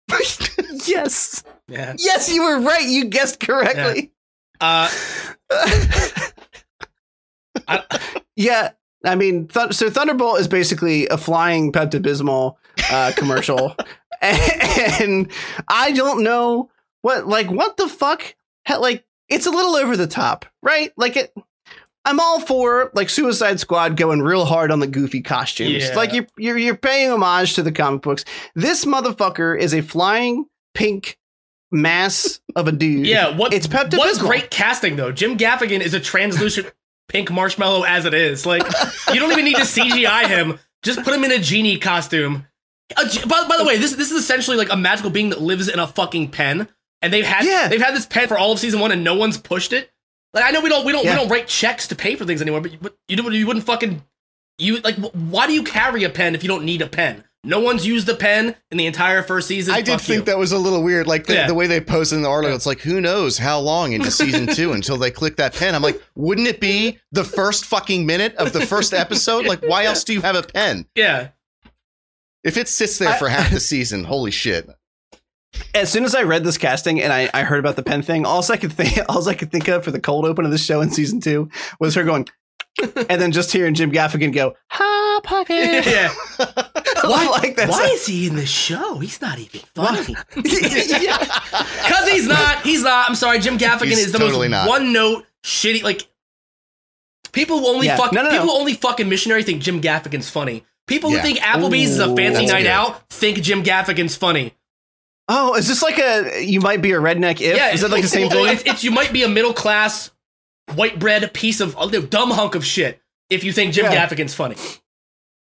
yes. 0.87 1.43
Yeah. 1.67 1.95
Yes, 1.97 2.31
you 2.31 2.43
were 2.43 2.59
right. 2.61 2.85
You 2.85 3.05
guessed 3.05 3.39
correctly. 3.39 4.11
Uh, 4.61 4.89
I, 7.67 7.83
yeah. 8.35 8.71
I 9.05 9.15
mean, 9.15 9.47
th- 9.47 9.73
so 9.73 9.89
Thunderbolt 9.89 10.39
is 10.39 10.47
basically 10.47 11.07
a 11.07 11.17
flying 11.17 11.71
Pepto 11.71 11.99
Bismol 12.01 12.55
uh, 12.91 13.11
commercial, 13.17 13.75
and 14.21 15.29
I 15.67 15.91
don't 15.91 16.23
know 16.23 16.69
what, 17.01 17.27
like, 17.27 17.51
what 17.51 17.75
the 17.75 17.89
fuck? 17.89 18.35
He- 18.67 18.75
Like, 18.75 19.03
it's 19.29 19.45
a 19.45 19.51
little 19.51 19.75
over 19.75 19.97
the 19.97 20.07
top, 20.07 20.45
right? 20.61 20.91
Like, 20.95 21.17
it. 21.17 21.33
I'm 22.05 22.19
all 22.19 22.39
for 22.41 22.91
like 22.93 23.09
Suicide 23.09 23.59
Squad 23.59 23.95
going 23.95 24.21
real 24.21 24.45
hard 24.45 24.71
on 24.71 24.79
the 24.79 24.87
goofy 24.87 25.21
costumes. 25.21 25.71
Yeah. 25.89 25.95
Like 25.95 26.13
you're, 26.13 26.27
you're 26.37 26.57
you're 26.57 26.77
paying 26.77 27.11
homage 27.11 27.53
to 27.55 27.63
the 27.63 27.71
comic 27.71 28.01
books. 28.01 28.25
This 28.55 28.85
motherfucker 28.85 29.57
is 29.57 29.73
a 29.73 29.81
flying 29.81 30.45
pink 30.73 31.17
mass 31.71 32.41
of 32.55 32.67
a 32.67 32.71
dude. 32.71 33.07
yeah. 33.07 33.35
What? 33.35 33.53
It's 33.53 33.67
Pepto 33.67 33.97
What 33.97 34.19
great 34.19 34.51
casting 34.51 34.95
though. 34.97 35.11
Jim 35.11 35.37
Gaffigan 35.37 35.79
is 35.79 35.93
a 35.93 35.99
translucent 35.99 36.71
pink 37.07 37.31
marshmallow 37.31 37.83
as 37.83 38.05
it 38.05 38.13
is. 38.13 38.45
Like 38.45 38.63
you 39.13 39.19
don't 39.19 39.31
even 39.31 39.45
need 39.45 39.55
to 39.55 39.61
CGI 39.63 40.27
him. 40.27 40.59
Just 40.83 41.03
put 41.03 41.13
him 41.13 41.23
in 41.23 41.31
a 41.31 41.39
genie 41.39 41.77
costume. 41.77 42.45
By, 42.95 43.47
by 43.47 43.55
the 43.57 43.63
way, 43.65 43.77
this 43.77 43.93
this 43.95 44.11
is 44.11 44.21
essentially 44.21 44.57
like 44.57 44.71
a 44.71 44.75
magical 44.75 45.09
being 45.09 45.29
that 45.29 45.41
lives 45.41 45.69
in 45.69 45.79
a 45.79 45.87
fucking 45.87 46.31
pen, 46.31 46.67
and 47.01 47.13
they've 47.13 47.25
had 47.25 47.45
Yeah. 47.45 47.69
they've 47.69 47.81
had 47.81 47.95
this 47.95 48.05
pen 48.05 48.27
for 48.27 48.37
all 48.37 48.51
of 48.51 48.59
season 48.59 48.81
one, 48.81 48.91
and 48.91 49.03
no 49.05 49.15
one's 49.15 49.37
pushed 49.37 49.71
it. 49.71 49.89
Like 50.33 50.45
I 50.45 50.51
know 50.51 50.61
we 50.61 50.69
don't 50.69 50.85
we 50.85 50.91
don't 50.91 51.03
Yeah. 51.05 51.11
we 51.15 51.19
don't 51.21 51.29
write 51.29 51.47
checks 51.47 51.87
to 51.89 51.95
pay 51.95 52.15
for 52.15 52.25
things 52.25 52.41
anymore, 52.41 52.61
but, 52.61 52.71
but 52.81 52.95
you 53.07 53.15
don't 53.17 53.31
you 53.33 53.45
wouldn't 53.47 53.65
fucking 53.65 54.03
you 54.57 54.79
like 54.79 54.95
why 55.13 55.47
do 55.47 55.53
you 55.53 55.63
carry 55.63 56.03
a 56.03 56.09
pen 56.09 56.35
if 56.35 56.43
you 56.43 56.47
don't 56.49 56.63
need 56.65 56.81
a 56.81 56.87
pen? 56.87 57.23
No 57.45 57.59
one's 57.59 57.85
used 57.85 58.07
a 58.07 58.15
pen 58.15 58.55
in 58.71 58.77
the 58.77 58.85
entire 58.85 59.21
first 59.21 59.49
season. 59.49 59.73
I 59.73 59.81
did 59.81 59.99
think 59.99 60.19
you. 60.19 60.25
that 60.27 60.37
was 60.37 60.53
a 60.53 60.57
little 60.57 60.81
weird. 60.81 61.07
Like 61.07 61.25
the, 61.25 61.33
Yeah. 61.33 61.47
the 61.47 61.53
way 61.53 61.67
they 61.67 61.81
posted 61.81 62.15
in 62.15 62.23
the 62.23 62.29
article, 62.29 62.55
it's 62.55 62.65
like, 62.65 62.79
who 62.79 63.01
knows 63.01 63.37
how 63.37 63.59
long 63.59 63.91
into 63.91 64.09
season 64.11 64.47
two 64.47 64.71
until 64.77 64.95
they 64.95 65.11
click 65.11 65.35
that 65.35 65.53
pen? 65.53 65.75
I'm 65.75 65.81
like, 65.81 66.01
wouldn't 66.15 66.47
it 66.47 66.61
be 66.61 66.99
the 67.11 67.25
first 67.25 67.65
fucking 67.65 68.05
minute 68.05 68.33
of 68.35 68.53
the 68.53 68.65
first 68.65 68.93
episode? 68.93 69.45
Like, 69.45 69.61
why 69.61 69.83
else 69.83 70.05
do 70.05 70.13
you 70.13 70.21
have 70.21 70.37
a 70.37 70.43
pen? 70.43 70.85
Yeah. 70.95 71.31
If 72.45 72.55
it 72.55 72.69
sits 72.69 72.97
there 72.97 73.13
for 73.15 73.27
half 73.27 73.51
the 73.51 73.59
season, 73.59 74.05
holy 74.05 74.31
shit. 74.31 74.69
As 75.75 75.91
soon 75.91 76.03
as 76.05 76.15
I 76.15 76.23
read 76.23 76.43
this 76.43 76.57
casting 76.57 77.01
and 77.01 77.11
I, 77.13 77.29
I 77.33 77.43
heard 77.43 77.59
about 77.59 77.75
the 77.75 77.83
pen 77.83 78.01
thing, 78.01 78.25
all 78.25 78.43
I 78.51 78.57
could 78.57 78.73
think 78.73 78.97
all 79.09 79.27
I 79.27 79.33
could 79.33 79.51
think 79.51 79.67
of 79.67 79.83
for 79.83 79.91
the 79.91 79.99
cold 79.99 80.25
open 80.25 80.45
of 80.45 80.51
the 80.51 80.57
show 80.57 80.81
in 80.81 80.89
season 80.91 81.19
two 81.21 81.49
was 81.79 81.95
her 81.95 82.03
going 82.03 82.27
and 82.81 83.21
then 83.21 83.31
just 83.31 83.51
hearing 83.51 83.75
Jim 83.75 83.91
Gaffigan 83.91 84.33
go, 84.33 84.55
Ha 84.69 85.19
pocket. 85.23 85.85
yeah. 85.85 86.11
Why 87.03 87.27
like 87.43 87.55
that? 87.57 87.69
Why 87.69 87.85
is 87.93 88.05
he 88.07 88.25
in 88.27 88.35
the 88.35 88.45
show? 88.47 88.97
He's 88.97 89.21
not 89.21 89.37
even 89.37 89.61
funny. 89.75 90.15
Because 90.33 92.09
he's 92.09 92.27
not. 92.27 92.61
He's 92.63 92.81
not. 92.83 93.09
I'm 93.09 93.15
sorry. 93.15 93.39
Jim 93.39 93.57
Gaffigan 93.57 93.87
He's 93.89 93.99
is 94.07 94.11
the 94.11 94.17
totally 94.19 94.47
most 94.47 94.65
not. 94.65 94.69
one 94.69 94.91
note 94.93 95.25
shitty. 95.43 95.83
Like 95.83 96.07
people 97.31 97.59
who 97.59 97.67
only 97.67 97.87
Yeah. 97.87 97.97
fuck. 97.97 98.11
No, 98.13 98.23
no, 98.23 98.29
no. 98.29 98.35
people 98.39 98.47
who 98.53 98.59
only 98.59 98.73
fucking 98.73 99.09
missionary 99.09 99.43
think 99.43 99.61
Jim 99.61 99.81
Gaffigan's 99.81 100.29
funny. 100.29 100.63
People 100.87 101.09
who 101.11 101.17
Yeah. 101.17 101.21
think 101.23 101.39
Applebee's 101.39 101.91
is 101.91 101.99
a 101.99 102.07
fancy 102.15 102.41
that's 102.41 102.51
night 102.51 102.63
good. 102.63 102.67
out 102.67 103.09
think 103.09 103.41
Jim 103.41 103.63
Gaffigan's 103.63 104.15
funny. 104.15 104.53
Oh, 105.29 105.55
is 105.55 105.67
this 105.67 105.81
like 105.81 105.99
a 105.99 106.43
you 106.43 106.59
might 106.59 106.81
be 106.81 106.91
a 106.91 106.99
redneck 106.99 107.39
if? 107.41 107.55
yeah, 107.55 107.71
is 107.71 107.81
that 107.81 107.91
like 107.91 108.01
the 108.01 108.07
same 108.07 108.29
thing? 108.29 108.47
It's, 108.47 108.63
it's 108.63 108.83
you 108.83 108.91
might 108.91 109.13
be 109.13 109.23
a 109.23 109.29
middle 109.29 109.53
class 109.53 110.11
white 110.75 110.99
bread 110.99 111.33
piece 111.33 111.59
of 111.61 111.75
oh, 111.77 111.87
no, 111.87 112.01
dumb 112.01 112.29
hunk 112.31 112.55
of 112.55 112.65
shit 112.65 113.01
if 113.29 113.43
you 113.43 113.53
think 113.53 113.73
Jim 113.73 113.85
Yeah. 113.85 114.05
Gaffigan's 114.07 114.33
funny. 114.33 114.55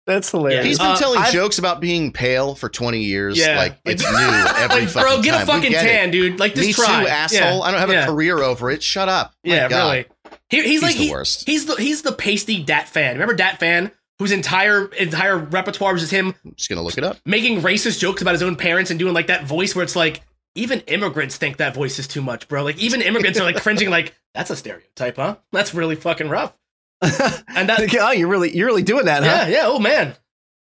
That's 0.08 0.32
hilarious. 0.32 0.66
He's 0.66 0.78
been 0.80 0.88
Uh, 0.88 0.98
telling 0.98 1.20
I've- 1.20 1.32
jokes 1.32 1.60
about 1.60 1.80
being 1.80 2.12
pale 2.12 2.56
for 2.56 2.68
20 2.68 3.00
years. 3.04 3.38
Yeah. 3.38 3.58
Like, 3.58 3.78
it's 3.86 4.02
new 4.10 4.10
every 4.18 4.82
like, 4.82 4.90
fucking 4.90 5.02
bro, 5.02 5.22
get 5.22 5.32
time. 5.34 5.42
a 5.44 5.46
fucking 5.46 5.72
get 5.72 5.86
it. 5.86 5.88
tan, 5.90 6.10
dude. 6.12 6.40
Like, 6.40 6.56
just 6.56 6.66
Me 6.68 6.74
try. 6.74 7.04
too, 7.04 7.08
asshole. 7.08 7.40
Yeah. 7.40 7.60
I 7.60 7.70
don't 7.72 7.80
have 7.80 7.92
Yeah. 7.92 8.04
a 8.04 8.08
career 8.08 8.40
over 8.40 8.72
it. 8.72 8.82
Shut 8.82 9.08
up. 9.08 9.36
My 9.46 9.54
Yeah, 9.54 9.68
God. 9.70 9.92
really. 9.92 10.06
He, 10.50 10.58
he's, 10.62 10.66
He's 10.66 10.82
like 10.82 10.96
the 10.98 11.04
he- 11.06 11.12
worst. 11.12 11.46
He's 11.46 11.66
the 11.68 11.76
he's 11.76 12.02
the 12.02 12.12
pasty 12.12 12.64
Dat 12.64 12.90
Phan. 12.90 13.14
Remember 13.14 13.36
Dat 13.36 13.60
Phan, 13.60 13.92
whose 14.20 14.32
entire 14.32 14.88
entire 14.94 15.38
repertoire 15.38 15.94
was 15.94 16.02
just 16.02 16.12
him 16.12 16.36
I'm 16.46 16.54
just 16.56 16.70
to 16.70 16.82
look 16.82 16.98
it 16.98 17.04
up. 17.04 17.18
making 17.26 17.62
racist 17.62 18.00
jokes 18.00 18.22
about 18.22 18.34
his 18.34 18.44
own 18.44 18.56
parents 18.56 18.92
and 18.92 19.00
doing 19.00 19.14
like 19.14 19.28
that 19.28 19.46
voice 19.46 19.76
where 19.76 19.84
it's 19.84 19.96
like 19.96 20.22
even 20.56 20.82
immigrants 20.82 21.38
think 21.38 21.58
that 21.58 21.74
voice 21.74 22.00
is 22.00 22.08
too 22.08 22.22
much, 22.22 22.48
bro. 22.48 22.64
Like 22.64 22.78
even 22.78 23.02
immigrants 23.02 23.40
are 23.40 23.44
like 23.44 23.56
cringing, 23.62 23.90
like 23.90 24.14
that's 24.34 24.50
a 24.50 24.56
stereotype, 24.56 25.16
huh? 25.16 25.38
That's 25.52 25.74
really 25.74 25.96
fucking 25.96 26.30
rough. 26.30 26.58
And 27.02 27.70
that 27.70 27.96
oh, 28.00 28.12
you're 28.12 28.28
really 28.28 28.56
you're 28.56 28.68
really 28.68 28.84
doing 28.84 29.06
that, 29.06 29.24
yeah, 29.24 29.46
huh? 29.46 29.50
yeah, 29.50 29.64
oh 29.66 29.80
man. 29.80 30.16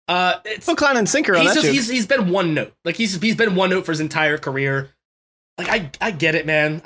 Uh 0.07 0.35
it's 0.45 0.65
Hook, 0.65 0.81
line, 0.81 0.97
and 0.97 1.07
sinker 1.07 1.35
on 1.35 1.41
he's 1.41 1.53
that 1.53 1.61
just 1.61 1.73
he's 1.73 1.87
he's 1.89 2.07
been 2.07 2.29
one 2.29 2.53
note. 2.53 2.73
Like 2.85 2.95
he's 2.95 3.19
he's 3.21 3.35
been 3.35 3.55
one 3.55 3.69
note 3.69 3.85
for 3.85 3.91
his 3.91 3.99
entire 3.99 4.37
career. 4.37 4.89
Like 5.57 5.69
I 5.69 5.91
I 5.99 6.11
get 6.11 6.35
it, 6.35 6.45
man. 6.45 6.81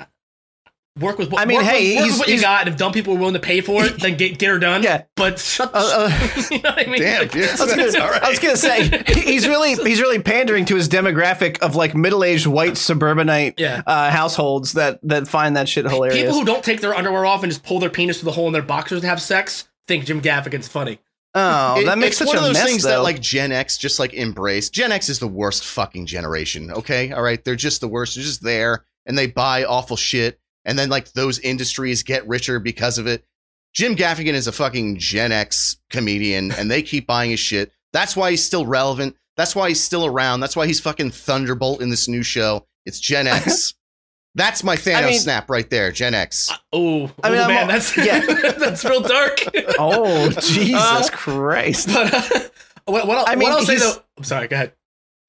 Work 0.98 1.18
with 1.18 1.30
what 1.30 1.42
I 1.42 1.44
mean, 1.44 1.58
work 1.58 1.66
hey, 1.66 1.88
with, 1.88 1.96
work 1.96 2.02
with 2.02 2.06
he's- 2.06 2.18
what 2.18 2.28
you 2.28 2.40
got. 2.40 2.60
And 2.62 2.70
if 2.70 2.76
dumb 2.78 2.92
people 2.92 3.14
are 3.14 3.18
willing 3.18 3.34
to 3.34 3.40
pay 3.40 3.60
for 3.60 3.84
it, 3.84 4.00
then 4.00 4.16
get 4.16 4.38
get 4.38 4.48
her 4.48 4.58
done. 4.58 4.82
Yeah. 4.82 5.02
But 5.14 5.38
shut. 5.38 5.70
Uh, 5.74 6.08
uh, 6.08 6.40
you 6.50 6.58
know 6.62 6.70
what 6.70 6.78
I 6.86 6.90
mean? 6.90 7.02
Damn, 7.02 7.20
Like, 7.22 7.32
dude. 7.32 7.48
I 7.48 7.50
was, 7.52 7.60
gonna, 7.60 7.76
That's 7.76 7.94
all 7.96 8.08
right. 8.10 8.22
I 8.22 8.30
was 8.30 8.38
gonna 8.38 8.56
say 8.56 9.02
he's 9.08 9.46
really 9.46 9.74
he's 9.74 10.00
really 10.00 10.20
pandering 10.22 10.64
to 10.66 10.74
his 10.76 10.88
demographic 10.88 11.58
of 11.60 11.76
like 11.76 11.94
middle 11.94 12.24
aged 12.24 12.46
white 12.46 12.76
suburbanite 12.76 13.54
Yeah. 13.58 13.82
uh, 13.86 14.10
households 14.10 14.72
that 14.72 14.98
that 15.02 15.28
find 15.28 15.56
that 15.56 15.68
shit 15.68 15.84
hilarious. 15.84 16.16
People 16.22 16.34
who 16.38 16.44
don't 16.46 16.64
take 16.64 16.80
their 16.80 16.94
underwear 16.94 17.26
off 17.26 17.42
and 17.42 17.52
just 17.52 17.62
pull 17.62 17.78
their 17.78 17.90
penis 17.90 18.20
through 18.20 18.26
the 18.26 18.32
hole 18.32 18.46
in 18.46 18.52
their 18.54 18.62
boxers 18.62 19.02
to 19.02 19.06
have 19.06 19.20
sex 19.20 19.68
think 19.86 20.04
Jim 20.06 20.20
Gaffigan's 20.22 20.66
funny. 20.66 20.98
oh, 21.34 21.78
It- 21.80 21.84
that 21.84 21.98
makes 21.98 22.18
it's 22.18 22.18
such 22.20 22.28
one 22.28 22.36
a 22.36 22.40
of 22.40 22.44
those 22.46 22.54
mess, 22.54 22.64
things 22.66 22.82
though. 22.84 22.88
that 22.90 23.02
like 23.02 23.20
Gen 23.20 23.52
X 23.52 23.76
just 23.76 23.98
like 23.98 24.14
embrace. 24.14 24.70
Gen 24.70 24.92
X 24.92 25.08
is 25.10 25.18
the 25.18 25.28
worst 25.28 25.64
fucking 25.64 26.06
generation. 26.06 26.70
Okay, 26.72 27.12
all 27.12 27.22
right, 27.22 27.44
they're 27.44 27.54
just 27.54 27.82
the 27.82 27.88
worst. 27.88 28.14
They're 28.14 28.24
just 28.24 28.42
there 28.42 28.84
and 29.04 29.16
they 29.18 29.26
buy 29.26 29.64
awful 29.64 29.96
shit, 29.96 30.40
and 30.66 30.78
then 30.78 30.90
like 30.90 31.12
those 31.12 31.38
industries 31.38 32.02
get 32.02 32.28
richer 32.28 32.60
because 32.60 32.98
of 32.98 33.06
it. 33.06 33.24
Jim 33.72 33.96
Gaffigan 33.96 34.34
is 34.34 34.46
a 34.46 34.52
fucking 34.52 34.98
Gen 34.98 35.32
X 35.32 35.78
comedian, 35.90 36.50
and 36.52 36.70
they 36.70 36.82
keep 36.82 37.06
buying 37.06 37.30
his 37.30 37.40
shit. 37.40 37.72
That's 37.94 38.14
why 38.16 38.30
he's 38.32 38.44
still 38.44 38.66
relevant. 38.66 39.16
That's 39.36 39.54
why 39.56 39.68
he's 39.68 39.82
still 39.82 40.04
around. 40.06 40.40
That's 40.40 40.56
why 40.56 40.66
he's 40.66 40.80
fucking 40.80 41.10
Thunderbolt 41.12 41.80
in 41.80 41.88
this 41.90 42.08
new 42.08 42.22
show. 42.22 42.66
It's 42.84 43.00
Gen 43.00 43.26
X. 43.26 43.72
That's 44.34 44.62
my 44.62 44.76
Thanos 44.76 45.06
mean- 45.08 45.18
snap 45.20 45.48
right 45.48 45.68
there. 45.70 45.90
Gen 45.92 46.12
X. 46.14 46.50
Oh, 46.72 47.10
I 47.22 47.30
mean, 47.30 47.38
oh 47.38 47.42
I'm 47.44 47.48
man, 47.48 47.62
all- 47.62 47.68
that's 47.68 47.96
yeah. 47.96 48.20
that's 48.58 48.84
real 48.84 49.00
dark. 49.00 49.40
oh 49.78 50.28
Jesus 50.40 50.74
Uh, 50.78 51.08
Christ! 51.10 51.88
but 51.88 52.12
uh, 52.14 52.40
what, 52.84 53.06
what, 53.06 53.16
I'll, 53.18 53.24
I 53.28 53.34
mean, 53.34 53.48
what 53.48 53.60
I'll 53.60 53.64
say 53.64 53.76
he's- 53.76 53.94
though, 53.96 54.02
I'm 54.18 54.24
sorry. 54.24 54.48
Go 54.48 54.56
ahead. 54.56 54.72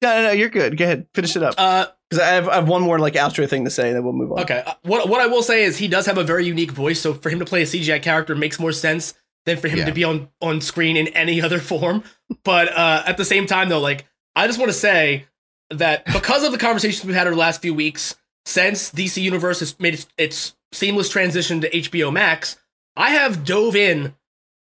No, 0.02 0.14
no, 0.14 0.22
no, 0.24 0.30
you're 0.32 0.50
good. 0.50 0.76
Go 0.76 0.84
ahead, 0.84 1.06
finish 1.14 1.36
it 1.36 1.42
up. 1.42 1.54
Uh, 1.56 1.86
Because 2.10 2.24
I 2.24 2.30
have 2.32 2.48
I 2.48 2.54
have 2.56 2.68
one 2.68 2.82
more 2.82 2.98
like 2.98 3.14
outro 3.14 3.48
thing 3.48 3.64
to 3.64 3.70
say, 3.70 3.92
then 3.92 4.02
we'll 4.04 4.12
move 4.14 4.32
on. 4.32 4.40
okay. 4.40 4.62
uh, 4.66 4.74
What 4.82 5.08
what 5.08 5.20
I 5.20 5.26
will 5.26 5.42
say 5.42 5.64
is 5.64 5.76
he 5.76 5.88
does 5.88 6.06
have 6.06 6.16
a 6.18 6.24
very 6.24 6.46
unique 6.46 6.70
voice, 6.72 7.00
so 7.00 7.12
for 7.14 7.28
him 7.30 7.38
to 7.38 7.44
play 7.44 7.62
a 7.62 7.66
CGI 7.66 8.02
character 8.02 8.34
makes 8.34 8.58
more 8.58 8.72
sense 8.72 9.14
than 9.46 9.58
for 9.58 9.68
him 9.68 9.78
Yeah. 9.80 9.84
to 9.86 9.92
be 9.92 10.04
on 10.04 10.28
on 10.40 10.60
screen 10.60 10.96
in 10.96 11.08
any 11.08 11.40
other 11.42 11.58
form. 11.72 12.02
But 12.44 12.68
uh, 12.72 13.02
at 13.06 13.16
the 13.18 13.24
same 13.24 13.46
time, 13.46 13.68
though, 13.68 13.80
like 13.80 14.06
I 14.34 14.46
just 14.46 14.58
want 14.58 14.70
to 14.70 14.78
say 14.78 15.26
that 15.70 16.06
because 16.06 16.44
of 16.44 16.52
the 16.52 16.58
conversations 16.58 17.04
we've 17.04 17.14
had 17.14 17.26
over 17.26 17.34
the 17.34 17.40
last 17.40 17.60
few 17.60 17.74
weeks, 17.74 18.16
since 18.46 18.90
DC 18.90 19.20
Universe 19.20 19.60
has 19.60 19.78
made 19.78 19.92
its, 19.94 20.06
its 20.16 20.56
seamless 20.72 21.10
transition 21.10 21.60
to 21.60 21.68
HBO 21.70 22.10
Max, 22.10 22.56
I 22.96 23.10
have 23.10 23.44
dove 23.44 23.76
in 23.76 24.14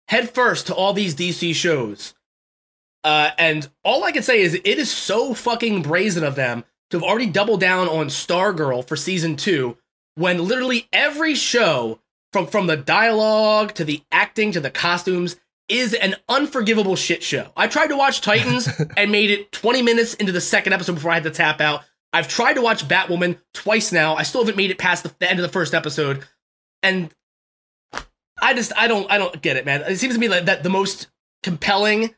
headfirst 0.09 0.67
to 0.67 0.75
all 0.75 0.91
these 0.93 1.15
DC 1.15 1.53
shows. 1.55 2.13
Uh, 3.05 3.31
and 3.37 3.69
all 3.85 4.03
I 4.03 4.11
can 4.11 4.23
say 4.23 4.41
is 4.41 4.53
it 4.55 4.65
is 4.65 4.91
so 4.91 5.33
fucking 5.33 5.81
brazen 5.81 6.25
of 6.25 6.35
them 6.35 6.65
to 6.89 6.97
have 6.97 7.03
already 7.03 7.27
doubled 7.27 7.59
down 7.59 7.87
on 7.87 8.07
Stargirl 8.07 8.87
for 8.87 8.95
season 8.95 9.35
two, 9.35 9.77
when 10.15 10.47
literally 10.47 10.87
every 10.91 11.35
show, 11.35 11.99
from 12.33 12.47
from 12.47 12.67
the 12.67 12.77
dialogue 12.77 13.73
to 13.75 13.83
the 13.83 14.03
acting 14.11 14.51
to 14.53 14.59
the 14.59 14.71
costumes, 14.71 15.37
is 15.69 15.93
an 15.93 16.15
unforgivable 16.29 16.95
shit 16.95 17.21
show. 17.23 17.51
I 17.55 17.67
tried 17.67 17.87
to 17.87 17.97
watch 17.97 18.21
Titans 18.21 18.69
and 18.97 19.11
made 19.11 19.31
it 19.31 19.51
20 19.51 19.81
minutes 19.81 20.13
into 20.15 20.31
the 20.31 20.41
second 20.41 20.73
episode 20.73 20.95
before 20.95 21.11
I 21.11 21.15
had 21.15 21.23
to 21.23 21.31
tap 21.31 21.61
out. 21.61 21.83
I've 22.13 22.27
tried 22.27 22.53
to 22.53 22.61
watch 22.61 22.87
Batwoman 22.87 23.37
twice 23.53 23.91
now. 23.91 24.15
I 24.15 24.23
still 24.23 24.41
haven't 24.41 24.57
made 24.57 24.71
it 24.71 24.77
past 24.77 25.03
the, 25.03 25.13
the 25.19 25.29
end 25.29 25.39
of 25.39 25.43
the 25.43 25.51
first 25.51 25.73
episode, 25.73 26.23
and 26.81 27.13
I 28.41 28.53
just 28.53 28.71
I 28.77 28.87
don't 28.87 29.11
I 29.11 29.17
don't 29.17 29.41
get 29.41 29.57
it, 29.57 29.65
man. 29.65 29.81
It 29.81 29.97
seems 29.97 30.13
to 30.13 30.19
me 30.19 30.29
like 30.29 30.45
that 30.45 30.63
the 30.63 30.69
most 30.69 31.07
compelling 31.43 32.15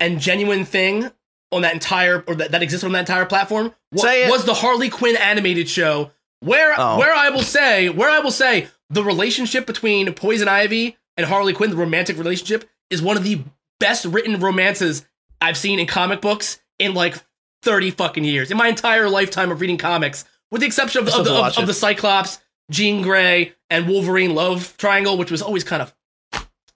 and 0.00 0.18
genuine 0.20 0.64
thing 0.64 1.10
on 1.52 1.62
that 1.62 1.74
entire 1.74 2.24
or 2.26 2.34
that, 2.36 2.52
that 2.52 2.62
existed 2.62 2.86
on 2.86 2.92
that 2.92 3.00
entire 3.00 3.26
platform 3.26 3.74
it. 3.92 4.30
was 4.30 4.44
the 4.44 4.54
Harley 4.54 4.88
Quinn 4.88 5.16
animated 5.16 5.68
show 5.68 6.12
where 6.40 6.74
Oh. 6.76 6.98
where 6.98 7.14
I 7.14 7.30
will 7.30 7.42
say 7.42 7.88
where 7.88 8.08
I 8.08 8.20
will 8.20 8.30
say 8.30 8.68
the 8.88 9.04
relationship 9.04 9.66
between 9.66 10.12
Poison 10.14 10.48
Ivy 10.48 10.96
and 11.16 11.26
Harley 11.26 11.52
Quinn, 11.52 11.70
the 11.70 11.76
romantic 11.76 12.16
relationship, 12.16 12.68
is 12.88 13.02
one 13.02 13.16
of 13.16 13.24
the 13.24 13.42
best 13.78 14.04
written 14.04 14.40
romances 14.40 15.04
I've 15.40 15.56
seen 15.56 15.78
in 15.78 15.86
comic 15.86 16.20
books 16.20 16.60
in 16.78 16.94
like 16.94 17.16
30 17.62 17.90
fucking 17.92 18.24
years. 18.24 18.50
In 18.50 18.56
my 18.56 18.68
entire 18.68 19.08
lifetime 19.08 19.50
of 19.50 19.60
reading 19.60 19.76
comics, 19.76 20.24
with 20.50 20.60
the 20.60 20.66
exception 20.66 21.02
of, 21.02 21.08
of, 21.14 21.24
the, 21.24 21.32
of, 21.34 21.58
of 21.58 21.66
the 21.66 21.74
Cyclops, 21.74 22.40
Jean 22.70 23.02
Grey, 23.02 23.52
and 23.68 23.86
Wolverine 23.88 24.34
love 24.34 24.74
triangle, 24.76 25.16
which 25.16 25.30
was 25.30 25.42
always 25.42 25.64
kind 25.64 25.82
of 25.82 25.94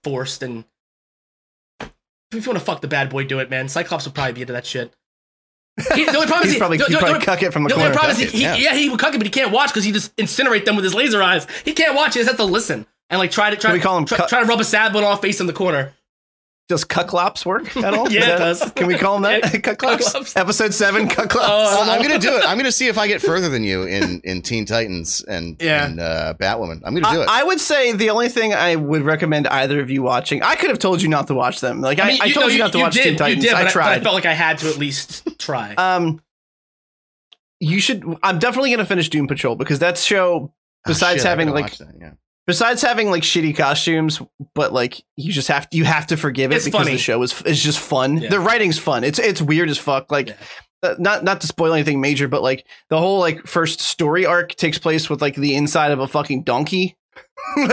forced 0.03 0.43
and 0.43 0.63
if 2.31 2.45
you 2.45 2.51
want 2.51 2.59
to 2.59 2.65
fuck 2.65 2.81
the 2.81 2.87
bad 2.87 3.09
boy, 3.09 3.23
do 3.23 3.39
it, 3.39 3.49
man. 3.49 3.69
Cyclops 3.69 4.05
would 4.05 4.13
probably 4.13 4.33
be 4.33 4.41
into 4.41 4.53
that 4.53 4.65
shit. 4.65 4.93
He, 5.93 6.05
the 6.05 6.15
only 6.15 6.27
problem 6.27 6.43
is 6.43 6.45
He's 6.45 6.53
he- 6.53 6.59
probably 6.59 6.77
the- 6.77 6.85
the- 6.85 6.97
probably 6.97 7.19
the- 7.19 7.25
cuck 7.25 7.43
it 7.43 7.51
from 7.51 7.63
the 7.65 7.73
only 7.73 7.83
corner. 7.83 7.95
problem 7.95 8.11
is 8.11 8.17
he, 8.19 8.25
Cuck 8.25 8.33
it, 8.33 8.37
he- 8.37 8.43
yeah. 8.43 8.55
yeah. 8.71 8.75
he 8.75 8.89
would 8.89 8.99
cuck 8.99 9.13
it, 9.13 9.17
but 9.17 9.27
he 9.27 9.31
can't 9.31 9.51
watch 9.51 9.69
because 9.71 9.83
he 9.83 9.91
just 9.91 10.15
incinerate 10.15 10.63
them 10.65 10.75
with 10.77 10.85
his 10.85 10.93
laser 10.93 11.21
eyes. 11.21 11.45
He 11.65 11.73
can't 11.73 11.95
watch; 11.95 12.13
he 12.13 12.21
just 12.21 12.29
has 12.29 12.37
to 12.37 12.45
listen 12.45 12.85
and 13.09 13.19
like 13.19 13.31
try 13.31 13.49
to 13.49 13.57
try, 13.57 13.71
Can 13.71 13.77
we 13.79 13.81
call 13.83 13.97
him 13.97 14.05
try, 14.05 14.17
cuck- 14.17 14.29
try 14.29 14.39
to 14.41 14.45
rub 14.47 14.61
a 14.61 14.63
sad 14.63 14.93
one 14.93 15.03
off 15.03 15.21
face 15.21 15.41
in 15.41 15.47
the 15.47 15.53
corner. 15.53 15.91
Does 16.67 16.83
Cucklops 16.83 17.45
work 17.45 17.77
at 17.77 17.93
all? 17.93 18.11
Yeah, 18.11 18.19
Is 18.21 18.25
it 18.25 18.27
that- 18.27 18.37
does. 18.39 18.71
Can 18.71 18.87
we 18.87 18.95
call 18.97 19.17
him 19.17 19.21
that? 19.21 19.43
Yeah, 19.53 19.59
Cucklops? 19.59 20.05
Cucklops. 20.11 20.35
Episode 20.35 20.73
seven, 20.73 21.07
Cucklops. 21.07 21.45
Oh, 21.47 21.85
I'm 21.91 22.01
gonna 22.01 22.17
do 22.17 22.35
it. 22.35 22.43
I'm 22.43 22.57
gonna 22.57 22.71
see 22.71 22.87
if 22.87 22.97
I 22.97 23.07
get 23.07 23.21
further 23.21 23.49
than 23.49 23.63
you 23.63 23.83
in 23.83 24.19
in 24.23 24.41
Teen 24.41 24.65
Titans 24.65 25.21
and 25.27 25.61
Yeah. 25.61 25.85
and 25.85 25.99
uh, 25.99 26.33
Batwoman. 26.39 26.81
I'm 26.83 26.95
gonna 26.95 27.13
do 27.15 27.21
it. 27.21 27.29
I, 27.29 27.41
I 27.41 27.43
would 27.43 27.59
say 27.59 27.91
the 27.91 28.09
only 28.09 28.29
thing 28.29 28.53
I 28.53 28.75
would 28.77 29.03
recommend 29.03 29.47
either 29.47 29.79
of 29.79 29.91
you 29.91 30.01
watching, 30.01 30.41
I 30.41 30.55
could 30.55 30.69
have 30.71 30.79
told 30.79 31.03
you 31.03 31.07
not 31.09 31.27
to 31.27 31.35
watch 31.35 31.59
them. 31.61 31.81
Like 31.81 31.99
I, 31.99 32.17
I, 32.19 32.25
you- 32.25 32.33
told 32.33 32.47
no, 32.47 32.51
you, 32.53 32.57
not 32.59 32.71
to 32.71 32.79
watch 32.79 32.93
did, 32.95 33.03
Teen 33.03 33.17
Titans. 33.17 33.43
You 33.43 33.49
did, 33.49 33.55
I 33.55 33.59
but 33.61 33.65
but 33.65 33.71
tried. 33.73 33.99
I 33.99 34.03
felt 34.03 34.15
like 34.15 34.25
I 34.25 34.33
had 34.33 34.57
to 34.59 34.69
at 34.69 34.77
least 34.77 35.37
try. 35.37 35.75
um, 35.75 36.19
you 37.59 37.79
should. 37.79 38.03
I'm 38.23 38.39
definitely 38.39 38.71
gonna 38.71 38.85
finish 38.85 39.09
Doom 39.09 39.27
Patrol 39.27 39.55
because 39.55 39.79
that 39.79 39.97
show, 39.97 40.51
Oh, 40.51 40.53
besides 40.87 41.19
shit, 41.21 41.27
I 41.27 41.29
having 41.29 41.47
gotta 41.47 41.55
like 41.61 41.63
watch 41.65 41.77
that, 41.77 41.93
yeah. 41.99 42.11
Besides 42.47 42.81
having 42.81 43.09
like 43.11 43.23
shitty 43.23 43.55
costumes, 43.55 44.21
but 44.53 44.73
like 44.73 45.03
you 45.17 45.31
just 45.31 45.47
have 45.47 45.67
you 45.71 45.83
have 45.85 46.07
to 46.07 46.17
forgive 46.17 46.51
it 46.51 46.55
It's 46.55 46.65
because 46.65 46.81
funny. 46.81 46.93
the 46.93 46.97
show 46.97 47.21
is 47.23 47.41
is 47.43 47.61
just 47.61 47.79
fun. 47.79 48.17
Yeah. 48.17 48.29
The 48.29 48.39
writing's 48.39 48.77
fun. 48.79 49.03
It's 49.03 49.19
it's 49.19 49.41
weird 49.41 49.69
as 49.69 49.77
fuck. 49.77 50.11
Like. 50.11 50.29
Yeah. 50.29 50.35
Uh, 50.83 50.93
not 50.99 51.23
not 51.23 51.41
to 51.41 51.47
spoil 51.47 51.73
anything 51.73 51.99
major, 51.99 52.27
but 52.27 52.43
like 52.43 52.67
the 52.89 52.97
whole 52.99 53.17
like 53.17 53.47
first 53.47 53.79
story 53.79 54.23
arc 54.25 54.53
takes 54.55 54.77
place 54.77 55.09
with 55.09 55.19
like 55.19 55.33
the 55.35 55.55
inside 55.55 55.91
of 55.91 55.99
a 55.99 56.07
fucking 56.07 56.43
donkey. 56.43 56.95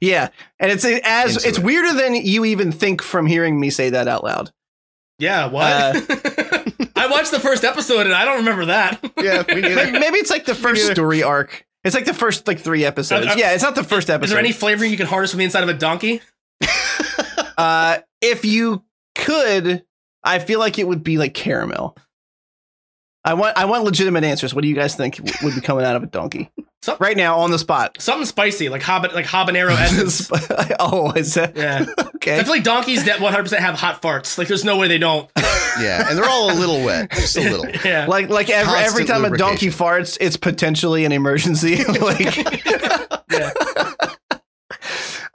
yeah, 0.00 0.28
and 0.58 0.70
it's 0.70 0.84
as 0.84 1.36
Into 1.36 1.48
it's 1.48 1.58
it. 1.58 1.64
weirder 1.64 1.94
than 1.94 2.14
you 2.16 2.44
even 2.44 2.72
think 2.72 3.02
from 3.02 3.26
hearing 3.26 3.58
me 3.58 3.70
say 3.70 3.90
that 3.90 4.08
out 4.08 4.24
loud. 4.24 4.50
yeah, 5.18 5.46
what? 5.46 5.64
uh, 5.72 5.92
I 6.96 7.06
watched 7.06 7.30
the 7.30 7.40
first 7.40 7.64
episode 7.64 8.04
and 8.06 8.14
I 8.14 8.24
don't 8.24 8.38
remember 8.38 8.66
that. 8.66 9.00
Yeah, 9.22 9.44
we 9.48 9.60
Maybe, 9.62 9.92
maybe 9.92 10.18
it's 10.18 10.30
like 10.30 10.44
the 10.44 10.54
first 10.54 10.90
story 10.90 11.22
arc. 11.22 11.64
It's 11.84 11.94
like 11.94 12.06
the 12.06 12.14
first 12.14 12.46
like 12.48 12.58
three 12.60 12.84
episodes. 12.84 13.26
Are- 13.26 13.30
are- 13.30 13.38
yeah, 13.38 13.52
it's 13.52 13.62
not 13.62 13.74
the 13.74 13.84
first 13.84 14.08
episode. 14.10 14.24
Is 14.24 14.30
there 14.30 14.38
any 14.38 14.52
flavoring 14.52 14.90
you 14.90 14.96
can 14.96 15.06
harness 15.06 15.30
from 15.32 15.38
the 15.38 15.44
inside 15.44 15.62
of 15.62 15.68
a 15.68 15.74
donkey? 15.74 16.20
Uh, 17.56 17.98
if 18.20 18.44
you 18.44 18.82
could, 19.14 19.84
I 20.24 20.40
feel 20.40 20.58
like 20.58 20.80
it 20.80 20.88
would 20.88 21.04
be 21.04 21.18
like 21.18 21.34
caramel. 21.34 21.96
I 23.24 23.34
want 23.34 23.56
I 23.56 23.64
want 23.64 23.84
legitimate 23.84 24.24
answers. 24.24 24.54
What 24.54 24.62
do 24.62 24.68
you 24.68 24.74
guys 24.74 24.94
think 24.94 25.18
would 25.42 25.54
be 25.54 25.60
coming 25.60 25.84
out 25.84 25.96
of 25.96 26.02
a 26.02 26.06
donkey 26.06 26.50
Some- 26.82 26.98
right 27.00 27.16
now 27.16 27.38
on 27.38 27.50
the 27.50 27.58
spot? 27.58 27.96
Something 27.98 28.26
spicy, 28.26 28.68
like 28.68 28.82
haban- 28.82 29.14
like 29.14 29.24
habanero 29.26 29.70
essence. 29.78 30.30
oh, 30.78 31.12
is 31.12 31.34
that 31.34 31.56
yeah. 31.56 31.86
okay? 32.16 32.38
I 32.38 32.42
feel 32.42 32.52
like 32.52 32.64
donkeys 32.64 33.04
that 33.06 33.20
100% 33.20 33.58
have 33.58 33.76
hot 33.76 34.02
farts. 34.02 34.36
Like, 34.36 34.48
there's 34.48 34.64
no 34.64 34.76
way 34.76 34.88
they 34.88 34.98
don't. 34.98 35.30
yeah, 35.80 36.06
and 36.08 36.18
they're 36.18 36.28
all 36.28 36.52
a 36.52 36.56
little 36.58 36.84
wet, 36.84 37.10
just 37.12 37.36
a 37.36 37.40
little. 37.40 37.66
Yeah. 37.84 38.06
Like 38.06 38.28
like 38.28 38.50
every 38.50 38.74
every 38.74 39.04
time 39.04 39.24
a 39.24 39.36
donkey 39.36 39.70
lubrication. 39.70 39.72
farts, 39.72 40.18
it's 40.20 40.36
potentially 40.36 41.04
an 41.06 41.12
emergency. 41.12 41.82
like 41.84 42.36
yeah. 43.30 43.52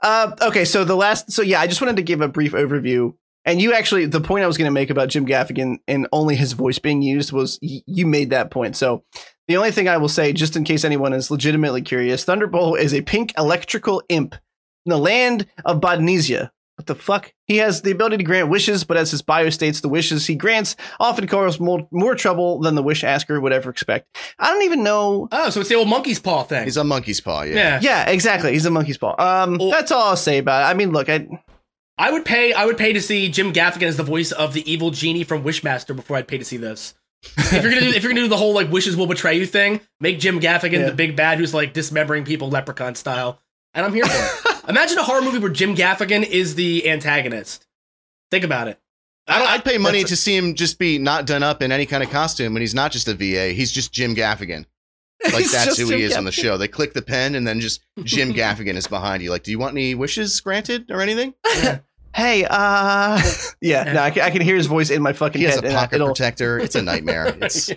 Uh, 0.02 0.34
okay, 0.42 0.64
so 0.64 0.84
the 0.84 0.96
last, 0.96 1.30
so 1.30 1.42
yeah, 1.42 1.60
I 1.60 1.66
just 1.66 1.80
wanted 1.80 1.96
to 1.96 2.02
give 2.02 2.20
a 2.22 2.28
brief 2.28 2.52
overview. 2.52 3.14
And 3.44 3.60
you 3.60 3.72
actually, 3.72 4.06
the 4.06 4.20
point 4.20 4.44
I 4.44 4.46
was 4.46 4.58
going 4.58 4.66
to 4.66 4.72
make 4.72 4.90
about 4.90 5.08
Jim 5.08 5.26
Gaffigan 5.26 5.76
and 5.88 6.06
only 6.12 6.36
his 6.36 6.52
voice 6.52 6.78
being 6.78 7.00
used 7.02 7.32
was 7.32 7.58
y- 7.62 7.80
you 7.86 8.06
made 8.06 8.30
that 8.30 8.50
point. 8.50 8.76
So 8.76 9.02
the 9.48 9.56
only 9.56 9.70
thing 9.70 9.88
I 9.88 9.96
will 9.96 10.08
say, 10.08 10.32
just 10.32 10.56
in 10.56 10.64
case 10.64 10.84
anyone 10.84 11.12
is 11.14 11.30
legitimately 11.30 11.82
curious, 11.82 12.24
Thunderbolt 12.24 12.78
is 12.80 12.92
a 12.92 13.00
pink 13.02 13.32
electrical 13.38 14.02
imp 14.08 14.34
in 14.86 14.90
the 14.90 14.98
land 14.98 15.46
of 15.64 15.80
Bahdnesia. 15.80 16.50
What 16.76 16.86
the 16.86 16.94
fuck? 16.94 17.32
He 17.46 17.58
has 17.58 17.82
the 17.82 17.90
ability 17.90 18.16
to 18.18 18.22
grant 18.24 18.48
wishes, 18.48 18.84
but 18.84 18.96
as 18.96 19.10
his 19.10 19.20
bio 19.20 19.50
states, 19.50 19.80
the 19.82 19.88
wishes 19.90 20.26
he 20.26 20.34
grants 20.34 20.76
often 20.98 21.26
cause 21.26 21.60
more, 21.60 21.86
more 21.90 22.14
trouble 22.14 22.58
than 22.60 22.74
the 22.74 22.82
wish 22.82 23.04
asker 23.04 23.38
would 23.38 23.52
ever 23.52 23.68
expect. 23.68 24.06
I 24.38 24.50
don't 24.50 24.62
even 24.62 24.82
know 24.82 25.28
Oh, 25.30 25.50
so 25.50 25.60
it's 25.60 25.68
the 25.68 25.74
old 25.74 25.88
monkey's 25.88 26.18
paw 26.20 26.42
thing. 26.42 26.64
He's 26.64 26.78
a 26.78 26.84
monkey's 26.84 27.20
paw. 27.20 27.42
Yeah. 27.42 27.54
yeah. 27.54 27.80
yeah, 27.82 28.10
exactly. 28.10 28.52
He's 28.52 28.64
a 28.64 28.70
monkey's 28.70 28.96
paw. 28.96 29.14
Um, 29.18 29.58
Well- 29.58 29.70
that's 29.70 29.92
all 29.92 30.04
I'll 30.08 30.16
say 30.16 30.38
about 30.38 30.62
it. 30.62 30.70
I 30.70 30.74
mean, 30.74 30.92
look, 30.92 31.10
I 31.10 31.26
I 32.00 32.10
would 32.10 32.24
pay. 32.24 32.52
I 32.52 32.64
would 32.64 32.78
pay 32.78 32.92
to 32.94 33.00
see 33.00 33.28
Jim 33.28 33.52
Gaffigan 33.52 33.82
as 33.86 33.96
the 33.96 34.02
voice 34.02 34.32
of 34.32 34.54
the 34.54 34.70
evil 34.70 34.90
genie 34.90 35.22
from 35.22 35.44
Wishmaster 35.44 35.94
before 35.94 36.16
I'd 36.16 36.26
pay 36.28 36.38
to 36.38 36.44
see 36.44 36.56
this. 36.56 36.94
if 37.22 37.52
you're 37.62 37.70
gonna 37.70 37.80
do, 37.82 37.88
if 37.88 38.02
you're 38.02 38.10
gonna 38.12 38.22
do 38.22 38.28
the 38.28 38.36
whole 38.38 38.54
like 38.54 38.70
wishes 38.72 38.96
will 38.96 39.06
betray 39.06 39.36
you 39.36 39.44
thing, 39.44 39.80
make 40.00 40.18
Jim 40.18 40.40
Gaffigan 40.40 40.80
Yeah. 40.80 40.86
the 40.86 40.94
big 40.94 41.14
bad 41.14 41.36
who's 41.38 41.52
like 41.52 41.74
dismembering 41.74 42.24
people 42.24 42.48
leprechaun 42.48 42.94
style, 42.94 43.42
and 43.74 43.84
I'm 43.84 43.92
here 43.92 44.06
for 44.06 44.48
it. 44.50 44.68
Imagine 44.70 44.96
a 44.98 45.02
horror 45.02 45.20
movie 45.20 45.38
where 45.38 45.50
Jim 45.50 45.76
Gaffigan 45.76 46.26
is 46.26 46.54
the 46.54 46.88
antagonist. 46.88 47.66
Think 48.30 48.44
about 48.44 48.68
it. 48.68 48.80
I 49.28 49.38
don't. 49.38 49.48
I, 49.48 49.52
I'd 49.54 49.64
pay 49.64 49.76
money 49.76 50.02
to 50.04 50.16
see 50.16 50.34
him 50.34 50.54
just 50.54 50.78
be 50.78 50.98
not 50.98 51.26
done 51.26 51.42
up 51.42 51.60
in 51.60 51.70
any 51.70 51.84
kind 51.84 52.02
of 52.02 52.08
costume, 52.10 52.56
and 52.56 52.62
he's 52.62 52.74
not 52.74 52.92
just 52.92 53.08
a 53.08 53.14
VA. 53.14 53.48
He's 53.52 53.70
just 53.70 53.92
Jim 53.92 54.14
Gaffigan. 54.14 54.64
Like 55.34 55.50
that's 55.50 55.76
who 55.76 55.88
Jim 55.88 55.98
he 55.98 56.04
is 56.04 56.16
on 56.16 56.24
the 56.24 56.32
show. 56.32 56.56
They 56.56 56.66
click 56.66 56.94
the 56.94 57.02
pen, 57.02 57.34
and 57.34 57.46
then 57.46 57.60
just 57.60 57.82
Jim 58.04 58.32
Gaffigan 58.40 58.76
is 58.76 58.86
behind 58.86 59.22
you. 59.22 59.28
Like, 59.28 59.42
do 59.42 59.50
you 59.50 59.58
want 59.58 59.74
any 59.74 59.94
wishes 59.94 60.40
granted 60.40 60.90
or 60.90 61.02
anything? 61.02 61.34
Hey, 62.14 62.44
uh, 62.48 63.20
yeah, 63.60 63.84
no, 63.92 64.00
I 64.02 64.10
can, 64.10 64.22
I 64.22 64.30
can 64.30 64.42
hear 64.42 64.56
his 64.56 64.66
voice 64.66 64.90
in 64.90 65.00
my 65.02 65.12
fucking 65.12 65.40
He 65.40 65.44
has 65.46 65.56
head. 65.56 65.64
a 65.64 65.68
and 65.68 65.76
I- 65.76 65.80
pocket 65.80 65.94
it'll- 65.96 66.08
protector. 66.08 66.58
It's 66.58 66.74
a 66.74 66.82
nightmare. 66.82 67.36
It's 67.42 67.70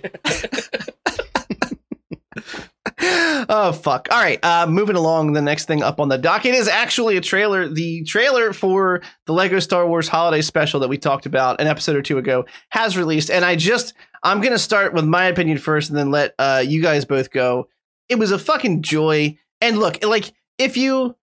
oh 3.49 3.71
fuck! 3.73 4.07
All 4.11 4.19
right, 4.21 4.39
uh, 4.43 4.65
moving 4.67 4.95
along. 4.95 5.33
The 5.33 5.41
next 5.41 5.65
thing 5.65 5.83
up 5.83 5.99
on 5.99 6.09
the 6.09 6.17
docket 6.17 6.53
is 6.55 6.67
actually 6.67 7.17
a 7.17 7.21
trailer. 7.21 7.67
The 7.69 8.03
trailer 8.03 8.53
for 8.53 9.01
the 9.25 9.33
Lego 9.33 9.59
Star 9.59 9.87
Wars 9.87 10.07
Holiday 10.07 10.41
Special 10.41 10.79
that 10.79 10.89
we 10.89 10.97
talked 10.97 11.25
about 11.25 11.61
an 11.61 11.67
episode 11.67 11.95
or 11.95 12.01
two 12.01 12.17
ago 12.17 12.45
has 12.69 12.97
released, 12.97 13.29
and 13.29 13.45
I 13.45 13.55
just 13.55 13.93
I'm 14.23 14.41
gonna 14.41 14.59
start 14.59 14.93
with 14.93 15.05
my 15.05 15.25
opinion 15.25 15.57
first, 15.57 15.89
and 15.89 15.97
then 15.97 16.11
let 16.11 16.33
uh, 16.39 16.63
you 16.65 16.81
guys 16.81 17.05
both 17.05 17.29
go. 17.31 17.67
It 18.09 18.15
was 18.15 18.31
a 18.31 18.39
fucking 18.39 18.81
joy, 18.81 19.37
and 19.61 19.77
look, 19.77 20.03
like 20.03 20.33
if 20.57 20.75
you 20.77 21.15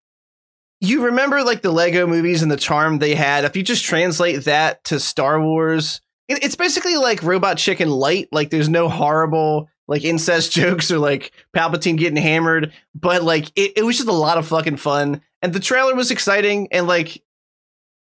you 0.81 1.05
remember 1.05 1.43
like 1.43 1.61
the 1.61 1.71
Lego 1.71 2.07
movies 2.07 2.41
and 2.41 2.51
the 2.51 2.57
charm 2.57 2.97
they 2.99 3.15
had, 3.15 3.45
if 3.45 3.55
you 3.55 3.63
just 3.63 3.85
translate 3.85 4.45
that 4.45 4.83
to 4.85 4.99
Star 4.99 5.39
Wars, 5.39 6.01
it, 6.27 6.43
it's 6.43 6.55
basically 6.55 6.97
like 6.97 7.21
Robot 7.23 7.57
Chicken 7.57 7.89
light. 7.89 8.27
Like 8.31 8.49
there's 8.49 8.67
no 8.69 8.89
horrible 8.89 9.69
like 9.87 10.03
incest 10.03 10.51
jokes 10.53 10.91
or 10.91 10.97
like 10.97 11.31
Palpatine 11.55 11.97
getting 11.97 12.21
hammered, 12.21 12.73
but 12.95 13.23
like 13.23 13.51
it, 13.55 13.73
it 13.77 13.83
was 13.85 13.97
just 13.97 14.09
a 14.09 14.13
lot 14.13 14.37
of 14.37 14.47
fucking 14.47 14.77
fun. 14.77 15.21
And 15.43 15.53
the 15.53 15.59
trailer 15.59 15.95
was 15.95 16.11
exciting 16.11 16.67
and 16.71 16.87
like 16.87 17.23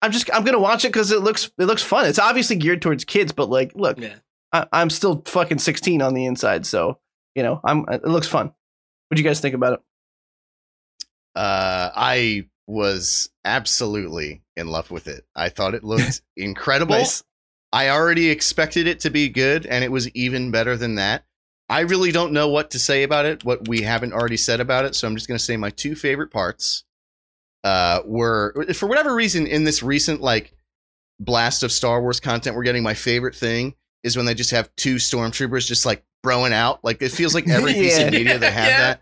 I'm 0.01 0.11
just 0.11 0.29
I'm 0.33 0.43
gonna 0.43 0.59
watch 0.59 0.83
it 0.85 0.89
because 0.89 1.11
it 1.11 1.21
looks 1.21 1.51
it 1.59 1.65
looks 1.65 1.83
fun. 1.83 2.05
It's 2.05 2.19
obviously 2.19 2.55
geared 2.55 2.81
towards 2.81 3.03
kids, 3.05 3.31
but 3.33 3.49
like 3.49 3.73
look, 3.75 3.99
Yeah. 3.99 4.15
I, 4.53 4.65
I'm 4.71 4.89
still 4.89 5.21
fucking 5.25 5.59
16 5.59 6.01
on 6.01 6.13
the 6.13 6.25
inside, 6.25 6.65
so 6.65 6.99
you 7.35 7.43
know 7.43 7.59
I'm 7.63 7.85
it 7.89 8.03
looks 8.05 8.27
fun. 8.27 8.47
What 8.47 9.15
do 9.15 9.21
you 9.21 9.27
guys 9.27 9.41
think 9.41 9.55
about 9.55 9.73
it? 9.73 9.79
uh, 11.35 11.91
I 11.95 12.45
was 12.71 13.29
absolutely 13.43 14.41
in 14.55 14.67
love 14.67 14.91
with 14.91 15.09
it. 15.09 15.25
I 15.35 15.49
thought 15.49 15.75
it 15.75 15.83
looked 15.83 16.21
incredible. 16.37 17.03
I 17.73 17.89
already 17.89 18.29
expected 18.29 18.87
it 18.87 19.01
to 19.01 19.09
be 19.09 19.27
good, 19.27 19.65
and 19.65 19.83
it 19.83 19.91
was 19.91 20.09
even 20.11 20.51
better 20.51 20.77
than 20.77 20.95
that. 20.95 21.25
I 21.67 21.81
really 21.81 22.13
don't 22.13 22.31
know 22.31 22.47
what 22.47 22.71
to 22.71 22.79
say 22.79 23.03
about 23.03 23.25
it, 23.25 23.43
what 23.43 23.67
we 23.67 23.81
haven't 23.81 24.13
already 24.13 24.37
said 24.37 24.61
about 24.61 24.85
it. 24.85 24.95
So 24.95 25.05
I'm 25.05 25.15
just 25.15 25.27
going 25.27 25.37
to 25.37 25.43
say 25.43 25.57
my 25.57 25.69
two 25.69 25.95
favorite 25.95 26.31
parts 26.31 26.85
uh, 27.65 28.01
were, 28.05 28.65
for 28.73 28.87
whatever 28.87 29.13
reason, 29.13 29.47
in 29.47 29.65
this 29.65 29.83
recent 29.83 30.21
like 30.21 30.53
blast 31.19 31.63
of 31.63 31.73
Star 31.73 32.01
Wars 32.01 32.21
content 32.21 32.55
we're 32.55 32.63
getting, 32.63 32.83
my 32.83 32.93
favorite 32.93 33.35
thing 33.35 33.75
is 34.03 34.15
when 34.15 34.25
they 34.25 34.33
just 34.33 34.51
have 34.51 34.73
two 34.77 34.95
stormtroopers 34.95 35.67
just 35.67 35.85
like 35.85 36.03
broing 36.23 36.51
out. 36.51 36.83
Like 36.83 37.01
it 37.01 37.09
feels 37.11 37.33
like 37.33 37.47
every 37.49 37.73
piece 37.81 37.97
Yeah. 37.99 38.05
of 38.05 38.11
media 38.13 38.37
they 38.39 38.51
have 38.51 38.65
Yeah. 38.67 38.77
that. 38.79 39.01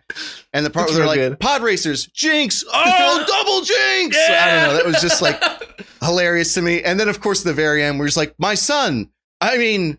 And 0.54 0.66
the 0.66 0.70
part 0.70 0.90
It's 0.90 0.98
where 0.98 1.08
they're 1.08 1.16
real 1.18 1.30
like 1.32 1.40
pod 1.40 1.62
racers, 1.62 2.08
jinx, 2.08 2.64
oh, 2.72 3.26
double 3.28 3.62
jinx. 3.62 4.18
I 4.18 4.52
don't 4.52 4.64
know. 4.70 4.74
That 4.78 4.86
was 4.86 5.02
just 5.02 5.22
like 5.22 5.42
hilarious 6.02 6.54
to 6.56 6.62
me. 6.62 6.82
And 6.84 7.00
then, 7.00 7.10
of 7.10 7.20
course, 7.22 7.44
the 7.44 7.54
very 7.54 7.84
end, 7.84 8.00
we're 8.00 8.08
just 8.08 8.18
like, 8.18 8.34
my 8.38 8.56
son. 8.56 9.10
I 9.42 9.58
mean, 9.58 9.98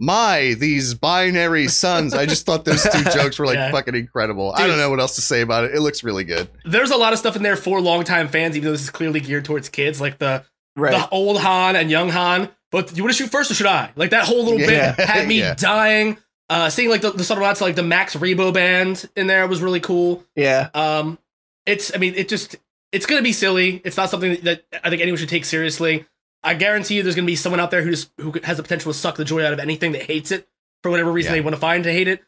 my 0.00 0.54
these 0.58 0.94
binary 0.94 1.68
sons. 1.68 2.12
I 2.14 2.26
just 2.26 2.44
thought 2.44 2.64
those 2.64 2.82
two 2.82 3.04
jokes 3.04 3.38
were 3.38 3.46
like 3.46 3.54
Yeah. 3.54 3.70
fucking 3.70 3.94
incredible. 3.94 4.52
I 4.56 4.66
don't 4.66 4.76
know 4.78 4.90
what 4.90 4.98
else 4.98 5.14
to 5.14 5.20
say 5.22 5.42
about 5.42 5.64
it. 5.64 5.74
It 5.74 5.80
looks 5.80 6.02
really 6.02 6.24
good. 6.24 6.48
There's 6.64 6.90
a 6.90 6.96
lot 6.96 7.12
of 7.12 7.18
stuff 7.20 7.36
in 7.36 7.42
there 7.42 7.54
for 7.56 7.80
longtime 7.80 8.28
fans, 8.28 8.56
even 8.56 8.66
though 8.66 8.72
this 8.72 8.82
is 8.82 8.90
clearly 8.90 9.20
geared 9.20 9.44
towards 9.44 9.68
kids, 9.68 10.00
like 10.00 10.18
the 10.18 10.44
Right. 10.74 10.92
the 10.92 11.08
old 11.10 11.38
Han 11.40 11.76
and 11.76 11.90
young 11.90 12.08
Han. 12.08 12.48
But 12.72 12.96
you 12.96 13.02
want 13.04 13.14
to 13.14 13.22
shoot 13.22 13.30
first 13.30 13.50
or 13.50 13.54
should 13.54 13.66
I? 13.66 13.90
Like 13.94 14.10
that 14.10 14.24
whole 14.24 14.42
little 14.44 14.58
Yeah. 14.58 14.94
bit 14.96 15.06
had 15.06 15.28
me 15.28 15.38
Yeah. 15.40 15.54
dying. 15.54 16.16
Uh, 16.52 16.68
seeing 16.70 16.90
like 16.90 17.00
the, 17.00 17.10
the 17.10 17.24
subtle 17.24 17.42
nods 17.44 17.58
to 17.58 17.64
like 17.64 17.76
the 17.76 17.82
Max 17.82 18.14
Rebo 18.14 18.52
band 18.52 19.08
in 19.16 19.26
there 19.26 19.46
was 19.46 19.60
really 19.62 19.80
cool. 19.80 20.24
yeah. 20.36 20.68
Um, 20.74 21.18
it's 21.66 21.94
I 21.94 21.98
mean 21.98 22.14
it 22.14 22.28
just 22.28 22.56
it's 22.92 23.06
gonna 23.06 23.22
be 23.22 23.32
silly. 23.32 23.80
It's 23.84 23.96
not 23.96 24.10
something 24.10 24.38
that 24.42 24.64
I 24.84 24.90
think 24.90 25.00
anyone 25.00 25.18
should 25.18 25.28
take 25.28 25.44
seriously. 25.44 26.04
I 26.44 26.54
guarantee 26.54 26.96
you, 26.96 27.02
there's 27.02 27.14
gonna 27.14 27.26
be 27.26 27.36
someone 27.36 27.60
out 27.60 27.70
there 27.70 27.82
who 27.82 27.90
just 27.90 28.10
who 28.18 28.32
has 28.44 28.56
the 28.56 28.62
potential 28.62 28.92
to 28.92 28.98
suck 28.98 29.16
the 29.16 29.24
joy 29.24 29.44
out 29.46 29.52
of 29.52 29.60
anything 29.60 29.92
that 29.92 30.02
hates 30.02 30.30
it 30.32 30.48
for 30.82 30.90
whatever 30.90 31.10
reason 31.12 31.30
Yeah. 31.30 31.36
they 31.36 31.40
want 31.40 31.54
to 31.54 31.60
find 31.60 31.84
to 31.84 31.92
hate 31.92 32.08
it. 32.08 32.22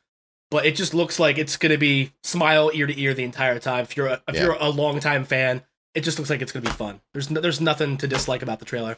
But 0.51 0.66
it 0.66 0.77
just 0.77 0.95
looks 0.95 1.18
like 1.18 1.37
it's 1.37 1.57
gonna 1.57 1.79
be 1.79 2.12
smile 2.22 2.70
ear 2.72 2.87
to 2.87 2.99
ear 3.01 3.12
the 3.12 3.25
entire 3.25 3.59
time. 3.59 3.83
If 3.83 3.97
you're 3.97 4.07
a, 4.07 4.22
if 4.29 4.37
Yeah. 4.37 4.45
you're 4.45 4.57
a 4.61 4.68
longtime 4.70 5.25
fan, 5.25 5.62
it 5.95 6.01
just 6.03 6.18
looks 6.18 6.31
like 6.31 6.41
it's 6.43 6.53
gonna 6.53 6.64
be 6.64 6.70
fun. 6.70 7.01
There's 7.12 7.29
no, 7.31 7.41
there's 7.41 7.61
nothing 7.61 7.97
to 7.99 8.07
dislike 8.07 8.43
about 8.43 8.61
the 8.61 8.64
trailer. 8.64 8.97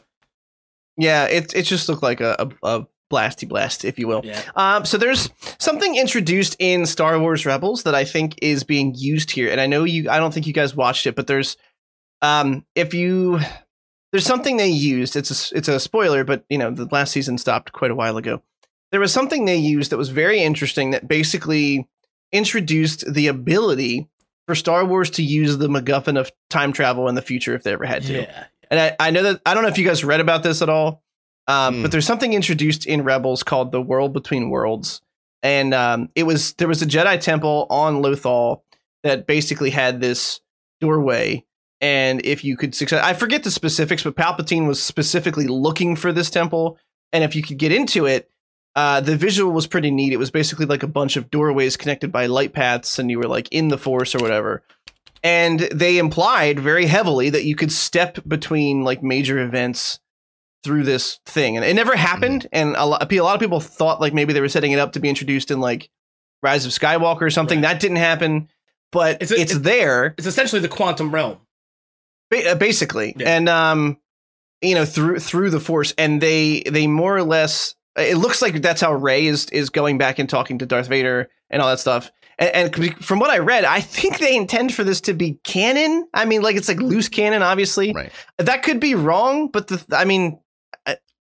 Yeah, 0.97 1.25
it 1.25 1.53
it 1.55 1.63
just 1.63 1.89
looked 1.89 2.03
like 2.03 2.21
a, 2.21 2.35
a, 2.63 2.67
a 2.79 2.87
blasty 3.11 3.47
blast, 3.47 3.85
if 3.85 3.97
you 3.97 4.07
will. 4.07 4.21
Yeah, 4.23 4.41
Um, 4.55 4.85
so 4.85 4.97
there's 4.97 5.29
something 5.59 5.95
introduced 5.95 6.55
in 6.59 6.85
Star 6.85 7.19
Wars 7.19 7.45
Rebels 7.45 7.83
that 7.83 7.95
I 7.95 8.03
think 8.03 8.37
is 8.41 8.63
being 8.63 8.93
used 8.95 9.31
here, 9.31 9.49
and 9.49 9.61
I 9.61 9.67
know 9.67 9.83
you. 9.83 10.09
I 10.09 10.17
don't 10.19 10.33
think 10.33 10.47
you 10.47 10.53
guys 10.53 10.75
watched 10.75 11.07
it, 11.07 11.15
but 11.15 11.27
there's, 11.27 11.57
um, 12.21 12.65
if 12.75 12.93
you, 12.93 13.39
there's 14.11 14.25
something 14.25 14.57
they 14.57 14.69
used. 14.69 15.15
It's 15.15 15.51
a 15.51 15.57
it's 15.57 15.67
a 15.67 15.79
spoiler, 15.79 16.23
but 16.23 16.43
you 16.49 16.57
know 16.57 16.71
the 16.71 16.85
last 16.91 17.11
season 17.11 17.37
stopped 17.37 17.71
quite 17.71 17.91
a 17.91 17.95
while 17.95 18.17
ago. 18.17 18.41
There 18.91 19.01
was 19.01 19.11
something 19.11 19.45
they 19.45 19.57
used 19.57 19.91
that 19.91 19.97
was 19.97 20.09
very 20.09 20.39
interesting 20.39 20.91
that 20.91 21.07
basically 21.07 21.87
introduced 22.31 23.11
the 23.13 23.27
ability 23.27 24.07
for 24.47 24.55
Star 24.55 24.85
Wars 24.85 25.09
to 25.11 25.23
use 25.23 25.57
the 25.57 25.67
MacGuffin 25.67 26.17
of 26.17 26.31
time 26.49 26.71
travel 26.71 27.09
in 27.09 27.15
the 27.15 27.21
future 27.21 27.53
if 27.53 27.63
they 27.63 27.73
ever 27.73 27.85
had 27.85 28.03
to. 28.03 28.21
yeah. 28.21 28.45
And 28.69 28.79
I, 28.79 28.95
I 28.99 29.11
know 29.11 29.23
that 29.23 29.41
I 29.45 29.53
don't 29.53 29.63
know 29.63 29.69
if 29.69 29.77
you 29.77 29.85
guys 29.85 30.03
read 30.03 30.19
about 30.19 30.43
this 30.43 30.61
at 30.61 30.69
all, 30.69 31.03
um, 31.47 31.75
Hmm. 31.75 31.81
but 31.81 31.91
there's 31.91 32.05
something 32.05 32.33
introduced 32.33 32.85
in 32.85 33.03
Rebels 33.03 33.43
called 33.43 33.71
the 33.71 33.81
World 33.81 34.13
Between 34.13 34.49
Worlds, 34.49 35.01
and 35.43 35.73
um, 35.73 36.09
it 36.15 36.23
was 36.23 36.53
there 36.53 36.67
was 36.67 36.81
a 36.81 36.85
Jedi 36.85 37.19
temple 37.19 37.67
on 37.69 38.01
Lothal 38.01 38.61
that 39.03 39.27
basically 39.27 39.69
had 39.69 40.01
this 40.01 40.41
doorway, 40.81 41.45
and 41.81 42.25
if 42.25 42.43
you 42.43 42.57
could 42.57 42.75
success, 42.75 43.03
I 43.03 43.13
forget 43.13 43.43
the 43.43 43.51
specifics, 43.51 44.03
but 44.03 44.15
Palpatine 44.15 44.67
was 44.67 44.81
specifically 44.81 45.47
looking 45.47 45.95
for 45.95 46.11
this 46.11 46.29
temple, 46.29 46.77
and 47.13 47.23
if 47.23 47.35
you 47.35 47.43
could 47.43 47.57
get 47.57 47.71
into 47.71 48.05
it. 48.05 48.29
Uh, 48.75 49.01
the 49.01 49.17
visual 49.17 49.51
was 49.51 49.65
pretty 49.65 49.89
neat. 49.89 50.13
It 50.13 50.19
was 50.19 50.29
basically 50.29 50.67
like 50.67 50.83
a 50.83 50.87
bunch 50.87 51.17
of 51.17 51.31
doorways 51.31 51.75
connected 51.75 52.11
by 52.11 52.27
light 52.27 52.53
paths, 52.53 52.99
and 52.99 53.09
you 53.09 53.17
were 53.17 53.27
like 53.27 53.47
in 53.51 53.69
the 53.69 53.77
Force 53.77 54.13
or 54.13 54.19
whatever 54.19 54.61
and 55.23 55.61
they 55.73 55.97
implied 55.97 56.59
very 56.59 56.85
heavily 56.85 57.31
that 57.31 57.43
you 57.43 57.55
could 57.55 57.71
step 57.71 58.19
between 58.27 58.83
like 58.83 59.01
major 59.01 59.39
events 59.39 59.99
through 60.63 60.83
this 60.83 61.19
thing 61.25 61.55
and 61.55 61.63
it 61.65 61.73
never 61.75 61.95
happened 61.95 62.47
and 62.51 62.75
a 62.75 62.85
lot, 62.85 63.11
a 63.11 63.21
lot 63.21 63.35
of 63.35 63.39
people 63.39 63.59
thought 63.59 64.01
like 64.01 64.13
maybe 64.13 64.33
they 64.33 64.41
were 64.41 64.49
setting 64.49 64.71
it 64.71 64.79
up 64.79 64.91
to 64.93 64.99
be 64.99 65.07
introduced 65.09 65.51
in 65.51 65.59
like 65.59 65.89
rise 66.43 66.65
of 66.65 66.71
skywalker 66.71 67.21
or 67.21 67.29
something 67.29 67.59
Right. 67.61 67.73
that 67.73 67.79
didn't 67.81 67.97
happen 67.97 68.49
but 68.91 69.21
It's 69.21 69.31
it's, 69.31 69.53
a- 69.53 69.57
it- 69.57 69.63
there 69.63 70.15
It's 70.17 70.27
essentially 70.27 70.61
the 70.61 70.67
quantum 70.67 71.13
realm. 71.13 71.37
uh, 72.35 72.55
basically 72.55 73.13
Yeah. 73.17 73.37
and 73.37 73.47
um 73.49 73.97
you 74.61 74.75
know 74.75 74.85
through 74.85 75.19
through 75.19 75.51
the 75.51 75.59
force 75.59 75.93
and 75.97 76.19
they 76.21 76.61
they 76.69 76.87
more 76.87 77.15
or 77.15 77.23
less 77.23 77.75
it 77.95 78.17
looks 78.17 78.41
like 78.41 78.61
that's 78.61 78.81
how 78.81 78.93
Rey 78.93 79.25
is 79.27 79.45
is 79.51 79.69
going 79.69 79.97
back 79.97 80.19
and 80.19 80.29
talking 80.29 80.57
to 80.59 80.65
darth 80.65 80.87
vader 80.87 81.29
and 81.49 81.61
all 81.61 81.69
that 81.69 81.79
stuff 81.79 82.11
and, 82.39 82.75
and 82.75 82.95
from 83.05 83.19
what 83.19 83.29
i 83.29 83.37
read 83.37 83.63
i 83.63 83.79
think 83.79 84.17
they 84.19 84.35
intend 84.35 84.73
for 84.73 84.83
this 84.83 85.01
to 85.01 85.13
be 85.13 85.39
canon 85.43 86.07
i 86.13 86.25
mean 86.25 86.41
like 86.41 86.55
it's 86.55 86.67
like 86.67 86.79
loose 86.79 87.07
canon 87.09 87.41
obviously 87.43 87.93
Right. 87.93 88.11
that 88.39 88.63
could 88.63 88.79
be 88.79 88.95
wrong 88.95 89.47
but 89.49 89.67
the 89.67 89.83
i 89.95 90.03
mean 90.05 90.39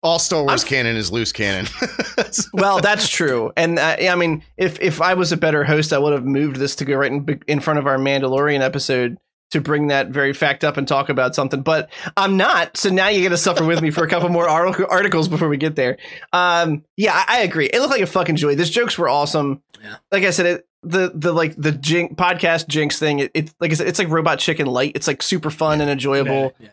All 0.07 0.19
Star 0.19 0.43
Wars 0.45 0.63
I'm- 0.63 0.69
canon 0.69 0.97
is 0.97 1.11
loose 1.11 1.33
canon. 1.33 1.67
well 2.53 2.81
that's 2.81 3.09
true. 3.09 3.53
And 3.57 3.79
uh, 3.79 3.97
i 4.01 4.15
mean 4.15 4.43
if 4.57 4.81
if 4.81 5.01
i 5.01 5.15
was 5.15 5.33
a 5.33 5.37
better 5.37 5.65
host 5.65 5.93
i 5.93 5.99
would 5.99 6.13
have 6.13 6.25
moved 6.25 6.57
this 6.57 6.77
to 6.77 6.85
go 6.85 6.95
right 6.97 7.11
in, 7.13 7.41
in 7.47 7.61
front 7.61 7.79
of 7.79 7.87
our 7.87 7.99
mandalorian 7.99 8.61
episode 8.61 9.19
to 9.51 9.61
bring 9.61 9.87
that 9.89 10.09
very 10.09 10.33
fact 10.33 10.65
up 10.65 10.77
and 10.77 10.89
talk 10.89 11.09
about 11.09 11.35
something. 11.35 11.63
But 11.63 11.91
i'm 12.17 12.37
not. 12.37 12.77
So 12.77 12.89
now 12.91 13.09
you're 13.09 13.23
gonna 13.25 13.37
suffer 13.37 13.65
with 13.65 13.83
me 13.83 13.91
for 13.91 14.05
a 14.05 14.09
couple 14.09 14.29
more 14.29 14.49
artic- 14.49 14.91
articles 14.91 15.29
before 15.29 15.49
we 15.49 15.57
get 15.57 15.77
there. 15.77 15.99
Um 16.33 16.85
yeah 16.97 17.25
I, 17.29 17.39
I 17.39 17.43
agree. 17.43 17.67
It 17.67 17.81
looked 17.81 17.93
like 17.93 18.03
a 18.03 18.07
fucking 18.07 18.37
joy. 18.37 18.55
These 18.55 18.71
jokes 18.71 18.97
were 18.99 19.09
awesome. 19.09 19.63
Yeah. 19.83 19.97
like 20.11 20.25
i 20.25 20.31
said 20.31 20.47
it 20.47 20.69
the 20.83 21.11
the 21.15 21.33
like 21.33 21.55
the 21.57 21.73
jinx, 21.73 22.15
podcast 22.15 22.69
jinx 22.69 22.99
thing 22.99 23.19
it, 23.19 23.31
it 23.35 23.53
like 23.61 23.73
i 23.73 23.75
said 23.75 23.89
it's 23.89 23.99
like 23.99 24.09
robot 24.09 24.39
chicken 24.39 24.67
light. 24.67 24.93
It's 24.95 25.07
like 25.07 25.21
super 25.23 25.51
fun 25.51 25.81
and 25.81 25.91
enjoyable. 25.91 26.55
Yeah, 26.61 26.67
yeah. 26.67 26.69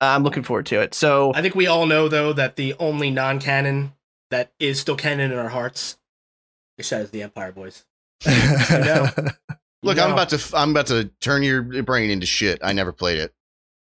I'm 0.00 0.22
looking 0.22 0.42
forward 0.42 0.66
to 0.66 0.80
it 0.80 0.94
so 0.94 1.32
I 1.34 1.42
think 1.42 1.54
we 1.54 1.66
all 1.66 1.86
know 1.86 2.08
though 2.08 2.32
that 2.32 2.56
the 2.56 2.74
only 2.78 3.10
non-canon 3.10 3.92
that 4.30 4.52
is 4.58 4.78
still 4.80 4.96
canon 4.96 5.30
in 5.32 5.38
our 5.38 5.48
hearts 5.48 5.96
is 6.78 6.86
Shadows 6.86 7.06
of 7.06 7.12
the 7.12 7.22
Empire, 7.22 7.52
boys. 7.52 7.84
know. 8.26 9.08
Look, 9.82 9.96
You 9.96 10.02
I'm 10.02 10.12
about 10.12 10.28
to 10.30 10.56
I'm 10.56 10.70
about 10.72 10.88
to 10.88 11.10
turn 11.20 11.42
your 11.42 11.62
brain 11.62 12.10
into 12.10 12.26
shit. 12.26 12.58
I 12.62 12.72
never 12.72 12.92
played 12.92 13.18
it. 13.18 13.32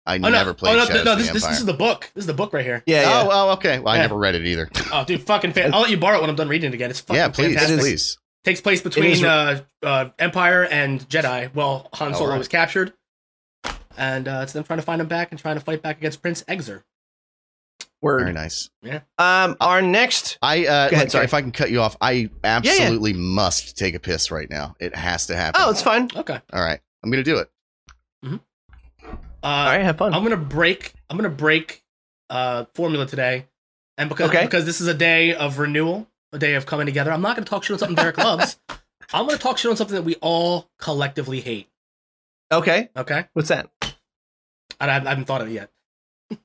I 0.05 0.15
Oh, 0.15 0.17
no. 0.19 0.29
never 0.29 0.53
played 0.55 0.75
oh, 0.75 0.77
no, 0.79 0.85
Shadows 0.85 1.05
no, 1.05 1.11
of 1.11 1.17
the 1.17 1.23
this, 1.23 1.33
this, 1.33 1.43
Empire. 1.43 1.51
this 1.51 1.59
is 1.59 1.65
the 1.65 1.73
book. 1.73 2.11
This 2.15 2.23
is 2.23 2.27
the 2.27 2.33
book 2.33 2.53
right 2.53 2.65
here. 2.65 2.81
yeah, 2.87 3.01
yeah. 3.01 3.23
Oh, 3.25 3.29
oh, 3.31 3.51
okay. 3.53 3.79
Well, 3.79 3.93
I 3.93 3.97
never 3.97 4.15
read 4.15 4.33
it 4.35 4.45
either. 4.45 4.69
Oh, 4.91 5.03
dude, 5.05 5.21
fucking 5.21 5.51
fan. 5.53 5.73
I'll 5.73 5.81
let 5.81 5.91
you 5.91 5.97
borrow 5.97 6.17
it 6.17 6.21
when 6.21 6.29
I'm 6.29 6.35
done 6.35 6.47
reading 6.47 6.71
it 6.71 6.73
again. 6.73 6.89
It's 6.89 7.01
fucking 7.01 7.15
yeah, 7.15 7.27
please, 7.29 7.53
fantastic. 7.55 7.79
please. 7.79 8.17
Takes 8.45 8.61
place 8.61 8.81
between 8.81 9.21
re- 9.21 9.27
uh, 9.27 9.59
uh, 9.83 10.09
Empire 10.17 10.63
and 10.65 11.01
Jedi. 11.09 11.53
Well, 11.53 11.89
Han 11.93 12.15
Solo 12.15 12.29
right. 12.31 12.37
was 12.37 12.47
captured. 12.47 12.93
And 13.99 14.27
uh, 14.29 14.39
it's 14.43 14.53
them 14.53 14.63
trying 14.63 14.79
to 14.79 14.83
find 14.83 15.01
him 15.01 15.07
back 15.07 15.31
and 15.31 15.39
trying 15.39 15.55
to 15.55 15.61
fight 15.61 15.81
back 15.81 15.97
against 15.97 16.21
Prince 16.21 16.41
Xizor. 16.43 16.83
Very 18.01 18.23
Word. 18.23 18.33
nice. 18.33 18.69
Um, 19.17 19.57
our 19.59 19.81
next. 19.81 20.37
I 20.41 20.65
uh, 20.65 20.87
ahead, 20.87 20.93
like, 20.93 21.11
sorry. 21.11 21.25
if 21.25 21.33
I 21.33 21.41
can 21.41 21.51
cut 21.51 21.69
you 21.69 21.81
off, 21.81 21.97
I 21.99 22.29
absolutely 22.45 23.11
must 23.11 23.77
take 23.77 23.93
a 23.95 23.99
piss 23.99 24.31
right 24.31 24.49
now. 24.49 24.77
It 24.79 24.95
has 24.95 25.27
to 25.27 25.35
happen. 25.35 25.61
Oh, 25.61 25.69
it's 25.69 25.81
fine. 25.81 26.07
Okay. 26.15 26.39
All 26.53 26.61
right, 26.61 26.79
I'm 27.03 27.11
gonna 27.11 27.23
do 27.23 27.39
it. 27.39 27.49
Uh, 28.23 28.37
All 29.43 29.65
right, 29.65 29.81
have 29.83 29.97
fun. 29.97 30.13
I'm 30.13 30.23
gonna 30.23 30.37
break. 30.37 30.93
I'm 31.09 31.17
gonna 31.17 31.29
break 31.29 31.83
uh, 32.29 32.65
formula 32.73 33.05
today, 33.05 33.47
and 33.97 34.07
because 34.09 34.29
Okay. 34.29 34.43
because 34.45 34.65
this 34.65 34.79
is 34.81 34.87
a 34.87 34.93
day 34.93 35.33
of 35.33 35.59
renewal, 35.59 36.07
a 36.31 36.39
day 36.39 36.55
of 36.55 36.65
coming 36.65 36.85
together. 36.85 37.11
I'm 37.11 37.21
not 37.21 37.35
gonna 37.35 37.45
talk 37.45 37.63
shit 37.63 37.73
on 37.73 37.79
something 37.79 37.95
Derek 37.95 38.17
loves. 38.23 38.59
I'm 39.13 39.25
gonna 39.25 39.37
talk 39.37 39.57
shit 39.57 39.71
on 39.71 39.77
something 39.77 39.95
that 39.95 40.03
we 40.03 40.15
all 40.15 40.69
collectively 40.77 41.41
hate. 41.41 41.67
Okay, 42.51 42.89
Okay, 42.97 43.25
what's 43.33 43.49
that? 43.49 43.69
And 44.79 44.91
I, 44.91 44.97
I 44.97 45.09
haven't 45.09 45.25
thought 45.25 45.41
of 45.41 45.47
it 45.49 45.53
yet. 45.53 45.71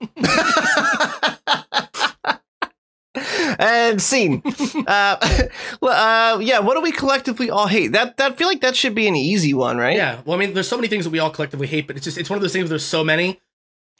and 3.58 4.00
scene. 4.02 4.42
uh, 4.86 5.16
well, 5.80 6.36
uh, 6.36 6.40
yeah, 6.40 6.58
what 6.58 6.74
do 6.74 6.80
we 6.80 6.92
collectively 6.92 7.50
all 7.50 7.66
hate? 7.66 7.92
That 7.92 8.16
that 8.16 8.36
feel 8.36 8.48
like 8.48 8.60
that 8.62 8.76
should 8.76 8.94
be 8.94 9.06
an 9.06 9.16
easy 9.16 9.54
one, 9.54 9.78
right? 9.78 9.96
Yeah. 9.96 10.20
Well, 10.24 10.36
I 10.36 10.40
mean, 10.40 10.54
there's 10.54 10.68
so 10.68 10.76
many 10.76 10.88
things 10.88 11.04
that 11.04 11.10
we 11.10 11.18
all 11.18 11.30
collectively 11.30 11.66
hate, 11.66 11.86
but 11.86 11.96
it's 11.96 12.04
just 12.04 12.18
it's 12.18 12.30
one 12.30 12.36
of 12.36 12.42
those 12.42 12.52
things. 12.52 12.64
Where 12.64 12.70
there's 12.70 12.84
so 12.84 13.04
many, 13.04 13.40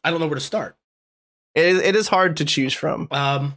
I 0.02 0.11
don't 0.11 0.20
know 0.20 0.27
where 0.27 0.35
to 0.35 0.40
start. 0.40 0.77
It 1.55 1.65
is, 1.66 1.81
it 1.82 1.97
is 1.97 2.09
hard 2.09 2.36
to 2.39 2.44
choose 2.44 2.74
from 2.74 3.06
Um, 3.12 3.55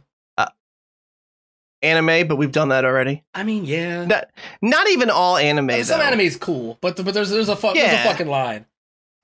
anime, 1.82 2.28
but 2.28 2.36
we've 2.36 2.52
done 2.52 2.68
that 2.68 2.84
already. 2.84 3.24
I 3.34 3.42
mean, 3.42 3.64
yeah. 3.64 4.04
Not, 4.04 4.28
not 4.62 4.88
even 4.88 5.10
all 5.10 5.36
anime. 5.36 5.70
I 5.70 5.74
mean, 5.76 5.84
some 5.84 6.00
anime 6.00 6.20
is 6.20 6.36
cool, 6.36 6.78
but 6.80 6.96
but 7.04 7.12
there's 7.14 7.30
there's 7.30 7.48
a 7.48 7.56
fu- 7.56 7.74
there's 7.74 7.92
Yeah. 7.92 8.04
a 8.04 8.08
fucking 8.10 8.28
line. 8.28 8.66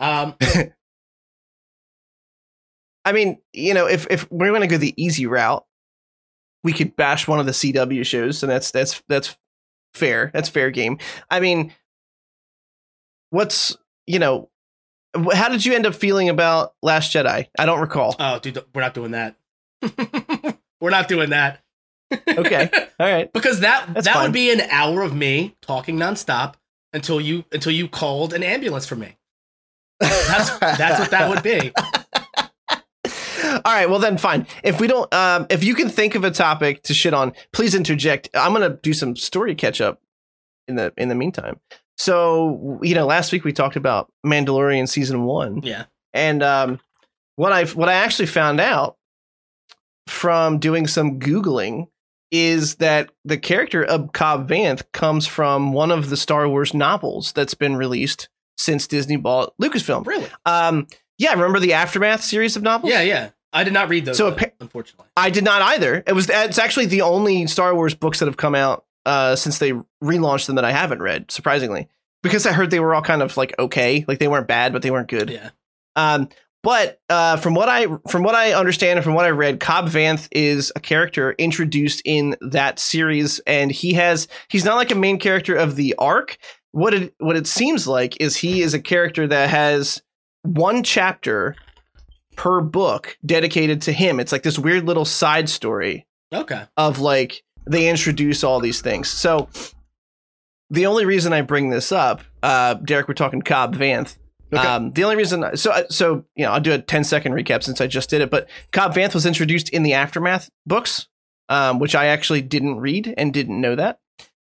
Um, 0.01 0.35
I 3.05 3.13
mean, 3.13 3.39
you 3.53 3.75
know, 3.75 3.87
if 3.87 4.07
if 4.11 4.31
we're 4.31 4.53
gonna 4.53 4.67
go 4.67 4.79
the 4.79 4.95
easy 5.03 5.27
route, 5.27 5.65
we 6.63 6.73
could 6.73 6.97
bash 6.97 7.29
one 7.29 7.39
of 7.41 7.47
the 7.47 7.53
CW 7.53 8.05
shows, 8.07 8.43
and 8.43 8.51
that's 8.51 8.71
that's 8.71 9.03
that's 9.09 9.37
fair. 9.93 10.31
That's 10.33 10.49
fair 10.49 10.71
game. 10.71 10.99
I 11.31 11.41
mean, 11.41 11.73
what's 13.31 13.77
you 14.07 14.19
know, 14.19 14.49
how 15.33 15.49
did 15.49 15.65
you 15.65 15.75
end 15.75 15.87
up 15.87 15.95
feeling 15.95 16.29
about 16.29 16.75
Last 16.83 17.13
Jedi? 17.13 17.47
I 17.59 17.67
don't 17.67 17.81
recall. 17.81 18.17
oh, 18.19 18.39
dude, 18.39 18.63
we're 18.75 18.81
not 18.83 18.95
doing 18.95 19.13
that. 19.13 19.37
we're 20.81 20.91
not 20.91 21.09
doing 21.09 21.31
that. 21.31 21.61
Okay. 22.29 22.71
All 23.01 23.07
right. 23.07 23.33
because 23.33 23.61
that 23.61 23.93
That's 23.93 24.07
that 24.07 24.15
fine. 24.15 24.23
would 24.25 24.33
be 24.33 24.51
an 24.51 24.61
hour 24.71 25.03
of 25.03 25.15
me 25.15 25.57
talking 25.63 25.97
nonstop 25.97 26.55
until 26.93 27.21
you 27.21 27.45
until 27.53 27.73
you 27.73 27.89
called 27.89 28.33
an 28.33 28.43
ambulance 28.43 28.87
for 28.87 28.97
me. 28.97 29.17
That's 30.01 30.59
that's 30.59 31.01
what 31.01 31.11
that 31.11 31.29
would 31.31 31.43
be. 31.43 31.73
All 33.65 33.73
right, 33.73 33.89
well 33.89 33.99
then, 33.99 34.17
fine. 34.19 34.47
If 34.63 34.81
we 34.81 34.87
don't, 34.87 35.13
um, 35.15 35.47
if 35.51 35.63
you 35.65 35.75
can 35.75 35.89
think 35.89 36.15
of 36.15 36.25
a 36.25 36.31
topic 36.31 36.83
to 36.85 36.95
shit 36.95 37.15
on, 37.15 37.33
please 37.53 37.75
interject. 37.75 38.29
I'm 38.35 38.53
gonna 38.53 38.79
do 38.83 38.93
some 38.93 39.17
story 39.17 39.55
catch 39.55 39.81
up 39.81 40.01
in 40.69 40.77
the 40.77 40.93
in 40.97 41.09
the 41.09 41.15
meantime. 41.15 41.61
So 41.97 42.79
you 42.83 42.95
know, 42.95 43.07
last 43.07 43.33
week 43.33 43.45
we 43.45 43.53
talked 43.53 43.77
about 43.77 44.11
Mandalorian 44.27 44.89
season 44.89 45.25
one, 45.25 45.61
Yeah. 45.63 45.85
and 46.13 46.43
um, 46.43 46.81
what 47.37 47.53
I 47.53 47.65
what 47.67 47.89
I 47.89 47.95
actually 47.95 48.27
found 48.27 48.61
out 48.61 48.97
from 50.07 50.59
doing 50.59 50.87
some 50.87 51.19
googling 51.19 51.87
is 52.31 52.77
that 52.77 53.11
the 53.25 53.39
character 53.39 53.85
of 53.85 54.13
Cobb 54.13 54.49
Vanth 54.49 54.83
comes 54.93 55.27
from 55.27 55.73
one 55.73 55.91
of 55.91 56.11
the 56.11 56.17
Star 56.17 56.49
Wars 56.49 56.75
novels 56.75 57.33
that's 57.33 57.55
been 57.55 57.77
released 57.77 58.29
since 58.57 58.87
Disney 58.89 59.17
bought 59.17 59.55
Lucasfilm. 59.63 60.05
Really? 60.07 60.27
Um, 60.45 60.87
yeah, 61.17 61.33
remember 61.33 61.61
the 61.61 61.75
Aftermath 61.75 62.23
series 62.25 62.57
of 62.57 62.63
novels? 62.63 62.93
Yeah, 62.93 63.03
yeah. 63.03 63.31
I 63.55 63.65
did 63.65 63.73
not 63.73 63.89
read 63.89 64.05
those. 64.05 64.19
So 64.19 64.33
though, 64.33 64.47
unfortunately. 64.61 65.07
I 65.17 65.31
did 65.31 65.45
not 65.45 65.63
either. 65.63 66.03
It 66.07 66.13
was 66.13 66.29
it's 66.29 66.59
actually 66.59 66.87
the 66.87 67.03
only 67.03 67.47
Star 67.47 67.75
Wars 67.75 67.95
books 67.95 68.19
that 68.19 68.27
have 68.27 68.37
come 68.37 68.55
out 68.55 68.85
uh, 69.07 69.37
since 69.37 69.59
they 69.59 69.73
relaunched 70.03 70.47
them 70.47 70.57
that 70.57 70.65
I 70.65 70.73
haven't 70.73 71.01
read. 71.01 71.31
Surprisingly, 71.31 71.89
because 72.23 72.47
I 72.47 72.53
heard 72.53 72.71
they 72.71 72.81
were 72.81 72.95
all 72.95 73.03
kind 73.03 73.23
of 73.23 73.37
like 73.37 73.55
okay, 73.59 74.05
like 74.09 74.19
they 74.19 74.29
weren't 74.29 74.49
bad, 74.49 74.73
but 74.73 74.83
they 74.83 74.91
weren't 74.91 75.09
good. 75.09 75.31
Yeah. 75.31 75.51
Um, 75.97 76.29
but 76.65 76.99
uh, 77.11 77.37
from 77.37 77.55
what 77.55 77.69
I 77.69 77.87
from 78.09 78.23
what 78.25 78.35
I 78.35 78.55
understand 78.55 78.99
and 78.99 79.05
from 79.05 79.15
what 79.15 79.27
I 79.27 79.31
read, 79.31 79.61
Cobb 79.61 79.87
Vanth 79.87 80.29
is 80.33 80.73
a 80.75 80.81
character 80.81 81.33
introduced 81.39 82.03
in 82.05 82.37
that 82.41 82.79
series, 82.79 83.39
and 83.47 83.71
he 83.71 83.93
has 83.93 84.27
he's 84.49 84.65
not 84.65 84.77
like 84.77 84.91
a 84.91 84.97
main 84.97 85.19
character 85.19 85.55
of 85.55 85.77
the 85.77 85.95
arc. 85.99 86.39
What 86.73 86.95
it 86.95 87.15
what 87.19 87.37
it 87.37 87.47
seems 87.47 87.87
like 87.87 88.21
is 88.21 88.37
he 88.37 88.63
is 88.63 88.75
a 88.75 88.81
character 88.81 89.27
that 89.27 89.51
has 89.51 90.03
one 90.43 90.83
chapter 90.83 91.55
per 92.37 92.61
book 92.61 93.17
dedicated 93.25 93.83
to 93.83 93.93
him. 93.93 94.21
It's 94.21 94.33
like 94.33 94.43
this 94.43 94.59
weird 94.59 94.85
little 94.87 95.05
side 95.05 95.49
story 95.49 96.07
Okay. 96.33 96.63
of 96.77 96.99
like 97.01 97.43
they 97.69 97.89
introduce 97.89 98.45
all 98.45 98.61
these 98.61 98.81
things. 98.81 99.09
So 99.09 99.49
the 100.71 100.87
only 100.87 101.05
reason 101.05 101.33
I 101.33 101.43
bring 101.43 101.71
this 101.71 101.93
up, 101.93 102.23
uh, 102.43 102.75
Derek, 102.75 103.09
we're 103.09 103.15
talking 103.15 103.43
Cobb 103.43 103.75
Vanth. 103.77 104.17
Okay. 104.53 104.67
Um, 104.67 104.93
the 104.93 105.05
only 105.05 105.17
reason, 105.17 105.57
so 105.57 105.85
so 105.91 106.25
you 106.37 106.45
know, 106.45 106.53
I'll 106.53 106.61
do 106.61 106.73
a 106.73 106.79
10 106.79 107.05
second 107.05 107.33
recap 107.33 107.63
since 107.63 107.81
I 107.81 107.87
just 107.87 108.11
did 108.11 108.21
it. 108.21 108.31
But 108.31 108.49
Cobb 108.73 108.95
Vanth 108.95 109.15
was 109.15 109.27
introduced 109.27 109.69
in 109.71 109.83
the 109.83 109.95
aftermath 109.95 110.49
books, 110.67 111.09
um, 111.49 111.79
which 111.79 111.95
I 111.95 112.07
actually 112.07 112.43
didn't 112.43 112.77
read 112.79 113.13
and 113.17 113.33
didn't 113.33 113.61
know 113.61 113.75
that. 113.75 113.99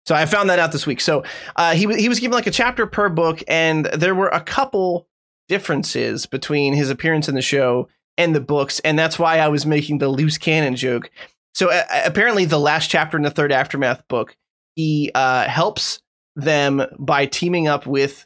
So 0.07 0.15
I 0.15 0.25
found 0.25 0.49
that 0.49 0.59
out 0.59 0.71
this 0.71 0.87
week. 0.87 0.99
So 0.99 1.23
uh, 1.55 1.73
he 1.75 1.85
he 1.95 2.09
was 2.09 2.19
given 2.19 2.33
like 2.33 2.47
a 2.47 2.51
chapter 2.51 2.87
per 2.87 3.07
book, 3.07 3.41
and 3.47 3.85
there 3.85 4.15
were 4.15 4.29
a 4.29 4.41
couple 4.41 5.07
differences 5.51 6.25
between 6.25 6.73
his 6.73 6.89
appearance 6.89 7.27
in 7.27 7.35
the 7.35 7.41
show 7.41 7.89
and 8.17 8.33
the 8.33 8.39
books, 8.39 8.79
and 8.85 8.97
that's 8.97 9.19
why 9.19 9.39
I 9.39 9.49
was 9.49 9.65
making 9.65 9.97
the 9.97 10.07
loose 10.07 10.37
canon 10.37 10.77
joke. 10.77 11.11
So 11.53 11.69
uh, 11.69 11.83
apparently, 12.05 12.45
the 12.45 12.57
last 12.59 12.89
chapter 12.89 13.17
in 13.17 13.23
the 13.23 13.29
third 13.29 13.51
aftermath 13.51 14.07
book, 14.07 14.37
he 14.75 15.11
uh, 15.13 15.49
helps 15.49 16.01
them 16.37 16.81
by 16.97 17.25
teaming 17.25 17.67
up 17.67 17.85
with 17.85 18.25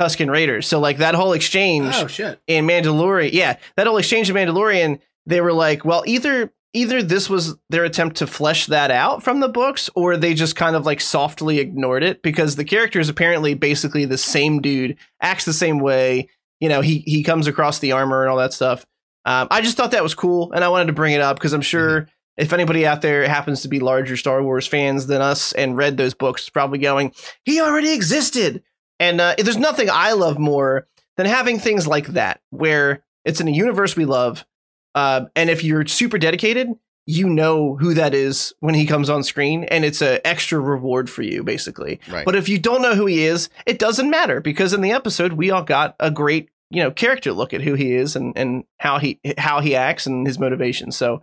Tusken 0.00 0.30
Raiders. 0.30 0.68
So 0.68 0.78
like 0.78 0.98
that 0.98 1.16
whole 1.16 1.32
exchange 1.32 1.92
Oh 1.96 2.06
shit. 2.06 2.40
in 2.46 2.66
Mandalorian, 2.68 3.32
yeah, 3.32 3.56
that 3.76 3.88
whole 3.88 3.98
exchange 3.98 4.30
in 4.30 4.36
Mandalorian, 4.36 5.00
they 5.26 5.40
were 5.40 5.52
like, 5.52 5.84
well, 5.84 6.04
either 6.06 6.52
either 6.72 7.02
this 7.02 7.28
was 7.28 7.56
their 7.68 7.82
attempt 7.84 8.16
to 8.18 8.28
flesh 8.28 8.66
that 8.66 8.92
out 8.92 9.24
from 9.24 9.40
the 9.40 9.48
books, 9.48 9.90
or 9.96 10.16
they 10.16 10.34
just 10.34 10.54
kind 10.54 10.76
of 10.76 10.86
like 10.86 11.00
softly 11.00 11.58
ignored 11.58 12.04
it 12.04 12.22
because 12.22 12.54
the 12.54 12.64
character 12.64 13.00
is 13.00 13.08
apparently 13.08 13.54
basically 13.54 14.04
the 14.04 14.16
same 14.16 14.60
dude, 14.60 14.96
acts 15.20 15.44
the 15.44 15.52
same 15.52 15.80
way. 15.80 16.28
You 16.60 16.68
know, 16.68 16.80
he 16.80 16.98
he 17.06 17.22
comes 17.22 17.46
across 17.46 17.78
the 17.78 17.92
armor 17.92 18.22
and 18.22 18.30
all 18.30 18.38
that 18.38 18.52
stuff. 18.52 18.86
Um, 19.24 19.48
I 19.50 19.60
just 19.60 19.76
thought 19.76 19.90
that 19.90 20.02
was 20.02 20.14
cool, 20.14 20.52
and 20.52 20.62
I 20.62 20.68
wanted 20.68 20.86
to 20.86 20.92
bring 20.92 21.14
it 21.14 21.20
up 21.20 21.36
because 21.36 21.52
I'm 21.52 21.60
sure 21.60 22.08
if 22.36 22.52
anybody 22.52 22.86
out 22.86 23.02
there 23.02 23.28
happens 23.28 23.62
to 23.62 23.68
be 23.68 23.80
larger 23.80 24.16
Star 24.16 24.42
Wars 24.42 24.66
fans 24.66 25.06
than 25.06 25.20
us 25.20 25.52
and 25.52 25.76
read 25.76 25.96
those 25.96 26.14
books, 26.14 26.48
probably 26.48 26.78
going, 26.78 27.12
he 27.44 27.60
already 27.60 27.92
existed. 27.92 28.62
And 28.98 29.20
uh, 29.20 29.34
there's 29.38 29.56
nothing 29.58 29.88
I 29.90 30.12
love 30.12 30.38
more 30.38 30.86
than 31.16 31.26
having 31.26 31.58
things 31.58 31.86
like 31.86 32.08
that, 32.08 32.40
where 32.50 33.02
it's 33.24 33.40
in 33.40 33.48
a 33.48 33.52
universe 33.52 33.96
we 33.96 34.04
love. 34.06 34.46
Uh, 34.94 35.26
and 35.36 35.50
if 35.50 35.62
you're 35.62 35.86
super 35.86 36.18
dedicated, 36.18 36.68
you 37.10 37.28
know 37.28 37.76
who 37.76 37.92
that 37.94 38.14
is 38.14 38.54
when 38.60 38.74
he 38.74 38.86
comes 38.86 39.10
on 39.10 39.24
screen, 39.24 39.64
and 39.64 39.84
it's 39.84 40.00
an 40.00 40.20
extra 40.24 40.60
reward 40.60 41.10
for 41.10 41.22
you, 41.22 41.42
basically. 41.42 42.00
Right. 42.08 42.24
But 42.24 42.36
if 42.36 42.48
you 42.48 42.58
don't 42.58 42.82
know 42.82 42.94
who 42.94 43.06
he 43.06 43.24
is, 43.24 43.48
it 43.66 43.80
doesn't 43.80 44.08
matter 44.08 44.40
because 44.40 44.72
in 44.72 44.80
the 44.80 44.92
episode 44.92 45.32
we 45.32 45.50
all 45.50 45.64
got 45.64 45.96
a 45.98 46.10
great, 46.10 46.50
you 46.70 46.82
know, 46.82 46.92
character 46.92 47.32
look 47.32 47.52
at 47.52 47.62
who 47.62 47.74
he 47.74 47.94
is 47.94 48.14
and 48.14 48.32
and 48.36 48.64
how 48.78 48.98
he 48.98 49.18
how 49.38 49.60
he 49.60 49.74
acts 49.74 50.06
and 50.06 50.24
his 50.24 50.38
motivations. 50.38 50.96
So 50.96 51.22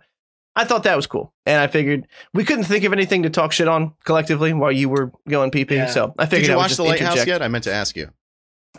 I 0.54 0.64
thought 0.64 0.82
that 0.82 0.96
was 0.96 1.06
cool, 1.06 1.32
and 1.46 1.58
I 1.58 1.68
figured 1.68 2.06
we 2.34 2.44
couldn't 2.44 2.64
think 2.64 2.84
of 2.84 2.92
anything 2.92 3.22
to 3.22 3.30
talk 3.30 3.52
shit 3.52 3.68
on 3.68 3.94
collectively 4.04 4.52
while 4.52 4.72
you 4.72 4.90
were 4.90 5.10
going 5.26 5.50
pp 5.50 5.68
pee. 5.68 5.76
Yeah. 5.76 5.86
So 5.86 6.14
I 6.18 6.26
figured 6.26 6.42
Did 6.42 6.48
you 6.48 6.52
I 6.52 6.56
would 6.56 6.62
watch 6.62 6.68
just 6.70 6.76
The 6.76 6.84
Lighthouse 6.84 7.12
interject. 7.12 7.28
yet? 7.28 7.42
I 7.42 7.48
meant 7.48 7.64
to 7.64 7.72
ask 7.72 7.96
you. 7.96 8.10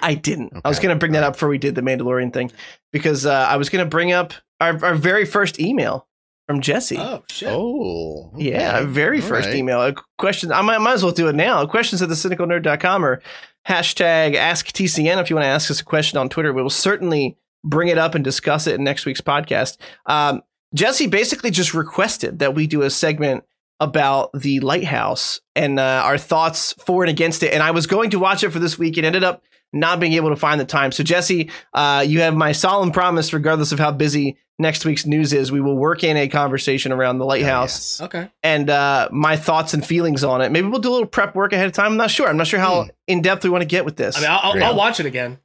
I 0.02 0.14
didn't. 0.14 0.54
I 0.64 0.70
was 0.70 0.80
going 0.80 0.96
to 0.96 1.00
bring 1.00 1.14
that 1.14 1.24
up 1.24 1.34
before 1.34 1.50
we 1.50 1.58
did 1.58 1.74
the 1.76 1.82
Mandalorian 1.82 2.32
thing 2.32 2.52
because 2.94 3.26
uh, 3.26 3.34
I 3.34 3.58
was 3.58 3.70
going 3.70 3.84
to 3.84 3.90
bring 3.90 4.12
up 4.12 4.34
our, 4.62 4.86
our 4.86 4.96
very 4.96 5.26
first 5.26 5.60
email 5.60 6.08
from 6.50 6.62
Jesse. 6.62 6.98
Oh 6.98 7.24
shit. 7.30 7.48
Oh, 7.52 8.32
Yeah, 8.36 8.56
okay. 8.56 8.66
our 8.80 8.86
very 8.86 9.22
All 9.22 9.28
first 9.28 9.50
right. 9.50 9.56
email. 9.56 9.84
A 9.84 9.94
question. 10.18 10.52
I 10.52 10.64
might, 10.64 10.80
might 10.80 10.94
as 10.94 11.04
well 11.04 11.12
do 11.12 11.28
it 11.28 11.36
now. 11.36 11.64
Questions 11.68 12.02
at 12.02 12.10
thecynicalnerd.com 12.10 13.06
or 13.06 13.22
hashtag 13.68 14.36
AskTCN 14.36 15.22
if 15.22 15.30
you 15.30 15.36
want 15.36 15.44
to 15.44 15.50
ask 15.50 15.70
us 15.70 15.80
a 15.80 15.86
question 15.86 16.18
on 16.18 16.28
Twitter. 16.28 16.52
We 16.52 16.64
will 16.64 16.72
certainly 16.72 17.38
bring 17.64 17.90
it 17.90 18.00
up 18.00 18.16
and 18.16 18.24
discuss 18.24 18.66
it 18.66 18.74
in 18.74 18.84
next 18.84 19.06
week's 19.06 19.22
podcast. 19.22 19.78
Um, 20.08 20.42
Jesse 20.74 21.06
basically 21.06 21.52
just 21.52 21.76
requested 21.76 22.40
that 22.40 22.56
we 22.56 22.66
do 22.66 22.82
a 22.82 22.90
segment 22.90 23.44
about 23.80 24.32
the 24.34 24.60
lighthouse 24.62 25.42
and 25.56 25.80
uh, 25.80 26.02
our 26.04 26.18
thoughts 26.18 26.74
for 26.84 27.04
and 27.04 27.12
against 27.12 27.44
it. 27.44 27.54
And 27.54 27.62
I 27.62 27.70
was 27.70 27.86
going 27.86 28.10
to 28.10 28.18
watch 28.18 28.44
it 28.44 28.50
for 28.50 28.58
this 28.58 28.80
week 28.80 28.98
and 28.98 29.06
ended 29.06 29.24
up 29.24 29.44
not 29.72 30.00
being 30.00 30.14
able 30.14 30.30
to 30.30 30.36
find 30.36 30.60
the 30.60 30.66
time. 30.66 30.92
So, 30.92 31.04
Jesse, 31.04 31.52
uh, 31.76 32.04
you 32.08 32.22
have 32.22 32.34
my 32.36 32.54
solemn 32.54 32.92
promise, 32.92 33.34
regardless 33.34 33.72
of 33.72 33.78
how 33.78 33.92
busy 33.92 34.36
next 34.60 34.86
week's 34.86 35.06
news 35.06 35.34
is, 35.34 35.52
we 35.52 35.62
will 35.62 35.78
work 35.78 36.04
in 36.04 36.18
a 36.18 36.28
conversation 36.28 36.92
around 36.92 37.18
the 37.18 37.26
lighthouse 37.26 38.00
Oh, 38.00 38.04
yes. 38.04 38.16
Okay. 38.16 38.32
and 38.44 38.70
uh, 38.70 39.10
my 39.12 39.38
thoughts 39.38 39.74
and 39.74 39.86
feelings 39.86 40.24
on 40.24 40.42
it. 40.42 40.52
Maybe 40.52 40.68
we'll 40.68 40.82
do 40.82 40.90
a 40.90 40.92
little 40.92 41.08
prep 41.08 41.34
work 41.34 41.54
ahead 41.54 41.66
of 41.68 41.72
time. 41.72 41.88
I'm 41.94 41.98
not 41.98 42.12
sure. 42.12 42.28
I'm 42.28 42.38
not 42.38 42.48
sure 42.48 42.60
how 42.60 42.84
Hmm. 42.84 42.90
in 43.08 43.22
depth 43.22 43.44
we 43.44 43.50
want 43.50 43.62
to 43.62 43.68
get 43.68 43.86
with 43.86 43.96
this. 43.96 44.18
I 44.18 44.22
mean, 44.22 44.30
I'll, 44.30 44.40
I'll, 44.54 44.64
I'll 44.66 44.76
watch 44.76 45.00
it 45.00 45.06
again. 45.06 45.40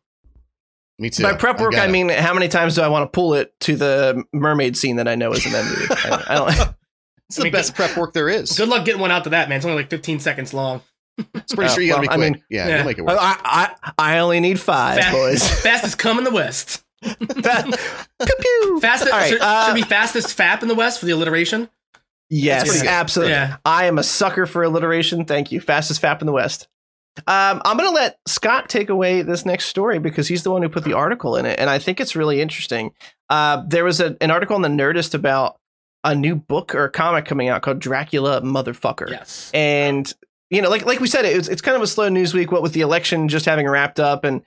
Me 0.99 1.11
too. 1.11 1.23
By 1.25 1.35
prep 1.35 1.59
work, 1.61 1.75
I, 1.75 1.79
gotta- 1.79 1.93
mean 1.93 2.09
how 2.09 2.35
many 2.35 2.49
times 2.49 2.75
do 2.77 2.83
I 2.83 2.89
want 2.89 3.03
to 3.11 3.15
pull 3.17 3.35
it 3.35 3.59
to 3.61 3.75
the 3.77 4.23
mermaid 4.33 4.77
scene 4.77 4.97
that 4.97 5.09
I 5.09 5.15
know 5.17 5.33
is 5.33 5.45
in 5.45 5.53
that 5.53 5.65
movie? 5.65 5.87
I, 5.91 6.25
I 6.29 6.35
don't. 6.37 6.49
it's 7.29 7.39
I 7.39 7.41
the 7.41 7.45
mean, 7.45 7.53
best 7.53 7.75
prep 7.75 7.97
work 7.97 8.13
there 8.13 8.29
is. 8.29 8.57
Good 8.57 8.69
luck 8.69 8.85
getting 8.85 9.01
one 9.01 9.11
out 9.11 9.25
to 9.25 9.31
that, 9.31 9.49
man. 9.49 9.57
It's 9.57 9.65
only 9.67 9.79
like 9.79 9.91
15 9.91 10.21
seconds 10.21 10.55
long. 10.55 10.83
It's 11.35 11.53
pretty 11.55 11.71
Oh, 11.71 11.75
sure 11.75 11.83
you 11.83 11.89
gotta 11.91 12.01
well, 12.01 12.03
be 12.03 12.09
I 12.11 12.17
quick. 12.17 12.33
mean- 12.35 12.45
yeah, 12.49 12.69
Yeah. 12.69 12.77
you'll 12.77 12.87
make 12.87 12.99
it 12.99 13.03
work. 13.03 13.17
I, 13.21 13.75
I 13.89 13.93
I 13.99 14.19
only 14.19 14.39
need 14.41 14.61
five, 14.61 15.03
Fa- 15.03 15.11
boys. 15.13 15.49
Fastest 15.63 15.99
come 15.99 16.19
in 16.19 16.25
the 16.25 16.31
West. 16.33 16.84
Pew 17.05 18.35
pew. 18.41 18.81
Fastest 18.81 19.13
All 19.13 19.19
right, 19.19 19.29
should, 19.29 19.41
uh, 19.41 19.67
should 19.67 19.75
be 19.75 19.83
fastest 19.83 20.37
fap 20.37 20.63
in 20.63 20.69
the 20.69 20.75
West 20.75 21.01
for 21.01 21.07
the 21.07 21.13
alliteration. 21.13 21.69
Yes, 22.31 22.85
absolutely. 22.85 23.33
Yeah. 23.33 23.59
I 23.65 23.85
am 23.85 23.99
a 23.99 24.03
sucker 24.03 24.47
for 24.47 24.63
alliteration. 24.63 25.25
Thank 25.25 25.53
you. 25.53 25.61
Fastest 25.61 26.01
fap 26.01 26.21
in 26.21 26.27
the 26.27 26.33
West. 26.33 26.69
Um, 27.27 27.63
I'm 27.65 27.77
going 27.77 27.89
to 27.89 27.95
let 27.95 28.19
Scott 28.27 28.69
take 28.69 28.89
away 28.89 29.23
this 29.23 29.47
next 29.47 29.67
story 29.67 30.01
because 30.01 30.27
he's 30.27 30.43
the 30.43 30.51
one 30.51 30.63
who 30.63 30.69
put 30.69 30.83
the 30.83 30.95
article 30.95 31.37
in 31.37 31.47
it. 31.47 31.61
And 31.61 31.71
I 31.71 31.79
think 31.79 32.01
it's 32.01 32.17
really 32.17 32.41
interesting. 32.41 32.93
Uh, 33.31 33.63
there 33.69 33.85
was 33.85 34.01
a, 34.01 34.17
an 34.21 34.33
article 34.33 34.57
in 34.57 34.63
the 34.63 34.69
Nerdist 34.69 35.15
about 35.15 35.61
a 36.03 36.15
new 36.15 36.35
book 36.35 36.75
or 36.75 36.89
comic 36.89 37.25
coming 37.25 37.49
out 37.49 37.63
called 37.63 37.79
Dracula 37.79 38.41
Motherfucker. 38.43 39.11
Yes. 39.11 39.51
And, 39.55 40.13
you 40.55 40.63
know, 40.63 40.71
like 40.71 40.85
like 40.87 41.01
we 41.01 41.07
said, 41.09 41.25
it's, 41.25 41.49
it's 41.49 41.63
kind 41.63 41.77
of 41.77 41.83
a 41.83 41.87
slow 41.87 42.09
news 42.09 42.35
week, 42.35 42.53
what 42.53 42.63
with 42.63 42.73
the 42.73 42.81
election 42.81 43.29
just 43.29 43.45
having 43.47 43.69
wrapped 43.69 43.99
up. 44.01 44.25
And, 44.25 44.43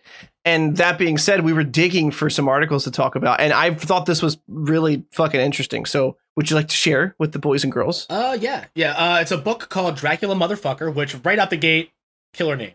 and 0.46 0.78
that 0.78 0.98
being 0.98 1.18
said, 1.18 1.42
we 1.42 1.54
were 1.54 1.64
digging 1.64 2.12
for 2.12 2.30
some 2.30 2.48
articles 2.48 2.84
to 2.86 2.92
talk 2.92 3.16
about. 3.16 3.40
And 3.40 3.52
I 3.54 3.74
thought 3.74 4.06
this 4.06 4.22
was 4.22 4.38
really 4.48 5.06
fucking 5.12 5.40
interesting. 5.40 5.86
So 5.86 6.18
would 6.36 6.50
you 6.50 6.56
like 6.56 6.68
to 6.70 6.76
share 6.76 7.16
with 7.20 7.32
the 7.32 7.40
boys 7.40 7.64
and 7.64 7.74
girls? 7.74 8.06
Uh, 8.10 8.38
yeah, 8.40 8.66
yeah. 8.76 8.92
Uh, 8.94 9.20
it's 9.22 9.32
a 9.32 9.38
book 9.38 9.70
called 9.70 9.96
Dracula 9.96 10.36
Motherfucker, 10.36 10.94
which 10.94 11.16
right 11.24 11.40
out 11.40 11.50
the 11.50 11.58
gate, 11.58 11.92
killer 12.34 12.56
name. 12.56 12.74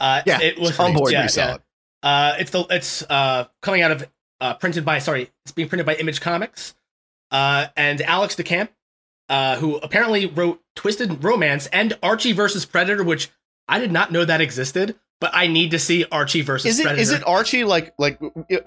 Uh, 0.00 0.22
Yeah, 0.24 0.40
it 0.40 0.58
was 0.58 0.78
on 0.78 0.94
board. 0.94 1.12
Yeah, 1.12 1.28
yeah. 1.34 1.56
Uh, 2.02 2.34
it's 2.38 2.50
the 2.50 2.66
it's 2.70 3.02
uh 3.08 3.46
coming 3.62 3.80
out 3.80 3.90
of 3.90 4.08
uh 4.40 4.54
printed 4.54 4.84
by 4.84 4.98
sorry, 4.98 5.30
it's 5.44 5.52
being 5.52 5.68
printed 5.68 5.86
by 5.86 5.94
Image 5.94 6.20
Comics. 6.20 6.74
Uh, 7.30 7.66
and 7.76 8.00
Alex 8.02 8.36
de 8.36 8.42
Campi, 8.44 8.72
uh, 9.28 9.56
who 9.56 9.76
apparently 9.76 10.26
wrote 10.26 10.60
Twisted 10.74 11.22
Romance 11.24 11.66
and 11.68 11.96
Archie 12.02 12.32
versus 12.32 12.64
Predator, 12.66 13.04
which 13.04 13.30
I 13.68 13.78
did 13.78 13.92
not 13.92 14.12
know 14.12 14.24
that 14.24 14.40
existed, 14.40 14.96
but 15.20 15.30
I 15.32 15.46
need 15.46 15.70
to 15.70 15.78
see 15.78 16.04
Archie 16.12 16.42
versus 16.42 16.66
Is 16.72 16.80
it 16.80 16.82
Predator. 16.82 17.00
is 17.00 17.10
it 17.12 17.26
Archie 17.26 17.64
like 17.64 17.94
like 17.98 18.20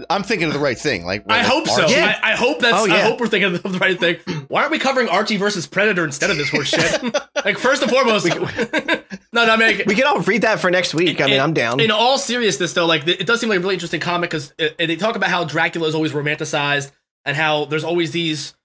I'm 0.09 0.23
thinking 0.23 0.47
of 0.47 0.53
the 0.53 0.59
right 0.59 0.77
thing 0.77 1.05
like 1.05 1.23
I 1.29 1.37
like 1.39 1.45
hope 1.45 1.67
so. 1.67 1.85
Yeah. 1.87 2.19
I, 2.23 2.31
I 2.31 2.35
hope 2.35 2.59
that's. 2.59 2.77
Oh, 2.77 2.85
yeah. 2.85 2.95
I 2.95 2.99
hope 3.01 3.19
we're 3.19 3.27
thinking 3.27 3.53
of 3.53 3.61
the 3.61 3.77
right 3.77 3.99
thing. 3.99 4.17
Why 4.47 4.61
aren't 4.61 4.71
we 4.71 4.79
covering 4.79 5.07
Archie 5.09 5.37
versus 5.37 5.67
Predator 5.67 6.03
instead 6.03 6.31
of 6.31 6.37
this 6.37 6.49
horse 6.49 6.69
shit? 6.69 7.03
like 7.45 7.59
first 7.59 7.83
and 7.83 7.91
foremost, 7.91 8.25
no, 9.33 9.45
no. 9.45 9.53
I 9.53 9.57
mean, 9.57 9.81
We 9.85 9.93
can 9.93 10.05
all 10.07 10.21
read 10.21 10.41
that 10.41 10.59
for 10.59 10.71
next 10.71 10.95
week. 10.95 11.21
I 11.21 11.25
mean, 11.25 11.35
in- 11.35 11.41
I'm 11.41 11.53
down. 11.53 11.79
In 11.79 11.91
all 11.91 12.17
seriousness, 12.17 12.73
though, 12.73 12.87
like 12.87 13.07
it 13.07 13.27
does 13.27 13.39
seem 13.39 13.49
like 13.49 13.59
a 13.59 13.61
really 13.61 13.75
interesting 13.75 13.99
comic 13.99 14.31
because 14.31 14.53
they 14.57 14.95
talk 14.95 15.15
about 15.15 15.29
how 15.29 15.43
Dracula 15.43 15.87
is 15.87 15.93
always 15.93 16.13
romanticized 16.13 16.91
and 17.25 17.37
how 17.37 17.65
there's 17.65 17.83
always 17.83 18.11
these, 18.11 18.55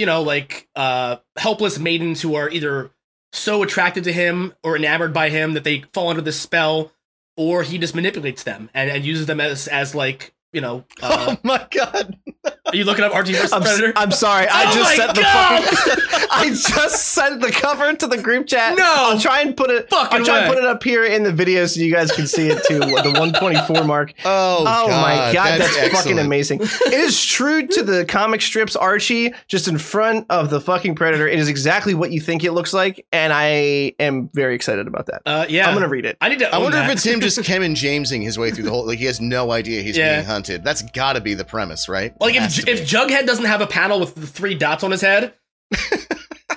you 0.00 0.06
know, 0.06 0.22
like 0.22 0.68
uh 0.74 1.16
helpless 1.36 1.78
maidens 1.78 2.22
who 2.22 2.34
are 2.34 2.48
either 2.48 2.90
so 3.32 3.62
attracted 3.62 4.02
to 4.04 4.12
him 4.12 4.54
or 4.64 4.74
enamored 4.74 5.12
by 5.12 5.28
him 5.28 5.52
that 5.52 5.62
they 5.62 5.82
fall 5.92 6.08
under 6.08 6.22
this 6.22 6.40
spell, 6.40 6.90
or 7.36 7.62
he 7.62 7.78
just 7.78 7.94
manipulates 7.94 8.42
them 8.42 8.70
and, 8.74 8.90
and 8.90 9.04
uses 9.04 9.26
them 9.26 9.40
as 9.40 9.68
as 9.68 9.94
like 9.94 10.32
you 10.52 10.60
know. 10.60 10.84
Uh, 11.02 11.34
Oh 11.34 11.36
my 11.42 11.66
god! 11.70 12.18
are 12.66 12.74
you 12.76 12.84
looking 12.84 13.04
up 13.04 13.14
Archie 13.14 13.32
versus 13.32 13.52
I'm, 13.52 13.62
Predator? 13.62 13.92
I'm 13.96 14.10
sorry. 14.12 14.46
I 14.50 14.64
Oh 14.70 14.74
just 14.74 14.90
my 14.90 14.96
sent 14.96 15.14
the 15.14 15.22
fucking, 15.22 16.26
I 16.30 16.48
just 16.50 17.08
sent 17.08 17.40
the 17.40 17.50
cover 17.50 17.94
to 17.94 18.06
the 18.06 18.18
group 18.20 18.46
chat. 18.46 18.76
No 18.76 18.84
I'll 18.86 19.18
try 19.18 19.40
and 19.40 19.56
put 19.56 19.70
it. 19.70 19.88
fucking 19.88 20.18
I'll 20.20 20.24
try 20.24 20.40
and 20.40 20.48
put 20.48 20.58
it 20.58 20.64
up 20.64 20.82
here 20.82 21.04
in 21.04 21.22
the 21.22 21.32
video 21.32 21.64
so 21.66 21.80
you 21.80 21.92
guys 21.92 22.12
can 22.12 22.26
see 22.26 22.48
it 22.48 22.62
too. 22.66 22.78
the 22.80 23.12
124 23.18 23.84
mark. 23.84 24.12
Oh, 24.24 24.64
Oh 24.66 24.88
my 24.88 25.30
god, 25.32 25.60
that's, 25.60 25.88
fucking 25.88 26.18
amazing. 26.18 26.60
it 26.62 26.92
is 26.92 27.24
true 27.24 27.66
to 27.66 27.82
the 27.82 28.04
comic 28.04 28.42
strips 28.42 28.76
Archie, 28.76 29.32
just 29.48 29.66
in 29.68 29.78
front 29.78 30.26
of 30.30 30.50
the 30.50 30.60
fucking 30.60 30.94
predator. 30.96 31.26
It 31.28 31.38
is 31.38 31.48
exactly 31.48 31.94
what 31.94 32.12
you 32.12 32.20
think 32.20 32.44
it 32.44 32.52
looks 32.52 32.72
like, 32.74 33.06
and 33.12 33.32
I 33.32 33.94
am 33.98 34.28
very 34.34 34.54
excited 34.54 34.86
about 34.86 35.06
that. 35.06 35.22
Uh, 35.26 35.46
yeah, 35.48 35.66
I'm 35.68 35.74
gonna 35.74 35.88
read 35.88 36.04
it. 36.04 36.16
I 36.20 36.28
need 36.28 36.40
to. 36.40 36.54
I 36.54 36.58
wonder 36.58 36.76
that. 36.76 36.86
if 36.90 36.92
it's 36.92 37.04
him 37.04 37.20
just 37.20 37.42
Kevin 37.44 37.72
Jamesing 37.74 38.22
his 38.22 38.38
way 38.38 38.50
through 38.50 38.64
the 38.64 38.70
whole. 38.70 38.86
Like 38.86 38.98
he 38.98 39.06
has 39.06 39.20
no 39.20 39.50
idea 39.50 39.82
he's 39.82 39.96
Yeah. 39.96 40.16
being 40.16 40.26
hunted. 40.26 40.39
That's 40.46 40.82
got 40.82 41.14
to 41.14 41.20
be 41.20 41.34
the 41.34 41.44
premise, 41.44 41.88
right? 41.88 42.18
Like 42.20 42.34
if 42.34 42.56
to 42.56 42.70
if. 42.70 42.88
Jughead 42.88 43.26
doesn't 43.26 43.44
have 43.44 43.60
a 43.60 43.66
panel 43.66 44.00
with 44.00 44.14
the 44.14 44.26
three 44.26 44.54
dots 44.54 44.84
on 44.84 44.90
his 44.90 45.00
head, 45.00 45.34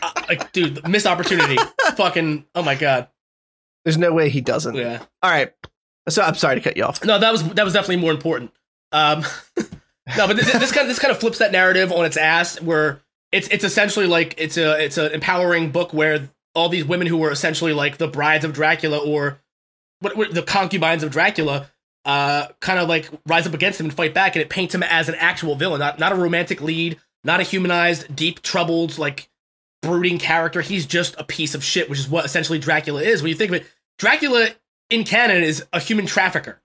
uh, 0.01 0.11
like 0.27 0.51
dude, 0.51 0.87
missed 0.87 1.07
opportunity. 1.07 1.57
Fucking 1.95 2.45
oh 2.55 2.63
my 2.63 2.75
god. 2.75 3.07
There's 3.85 3.97
no 3.97 4.13
way 4.13 4.29
he 4.29 4.41
doesn't. 4.41 4.75
Yeah. 4.75 5.03
All 5.21 5.31
right. 5.31 5.53
So 6.09 6.21
I'm 6.21 6.35
sorry 6.35 6.55
to 6.55 6.61
cut 6.61 6.77
you 6.77 6.83
off. 6.83 7.03
No, 7.03 7.19
that 7.19 7.31
was 7.31 7.43
that 7.53 7.63
was 7.63 7.73
definitely 7.73 7.97
more 7.97 8.11
important. 8.11 8.51
Um, 8.91 9.23
no, 10.17 10.27
but 10.27 10.35
this, 10.35 10.51
this 10.51 10.71
kind 10.71 10.83
of 10.83 10.87
this 10.89 10.99
kind 10.99 11.11
of 11.11 11.19
flips 11.19 11.39
that 11.39 11.51
narrative 11.51 11.91
on 11.91 12.05
its 12.05 12.17
ass, 12.17 12.61
where 12.61 13.01
it's 13.31 13.47
it's 13.49 13.63
essentially 13.63 14.05
like 14.05 14.35
it's 14.37 14.57
a 14.57 14.83
it's 14.83 14.97
an 14.97 15.11
empowering 15.11 15.71
book 15.71 15.93
where 15.93 16.29
all 16.55 16.69
these 16.69 16.85
women 16.85 17.07
who 17.07 17.17
were 17.17 17.31
essentially 17.31 17.73
like 17.73 17.97
the 17.97 18.07
brides 18.07 18.45
of 18.45 18.53
Dracula 18.53 18.97
or 18.97 19.41
what, 19.99 20.15
what 20.15 20.33
the 20.33 20.43
concubines 20.43 21.03
of 21.03 21.11
Dracula, 21.11 21.71
uh, 22.05 22.47
kind 22.59 22.79
of 22.79 22.89
like 22.89 23.09
rise 23.25 23.47
up 23.47 23.53
against 23.53 23.79
him 23.79 23.85
and 23.85 23.93
fight 23.93 24.13
back, 24.13 24.35
and 24.35 24.41
it 24.41 24.49
paints 24.49 24.75
him 24.75 24.83
as 24.83 25.09
an 25.09 25.15
actual 25.15 25.55
villain, 25.55 25.79
not 25.79 25.99
not 25.99 26.11
a 26.11 26.15
romantic 26.15 26.61
lead, 26.61 26.99
not 27.23 27.39
a 27.39 27.43
humanized, 27.43 28.15
deep, 28.15 28.41
troubled, 28.41 28.97
like 28.97 29.29
brooding 29.81 30.19
character. 30.19 30.61
He's 30.61 30.85
just 30.85 31.15
a 31.17 31.23
piece 31.23 31.55
of 31.55 31.63
shit, 31.63 31.89
which 31.89 31.99
is 31.99 32.09
what 32.09 32.25
essentially 32.25 32.59
Dracula 32.59 33.01
is. 33.01 33.21
When 33.21 33.29
you 33.29 33.35
think 33.35 33.51
of 33.51 33.55
it, 33.55 33.65
Dracula 33.99 34.49
in 34.89 35.03
canon 35.03 35.43
is 35.43 35.65
a 35.73 35.79
human 35.79 36.05
trafficker 36.05 36.61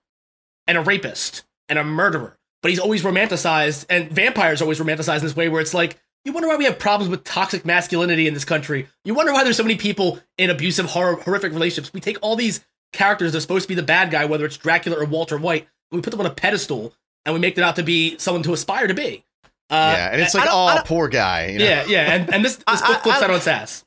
and 0.67 0.77
a 0.77 0.81
rapist 0.81 1.43
and 1.67 1.79
a 1.79 1.83
murderer, 1.83 2.37
but 2.61 2.69
he's 2.69 2.79
always 2.79 3.03
romanticized, 3.03 3.85
and 3.89 4.09
vampires 4.11 4.61
are 4.61 4.65
always 4.65 4.79
romanticized 4.79 5.19
in 5.19 5.23
this 5.23 5.35
way 5.35 5.49
where 5.49 5.61
it's 5.61 5.73
like, 5.73 5.97
you 6.25 6.33
wonder 6.33 6.49
why 6.49 6.57
we 6.57 6.65
have 6.65 6.77
problems 6.77 7.09
with 7.09 7.23
toxic 7.23 7.65
masculinity 7.65 8.27
in 8.27 8.33
this 8.33 8.43
country. 8.45 8.87
You 9.05 9.13
wonder 9.13 9.31
why 9.31 9.43
there's 9.43 9.55
so 9.55 9.63
many 9.63 9.77
people 9.77 10.19
in 10.37 10.49
abusive, 10.49 10.85
hor- 10.85 11.21
horrific 11.21 11.53
relationships. 11.53 11.93
We 11.93 12.01
take 12.01 12.17
all 12.21 12.35
these 12.35 12.63
characters 12.93 13.31
that 13.31 13.37
are 13.39 13.41
supposed 13.41 13.63
to 13.63 13.67
be 13.69 13.75
the 13.75 13.83
bad 13.83 14.11
guy, 14.11 14.25
whether 14.25 14.45
it's 14.45 14.57
Dracula 14.57 14.97
or 14.99 15.05
Walter 15.05 15.37
White, 15.37 15.67
we 15.91 16.01
put 16.01 16.11
them 16.11 16.19
on 16.19 16.25
a 16.25 16.31
pedestal 16.33 16.93
and 17.25 17.33
we 17.33 17.39
make 17.39 17.57
it 17.57 17.63
out 17.63 17.75
to 17.77 17.83
be 17.83 18.17
someone 18.17 18.43
to 18.43 18.53
aspire 18.53 18.87
to 18.87 18.93
be. 18.93 19.23
Uh, 19.69 19.93
yeah, 19.97 20.09
and 20.11 20.21
it's 20.21 20.33
like, 20.33 20.47
oh, 20.49 20.81
poor 20.85 21.07
guy. 21.07 21.47
You 21.47 21.59
know? 21.59 21.65
yeah, 21.65 21.85
yeah, 21.85 22.13
and, 22.13 22.33
and 22.33 22.43
this, 22.45 22.55
this 22.67 22.81
I- 22.81 22.87
book 22.87 22.97
I- 22.97 23.01
flips 23.01 23.17
I- 23.17 23.19
that 23.21 23.29
on 23.29 23.35
its 23.35 23.47
ass. 23.47 23.85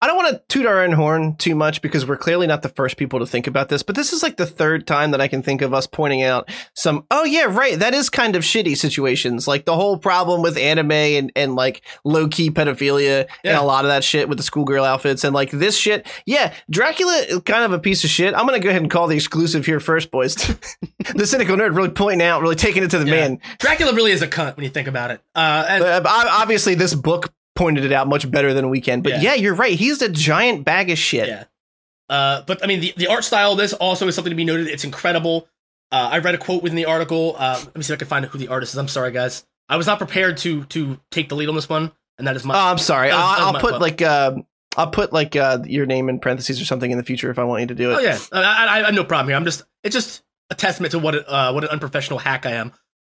I 0.00 0.06
don't 0.06 0.16
want 0.16 0.28
to 0.34 0.42
toot 0.48 0.64
our 0.64 0.82
own 0.84 0.92
horn 0.92 1.34
too 1.36 1.54
much 1.56 1.82
because 1.82 2.06
we're 2.06 2.16
clearly 2.16 2.46
not 2.46 2.62
the 2.62 2.68
first 2.68 2.96
people 2.96 3.18
to 3.18 3.26
think 3.26 3.46
about 3.48 3.68
this, 3.68 3.82
but 3.82 3.96
this 3.96 4.12
is 4.12 4.22
like 4.22 4.36
the 4.36 4.46
third 4.46 4.86
time 4.86 5.10
that 5.10 5.20
I 5.20 5.26
can 5.26 5.42
think 5.42 5.60
of 5.60 5.74
us 5.74 5.88
pointing 5.88 6.22
out 6.22 6.48
some, 6.74 7.04
oh, 7.10 7.24
yeah, 7.24 7.44
right. 7.44 7.76
That 7.78 7.94
is 7.94 8.08
kind 8.08 8.36
of 8.36 8.42
shitty 8.44 8.76
situations. 8.76 9.48
Like 9.48 9.64
the 9.64 9.74
whole 9.74 9.98
problem 9.98 10.40
with 10.40 10.56
anime 10.56 10.92
and, 10.92 11.32
and 11.34 11.56
like 11.56 11.82
low 12.04 12.28
key 12.28 12.50
pedophilia 12.50 13.26
and 13.42 13.56
a 13.56 13.62
lot 13.62 13.84
of 13.84 13.88
that 13.90 14.04
shit 14.04 14.28
with 14.28 14.38
the 14.38 14.44
schoolgirl 14.44 14.84
outfits 14.84 15.24
and 15.24 15.34
like 15.34 15.50
this 15.50 15.76
shit. 15.76 16.06
Yeah, 16.26 16.54
Dracula 16.70 17.14
is 17.28 17.40
kind 17.40 17.64
of 17.64 17.72
a 17.72 17.78
piece 17.80 18.04
of 18.04 18.10
shit. 18.10 18.34
I'm 18.34 18.46
going 18.46 18.60
to 18.60 18.64
go 18.64 18.70
ahead 18.70 18.82
and 18.82 18.90
call 18.90 19.08
the 19.08 19.16
exclusive 19.16 19.66
here 19.66 19.80
first, 19.80 20.12
boys. 20.12 20.34
the 21.14 21.26
cynical 21.26 21.56
nerd 21.56 21.74
really 21.74 21.88
pointing 21.90 22.22
out, 22.24 22.40
really 22.40 22.54
taking 22.54 22.84
it 22.84 22.90
to 22.92 22.98
the 22.98 23.06
Yeah. 23.06 23.28
man. 23.28 23.40
Dracula 23.58 23.92
really 23.94 24.12
is 24.12 24.22
a 24.22 24.28
cunt 24.28 24.56
when 24.56 24.62
you 24.62 24.70
think 24.70 24.86
about 24.86 25.10
it. 25.10 25.20
Uh, 25.34 25.64
and 25.68 25.82
Uh, 25.84 26.02
obviously, 26.06 26.74
this 26.76 26.94
book 26.94 27.32
pointed 27.58 27.84
it 27.84 27.92
out 27.92 28.06
much 28.08 28.30
better 28.30 28.54
than 28.54 28.70
we 28.70 28.80
can, 28.80 29.00
but 29.02 29.12
Yeah. 29.12 29.20
yeah, 29.20 29.34
you're 29.34 29.54
right. 29.54 29.78
He's 29.78 30.00
a 30.00 30.08
giant 30.08 30.64
bag 30.64 30.90
of 30.90 30.96
shit. 30.98 31.28
Yeah. 31.28 31.44
Uh, 32.08 32.42
but 32.46 32.62
I 32.64 32.66
mean, 32.66 32.80
the, 32.80 32.94
the 32.96 33.06
art 33.08 33.24
style 33.24 33.52
of 33.52 33.58
this 33.58 33.72
also 33.74 34.06
is 34.08 34.14
something 34.14 34.30
to 34.30 34.36
be 34.36 34.44
noted. 34.44 34.68
It's 34.68 34.84
incredible. 34.84 35.48
Uh, 35.92 36.08
I 36.12 36.18
read 36.18 36.34
a 36.34 36.38
quote 36.38 36.62
within 36.62 36.76
the 36.76 36.86
article. 36.86 37.34
Uh, 37.38 37.60
let 37.64 37.76
me 37.76 37.82
see 37.82 37.92
if 37.92 37.96
I 37.96 38.00
can 38.00 38.08
find 38.08 38.24
who 38.26 38.38
the 38.38 38.48
artist 38.48 38.72
is. 38.74 38.78
I'm 38.78 38.88
sorry, 38.88 39.10
guys. 39.12 39.44
I 39.68 39.76
was 39.76 39.86
not 39.86 39.98
prepared 39.98 40.38
to 40.38 40.64
to 40.64 40.98
take 41.10 41.28
the 41.28 41.34
lead 41.34 41.48
on 41.50 41.54
this 41.54 41.68
one, 41.68 41.92
and 42.16 42.26
that 42.26 42.36
is 42.36 42.44
my. 42.44 42.54
Oh, 42.54 42.70
I'm 42.70 42.78
sorry. 42.78 43.08
That 43.10 43.16
was- 43.16 43.36
that 43.36 43.42
I'll, 43.42 43.54
I'll 43.56 43.60
put 43.60 43.70
fault. 43.70 43.82
like 43.82 44.00
uh, 44.02 44.36
I'll 44.76 44.90
put 44.90 45.12
like 45.12 45.36
uh, 45.36 45.58
your 45.66 45.84
name 45.86 46.08
in 46.08 46.18
parentheses 46.20 46.60
or 46.60 46.64
something 46.64 46.90
in 46.90 46.96
the 46.98 47.04
future 47.04 47.30
if 47.30 47.38
I 47.38 47.44
want 47.44 47.60
you 47.62 47.66
to 47.66 47.74
do 47.74 47.90
it. 47.90 47.94
oh 47.96 47.98
yeah, 48.00 48.18
I, 48.32 48.40
I, 48.40 48.80
I 48.80 48.84
have 48.86 48.94
no 48.94 49.04
problem 49.04 49.28
here. 49.28 49.36
I'm 49.36 49.44
just. 49.44 49.64
It's 49.84 49.94
just 49.94 50.22
a 50.50 50.54
testament 50.54 50.92
to 50.92 50.98
what 50.98 51.14
a- 51.14 51.30
uh, 51.30 51.52
what 51.52 51.64
an 51.64 51.70
unprofessional 51.70 52.18
hack 52.18 52.46
I 52.46 52.52
am. 52.52 52.72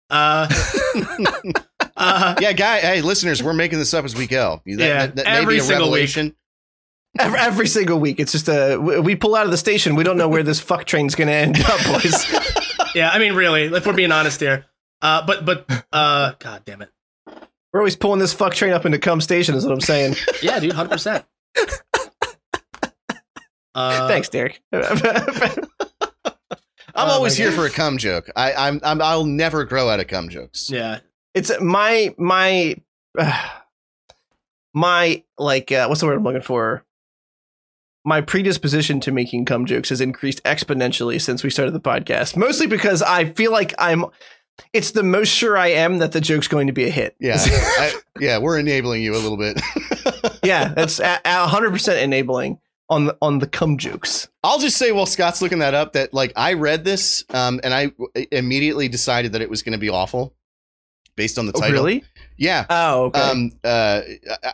Uh, 0.09 0.47
uh, 1.99 2.35
yeah, 2.41 2.53
guy. 2.53 2.79
Hey, 2.79 3.01
listeners, 3.01 3.43
we're 3.43 3.53
making 3.53 3.77
this 3.79 3.93
up 3.93 4.05
as 4.05 4.15
we 4.15 4.25
go. 4.27 4.61
That, 4.65 4.71
Yeah, 4.79 5.05
that, 5.05 5.15
that 5.17 5.25
may 5.25 5.31
every 5.37 5.55
be 5.55 5.59
a 5.59 5.63
single 5.63 5.87
week. 5.87 5.95
revelation. 5.99 6.35
Every, 7.17 7.39
every 7.39 7.67
single 7.67 7.99
week, 7.99 8.19
it's 8.19 8.31
just 8.31 8.47
a 8.47 8.77
we 8.77 8.99
we 8.99 9.15
pull 9.15 9.35
out 9.35 9.45
of 9.45 9.51
the 9.51 9.57
station. 9.57 9.95
We 9.95 10.03
don't 10.03 10.17
know 10.17 10.29
where 10.29 10.43
this 10.43 10.59
fuck 10.59 10.85
train's 10.85 11.15
gonna 11.15 11.31
end 11.31 11.59
up, 11.65 11.79
boys. 11.85 12.25
yeah, 12.95 13.09
I 13.11 13.19
mean, 13.19 13.33
really, 13.33 13.63
if 13.65 13.85
we're 13.85 13.93
being 13.93 14.11
honest 14.11 14.39
here. 14.39 14.65
Uh, 15.01 15.25
but 15.25 15.43
but 15.45 15.65
uh, 15.91 16.33
god 16.39 16.63
damn 16.65 16.81
it. 16.83 16.89
We're 17.73 17.79
always 17.81 17.95
pulling 17.95 18.19
this 18.19 18.33
fuck 18.33 18.53
train 18.53 18.73
up 18.73 18.85
into 18.85 18.99
cum 18.99 19.21
station. 19.21 19.55
Is 19.55 19.65
what 19.65 19.73
I'm 19.73 19.81
saying. 19.81 20.15
Yeah, 20.41 20.59
dude, 20.59 20.73
hundred 20.73 20.89
percent. 20.91 21.25
Uh, 23.75 24.07
Thanks, 24.07 24.29
Derek. 24.29 24.61
I'm 24.71 24.81
Oh, 26.95 27.11
always 27.13 27.37
here 27.37 27.49
God. 27.49 27.55
for 27.55 27.65
a 27.65 27.69
cum 27.69 27.97
joke. 27.97 28.29
I, 28.35 28.53
I'm, 28.53 28.79
I'm 28.83 29.01
I'll 29.01 29.23
never 29.25 29.63
grow 29.63 29.89
out 29.89 29.99
of 29.99 30.07
cum 30.07 30.27
jokes. 30.29 30.69
Yeah, 30.69 30.99
it's 31.33 31.51
my 31.61 32.13
my 32.17 32.75
uh, 33.17 33.49
my 34.73 35.23
like 35.37 35.71
uh, 35.71 35.87
what's 35.87 36.01
the 36.01 36.07
word 36.07 36.17
I'm 36.17 36.23
looking 36.23 36.41
for? 36.41 36.83
my 38.05 38.21
predisposition 38.21 38.99
to 39.01 39.11
making 39.11 39.45
cum 39.45 39.65
jokes 39.65 39.89
has 39.89 40.01
increased 40.01 40.43
exponentially 40.43 41.21
since 41.21 41.43
we 41.43 41.49
started 41.49 41.71
the 41.71 41.79
podcast. 41.79 42.35
Mostly 42.35 42.67
because 42.67 43.01
I 43.01 43.31
feel 43.33 43.51
like 43.51 43.73
I'm. 43.77 44.05
It's 44.73 44.91
the 44.91 45.03
most 45.03 45.29
sure 45.29 45.55
I 45.57 45.67
am 45.67 45.99
that 45.99 46.11
the 46.11 46.19
joke's 46.19 46.49
going 46.49 46.67
to 46.67 46.73
be 46.73 46.85
a 46.85 46.89
hit. 46.89 47.15
Yeah, 47.19 47.37
I, 47.39 47.93
yeah, 48.19 48.39
we're 48.39 48.59
enabling 48.59 49.03
you 49.03 49.13
a 49.13 49.21
little 49.21 49.37
bit. 49.37 49.61
yeah, 50.43 50.73
that's 50.73 50.99
hundred 50.99 51.71
percent 51.71 51.99
enabling 51.99 52.59
on 52.89 53.05
the, 53.05 53.17
on 53.21 53.39
the 53.39 53.47
cum 53.47 53.77
jokes. 53.77 54.27
I'll 54.43 54.59
just 54.59 54.77
say 54.77 54.91
while 54.91 55.05
Scott's 55.05 55.41
looking 55.41 55.59
that 55.59 55.75
up 55.75 55.93
that 55.93 56.13
like 56.13 56.33
I 56.35 56.53
read 56.53 56.83
this 56.83 57.23
um, 57.29 57.61
and 57.63 57.73
I 57.73 57.91
immediately 58.31 58.89
decided 58.89 59.31
that 59.33 59.41
it 59.41 59.49
was 59.49 59.63
going 59.63 59.73
to 59.73 59.79
be 59.79 59.89
awful 59.89 60.33
based 61.19 61.37
on 61.37 61.45
the 61.45 61.51
Oh, 61.55 61.59
title. 61.59 61.75
really? 61.83 62.03
Yeah. 62.37 62.65
Oh, 62.69 63.03
okay. 63.05 63.19
Um. 63.19 63.51
Uh. 63.63 64.01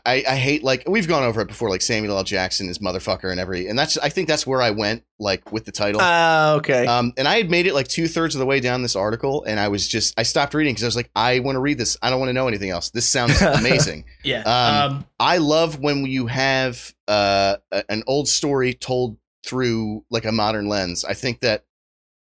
I. 0.06 0.24
I 0.28 0.36
hate 0.36 0.64
like 0.64 0.84
we've 0.88 1.08
gone 1.08 1.22
over 1.24 1.40
it 1.42 1.48
before. 1.48 1.70
Like 1.70 1.82
Samuel 1.84 2.18
L. 2.18 2.24
Jackson 2.24 2.68
is 2.68 2.80
motherfucker 2.80 3.30
and 3.32 3.40
every 3.40 3.68
and 3.68 3.78
that's 3.78 3.96
I 4.00 4.10
think 4.10 4.28
that's 4.28 4.48
where 4.48 4.60
I 4.62 4.72
went 4.72 5.04
like 5.20 5.52
with 5.52 5.66
the 5.66 5.72
title. 5.72 6.02
Oh, 6.04 6.56
okay. 6.58 6.88
Um, 6.88 7.14
and 7.16 7.28
I 7.28 7.38
had 7.38 7.52
made 7.52 7.68
it 7.68 7.76
like 7.76 7.88
two 7.88 8.08
thirds 8.08 8.34
of 8.34 8.40
the 8.40 8.46
way 8.48 8.60
down 8.60 8.82
this 8.82 8.96
article, 8.96 9.44
and 9.44 9.60
I 9.60 9.68
was 9.68 9.88
just 9.88 10.20
I 10.20 10.24
stopped 10.24 10.56
reading 10.56 10.74
because 10.74 10.84
I 10.84 10.88
was 10.88 10.96
like, 10.96 11.12
I 11.16 11.40
want 11.42 11.58
to 11.58 11.60
read 11.60 11.78
this. 11.78 11.96
I 12.02 12.10
don't 12.10 12.20
want 12.20 12.30
to 12.30 12.34
know 12.34 12.48
anything 12.48 12.72
else. 12.72 12.90
This 12.90 13.08
sounds 13.08 13.40
amazing. 13.62 14.06
Yeah. 14.24 14.42
Um, 14.42 14.92
Um, 14.96 15.06
I 15.20 15.38
love 15.38 15.80
when 15.80 16.06
you 16.08 16.26
have 16.26 16.92
uh, 17.08 17.58
a- 17.72 17.84
an 17.90 18.02
old 18.08 18.28
story 18.28 18.74
told 18.74 19.18
through 19.46 20.04
like 20.10 20.26
a 20.26 20.32
modern 20.32 20.68
lens. 20.68 21.06
I 21.06 21.14
think 21.14 21.42
that 21.42 21.65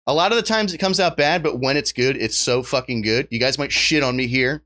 a 0.09 0.15
lot 0.15 0.33
of 0.33 0.37
the 0.37 0.43
times 0.43 0.73
it 0.75 0.79
comes 0.79 0.99
out 0.99 1.17
bad, 1.17 1.43
but 1.43 1.61
when 1.61 1.77
it's 1.77 1.93
good, 1.93 2.17
it's 2.17 2.37
so 2.37 2.63
fucking 2.63 3.03
good. 3.03 3.29
You 3.31 3.39
guys 3.39 3.59
might 3.59 3.71
shit 3.71 4.03
on 4.03 4.17
me 4.17 4.27
here, 4.27 4.65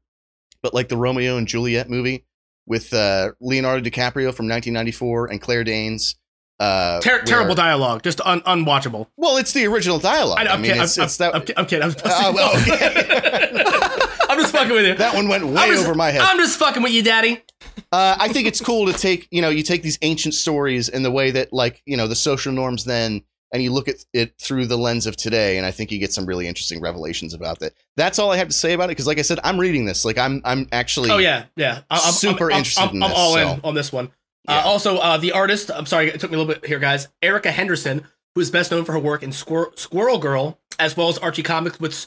but 0.62 0.72
like 0.72 0.88
the 0.88 0.96
Romeo 0.96 1.36
and 1.36 1.46
Juliet 1.48 1.90
movie 1.90 2.24
with 2.66 2.94
uh, 2.94 3.32
Leonardo 3.40 3.82
DiCaprio 3.82 4.32
from 4.32 4.46
1994 4.48 5.26
and 5.32 5.40
Claire 5.40 5.64
Danes. 5.64 6.14
Uh, 6.60 7.00
ter- 7.00 7.16
where- 7.16 7.22
terrible 7.24 7.54
dialogue, 7.56 8.02
just 8.04 8.20
un- 8.20 8.40
unwatchable. 8.42 9.08
Well, 9.16 9.36
it's 9.36 9.52
the 9.52 9.66
original 9.66 9.98
dialogue. 9.98 10.38
I, 10.38 10.44
I, 10.44 10.52
I'm, 10.54 10.62
mean, 10.62 10.70
kidding, 10.70 10.82
it's, 10.84 10.96
I'm, 10.96 11.04
it's 11.06 11.16
that. 11.16 11.34
I'm, 11.34 11.42
I'm 11.56 11.66
kidding. 11.66 11.82
I'm, 11.82 11.94
Oh, 12.04 12.32
well, 12.32 12.56
okay. 12.62 13.52
I'm 14.30 14.38
just 14.38 14.52
fucking 14.52 14.72
with 14.72 14.86
you. 14.86 14.94
that 14.94 15.12
one 15.14 15.26
went 15.28 15.44
way 15.44 15.66
just- 15.70 15.84
over 15.84 15.94
my 15.96 16.10
head. 16.12 16.22
I'm 16.22 16.38
just 16.38 16.56
fucking 16.58 16.82
with 16.84 16.92
you, 16.92 17.02
daddy. 17.02 17.42
Uh, 17.90 18.16
I 18.18 18.28
think 18.28 18.46
it's 18.46 18.60
cool 18.60 18.86
to 18.86 18.92
take, 18.92 19.26
you 19.32 19.42
know, 19.42 19.48
you 19.50 19.62
take 19.64 19.82
these 19.82 19.98
ancient 20.02 20.34
stories 20.34 20.88
and 20.88 21.04
the 21.04 21.10
way 21.10 21.32
that, 21.32 21.52
like, 21.52 21.82
you 21.84 21.96
know, 21.96 22.06
the 22.06 22.14
social 22.14 22.52
norms 22.52 22.84
then, 22.84 23.22
and 23.52 23.62
you 23.62 23.70
look 23.70 23.88
at 23.88 23.96
it 24.12 24.38
through 24.38 24.66
the 24.66 24.78
lens 24.78 25.06
of 25.06 25.16
today, 25.16 25.58
and 25.58 25.66
I 25.66 25.70
think 25.70 25.92
you 25.92 25.98
get 25.98 26.12
some 26.12 26.26
really 26.26 26.48
interesting 26.48 26.80
revelations 26.80 27.34
about 27.34 27.58
that. 27.60 27.74
That's 27.96 28.18
all 28.18 28.32
I 28.32 28.36
have 28.38 28.48
to 28.48 28.54
say 28.54 28.72
about 28.72 28.84
it, 28.84 28.92
because, 28.92 29.06
like 29.06 29.18
I 29.18 29.22
said, 29.22 29.38
I'm 29.44 29.58
reading 29.58 29.84
this. 29.84 30.04
Like, 30.04 30.18
I'm, 30.18 30.40
I'm 30.44 30.68
actually. 30.72 31.10
Oh 31.10 31.18
yeah, 31.18 31.44
yeah. 31.56 31.82
I'm, 31.90 32.12
Super 32.12 32.46
I'm, 32.46 32.52
I'm, 32.52 32.58
interested 32.58 32.82
I'm, 32.82 32.96
in 32.96 33.02
I'm 33.02 33.12
all 33.14 33.34
so. 33.34 33.52
in 33.52 33.60
on 33.62 33.74
this 33.74 33.92
one. 33.92 34.10
Yeah. 34.48 34.58
Uh, 34.58 34.62
also, 34.62 34.96
uh, 34.96 35.18
the 35.18 35.32
artist. 35.32 35.70
I'm 35.70 35.86
sorry, 35.86 36.08
it 36.08 36.18
took 36.18 36.30
me 36.30 36.36
a 36.36 36.38
little 36.40 36.54
bit 36.54 36.66
here, 36.66 36.78
guys. 36.78 37.08
Erica 37.22 37.50
Henderson, 37.50 38.06
who 38.34 38.40
is 38.40 38.50
best 38.50 38.70
known 38.70 38.84
for 38.84 38.92
her 38.92 38.98
work 38.98 39.22
in 39.22 39.30
Squir- 39.30 39.78
Squirrel 39.78 40.18
Girl, 40.18 40.58
as 40.78 40.96
well 40.96 41.08
as 41.08 41.18
Archie 41.18 41.42
Comics, 41.42 41.78
which 41.78 42.06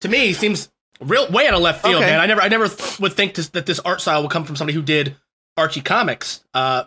to 0.00 0.08
me 0.08 0.32
seems 0.32 0.70
real 1.00 1.28
way 1.30 1.46
out 1.48 1.54
of 1.54 1.60
left 1.60 1.82
field, 1.82 1.96
Okay. 1.96 2.06
man. 2.06 2.20
I 2.20 2.26
never, 2.26 2.40
I 2.40 2.48
never 2.48 2.68
th- 2.68 3.00
would 3.00 3.14
think 3.14 3.34
this, 3.34 3.48
that 3.48 3.66
this 3.66 3.80
art 3.80 4.00
style 4.00 4.22
would 4.22 4.30
come 4.30 4.44
from 4.44 4.54
somebody 4.56 4.74
who 4.74 4.82
did 4.82 5.16
Archie 5.56 5.80
Comics. 5.82 6.44
Uh, 6.54 6.84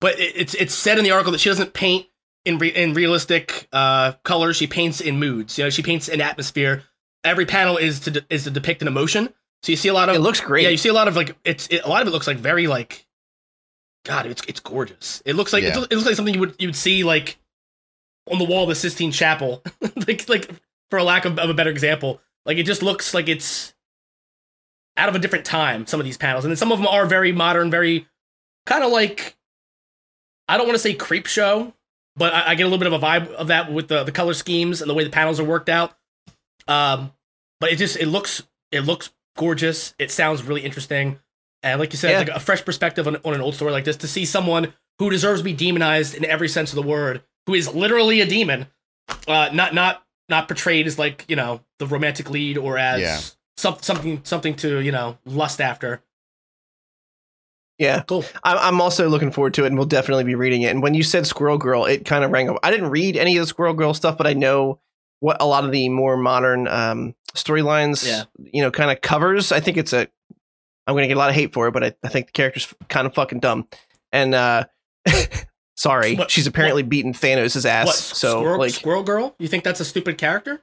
but 0.00 0.18
it, 0.18 0.32
it's 0.36 0.54
it's 0.54 0.74
said 0.74 0.98
in 0.98 1.04
the 1.04 1.10
article 1.10 1.32
that 1.32 1.38
she 1.38 1.48
doesn't 1.50 1.72
paint 1.74 2.06
in 2.44 2.58
re- 2.58 2.68
in 2.74 2.94
realistic 2.94 3.68
uh, 3.72 4.12
colors. 4.24 4.56
She 4.56 4.66
paints 4.66 5.00
in 5.00 5.18
moods. 5.18 5.58
You 5.58 5.64
know, 5.64 5.70
she 5.70 5.82
paints 5.82 6.08
in 6.08 6.20
atmosphere. 6.20 6.82
Every 7.24 7.46
panel 7.46 7.76
is 7.76 8.00
to 8.00 8.10
de- 8.10 8.24
is 8.30 8.44
to 8.44 8.50
depict 8.50 8.82
an 8.82 8.88
emotion. 8.88 9.32
So 9.62 9.72
you 9.72 9.76
see 9.76 9.88
a 9.88 9.94
lot 9.94 10.08
of 10.10 10.14
it 10.14 10.18
looks 10.20 10.40
great. 10.40 10.64
yeah, 10.64 10.68
you 10.68 10.76
see 10.76 10.90
a 10.90 10.92
lot 10.94 11.08
of 11.08 11.16
like 11.16 11.36
it's 11.44 11.66
it, 11.68 11.82
a 11.84 11.88
lot 11.88 12.02
of 12.02 12.08
it 12.08 12.10
looks 12.10 12.26
like 12.26 12.36
very 12.36 12.66
like 12.66 13.06
God, 14.04 14.26
it's 14.26 14.42
it's 14.46 14.60
gorgeous. 14.60 15.22
It 15.24 15.34
looks 15.36 15.52
like 15.52 15.62
Yeah. 15.62 15.78
it, 15.78 15.90
looks 15.92 16.04
like 16.04 16.16
something 16.16 16.34
you 16.34 16.40
would 16.40 16.54
you 16.58 16.68
would 16.68 16.76
see 16.76 17.02
like 17.04 17.38
on 18.30 18.38
the 18.38 18.44
wall 18.44 18.64
of 18.64 18.68
the 18.68 18.74
Sistine 18.74 19.10
Chapel, 19.12 19.62
like 20.06 20.28
like 20.28 20.50
for 20.90 20.98
a 20.98 21.04
lack 21.04 21.24
of, 21.24 21.38
of 21.38 21.48
a 21.48 21.54
better 21.54 21.70
example. 21.70 22.20
Like 22.44 22.58
it 22.58 22.64
just 22.66 22.82
looks 22.82 23.14
like 23.14 23.28
it's 23.28 23.72
out 24.98 25.08
of 25.08 25.14
a 25.14 25.18
different 25.18 25.46
time. 25.46 25.86
Some 25.86 25.98
of 25.98 26.04
these 26.04 26.18
panels, 26.18 26.44
and 26.44 26.52
then 26.52 26.56
some 26.56 26.70
of 26.70 26.78
them 26.78 26.86
are 26.86 27.06
very 27.06 27.32
modern, 27.32 27.70
very 27.70 28.06
kind 28.66 28.84
of 28.84 28.92
like 28.92 29.34
I 30.46 30.58
don't 30.58 30.66
want 30.66 30.74
to 30.76 30.82
say 30.82 30.92
creep 30.92 31.26
show, 31.26 31.72
but 32.16 32.32
I, 32.34 32.50
I 32.50 32.54
get 32.54 32.64
a 32.64 32.66
little 32.66 32.78
bit 32.78 32.92
of 32.92 33.02
a 33.02 33.04
vibe 33.04 33.30
of 33.32 33.48
that 33.48 33.72
with 33.72 33.88
the 33.88 34.04
the 34.04 34.12
color 34.12 34.34
schemes 34.34 34.80
and 34.80 34.88
the 34.90 34.94
way 34.94 35.04
the 35.04 35.10
panels 35.10 35.38
are 35.40 35.44
worked 35.44 35.68
out. 35.68 35.96
Um, 36.68 37.12
but 37.60 37.72
it 37.72 37.76
just 37.76 37.96
it 37.96 38.06
looks 38.06 38.42
it 38.72 38.80
looks 38.80 39.10
gorgeous. 39.36 39.94
It 39.98 40.10
sounds 40.10 40.42
really 40.42 40.62
interesting. 40.62 41.18
And 41.62 41.80
like 41.80 41.92
you 41.92 41.98
said, 41.98 42.10
Yeah. 42.12 42.18
like 42.18 42.28
a 42.28 42.40
fresh 42.40 42.64
perspective 42.64 43.06
on, 43.06 43.16
on 43.24 43.34
an 43.34 43.40
old 43.40 43.54
story 43.54 43.72
like 43.72 43.84
this 43.84 43.96
to 43.98 44.08
see 44.08 44.24
someone 44.24 44.72
who 44.98 45.10
deserves 45.10 45.40
to 45.40 45.44
be 45.44 45.52
demonized 45.52 46.14
in 46.14 46.24
every 46.24 46.48
sense 46.48 46.70
of 46.70 46.76
the 46.76 46.82
word, 46.82 47.22
who 47.46 47.54
is 47.54 47.72
literally 47.74 48.20
a 48.20 48.26
demon, 48.26 48.66
uh, 49.26 49.48
not 49.52 49.74
not 49.74 50.04
not 50.28 50.46
portrayed 50.48 50.86
as 50.86 50.98
like 50.98 51.24
you 51.28 51.36
know 51.36 51.60
the 51.78 51.86
romantic 51.86 52.30
lead 52.30 52.56
or 52.58 52.78
as 52.78 53.00
Yeah. 53.00 53.18
some, 53.56 53.76
something 53.80 54.20
something 54.24 54.54
to 54.56 54.80
you 54.80 54.92
know 54.92 55.18
lust 55.24 55.60
after. 55.60 56.02
Yeah. 57.78 58.02
Cool. 58.02 58.24
I'm, 58.44 58.80
also 58.80 59.08
looking 59.08 59.30
forward 59.30 59.54
to 59.54 59.64
it, 59.64 59.68
and 59.68 59.76
we'll 59.76 59.86
definitely 59.86 60.24
be 60.24 60.34
reading 60.34 60.62
it. 60.62 60.68
And 60.68 60.82
when 60.82 60.94
you 60.94 61.02
said 61.02 61.26
Squirrel 61.26 61.58
Girl, 61.58 61.84
it 61.84 62.04
kind 62.04 62.24
of 62.24 62.30
rang 62.30 62.48
up. 62.50 62.58
I 62.62 62.70
didn't 62.70 62.90
read 62.90 63.16
any 63.16 63.36
of 63.36 63.42
the 63.42 63.46
Squirrel 63.46 63.74
Girl 63.74 63.94
stuff, 63.94 64.16
but 64.16 64.26
I 64.26 64.32
know 64.34 64.80
what 65.20 65.38
a 65.40 65.46
lot 65.46 65.64
of 65.64 65.72
the 65.72 65.88
more 65.88 66.16
modern 66.16 66.68
um, 66.68 67.14
storylines, 67.34 68.06
Yeah. 68.06 68.24
you 68.38 68.62
know, 68.62 68.70
kind 68.70 68.90
of 68.90 69.00
covers. 69.00 69.52
I 69.52 69.60
think 69.60 69.76
it's 69.76 69.92
a. 69.92 70.08
I'm 70.86 70.94
going 70.94 71.02
to 71.04 71.08
get 71.08 71.16
a 71.16 71.18
lot 71.18 71.30
of 71.30 71.34
hate 71.34 71.52
for 71.54 71.66
it, 71.68 71.72
but 71.72 71.82
I, 71.84 71.94
I 72.04 72.08
think 72.08 72.26
the 72.26 72.32
character's 72.32 72.72
kind 72.88 73.06
of 73.06 73.14
fucking 73.14 73.40
dumb. 73.40 73.66
And 74.12 74.34
uh, 74.34 74.64
sorry, 75.76 76.16
What- 76.16 76.30
she's 76.30 76.46
apparently 76.46 76.82
beaten 76.82 77.12
Thanos' 77.12 77.64
ass. 77.64 77.86
What 77.86 77.94
so 77.96 78.40
squirrel, 78.40 78.58
like, 78.58 78.70
squirrel 78.72 79.02
girl? 79.02 79.34
You 79.38 79.48
think 79.48 79.64
that's 79.64 79.80
a 79.80 79.84
stupid 79.84 80.18
character? 80.18 80.62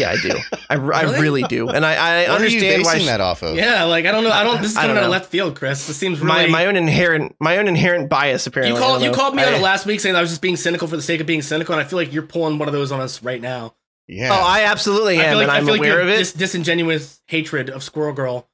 Yeah, 0.00 0.10
I 0.10 0.16
do. 0.16 0.36
I, 0.68 0.74
I 0.74 0.76
Really? 1.02 1.20
really 1.20 1.42
do, 1.44 1.68
and 1.68 1.84
I, 1.86 1.94
I 1.94 2.28
What 2.30 2.40
are 2.40 2.46
you 2.46 2.56
understand 2.58 2.82
why 2.84 2.92
basing 2.94 3.00
she- 3.02 3.06
that 3.06 3.20
off 3.20 3.42
of? 3.42 3.56
Yeah, 3.56 3.84
like 3.84 4.06
I 4.06 4.12
don't 4.12 4.24
know. 4.24 4.30
I 4.32 4.42
don't. 4.42 4.60
This 4.62 4.72
is 4.72 4.76
I 4.76 4.82
coming 4.82 4.96
don't 4.96 5.04
out 5.04 5.06
of 5.06 5.08
know. 5.08 5.12
left 5.12 5.26
field, 5.30 5.54
Chris. 5.56 5.86
This 5.86 5.96
seems 5.96 6.20
my 6.22 6.40
really. 6.40 6.50
my 6.52 6.66
own 6.66 6.76
inherent 6.76 7.36
my 7.40 7.58
own 7.58 7.68
inherent 7.68 8.08
bias. 8.08 8.46
Apparently, 8.46 8.74
you 8.78 8.84
called 8.84 9.02
you 9.02 9.08
know. 9.10 9.14
called 9.14 9.34
me 9.34 9.42
on 9.44 9.52
I- 9.54 9.56
it 9.56 9.62
last 9.62 9.86
week 9.86 10.00
saying 10.00 10.16
I 10.16 10.20
was 10.20 10.30
just 10.30 10.42
being 10.42 10.56
cynical 10.56 10.88
for 10.88 10.96
the 10.96 11.02
sake 11.02 11.20
of 11.20 11.26
being 11.26 11.42
cynical, 11.42 11.74
and 11.74 11.80
I 11.80 11.84
feel 11.88 11.98
like 11.98 12.12
you're 12.12 12.22
pulling 12.22 12.58
one 12.58 12.68
of 12.68 12.72
those 12.74 12.90
on 12.92 13.00
us 13.00 13.22
right 13.22 13.40
now. 13.40 13.74
Yeah. 14.08 14.30
Oh, 14.32 14.42
I 14.44 14.62
absolutely 14.64 15.20
I 15.20 15.24
am, 15.24 15.30
feel 15.30 15.36
like 15.38 15.42
and 15.44 15.52
I 15.52 15.56
I'm 15.58 15.64
feel 15.64 15.74
like 15.74 15.78
aware 15.80 15.92
you're 15.92 16.00
of 16.02 16.08
it. 16.08 16.16
dis- 16.18 16.32
disingenuous 16.32 17.20
hatred 17.28 17.70
of 17.70 17.82
Squirrel 17.84 18.12
Girl. 18.12 18.48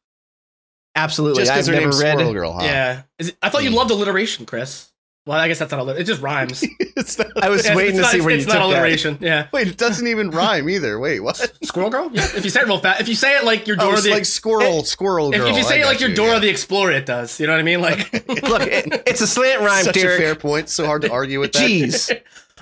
absolutely, 0.94 1.43
just 1.43 1.52
because 1.52 1.68
I've 1.68 1.74
her 1.74 1.81
never 1.81 1.90
name's 1.93 2.02
read. 2.02 2.12
Squirrel 2.18 2.32
Girl, 2.32 2.52
huh? 2.52 2.64
Yeah, 2.64 3.02
Is 3.18 3.28
it, 3.31 3.36
I 3.43 3.48
thought 3.51 3.64
you 3.64 3.70
Hmm. 3.70 3.77
loved 3.77 3.90
alliteration, 3.90 4.47
Chris. 4.47 4.90
Well, 5.27 5.36
I 5.39 5.48
guess 5.48 5.59
that's 5.59 5.73
not 5.73 5.81
alliteration. 5.81 6.03
It 6.03 6.07
just 6.07 6.23
rhymes. 6.23 6.62
it's 6.81 7.19
not, 7.19 7.27
I 7.43 7.48
was 7.51 7.61
It's- 7.61 7.77
waiting 7.77 7.97
it's 7.97 7.98
to 7.98 8.03
not, 8.03 8.11
see 8.12 8.16
it's, 8.19 8.24
where 8.24 8.35
you 8.35 8.39
it's 8.39 8.47
took 8.47 8.55
not 8.55 8.69
that. 8.69 8.74
alliteration. 8.77 9.19
Yeah, 9.20 9.48
wait, 9.53 9.66
it 9.66 9.77
doesn't 9.77 10.07
even 10.07 10.31
rhyme 10.31 10.70
either. 10.70 11.01
Wait, 11.01 11.19
what? 11.20 11.36
Squirrel 11.65 11.90
Girl. 11.90 12.11
Yeah, 12.12 12.23
if 12.36 12.44
you 12.44 12.51
say 12.51 12.61
it 12.61 12.66
real 12.66 12.78
fast, 12.78 13.01
if 13.01 13.09
you 13.09 13.16
say 13.16 13.36
it 13.36 13.44
like 13.44 13.66
you're 13.66 13.77
Oh, 13.81 13.97
the 13.97 14.11
like 14.11 14.24
squirrel, 14.24 14.85
squirrel 14.85 15.32
if, 15.35 15.40
girl. 15.40 15.48
if 15.51 15.57
you 15.57 15.65
say 15.65 15.81
I 15.81 15.82
it 15.82 15.86
like 15.86 15.94
got 15.94 16.01
you're 16.03 16.11
you, 16.11 16.16
Dora 16.16 16.32
yeah. 16.35 16.39
the 16.39 16.48
Explorer, 16.48 16.93
it 16.93 17.07
does. 17.07 17.40
You 17.40 17.47
know 17.48 17.55
what 17.55 17.61
I 17.61 17.65
mean? 17.65 17.81
Like. 17.81 18.12
Look, 18.28 18.62
it, 18.62 19.03
it's 19.07 19.20
a 19.20 19.27
slant 19.27 19.62
rhyme, 19.62 19.85
Such 19.85 19.94
Derek. 19.97 20.20
a 20.20 20.23
fair 20.23 20.35
point. 20.36 20.69
So 20.69 20.86
hard 20.86 21.03
to 21.03 21.11
argue 21.11 21.40
with 21.40 21.53
that. 21.55 21.62
Jeez. 21.69 22.11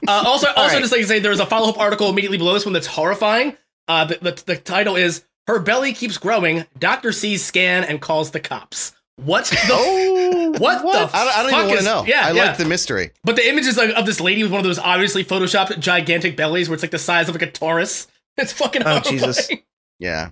Uh, 0.09 0.23
also, 0.27 0.49
also 0.49 0.61
right. 0.75 0.81
just 0.81 0.93
like 0.93 1.03
to 1.03 1.07
say, 1.07 1.19
there's 1.19 1.41
a 1.41 1.47
follow 1.47 1.69
up 1.71 1.79
article 1.79 2.09
immediately 2.09 2.39
below 2.39 2.55
this 2.55 2.65
one 2.67 2.73
that's 2.73 2.87
horrifying. 2.87 3.57
Uh, 3.89 4.07
the, 4.07 4.19
the, 4.21 4.43
the 4.47 4.57
title 4.57 4.97
is 4.97 5.25
"Her 5.47 5.59
belly 5.61 5.93
keeps 5.93 6.17
growing. 6.19 6.65
Doctor 6.79 7.13
sees 7.13 7.45
scan 7.45 7.85
and 7.85 8.01
calls 8.01 8.31
the 8.31 8.41
cops." 8.41 8.93
What 9.17 9.45
the? 9.47 9.57
Oh, 9.71 10.55
What 10.59 10.83
the 10.83 10.89
I 11.17 11.25
don't, 11.25 11.37
I 11.39 11.43
don't 11.43 11.51
fuck 11.53 11.59
even 11.61 11.69
want 11.69 11.79
to 11.81 11.85
know. 11.85 12.05
yeah, 12.07 12.27
I 12.27 12.33
yeah. 12.33 12.45
like 12.47 12.57
the 12.59 12.65
mystery. 12.65 13.11
But 13.23 13.37
the 13.37 13.49
image 13.49 13.65
is 13.67 13.77
like 13.77 13.91
of 13.97 14.07
this 14.07 14.21
lady 14.21 14.43
with 14.43 14.51
one 14.53 14.59
of 14.59 14.65
those 14.65 14.79
obviously 14.79 15.25
photoshopped 15.25 15.79
gigantic 15.79 16.37
bellies, 16.37 16.69
where 16.69 16.75
it's 16.75 16.83
like 16.83 16.91
the 16.91 16.99
size 16.99 17.29
of 17.29 17.35
like 17.35 17.43
a 17.43 17.51
Taurus. 17.51 18.07
It's 18.37 18.53
fucking 18.53 18.83
Oh, 18.83 18.87
horrifying. 18.91 19.15
Jesus. 19.19 19.49
Yeah. 20.01 20.31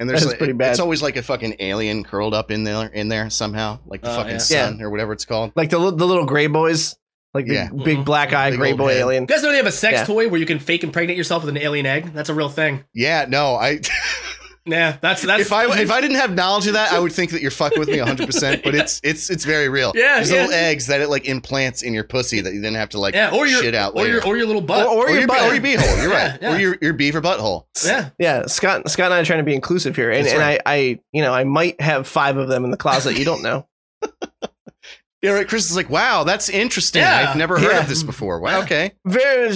And 0.00 0.08
there's 0.08 0.24
like, 0.26 0.38
pretty 0.38 0.54
bad. 0.54 0.70
It's 0.70 0.80
always 0.80 1.02
like 1.02 1.16
a 1.16 1.22
fucking 1.22 1.56
alien 1.60 2.02
curled 2.02 2.32
up 2.32 2.50
in 2.50 2.64
there, 2.64 2.86
in 2.86 3.08
there 3.08 3.28
somehow, 3.28 3.80
like 3.84 4.00
the 4.00 4.10
Oh, 4.10 4.16
fucking 4.16 4.32
yeah. 4.32 4.38
sun 4.38 4.80
or 4.80 4.88
whatever 4.88 5.12
it's 5.12 5.26
called. 5.26 5.52
like 5.54 5.68
the 5.68 5.78
the 5.78 6.06
little 6.06 6.24
gray 6.24 6.46
boys, 6.46 6.96
like 7.34 7.44
the 7.46 7.52
Yeah. 7.54 7.68
big 7.68 7.98
Mhm. 7.98 8.04
black 8.06 8.32
eye 8.32 8.50
gray 8.56 8.72
boy 8.72 8.88
head. 8.92 9.00
alien. 9.00 9.22
You 9.24 9.26
guys 9.26 9.42
know 9.42 9.50
they 9.50 9.58
have 9.58 9.66
a 9.66 9.72
sex 9.72 9.92
Yeah. 9.98 10.04
toy 10.06 10.28
where 10.28 10.40
you 10.40 10.46
can 10.46 10.58
fake 10.58 10.82
impregnate 10.84 11.18
yourself 11.18 11.44
with 11.44 11.54
an 11.54 11.60
alien 11.62 11.84
egg? 11.84 12.14
That's 12.14 12.30
a 12.30 12.34
real 12.34 12.48
thing. 12.48 12.84
Yeah, 12.94 13.26
no, 13.28 13.56
I 13.56 13.80
Yeah, 14.66 14.96
that's 15.00 15.22
that's. 15.22 15.42
if 15.42 15.52
I 15.52 15.66
if 15.80 15.90
I 15.90 16.00
didn't 16.00 16.16
have 16.16 16.34
knowledge 16.34 16.66
of 16.66 16.72
that, 16.72 16.92
I 16.92 16.98
would 16.98 17.12
think 17.12 17.32
that 17.32 17.42
you're 17.42 17.50
fucking 17.50 17.78
with 17.78 17.88
me 17.88 17.98
100. 17.98 18.26
percent 18.26 18.62
But 18.64 18.74
it's 18.74 19.00
it's 19.04 19.28
it's 19.28 19.44
very 19.44 19.68
real. 19.68 19.92
Yeah, 19.94 20.16
there's 20.16 20.30
yeah. 20.30 20.42
little 20.42 20.52
eggs 20.54 20.86
that 20.86 21.00
it 21.02 21.08
like 21.08 21.26
implants 21.26 21.82
in 21.82 21.92
your 21.92 22.04
pussy 22.04 22.40
that 22.40 22.54
you 22.54 22.60
then 22.62 22.74
have 22.74 22.88
to 22.90 22.98
like 22.98 23.14
yeah, 23.14 23.30
or 23.30 23.46
your 23.46 23.62
shit 23.62 23.74
out 23.74 23.94
or 23.94 24.06
your 24.06 24.26
or 24.26 24.36
your 24.38 24.46
little 24.46 24.62
butt. 24.62 24.86
Or- 24.86 25.08
or, 25.08 25.10
your, 25.10 25.26
butt. 25.26 25.42
or 25.42 25.54
your 25.54 25.62
beehole. 25.62 26.02
You're 26.02 26.10
right. 26.12 26.38
yeah. 26.40 26.54
Or 26.54 26.58
your 26.58 26.76
your 26.80 26.92
beaver 26.94 27.20
butthole. 27.20 27.66
yeah, 27.84 28.10
Yeah, 28.18 28.46
Scott 28.46 28.88
Scott 28.90 29.06
and 29.06 29.14
I 29.14 29.20
are 29.20 29.24
trying 29.24 29.40
to 29.40 29.44
be 29.44 29.54
inclusive 29.54 29.96
here, 29.96 30.10
and, 30.10 30.24
That's 30.24 30.34
and. 30.34 30.42
I, 30.42 30.58
I 30.64 31.00
you 31.12 31.20
know 31.20 31.32
I 31.34 31.44
might 31.44 31.78
have 31.80 32.08
five 32.08 32.38
of 32.38 32.48
them 32.48 32.64
in 32.64 32.70
the 32.70 32.76
closet. 32.78 33.18
You 33.18 33.24
don't 33.26 33.42
know. 33.42 33.66
Yeah, 35.24 35.30
right. 35.30 35.48
Chris 35.48 35.70
is 35.70 35.74
like, 35.74 35.88
wow, 35.88 36.24
that's 36.24 36.50
interesting. 36.50 37.00
Yeah. 37.00 37.28
I've 37.30 37.36
never 37.36 37.58
heard 37.58 37.72
Yeah. 37.72 37.80
of 37.80 37.88
this 37.88 38.02
before. 38.02 38.40
Wow, 38.40 38.60
okay. 38.60 38.92
Very, 39.06 39.48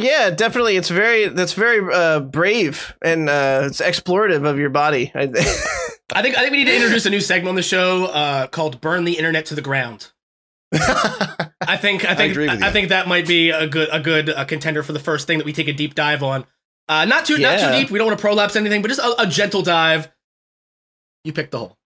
yeah, 0.00 0.30
definitely. 0.30 0.76
It's 0.76 0.88
very 0.88 1.28
that's 1.28 1.52
very 1.52 1.86
uh, 1.94 2.20
brave 2.20 2.96
and 3.02 3.28
uh, 3.28 3.64
it's 3.66 3.82
explorative 3.82 4.46
of 4.46 4.58
your 4.58 4.70
body. 4.70 5.12
I, 5.14 5.24
I 6.14 6.22
think 6.22 6.38
I 6.38 6.40
think 6.40 6.52
we 6.52 6.56
need 6.56 6.68
to 6.70 6.74
introduce 6.74 7.04
a 7.04 7.10
new 7.10 7.20
segment 7.20 7.50
on 7.50 7.54
the 7.54 7.62
show 7.62 8.06
uh, 8.06 8.46
called 8.46 8.80
"Burn 8.80 9.04
the 9.04 9.18
Internet 9.18 9.44
to 9.46 9.54
the 9.54 9.60
Ground." 9.60 10.10
I 10.72 11.76
think 11.76 12.06
I 12.06 12.14
think 12.14 12.32
agree 12.32 12.48
with 12.48 12.62
I, 12.62 12.72
think 12.72 12.88
that 12.88 13.06
might 13.06 13.28
be 13.28 13.50
a 13.50 13.66
good 13.66 13.90
a 13.92 14.00
good 14.00 14.30
uh, 14.30 14.46
contender 14.46 14.82
for 14.82 14.94
the 14.94 15.00
first 15.00 15.26
thing 15.26 15.36
that 15.36 15.44
we 15.44 15.52
take 15.52 15.68
a 15.68 15.74
deep 15.74 15.94
dive 15.94 16.22
on. 16.22 16.46
Uh, 16.88 17.04
not 17.04 17.26
too 17.26 17.36
not 17.36 17.60
too 17.60 17.78
deep. 17.78 17.90
We 17.90 17.98
don't 17.98 18.06
want 18.06 18.18
to 18.18 18.22
prolapse 18.22 18.56
anything, 18.56 18.80
but 18.80 18.88
just 18.88 19.00
a, 19.00 19.20
a 19.20 19.26
gentle 19.26 19.60
dive. 19.60 20.10
You 21.24 21.34
pick 21.34 21.50
the 21.50 21.58
hole. 21.58 21.76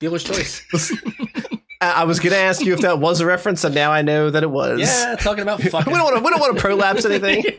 Dealer's 0.00 0.24
choice. 0.24 0.60
I 1.90 2.04
was 2.04 2.20
gonna 2.20 2.36
ask 2.36 2.64
you 2.64 2.74
if 2.74 2.80
that 2.80 2.98
was 2.98 3.20
a 3.20 3.26
reference, 3.26 3.64
and 3.64 3.74
now 3.74 3.90
I 3.92 4.02
know 4.02 4.30
that 4.30 4.42
it 4.42 4.50
was. 4.50 4.80
yeah, 4.80 5.16
talking 5.16 5.42
about 5.42 5.58
we 5.64 5.68
don't 5.70 5.84
want 5.86 6.16
to. 6.16 6.22
We 6.22 6.30
don't 6.30 6.40
want 6.40 6.56
to 6.56 6.60
prolapse 6.60 7.04
anything. 7.04 7.44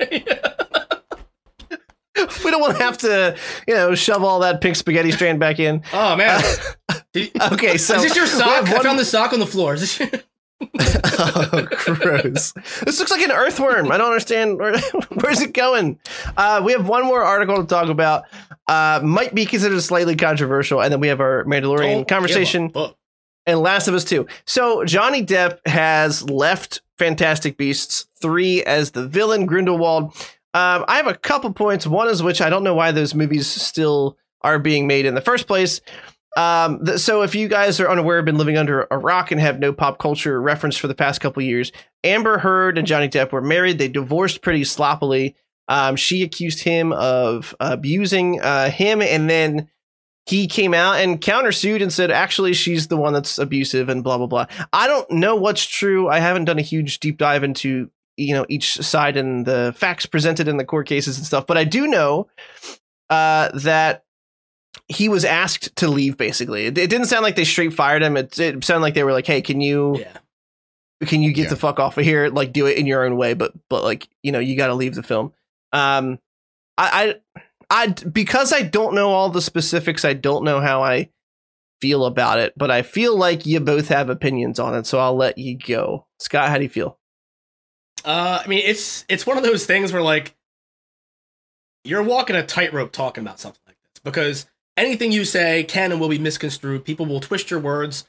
we 2.46 2.52
don't 2.52 2.62
want 2.62 2.78
to 2.78 2.84
have 2.84 2.98
to, 3.00 3.36
you 3.68 3.74
know, 3.74 3.96
shove 3.96 4.24
all 4.24 4.40
that 4.42 4.62
pink 4.62 4.76
spaghetti 4.76 5.12
strand 5.12 5.40
back 5.40 5.60
in. 5.60 5.82
oh 5.94 6.16
man. 6.16 6.42
Did- 7.14 7.32
Okay, 7.54 7.78
so 7.78 7.96
is 7.96 8.04
this 8.04 8.16
your 8.16 8.26
sock? 8.28 8.66
have 8.66 8.80
I 8.80 8.84
found 8.84 8.98
the 9.00 9.06
sock 9.06 9.34
on 9.34 9.40
the 9.40 9.46
floor. 9.48 9.74
Is 9.76 9.82
this 9.82 10.00
your- 10.00 10.10
oh, 10.80 11.68
gross. 11.96 12.54
This 12.86 13.00
looks 13.00 13.12
like 13.12 13.22
an 13.22 13.32
earthworm. 13.32 13.92
I 13.92 13.98
don't 13.98 14.08
understand. 14.08 14.58
Where, 14.60 14.78
where's 15.22 15.42
it 15.42 15.54
going? 15.54 16.00
Uh, 16.38 16.62
we 16.64 16.72
have 16.72 16.88
one 16.88 17.04
more 17.06 17.22
article 17.24 17.58
to 17.58 17.66
talk 17.66 17.90
about. 17.90 18.24
Uh, 18.68 19.00
might 19.04 19.36
be 19.36 19.46
considered 19.46 19.82
slightly 19.82 20.16
controversial. 20.16 20.82
And 20.82 20.92
then 20.94 21.00
we 21.02 21.10
have 21.10 21.20
our 21.20 21.44
Mandalorian 21.44 22.08
conversation 22.08 22.68
give 22.68 22.76
a 22.78 22.88
fuck. 22.88 22.98
And 23.46 23.60
Last 23.60 23.88
of 23.88 23.94
Us 23.94 24.04
2. 24.06 24.26
So 24.46 24.86
Johnny 24.86 25.26
Depp 25.26 25.60
has 25.68 26.30
left 26.30 26.82
Fantastic 26.98 27.58
Beasts 27.58 28.08
3 28.22 28.64
as 28.64 28.92
the 28.92 29.08
villain, 29.08 29.46
Grindelwald. 29.46 30.16
Um, 30.54 30.86
I 30.88 30.98
have 30.98 31.08
a 31.08 31.16
couple 31.16 31.52
points. 31.52 31.88
One 31.88 32.08
is 32.08 32.22
which 32.22 32.42
I 32.42 32.50
don't 32.50 32.64
know 32.64 32.76
why 32.76 32.92
those 32.92 33.16
movies 33.16 33.48
still 33.48 34.18
are 34.42 34.60
being 34.60 34.88
made 34.88 35.06
in 35.06 35.16
the 35.16 35.22
first 35.22 35.48
place. 35.48 35.82
Um, 36.36 36.84
th- 36.86 37.00
so 37.00 37.22
if 37.22 37.36
you 37.36 37.48
guys 37.48 37.80
are 37.80 37.90
unaware, 37.90 38.18
have 38.18 38.26
been 38.26 38.38
living 38.38 38.58
under 38.58 38.88
a 38.90 38.98
rock 38.98 39.32
and 39.32 39.40
have 39.40 39.60
no 39.60 39.72
pop 39.74 40.00
culture 40.00 40.42
reference 40.42 40.78
for 40.78 40.88
the 40.88 40.96
past 40.96 41.22
couple 41.22 41.42
years, 41.44 41.72
Amber 42.04 42.40
Heard 42.40 42.78
and 42.78 42.88
Johnny 42.88 43.08
Depp 43.08 43.32
were 43.32 43.42
married. 43.42 43.78
They 43.78 43.88
divorced 43.88 44.42
pretty 44.42 44.64
sloppily. 44.64 45.36
Um, 45.68 45.96
she 45.96 46.24
accused 46.24 46.64
him 46.64 46.92
of 46.92 47.56
abusing 47.60 48.42
uh, 48.42 48.70
him, 48.70 49.02
and 49.02 49.30
then 49.30 49.70
he 50.26 50.48
came 50.48 50.74
out 50.74 50.96
and 50.98 51.20
countersued 51.20 51.82
and 51.82 51.92
said, 51.92 52.10
actually, 52.12 52.54
she's 52.54 52.88
the 52.88 52.96
one 52.98 53.12
that's 53.14 53.38
abusive 53.38 53.90
and 53.90 54.04
blah 54.04 54.18
blah 54.18 54.28
blah. 54.28 54.46
I 54.72 54.88
don't 54.88 55.10
know 55.12 55.36
what's 55.36 55.66
true. 55.66 56.08
I 56.10 56.20
haven't 56.20 56.46
done 56.46 56.60
a 56.60 56.64
huge 56.64 57.00
deep 57.00 57.18
dive 57.18 57.44
into 57.44 57.90
you 58.16 58.34
know 58.36 58.46
each 58.48 58.76
side 58.76 59.18
and 59.18 59.46
the 59.46 59.74
facts 59.76 60.06
presented 60.06 60.48
in 60.48 60.58
the 60.58 60.66
court 60.66 60.88
cases 60.88 61.18
and 61.18 61.26
stuff, 61.26 61.46
but 61.48 61.58
I 61.58 61.64
do 61.64 61.88
know 61.88 62.28
uh, 63.10 63.50
that 63.56 64.04
he 64.88 65.10
was 65.10 65.26
asked 65.26 65.76
to 65.78 65.88
leave. 65.88 66.16
Basically, 66.18 66.68
it, 66.68 66.78
it 66.78 66.90
didn't 66.90 67.08
sound 67.08 67.24
like 67.24 67.36
they 67.36 67.44
straight 67.44 67.74
fired 67.74 68.02
him. 68.04 68.16
It, 68.16 68.38
it 68.40 68.64
sounded 68.64 68.82
like 68.84 68.94
they 68.94 69.04
were 69.04 69.14
like, 69.14 69.28
"Hey, 69.28 69.42
can 69.42 69.62
you 69.62 69.98
Yeah. 70.00 70.18
can 71.08 71.22
you 71.22 71.34
get 71.34 71.44
Yeah. 71.44 71.50
the 71.50 71.56
fuck 71.58 71.80
off 71.80 71.98
of 71.98 72.06
here? 72.06 72.30
Like, 72.30 72.54
do 72.54 72.66
it 72.66 72.78
in 72.78 72.86
your 72.86 73.04
own 73.04 73.18
way, 73.18 73.34
but 73.34 73.54
but 73.70 73.84
like 73.84 74.08
you 74.22 74.32
know, 74.32 74.40
you 74.40 74.56
got 74.56 74.68
to 74.68 74.74
leave 74.76 74.96
the 74.96 75.04
film." 75.04 75.34
Um, 75.74 76.20
I, 76.78 77.16
I 77.36 77.42
I 77.74 77.88
because 77.88 78.54
I 78.54 78.62
don't 78.62 78.94
know 78.94 79.10
all 79.10 79.30
the 79.30 79.42
specifics. 79.42 80.06
I 80.06 80.14
don't 80.14 80.44
know 80.44 80.62
how 80.62 80.84
I 80.84 81.10
feel 81.82 82.06
about 82.06 82.38
it, 82.40 82.54
but 82.56 82.70
I 82.70 82.84
feel 82.84 83.18
like 83.18 83.46
you 83.48 83.60
both 83.60 83.88
have 83.88 84.10
opinions 84.10 84.60
on 84.60 84.76
it, 84.76 84.86
so 84.86 85.00
I'll 85.00 85.16
let 85.16 85.38
you 85.40 85.58
go. 85.58 86.06
Scott, 86.20 86.50
how 86.50 86.58
do 86.58 86.64
you 86.64 86.70
feel? 86.70 87.00
Uh, 88.06 88.42
I 88.44 88.48
mean, 88.48 88.62
it's 88.64 89.06
it's 89.10 89.26
one 89.26 89.38
of 89.38 89.44
those 89.44 89.66
things 89.66 89.92
where 89.92 90.02
like 90.04 90.36
you're 91.84 92.04
walking 92.04 92.36
a 92.36 92.46
tightrope 92.46 92.92
talking 92.92 93.24
about 93.24 93.40
something 93.40 93.62
like 93.68 93.78
this 93.84 94.02
because 94.04 94.46
anything 94.78 95.12
you 95.12 95.26
say 95.26 95.64
can 95.64 95.92
and 95.92 96.00
will 96.00 96.10
be 96.10 96.20
misconstrued. 96.20 96.86
People 96.86 97.06
will 97.06 97.20
twist 97.20 97.50
your 97.52 97.60
words. 97.60 98.06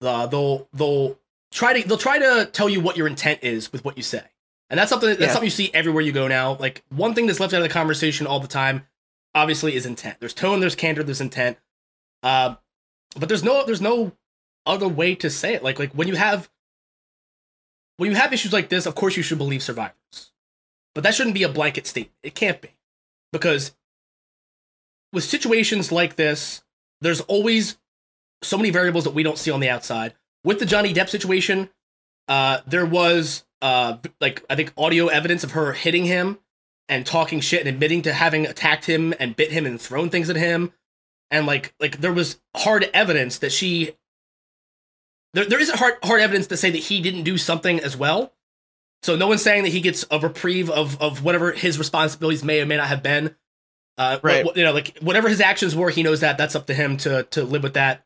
Uh, 0.00 0.26
they'll 0.26 0.68
they'll 0.72 1.18
try 1.52 1.78
to 1.78 1.86
they'll 1.86 1.98
try 1.98 2.18
to 2.18 2.48
tell 2.52 2.68
you 2.68 2.80
what 2.80 2.96
your 2.96 3.06
intent 3.06 3.40
is 3.42 3.70
with 3.72 3.84
what 3.84 3.96
you 3.96 4.02
say, 4.02 4.22
and 4.70 4.78
that's 4.78 4.90
something 4.90 5.08
that's 5.10 5.20
Yeah. 5.20 5.28
something 5.28 5.46
you 5.46 5.50
see 5.50 5.70
everywhere 5.74 6.02
you 6.02 6.12
go 6.12 6.26
now. 6.26 6.54
Like 6.54 6.82
one 6.88 7.14
thing 7.14 7.26
that's 7.26 7.38
left 7.40 7.52
out 7.54 7.58
of 7.58 7.68
the 7.68 7.72
conversation 7.72 8.26
all 8.26 8.40
the 8.40 8.48
time, 8.48 8.86
obviously, 9.34 9.74
is 9.74 9.86
intent. 9.86 10.18
There's 10.20 10.34
tone, 10.34 10.60
there's 10.60 10.74
candor, 10.74 11.02
there's 11.02 11.20
intent. 11.20 11.58
Uh, 12.22 12.56
but 13.16 13.28
there's 13.28 13.44
no 13.44 13.64
there's 13.64 13.80
no 13.80 14.12
other 14.66 14.88
way 14.88 15.14
to 15.16 15.30
say 15.30 15.54
it. 15.54 15.62
Like 15.62 15.78
like 15.78 15.92
when 15.92 16.08
you 16.08 16.16
have 16.16 16.50
when 17.96 18.10
you 18.10 18.16
have 18.16 18.32
issues 18.32 18.52
like 18.52 18.68
this, 18.68 18.86
of 18.86 18.94
course 18.94 19.16
you 19.16 19.22
should 19.22 19.38
believe 19.38 19.62
survivors. 19.62 20.32
But 20.94 21.04
that 21.04 21.14
shouldn't 21.14 21.34
be 21.34 21.42
a 21.42 21.48
blanket 21.48 21.86
statement. 21.86 22.16
It 22.22 22.34
can't 22.34 22.60
be. 22.60 22.70
Because 23.32 23.74
with 25.12 25.24
situations 25.24 25.90
like 25.90 26.16
this, 26.16 26.62
there's 27.00 27.20
always 27.22 27.78
so 28.42 28.56
many 28.56 28.70
variables 28.70 29.04
that 29.04 29.14
we 29.14 29.22
don't 29.22 29.38
see 29.38 29.50
on 29.50 29.60
the 29.60 29.68
outside. 29.68 30.14
With 30.44 30.58
the 30.58 30.66
Johnny 30.66 30.92
Depp 30.92 31.08
situation, 31.08 31.70
uh, 32.28 32.60
there 32.66 32.86
was 32.86 33.44
uh, 33.62 33.98
like 34.20 34.44
I 34.48 34.56
think 34.56 34.72
audio 34.76 35.06
evidence 35.06 35.44
of 35.44 35.52
her 35.52 35.72
hitting 35.72 36.04
him 36.04 36.38
and 36.88 37.06
talking 37.06 37.40
shit 37.40 37.60
and 37.60 37.68
admitting 37.68 38.02
to 38.02 38.12
having 38.12 38.46
attacked 38.46 38.84
him 38.84 39.14
and 39.18 39.36
bit 39.36 39.50
him 39.52 39.66
and 39.66 39.80
thrown 39.80 40.10
things 40.10 40.28
at 40.30 40.36
him. 40.36 40.72
And 41.30 41.46
like 41.46 41.74
like 41.80 41.98
there 42.00 42.12
was 42.12 42.40
hard 42.56 42.88
evidence 42.94 43.38
that 43.38 43.52
she 43.52 43.96
there, 45.32 45.44
there 45.44 45.60
isn't 45.60 45.78
hard 45.78 45.94
hard 46.02 46.20
evidence 46.20 46.46
to 46.48 46.56
say 46.56 46.70
that 46.70 46.78
he 46.78 47.00
didn't 47.00 47.24
do 47.24 47.38
something 47.38 47.80
as 47.80 47.96
well. 47.96 48.32
So 49.02 49.16
no 49.16 49.26
one's 49.26 49.42
saying 49.42 49.64
that 49.64 49.70
he 49.70 49.80
gets 49.80 50.04
a 50.10 50.18
reprieve 50.18 50.70
of 50.70 51.00
of 51.00 51.24
whatever 51.24 51.52
his 51.52 51.78
responsibilities 51.78 52.44
may 52.44 52.60
or 52.60 52.66
may 52.66 52.76
not 52.76 52.88
have 52.88 53.02
been. 53.02 53.34
Uh, 53.96 54.18
Right. 54.22 54.44
you 54.56 54.64
know, 54.64 54.72
like 54.72 54.98
whatever 55.00 55.28
his 55.28 55.40
actions 55.40 55.74
were, 55.76 55.90
he 55.90 56.02
knows 56.02 56.20
that. 56.20 56.36
That's 56.36 56.56
up 56.56 56.66
to 56.66 56.74
him 56.74 56.96
to 56.98 57.24
to 57.30 57.44
live 57.44 57.62
with 57.62 57.74
that. 57.74 58.04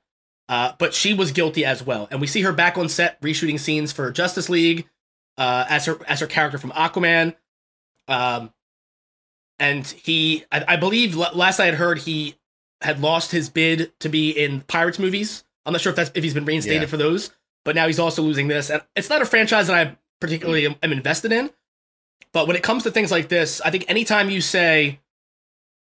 Uh, 0.49 0.73
but 0.79 0.95
she 0.95 1.13
was 1.13 1.33
guilty 1.33 1.65
as 1.65 1.83
well, 1.85 2.09
and 2.11 2.21
we 2.23 2.27
see 2.27 2.41
her 2.43 2.53
back 2.53 2.79
on 2.79 2.89
set 2.89 3.21
reshooting 3.21 3.61
scenes 3.61 3.93
for 3.93 4.11
Justice 4.11 4.49
League 4.49 4.89
uh, 5.37 5.67
as 5.69 5.85
her 5.87 5.99
as 6.07 6.21
her 6.21 6.27
character 6.27 6.57
from 6.59 6.71
Aquaman. 6.73 7.37
Um, 8.07 8.53
and 9.59 9.87
he, 9.87 10.45
I, 10.53 10.65
I 10.69 10.77
believe, 10.77 11.15
last 11.17 11.61
I 11.61 11.67
had 11.67 11.75
heard, 11.75 11.99
he 11.99 12.37
had 12.81 13.01
lost 13.01 13.33
his 13.33 13.49
bid 13.51 13.93
to 14.01 14.09
be 14.09 14.31
in 14.31 14.61
Pirates 14.63 14.99
movies. 14.99 15.45
I'm 15.67 15.73
not 15.73 15.81
sure 15.81 15.91
if 15.91 15.97
that's 15.97 16.11
if 16.15 16.23
he's 16.23 16.35
been 16.35 16.45
reinstated 16.45 16.83
Yeah. 16.83 16.89
for 16.89 16.97
those, 16.97 17.31
but 17.65 17.75
now 17.75 17.87
he's 17.87 17.99
also 17.99 18.23
losing 18.23 18.49
this. 18.49 18.71
And 18.71 18.83
it's 18.95 19.11
not 19.11 19.21
a 19.21 19.27
franchise 19.27 19.67
that 19.67 19.77
I 19.77 19.97
particularly 20.21 20.65
am, 20.67 20.77
am 20.83 20.93
invested 20.93 21.33
in. 21.33 21.51
But 22.33 22.47
when 22.47 22.57
it 22.57 22.63
comes 22.63 22.83
to 22.85 22.91
things 22.91 23.11
like 23.11 23.29
this, 23.29 23.61
I 23.63 23.71
think 23.71 23.85
anytime 23.89 24.31
you 24.31 24.41
say 24.41 25.01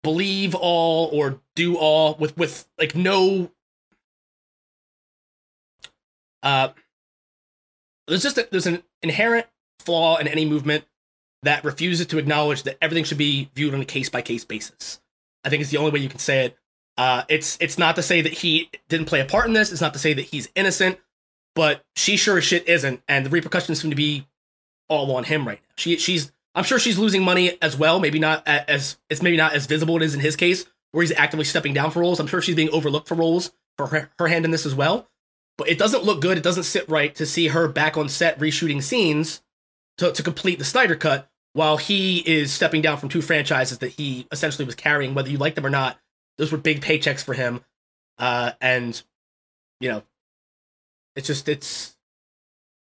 believe 0.04 0.54
all 0.56 1.10
or 1.14 1.40
do 1.56 1.78
all 1.78 2.16
with 2.16 2.36
with 2.38 2.68
like 2.78 2.94
no 2.96 3.50
uh 6.42 6.70
there's 8.08 8.24
just 8.24 8.38
a, 8.38 8.48
there's 8.52 8.68
an 8.68 8.84
inherent 9.02 9.48
flaw 9.80 10.18
in 10.18 10.28
any 10.28 10.46
movement 10.46 10.84
that 11.44 11.64
refuses 11.64 12.08
to 12.08 12.18
acknowledge 12.18 12.64
that 12.64 12.78
everything 12.82 13.04
should 13.04 13.18
be 13.18 13.50
viewed 13.56 13.74
on 13.74 13.82
a 13.82 13.86
case 13.86 14.10
by 14.10 14.22
case 14.22 14.46
basis. 14.46 15.00
I 15.44 15.50
think 15.50 15.62
it's 15.62 15.72
the 15.72 15.78
only 15.78 15.92
way 15.92 16.00
you 16.00 16.10
can 16.10 16.20
say 16.20 16.46
it. 16.46 16.58
Uh, 16.98 17.24
it's 17.28 17.58
it's 17.60 17.78
not 17.78 17.96
to 17.96 18.04
say 18.04 18.22
that 18.22 18.34
he 18.34 18.70
didn't 18.88 19.08
play 19.08 19.20
a 19.20 19.26
part 19.26 19.46
in 19.46 19.54
this. 19.54 19.72
It's 19.72 19.82
not 19.82 19.94
to 19.94 20.00
say 20.00 20.14
that 20.14 20.26
he's 20.26 20.50
innocent, 20.56 21.00
but 21.56 21.84
she 21.96 22.18
sure 22.18 22.38
as 22.38 22.44
shit 22.44 22.68
isn't, 22.68 23.02
and 23.08 23.26
the 23.26 23.30
repercussions 23.30 23.82
seem 23.82 23.90
to 23.90 23.96
be 23.96 24.28
all 24.90 25.16
on 25.16 25.24
him 25.24 25.48
right 25.48 25.60
now. 25.60 25.74
She 25.76 25.98
she's 25.98 26.32
I'm 26.56 26.64
sure 26.64 26.80
she's 26.80 27.00
losing 27.00 27.24
money 27.24 27.58
as 27.62 27.78
well. 27.78 28.00
Maybe 28.00 28.20
not 28.20 28.48
as 28.48 28.98
it's 29.10 29.22
maybe 29.22 29.38
not 29.38 29.54
as 29.54 29.66
visible 29.66 29.96
it 29.98 30.04
is 30.04 30.14
in 30.14 30.20
his 30.20 30.36
case 30.36 30.66
where 30.92 31.02
he's 31.02 31.12
actively 31.18 31.46
stepping 31.46 31.74
down 31.74 31.92
for 31.92 32.00
roles. 32.00 32.20
I'm 32.20 32.28
sure 32.28 32.42
she's 32.42 32.56
being 32.56 32.70
overlooked 32.70 33.08
for 33.08 33.16
roles 33.16 33.52
for 33.78 33.88
her, 33.88 34.12
her 34.20 34.28
hand 34.28 34.46
in 34.46 34.52
this 34.52 34.66
as 34.66 34.76
well. 34.76 35.10
But 35.58 35.68
it 35.68 35.78
doesn't 35.78 36.04
look 36.04 36.22
good. 36.22 36.38
It 36.38 36.44
doesn't 36.44 36.64
sit 36.64 36.88
right 36.88 37.14
to 37.16 37.26
see 37.26 37.48
her 37.48 37.68
back 37.68 37.98
on 37.98 38.10
set 38.10 38.40
reshooting 38.40 38.82
scenes 38.82 39.42
to, 39.98 40.12
to 40.12 40.24
complete 40.24 40.60
the 40.60 40.66
Snyder 40.66 40.96
cut 40.96 41.30
while 41.54 41.78
he 41.78 42.20
is 42.20 42.52
stepping 42.52 42.82
down 42.82 42.98
from 42.98 43.10
two 43.10 43.22
franchises 43.22 43.78
that 43.80 43.90
he 43.94 44.28
essentially 44.32 44.66
was 44.66 44.76
carrying, 44.76 45.14
whether 45.14 45.30
you 45.30 45.38
like 45.38 45.56
them 45.56 45.66
or 45.66 45.70
not. 45.70 45.98
Those 46.38 46.52
were 46.52 46.58
big 46.58 46.82
paychecks 46.82 47.24
for 47.24 47.34
him. 47.34 47.62
Uh, 48.18 48.52
and, 48.60 49.02
you 49.80 49.90
know, 49.90 50.04
it's 51.16 51.28
just, 51.28 51.48
it's 51.48 51.96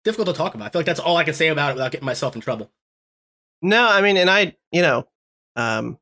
difficult 0.04 0.28
to 0.28 0.32
talk 0.32 0.54
about. 0.54 0.66
I 0.66 0.68
feel 0.70 0.78
like 0.80 0.86
that's 0.86 1.00
all 1.00 1.18
I 1.18 1.24
can 1.24 1.34
say 1.34 1.48
about 1.48 1.70
it 1.70 1.74
without 1.74 1.92
getting 1.92 2.06
myself 2.06 2.34
in 2.34 2.40
trouble. 2.40 2.70
No, 3.60 3.86
I 3.86 4.00
mean, 4.00 4.16
and 4.16 4.30
I, 4.30 4.56
you 4.72 4.82
know, 4.82 5.06
um, 5.56 5.98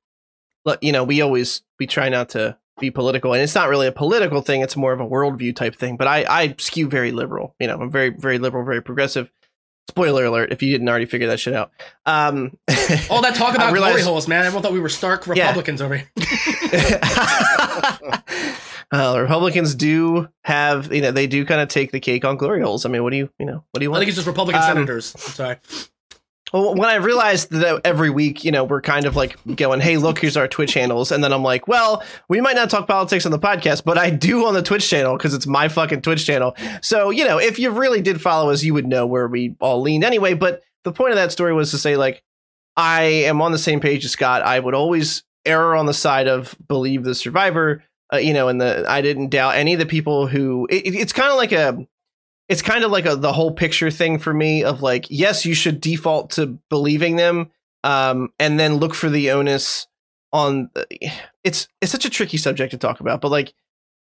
look, 0.64 0.82
you 0.82 0.92
know, 0.92 1.04
we 1.04 1.20
always 1.22 1.62
we 1.78 1.86
try 1.86 2.08
not 2.08 2.30
to 2.30 2.58
be 2.80 2.90
political, 2.90 3.32
and 3.32 3.42
it's 3.42 3.54
not 3.54 3.68
really 3.68 3.86
a 3.86 3.92
political 3.92 4.42
thing; 4.42 4.60
it's 4.60 4.76
more 4.76 4.92
of 4.92 5.00
a 5.00 5.06
worldview 5.06 5.54
type 5.54 5.76
thing. 5.76 5.96
But 5.96 6.08
I, 6.08 6.24
I 6.28 6.54
skew 6.58 6.88
very 6.88 7.12
liberal. 7.12 7.54
You 7.60 7.68
know, 7.68 7.80
I'm 7.80 7.90
very, 7.90 8.10
very 8.10 8.38
liberal, 8.38 8.64
very 8.64 8.82
progressive. 8.82 9.30
Spoiler 9.88 10.24
alert! 10.24 10.50
If 10.52 10.62
you 10.62 10.70
didn't 10.72 10.88
already 10.88 11.04
figure 11.06 11.28
that 11.28 11.38
shit 11.38 11.54
out. 11.54 11.70
Um, 12.06 12.56
All 13.10 13.22
that 13.22 13.34
talk 13.34 13.54
about 13.54 13.74
glory 13.74 14.02
holes, 14.02 14.26
man. 14.26 14.44
Everyone 14.44 14.62
thought 14.62 14.72
we 14.72 14.80
were 14.80 14.88
stark 14.88 15.26
Yeah. 15.26 15.48
Republicans 15.48 15.80
over 15.82 15.96
here. 15.96 16.08
the 18.90 19.20
Republicans 19.20 19.74
do 19.74 20.28
have, 20.44 20.92
you 20.92 21.00
know, 21.02 21.10
they 21.10 21.26
do 21.26 21.44
kind 21.44 21.60
of 21.60 21.68
take 21.68 21.92
the 21.92 22.00
cake 22.00 22.24
on 22.24 22.36
glory 22.36 22.62
holes. 22.62 22.84
I 22.86 22.88
mean, 22.88 23.02
what 23.02 23.10
do 23.10 23.16
you, 23.16 23.30
you 23.38 23.46
know, 23.46 23.64
what 23.70 23.80
do 23.80 23.84
you 23.84 23.90
want? 23.90 23.98
I 23.98 24.00
think 24.02 24.08
it's 24.08 24.16
just 24.16 24.26
Republican 24.26 24.62
Um, 24.62 24.68
senators. 24.68 25.14
I'm 25.14 25.20
sorry. 25.20 25.56
Well, 26.54 26.76
when 26.76 26.88
I 26.88 26.94
realized 26.94 27.50
that 27.50 27.80
every 27.82 28.10
week, 28.10 28.44
you 28.44 28.52
know, 28.52 28.62
we're 28.62 28.80
kind 28.80 29.06
of 29.06 29.16
like 29.16 29.36
going, 29.56 29.80
"Hey, 29.80 29.96
look, 29.96 30.20
here's 30.20 30.36
our 30.36 30.46
Twitch 30.46 30.74
handles," 30.74 31.10
and 31.10 31.24
then 31.24 31.32
I'm 31.32 31.42
like, 31.42 31.66
"Well, 31.66 32.04
we 32.28 32.40
might 32.40 32.54
not 32.54 32.70
talk 32.70 32.86
politics 32.86 33.26
on 33.26 33.32
the 33.32 33.40
podcast, 33.40 33.82
but 33.84 33.98
I 33.98 34.10
do 34.10 34.46
on 34.46 34.54
the 34.54 34.62
Twitch 34.62 34.88
channel 34.88 35.16
because 35.16 35.34
it's 35.34 35.48
my 35.48 35.66
fucking 35.66 36.02
Twitch 36.02 36.24
channel." 36.24 36.54
So, 36.80 37.10
you 37.10 37.24
know, 37.24 37.38
if 37.40 37.58
you 37.58 37.70
really 37.70 38.00
did 38.00 38.20
follow 38.20 38.52
us, 38.52 38.62
you 38.62 38.72
would 38.72 38.86
know 38.86 39.04
where 39.04 39.26
we 39.26 39.56
all 39.58 39.82
leaned 39.82 40.04
anyway. 40.04 40.34
But 40.34 40.62
the 40.84 40.92
point 40.92 41.10
of 41.10 41.16
that 41.16 41.32
story 41.32 41.52
was 41.52 41.72
to 41.72 41.78
say, 41.78 41.96
like, 41.96 42.22
I 42.76 43.02
am 43.02 43.42
on 43.42 43.50
the 43.50 43.58
same 43.58 43.80
page 43.80 44.04
as 44.04 44.12
Scott. 44.12 44.42
I 44.42 44.60
would 44.60 44.74
always 44.74 45.24
err 45.44 45.74
on 45.74 45.86
the 45.86 45.92
side 45.92 46.28
of 46.28 46.54
believe 46.68 47.02
the 47.02 47.16
survivor. 47.16 47.82
Uh, 48.12 48.18
you 48.18 48.32
know, 48.32 48.46
and 48.46 48.60
the 48.60 48.84
I 48.88 49.00
didn't 49.00 49.30
doubt 49.30 49.56
any 49.56 49.72
of 49.72 49.80
the 49.80 49.86
people 49.86 50.28
who. 50.28 50.68
It, 50.70 50.94
it's 50.94 51.12
kind 51.12 51.32
of 51.32 51.36
like 51.36 51.50
a 51.50 51.84
it's 52.48 52.62
kind 52.62 52.84
of 52.84 52.90
like 52.90 53.06
a 53.06 53.16
the 53.16 53.32
whole 53.32 53.52
picture 53.52 53.90
thing 53.90 54.18
for 54.18 54.32
me 54.34 54.62
of 54.64 54.82
like 54.82 55.06
yes 55.10 55.46
you 55.46 55.54
should 55.54 55.80
default 55.80 56.30
to 56.30 56.58
believing 56.68 57.16
them 57.16 57.50
um 57.84 58.30
and 58.38 58.58
then 58.60 58.76
look 58.76 58.94
for 58.94 59.08
the 59.08 59.30
onus 59.30 59.86
on 60.32 60.70
it's 61.42 61.68
it's 61.80 61.92
such 61.92 62.04
a 62.04 62.10
tricky 62.10 62.36
subject 62.36 62.70
to 62.72 62.78
talk 62.78 63.00
about 63.00 63.20
but 63.20 63.30
like 63.30 63.54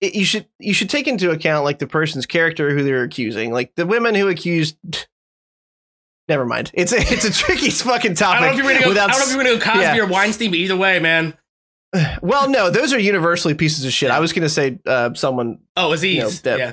it, 0.02 0.16
you 0.16 0.26
should 0.26 0.48
you 0.60 0.74
should 0.74 0.90
take 0.90 1.08
into 1.08 1.32
account 1.32 1.64
like 1.64 1.80
the 1.80 1.88
person's 1.88 2.26
character 2.26 2.72
who 2.72 2.84
they're 2.84 3.04
accusing 3.04 3.52
like 3.52 3.74
the 3.76 3.86
women 3.86 4.16
who 4.16 4.28
accused 4.28 4.78
never 6.28 6.46
mind 6.46 6.72
it's 6.74 6.94
a, 6.94 6.98
it's 6.98 7.26
a 7.26 7.32
tricky 7.32 7.70
fucking 7.70 8.16
topic 8.16 8.42
I 8.42 8.46
don't 8.48 8.58
know 8.58 8.60
if 8.60 8.66
you're 8.66 8.74
gonna 8.74 8.84
go. 8.86 8.90
without 8.90 9.10
I 9.10 9.14
don't 9.14 9.20
know 9.20 9.26
if 9.26 9.36
you're 9.36 9.44
gonna 9.44 9.58
go 9.58 9.66
Cosby 9.66 9.98
yeah. 9.98 10.04
or 10.04 10.08
Weinstein, 10.08 10.52
but 10.52 10.60
either 10.60 10.78
way, 10.78 11.00
man. 11.00 11.34
well 12.22 12.50
no 12.50 12.70
those 12.70 12.94
are 12.94 13.00
universally 13.00 13.54
pieces 13.54 13.84
of 13.84 13.92
shit 13.92 14.10
i 14.12 14.20
was 14.22 14.32
gonna 14.32 14.48
say 14.48 14.80
uh 14.86 15.14
someone 15.14 15.60
Oh, 15.76 15.92
Aziz. 15.92 16.16
You 16.16 16.22
know, 16.22 16.30
that- 16.30 16.60
yeah. 16.60 16.72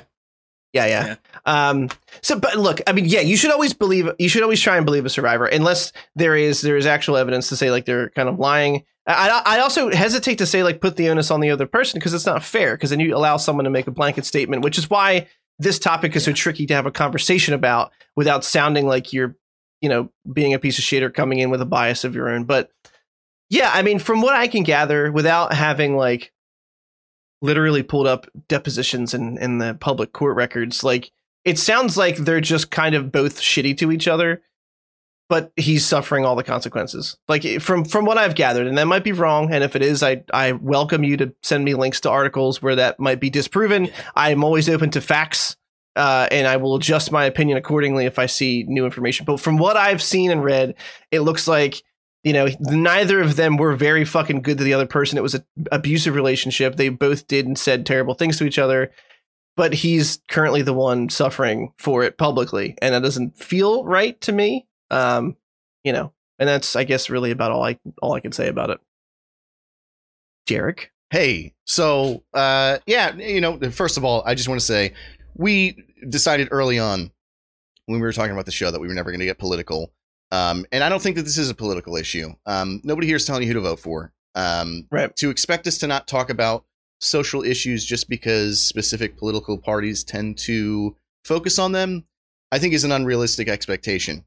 Yeah, 0.73 0.85
yeah. 0.85 1.15
Um, 1.45 1.89
so, 2.21 2.39
but 2.39 2.57
look, 2.57 2.79
I 2.85 2.91
mean, 2.91 3.05
yeah, 3.05 3.21
you 3.21 3.35
should 3.35 3.51
always 3.51 3.73
believe, 3.73 4.09
you 4.19 4.29
should 4.29 4.43
always 4.43 4.61
try 4.61 4.77
and 4.77 4.85
believe 4.85 5.05
a 5.05 5.09
survivor, 5.09 5.45
unless 5.45 5.91
there 6.15 6.35
is 6.35 6.61
there 6.61 6.77
is 6.77 6.85
actual 6.85 7.17
evidence 7.17 7.49
to 7.49 7.55
say 7.55 7.71
like 7.71 7.85
they're 7.85 8.09
kind 8.11 8.29
of 8.29 8.37
lying. 8.37 8.83
I, 9.07 9.41
I 9.43 9.59
also 9.61 9.89
hesitate 9.89 10.37
to 10.37 10.45
say 10.45 10.61
like 10.61 10.81
put 10.81 10.95
the 10.95 11.09
onus 11.09 11.31
on 11.31 11.39
the 11.39 11.49
other 11.49 11.65
person 11.65 11.99
because 11.99 12.13
it's 12.13 12.27
not 12.27 12.43
fair 12.43 12.75
because 12.75 12.91
then 12.91 12.99
you 12.99 13.15
allow 13.15 13.37
someone 13.37 13.63
to 13.65 13.71
make 13.71 13.87
a 13.87 13.91
blanket 13.91 14.25
statement, 14.25 14.63
which 14.63 14.77
is 14.77 14.89
why 14.89 15.27
this 15.57 15.79
topic 15.79 16.15
is 16.15 16.23
so 16.23 16.31
tricky 16.31 16.67
to 16.67 16.75
have 16.75 16.85
a 16.85 16.91
conversation 16.91 17.55
about 17.55 17.91
without 18.15 18.45
sounding 18.45 18.85
like 18.85 19.11
you're, 19.11 19.35
you 19.81 19.89
know, 19.89 20.11
being 20.31 20.53
a 20.53 20.59
piece 20.59 20.77
of 20.77 20.83
shit 20.83 21.01
or 21.01 21.09
coming 21.09 21.39
in 21.39 21.49
with 21.49 21.61
a 21.61 21.65
bias 21.65 22.03
of 22.03 22.13
your 22.13 22.29
own. 22.29 22.43
But 22.43 22.69
yeah, 23.49 23.71
I 23.73 23.81
mean, 23.81 23.97
from 23.97 24.21
what 24.21 24.35
I 24.35 24.47
can 24.47 24.61
gather, 24.61 25.11
without 25.11 25.53
having 25.53 25.97
like 25.97 26.31
literally 27.41 27.83
pulled 27.83 28.07
up 28.07 28.27
depositions 28.47 29.13
in 29.13 29.37
in 29.37 29.57
the 29.57 29.75
public 29.75 30.13
court 30.13 30.35
records. 30.35 30.83
Like 30.83 31.11
it 31.45 31.57
sounds 31.57 31.97
like 31.97 32.17
they're 32.17 32.41
just 32.41 32.71
kind 32.71 32.95
of 32.95 33.11
both 33.11 33.39
shitty 33.39 33.77
to 33.77 33.91
each 33.91 34.07
other 34.07 34.41
but 35.29 35.53
he's 35.55 35.85
suffering 35.85 36.25
all 36.25 36.35
the 36.35 36.43
consequences. 36.43 37.15
Like 37.27 37.43
from 37.61 37.85
from 37.85 38.03
what 38.05 38.17
i've 38.17 38.35
gathered 38.35 38.67
and 38.67 38.77
that 38.77 38.87
might 38.87 39.03
be 39.03 39.11
wrong 39.11 39.53
and 39.53 39.63
if 39.63 39.75
it 39.75 39.83
is 39.83 40.03
i 40.03 40.23
i 40.33 40.51
welcome 40.53 41.03
you 41.03 41.15
to 41.17 41.33
send 41.43 41.63
me 41.63 41.75
links 41.75 42.01
to 42.01 42.09
articles 42.09 42.61
where 42.61 42.75
that 42.75 42.99
might 42.99 43.19
be 43.19 43.29
disproven. 43.29 43.91
I'm 44.15 44.43
always 44.43 44.67
open 44.67 44.89
to 44.91 45.01
facts 45.01 45.55
uh, 45.95 46.27
and 46.31 46.47
I 46.47 46.57
will 46.57 46.75
adjust 46.75 47.11
my 47.11 47.25
opinion 47.25 47.57
accordingly 47.57 48.05
if 48.05 48.19
I 48.19 48.25
see 48.25 48.63
new 48.67 48.85
information. 48.85 49.25
But 49.25 49.39
from 49.39 49.57
what 49.57 49.75
I've 49.75 50.01
seen 50.01 50.31
and 50.31 50.43
read, 50.43 50.75
it 51.11 51.21
looks 51.21 51.47
like 51.47 51.83
you 52.23 52.33
know 52.33 52.47
neither 52.59 53.21
of 53.21 53.35
them 53.35 53.57
were 53.57 53.75
very 53.75 54.05
fucking 54.05 54.41
good 54.41 54.57
to 54.57 54.63
the 54.63 54.73
other 54.73 54.85
person. 54.85 55.17
It 55.17 55.23
was 55.23 55.35
an 55.35 55.45
abusive 55.71 56.15
relationship. 56.15 56.75
They 56.75 56.89
both 56.89 57.27
did 57.27 57.45
and 57.45 57.57
said 57.57 57.85
terrible 57.85 58.13
things 58.13 58.37
to 58.37 58.45
each 58.45 58.59
other 58.59 58.91
but 59.57 59.73
he's 59.73 60.21
currently 60.29 60.61
the 60.61 60.73
one 60.73 61.09
suffering 61.09 61.73
for 61.77 62.01
it 62.03 62.17
publicly 62.17 62.77
and 62.81 62.93
that 62.93 63.03
doesn't 63.03 63.35
feel 63.35 63.83
right 63.83 64.21
to 64.21 64.31
me 64.31 64.65
um 64.89 65.35
you 65.83 65.91
know 65.91 66.13
and 66.37 66.47
that's 66.47 66.77
i 66.77 66.85
guess 66.85 67.09
really 67.09 67.29
about 67.29 67.51
all 67.51 67.65
i 67.65 67.77
all 68.01 68.13
i 68.13 68.21
can 68.21 68.31
say 68.31 68.47
about 68.47 68.69
it. 68.69 68.79
Jarek? 70.49 70.87
Hey, 71.11 71.53
so 71.65 72.23
uh, 72.33 72.79
yeah, 72.85 73.15
you 73.15 73.41
know, 73.41 73.59
first 73.71 73.97
of 73.97 74.03
all, 74.03 74.23
I 74.25 74.35
just 74.35 74.47
want 74.47 74.59
to 74.59 74.65
say 74.65 74.93
we 75.35 75.83
decided 76.07 76.49
early 76.51 76.79
on 76.79 77.11
when 77.85 77.99
we 77.99 78.05
were 78.05 78.13
talking 78.13 78.31
about 78.31 78.45
the 78.45 78.51
show 78.51 78.69
that 78.69 78.79
we 78.79 78.87
were 78.87 78.93
never 78.93 79.11
going 79.11 79.19
to 79.19 79.25
get 79.25 79.39
political. 79.39 79.91
Um, 80.31 80.65
and 80.71 80.83
I 80.83 80.89
don't 80.89 81.01
think 81.01 81.15
that 81.15 81.23
this 81.23 81.37
is 81.37 81.49
a 81.49 81.55
political 81.55 81.95
issue. 81.95 82.33
Um, 82.45 82.81
nobody 82.83 83.07
here 83.07 83.15
is 83.15 83.25
telling 83.25 83.43
you 83.43 83.47
who 83.47 83.55
to 83.55 83.61
vote 83.61 83.79
for. 83.79 84.13
Um, 84.35 84.87
Right. 84.91 85.15
To 85.17 85.29
expect 85.29 85.67
us 85.67 85.77
to 85.79 85.87
not 85.87 86.07
talk 86.07 86.29
about 86.29 86.65
social 86.99 87.43
issues 87.43 87.85
just 87.85 88.09
because 88.09 88.61
specific 88.61 89.17
political 89.17 89.57
parties 89.57 90.03
tend 90.03 90.37
to 90.39 90.95
focus 91.23 91.57
on 91.57 91.71
them, 91.71 92.05
I 92.51 92.59
think 92.59 92.73
is 92.73 92.83
an 92.83 92.91
unrealistic 92.91 93.47
expectation. 93.47 94.25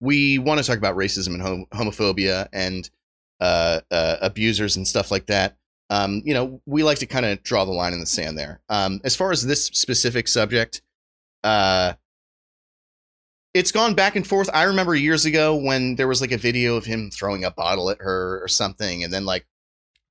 We 0.00 0.38
want 0.38 0.60
to 0.60 0.66
talk 0.66 0.78
about 0.78 0.96
racism 0.96 1.28
and 1.28 1.42
hom- 1.42 1.66
homophobia 1.72 2.48
and 2.52 2.88
uh, 3.40 3.80
uh, 3.90 4.16
abusers 4.20 4.76
and 4.76 4.86
stuff 4.86 5.10
like 5.10 5.26
that. 5.26 5.56
Um, 5.88 6.22
you 6.24 6.34
know, 6.34 6.60
we 6.66 6.82
like 6.82 6.98
to 6.98 7.06
kind 7.06 7.24
of 7.24 7.42
draw 7.42 7.64
the 7.64 7.72
line 7.72 7.92
in 7.92 8.00
the 8.00 8.06
sand 8.06 8.38
there. 8.38 8.60
Um, 8.68 9.00
as 9.04 9.14
far 9.16 9.30
as 9.30 9.46
this 9.46 9.66
specific 9.66 10.28
subject, 10.28 10.82
uh, 11.44 11.94
it's 13.56 13.72
gone 13.72 13.94
back 13.94 14.16
and 14.16 14.26
forth. 14.26 14.48
I 14.52 14.64
remember 14.64 14.94
years 14.94 15.24
ago 15.24 15.56
when 15.56 15.96
there 15.96 16.08
was 16.08 16.20
like 16.20 16.32
a 16.32 16.38
video 16.38 16.76
of 16.76 16.84
him 16.84 17.10
throwing 17.10 17.44
a 17.44 17.50
bottle 17.50 17.90
at 17.90 17.98
her 18.00 18.42
or 18.42 18.48
something, 18.48 19.02
and 19.02 19.12
then 19.12 19.24
like 19.24 19.46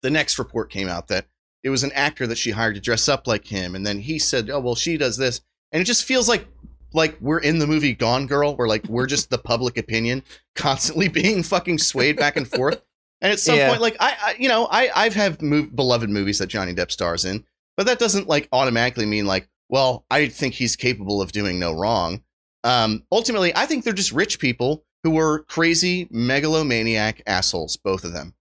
the 0.02 0.10
next 0.10 0.38
report 0.40 0.70
came 0.70 0.88
out 0.88 1.08
that 1.08 1.26
it 1.64 1.70
was 1.70 1.84
an 1.84 1.92
actor 1.94 2.28
that 2.28 2.38
she 2.38 2.52
hired 2.52 2.76
to 2.76 2.82
dress 2.82 3.08
up 3.10 3.28
like 3.28 3.46
him, 3.48 3.76
and 3.76 3.86
then 3.86 4.00
he 4.00 4.20
said, 4.20 4.50
"Oh 4.50 4.60
well, 4.60 4.76
she 4.76 4.98
does 4.98 5.18
this," 5.18 5.42
and 5.72 5.82
it 5.82 5.86
just 5.86 6.04
feels 6.06 6.28
like 6.30 6.48
like 6.94 7.18
we're 7.20 7.40
in 7.40 7.60
the 7.60 7.68
movie 7.68 7.94
Gone 7.94 8.26
Girl, 8.28 8.56
where 8.56 8.68
like 8.68 8.86
we're 8.86 9.08
just 9.08 9.30
the 9.30 9.38
public 9.38 9.78
opinion 9.78 10.24
constantly 10.56 11.08
being 11.08 11.44
fucking 11.44 11.78
swayed 11.80 12.18
back 12.18 12.38
and 12.38 12.48
forth. 12.48 12.82
And 13.22 13.32
at 13.32 13.40
some 13.40 13.58
Yeah. 13.58 13.70
point, 13.70 13.82
like 13.82 13.96
I, 14.00 14.16
I, 14.22 14.36
you 14.38 14.48
know, 14.50 14.68
I, 14.70 14.90
I've 14.96 15.16
have 15.16 15.40
beloved 15.40 16.10
movies 16.10 16.40
that 16.40 16.48
Johnny 16.48 16.74
Depp 16.74 16.92
stars 16.92 17.26
in, 17.26 17.44
but 17.78 17.86
that 17.88 17.98
doesn't 18.00 18.28
like 18.28 18.48
automatically 18.52 19.06
mean 19.06 19.26
like, 19.26 19.48
well, 19.70 20.06
I 20.12 20.28
think 20.28 20.54
he's 20.54 20.76
capable 20.76 21.22
of 21.22 21.32
doing 21.32 21.58
no 21.60 21.74
wrong. 21.74 22.22
Um, 22.66 23.04
ultimately, 23.12 23.56
I 23.56 23.68
think 23.68 23.84
they're 23.84 23.94
just 23.94 24.12
rich 24.12 24.40
people 24.40 24.84
who 25.04 25.12
were 25.12 25.44
crazy 25.44 26.08
megalomaniac 26.10 27.22
assholes, 27.28 27.78
both 27.78 28.04
of 28.04 28.12
them, 28.12 28.34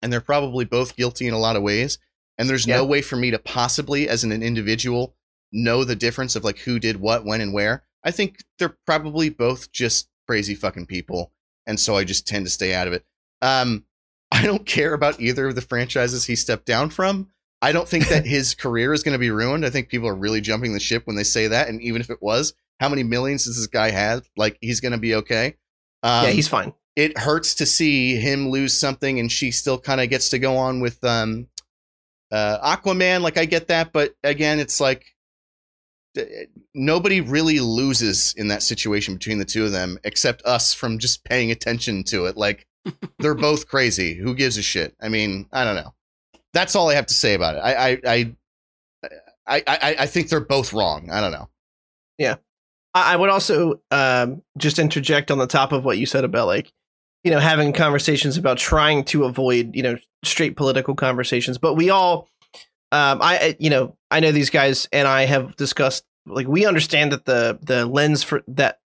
and 0.00 0.12
they're 0.12 0.20
probably 0.20 0.64
both 0.64 0.96
guilty 0.96 1.26
in 1.26 1.34
a 1.34 1.38
lot 1.38 1.56
of 1.56 1.62
ways. 1.62 1.98
And 2.38 2.48
there's 2.48 2.66
no 2.66 2.84
way 2.84 3.02
for 3.02 3.16
me 3.16 3.30
to 3.32 3.38
possibly, 3.38 4.08
as 4.08 4.24
an 4.24 4.32
individual, 4.42 5.14
know 5.52 5.84
the 5.84 5.96
difference 5.96 6.36
of 6.36 6.44
like 6.44 6.58
who 6.58 6.78
did 6.78 7.00
what, 7.00 7.24
when, 7.24 7.40
and 7.40 7.52
where. 7.52 7.82
I 8.04 8.12
think 8.12 8.44
they're 8.58 8.76
probably 8.86 9.28
both 9.28 9.72
just 9.72 10.08
crazy 10.26 10.54
fucking 10.54 10.86
people, 10.86 11.32
and 11.66 11.78
so 11.78 11.96
I 11.96 12.04
just 12.04 12.28
tend 12.28 12.46
to 12.46 12.50
stay 12.50 12.74
out 12.74 12.86
of 12.86 12.92
it. 12.92 13.04
Um, 13.42 13.84
I 14.30 14.42
don't 14.42 14.66
care 14.66 14.94
about 14.94 15.20
either 15.20 15.48
of 15.48 15.54
the 15.56 15.60
franchises 15.62 16.26
he 16.26 16.36
stepped 16.36 16.66
down 16.66 16.90
from. 16.90 17.28
I 17.60 17.72
don't 17.72 17.88
think 17.88 18.08
that 18.08 18.26
his 18.26 18.54
career 18.54 18.92
is 18.92 19.02
going 19.02 19.14
to 19.14 19.18
be 19.18 19.30
ruined. 19.30 19.66
I 19.66 19.70
think 19.70 19.88
people 19.88 20.08
are 20.08 20.14
really 20.14 20.40
jumping 20.40 20.74
the 20.74 20.80
ship 20.80 21.06
when 21.06 21.16
they 21.16 21.24
say 21.24 21.48
that. 21.48 21.68
And 21.68 21.80
even 21.82 22.00
if 22.00 22.10
it 22.10 22.22
was, 22.22 22.52
how 22.80 22.88
many 22.88 23.02
millions 23.02 23.44
does 23.44 23.56
this 23.56 23.66
guy 23.66 23.90
have? 23.90 24.28
Like 24.36 24.58
he's 24.60 24.80
going 24.80 24.92
to 24.92 24.98
be 24.98 25.14
okay. 25.16 25.56
Um, 26.02 26.26
yeah 26.26 26.30
he's 26.30 26.48
fine 26.48 26.74
it 26.96 27.18
hurts 27.18 27.54
to 27.56 27.66
see 27.66 28.16
him 28.16 28.50
lose 28.50 28.78
something, 28.78 29.18
and 29.18 29.30
she 29.30 29.50
still 29.50 29.78
kind 29.78 30.00
of 30.00 30.10
gets 30.10 30.30
to 30.30 30.38
go 30.38 30.56
on 30.56 30.80
with 30.80 31.02
um, 31.04 31.48
uh, 32.30 32.76
Aquaman. 32.76 33.20
Like 33.20 33.36
I 33.36 33.44
get 33.44 33.68
that, 33.68 33.92
but 33.92 34.14
again, 34.22 34.60
it's 34.60 34.80
like 34.80 35.04
d- 36.14 36.46
nobody 36.72 37.20
really 37.20 37.58
loses 37.58 38.34
in 38.36 38.48
that 38.48 38.62
situation 38.62 39.14
between 39.14 39.38
the 39.38 39.44
two 39.44 39.64
of 39.64 39.72
them, 39.72 39.98
except 40.04 40.42
us 40.42 40.72
from 40.72 40.98
just 40.98 41.24
paying 41.24 41.50
attention 41.50 42.04
to 42.04 42.26
it. 42.26 42.36
Like 42.36 42.66
they're 43.18 43.34
both 43.34 43.66
crazy. 43.66 44.14
Who 44.14 44.34
gives 44.34 44.56
a 44.56 44.62
shit? 44.62 44.94
I 45.00 45.08
mean, 45.08 45.48
I 45.52 45.64
don't 45.64 45.76
know. 45.76 45.94
That's 46.52 46.76
all 46.76 46.88
I 46.90 46.94
have 46.94 47.06
to 47.06 47.14
say 47.14 47.34
about 47.34 47.56
it. 47.56 47.58
I 47.58 47.74
I 47.74 48.00
I 48.06 48.36
I, 49.46 49.62
I, 49.66 49.96
I 50.00 50.06
think 50.06 50.28
they're 50.28 50.40
both 50.40 50.72
wrong. 50.72 51.10
I 51.10 51.20
don't 51.20 51.32
know. 51.32 51.50
I 52.30 52.38
I 52.94 53.16
would 53.16 53.30
also 53.30 53.80
um, 53.90 54.42
just 54.56 54.78
interject 54.78 55.30
on 55.30 55.38
the 55.38 55.46
top 55.46 55.72
of 55.72 55.84
what 55.84 55.98
you 55.98 56.06
said 56.06 56.24
about 56.24 56.46
like, 56.46 56.72
you 57.24 57.30
know, 57.30 57.40
having 57.40 57.72
conversations 57.72 58.36
about 58.36 58.58
trying 58.58 59.04
to 59.06 59.24
avoid, 59.24 59.74
you 59.74 59.82
know, 59.82 59.96
straight 60.22 60.56
political 60.56 60.94
conversations. 60.94 61.58
But 61.58 61.74
we 61.74 61.90
all, 61.90 62.28
um, 62.92 63.20
I, 63.20 63.56
you 63.58 63.70
know, 63.70 63.96
I 64.10 64.20
know 64.20 64.30
these 64.30 64.50
guys 64.50 64.88
and 64.92 65.08
I 65.08 65.24
have 65.24 65.56
discussed 65.56 66.04
like 66.26 66.46
we 66.46 66.66
understand 66.66 67.12
that 67.12 67.24
the 67.24 67.58
the 67.62 67.86
lens 67.86 68.22
for 68.22 68.42
that 68.48 68.78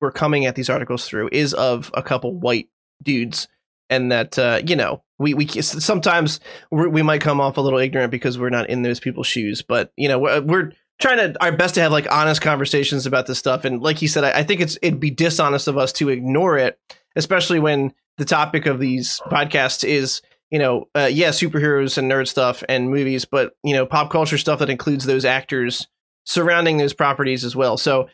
we're 0.00 0.10
coming 0.12 0.44
at 0.44 0.54
these 0.54 0.68
articles 0.68 1.08
through 1.08 1.28
is 1.32 1.54
of 1.54 1.90
a 1.94 2.02
couple 2.02 2.34
white 2.34 2.68
dudes, 3.02 3.48
and 3.88 4.12
that 4.12 4.38
uh, 4.38 4.60
you 4.66 4.76
know 4.76 5.02
we 5.18 5.34
we 5.34 5.46
sometimes 5.46 6.40
we 6.70 7.02
might 7.02 7.20
come 7.20 7.40
off 7.40 7.56
a 7.56 7.60
little 7.60 7.78
ignorant 7.78 8.10
because 8.10 8.38
we're 8.38 8.50
not 8.50 8.68
in 8.68 8.82
those 8.82 9.00
people's 9.00 9.26
shoes, 9.26 9.62
but 9.62 9.92
you 9.96 10.08
know 10.08 10.18
we're, 10.18 10.42
we're 10.42 10.72
trying 11.00 11.18
to 11.18 11.42
our 11.42 11.52
best 11.52 11.74
to 11.74 11.80
have 11.80 11.92
like 11.92 12.10
honest 12.10 12.40
conversations 12.40 13.06
about 13.06 13.26
this 13.26 13.38
stuff. 13.38 13.64
And 13.64 13.82
like 13.82 13.98
he 13.98 14.06
said, 14.06 14.24
I, 14.24 14.38
I 14.38 14.42
think 14.42 14.60
it's 14.60 14.78
it'd 14.82 15.00
be 15.00 15.10
dishonest 15.10 15.68
of 15.68 15.76
us 15.78 15.92
to 15.94 16.08
ignore 16.08 16.58
it, 16.58 16.78
especially 17.14 17.60
when 17.60 17.92
the 18.18 18.24
topic 18.24 18.66
of 18.66 18.78
these 18.78 19.20
podcasts 19.26 19.86
is 19.86 20.22
you 20.50 20.58
know 20.58 20.88
uh, 20.94 21.08
yeah 21.10 21.30
superheroes 21.30 21.98
and 21.98 22.10
nerd 22.10 22.28
stuff 22.28 22.62
and 22.68 22.90
movies, 22.90 23.24
but 23.24 23.54
you 23.62 23.74
know 23.74 23.86
pop 23.86 24.10
culture 24.10 24.38
stuff 24.38 24.58
that 24.60 24.70
includes 24.70 25.04
those 25.04 25.24
actors 25.24 25.86
surrounding 26.24 26.78
those 26.78 26.94
properties 26.94 27.44
as 27.44 27.54
well. 27.54 27.76
So. 27.76 28.08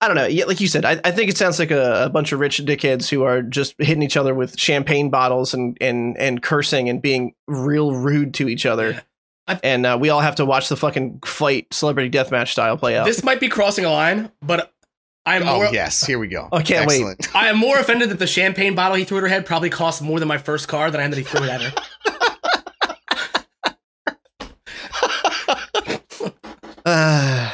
I 0.00 0.08
don't 0.08 0.16
know. 0.16 0.26
Yeah, 0.26 0.44
like 0.44 0.60
you 0.60 0.68
said, 0.68 0.84
I, 0.84 1.00
I 1.02 1.12
think 1.12 1.30
it 1.30 1.38
sounds 1.38 1.58
like 1.58 1.70
a, 1.70 2.04
a 2.04 2.10
bunch 2.10 2.32
of 2.32 2.40
rich 2.40 2.58
dickheads 2.58 3.08
who 3.08 3.22
are 3.22 3.40
just 3.40 3.74
hitting 3.78 4.02
each 4.02 4.18
other 4.18 4.34
with 4.34 4.58
champagne 4.58 5.08
bottles 5.08 5.54
and 5.54 5.78
and 5.80 6.18
and 6.18 6.42
cursing 6.42 6.90
and 6.90 7.00
being 7.00 7.32
real 7.46 7.94
rude 7.94 8.34
to 8.34 8.48
each 8.48 8.66
other. 8.66 9.02
Yeah. 9.48 9.54
I- 9.54 9.60
and 9.62 9.84
uh, 9.86 9.98
we 10.00 10.08
all 10.10 10.20
have 10.20 10.36
to 10.36 10.44
watch 10.46 10.68
the 10.68 10.76
fucking 10.76 11.20
fight, 11.24 11.72
celebrity 11.72 12.10
deathmatch 12.10 12.48
style 12.48 12.76
play 12.76 12.96
out. 12.96 13.04
This 13.06 13.22
might 13.22 13.40
be 13.40 13.48
crossing 13.48 13.84
a 13.84 13.90
line, 13.90 14.30
but 14.42 14.72
I 15.26 15.36
am 15.36 15.42
Oh 15.42 15.56
more 15.56 15.66
yes, 15.66 16.04
here 16.04 16.18
we 16.18 16.28
go. 16.28 16.48
I 16.52 16.62
can't 16.62 16.86
wait. 16.86 17.04
I 17.34 17.48
am 17.48 17.56
more 17.58 17.78
offended 17.78 18.10
that 18.10 18.18
the 18.18 18.26
champagne 18.26 18.74
bottle 18.74 18.96
he 18.96 19.04
threw 19.04 19.18
at 19.18 19.22
her 19.22 19.28
head 19.28 19.46
probably 19.46 19.70
cost 19.70 20.02
more 20.02 20.18
than 20.18 20.28
my 20.28 20.38
first 20.38 20.68
car 20.68 20.90
than 20.90 21.00
I 21.00 21.04
am 21.04 21.10
that 21.10 21.16
he 21.18 21.24
threw 21.24 21.42
it 21.44 21.50
at 21.50 21.62
her. 21.62 21.72
Uh, 26.86 27.50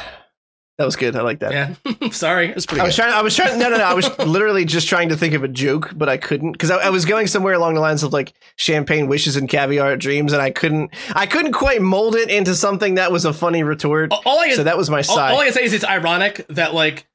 that 0.81 0.85
was 0.85 0.95
good. 0.95 1.15
I 1.15 1.21
like 1.21 1.39
that. 1.39 1.51
Yeah, 1.51 2.09
sorry. 2.11 2.49
It's 2.49 2.65
pretty 2.65 2.81
I 2.81 2.85
was 2.85 2.95
good. 2.95 3.03
trying. 3.03 3.13
I 3.13 3.21
was 3.21 3.35
trying. 3.35 3.59
No, 3.59 3.69
no, 3.69 3.77
no. 3.77 3.83
I 3.83 3.93
was 3.93 4.09
literally 4.25 4.65
just 4.65 4.87
trying 4.89 5.09
to 5.09 5.15
think 5.15 5.33
of 5.35 5.43
a 5.43 5.47
joke, 5.47 5.91
but 5.95 6.09
I 6.09 6.17
couldn't 6.17 6.53
because 6.53 6.71
I, 6.71 6.77
I 6.77 6.89
was 6.89 7.05
going 7.05 7.27
somewhere 7.27 7.53
along 7.53 7.75
the 7.75 7.79
lines 7.81 8.01
of 8.03 8.11
like 8.13 8.33
champagne 8.55 9.07
wishes 9.07 9.35
and 9.35 9.47
caviar 9.47 9.95
dreams, 9.97 10.33
and 10.33 10.41
I 10.41 10.49
couldn't. 10.49 10.89
I 11.15 11.27
couldn't 11.27 11.53
quite 11.53 11.81
mold 11.81 12.15
it 12.15 12.29
into 12.29 12.55
something 12.55 12.95
that 12.95 13.11
was 13.11 13.23
a 13.25 13.33
funny 13.33 13.61
retort. 13.63 14.11
All 14.25 14.39
I 14.39 14.51
So 14.53 14.63
that 14.63 14.77
was 14.77 14.89
my 14.89 14.97
all, 14.97 15.03
side. 15.03 15.31
all 15.33 15.39
I 15.39 15.45
can 15.45 15.53
say 15.53 15.63
is 15.63 15.73
it's 15.73 15.85
ironic 15.85 16.45
that 16.49 16.73
like, 16.73 17.05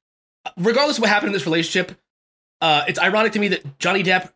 regardless 0.57 0.99
of 0.99 1.03
what 1.03 1.11
happened 1.11 1.29
in 1.31 1.33
this 1.33 1.47
relationship, 1.47 1.99
uh, 2.61 2.85
it's 2.87 2.99
ironic 2.99 3.33
to 3.33 3.39
me 3.39 3.49
that 3.49 3.79
Johnny 3.79 4.03
Depp 4.03 4.31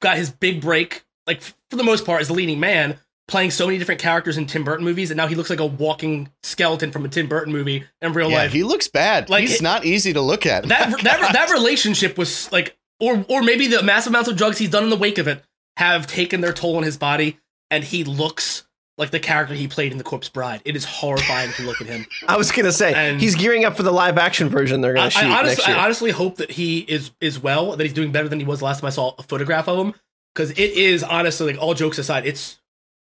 got 0.00 0.16
his 0.16 0.30
big 0.30 0.60
break, 0.60 1.04
like 1.26 1.40
for 1.40 1.76
the 1.76 1.84
most 1.84 2.04
part, 2.04 2.20
as 2.20 2.28
the 2.28 2.34
leading 2.34 2.58
man, 2.60 2.98
playing 3.28 3.50
so 3.50 3.66
many 3.66 3.78
different 3.78 4.00
characters 4.00 4.36
in 4.36 4.46
Tim 4.46 4.64
Burton 4.64 4.84
movies, 4.84 5.10
and 5.10 5.16
now 5.16 5.26
he 5.26 5.34
looks 5.34 5.48
like 5.50 5.60
a 5.60 5.66
walking 5.66 6.30
skeleton 6.42 6.90
from 6.90 7.04
a 7.04 7.08
Tim 7.08 7.28
Burton 7.28 7.52
movie 7.52 7.84
in 8.00 8.12
real 8.12 8.30
yeah, 8.30 8.38
life. 8.38 8.52
he 8.52 8.62
looks 8.62 8.88
bad. 8.88 9.30
Like, 9.30 9.42
He's 9.42 9.56
it- 9.56 9.62
not 9.62 9.84
easy 9.84 10.12
to 10.12 10.20
look 10.20 10.44
at. 10.46 10.66
that 10.68 10.88
oh 10.92 10.96
that 11.02 11.32
that 11.32 11.50
relationship 11.50 12.18
was 12.18 12.50
like, 12.52 12.76
or 13.00 13.24
or 13.28 13.42
maybe 13.42 13.66
the 13.68 13.82
massive 13.82 14.10
amounts 14.12 14.28
of 14.28 14.36
drugs 14.36 14.58
he's 14.58 14.70
done 14.70 14.84
in 14.84 14.90
the 14.90 14.96
wake 14.96 15.18
of 15.18 15.28
it 15.28 15.42
have 15.76 16.06
taken 16.06 16.40
their 16.40 16.52
toll 16.52 16.76
on 16.76 16.82
his 16.82 16.96
body, 16.96 17.38
and 17.70 17.82
he 17.84 18.04
looks 18.04 18.64
like 18.98 19.10
the 19.10 19.18
character 19.20 19.54
he 19.54 19.66
played 19.66 19.90
in 19.90 19.96
The 19.98 20.04
Corpse 20.04 20.28
Bride. 20.28 20.60
It 20.66 20.76
is 20.76 20.84
horrifying 20.84 21.50
to 21.52 21.62
look 21.62 21.80
at 21.80 21.86
him. 21.86 22.04
I 22.28 22.36
was 22.36 22.52
gonna 22.52 22.70
say 22.72 22.92
And- 22.92 23.20
he's 23.20 23.34
gearing 23.34 23.64
up 23.64 23.76
for 23.76 23.82
the 23.82 23.90
live 23.92 24.18
action 24.18 24.48
version 24.50 24.80
they're 24.82 24.92
gonna 24.92 25.06
I, 25.06 25.08
shoot 25.08 25.24
I 25.24 25.38
honestly, 25.38 25.48
next 25.48 25.68
year. 25.68 25.76
I 25.76 25.84
honestly 25.84 26.10
hope 26.10 26.36
that 26.36 26.50
he 26.50 26.80
is 26.80 27.10
is 27.20 27.40
well, 27.42 27.74
that 27.76 27.82
he's 27.84 27.94
doing 27.94 28.12
better 28.12 28.28
than 28.28 28.38
he 28.40 28.44
was 28.44 28.60
last 28.60 28.80
time 28.80 28.88
I 28.88 28.90
saw 28.90 29.14
a 29.18 29.22
photograph 29.22 29.68
of 29.68 29.78
him. 29.86 29.94
Because 30.34 30.50
it 30.52 30.58
is 30.72 31.02
honestly, 31.02 31.52
like 31.52 31.60
all 31.62 31.74
jokes 31.74 31.98
aside, 31.98 32.26
it's 32.26 32.58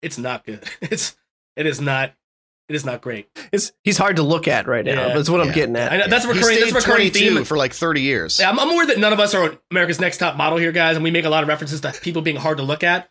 it's 0.01 0.17
not 0.17 0.45
good. 0.45 0.63
It's 0.81 1.15
it 1.55 1.65
is 1.65 1.81
not 1.81 2.13
it 2.69 2.75
is 2.75 2.83
not 2.83 3.01
great. 3.01 3.29
it's, 3.53 3.71
he's 3.83 3.97
hard 3.97 4.17
to 4.17 4.23
look 4.23 4.47
at 4.47 4.67
right 4.67 4.83
now. 4.83 5.07
Yeah. 5.07 5.13
That's 5.15 5.29
what 5.29 5.39
I'm 5.39 5.53
getting 5.53 5.77
at. 5.77 5.93
I 5.93 5.97
know, 5.97 6.07
that's 6.07 6.25
a 6.25 6.27
recurring. 6.27 6.59
That's 6.59 6.71
a 6.71 6.75
recurring 6.75 7.11
theme. 7.11 7.45
for 7.45 7.55
like 7.55 7.73
30 7.73 8.01
years. 8.01 8.39
Yeah, 8.39 8.49
I'm, 8.49 8.59
I'm 8.59 8.75
worried 8.75 8.89
that 8.89 8.99
none 8.99 9.13
of 9.13 9.21
us 9.21 9.33
are 9.33 9.57
America's 9.71 10.01
Next 10.01 10.17
Top 10.17 10.35
Model 10.35 10.57
here, 10.57 10.73
guys, 10.73 10.97
and 10.97 11.03
we 11.03 11.09
make 11.09 11.23
a 11.23 11.29
lot 11.29 11.43
of 11.43 11.49
references 11.49 11.79
to 11.81 11.93
people 11.93 12.21
being 12.21 12.35
hard 12.35 12.57
to 12.57 12.63
look 12.63 12.83
at. 12.83 13.09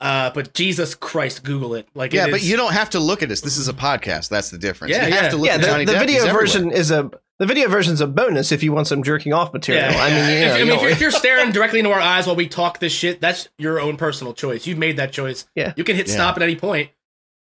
Uh, 0.00 0.30
but 0.34 0.52
Jesus 0.54 0.94
Christ, 0.94 1.44
Google 1.44 1.74
it. 1.74 1.88
Like, 1.94 2.12
Yeah, 2.12 2.26
it 2.26 2.30
but 2.30 2.42
you 2.42 2.56
don't 2.56 2.72
have 2.72 2.90
to 2.90 3.00
look 3.00 3.22
at 3.22 3.28
this. 3.28 3.40
This 3.40 3.56
is 3.56 3.68
a 3.68 3.72
podcast. 3.72 4.28
That's 4.28 4.50
the 4.50 4.58
difference. 4.58 4.92
Yeah, 4.92 5.06
you 5.06 5.12
have 5.14 5.24
yeah. 5.24 5.28
to 5.30 5.36
look 5.36 5.46
yeah, 5.46 5.54
at 5.54 5.60
the, 5.60 5.92
the 5.92 5.98
video 5.98 6.16
He's 6.16 6.24
everywhere. 6.24 6.46
version 6.46 6.70
is 6.70 6.90
a 6.90 7.10
the 7.40 7.46
video 7.46 7.68
version's 7.68 8.00
a 8.00 8.06
bonus 8.06 8.52
if 8.52 8.62
you 8.62 8.70
want 8.70 8.86
some 8.86 9.02
jerking 9.02 9.32
off 9.32 9.52
material. 9.52 9.86
I 9.96 10.10
mean, 10.10 10.18
you 10.18 10.40
know, 10.40 10.46
if, 10.46 10.52
I 10.54 10.58
you 10.58 10.64
mean, 10.66 10.74
if, 10.74 10.76
know, 10.76 10.82
you're, 10.82 10.90
if 10.90 11.00
you're 11.00 11.10
staring 11.10 11.50
directly 11.52 11.80
into 11.80 11.90
our 11.90 11.98
eyes 11.98 12.26
while 12.26 12.36
we 12.36 12.46
talk 12.46 12.78
this 12.78 12.92
shit, 12.92 13.20
that's 13.20 13.48
your 13.58 13.80
own 13.80 13.96
personal 13.96 14.32
choice. 14.34 14.66
You've 14.66 14.78
made 14.78 14.98
that 14.98 15.12
choice. 15.12 15.46
Yeah. 15.56 15.72
you 15.76 15.82
can 15.82 15.96
hit 15.96 16.06
Yeah. 16.06 16.14
stop 16.14 16.36
at 16.36 16.42
any 16.42 16.54
point. 16.54 16.90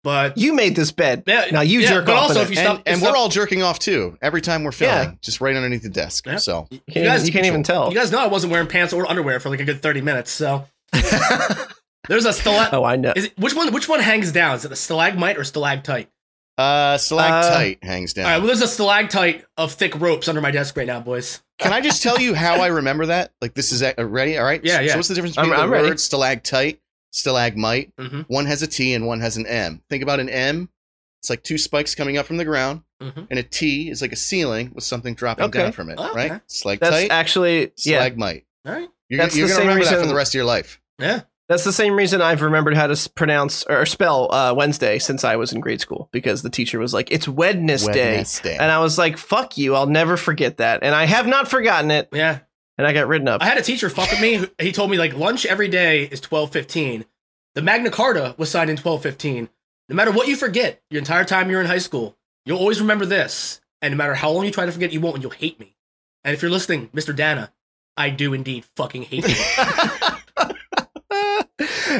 But 0.04 0.36
you 0.36 0.52
made 0.54 0.74
this 0.74 0.90
bed. 0.90 1.22
Yeah, 1.28 1.44
now 1.52 1.60
you 1.60 1.78
yeah, 1.80 1.90
jerk 1.90 2.06
but 2.06 2.16
off. 2.16 2.22
also 2.30 2.40
if 2.40 2.50
you 2.50 2.56
stop- 2.56 2.78
and, 2.78 2.88
and 2.88 2.96
it's 2.96 3.06
we're 3.08 3.16
all 3.16 3.28
jerking 3.28 3.62
off 3.62 3.78
too 3.78 4.18
every 4.20 4.40
time 4.40 4.64
we're 4.64 4.72
filming, 4.72 5.10
Yeah. 5.10 5.14
just 5.20 5.40
right 5.40 5.54
underneath 5.54 5.84
the 5.84 5.90
desk. 5.90 6.26
Yeah. 6.26 6.38
So 6.38 6.66
you, 6.72 6.80
can't, 6.90 7.06
guys, 7.06 7.24
you 7.24 7.32
can't 7.32 7.46
even 7.46 7.62
tell. 7.62 7.88
You 7.90 7.94
guys 7.94 8.10
know 8.10 8.18
I 8.18 8.26
wasn't 8.26 8.50
wearing 8.50 8.66
pants 8.66 8.92
or 8.92 9.08
underwear 9.08 9.38
for 9.38 9.48
like 9.50 9.60
a 9.60 9.64
good 9.64 9.80
thirty 9.80 10.00
minutes. 10.00 10.32
So 10.32 10.66
there's 12.08 12.24
a 12.24 12.32
stalagmite. 12.32 12.72
oh, 12.74 12.82
I 12.84 12.96
know. 12.96 13.12
Is 13.14 13.26
it 13.26 13.38
which 13.38 13.54
one? 13.54 13.72
Which 13.72 13.88
one 13.88 14.00
hangs 14.00 14.32
down? 14.32 14.56
Is 14.56 14.64
it 14.64 14.72
a 14.72 14.76
stalagmite 14.76 15.38
or 15.38 15.44
stalactite? 15.44 16.08
Uh, 16.58 16.98
stalactite 16.98 17.82
hangs 17.82 18.12
down. 18.12 18.26
All 18.26 18.30
right. 18.32 18.38
Well, 18.38 18.46
there's 18.48 18.60
a 18.62 18.68
stalactite 18.68 19.44
of 19.56 19.72
thick 19.72 19.98
ropes 20.00 20.28
under 20.28 20.40
my 20.40 20.50
desk 20.50 20.76
right 20.76 20.86
now, 20.86 21.00
boys. 21.00 21.40
Can 21.58 21.72
I 21.72 21.80
just 21.80 22.02
tell 22.02 22.20
you 22.20 22.34
how 22.34 22.56
I 22.60 22.66
remember 22.68 23.06
that? 23.06 23.32
Like 23.40 23.54
this 23.54 23.72
is 23.72 23.82
a- 23.82 23.94
ready. 24.04 24.36
All 24.38 24.44
right. 24.44 24.60
Yeah, 24.64 24.76
So, 24.76 24.80
yeah. 24.82 24.90
so 24.92 24.96
what's 24.98 25.08
the 25.08 25.14
difference 25.14 25.38
I'm- 25.38 25.46
between 25.48 25.62
I'm 25.62 25.70
the 25.70 25.76
ready. 25.76 25.88
word 25.88 26.00
stalactite, 26.00 26.80
stalagmite? 27.12 27.94
Mhm. 27.96 28.24
One 28.28 28.46
has 28.46 28.62
a 28.62 28.66
T 28.66 28.94
and 28.94 29.06
one 29.06 29.20
has 29.20 29.36
an 29.36 29.46
M. 29.46 29.82
Think 29.88 30.02
about 30.02 30.20
an 30.20 30.28
M. 30.28 30.68
It's 31.20 31.30
like 31.30 31.42
two 31.44 31.56
spikes 31.58 31.94
coming 31.94 32.16
up 32.18 32.26
from 32.26 32.36
the 32.36 32.44
ground, 32.44 32.82
Mhm. 33.00 33.28
and 33.30 33.38
a 33.38 33.44
T 33.44 33.88
is 33.90 34.02
like 34.02 34.12
a 34.12 34.16
ceiling 34.16 34.72
with 34.74 34.82
something 34.82 35.14
dropping 35.14 35.44
Okay. 35.46 35.60
down 35.60 35.72
from 35.72 35.88
it. 35.88 35.98
Okay. 35.98 36.10
Right. 36.16 36.28
That's 36.30 36.56
Stalactite, 36.58 37.10
actually 37.12 37.60
yeah. 37.60 37.98
stalagmite. 38.00 38.44
All 38.66 38.72
right. 38.72 38.88
You're, 39.08 39.18
That's 39.18 39.36
you're 39.36 39.46
gonna 39.48 39.60
remember 39.60 39.84
that 39.84 40.00
for 40.00 40.06
the 40.06 40.14
rest 40.14 40.30
of 40.32 40.34
your 40.34 40.44
life. 40.46 40.80
Yeah. 40.98 41.20
That's 41.52 41.64
the 41.64 41.72
same 41.72 41.96
reason 41.96 42.22
I've 42.22 42.40
remembered 42.40 42.74
how 42.74 42.86
to 42.86 43.10
pronounce 43.10 43.62
or 43.64 43.84
spell 43.84 44.32
uh, 44.32 44.54
Wednesday 44.54 44.98
since 44.98 45.22
I 45.22 45.36
was 45.36 45.52
in 45.52 45.60
grade 45.60 45.82
school 45.82 46.08
because 46.10 46.40
the 46.40 46.48
teacher 46.48 46.78
was 46.78 46.94
like, 46.94 47.10
"It's 47.10 47.28
Wednesday," 47.28 48.16
Wednesday. 48.16 48.56
and 48.56 48.72
I 48.72 48.78
was 48.78 48.96
like, 48.96 49.18
"Fuck 49.18 49.58
you! 49.58 49.74
I'll 49.74 49.84
never 49.86 50.16
forget 50.16 50.56
that," 50.56 50.82
and 50.82 50.94
I 50.94 51.04
have 51.04 51.26
not 51.26 51.48
forgotten 51.48 51.90
it, 51.90 52.08
Yeah. 52.10 52.38
and 52.78 52.86
I 52.86 52.94
got 52.94 53.06
written 53.06 53.28
up. 53.28 53.42
I 53.42 53.44
had 53.44 53.58
a 53.58 53.62
teacher 53.62 53.90
fuck 53.90 54.10
with 54.10 54.22
me. 54.22 54.48
He 54.58 54.72
told 54.72 54.90
me 54.90 54.96
like 54.96 55.12
lunch 55.14 55.44
every 55.44 55.68
day 55.68 56.04
is 56.04 56.22
twelve 56.22 56.52
fifteen. 56.52 57.04
The 57.54 57.60
Magna 57.60 57.90
Carta 57.90 58.34
was 58.38 58.50
signed 58.50 58.70
in 58.70 58.78
twelve 58.78 59.02
fifteen. 59.02 59.50
No 59.90 59.94
matter 59.94 60.10
what 60.10 60.28
you 60.28 60.36
forget, 60.36 60.80
your 60.88 61.00
entire 61.00 61.24
time 61.26 61.50
you're 61.50 61.60
in 61.60 61.66
high 61.66 61.76
school, 61.76 62.16
you'll 62.46 62.60
always 62.60 62.80
remember 62.80 63.04
this. 63.04 63.60
And 63.82 63.92
no 63.92 63.98
matter 63.98 64.14
how 64.14 64.30
long 64.30 64.46
you 64.46 64.52
try 64.52 64.64
to 64.64 64.72
forget, 64.72 64.90
you 64.90 65.02
won't, 65.02 65.16
and 65.16 65.22
you'll 65.22 65.32
hate 65.32 65.60
me. 65.60 65.76
And 66.24 66.32
if 66.32 66.40
you're 66.40 66.50
listening, 66.50 66.88
Mr. 66.94 67.14
Dana, 67.14 67.52
I 67.94 68.08
do 68.08 68.32
indeed 68.32 68.64
fucking 68.74 69.02
hate 69.02 69.28
you. 69.28 69.34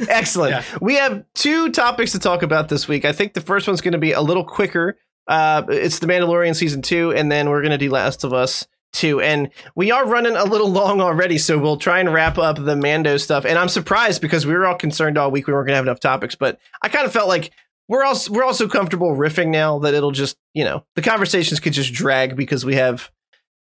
Excellent. 0.09 0.51
Yeah. 0.53 0.65
We 0.81 0.95
have 0.97 1.25
two 1.35 1.71
topics 1.71 2.13
to 2.13 2.19
talk 2.19 2.43
about 2.43 2.69
this 2.69 2.89
week. 2.89 3.05
I 3.05 3.13
think 3.13 3.35
the 3.35 3.41
first 3.41 3.67
one's 3.67 3.81
going 3.81 3.93
to 3.93 3.99
be 3.99 4.13
a 4.13 4.21
little 4.21 4.45
quicker. 4.45 4.97
Uh, 5.29 5.63
it's 5.69 5.99
The 6.01 6.07
Mandalorian 6.07 6.55
season 6.57 6.83
two, 6.83 7.13
and 7.13 7.31
then 7.31 7.49
we're 7.49 7.61
going 7.63 7.71
to 7.73 7.79
do 7.79 7.91
Last 7.91 8.25
of 8.25 8.33
Us 8.33 8.67
two. 8.93 9.21
And 9.21 9.51
we 9.75 9.91
are 9.91 10.07
running 10.07 10.37
a 10.37 10.45
little 10.45 10.69
long 10.69 11.01
already, 11.01 11.39
so 11.39 11.59
we'll 11.59 11.77
try 11.79 12.01
and 12.01 12.13
wrap 12.13 12.37
up 12.39 12.57
the 12.63 12.77
Mando 12.77 13.17
stuff. 13.17 13.45
And 13.45 13.59
I'm 13.59 13.69
surprised 13.69 14.21
because 14.21 14.47
we 14.47 14.53
were 14.53 14.67
all 14.67 14.75
concerned 14.77 15.17
all 15.17 15.31
week 15.31 15.47
we 15.47 15.53
weren't 15.53 15.67
going 15.67 15.75
to 15.75 15.77
have 15.77 15.87
enough 15.87 16.01
topics, 16.01 16.35
but 16.35 16.59
I 16.83 16.89
kind 16.89 17.07
of 17.07 17.13
felt 17.13 17.29
like 17.29 17.53
we're 17.89 18.05
all 18.05 18.17
we're 18.31 18.45
also 18.45 18.69
comfortable 18.69 19.15
riffing 19.17 19.49
now 19.49 19.79
that 19.81 19.95
it'll 19.95 20.11
just 20.13 20.37
you 20.55 20.65
know 20.65 20.85
the 20.95 21.03
conversations 21.03 21.59
could 21.61 21.73
just 21.73 21.93
drag 21.93 22.37
because 22.37 22.65
we 22.65 22.75
have 22.77 23.11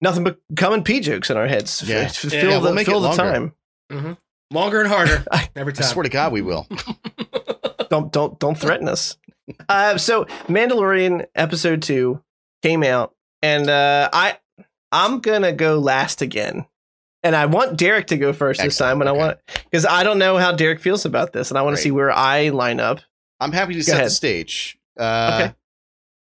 nothing 0.01 0.25
but 0.25 0.39
common 0.57 0.83
p 0.83 1.01
jokes 1.01 1.29
in 1.31 1.37
our 1.37 1.47
heads. 1.47 1.83
Yeah. 1.87 1.99
F- 2.01 2.25
Yeah, 2.25 2.31
fill 2.31 2.51
yeah, 2.51 2.57
the 2.57 2.61
we'll 2.63 2.75
make 2.75 2.87
fill 2.87 2.99
it 3.05 3.17
the 3.17 3.23
longer. 3.23 3.53
time. 3.91 4.17
Longer 4.53 4.81
and 4.81 4.89
harder 4.89 5.25
every 5.57 5.73
time. 5.73 5.81
I 5.83 5.85
time. 5.85 5.93
swear 5.93 6.03
to 6.05 6.09
God, 6.09 6.33
we 6.33 6.43
will. 6.43 6.67
don't 7.91 8.13
don't 8.13 8.39
don't 8.39 8.57
threaten 8.59 8.89
us. 8.89 9.17
Uh, 9.69 9.99
so 9.99 10.25
Mandalorian 10.47 11.27
episode 11.35 11.83
two 11.83 12.23
came 12.63 12.85
out, 12.85 13.13
and 13.43 13.69
uh, 13.69 14.09
I 14.13 14.39
I'm 14.93 15.19
gonna 15.19 15.53
go 15.53 15.79
last 15.81 16.23
again, 16.23 16.65
and 17.25 17.35
I 17.35 17.47
want 17.47 17.77
Derek 17.77 18.07
to 18.07 18.17
go 18.17 18.33
first 18.33 18.63
this 18.63 18.79
time, 18.79 19.03
Excellent, 19.03 19.03
and 19.03 19.09
I 19.09 19.13
want 19.13 19.39
because 19.65 19.85
I 19.85 20.05
don't 20.05 20.19
know 20.19 20.39
how 20.39 20.53
Derek 20.53 20.81
feels 20.81 21.05
about 21.05 21.33
this, 21.33 21.51
and 21.51 21.59
I 21.59 21.63
want 21.63 21.77
to 21.77 21.83
see 21.83 21.91
where 21.91 22.13
I 22.13 22.51
line 22.51 22.79
up. 22.79 23.01
I'm 23.41 23.51
happy 23.51 23.73
to 23.75 23.81
Go 23.81 23.83
set 23.83 23.95
ahead. 23.95 24.07
the 24.07 24.11
stage. 24.11 24.79
Uh, 24.99 25.41
Okay. 25.43 25.55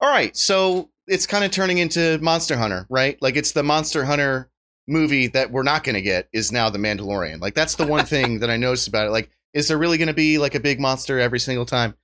All 0.00 0.08
right. 0.10 0.34
So 0.36 0.88
it's 1.08 1.26
kind 1.26 1.44
of 1.44 1.50
turning 1.50 1.78
into 1.78 2.16
Monster 2.22 2.56
Hunter, 2.56 2.86
right? 2.88 3.20
Like 3.20 3.36
it's 3.36 3.52
the 3.52 3.64
Monster 3.64 4.04
Hunter 4.04 4.49
movie 4.90 5.28
that 5.28 5.50
we're 5.50 5.62
not 5.62 5.84
going 5.84 5.94
to 5.94 6.02
get 6.02 6.28
is 6.32 6.52
now 6.52 6.68
the 6.68 6.78
Mandalorian. 6.78 7.40
Like 7.40 7.54
that's 7.54 7.76
the 7.76 7.86
one 7.86 8.04
thing 8.04 8.40
that 8.40 8.50
I 8.50 8.56
noticed 8.58 8.88
about 8.88 9.06
it. 9.06 9.10
Like, 9.10 9.30
is 9.54 9.68
there 9.68 9.78
really 9.78 9.98
going 9.98 10.08
to 10.08 10.14
be 10.14 10.38
like 10.38 10.54
a 10.54 10.60
big 10.60 10.80
monster 10.80 11.18
every 11.18 11.40
single 11.40 11.64
time? 11.66 11.94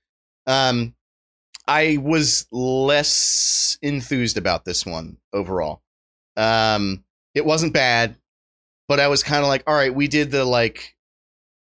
Um, 0.46 0.94
I 1.68 1.98
was 2.00 2.46
less 2.52 3.76
enthused 3.82 4.38
about 4.38 4.64
this 4.64 4.86
one 4.86 5.18
overall. 5.32 5.82
Um, 6.36 7.04
it 7.34 7.44
wasn't 7.44 7.72
bad, 7.72 8.16
but 8.88 9.00
I 9.00 9.08
was 9.08 9.22
kind 9.22 9.42
of 9.42 9.48
like, 9.48 9.64
all 9.66 9.74
right, 9.74 9.94
we 9.94 10.08
did 10.08 10.30
the 10.30 10.44
like 10.44 10.92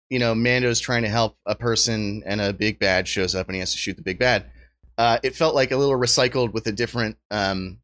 you 0.10 0.20
know, 0.20 0.36
Mando's 0.36 0.80
trying 0.80 1.02
to 1.04 1.10
help 1.10 1.38
a 1.48 1.56
person 1.56 2.22
and 2.28 2.40
a 2.40 2.54
big 2.54 2.78
bad 2.78 3.08
shows 3.08 3.34
up 3.34 3.48
and 3.48 3.56
he 3.56 3.60
has 3.62 3.72
to 3.72 3.80
shoot 3.80 3.95
the 3.95 4.04
big 4.04 4.20
bad. 4.20 4.45
Uh, 4.95 5.18
it 5.24 5.36
felt 5.36 5.56
like 5.56 5.72
a 5.72 5.78
little 5.78 5.98
recycled 5.98 6.54
with 6.54 6.68
a 6.68 6.72
different 6.72 7.18
um, 7.32 7.80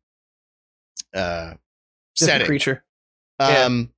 uh, 1.16 1.54
Different 1.56 1.60
setting. 2.16 2.46
creature. 2.48 2.84
Yeah. 3.40 3.66
Um, 3.66 3.92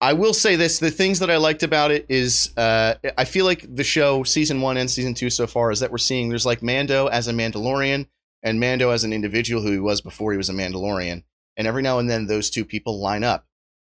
I 0.00 0.14
will 0.14 0.34
say 0.34 0.56
this: 0.56 0.80
the 0.80 0.90
things 0.90 1.20
that 1.20 1.30
I 1.30 1.36
liked 1.36 1.62
about 1.62 1.92
it 1.92 2.06
is, 2.08 2.52
uh, 2.56 2.94
I 3.16 3.24
feel 3.24 3.44
like 3.44 3.64
the 3.74 3.84
show 3.84 4.24
season 4.24 4.60
one 4.60 4.76
and 4.76 4.90
season 4.90 5.14
two 5.14 5.30
so 5.30 5.46
far 5.46 5.70
is 5.70 5.80
that 5.80 5.92
we're 5.92 5.98
seeing 5.98 6.28
there's 6.28 6.44
like 6.44 6.62
Mando 6.62 7.06
as 7.06 7.28
a 7.28 7.32
Mandalorian 7.32 8.06
and 8.42 8.58
Mando 8.58 8.90
as 8.90 9.04
an 9.04 9.12
individual 9.12 9.62
who 9.62 9.70
he 9.70 9.78
was 9.78 10.00
before 10.00 10.32
he 10.32 10.38
was 10.38 10.48
a 10.48 10.52
Mandalorian, 10.52 11.22
and 11.56 11.66
every 11.68 11.82
now 11.82 12.00
and 12.00 12.10
then 12.10 12.26
those 12.26 12.50
two 12.50 12.64
people 12.64 13.00
line 13.00 13.22
up. 13.22 13.46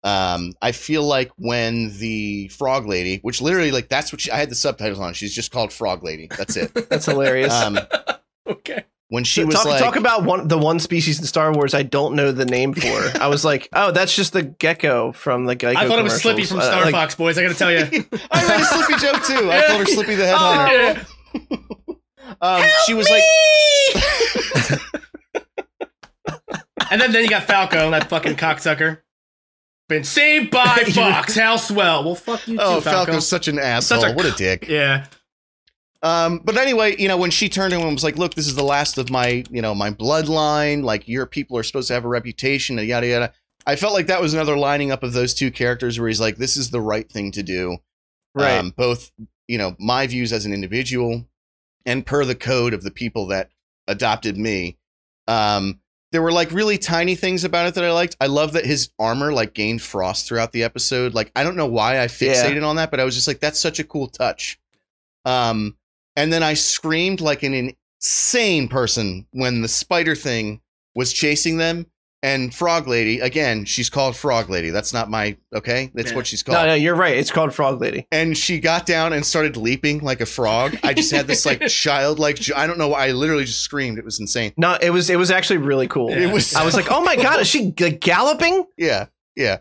Um, 0.04 0.52
I 0.60 0.72
feel 0.72 1.02
like 1.02 1.32
when 1.36 1.96
the 1.98 2.48
Frog 2.48 2.86
Lady, 2.86 3.20
which 3.22 3.40
literally 3.40 3.70
like 3.70 3.88
that's 3.88 4.12
what 4.12 4.20
she, 4.20 4.30
I 4.30 4.36
had 4.36 4.50
the 4.50 4.54
subtitles 4.54 5.00
on, 5.00 5.14
she's 5.14 5.34
just 5.34 5.50
called 5.50 5.72
Frog 5.72 6.04
Lady. 6.04 6.28
That's 6.36 6.56
it. 6.58 6.74
That's 6.90 7.06
hilarious. 7.06 7.54
um, 7.54 7.78
okay. 8.46 8.84
When 9.14 9.22
she 9.22 9.42
So 9.42 9.46
was 9.46 9.54
talk, 9.54 9.66
like, 9.66 9.80
talk 9.80 9.94
about 9.94 10.24
one 10.24 10.48
the 10.48 10.58
one 10.58 10.80
species 10.80 11.20
in 11.20 11.24
Star 11.24 11.52
Wars 11.52 11.72
I 11.72 11.84
don't 11.84 12.16
know 12.16 12.32
the 12.32 12.44
name 12.44 12.74
for. 12.74 12.86
I 13.20 13.28
was 13.28 13.44
like, 13.44 13.68
oh, 13.72 13.92
that's 13.92 14.12
just 14.14 14.32
the 14.32 14.42
gecko 14.42 15.12
from 15.12 15.44
the 15.44 15.54
Geico. 15.54 15.76
I 15.76 15.86
thought 15.86 16.00
it 16.00 16.02
was 16.02 16.20
Slippy 16.20 16.42
commercials. 16.44 16.50
from 16.50 16.58
Uh, 16.58 16.62
Star 16.64 16.84
like, 16.84 16.92
Fox, 16.92 17.14
boys. 17.14 17.38
I 17.38 17.42
gotta 17.42 17.54
tell 17.54 17.70
you. 17.70 17.78
I 18.32 18.48
made 18.48 18.60
a 18.60 18.64
Slippy 18.64 18.96
joke 19.00 19.22
too. 19.22 19.52
I 19.52 19.66
called 19.68 19.80
her 19.80 19.86
Slippy 19.86 20.14
the 20.16 20.24
Headhunter. 20.24 21.06
Yeah. 21.48 21.56
Um, 22.40 22.64
she 22.86 22.94
was 22.94 23.08
like, 23.08 23.22
And 26.90 27.00
then, 27.00 27.12
then 27.12 27.22
you 27.22 27.30
got 27.30 27.44
Falco, 27.44 27.90
that 27.92 28.08
fucking 28.08 28.34
cocksucker. 28.36 28.98
Been 29.88 30.04
saved 30.04 30.50
by 30.50 30.84
Fox. 30.94 31.36
How 31.36 31.56
swell. 31.56 32.02
Well, 32.04 32.14
fuck 32.14 32.46
you 32.48 32.56
too, 32.56 32.62
"Oh, 32.62 32.80
Falco. 32.80 33.12
Falco's 33.12 33.28
such 33.28 33.48
an 33.48 33.58
asshole. 33.58 34.00
Such 34.00 34.10
a 34.10 34.14
what 34.14 34.26
a 34.26 34.32
dick." 34.32 34.66
Yeah. 34.68 35.06
Um, 36.04 36.42
but 36.44 36.58
anyway, 36.58 36.94
you 36.98 37.08
know, 37.08 37.16
when 37.16 37.30
she 37.30 37.48
turned 37.48 37.70
to 37.72 37.78
him 37.78 37.86
and 37.86 37.94
was 37.94 38.04
like, 38.04 38.18
"Look, 38.18 38.34
this 38.34 38.46
is 38.46 38.54
the 38.54 38.62
last 38.62 38.98
of 38.98 39.10
my, 39.10 39.42
you 39.50 39.62
know, 39.62 39.74
my 39.74 39.90
bloodline. 39.90 40.84
Like, 40.84 41.08
your 41.08 41.24
people 41.24 41.56
are 41.56 41.62
supposed 41.62 41.88
to 41.88 41.94
have 41.94 42.04
a 42.04 42.08
reputation, 42.08 42.78
and 42.78 42.86
yada 42.86 43.06
yada." 43.06 43.32
I 43.66 43.76
felt 43.76 43.94
like 43.94 44.06
that 44.08 44.20
was 44.20 44.34
another 44.34 44.56
lining 44.56 44.92
up 44.92 45.02
of 45.02 45.14
those 45.14 45.32
two 45.32 45.50
characters 45.50 45.98
where 45.98 46.08
he's 46.08 46.20
like, 46.20 46.36
"This 46.36 46.58
is 46.58 46.70
the 46.70 46.80
right 46.80 47.10
thing 47.10 47.32
to 47.32 47.42
do." 47.42 47.78
right. 48.34 48.58
Um, 48.58 48.70
both, 48.76 49.12
you 49.48 49.56
know, 49.56 49.76
my 49.78 50.06
views 50.06 50.32
as 50.32 50.44
an 50.44 50.52
individual, 50.52 51.26
and 51.86 52.04
per 52.04 52.24
the 52.26 52.34
code 52.34 52.74
of 52.74 52.82
the 52.82 52.90
people 52.90 53.26
that 53.28 53.50
adopted 53.88 54.36
me. 54.36 54.76
Um, 55.26 55.80
there 56.12 56.22
were 56.22 56.32
like 56.32 56.52
really 56.52 56.78
tiny 56.78 57.14
things 57.14 57.44
about 57.44 57.66
it 57.66 57.74
that 57.74 57.84
I 57.84 57.92
liked. 57.92 58.16
I 58.20 58.26
love 58.26 58.52
that 58.52 58.66
his 58.66 58.90
armor 58.98 59.32
like 59.32 59.54
gained 59.54 59.82
frost 59.82 60.28
throughout 60.28 60.52
the 60.52 60.64
episode. 60.64 61.14
Like 61.14 61.32
I 61.34 61.42
don't 61.42 61.56
know 61.56 61.66
why 61.66 62.00
I 62.02 62.06
fixated 62.06 62.66
on 62.66 62.76
that, 62.76 62.90
but 62.90 63.00
I 63.00 63.04
was 63.04 63.14
just 63.14 63.26
like, 63.26 63.40
that's 63.40 63.58
such 63.58 63.78
a 63.78 63.84
cool 63.84 64.08
touch. 64.08 64.60
Um, 65.24 65.76
and 66.16 66.32
then 66.32 66.42
I 66.42 66.54
screamed 66.54 67.20
like 67.20 67.42
an 67.42 67.74
insane 68.00 68.68
person 68.68 69.26
when 69.32 69.62
the 69.62 69.68
spider 69.68 70.14
thing 70.14 70.60
was 70.94 71.12
chasing 71.12 71.56
them. 71.58 71.86
And 72.22 72.54
Frog 72.54 72.88
Lady, 72.88 73.20
again, 73.20 73.66
she's 73.66 73.90
called 73.90 74.16
Frog 74.16 74.48
Lady. 74.48 74.70
That's 74.70 74.94
not 74.94 75.10
my 75.10 75.36
okay. 75.54 75.90
That's 75.92 76.10
Yeah. 76.10 76.16
what 76.16 76.26
she's 76.26 76.42
called 76.42 76.56
no, 76.56 76.64
no, 76.68 76.72
you're 76.72 76.94
right. 76.94 77.18
It's 77.18 77.30
called 77.30 77.52
Frog 77.52 77.82
Lady. 77.82 78.06
and 78.10 78.34
she 78.34 78.60
got 78.60 78.86
down 78.86 79.12
and 79.12 79.26
started 79.26 79.58
leaping 79.58 79.98
like 79.98 80.22
a 80.22 80.26
frog. 80.26 80.74
I 80.82 80.94
just 80.94 81.10
had 81.12 81.26
this 81.26 81.44
like 81.44 81.60
childlike. 81.68 82.36
jo- 82.36 82.54
I 82.56 82.66
don't 82.66 82.78
know 82.78 82.88
why. 82.88 83.08
I 83.08 83.10
literally 83.12 83.44
just 83.44 83.60
screamed. 83.60 83.98
It 83.98 84.06
was 84.06 84.20
insane. 84.20 84.54
No, 84.56 84.78
it 84.80 84.88
was 84.88 85.10
it 85.10 85.16
was 85.16 85.30
actually 85.30 85.58
really 85.58 85.86
cool. 85.86 86.08
Yeah. 86.12 86.20
It 86.28 86.32
was. 86.32 86.54
I 86.54 86.64
was 86.64 86.74
like, 86.74 86.90
oh 86.90 87.04
my 87.04 87.16
god, 87.16 87.40
is 87.40 87.46
she 87.46 87.72
g- 87.72 87.90
galloping? 87.90 88.64
yeah, 88.78 89.08
yeah. 89.36 89.58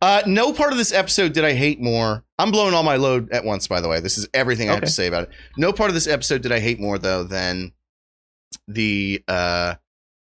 Uh, 0.00 0.22
no 0.26 0.54
part 0.54 0.72
of 0.72 0.78
this 0.78 0.94
episode 0.94 1.34
did 1.34 1.44
I 1.44 1.52
hate 1.52 1.82
more. 1.82 2.24
I'm 2.38 2.50
blowing 2.50 2.74
all 2.74 2.82
my 2.82 2.96
load 2.96 3.30
at 3.32 3.44
once. 3.44 3.66
By 3.66 3.80
the 3.80 3.88
way, 3.88 4.00
this 4.00 4.18
is 4.18 4.28
everything 4.34 4.68
I 4.68 4.74
have 4.74 4.82
to 4.82 4.90
say 4.90 5.06
about 5.06 5.24
it. 5.24 5.30
No 5.56 5.72
part 5.72 5.88
of 5.90 5.94
this 5.94 6.06
episode 6.06 6.42
did 6.42 6.52
I 6.52 6.60
hate 6.60 6.78
more 6.80 6.98
though 6.98 7.24
than 7.24 7.72
the 8.68 9.22
uh, 9.28 9.74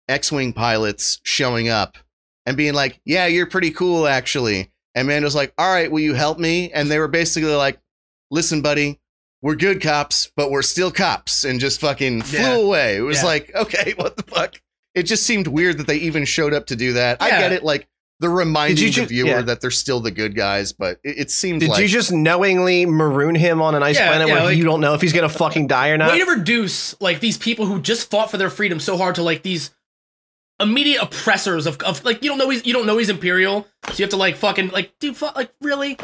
X-wing 0.07 0.53
pilots 0.53 1.19
showing 1.23 1.69
up 1.69 1.97
and 2.45 2.55
being 2.55 2.73
like, 2.73 3.01
"Yeah, 3.05 3.25
you're 3.27 3.45
pretty 3.47 3.71
cool, 3.71 4.07
actually." 4.07 4.71
And 4.95 5.07
Mando's 5.07 5.35
like, 5.35 5.53
"All 5.57 5.69
right, 5.71 5.91
will 5.91 5.99
you 5.99 6.13
help 6.13 6.39
me?" 6.39 6.71
And 6.71 6.89
they 6.89 6.99
were 6.99 7.07
basically 7.09 7.53
like, 7.53 7.79
"Listen, 8.31 8.61
buddy, 8.61 8.99
we're 9.41 9.55
good 9.55 9.81
cops, 9.81 10.31
but 10.35 10.49
we're 10.49 10.61
still 10.61 10.91
cops," 10.91 11.43
and 11.43 11.59
just 11.59 11.81
fucking 11.81 12.21
flew 12.23 12.39
Yeah. 12.39 12.55
away. 12.55 12.97
It 12.97 13.01
was 13.01 13.17
Yeah. 13.19 13.25
like, 13.25 13.51
okay, 13.55 13.93
what 13.97 14.15
the 14.15 14.23
fuck? 14.23 14.55
It 14.95 15.03
just 15.03 15.25
seemed 15.25 15.47
weird 15.47 15.77
that 15.77 15.88
they 15.88 15.97
even 15.97 16.25
showed 16.25 16.53
up 16.53 16.67
to 16.67 16.75
do 16.75 16.93
that. 16.93 17.21
I 17.21 17.29
get 17.31 17.51
it, 17.51 17.63
like 17.63 17.88
they're 18.19 18.30
reminding 18.30 18.77
you 18.77 18.88
the 18.89 18.91
ju- 18.94 19.06
viewer 19.06 19.27
yeah. 19.30 19.41
that 19.41 19.61
they're 19.61 19.69
still 19.72 19.99
the 19.99 20.11
good 20.11 20.35
guys, 20.35 20.73
but 20.73 20.99
it, 21.03 21.18
it 21.19 21.31
seemed 21.31 21.60
Did 21.60 21.69
like 21.69 21.81
you 21.81 21.88
just 21.88 22.11
knowingly 22.11 22.85
maroon 22.85 23.35
him 23.35 23.61
on 23.61 23.76
an 23.76 23.84
ice 23.84 23.95
Yeah, 23.95 24.07
planet 24.10 24.27
yeah, 24.27 24.34
where 24.34 24.44
like- 24.45 24.57
you 24.57 24.64
don't 24.64 24.81
know 24.81 24.94
if 24.94 25.02
he's 25.02 25.14
gonna 25.14 25.30
fucking 25.30 25.68
die 25.68 25.89
or 25.89 25.98
not? 25.98 26.11
Way 26.11 26.19
to 26.19 26.31
reduce 26.31 26.99
like 26.99 27.19
these 27.19 27.38
people 27.38 27.65
who 27.65 27.80
just 27.81 28.10
fought 28.10 28.31
for 28.31 28.38
their 28.38 28.49
freedom 28.49 28.80
so 28.80 28.98
hard 28.98 29.15
to 29.15 29.23
like 29.23 29.44
these 29.44 29.72
immediate 30.60 31.02
oppressors 31.02 31.68
of, 31.68 31.80
of 31.84 32.03
like 32.03 32.23
you 32.23 32.30
don't 32.30 32.39
know 32.39 32.49
he's 32.49 32.65
you 32.65 32.73
don't 32.73 32.85
know 32.88 32.98
he's 32.98 33.10
imperial, 33.10 33.68
so 33.89 33.94
you 33.98 34.03
have 34.03 34.10
to 34.10 34.18
like 34.18 34.35
fucking 34.35 34.69
like 34.69 34.91
dude 34.99 35.15
fuck 35.15 35.35
like 35.35 35.52
really. 35.61 35.98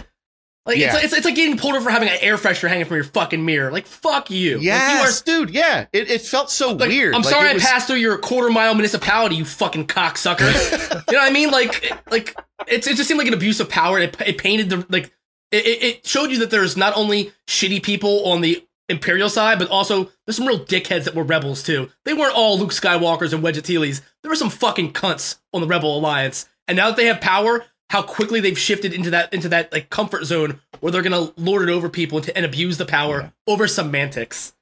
Like 0.65 0.77
Yeah. 0.77 0.85
it's, 0.87 0.93
like, 0.95 1.03
it's 1.03 1.13
it's 1.13 1.25
like 1.25 1.35
getting 1.35 1.57
pulled 1.57 1.75
over 1.75 1.83
for 1.83 1.89
having 1.89 2.07
an 2.09 2.17
air 2.21 2.37
freshener 2.37 2.69
hanging 2.69 2.85
from 2.85 2.95
your 2.95 3.03
fucking 3.03 3.43
mirror. 3.43 3.71
Like 3.71 3.85
fuck 3.85 4.29
you. 4.31 4.55
Like, 4.57 4.63
yes, 4.63 5.21
dude, 5.21 5.49
yeah. 5.49 5.87
It, 5.91 6.09
it 6.09 6.21
felt 6.21 6.49
so 6.49 6.71
like, 6.73 6.89
weird. 6.89 7.15
I'm 7.15 7.23
sorry 7.23 7.47
it 7.47 7.51
I 7.51 7.53
was- 7.55 7.63
passed 7.63 7.87
through 7.87 7.97
your 7.97 8.17
quarter 8.17 8.49
mile 8.49 8.73
municipality, 8.73 9.35
you 9.35 9.45
fucking 9.45 9.87
cocksucker. 9.87 10.49
you 11.09 11.13
know 11.13 11.19
what 11.19 11.29
I 11.29 11.33
mean? 11.33 11.51
Like 11.51 11.91
like 12.09 12.35
it's 12.67 12.87
it 12.87 12.95
just 12.95 13.07
seemed 13.09 13.17
like 13.17 13.27
an 13.27 13.33
abuse 13.33 13.59
of 13.59 13.67
power. 13.69 13.99
It, 13.99 14.15
it 14.25 14.37
painted 14.37 14.69
the 14.69 14.85
like 14.89 15.13
it, 15.51 15.65
it 15.67 15.83
it 15.83 16.07
showed 16.07 16.31
you 16.31 16.39
that 16.39 16.49
there's 16.49 16.77
not 16.77 16.95
only 16.95 17.31
shitty 17.47 17.83
people 17.83 18.25
on 18.25 18.41
the 18.41 18.65
Imperial 18.89 19.29
side, 19.29 19.59
but 19.59 19.69
also 19.69 20.09
there's 20.25 20.35
some 20.37 20.45
real 20.47 20.59
dickheads 20.59 21.05
that 21.05 21.15
were 21.15 21.23
rebels 21.23 21.63
too. 21.63 21.89
They 22.05 22.13
weren't 22.13 22.35
all 22.35 22.57
Luke 22.59 22.71
Skywalkers 22.71 23.33
and 23.33 23.41
Wedge 23.43 23.57
Antilles. 23.57 24.01
There 24.21 24.29
were 24.29 24.35
some 24.35 24.49
fucking 24.49 24.93
cunts 24.93 25.39
on 25.53 25.61
the 25.61 25.67
Rebel 25.67 25.97
Alliance. 25.97 26.47
And 26.67 26.75
now 26.77 26.87
that 26.87 26.97
they 26.97 27.05
have 27.07 27.19
power, 27.21 27.65
how 27.93 28.01
quickly 28.01 28.39
they've 28.39 28.57
shifted 28.57 28.91
into 28.91 29.11
that 29.11 29.31
into 29.35 29.47
that 29.49 29.71
like 29.71 29.87
comfort 29.91 30.25
zone 30.25 30.59
where 30.79 30.91
they're 30.91 31.03
gonna 31.03 31.31
lord 31.37 31.61
it 31.61 31.71
over 31.71 31.87
people 31.89 32.17
and, 32.17 32.27
and 32.35 32.43
abuse 32.43 32.79
the 32.79 32.85
power 32.87 33.31
over 33.45 33.67
semantics. 33.67 34.53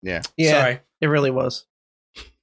Yeah. 0.00 0.22
yeah, 0.36 0.50
Sorry, 0.60 0.80
it 1.00 1.08
really 1.08 1.32
was. 1.32 1.66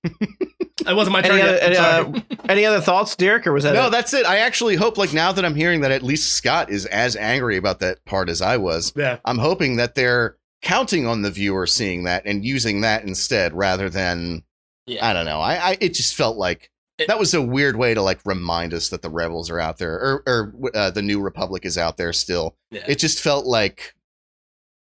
that 0.04 0.94
wasn't 0.96 1.14
my 1.14 1.22
turn. 1.22 1.40
Any 1.40 1.42
other, 1.42 1.58
I'm 1.58 1.64
any, 1.64 1.76
sorry. 1.76 2.06
uh, 2.32 2.36
any 2.50 2.66
other 2.66 2.82
thoughts, 2.82 3.16
Derek, 3.16 3.48
or 3.48 3.54
was 3.54 3.64
that 3.64 3.74
No, 3.74 3.88
it? 3.88 3.92
that's 3.92 4.14
it. 4.14 4.26
I 4.26 4.40
actually 4.40 4.76
hope, 4.76 4.98
like, 4.98 5.14
now 5.14 5.32
that 5.32 5.46
I'm 5.46 5.56
hearing 5.56 5.80
that 5.82 5.92
at 5.92 6.04
least 6.04 6.34
Scott 6.34 6.70
is 6.70 6.86
as 6.88 7.16
angry 7.16 7.56
about 7.56 7.80
that 7.80 8.04
part 8.04 8.28
as 8.30 8.42
I 8.42 8.58
was, 8.58 8.92
yeah. 8.96 9.20
I'm 9.24 9.38
hoping 9.38 9.78
that 9.78 9.96
they're 9.96 10.36
counting 10.62 11.08
on 11.08 11.22
the 11.22 11.32
viewer 11.32 11.66
seeing 11.66 12.04
that 12.04 12.24
and 12.26 12.44
using 12.44 12.82
that 12.82 13.04
instead 13.04 13.54
rather 13.54 13.90
than, 13.90 14.44
Yeah. 14.86 15.08
I 15.08 15.14
don't 15.14 15.26
know. 15.26 15.40
I, 15.40 15.56
I 15.72 15.78
it 15.80 15.94
just 15.94 16.14
felt 16.14 16.36
like 16.38 16.70
It- 16.98 17.08
that 17.08 17.20
was 17.20 17.34
a 17.34 17.42
weird 17.42 17.76
way 17.76 17.94
to 17.94 18.02
like 18.02 18.20
remind 18.26 18.74
us 18.74 18.90
that 18.90 19.02
the 19.02 19.10
rebels 19.10 19.50
are 19.50 19.60
out 19.60 19.78
there 19.78 19.94
or, 19.94 20.24
or 20.26 20.54
uh, 20.74 20.92
the 20.92 21.02
new 21.02 21.22
republic 21.22 21.66
is 21.66 21.78
out 21.78 21.98
there 21.98 22.14
still. 22.14 22.56
Yeah. 22.72 22.84
It 22.88 23.00
just 23.00 23.20
felt 23.20 23.46
like, 23.46 23.94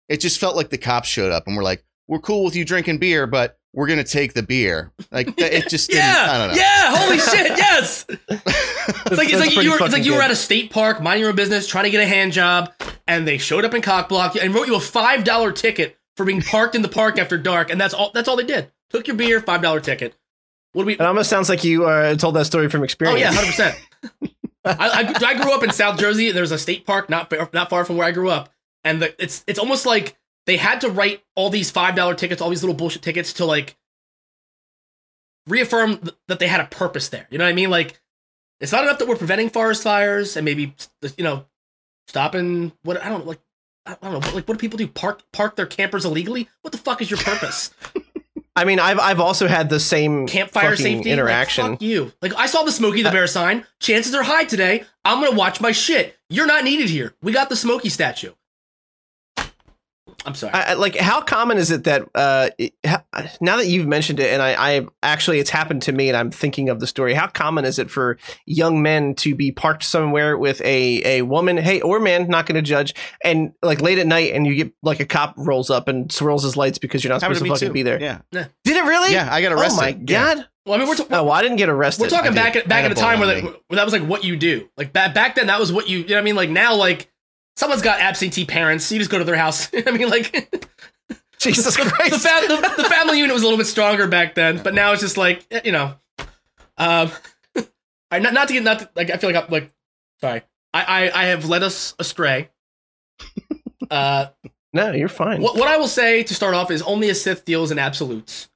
it 0.09 0.17
just 0.19 0.39
felt 0.39 0.55
like 0.57 0.69
the 0.69 0.77
cops 0.77 1.07
showed 1.07 1.31
up 1.31 1.47
and 1.47 1.55
we're 1.55 1.63
like, 1.63 1.85
we're 2.07 2.19
cool 2.19 2.43
with 2.43 2.55
you 2.55 2.65
drinking 2.65 2.97
beer, 2.97 3.25
but 3.27 3.57
we're 3.73 3.87
going 3.87 4.03
to 4.03 4.03
take 4.03 4.33
the 4.33 4.43
beer. 4.43 4.91
Like, 5.11 5.33
it 5.37 5.69
just 5.69 5.89
didn't, 5.91 6.03
yeah, 6.03 6.27
I 6.29 6.37
don't 6.39 6.47
know. 6.49 6.61
yeah, 6.61 6.97
holy 6.97 7.17
shit, 7.19 7.47
yes. 7.57 8.05
It's 8.09 9.17
like 9.17 9.29
it's 9.29 9.39
like 9.39 9.55
you 9.63 9.69
were 9.71 9.77
it's 9.85 9.93
like 9.93 10.03
you 10.03 10.11
were 10.11 10.17
good. 10.17 10.25
at 10.25 10.31
a 10.31 10.35
state 10.35 10.71
park 10.71 11.01
minding 11.01 11.21
your 11.21 11.29
own 11.29 11.35
business, 11.37 11.67
trying 11.67 11.85
to 11.85 11.89
get 11.89 12.01
a 12.01 12.05
hand 12.07 12.33
job, 12.33 12.73
and 13.07 13.25
they 13.25 13.37
showed 13.37 13.63
up 13.63 13.73
in 13.73 13.81
cockblock 13.81 14.37
and 14.41 14.53
wrote 14.53 14.67
you 14.67 14.75
a 14.75 14.79
five 14.81 15.23
dollar 15.23 15.53
ticket 15.53 15.97
for 16.17 16.25
being 16.25 16.41
parked 16.41 16.75
in 16.75 16.81
the 16.81 16.89
park 16.89 17.17
after 17.17 17.37
dark, 17.37 17.69
and 17.71 17.79
that's 17.79 17.93
all 17.93 18.11
that's 18.13 18.27
all 18.27 18.35
they 18.35 18.43
did. 18.43 18.69
Took 18.89 19.07
your 19.07 19.15
beer, 19.15 19.39
five 19.39 19.61
dollar 19.61 19.79
ticket. 19.79 20.15
What 20.73 20.83
do 20.83 20.85
we? 20.87 20.93
It 20.93 21.01
almost 21.01 21.29
sounds 21.29 21.49
like 21.49 21.63
you 21.63 21.85
uh, 21.85 22.15
told 22.15 22.35
that 22.35 22.45
story 22.45 22.69
from 22.69 22.83
experience. 22.83 23.17
Oh 23.17 23.21
yeah, 23.21 23.31
hundred 23.33 23.47
percent. 23.47 23.77
I, 24.63 25.13
I 25.23 25.25
I 25.31 25.41
grew 25.41 25.53
up 25.53 25.63
in 25.63 25.71
South 25.71 25.99
Jersey. 25.99 26.31
There's 26.31 26.51
a 26.51 26.57
state 26.57 26.85
park 26.85 27.09
not 27.09 27.29
far, 27.29 27.49
not 27.53 27.69
far 27.69 27.83
from 27.83 27.97
where 27.97 28.07
I 28.07 28.11
grew 28.11 28.29
up, 28.29 28.53
and 28.83 29.01
the, 29.01 29.21
it's 29.21 29.43
it's 29.47 29.59
almost 29.59 29.85
like 29.85 30.17
they 30.45 30.57
had 30.57 30.81
to 30.81 30.89
write 30.89 31.23
all 31.35 31.49
these 31.49 31.71
five 31.71 31.95
dollar 31.95 32.15
tickets, 32.15 32.41
all 32.41 32.49
these 32.49 32.63
little 32.63 32.75
bullshit 32.75 33.01
tickets 33.01 33.33
to 33.33 33.45
like 33.45 33.75
reaffirm 35.47 35.97
th- 35.97 36.15
that 36.27 36.39
they 36.39 36.47
had 36.47 36.61
a 36.61 36.65
purpose 36.65 37.09
there. 37.09 37.27
You 37.29 37.37
know 37.37 37.45
what 37.45 37.51
I 37.51 37.53
mean? 37.53 37.69
Like 37.69 37.99
it's 38.61 38.71
not 38.71 38.83
enough 38.83 38.99
that 38.99 39.07
we're 39.07 39.17
preventing 39.17 39.49
forest 39.49 39.83
fires 39.83 40.37
and 40.37 40.45
maybe 40.45 40.75
you 41.17 41.23
know 41.23 41.45
stopping 42.07 42.71
what 42.83 43.01
I 43.01 43.09
don't 43.09 43.25
know 43.25 43.29
like. 43.29 43.41
I 43.83 43.97
don't 43.99 44.13
know. 44.13 44.19
Like, 44.19 44.47
what 44.47 44.53
do 44.53 44.57
people 44.57 44.77
do? 44.77 44.87
Park 44.87 45.23
park 45.33 45.55
their 45.55 45.65
campers 45.65 46.05
illegally? 46.05 46.47
What 46.61 46.71
the 46.71 46.77
fuck 46.77 47.01
is 47.01 47.09
your 47.09 47.19
purpose? 47.19 47.71
I 48.55 48.65
mean, 48.65 48.79
I've 48.79 48.99
I've 48.99 49.19
also 49.19 49.47
had 49.47 49.69
the 49.69 49.79
same 49.79 50.27
campfire 50.27 50.75
safety 50.75 51.09
interaction. 51.09 51.63
Like, 51.63 51.71
fuck 51.73 51.81
you. 51.81 52.11
Like 52.21 52.35
I 52.35 52.47
saw 52.47 52.63
the 52.63 52.71
Smokey 52.71 53.01
the 53.01 53.11
Bear 53.11 53.27
sign. 53.27 53.65
Chances 53.79 54.13
are 54.13 54.23
high 54.23 54.43
today. 54.43 54.83
I'm 55.05 55.23
gonna 55.23 55.35
watch 55.35 55.61
my 55.61 55.71
shit. 55.71 56.17
You're 56.29 56.47
not 56.47 56.63
needed 56.63 56.89
here. 56.89 57.13
We 57.21 57.31
got 57.31 57.49
the 57.49 57.55
Smokey 57.55 57.89
statue. 57.89 58.33
I'm 60.25 60.35
sorry. 60.35 60.53
I, 60.53 60.71
I- 60.71 60.73
like 60.73 60.95
how 60.95 61.21
common 61.21 61.57
is 61.57 61.71
it 61.71 61.83
that 61.85 62.03
uh 62.15 62.49
it- 62.57 62.73
ha- 62.85 63.03
now 63.39 63.57
that 63.57 63.67
you've 63.67 63.87
mentioned 63.87 64.19
it 64.19 64.31
and 64.31 64.41
I, 64.41 64.77
I 64.77 64.87
actually 65.03 65.39
it's 65.39 65.49
happened 65.49 65.81
to 65.83 65.91
me 65.91 66.09
and 66.09 66.17
I'm 66.17 66.31
thinking 66.31 66.69
of 66.69 66.79
the 66.79 66.87
story 66.87 67.13
how 67.13 67.27
common 67.27 67.65
is 67.65 67.79
it 67.79 67.89
for 67.89 68.17
young 68.45 68.81
men 68.81 69.15
to 69.15 69.35
be 69.35 69.51
parked 69.51 69.83
somewhere 69.83 70.37
with 70.37 70.59
a 70.61 71.01
a 71.19 71.21
woman 71.23 71.57
hey 71.57 71.81
or 71.81 71.99
man 71.99 72.27
not 72.27 72.45
going 72.45 72.55
to 72.55 72.61
judge 72.61 72.93
and 73.23 73.53
like 73.63 73.81
late 73.81 73.97
at 73.99 74.07
night 74.07 74.33
and 74.33 74.45
you 74.45 74.55
get 74.55 74.73
like 74.83 74.99
a 74.99 75.05
cop 75.05 75.33
rolls 75.37 75.69
up 75.69 75.87
and 75.87 76.11
swirls 76.11 76.43
his 76.43 76.57
lights 76.57 76.77
because 76.77 77.03
you're 77.03 77.11
not 77.13 77.21
supposed 77.21 77.39
to, 77.39 77.45
to 77.45 77.51
fucking 77.53 77.67
too. 77.69 77.73
be 77.73 77.83
there 77.83 77.99
Yeah. 78.01 78.19
did 78.31 78.47
it 78.65 78.83
really 78.83 79.13
Yeah. 79.13 79.27
I 79.31 79.41
got 79.41 79.53
arrested. 79.53 79.79
oh 79.79 79.81
my 79.81 79.89
Yeah. 80.07 80.35
god 80.35 80.47
well, 80.63 80.75
I 80.75 80.77
mean, 80.77 80.89
we're, 80.89 80.95
ta- 80.95 81.05
oh 81.09 81.23
well, 81.23 81.31
I 81.31 81.41
didn't 81.41 81.57
get 81.57 81.69
arrested 81.69 82.03
we're 82.03 82.09
talking 82.09 82.35
back 82.35 82.55
at 82.55 82.67
back 82.67 82.85
at 82.85 82.91
a 82.91 82.93
a 82.93 82.95
time 82.95 83.19
where 83.19 83.35
on 83.35 83.43
that, 83.45 83.61
where 83.67 83.77
that 83.77 83.83
was 83.83 83.93
like 83.93 84.03
what 84.03 84.23
you 84.23 84.35
do. 84.37 84.69
Like 84.77 84.93
back 84.93 85.15
back 85.15 85.33
then, 85.33 85.47
that 85.47 85.59
was 85.59 85.73
what 85.73 85.89
you. 85.89 85.99
You 86.01 86.07
know 86.09 86.15
what 86.17 86.19
I 86.19 86.23
mean? 86.23 86.35
Like 86.35 86.51
now, 86.51 86.75
like 86.75 87.11
someone's 87.55 87.81
got 87.81 87.99
absentee 87.99 88.45
parents. 88.45 88.91
You 88.91 88.99
just 88.99 89.11
go 89.11 89.17
to 89.17 89.23
their 89.23 89.35
house. 89.35 89.69
I 89.85 89.91
mean, 89.91 90.09
like 90.09 90.31
Jesus 91.39 91.75
the, 91.75 91.83
Christ 91.83 92.21
fam- 92.27 92.47
the, 92.47 92.83
the 92.83 92.89
family 92.89 93.19
unit 93.19 93.33
was 93.33 93.41
a 93.43 93.45
little 93.45 93.57
bit 93.57 93.67
stronger 93.67 94.07
back 94.07 94.35
then, 94.35 94.61
but 94.61 94.73
now 94.73 94.91
it's 94.93 95.01
just 95.01 95.17
like 95.17 95.45
eh, 95.51 95.61
you 95.65 95.71
know, 95.71 95.95
um, 96.77 97.11
I 98.11 98.19
not, 98.19 98.33
not 98.33 98.47
to 98.47 98.53
get 98.53 98.63
not 98.63 98.79
to, 98.79 98.89
like 98.95 99.09
I 99.09 99.17
feel 99.17 99.31
like 99.31 99.43
I'm 99.43 99.49
like 99.51 99.71
sorry, 100.19 100.41
I 100.73 100.83
I, 101.11 101.21
I 101.23 101.25
have 101.27 101.45
led 101.45 101.63
us 101.63 101.95
astray. 101.99 102.49
Uh, 103.89 104.27
no 104.73 104.91
you're 104.93 105.09
fine 105.09 105.41
what 105.41 105.57
what 105.57 105.67
I 105.67 105.75
will 105.77 105.87
say 105.87 106.23
to 106.23 106.33
start 106.33 106.55
off 106.55 106.71
is 106.71 106.81
only 106.83 107.09
a 107.09 107.15
Sith 107.15 107.43
deals 107.43 107.71
in 107.71 107.79
absolutes. 107.79 108.49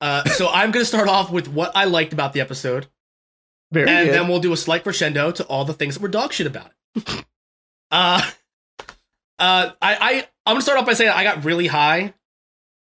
Uh, 0.00 0.24
so 0.26 0.48
I'm 0.48 0.70
gonna 0.70 0.84
start 0.84 1.08
off 1.08 1.32
with 1.32 1.48
what 1.48 1.72
I 1.74 1.84
liked 1.86 2.12
about 2.12 2.32
the 2.32 2.40
episode, 2.40 2.86
Very 3.72 3.88
and 3.88 4.06
good. 4.06 4.14
then 4.14 4.28
we'll 4.28 4.38
do 4.38 4.52
a 4.52 4.56
slight 4.56 4.84
crescendo 4.84 5.32
to 5.32 5.44
all 5.46 5.64
the 5.64 5.72
things 5.74 5.94
that 5.94 6.02
were 6.02 6.08
dog 6.08 6.32
shit 6.32 6.46
about 6.46 6.70
it. 6.94 7.24
Uh, 7.90 8.22
uh, 9.38 9.70
I, 9.80 9.94
I 9.94 10.28
I'm 10.46 10.54
gonna 10.54 10.62
start 10.62 10.78
off 10.78 10.86
by 10.86 10.94
saying 10.94 11.10
I 11.10 11.24
got 11.24 11.44
really 11.44 11.66
high, 11.66 12.14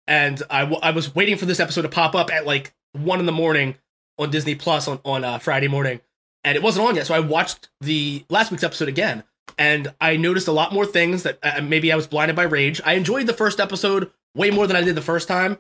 and 0.07 0.43
I, 0.51 0.61
w- 0.61 0.81
I 0.83 0.91
was 0.91 1.15
waiting 1.15 1.37
for 1.37 1.47
this 1.47 1.61
episode 1.61 1.83
to 1.83 1.89
pop 1.89 2.15
up 2.15 2.33
at 2.33 2.47
like 2.47 2.75
one 2.93 3.21
in 3.21 3.27
the 3.27 3.33
morning 3.33 3.77
on 4.19 4.31
Disney 4.31 4.55
Plus 4.55 4.89
on 4.89 5.01
on 5.05 5.25
uh, 5.25 5.39
Friday 5.39 5.69
morning, 5.69 6.01
and 6.45 6.57
it 6.57 6.63
wasn't 6.63 6.87
on 6.87 6.97
yet. 6.97 7.07
So 7.07 7.15
I 7.15 7.21
watched 7.21 7.71
the 7.81 8.25
last 8.29 8.51
week's 8.51 8.65
episode 8.65 8.89
again, 8.89 9.25
and 9.59 9.93
I 10.01 10.17
noticed 10.17 10.49
a 10.49 10.53
lot 10.53 10.73
more 10.73 10.87
things 10.87 11.23
that 11.23 11.39
uh, 11.43 11.61
maybe 11.63 11.93
I 11.93 11.97
was 11.97 12.07
blinded 12.07 12.37
by 12.37 12.43
rage. 12.45 12.81
I 12.85 12.95
enjoyed 12.95 13.27
the 13.27 13.33
first 13.35 13.61
episode 13.61 14.11
way 14.35 14.51
more 14.51 14.67
than 14.67 14.77
I 14.77 14.83
did 14.83 14.95
the 14.95 15.03
first 15.03 15.29
time. 15.29 15.59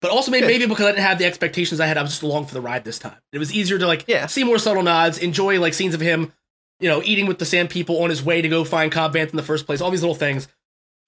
But 0.00 0.12
also 0.12 0.30
maybe, 0.30 0.46
maybe 0.46 0.66
because 0.66 0.86
I 0.86 0.90
didn't 0.92 1.02
have 1.06 1.18
the 1.18 1.24
expectations 1.24 1.80
I 1.80 1.86
had, 1.86 1.98
I 1.98 2.02
was 2.02 2.12
just 2.12 2.22
along 2.22 2.46
for 2.46 2.54
the 2.54 2.60
ride 2.60 2.84
this 2.84 3.00
time. 3.00 3.16
It 3.32 3.38
was 3.38 3.52
easier 3.52 3.78
to 3.80 3.86
like 3.88 4.04
Yeah. 4.06 4.26
see 4.26 4.44
more 4.44 4.58
subtle 4.58 4.84
nods, 4.84 5.18
enjoy 5.18 5.58
like 5.58 5.74
scenes 5.74 5.92
of 5.92 6.00
him, 6.00 6.32
you 6.80 6.88
know, 6.88 7.02
eating 7.04 7.26
with 7.26 7.38
the 7.38 7.44
Sand 7.44 7.70
People 7.70 8.02
on 8.02 8.10
his 8.10 8.22
way 8.22 8.40
to 8.42 8.48
go 8.48 8.64
find 8.64 8.90
Cobb 8.92 9.14
Vanth 9.14 9.30
in 9.30 9.36
the 9.36 9.42
first 9.42 9.66
place. 9.66 9.80
All 9.80 9.90
these 9.90 10.02
little 10.02 10.14
things. 10.14 10.48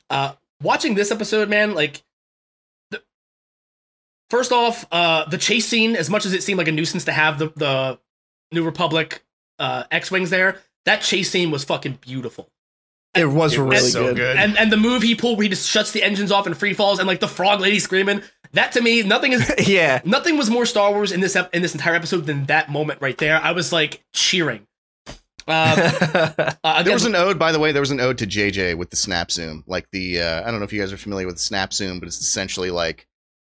Uh, 0.09 0.33
watching 0.63 0.95
this 0.95 1.11
episode, 1.11 1.49
man, 1.49 1.75
like, 1.75 2.03
the, 2.91 3.01
first 4.31 4.53
off, 4.53 4.87
uh, 4.93 5.29
the 5.29 5.39
chase 5.39 5.67
scene, 5.69 5.97
as 5.97 6.11
much 6.11 6.27
as 6.27 6.33
it 6.33 6.43
seemed 6.43 6.59
like 6.59 6.69
a 6.69 6.73
nuisance 6.73 7.05
to 7.05 7.13
have 7.13 7.39
the 7.39 7.53
the 7.57 7.99
New 8.53 8.65
Republic 8.65 9.25
uh, 9.59 9.85
X 9.91 10.11
wings 10.11 10.31
there, 10.31 10.59
that 10.87 11.03
chase 11.03 11.31
scene 11.31 11.51
was 11.51 11.63
fucking 11.65 11.99
beautiful. 12.01 12.49
it 13.15 13.27
was 13.27 13.55
It 13.55 13.61
was 13.61 13.71
really 13.81 13.91
so 13.91 14.05
good. 14.09 14.17
good. 14.17 14.37
And 14.37 14.59
and 14.59 14.73
the 14.73 14.77
move 14.77 15.03
he 15.03 15.15
pulled 15.15 15.39
where 15.39 15.45
he 15.45 15.49
just 15.49 15.69
shuts 15.69 15.93
the 15.93 16.03
engines 16.03 16.33
off 16.33 16.47
and 16.47 16.57
free 16.57 16.75
falls, 16.75 16.99
and 16.99 17.07
like 17.07 17.21
the 17.21 17.29
frog 17.29 17.61
lady 17.61 17.79
screaming. 17.79 18.23
That 18.53 18.73
to 18.73 18.81
me, 18.81 19.05
nothing 19.05 19.33
is 19.33 19.55
yeah. 19.69 20.01
Nothing 20.05 20.37
was 20.37 20.51
more 20.51 20.67
Star 20.67 20.91
Wars 20.91 21.13
in 21.13 21.21
this 21.21 21.37
ep- 21.37 21.55
in 21.55 21.63
this 21.63 21.75
entire 21.75 21.95
episode 21.95 22.27
than 22.27 22.47
that 22.47 22.69
moment 22.69 23.01
right 23.01 23.17
there. 23.17 23.41
I 23.41 23.53
was 23.53 23.73
like 23.73 24.03
cheering. 24.13 24.67
Um, 25.49 25.79
uh, 26.65 26.83
There 26.83 26.93
was 26.95 27.05
an 27.05 27.15
ode, 27.15 27.39
by 27.39 27.53
the 27.53 27.59
way. 27.59 27.73
There 27.73 27.83
was 27.83 27.91
an 27.91 28.01
ode 28.01 28.19
to 28.19 28.27
JJ 28.27 28.77
with 28.77 28.91
the 28.91 28.97
snap 28.97 29.31
zoom, 29.31 29.65
like 29.67 29.89
the. 29.93 30.21
Uh, 30.21 30.43
I 30.43 30.51
don't 30.51 30.61
know 30.61 30.65
if 30.65 30.73
you 30.73 30.81
guys 30.81 30.93
are 30.93 30.97
familiar 30.99 31.27
with 31.27 31.37
the 31.37 31.43
snap 31.43 31.73
zoom, 31.73 31.99
but 31.99 32.07
it's 32.07 32.19
essentially 32.21 32.71
like 32.71 33.07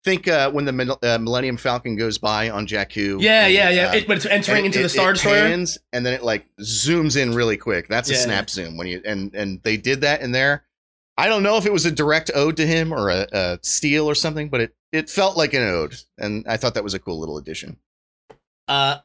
think 0.04 0.28
uh, 0.28 0.52
when 0.52 0.66
the 0.66 0.98
uh, 1.02 1.18
Millennium 1.18 1.58
Falcon 1.58 1.96
goes 1.96 2.18
by 2.20 2.50
on 2.52 2.68
Jakku. 2.68 3.20
yeah, 3.22 3.46
and, 3.46 3.54
yeah, 3.54 3.70
yeah. 3.72 3.90
uh, 3.90 3.96
It, 3.96 4.08
but 4.08 4.18
it's 4.18 4.26
entering 4.28 4.66
into 4.66 4.80
it- 4.80 4.84
the 4.84 4.90
Star 4.90 5.14
Destroyer. 5.14 5.48
pans, 5.48 5.78
and 5.94 6.06
then 6.06 6.14
it 6.14 6.24
like 6.24 6.46
zooms 6.62 7.20
in 7.20 7.34
really 7.34 7.58
quick. 7.58 7.88
That's 7.88 8.10
a 8.10 8.14
Yeah. 8.14 8.20
snap 8.20 8.50
zoom 8.50 8.78
when 8.78 8.88
you 8.88 9.02
and 9.06 9.34
and 9.34 9.62
they 9.64 9.78
did 9.78 10.02
that 10.02 10.22
in 10.22 10.32
there. 10.32 10.64
I 11.18 11.28
don't 11.28 11.44
know 11.44 11.56
if 11.58 11.66
it 11.66 11.72
was 11.74 11.86
a 11.86 11.92
direct 11.92 12.30
ode 12.36 12.58
to 12.58 12.68
him 12.68 12.92
or 12.94 13.10
a, 13.10 13.26
a 13.32 13.60
steal 13.64 14.06
or 14.10 14.16
something, 14.16 14.50
but 14.50 14.62
it 14.62 14.76
it 14.92 15.10
felt 15.10 15.38
like 15.38 15.54
an 15.54 15.64
ode, 15.64 15.96
and 16.18 16.46
I 16.48 16.58
thought 16.58 16.74
that 16.76 16.84
was 16.84 16.94
a 16.94 17.00
cool 17.00 17.20
little 17.20 17.38
addition. 17.38 17.78
Uh, 18.68 18.98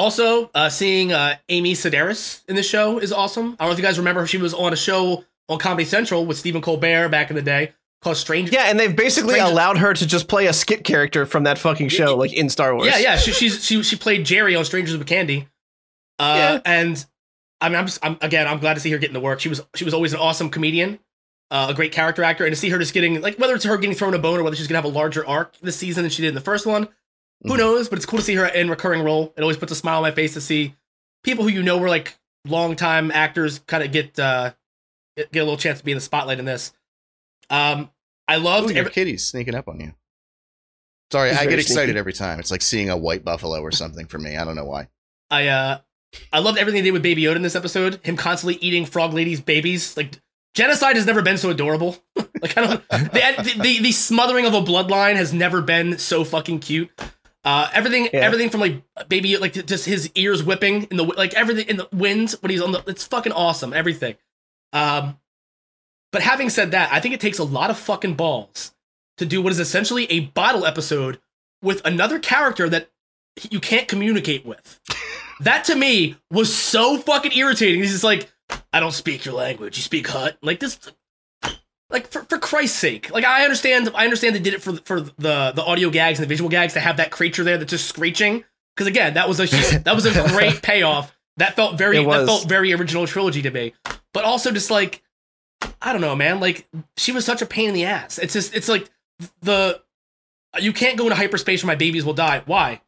also, 0.00 0.50
uh, 0.54 0.68
seeing 0.68 1.12
uh, 1.12 1.36
Amy 1.48 1.74
Sedaris 1.74 2.42
in 2.48 2.56
the 2.56 2.62
show 2.62 2.98
is 2.98 3.12
awesome. 3.12 3.56
I 3.60 3.64
don't 3.64 3.68
know 3.68 3.72
if 3.72 3.78
you 3.78 3.84
guys 3.84 3.98
remember, 3.98 4.26
she 4.26 4.38
was 4.38 4.54
on 4.54 4.72
a 4.72 4.76
show 4.76 5.24
on 5.48 5.58
Comedy 5.58 5.84
Central 5.84 6.26
with 6.26 6.38
Stephen 6.38 6.62
Colbert 6.62 7.08
back 7.10 7.30
in 7.30 7.36
the 7.36 7.42
day 7.42 7.72
called 8.02 8.16
Strange. 8.16 8.50
yeah, 8.50 8.64
and 8.70 8.80
they've 8.80 8.96
basically 8.96 9.34
Stranger- 9.34 9.52
allowed 9.52 9.76
her 9.78 9.92
to 9.94 10.06
just 10.06 10.26
play 10.26 10.46
a 10.46 10.52
skit 10.52 10.84
character 10.84 11.26
from 11.26 11.44
that 11.44 11.58
fucking 11.58 11.88
show, 11.90 12.16
like 12.16 12.32
in 12.32 12.48
Star 12.48 12.74
Wars. 12.74 12.86
Yeah, 12.86 12.98
yeah. 12.98 13.16
She, 13.16 13.32
she's 13.32 13.64
she 13.64 13.82
she 13.82 13.96
played 13.96 14.24
Jerri 14.24 14.58
on 14.58 14.64
Strangers 14.64 14.96
with 14.96 15.06
Candy. 15.06 15.46
Uh, 16.18 16.34
Yeah. 16.36 16.60
and 16.64 17.04
I 17.60 17.68
mean, 17.68 17.76
I'm, 17.78 17.86
just, 17.86 17.98
I'm 18.02 18.16
again, 18.22 18.46
I'm 18.48 18.58
glad 18.58 18.74
to 18.74 18.80
see 18.80 18.90
her 18.90 18.98
getting 18.98 19.12
the 19.14 19.20
work. 19.20 19.40
She 19.40 19.48
was 19.50 19.60
she 19.74 19.84
was 19.84 19.92
always 19.92 20.14
an 20.14 20.18
awesome 20.20 20.48
comedian, 20.48 20.98
uh, 21.50 21.66
a 21.70 21.74
great 21.74 21.92
character 21.92 22.22
actor, 22.24 22.46
and 22.46 22.54
to 22.54 22.58
see 22.58 22.70
her 22.70 22.78
just 22.78 22.94
getting 22.94 23.20
like 23.20 23.36
whether 23.38 23.54
it's 23.54 23.64
her 23.64 23.76
getting 23.76 23.94
thrown 23.96 24.14
a 24.14 24.18
bone 24.18 24.38
or 24.38 24.44
whether 24.44 24.56
she's 24.56 24.66
gonna 24.66 24.78
have 24.78 24.84
a 24.86 24.88
larger 24.96 25.26
arc 25.26 25.58
this 25.60 25.76
season 25.76 26.02
than 26.04 26.10
she 26.10 26.22
did 26.22 26.28
in 26.28 26.34
the 26.34 26.40
first 26.40 26.64
one, 26.64 26.88
who 27.42 27.54
Mhm. 27.54 27.58
knows? 27.58 27.88
But 27.88 27.98
it's 27.98 28.06
cool 28.06 28.18
to 28.18 28.24
see 28.24 28.34
her 28.34 28.46
in 28.46 28.68
recurring 28.70 29.02
role. 29.02 29.32
It 29.36 29.42
always 29.42 29.56
puts 29.56 29.72
a 29.72 29.76
smile 29.76 29.96
on 29.98 30.02
my 30.02 30.10
face 30.10 30.34
to 30.34 30.40
see 30.40 30.74
people 31.24 31.44
who 31.44 31.50
you 31.50 31.62
know 31.62 31.78
were 31.78 31.88
like 31.88 32.16
longtime 32.46 33.10
actors 33.10 33.58
kind 33.66 33.82
of 33.84 33.92
get 33.92 34.18
uh 34.18 34.52
get 35.16 35.40
a 35.40 35.44
little 35.44 35.56
chance 35.56 35.78
to 35.80 35.84
be 35.84 35.92
in 35.92 35.96
the 35.96 36.02
spotlight 36.02 36.38
in 36.38 36.44
this. 36.44 36.72
Um, 37.50 37.90
I 38.28 38.36
loved 38.36 38.70
Ooh, 38.70 38.74
every- 38.74 38.92
kitty's 38.92 39.26
sneaking 39.26 39.54
up 39.54 39.68
on 39.68 39.80
you. 39.80 39.94
Sorry, 41.12 41.30
He's 41.30 41.38
I 41.38 41.46
get 41.46 41.58
excited 41.58 41.86
sneaky. 41.88 41.98
every 41.98 42.12
time. 42.12 42.38
It's 42.38 42.50
like 42.52 42.62
seeing 42.62 42.88
a 42.88 42.96
white 42.96 43.24
buffalo 43.24 43.60
or 43.60 43.72
something 43.72 44.06
for 44.06 44.18
me. 44.18 44.36
I 44.36 44.44
don't 44.44 44.54
know 44.54 44.64
why. 44.64 44.88
I 45.30 45.48
uh 45.48 45.78
I 46.32 46.38
loved 46.38 46.58
everything 46.58 46.82
they 46.82 46.88
did 46.88 46.92
with 46.92 47.02
Baby 47.02 47.22
Yoda 47.22 47.36
in 47.36 47.42
this 47.42 47.56
episode. 47.56 48.00
Him 48.04 48.16
constantly 48.16 48.56
eating 48.60 48.86
Frog 48.86 49.12
Lady's 49.12 49.40
babies. 49.40 49.96
Like 49.96 50.20
genocide 50.54 50.96
has 50.96 51.06
never 51.06 51.22
been 51.22 51.36
so 51.38 51.50
adorable. 51.50 51.96
like 52.16 52.56
I 52.56 52.60
don't 52.66 52.88
the, 52.90 53.54
the 53.60 53.78
the 53.80 53.92
smothering 53.92 54.46
of 54.46 54.54
a 54.54 54.60
bloodline 54.60 55.16
has 55.16 55.32
never 55.32 55.60
been 55.60 55.98
so 55.98 56.22
fucking 56.24 56.60
cute. 56.60 56.90
Uh, 57.44 57.70
everything, 57.72 58.04
Yeah. 58.12 58.20
everything 58.20 58.50
from 58.50 58.60
like 58.60 58.82
baby, 59.08 59.36
like 59.38 59.52
just 59.66 59.86
his 59.86 60.10
ears 60.14 60.42
whipping 60.42 60.84
in 60.84 60.96
the 60.98 61.04
like 61.04 61.32
everything 61.34 61.68
in 61.68 61.76
the 61.78 61.88
winds 61.92 62.40
when 62.42 62.50
he's 62.50 62.60
on 62.60 62.72
the. 62.72 62.82
It's 62.86 63.06
fucking 63.06 63.32
awesome. 63.32 63.72
Everything. 63.72 64.16
Um, 64.72 65.18
but 66.12 66.22
having 66.22 66.50
said 66.50 66.72
that, 66.72 66.92
I 66.92 67.00
think 67.00 67.14
it 67.14 67.20
takes 67.20 67.38
a 67.38 67.44
lot 67.44 67.70
of 67.70 67.78
fucking 67.78 68.14
balls 68.14 68.72
to 69.18 69.24
do 69.26 69.40
what 69.40 69.52
is 69.52 69.60
essentially 69.60 70.04
a 70.10 70.20
bottle 70.20 70.66
episode 70.66 71.18
with 71.62 71.84
another 71.86 72.18
character 72.18 72.68
that 72.68 72.90
you 73.50 73.60
can't 73.60 73.88
communicate 73.88 74.44
with. 74.44 74.80
that 75.40 75.64
to 75.64 75.74
me 75.76 76.16
was 76.30 76.54
so 76.54 76.98
fucking 76.98 77.32
irritating. 77.32 77.80
He's 77.80 77.92
just 77.92 78.04
like, 78.04 78.30
I 78.72 78.80
don't 78.80 78.92
speak 78.92 79.24
your 79.24 79.34
language. 79.34 79.76
You 79.76 79.82
speak 79.82 80.08
hut. 80.08 80.36
Like 80.42 80.58
this 80.60 80.78
like 81.90 82.08
for, 82.08 82.22
for 82.24 82.38
Christ's 82.38 82.78
sake. 82.78 83.10
Like 83.10 83.24
I 83.24 83.44
understand 83.44 83.90
I 83.94 84.04
understand 84.04 84.34
they 84.34 84.40
did 84.40 84.54
it 84.54 84.62
for 84.62 84.76
for 84.84 85.00
the 85.00 85.52
the 85.54 85.64
audio 85.64 85.90
gags 85.90 86.18
and 86.18 86.24
the 86.24 86.28
visual 86.28 86.48
gags 86.48 86.74
to 86.74 86.80
have 86.80 86.96
that 86.98 87.10
creature 87.10 87.44
there 87.44 87.58
that's 87.58 87.70
just 87.70 87.88
screeching. 87.88 88.44
Because 88.74 88.86
again, 88.86 89.14
that 89.14 89.28
was 89.28 89.40
a 89.40 89.46
that 89.80 89.94
was 89.94 90.06
a 90.06 90.28
great 90.28 90.62
payoff. 90.62 91.16
That 91.36 91.56
felt 91.56 91.76
very 91.76 92.02
that 92.02 92.26
felt 92.26 92.48
very 92.48 92.72
original 92.72 93.06
trilogy 93.06 93.42
to 93.42 93.50
me. 93.50 93.74
But 94.12 94.24
also 94.24 94.50
just 94.50 94.70
like 94.70 95.02
I 95.82 95.92
don't 95.92 96.00
know, 96.00 96.16
man. 96.16 96.40
Like 96.40 96.68
she 96.96 97.12
was 97.12 97.24
such 97.24 97.42
a 97.42 97.46
pain 97.46 97.68
in 97.68 97.74
the 97.74 97.84
ass. 97.84 98.18
It's 98.18 98.32
just 98.32 98.54
it's 98.54 98.68
like 98.68 98.88
the 99.42 99.82
you 100.58 100.72
can't 100.72 100.96
go 100.96 101.04
into 101.04 101.16
hyperspace 101.16 101.62
or 101.62 101.66
my 101.66 101.74
babies 101.74 102.04
will 102.04 102.14
die. 102.14 102.42
Why? 102.46 102.80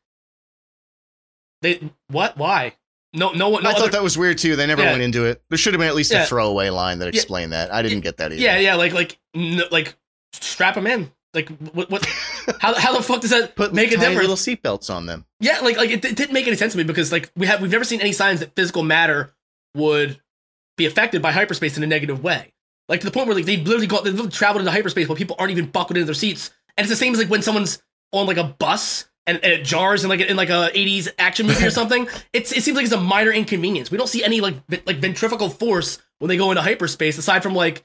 They 1.63 1.91
what? 2.09 2.37
Why? 2.37 2.75
No, 3.15 3.33
no 3.33 3.49
one. 3.51 3.63
No 3.63 3.69
I 3.71 3.73
other- 3.73 3.83
thought 3.83 3.93
that 3.93 4.03
was 4.03 4.17
weird 4.17 4.39
too. 4.39 4.57
They 4.57 4.67
never 4.67 4.83
Yeah. 4.83 4.91
went 4.93 5.03
into 5.03 5.25
it. 5.25 5.43
There 5.51 5.59
should 5.59 5.75
have 5.75 5.79
been 5.81 5.89
at 5.89 5.95
least 5.95 6.13
Yeah. 6.13 6.23
a 6.23 6.27
throwaway 6.27 6.71
line 6.71 6.99
that 7.01 7.09
explained 7.09 7.53
that. 7.53 7.73
I 7.73 7.83
didn't 7.83 8.01
get 8.01 8.17
that 8.19 8.33
either. 8.33 8.41
Yeah, 8.43 8.59
yeah, 8.59 8.75
like 8.77 8.93
like 8.93 9.19
n- 9.35 9.63
like 9.71 9.95
strap 10.33 10.75
them 10.77 10.87
in. 10.87 11.11
Like 11.35 11.49
what? 11.73 11.91
what 11.91 12.05
how 12.61 12.75
how 12.75 12.97
the 12.97 13.03
fuck 13.03 13.21
does 13.21 13.31
that 13.31 13.55
Put 13.57 13.73
make 13.75 13.93
a 13.93 13.97
difference? 13.97 14.19
little 14.29 14.37
seatbelts 14.37 14.95
on 14.95 15.07
them. 15.07 15.25
Yeah, 15.41 15.61
like 15.61 15.77
like 15.77 15.91
it, 15.91 16.05
it 16.05 16.17
didn't 16.17 16.33
make 16.33 16.47
any 16.47 16.57
sense 16.57 16.73
to 16.73 16.79
me 16.79 16.85
because 16.85 17.11
like 17.13 17.31
we 17.37 17.47
have 17.47 17.61
we've 17.63 17.71
never 17.71 17.85
seen 17.85 18.01
any 18.01 18.13
signs 18.13 18.41
that 18.41 18.55
physical 18.55 18.83
matter 18.83 19.35
would 19.75 20.21
be 20.77 20.87
affected 20.87 21.21
by 21.23 21.33
hyperspace 21.33 21.77
in 21.77 21.83
a 21.83 21.87
negative 21.87 22.23
way. 22.23 22.53
Like 22.89 23.01
to 23.01 23.07
the 23.07 23.13
point 23.13 23.27
where 23.29 23.37
like 23.37 23.45
they've 23.47 23.63
literally 23.67 23.87
got 23.87 24.05
they've 24.05 24.13
literally 24.13 24.33
traveled 24.33 24.61
into 24.63 24.73
hyperspace 24.73 25.09
while 25.09 25.17
people 25.17 25.37
aren't 25.39 25.53
even 25.53 25.67
buckled 25.67 25.97
into 25.97 26.07
their 26.07 26.15
seats, 26.15 26.51
and 26.77 26.85
it's 26.85 26.91
the 26.91 26.97
same 26.97 27.13
as 27.13 27.19
like 27.19 27.29
when 27.31 27.43
someone's 27.43 27.83
on 28.13 28.27
like 28.27 28.37
a 28.39 28.45
bus 28.45 29.07
and, 29.27 29.39
and 29.43 29.53
it 29.53 29.65
jars 29.65 30.03
in 30.05 30.11
like 30.11 30.21
in 30.21 30.37
like 30.37 30.51
a 30.51 30.71
80s 30.75 31.09
action 31.19 31.47
movie 31.47 31.65
or 31.65 31.71
something. 31.81 32.09
It's 32.33 32.53
it 32.53 32.63
seems 32.63 32.77
like 32.77 32.85
it's 32.85 32.95
a 32.95 33.01
minor 33.01 33.31
inconvenience. 33.33 33.91
We 33.91 33.99
don't 33.99 34.09
see 34.09 34.25
any 34.25 34.41
like 34.41 34.57
like 34.69 35.01
ventricular 35.01 35.53
force 35.53 35.99
when 36.19 36.29
they 36.29 36.37
go 36.37 36.51
into 36.51 36.63
hyperspace 36.63 37.19
aside 37.19 37.43
from 37.43 37.55
like 37.55 37.85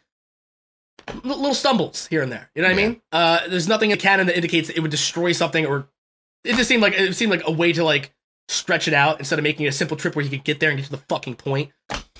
li- 1.14 1.22
little 1.24 1.54
stumbles 1.54 2.08
here 2.08 2.22
and 2.22 2.32
there. 2.32 2.50
You 2.56 2.62
know 2.64 2.68
what 2.70 2.74
I 2.74 2.78
mean? 2.78 3.02
Uh, 3.12 3.48
there's 3.48 3.68
nothing 3.68 3.92
in 3.92 3.98
canon 3.98 4.28
that 4.28 4.36
indicates 4.36 4.68
that 4.68 4.78
it 4.78 4.82
would 4.82 4.92
destroy 4.92 5.32
something 5.32 5.66
or 5.66 5.88
it 6.44 6.56
just 6.56 6.68
seemed 6.70 6.82
like 6.82 6.94
it 6.94 7.16
seemed 7.16 7.32
like 7.32 7.44
a 7.48 7.52
way 7.52 7.74
to 7.74 7.84
like 7.84 8.14
stretch 8.50 8.88
it 8.88 8.94
out 8.94 9.20
instead 9.20 9.38
of 9.40 9.44
making 9.44 9.68
a 9.68 9.72
simple 9.72 9.98
trip 9.98 10.16
where 10.16 10.24
you 10.24 10.32
could 10.32 10.44
get 10.44 10.60
there 10.60 10.70
and 10.70 10.78
get 10.80 10.86
to 10.86 10.92
the 10.92 10.98
fucking 11.10 11.36
point. 11.36 11.72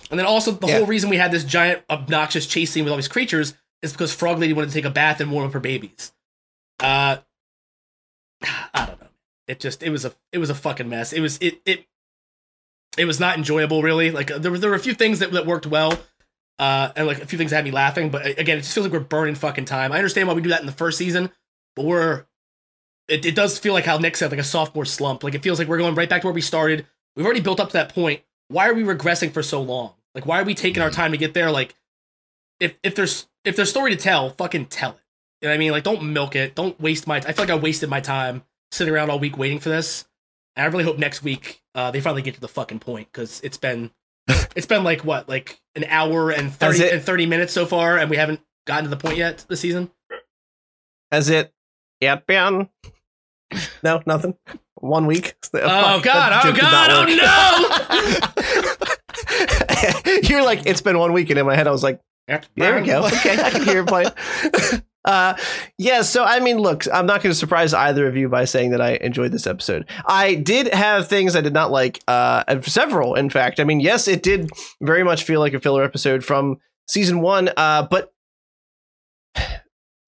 And 0.10 0.20
then 0.20 0.26
also 0.26 0.52
the 0.52 0.68
Yeah. 0.68 0.78
whole 0.78 0.86
reason 0.86 1.10
we 1.10 1.18
had 1.18 1.32
this 1.32 1.44
giant 1.44 1.84
obnoxious 1.90 2.46
chase 2.48 2.72
scene 2.72 2.84
with 2.84 2.92
all 2.92 2.98
these 2.98 3.08
creatures 3.08 3.54
is 3.82 3.92
because 3.94 4.14
Frog 4.14 4.40
Lady 4.40 4.54
wanted 4.54 4.68
to 4.68 4.74
take 4.74 4.86
a 4.86 4.90
bath 4.90 5.22
and 5.22 5.32
warm 5.32 5.48
up 5.48 5.54
her 5.54 5.60
babies. 5.60 6.12
Uh 6.82 7.18
I 8.44 8.86
don't 8.86 9.00
know. 9.02 9.07
It 9.48 9.60
just 9.60 9.82
it 9.82 9.90
was 9.90 10.06
a 10.06 10.14
it 10.32 10.40
was 10.40 10.50
a 10.50 10.56
fucking 10.56 10.90
mess. 10.90 11.14
It 11.14 11.22
was 11.22 11.38
it 11.38 11.62
it 11.66 11.86
it 12.98 13.06
was 13.06 13.20
not 13.20 13.38
enjoyable 13.38 13.82
really. 13.82 14.12
Like 14.12 14.28
there 14.28 14.52
were 14.52 14.58
there 14.58 14.70
were 14.70 14.76
a 14.76 14.80
few 14.80 14.94
things 14.94 15.20
that, 15.20 15.32
that 15.32 15.46
worked 15.46 15.66
well. 15.66 15.98
Uh, 16.60 16.92
and 16.96 17.06
like 17.06 17.22
a 17.22 17.26
few 17.28 17.38
things 17.38 17.52
that 17.52 17.58
had 17.58 17.66
me 17.66 17.72
laughing, 17.72 18.10
but 18.10 18.26
again, 18.26 18.58
it 18.58 18.62
just 18.62 18.74
feels 18.74 18.84
like 18.84 18.92
we're 18.92 19.00
burning 19.00 19.36
fucking 19.36 19.66
time. 19.66 19.92
I 19.92 19.98
understand 19.98 20.28
why 20.28 20.34
we 20.34 20.42
do 20.42 20.50
that 20.50 20.60
in 20.60 20.66
the 20.66 20.72
first 20.72 20.98
season, 20.98 21.30
but 21.76 21.86
we're 21.86 22.26
it, 23.08 23.28
it 23.28 23.36
does 23.36 23.60
feel 23.60 23.74
like 23.74 23.86
how 23.86 24.00
Nick 24.00 24.18
said, 24.18 24.32
like 24.32 24.40
a 24.40 24.44
sophomore 24.44 24.84
slump. 24.84 25.24
Like 25.24 25.36
it 25.36 25.44
feels 25.44 25.60
like 25.60 25.68
we're 25.68 25.78
going 25.78 25.94
right 25.94 26.10
back 26.10 26.22
to 26.22 26.28
where 26.28 26.34
we 26.34 26.42
started. 26.42 26.88
We've 27.16 27.26
already 27.26 27.42
built 27.42 27.60
up 27.60 27.70
to 27.70 27.74
that 27.74 27.94
point. 27.94 28.22
Why 28.48 28.68
are 28.68 28.74
we 28.74 28.82
regressing 28.84 29.32
for 29.32 29.44
so 29.44 29.62
long? 29.62 29.94
Like 30.16 30.26
why 30.26 30.42
are 30.42 30.44
we 30.44 30.56
taking 30.56 30.82
our 30.82 30.90
time 30.90 31.12
to 31.12 31.18
get 31.18 31.36
there? 31.36 31.52
Like 31.52 31.76
if 32.60 32.78
if 32.82 32.96
there's 32.96 33.28
if 33.46 33.56
there's 33.56 33.70
story 33.70 33.92
to 33.92 33.98
tell, 34.02 34.32
fucking 34.32 34.66
tell 34.66 34.92
it. 34.92 35.00
You 35.42 35.48
know 35.48 35.52
what 35.52 35.56
I 35.56 35.58
mean? 35.60 35.72
Like 35.72 35.84
don't 35.84 36.12
milk 36.12 36.36
it. 36.36 36.56
Don't 36.56 36.80
waste 36.82 37.06
my. 37.06 37.18
I 37.18 37.34
feel 37.34 37.46
like 37.46 37.52
I 37.52 37.56
wasted 37.56 37.90
my 37.90 38.02
time 38.02 38.44
sitting 38.72 38.94
around 38.94 39.10
all 39.10 39.20
week 39.20 39.38
waiting 39.38 39.60
for 39.60 39.70
this. 39.70 40.06
And 40.56 40.64
I 40.66 40.68
really 40.70 40.84
hope 40.84 40.98
next 40.98 41.24
week 41.24 41.62
uh, 41.76 41.92
they 41.92 42.02
finally 42.02 42.22
get 42.22 42.34
to 42.36 42.42
the 42.42 42.48
fucking 42.48 42.80
point 42.80 43.10
because 43.12 43.40
it's 43.44 43.58
been 43.58 43.92
it's 44.56 44.66
been 44.66 44.84
like 44.84 45.06
what 45.06 45.30
like 45.30 45.62
an 45.76 45.86
hour 45.90 46.32
and 46.32 46.52
thirty 46.54 46.84
it- 46.84 46.94
and 46.94 47.02
thirty 47.02 47.26
minutes 47.26 47.54
so 47.54 47.66
far, 47.66 47.98
and 47.98 48.10
we 48.10 48.18
haven't 48.18 48.42
gotten 48.66 48.84
to 48.86 48.90
the 48.90 48.98
point 48.98 49.18
yet 49.18 49.46
this 49.48 49.60
season. 49.62 49.92
Has 51.12 51.30
it, 51.30 51.54
yep, 52.02 52.26
Ben. 52.28 52.68
No, 53.82 54.02
nothing. 54.06 54.36
One 54.76 55.06
week. 55.06 55.36
Oh 55.54 55.60
Fuck, 56.02 56.04
god! 56.04 56.46
Oh 56.46 56.52
god! 56.52 56.90
Oh 56.92 57.06
no! 60.14 60.22
You're 60.24 60.44
like, 60.44 60.66
it's 60.66 60.82
been 60.82 60.98
one 61.00 61.14
week, 61.14 61.30
and 61.30 61.40
in 61.40 61.46
my 61.46 61.56
head, 61.56 61.68
I 61.68 61.72
was 61.72 61.84
like, 61.84 62.02
there 62.28 62.42
we 62.80 62.86
go. 62.86 63.06
Okay, 63.06 63.42
I 63.42 63.50
can 63.50 63.64
hear 63.64 63.82
it 63.84 63.88
playing. 63.88 64.10
Uh, 65.08 65.36
yeah, 65.78 66.02
so 66.02 66.26
I 66.26 66.42
mean, 66.42 66.58
look, 66.58 66.84
I'm 66.94 67.06
not 67.06 67.24
going 67.24 67.32
to 67.32 67.40
surprise 67.40 67.74
either 67.74 68.08
of 68.08 68.18
you 68.18 68.28
by 68.28 68.44
saying 68.44 68.72
that 68.72 68.82
I 68.82 68.96
enjoyed 68.96 69.32
this 69.32 69.48
episode. 69.48 69.90
I 70.06 70.36
did 70.36 70.74
have 70.74 71.08
things 71.08 71.34
I 71.36 71.42
did 71.42 71.54
not 71.54 71.72
like, 71.72 72.04
uh, 72.10 72.62
several, 72.64 73.16
in 73.16 73.30
fact. 73.30 73.62
I 73.62 73.64
mean, 73.64 73.80
yes, 73.80 74.10
it 74.10 74.22
did 74.22 74.50
very 74.82 75.06
much 75.06 75.24
feel 75.24 75.40
like 75.40 75.54
a 75.54 75.62
filler 75.62 75.84
episode 75.84 76.26
from 76.26 76.58
season 76.90 77.22
one, 77.22 77.50
uh, 77.56 77.88
but 77.90 78.14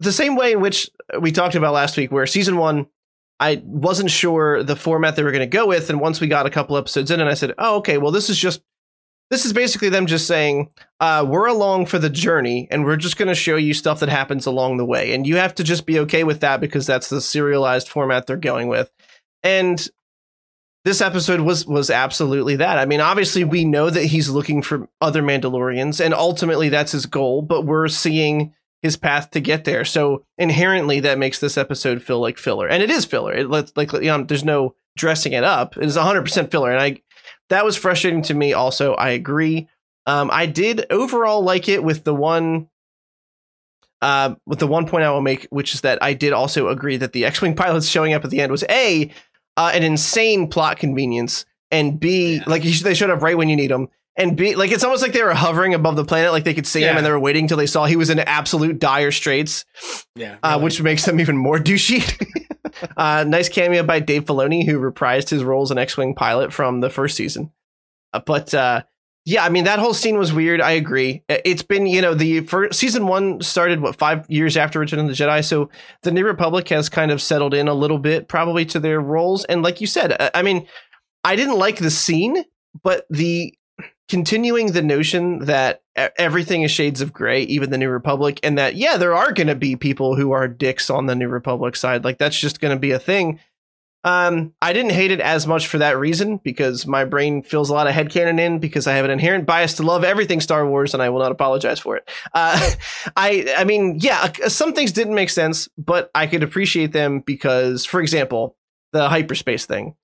the 0.01 0.11
same 0.11 0.35
way 0.35 0.51
in 0.51 0.59
which 0.59 0.89
we 1.19 1.31
talked 1.31 1.55
about 1.55 1.73
last 1.73 1.95
week, 1.95 2.11
where 2.11 2.27
season 2.27 2.57
one, 2.57 2.87
I 3.39 3.61
wasn't 3.63 4.11
sure 4.11 4.63
the 4.63 4.75
format 4.75 5.15
they 5.15 5.23
were 5.23 5.31
going 5.31 5.39
to 5.39 5.57
go 5.57 5.65
with, 5.65 5.89
and 5.89 6.01
once 6.01 6.19
we 6.19 6.27
got 6.27 6.45
a 6.45 6.49
couple 6.49 6.75
episodes 6.75 7.09
in, 7.09 7.21
and 7.21 7.29
I 7.29 7.35
said, 7.35 7.53
"Oh, 7.57 7.77
okay, 7.77 7.97
well, 7.97 8.11
this 8.11 8.29
is 8.29 8.37
just." 8.37 8.61
This 9.29 9.45
is 9.45 9.53
basically 9.53 9.89
them 9.89 10.07
just 10.07 10.25
saying, 10.25 10.69
uh, 10.99 11.25
we're 11.27 11.47
along 11.47 11.85
for 11.85 11.99
the 11.99 12.09
journey 12.09 12.67
and 12.71 12.83
we're 12.83 12.97
just 12.97 13.17
going 13.17 13.27
to 13.27 13.35
show 13.35 13.55
you 13.55 13.73
stuff 13.73 13.99
that 13.99 14.09
happens 14.09 14.45
along 14.45 14.77
the 14.77 14.85
way. 14.85 15.13
And 15.13 15.27
you 15.27 15.35
have 15.35 15.53
to 15.55 15.63
just 15.63 15.85
be 15.85 15.99
okay 15.99 16.23
with 16.23 16.39
that 16.39 16.59
because 16.59 16.87
that's 16.87 17.09
the 17.09 17.21
serialized 17.21 17.89
format 17.89 18.25
they're 18.25 18.37
going 18.37 18.67
with. 18.67 18.91
And 19.43 19.87
this 20.85 21.01
episode 21.01 21.41
was 21.41 21.65
was 21.65 21.89
absolutely 21.89 22.55
that. 22.55 22.77
I 22.77 22.85
mean, 22.85 23.01
obviously 23.01 23.43
we 23.43 23.65
know 23.65 23.89
that 23.89 24.05
he's 24.05 24.29
looking 24.29 24.61
for 24.61 24.87
other 25.01 25.21
Mandalorians 25.21 26.03
and 26.03 26.13
ultimately 26.13 26.69
that's 26.69 26.93
his 26.93 27.05
goal, 27.05 27.41
but 27.41 27.65
we're 27.65 27.87
seeing 27.87 28.53
his 28.81 28.95
path 28.95 29.31
to 29.31 29.41
get 29.41 29.65
there. 29.65 29.83
So 29.83 30.25
inherently 30.37 31.01
that 31.01 31.19
makes 31.19 31.39
this 31.39 31.57
episode 31.57 32.01
feel 32.01 32.19
like 32.19 32.37
filler. 32.37 32.67
And 32.67 32.81
it 32.81 32.89
is 32.89 33.05
filler. 33.05 33.33
It 33.33 33.49
like 33.49 33.91
you 33.93 34.01
know, 34.01 34.23
there's 34.23 34.45
no 34.45 34.75
dressing 34.97 35.33
it 35.33 35.43
up. 35.43 35.77
It 35.77 35.83
is 35.83 35.97
100% 35.97 36.51
filler 36.51 36.71
and 36.71 36.81
I 36.81 37.01
that 37.49 37.65
was 37.65 37.75
frustrating 37.75 38.21
to 38.23 38.33
me 38.33 38.53
also. 38.53 38.93
I 38.95 39.09
agree. 39.09 39.67
Um, 40.05 40.29
I 40.31 40.45
did 40.45 40.85
overall 40.89 41.41
like 41.43 41.67
it 41.69 41.83
with 41.83 42.03
the 42.03 42.13
one 42.15 42.69
uh, 44.01 44.35
with 44.45 44.59
the 44.59 44.67
one 44.67 44.87
point 44.87 45.03
I 45.03 45.11
will 45.11 45.21
make, 45.21 45.45
which 45.49 45.73
is 45.73 45.81
that 45.81 46.01
I 46.01 46.13
did 46.13 46.31
also 46.31 46.69
agree 46.69 46.95
that 46.97 47.11
the 47.11 47.25
X-wing 47.25 47.55
pilots 47.55 47.87
showing 47.87 48.13
up 48.13 48.23
at 48.23 48.29
the 48.31 48.39
end 48.41 48.51
was 48.51 48.63
a 48.69 49.11
uh, 49.57 49.71
an 49.73 49.83
insane 49.83 50.47
plot 50.47 50.77
convenience, 50.77 51.45
and 51.69 51.99
b 51.99 52.35
Yeah. 52.35 52.43
like 52.47 52.63
sh- 52.63 52.81
they 52.81 52.93
showed 52.93 53.09
up 53.09 53.21
right 53.21 53.37
when 53.37 53.49
you 53.49 53.57
need 53.57 53.71
them, 53.71 53.89
and 54.19 54.35
b 54.37 54.55
like 54.55 54.71
it's 54.71 54.83
almost 54.83 55.01
like 55.01 55.13
they 55.13 55.23
were 55.23 55.33
hovering 55.33 55.73
above 55.73 55.95
the 55.95 56.05
planet, 56.05 56.31
like 56.31 56.43
they 56.43 56.53
could 56.53 56.67
see 56.67 56.81
him, 56.81 56.97
and 56.97 57.05
they 57.05 57.11
were 57.11 57.19
waiting 57.19 57.47
till 57.47 57.57
they 57.57 57.65
saw 57.65 57.85
he 57.85 57.95
was 57.95 58.09
in 58.09 58.19
absolute 58.19 58.77
dire 58.79 59.11
straits, 59.11 59.65
Yeah. 60.15 60.37
uh, 60.43 60.59
which 60.59 60.81
makes 60.81 61.05
them 61.05 61.19
even 61.19 61.37
more 61.37 61.57
douchey. 61.59 62.03
uh, 62.97 63.23
nice 63.27 63.49
cameo 63.49 63.83
by 63.83 63.99
Dave 63.99 64.25
Filoni, 64.25 64.65
who 64.65 64.79
reprised 64.79 65.29
his 65.29 65.43
role 65.43 65.63
as 65.63 65.71
an 65.71 65.77
X-wing 65.77 66.13
pilot 66.15 66.53
from 66.53 66.81
the 66.81 66.89
first 66.89 67.15
season. 67.15 67.51
Uh, 68.13 68.19
but 68.25 68.53
uh, 68.53 68.83
yeah, 69.25 69.43
I 69.43 69.49
mean 69.49 69.65
that 69.65 69.79
whole 69.79 69.93
scene 69.93 70.17
was 70.17 70.33
weird. 70.33 70.61
I 70.61 70.71
agree. 70.71 71.23
It's 71.29 71.63
been 71.63 71.85
you 71.85 72.01
know 72.01 72.13
the 72.13 72.41
first 72.41 72.79
season 72.79 73.07
one 73.07 73.41
started 73.41 73.79
what 73.81 73.95
five 73.97 74.25
years 74.29 74.57
after 74.57 74.79
Return 74.79 74.99
of 74.99 75.07
the 75.07 75.13
Jedi, 75.13 75.43
so 75.45 75.69
the 76.03 76.11
New 76.11 76.25
Republic 76.25 76.67
has 76.69 76.89
kind 76.89 77.11
of 77.11 77.21
settled 77.21 77.53
in 77.53 77.67
a 77.67 77.73
little 77.73 77.99
bit, 77.99 78.27
probably 78.27 78.65
to 78.65 78.79
their 78.79 78.99
roles. 78.99 79.45
And 79.45 79.61
like 79.61 79.81
you 79.81 79.87
said, 79.87 80.15
I, 80.19 80.31
I 80.35 80.41
mean, 80.41 80.67
I 81.23 81.35
didn't 81.35 81.57
like 81.59 81.77
the 81.77 81.91
scene, 81.91 82.43
but 82.83 83.05
the 83.09 83.53
continuing 84.09 84.71
the 84.71 84.81
notion 84.81 85.45
that 85.45 85.83
everything 85.95 86.63
is 86.63 86.71
shades 86.71 86.99
of 86.99 87.13
gray, 87.13 87.43
even 87.43 87.69
the 87.69 87.77
New 87.77 87.89
Republic, 87.89 88.39
and 88.43 88.57
that 88.57 88.75
yeah, 88.75 88.97
there 88.97 89.15
are 89.15 89.31
going 89.31 89.47
to 89.47 89.55
be 89.55 89.75
people 89.75 90.15
who 90.15 90.31
are 90.31 90.47
dicks 90.47 90.89
on 90.89 91.05
the 91.05 91.15
New 91.15 91.29
Republic 91.29 91.75
side. 91.75 92.03
Like 92.03 92.17
that's 92.17 92.39
just 92.39 92.59
going 92.59 92.75
to 92.75 92.79
be 92.79 92.91
a 92.91 92.99
thing. 92.99 93.39
Um, 94.05 94.53
I 94.61 94.71
didn't 94.71 94.93
hate 94.93 95.11
it 95.11 95.19
as 95.19 95.45
much 95.45 95.67
for 95.67 95.79
that 95.79 95.97
reason 95.97 96.37
because 96.37 96.87
my 96.87 97.03
brain 97.03 97.43
fills 97.43 97.69
a 97.69 97.73
lot 97.73 97.87
of 97.87 97.93
headcanon 97.93 98.39
in 98.39 98.59
because 98.59 98.87
I 98.87 98.93
have 98.93 99.03
an 99.03 99.11
inherent 99.11 99.45
bias 99.45 99.73
to 99.75 99.83
love 99.83 100.05
everything 100.05 100.39
Star 100.39 100.65
Wars 100.65 100.93
and 100.93 101.03
I 101.03 101.09
will 101.09 101.19
not 101.19 101.33
apologize 101.33 101.79
for 101.79 101.97
it. 101.97 102.09
Uh, 102.33 102.71
I, 103.17 103.53
I 103.57 103.65
mean, 103.65 103.97
yeah, 103.99 104.31
uh, 104.43 104.47
some 104.47 104.71
things 104.71 104.93
didn't 104.93 105.15
make 105.15 105.29
sense, 105.29 105.67
but 105.77 106.09
I 106.15 106.27
could 106.27 106.43
appreciate 106.43 106.93
them 106.93 107.19
because, 107.19 107.85
for 107.85 107.99
example, 107.99 108.55
the 108.93 109.09
hyperspace 109.09 109.65
thing. 109.65 109.95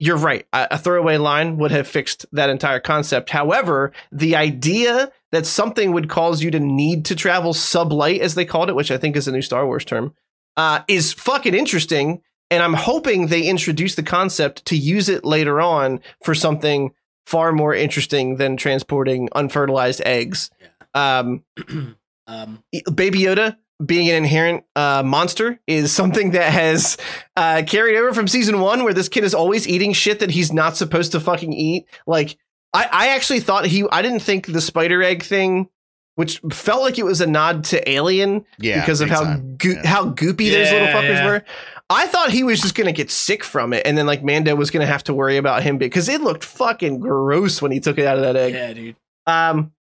You're 0.00 0.16
right. 0.16 0.46
A 0.52 0.68
a 0.72 0.78
throwaway 0.78 1.16
line 1.16 1.56
would 1.56 1.70
have 1.70 1.88
fixed 1.88 2.26
that 2.32 2.50
entire 2.50 2.80
concept. 2.80 3.30
However, 3.30 3.92
the 4.12 4.36
idea 4.36 5.10
that 5.32 5.46
something 5.46 5.92
would 5.92 6.08
cause 6.08 6.42
you 6.42 6.50
to 6.52 6.60
need 6.60 7.04
to 7.06 7.16
travel 7.16 7.52
sublight, 7.52 8.20
as 8.20 8.34
they 8.34 8.44
called 8.44 8.68
it, 8.68 8.76
which 8.76 8.90
I 8.90 8.96
think 8.96 9.16
is 9.16 9.28
a 9.28 9.32
new 9.32 9.42
Star 9.42 9.66
Wars 9.66 9.84
term, 9.84 10.14
uh, 10.56 10.80
is 10.88 11.12
fucking 11.12 11.54
interesting. 11.54 12.22
And 12.50 12.62
I'm 12.62 12.74
hoping 12.74 13.26
they 13.26 13.42
introduce 13.42 13.94
the 13.94 14.02
concept 14.02 14.64
to 14.66 14.76
use 14.76 15.08
it 15.08 15.24
later 15.24 15.60
on 15.60 16.00
for 16.24 16.34
something 16.34 16.92
far 17.26 17.52
more 17.52 17.74
interesting 17.74 18.36
than 18.36 18.56
transporting 18.56 19.28
unfertilized 19.34 20.00
eggs. 20.06 20.50
Um, 20.94 21.44
um, 22.26 22.64
Baby 22.94 23.20
Yoda 23.20 23.56
being 23.84 24.08
an 24.08 24.16
inherent 24.16 24.64
uh, 24.76 25.02
monster 25.04 25.60
is 25.66 25.92
something 25.94 26.32
that 26.32 26.52
has 26.52 26.96
uh, 27.36 27.62
carried 27.66 27.96
over 27.96 28.12
from 28.12 28.26
season 28.28 28.60
one, 28.60 28.84
where 28.84 28.94
this 28.94 29.08
kid 29.08 29.24
is 29.24 29.34
always 29.34 29.68
eating 29.68 29.92
shit 29.92 30.20
that 30.20 30.30
he's 30.30 30.52
not 30.52 30.76
supposed 30.76 31.12
to 31.12 31.20
fucking 31.20 31.52
eat. 31.52 31.86
Like, 32.06 32.36
I, 32.74 32.88
I 32.90 33.08
actually 33.08 33.40
thought 33.40 33.66
he, 33.66 33.84
I 33.90 34.02
didn't 34.02 34.20
think 34.20 34.46
the 34.46 34.60
spider 34.60 35.02
egg 35.02 35.22
thing, 35.22 35.68
which 36.16 36.40
felt 36.52 36.82
like 36.82 36.98
it 36.98 37.04
was 37.04 37.20
a 37.20 37.26
nod 37.26 37.64
to 37.66 37.88
Alien 37.88 38.44
Yeah, 38.58 38.80
because 38.80 39.00
of 39.00 39.08
how 39.08 39.22
time. 39.22 39.56
goo- 39.56 39.74
Yeah. 39.82 39.86
how 39.86 40.06
goopy 40.10 40.50
those 40.50 40.72
little 40.72 40.88
fuckers 40.88 41.08
yeah. 41.10 41.26
were. 41.26 41.44
I 41.90 42.06
thought 42.08 42.30
he 42.30 42.42
was 42.44 42.60
just 42.60 42.74
gonna 42.74 42.92
get 42.92 43.10
sick 43.10 43.42
from 43.42 43.72
it, 43.72 43.86
and 43.86 43.96
then 43.96 44.04
like 44.06 44.22
Mando 44.22 44.54
was 44.54 44.70
gonna 44.70 44.84
have 44.84 45.04
to 45.04 45.14
worry 45.14 45.38
about 45.38 45.62
him 45.62 45.78
because 45.78 46.08
it 46.10 46.20
looked 46.20 46.44
fucking 46.44 46.98
gross 47.00 47.62
when 47.62 47.70
he 47.72 47.80
took 47.80 47.96
it 47.96 48.06
out 48.06 48.16
of 48.18 48.24
that 48.24 48.36
egg. 48.36 48.52
yeah, 48.52 48.72
dude. 48.74 48.96
Um, 49.26 49.72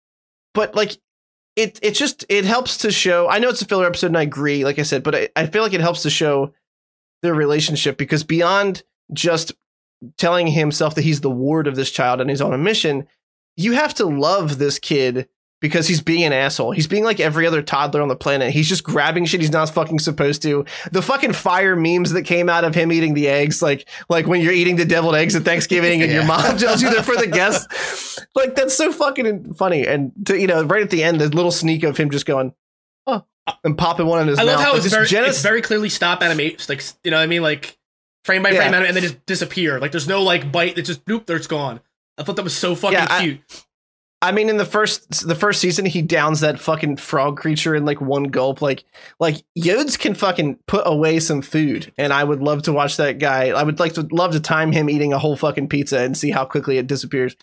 but 0.55 0.74
like 0.77 0.97
it, 1.56 1.78
it 1.82 1.92
just 1.92 2.24
it 2.28 2.44
helps 2.44 2.76
to 2.78 2.92
show. 2.92 3.28
I 3.28 3.38
know 3.38 3.48
it's 3.48 3.62
a 3.62 3.66
filler 3.66 3.86
episode, 3.86 4.08
and 4.08 4.18
I 4.18 4.22
agree, 4.22 4.64
like 4.64 4.78
I 4.78 4.82
said, 4.82 5.02
but 5.02 5.14
I, 5.14 5.28
I 5.34 5.46
feel 5.46 5.62
like 5.62 5.72
it 5.72 5.80
helps 5.80 6.02
to 6.02 6.10
show 6.10 6.52
their 7.22 7.34
relationship 7.34 7.96
because 7.96 8.22
beyond 8.22 8.82
just 9.12 9.52
telling 10.18 10.46
himself 10.46 10.94
that 10.94 11.02
he's 11.02 11.22
the 11.22 11.30
ward 11.30 11.66
of 11.66 11.74
this 11.74 11.90
child 11.90 12.20
and 12.20 12.28
he's 12.28 12.42
on 12.42 12.52
a 12.52 12.58
mission, 12.58 13.08
you 13.56 13.72
have 13.72 13.94
to 13.94 14.04
love 14.04 14.58
this 14.58 14.78
kid 14.78 15.28
because 15.60 15.88
he's 15.88 16.00
being 16.02 16.24
an 16.24 16.32
asshole. 16.32 16.72
He's 16.72 16.86
being 16.86 17.02
like 17.04 17.18
every 17.18 17.46
other 17.46 17.62
toddler 17.62 18.02
on 18.02 18.08
the 18.08 18.16
planet. 18.16 18.50
He's 18.52 18.68
just 18.68 18.84
grabbing 18.84 19.24
shit 19.24 19.40
he's 19.40 19.50
not 19.50 19.70
fucking 19.70 19.98
supposed 20.00 20.42
to. 20.42 20.64
The 20.92 21.00
fucking 21.02 21.32
fire 21.32 21.74
memes 21.76 22.12
that 22.12 22.22
came 22.22 22.48
out 22.48 22.64
of 22.64 22.74
him 22.74 22.92
eating 22.92 23.14
the 23.14 23.28
eggs, 23.28 23.62
like 23.62 23.88
like 24.08 24.26
when 24.26 24.40
you're 24.42 24.52
eating 24.52 24.76
the 24.76 24.84
deviled 24.84 25.14
eggs 25.14 25.34
at 25.34 25.42
Thanksgiving 25.44 26.02
and 26.02 26.12
your 26.12 26.24
mom 26.26 26.56
tells 26.58 26.82
you 26.82 26.90
they're 26.90 27.02
for 27.02 27.16
the 27.16 27.26
guests. 27.26 28.18
Like 28.34 28.54
that's 28.54 28.74
so 28.76 28.92
fucking 28.92 29.54
funny. 29.54 29.86
And 29.86 30.12
to, 30.26 30.38
you 30.38 30.46
know, 30.46 30.62
right 30.64 30.82
at 30.82 30.90
the 30.90 31.02
end, 31.02 31.20
the 31.20 31.28
little 31.28 31.50
sneak 31.50 31.84
of 31.84 31.96
him 31.96 32.10
just 32.10 32.26
going, 32.26 32.52
oh, 33.06 33.24
and 33.64 33.78
popping 33.78 34.06
one 34.06 34.20
in 34.22 34.28
his 34.28 34.38
I 34.38 34.44
mouth. 34.44 34.56
love 34.56 34.60
how 34.64 34.72
Like, 34.74 34.84
it's 34.84 34.92
very, 34.92 35.06
Genesis- 35.06 35.36
it's 35.36 35.42
very 35.42 35.62
clearly 35.62 35.88
stop 35.88 36.22
animation, 36.22 36.58
like 36.68 36.82
you 37.02 37.10
know 37.10 37.16
what 37.16 37.22
I 37.22 37.26
mean, 37.26 37.42
like 37.42 37.78
frame 38.24 38.42
by 38.42 38.50
Yeah. 38.50 38.68
frame, 38.68 38.74
and 38.74 38.94
then 38.94 39.02
just 39.02 39.24
disappear. 39.24 39.80
Like 39.80 39.90
there's 39.92 40.08
no 40.08 40.22
like 40.22 40.52
bite. 40.52 40.76
It's 40.76 40.88
just 40.88 41.00
nope, 41.08 41.24
there 41.26 41.36
it's 41.36 41.46
gone. 41.46 41.80
I 42.18 42.22
thought 42.24 42.36
that 42.36 42.42
was 42.44 42.56
so 42.56 42.74
fucking 42.74 42.94
Yeah, 42.98 43.20
cute. 43.20 43.40
I 43.50 43.62
mean, 44.32 44.48
in 44.48 44.56
the 44.56 44.64
first 44.64 45.26
the 45.26 45.34
first 45.34 45.60
season, 45.60 45.84
he 45.86 46.02
downs 46.02 46.40
that 46.40 46.58
fucking 46.58 46.96
frog 46.96 47.36
creature 47.36 47.74
in 47.74 47.84
like 47.84 48.00
one 48.00 48.24
gulp. 48.24 48.62
Like, 48.62 48.84
like 49.20 49.42
Yodes 49.58 49.98
can 49.98 50.14
fucking 50.14 50.58
put 50.66 50.82
away 50.86 51.20
some 51.20 51.42
food, 51.42 51.92
and 51.98 52.12
I 52.12 52.24
would 52.24 52.40
love 52.42 52.62
to 52.64 52.72
watch 52.72 52.96
that 52.96 53.18
guy. 53.18 53.48
I 53.48 53.62
would 53.62 53.78
like 53.80 53.94
to 53.94 54.02
love 54.10 54.32
to 54.32 54.40
time 54.40 54.72
him 54.72 54.88
eating 54.90 55.12
a 55.12 55.18
whole 55.18 55.36
fucking 55.36 55.68
pizza 55.68 55.98
and 56.00 56.16
see 56.16 56.30
how 56.30 56.44
quickly 56.44 56.78
it 56.78 56.86
disappears. 56.86 57.36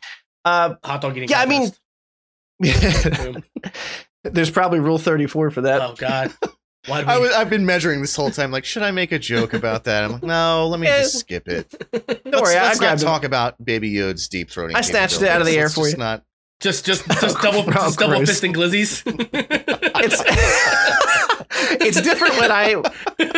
Uh, 0.45 0.75
Hot 0.83 1.01
dog 1.01 1.15
eating. 1.17 1.29
yeah, 1.29 1.39
I 1.41 1.45
mean- 1.45 1.71
there's 4.23 4.51
probably 4.51 4.79
rule 4.79 4.97
thirty 4.97 5.25
four 5.27 5.49
for 5.51 5.61
that. 5.61 5.81
oh 5.81 5.95
god. 5.97 6.33
Why 6.87 7.01
I 7.01 7.15
we? 7.17 7.27
was, 7.27 7.33
I've 7.33 7.49
been 7.49 7.65
measuring 7.65 8.01
this 8.01 8.13
whole 8.13 8.29
time. 8.29 8.51
Like, 8.51 8.65
should 8.65 8.83
I 8.83 8.91
make 8.91 9.13
a 9.13 9.19
joke 9.19 9.53
about 9.53 9.85
that? 9.85 10.03
I'm 10.03 10.11
like, 10.13 10.23
no, 10.23 10.67
let 10.67 10.81
me 10.81 10.87
just 10.87 11.17
skip 11.19 11.47
it. 11.47 11.69
Don't 11.93 12.25
let's, 12.25 12.41
worry, 12.41 12.57
I 12.57 12.63
let's 12.63 12.79
not 12.79 12.79
grabbed 12.79 13.01
him. 13.01 13.05
talk 13.05 13.23
about 13.23 13.63
Baby 13.63 13.93
Yoda's 13.93 14.27
deep 14.27 14.49
throating. 14.49 14.75
I 14.75 14.81
snatched 14.81 15.21
it 15.21 15.29
out 15.29 15.39
of 15.39 15.47
the 15.47 15.57
air 15.57 15.69
for 15.69 15.81
Let's 15.81 15.93
you. 15.93 15.97
just 15.97 15.97
Not. 15.97 16.23
Just, 16.59 16.85
just, 16.85 17.05
just 17.21 17.41
double, 17.41 17.63
just 17.71 17.99
double 17.99 18.19
fisting 18.21 18.53
glizzies. 18.53 19.03
It's 20.05 20.21
it's 21.81 22.01
different 22.01 22.37
when 22.37 22.51
I 22.51 22.75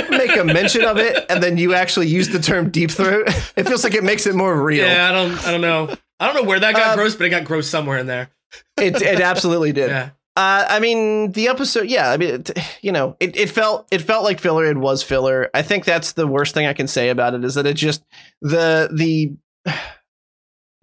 make 0.09 0.35
a 0.35 0.43
mention 0.43 0.83
of 0.83 0.97
it 0.97 1.25
and 1.29 1.43
then 1.43 1.57
you 1.57 1.73
actually 1.73 2.07
use 2.07 2.29
the 2.29 2.39
term 2.39 2.69
deep 2.71 2.89
throat. 2.91 3.27
It 3.55 3.67
feels 3.67 3.83
like 3.83 3.93
it 3.93 4.03
makes 4.03 4.25
it 4.25 4.35
more 4.35 4.59
real. 4.63 4.85
yeah, 4.87 5.09
I 5.09 5.11
don't, 5.11 5.47
I 5.47 5.51
don't 5.51 5.61
know. 5.61 5.93
I 6.19 6.25
don't 6.25 6.35
know 6.35 6.47
where 6.49 6.59
that 6.59 6.73
got 6.73 6.91
Um, 6.91 6.97
gross, 6.97 7.15
but 7.15 7.25
it 7.27 7.29
got 7.29 7.43
gross 7.43 7.67
somewhere 7.67 7.97
in 7.99 8.07
there. 8.07 8.29
It 8.77 9.01
it 9.01 9.19
absolutely 9.21 9.73
did. 9.73 9.89
Yeah. 9.89 10.09
Uh, 10.37 10.65
I 10.67 10.79
mean, 10.79 11.31
the 11.33 11.47
episode, 11.47 11.87
yeah. 11.87 12.09
I 12.11 12.17
mean, 12.17 12.35
it, 12.35 12.51
you 12.81 12.91
know, 12.91 13.15
it, 13.19 13.37
it 13.37 13.49
felt 13.49 13.87
it 13.91 13.99
felt 14.01 14.23
like 14.23 14.39
filler. 14.39 14.65
It 14.65 14.77
was 14.77 15.03
filler. 15.03 15.49
I 15.53 15.61
think 15.61 15.85
that's 15.85 16.13
the 16.13 16.25
worst 16.27 16.53
thing 16.53 16.65
I 16.65 16.73
can 16.73 16.87
say 16.87 17.09
about 17.09 17.33
it 17.35 17.43
is 17.45 17.55
that 17.55 17.65
it 17.65 17.75
just 17.75 18.03
the 18.41 18.89
the 18.91 19.33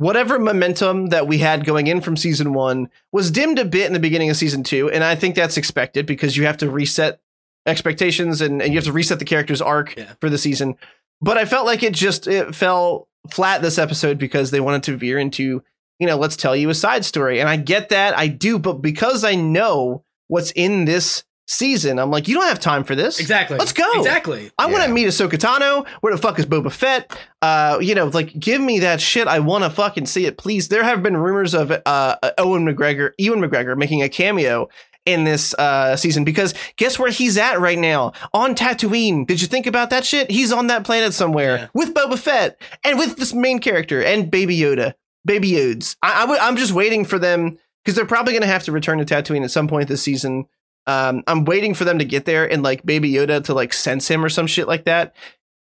whatever 0.02 0.38
momentum 0.38 1.06
that 1.06 1.26
we 1.26 1.38
had 1.38 1.64
going 1.64 1.86
in 1.86 2.00
from 2.00 2.16
season 2.16 2.52
one 2.52 2.88
was 3.12 3.30
dimmed 3.30 3.58
a 3.58 3.64
bit 3.64 3.86
in 3.86 3.92
the 3.92 3.98
beginning 4.00 4.30
of 4.30 4.36
season 4.36 4.62
two, 4.62 4.90
and 4.90 5.02
I 5.04 5.14
think 5.14 5.34
that's 5.34 5.56
expected 5.56 6.04
because 6.06 6.36
you 6.36 6.44
have 6.46 6.56
to 6.58 6.70
reset 6.70 7.20
expectations 7.66 8.40
and, 8.40 8.60
and 8.60 8.72
you 8.72 8.78
have 8.78 8.84
to 8.86 8.92
reset 8.92 9.18
the 9.18 9.24
character's 9.24 9.62
arc 9.62 9.96
Yeah. 9.96 10.12
for 10.20 10.28
the 10.28 10.38
season. 10.38 10.76
but 11.20 11.38
I 11.38 11.44
felt 11.44 11.66
like 11.66 11.82
it 11.84 11.94
just 11.94 12.26
it 12.26 12.54
fell 12.54 13.08
flat 13.30 13.62
this 13.62 13.78
episode 13.78 14.18
because 14.18 14.50
they 14.50 14.58
wanted 14.60 14.82
to 14.84 14.96
veer 14.96 15.18
into 15.18 15.62
you 16.00 16.06
know 16.08 16.16
let's 16.16 16.36
tell 16.36 16.56
you 16.56 16.68
a 16.70 16.74
side 16.74 17.04
story, 17.04 17.38
and 17.40 17.48
I 17.48 17.56
get 17.56 17.90
that 17.90 18.18
I 18.18 18.26
do, 18.26 18.58
but 18.58 18.82
because 18.82 19.22
I 19.24 19.36
know 19.36 20.04
what's 20.28 20.50
in 20.52 20.84
this 20.86 21.22
season, 21.46 21.98
I'm 21.98 22.10
like 22.10 22.28
you 22.28 22.34
don't 22.34 22.46
have 22.48 22.60
time 22.60 22.84
for 22.84 22.94
this. 22.94 23.18
Exactly. 23.20 23.58
Let's 23.58 23.72
go. 23.72 23.84
Exactly. 23.96 24.50
I 24.58 24.66
want 24.66 24.84
to 24.84 24.90
meet 24.90 25.06
Ahsoka 25.08 25.32
Tano. 25.32 25.86
Where 26.00 26.14
the 26.14 26.20
fuck 26.20 26.38
is 26.38 26.46
Boba 26.46 26.70
Fett? 26.72 27.16
Uh, 27.40 27.78
you 27.80 27.94
know, 27.94 28.06
like 28.06 28.38
give 28.38 28.60
me 28.60 28.78
that 28.80 29.00
shit. 29.00 29.26
I 29.28 29.40
want 29.40 29.64
to 29.64 29.70
fucking 29.70 30.06
see 30.06 30.26
it, 30.26 30.38
please. 30.38 30.68
There 30.68 30.84
have 30.84 31.02
been 31.02 31.16
rumors 31.16 31.54
of 31.54 31.70
uh 31.84 32.16
Owen 32.38 32.64
McGregor, 32.66 33.10
Ewan 33.18 33.40
McGregor, 33.40 33.76
making 33.76 34.02
a 34.02 34.08
cameo 34.08 34.68
in 35.04 35.24
this 35.24 35.52
uh 35.54 35.96
season 35.96 36.22
because 36.22 36.54
guess 36.76 36.96
where 36.96 37.10
he's 37.10 37.36
at 37.36 37.58
right 37.58 37.78
now 37.78 38.12
on 38.32 38.54
Tatooine. 38.54 39.26
Did 39.26 39.40
you 39.42 39.48
think 39.48 39.66
about 39.66 39.90
that 39.90 40.04
shit? 40.04 40.30
He's 40.30 40.52
on 40.52 40.68
that 40.68 40.84
planet 40.84 41.12
somewhere 41.12 41.56
Yeah. 41.56 41.66
with 41.74 41.92
Boba 41.92 42.16
Fett 42.18 42.60
and 42.84 42.98
with 42.98 43.16
this 43.16 43.34
main 43.34 43.58
character 43.58 44.00
and 44.02 44.30
Baby 44.30 44.56
Yoda, 44.56 44.94
Baby 45.24 45.50
Yodes. 45.50 45.96
I, 46.02 46.18
I 46.18 46.20
w- 46.20 46.38
I'm 46.40 46.56
just 46.56 46.72
waiting 46.72 47.04
for 47.04 47.18
them 47.18 47.58
because 47.84 47.96
they're 47.96 48.06
probably 48.06 48.32
going 48.32 48.42
to 48.42 48.46
have 48.48 48.62
to 48.62 48.70
return 48.72 48.98
to 48.98 49.04
Tatooine 49.04 49.42
at 49.42 49.50
some 49.50 49.66
point 49.66 49.88
this 49.88 50.02
season. 50.04 50.44
Um, 50.86 51.22
I'm 51.26 51.44
waiting 51.44 51.74
for 51.74 51.84
them 51.84 51.98
to 52.00 52.04
get 52.04 52.24
there 52.24 52.50
and 52.50 52.62
like 52.62 52.84
Baby 52.84 53.12
Yoda 53.12 53.44
to 53.44 53.54
like 53.54 53.72
sense 53.72 54.08
him 54.10 54.24
or 54.24 54.28
some 54.28 54.46
shit 54.46 54.66
like 54.68 54.84
that. 54.84 55.14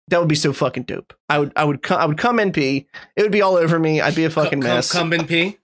That 0.08 0.18
would 0.18 0.28
be 0.28 0.34
so 0.34 0.52
fucking 0.52 0.84
dope. 0.84 1.12
I 1.28 1.38
would, 1.38 1.52
I 1.54 1.64
would, 1.64 1.82
co- 1.82 1.94
I 1.96 2.04
would 2.04 2.18
come 2.18 2.38
NP. 2.38 2.86
It 3.16 3.22
would 3.22 3.30
be 3.30 3.42
all 3.42 3.56
over 3.56 3.78
me. 3.78 4.00
I'd 4.00 4.14
be 4.16 4.24
a 4.24 4.30
fucking 4.30 4.60
come, 4.60 4.70
mess. 4.74 4.90
Come, 4.90 5.10
come, 5.12 5.26
P. 5.26 5.58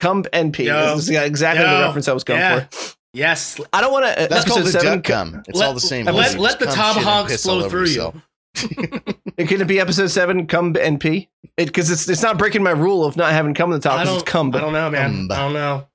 Come 0.00 0.22
NP. 0.24 0.60
Yo. 0.64 0.94
This 0.96 1.08
is 1.08 1.10
exactly 1.16 1.64
the 1.64 1.80
reference 1.82 2.08
I 2.08 2.12
was 2.12 2.24
going 2.24 2.40
Yeah. 2.40 2.60
for. 2.70 2.94
Yes. 3.12 3.60
I 3.72 3.80
don't 3.80 3.92
want 3.92 4.06
to. 4.06 4.28
That's 4.30 4.44
called 4.46 4.64
the 4.64 4.70
seven. 4.70 4.94
duck 5.00 5.04
cum. 5.04 5.42
It's 5.48 5.58
Let- 5.58 5.66
all 5.66 5.74
the 5.74 5.80
same. 5.80 6.06
let- 6.06 6.14
Just 6.24 6.38
let 6.38 6.58
the 6.58 6.66
cum, 6.66 6.74
Tom 6.74 6.94
shit, 6.94 7.04
Hogs 7.04 7.42
flow 7.42 7.68
through 7.68 7.86
you. 7.86 7.86
yourself. 7.88 8.14
It 9.38 9.48
could 9.48 9.60
it 9.60 9.66
be 9.66 9.78
episode 9.78 10.06
seven. 10.06 10.46
Come 10.46 10.72
NP. 10.72 11.28
It 11.58 11.66
because 11.66 11.90
it's 11.90 12.08
it's 12.08 12.22
not 12.22 12.38
breaking 12.38 12.62
my 12.62 12.70
rule 12.70 13.04
of 13.04 13.14
not 13.18 13.32
having 13.32 13.52
come 13.52 13.70
in 13.70 13.78
the 13.78 13.82
top 13.86 13.98
I 13.98 14.04
because 14.04 14.08
don't, 14.08 14.22
it's 14.22 14.30
come. 14.32 14.54
I 14.54 14.60
don't 14.60 14.72
know, 14.72 14.88
man. 14.88 15.10
Cumb. 15.28 15.32
I 15.32 15.36
don't 15.36 15.52
know. 15.52 15.86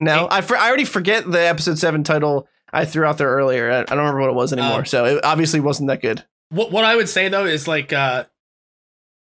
No, 0.00 0.28
I, 0.30 0.40
for, 0.42 0.56
I 0.56 0.68
already 0.68 0.84
forget 0.84 1.30
the 1.30 1.40
episode 1.40 1.78
seven 1.78 2.04
title 2.04 2.48
I 2.72 2.84
threw 2.84 3.04
out 3.04 3.18
there 3.18 3.30
earlier. 3.30 3.70
I, 3.70 3.80
I 3.80 3.84
don't 3.84 3.98
remember 3.98 4.20
what 4.20 4.30
it 4.30 4.34
was 4.34 4.52
anymore. 4.52 4.80
Um, 4.80 4.84
so 4.86 5.04
it 5.04 5.24
obviously 5.24 5.60
wasn't 5.60 5.88
that 5.88 6.02
good. 6.02 6.24
What 6.50 6.70
what 6.70 6.84
I 6.84 6.94
would 6.94 7.08
say 7.08 7.28
though 7.28 7.46
is 7.46 7.66
like 7.66 7.92
uh 7.92 8.24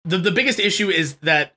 the 0.05 0.19
the 0.19 0.31
biggest 0.31 0.59
issue 0.59 0.89
is 0.89 1.17
that 1.17 1.55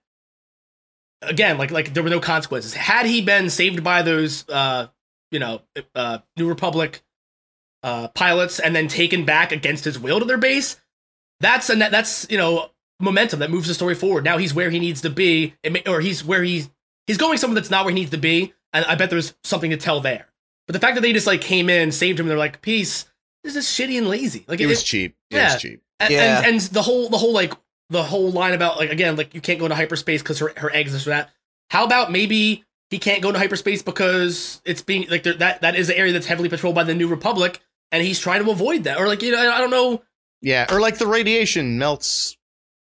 again, 1.21 1.57
like 1.57 1.71
like 1.71 1.93
there 1.93 2.03
were 2.03 2.09
no 2.09 2.19
consequences. 2.19 2.73
Had 2.73 3.05
he 3.05 3.21
been 3.21 3.49
saved 3.49 3.83
by 3.83 4.01
those 4.01 4.47
uh 4.49 4.87
you 5.31 5.39
know 5.39 5.61
uh 5.95 6.19
New 6.35 6.47
Republic 6.47 7.01
uh 7.83 8.09
pilots 8.09 8.59
and 8.59 8.75
then 8.75 8.87
taken 8.87 9.25
back 9.25 9.51
against 9.51 9.85
his 9.85 9.97
will 9.97 10.19
to 10.19 10.25
their 10.25 10.37
base, 10.37 10.79
that's 11.39 11.69
a 11.69 11.75
net 11.75 11.91
that's 11.91 12.27
you 12.29 12.37
know 12.37 12.71
momentum 12.99 13.39
that 13.39 13.51
moves 13.51 13.67
the 13.67 13.73
story 13.73 13.95
forward. 13.95 14.23
Now 14.23 14.37
he's 14.37 14.53
where 14.53 14.69
he 14.69 14.79
needs 14.79 15.01
to 15.01 15.09
be, 15.09 15.55
or 15.85 16.01
he's 16.01 16.23
where 16.23 16.43
he's 16.43 16.69
he's 17.07 17.17
going 17.17 17.37
somewhere 17.37 17.55
that's 17.55 17.71
not 17.71 17.85
where 17.85 17.93
he 17.93 17.99
needs 17.99 18.11
to 18.11 18.17
be, 18.17 18.53
and 18.77 18.85
I 18.85 18.95
bet 18.95 19.09
there's 19.09 19.33
something 19.43 19.71
to 19.71 19.77
tell 19.77 19.99
there. 20.01 20.27
But 20.67 20.73
the 20.73 20.79
fact 20.79 20.95
that 20.95 21.01
they 21.01 21.13
just 21.13 21.27
like 21.27 21.41
came 21.41 21.69
in, 21.69 21.91
saved 21.91 22.19
him, 22.19 22.25
and 22.25 22.31
they're 22.31 22.37
like, 22.37 22.61
"Peace," 22.61 23.05
this 23.43 23.55
is 23.55 23.65
shitty 23.65 23.97
and 23.97 24.07
lazy. 24.07 24.45
Like 24.47 24.59
It 24.59 24.67
was 24.67 24.81
it- 24.81 24.85
cheap. 24.85 25.15
It 25.29 25.35
yeah. 25.37 25.53
was 25.53 25.61
cheap. 25.61 25.81
and, 25.99 26.11
Yeah. 26.13 26.37
and 26.39 26.45
and 26.47 26.61
the 26.61 26.81
whole 26.81 27.09
the 27.09 27.17
whole 27.17 27.33
like 27.33 27.53
the 27.89 28.03
whole 28.03 28.31
line 28.31 28.53
about 28.53 28.77
like 28.77 28.89
again 28.91 29.15
like 29.15 29.33
you 29.33 29.41
can't 29.41 29.59
go 29.59 29.65
into 29.65 29.75
hyperspace 29.75 30.21
because 30.21 30.39
her 30.39 30.53
her 30.57 30.73
eggs 30.73 30.91
this 30.93 31.07
or 31.07 31.11
that. 31.11 31.29
How 31.69 31.85
about 31.85 32.11
maybe 32.11 32.63
he 32.89 32.99
can't 32.99 33.21
go 33.21 33.29
into 33.29 33.39
hyperspace 33.39 33.81
because 33.81 34.61
it's 34.65 34.81
being 34.81 35.07
like 35.09 35.23
that 35.23 35.61
that 35.61 35.75
is 35.75 35.89
an 35.89 35.95
area 35.95 36.13
that's 36.13 36.25
heavily 36.25 36.49
patrolled 36.49 36.75
by 36.75 36.83
the 36.83 36.93
New 36.95 37.07
Republic, 37.07 37.59
and 37.91 38.03
he's 38.03 38.19
trying 38.19 38.43
to 38.43 38.51
avoid 38.51 38.83
that. 38.85 38.97
Or 38.97 39.07
like 39.07 39.21
you 39.21 39.31
know 39.31 39.39
I 39.51 39.57
don't 39.59 39.71
know. 39.71 40.01
Yeah, 40.41 40.67
or 40.71 40.79
like 40.79 40.97
the 40.97 41.07
radiation 41.07 41.79
melts 41.79 42.37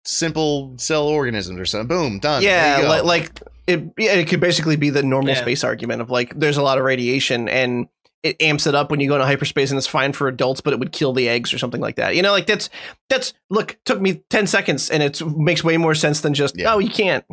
simple 0.05 0.75
cell 0.79 1.07
organisms 1.07 1.59
or 1.59 1.67
something. 1.67 1.89
Boom, 1.89 2.19
done. 2.21 2.43
Yeah, 2.43 2.83
like, 2.87 3.05
like 3.05 3.43
it. 3.71 3.93
It 3.97 4.29
could 4.29 4.41
basically 4.41 4.77
be 4.77 4.91
the 4.91 5.03
normal 5.03 5.35
Yeah. 5.35 5.41
space 5.41 5.65
argument 5.65 6.03
of 6.03 6.11
like 6.11 6.39
there's 6.39 6.57
a 6.57 6.63
lot 6.63 6.79
of 6.79 6.85
radiation 6.85 7.49
and 7.49 7.87
it 8.23 8.37
amps 8.43 8.67
it 8.67 8.75
up 8.75 8.91
when 8.91 9.01
you 9.01 9.09
go 9.09 9.15
into 9.15 9.25
hyperspace 9.27 9.71
and 9.71 9.79
it's 9.79 9.87
fine 9.87 10.13
for 10.13 10.29
adults, 10.29 10.61
but 10.61 10.75
it 10.75 10.79
would 10.79 10.93
kill 10.93 11.15
the 11.15 11.27
eggs 11.29 11.55
or 11.55 11.59
something 11.59 11.81
like 11.81 11.97
that. 11.97 12.15
You 12.15 12.21
know, 12.23 12.33
like 12.33 12.47
that's 12.47 12.69
that's 13.09 13.33
look 13.49 13.79
took 13.87 14.01
me 14.01 14.23
ten 14.29 14.47
seconds 14.47 14.91
and 14.91 15.03
it 15.03 15.23
makes 15.27 15.65
way 15.65 15.77
more 15.79 15.95
sense 15.95 16.21
than 16.21 16.35
just 16.35 16.59
Yeah. 16.59 16.75
oh 16.75 16.79
you 16.79 16.91
can't. 16.91 17.25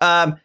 Um, 0.00 0.40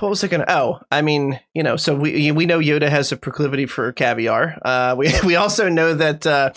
what 0.00 0.10
was 0.10 0.22
I 0.22 0.28
gonna? 0.28 0.44
Oh, 0.48 0.80
I 0.92 1.02
mean, 1.02 1.40
you 1.54 1.62
know, 1.62 1.76
so 1.76 1.94
we 1.94 2.30
we 2.30 2.46
know 2.46 2.58
Yoda 2.60 2.88
has 2.88 3.10
a 3.10 3.16
proclivity 3.16 3.66
for 3.66 3.90
caviar. 3.92 4.58
Uh, 4.64 4.94
we 4.98 5.12
we 5.24 5.34
also 5.36 5.68
know 5.68 5.94
that 5.94 6.26
uh, 6.26 6.52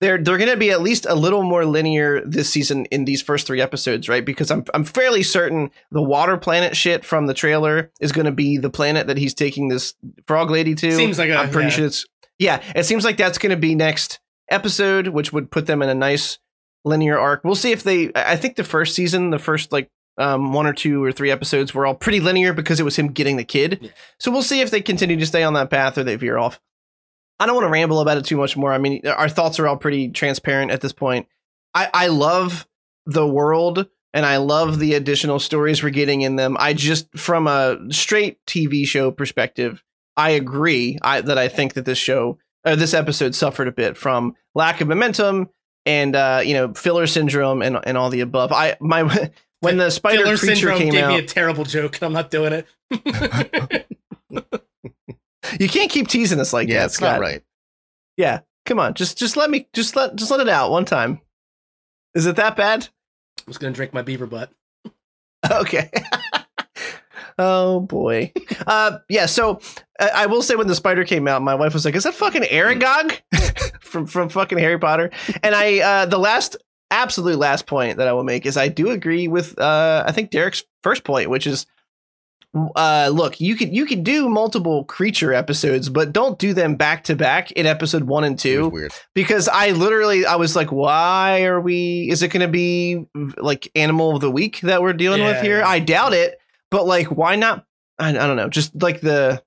they're 0.00 0.18
they're 0.18 0.38
going 0.38 0.50
to 0.50 0.56
be 0.56 0.70
at 0.70 0.82
least 0.82 1.06
a 1.08 1.14
little 1.14 1.42
more 1.42 1.64
linear 1.64 2.22
this 2.24 2.50
season 2.50 2.84
in 2.86 3.04
these 3.04 3.22
first 3.22 3.46
three 3.46 3.60
episodes, 3.60 4.08
right? 4.08 4.24
Because 4.24 4.50
I'm 4.50 4.64
I'm 4.74 4.84
fairly 4.84 5.22
certain 5.22 5.70
the 5.90 6.02
water 6.02 6.36
planet 6.36 6.76
shit 6.76 7.04
from 7.04 7.26
the 7.26 7.34
trailer 7.34 7.90
is 8.00 8.12
going 8.12 8.26
to 8.26 8.32
be 8.32 8.58
the 8.58 8.70
planet 8.70 9.06
that 9.06 9.16
he's 9.16 9.34
taking 9.34 9.68
this 9.68 9.94
frog 10.26 10.50
lady 10.50 10.74
to. 10.74 10.92
Seems 10.92 11.18
like 11.18 11.30
a- 11.30 11.36
I'm 11.36 11.50
pretty 11.50 11.68
yeah. 11.68 11.74
sure 11.74 11.86
it's 11.86 12.06
yeah. 12.38 12.62
It 12.74 12.84
seems 12.84 13.04
like 13.04 13.16
that's 13.16 13.38
going 13.38 13.50
to 13.50 13.56
be 13.56 13.74
next 13.74 14.20
episode, 14.50 15.08
which 15.08 15.32
would 15.32 15.50
put 15.50 15.66
them 15.66 15.82
in 15.82 15.88
a 15.88 15.94
nice 15.94 16.38
linear 16.84 17.18
arc. 17.18 17.42
We'll 17.44 17.54
see 17.54 17.72
if 17.72 17.82
they. 17.82 18.12
I 18.14 18.32
I 18.32 18.36
think 18.36 18.56
the 18.56 18.64
first 18.64 18.94
season, 18.94 19.30
the 19.30 19.38
first 19.38 19.72
like 19.72 19.90
um, 20.18 20.52
one 20.52 20.66
or 20.66 20.72
two 20.72 21.02
or 21.02 21.12
three 21.12 21.30
episodes 21.30 21.74
were 21.74 21.86
all 21.86 21.94
pretty 21.94 22.20
linear 22.20 22.52
because 22.52 22.80
it 22.80 22.84
was 22.84 22.96
him 22.96 23.08
getting 23.08 23.36
the 23.36 23.44
kid. 23.44 23.78
Yeah. 23.80 23.90
So 24.18 24.30
we'll 24.30 24.42
see 24.42 24.60
if 24.60 24.70
they 24.70 24.80
continue 24.80 25.16
to 25.18 25.26
stay 25.26 25.42
on 25.42 25.54
that 25.54 25.70
path 25.70 25.98
or 25.98 26.04
they 26.04 26.16
veer 26.16 26.38
off. 26.38 26.60
I 27.38 27.46
don't 27.46 27.54
want 27.54 27.66
to 27.66 27.70
ramble 27.70 28.00
about 28.00 28.18
it 28.18 28.24
too 28.24 28.36
much 28.36 28.56
more. 28.56 28.72
I 28.72 28.78
mean, 28.78 29.06
our 29.06 29.28
thoughts 29.28 29.58
are 29.58 29.68
all 29.68 29.76
pretty 29.76 30.08
transparent 30.08 30.70
at 30.70 30.80
this 30.80 30.92
point. 30.92 31.26
I, 31.74 31.90
I 31.92 32.06
love 32.08 32.66
the 33.04 33.26
world 33.26 33.88
and 34.14 34.24
I 34.24 34.38
love 34.38 34.78
the 34.78 34.94
additional 34.94 35.38
stories 35.38 35.82
we're 35.82 35.90
getting 35.90 36.22
in 36.22 36.36
them. 36.36 36.56
I 36.58 36.72
just, 36.72 37.12
from 37.16 37.46
a 37.46 37.78
straight 37.90 38.44
TV 38.46 38.86
show 38.86 39.10
perspective, 39.10 39.82
I 40.16 40.30
agree 40.30 40.98
I, 41.02 41.20
that 41.20 41.36
I 41.36 41.48
think 41.48 41.74
that 41.74 41.84
this 41.84 41.98
show, 41.98 42.38
or 42.64 42.76
this 42.76 42.94
episode, 42.94 43.34
suffered 43.34 43.68
a 43.68 43.72
bit 43.72 43.96
from 43.96 44.34
lack 44.54 44.80
of 44.80 44.88
momentum 44.88 45.50
and 45.86 46.16
uh, 46.16 46.42
you 46.44 46.52
know 46.52 46.74
filler 46.74 47.06
syndrome 47.06 47.62
and 47.62 47.78
and 47.84 47.96
all 47.96 48.10
the 48.10 48.20
above. 48.20 48.52
I 48.52 48.76
my 48.80 49.30
when 49.60 49.78
the 49.78 49.90
spider 49.90 50.24
Filler 50.24 50.36
creature 50.36 50.54
syndrome 50.56 50.78
came 50.78 50.90
gave 50.90 51.04
out, 51.04 51.08
me 51.10 51.18
a 51.18 51.22
terrible 51.22 51.64
joke, 51.64 51.96
and 51.96 52.02
I'm 52.04 52.12
not 52.12 52.30
doing 52.30 52.52
it. 52.52 53.86
you 55.60 55.68
can't 55.68 55.90
keep 55.90 56.08
teasing 56.08 56.40
us 56.40 56.52
like 56.52 56.68
yeah, 56.68 56.80
that. 56.80 56.84
it's 56.86 56.94
Scott. 56.94 57.14
not 57.14 57.20
right. 57.20 57.42
Yeah, 58.16 58.40
come 58.64 58.78
on, 58.78 58.94
just 58.94 59.18
just 59.18 59.36
let 59.36 59.50
me 59.50 59.68
just 59.72 59.96
let 59.96 60.16
just 60.16 60.30
let 60.30 60.40
it 60.40 60.48
out 60.48 60.70
one 60.70 60.84
time. 60.84 61.20
Is 62.14 62.26
it 62.26 62.36
that 62.36 62.56
bad? 62.56 62.88
I 63.38 63.42
was 63.46 63.58
gonna 63.58 63.74
drink 63.74 63.92
my 63.92 64.02
beaver 64.02 64.26
butt. 64.26 64.50
Okay. 65.50 65.90
oh 67.38 67.80
boy. 67.80 68.32
Uh, 68.66 68.98
yeah. 69.08 69.26
So 69.26 69.60
uh, 70.00 70.08
I 70.12 70.26
will 70.26 70.42
say 70.42 70.56
when 70.56 70.66
the 70.66 70.74
spider 70.74 71.04
came 71.04 71.28
out, 71.28 71.42
my 71.42 71.54
wife 71.54 71.72
was 71.72 71.84
like, 71.84 71.94
"Is 71.94 72.02
that 72.02 72.14
fucking 72.14 72.42
Aragog 72.42 73.20
from 73.80 74.06
from 74.06 74.28
fucking 74.28 74.58
Harry 74.58 74.78
Potter?" 74.78 75.10
And 75.44 75.54
I 75.54 75.78
uh, 75.80 76.06
the 76.06 76.18
last 76.18 76.56
absolute 76.90 77.38
last 77.38 77.66
point 77.66 77.98
that 77.98 78.08
I 78.08 78.12
will 78.12 78.24
make 78.24 78.44
is 78.46 78.56
I 78.56 78.66
do 78.68 78.90
agree 78.90 79.28
with 79.28 79.56
uh, 79.60 80.02
I 80.04 80.10
think 80.10 80.30
Derek's 80.30 80.64
first 80.82 81.04
point, 81.04 81.30
which 81.30 81.46
is. 81.46 81.66
Uh, 82.74 83.10
look, 83.12 83.38
you 83.38 83.54
could 83.54 83.74
you 83.74 83.84
could 83.84 84.02
do 84.02 84.30
multiple 84.30 84.84
creature 84.84 85.34
episodes, 85.34 85.90
but 85.90 86.12
don't 86.12 86.38
do 86.38 86.54
them 86.54 86.74
back 86.74 87.04
to 87.04 87.14
back 87.14 87.52
in 87.52 87.66
episode 87.66 88.04
one 88.04 88.24
and 88.24 88.38
two 88.38 88.68
weird. 88.68 88.94
because 89.14 89.46
I 89.46 89.72
literally 89.72 90.24
I 90.24 90.36
was 90.36 90.56
like, 90.56 90.72
why 90.72 91.42
are 91.44 91.60
we? 91.60 92.08
Is 92.10 92.22
it 92.22 92.28
going 92.28 92.40
to 92.40 92.48
be 92.48 93.06
like 93.36 93.70
animal 93.74 94.14
of 94.14 94.22
the 94.22 94.30
week 94.30 94.60
that 94.60 94.80
we're 94.80 94.94
dealing 94.94 95.22
with 95.22 95.42
here? 95.42 95.58
yeah. 95.58 95.68
I 95.68 95.80
doubt 95.80 96.14
it, 96.14 96.38
but 96.70 96.86
like, 96.86 97.08
why 97.08 97.36
not? 97.36 97.66
I, 97.98 98.10
I 98.10 98.12
don't 98.12 98.36
know, 98.36 98.48
just 98.48 98.80
like 98.80 99.00
the. 99.00 99.42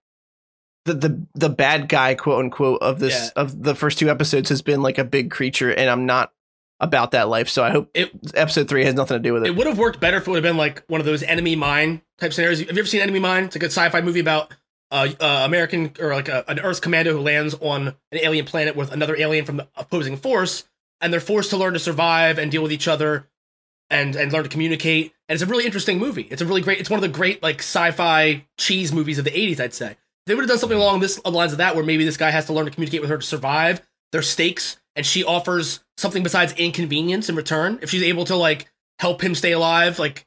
The, 0.86 0.94
the 0.94 1.28
the 1.36 1.50
bad 1.50 1.88
guy 1.88 2.16
quote 2.16 2.40
unquote 2.40 2.82
of 2.82 3.00
this 3.00 3.30
of 3.36 3.62
the 3.62 3.76
first 3.76 4.00
two 4.00 4.10
episodes 4.10 4.50
has 4.50 4.64
been 4.64 4.82
like 4.82 4.98
a 4.98 5.04
big 5.04 5.30
creature 5.30 5.72
and 5.72 5.88
I'm 5.88 6.08
not 6.08 6.32
about 6.80 7.12
that 7.12 7.28
life 7.28 7.50
so 7.50 7.64
I 7.64 7.72
hope 7.72 7.90
It- 7.94 8.12
episode 8.34 8.68
three 8.70 8.86
has 8.86 8.94
nothing 8.94 9.16
to 9.16 9.20
do 9.20 9.34
with 9.34 9.44
it. 9.44 9.50
It 9.50 9.56
would 9.56 9.68
have 9.68 9.78
worked 9.78 10.00
better 10.00 10.18
if 10.18 10.28
it 10.28 10.32
would 10.32 10.38
have 10.38 10.44
been 10.44 10.58
like 10.58 10.84
one 10.88 11.02
of 11.02 11.06
those 11.06 11.24
enemy 11.24 11.56
mine 11.56 12.02
type 12.20 12.34
scenarios. 12.34 12.60
Have 12.60 12.72
you 12.72 12.80
ever 12.80 12.88
seen 12.88 13.02
Enemy 13.02 13.20
Mine? 13.20 13.44
It's 13.46 13.56
a 13.56 13.60
good 13.60 13.72
sci-fi 13.72 14.02
movie 14.02 14.20
about 14.20 14.54
uh, 14.92 15.08
uh 15.20 15.42
American 15.46 15.94
or 16.00 16.14
like 16.14 16.28
a, 16.28 16.44
an 16.50 16.60
Earth 16.60 16.82
commando 16.82 17.14
who 17.14 17.22
lands 17.22 17.54
on 17.56 17.88
an 17.88 18.20
alien 18.22 18.46
planet 18.46 18.76
with 18.76 18.92
another 18.92 19.16
alien 19.18 19.46
from 19.46 19.58
the 19.58 19.68
opposing 19.76 20.18
force, 20.18 20.66
and 21.02 21.14
they're 21.14 21.20
forced 21.20 21.50
to 21.52 21.58
learn 21.58 21.74
to 21.74 21.80
survive 21.80 22.38
and 22.38 22.52
deal 22.52 22.64
with 22.64 22.72
each 22.72 22.88
other, 22.88 23.28
and 23.90 24.16
and 24.16 24.32
learn 24.34 24.44
to 24.44 24.50
communicate. 24.50 25.14
And 25.28 25.36
it's 25.36 25.44
a 25.44 25.46
really 25.46 25.66
interesting 25.66 26.00
movie. 26.00 26.28
It's 26.32 26.42
a 26.42 26.46
really 26.46 26.62
great. 26.62 26.80
It's 26.80 26.90
one 26.90 26.98
of 26.98 27.02
the 27.04 27.08
great 27.08 27.44
like 27.44 27.60
sci-fi 27.60 28.46
cheese 28.58 28.92
movies 28.92 29.20
of 29.20 29.26
the 29.26 29.32
'80s. 29.32 29.60
I'd 29.60 29.74
say 29.74 29.96
they 30.26 30.36
would 30.36 30.42
have 30.42 30.50
done 30.50 30.60
something 30.60 30.78
along 30.78 31.02
this 31.02 31.24
lines 31.24 31.52
of 31.52 31.60
that, 31.60 31.76
where 31.76 31.86
maybe 31.86 32.04
this 32.04 32.18
guy 32.18 32.32
has 32.32 32.46
to 32.48 32.54
learn 32.54 32.66
to 32.66 32.72
communicate 32.72 33.02
with 33.02 33.10
her 33.10 33.18
to 33.18 33.26
survive. 33.26 33.82
Their 34.12 34.24
stakes, 34.24 34.78
and 34.96 35.06
she 35.06 35.24
offers 35.24 35.82
something 36.00 36.24
besides 36.24 36.54
inconvenience 36.54 37.30
in 37.30 37.36
return. 37.36 37.80
If 37.82 37.90
she's 37.90 38.04
able 38.04 38.26
to 38.26 38.36
like 38.36 38.70
help 39.00 39.22
him 39.22 39.36
stay 39.36 39.52
alive, 39.52 40.00
like 40.00 40.26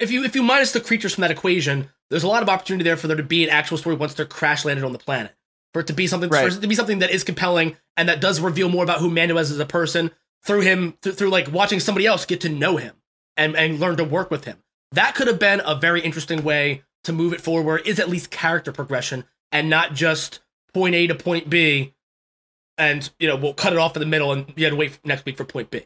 if 0.00 0.10
you 0.10 0.24
if 0.24 0.34
you 0.34 0.42
minus 0.42 0.72
the 0.72 0.80
creatures 0.80 1.14
from 1.14 1.22
that 1.22 1.30
equation, 1.30 1.90
there's 2.10 2.22
a 2.24 2.28
lot 2.28 2.42
of 2.42 2.48
opportunity 2.48 2.84
there 2.84 2.96
for 2.96 3.08
there 3.08 3.16
to 3.16 3.22
be 3.22 3.42
an 3.44 3.50
actual 3.50 3.78
story 3.78 3.96
once 3.96 4.14
they're 4.14 4.26
crash 4.26 4.64
landed 4.64 4.84
on 4.84 4.92
the 4.92 4.98
planet. 4.98 5.34
For 5.72 5.80
it 5.80 5.86
to 5.88 5.92
be 5.92 6.06
something, 6.06 6.30
Right. 6.30 6.50
for 6.50 6.56
it 6.56 6.60
to 6.60 6.68
be 6.68 6.74
something 6.74 7.00
that 7.00 7.10
is 7.10 7.24
compelling 7.24 7.76
and 7.96 8.08
that 8.08 8.20
does 8.20 8.40
reveal 8.40 8.68
more 8.68 8.84
about 8.84 9.00
who 9.00 9.10
Mando 9.10 9.36
is 9.38 9.50
as 9.50 9.58
a 9.58 9.66
person. 9.66 10.10
through 10.44 10.60
him 10.60 10.92
through 11.02 11.28
like 11.30 11.50
watching 11.50 11.80
somebody 11.80 12.06
else 12.06 12.24
get 12.24 12.40
to 12.42 12.48
know 12.48 12.76
him 12.76 12.94
and 13.36 13.56
and 13.56 13.80
learn 13.80 13.96
to 13.96 14.04
work 14.04 14.30
with 14.30 14.44
him. 14.44 14.62
That 14.92 15.16
could 15.16 15.26
have 15.26 15.40
been 15.40 15.60
a 15.64 15.74
very 15.74 16.00
interesting 16.02 16.44
way 16.44 16.84
to 17.02 17.12
move 17.12 17.32
it 17.32 17.40
forward. 17.40 17.82
is 17.84 17.98
at 17.98 18.08
least 18.08 18.30
character 18.30 18.70
progression 18.70 19.24
and 19.50 19.68
not 19.68 19.94
just 19.94 20.38
point 20.72 20.94
A 20.94 21.08
to 21.08 21.16
point 21.16 21.50
B, 21.50 21.94
and 22.78 23.08
you 23.18 23.28
know 23.28 23.36
we'll 23.36 23.54
cut 23.54 23.72
it 23.72 23.78
off 23.78 23.96
in 23.96 24.00
the 24.00 24.06
middle 24.06 24.32
and 24.32 24.52
you 24.56 24.64
had 24.64 24.70
to 24.70 24.76
wait 24.76 24.98
next 25.04 25.24
week 25.24 25.36
for 25.36 25.44
point 25.44 25.70
B. 25.70 25.82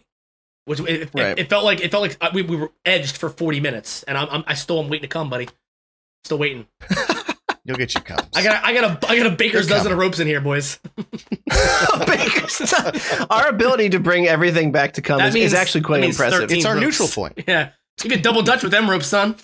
Which 0.67 0.81
it, 0.81 0.89
it- 0.89 1.11
Right. 1.15 1.39
it 1.39 1.49
felt 1.49 1.65
like 1.65 1.81
it 1.81 1.91
felt 1.91 2.03
like 2.03 2.17
uh, 2.21 2.31
we, 2.35 2.43
we 2.43 2.57
were 2.57 2.71
edged 2.85 3.17
for 3.17 3.29
forty 3.31 3.61
minutes, 3.61 4.03
and 4.05 4.17
I'm, 4.19 4.29
I'm 4.31 4.45
I 4.47 4.55
still 4.55 4.79
am 4.83 4.89
waiting 4.89 5.03
to 5.03 5.09
come, 5.09 5.31
buddy. 5.31 5.49
Still 6.25 6.39
waiting. 6.39 6.67
You'll 7.65 7.77
get 7.77 7.95
your 7.95 8.03
cups. 8.03 8.37
I 8.37 8.43
got 8.43 8.65
I 8.65 8.73
got 8.75 8.85
a 9.05 9.09
I 9.11 9.17
got 9.19 9.27
a 9.27 9.37
baker's 9.37 9.67
They're 9.69 9.79
dozen 9.79 9.93
of 9.93 9.99
ropes 9.99 10.19
in 10.19 10.27
here, 10.27 10.41
boys. 10.41 10.79
Baker's 12.07 12.59
dozen. 12.59 13.27
Our 13.31 13.49
ability 13.49 13.91
to 13.91 14.01
bring 14.01 14.27
everything 14.27 14.73
back 14.73 14.95
to 14.95 15.03
come 15.03 15.19
That 15.19 15.29
is, 15.29 15.35
means- 15.35 15.47
is 15.47 15.55
actually 15.55 15.83
quite 15.83 16.05
impressive. 16.05 16.51
it's 16.51 16.65
our 16.65 16.75
ropes. 16.75 16.85
neutral 16.85 17.09
point. 17.09 17.45
Yeah, 17.47 17.71
you 18.03 18.11
get 18.11 18.23
double 18.23 18.43
dutch 18.43 18.62
with 18.62 18.73
them 18.73 18.89
ropes, 18.89 19.07
son. 19.07 19.37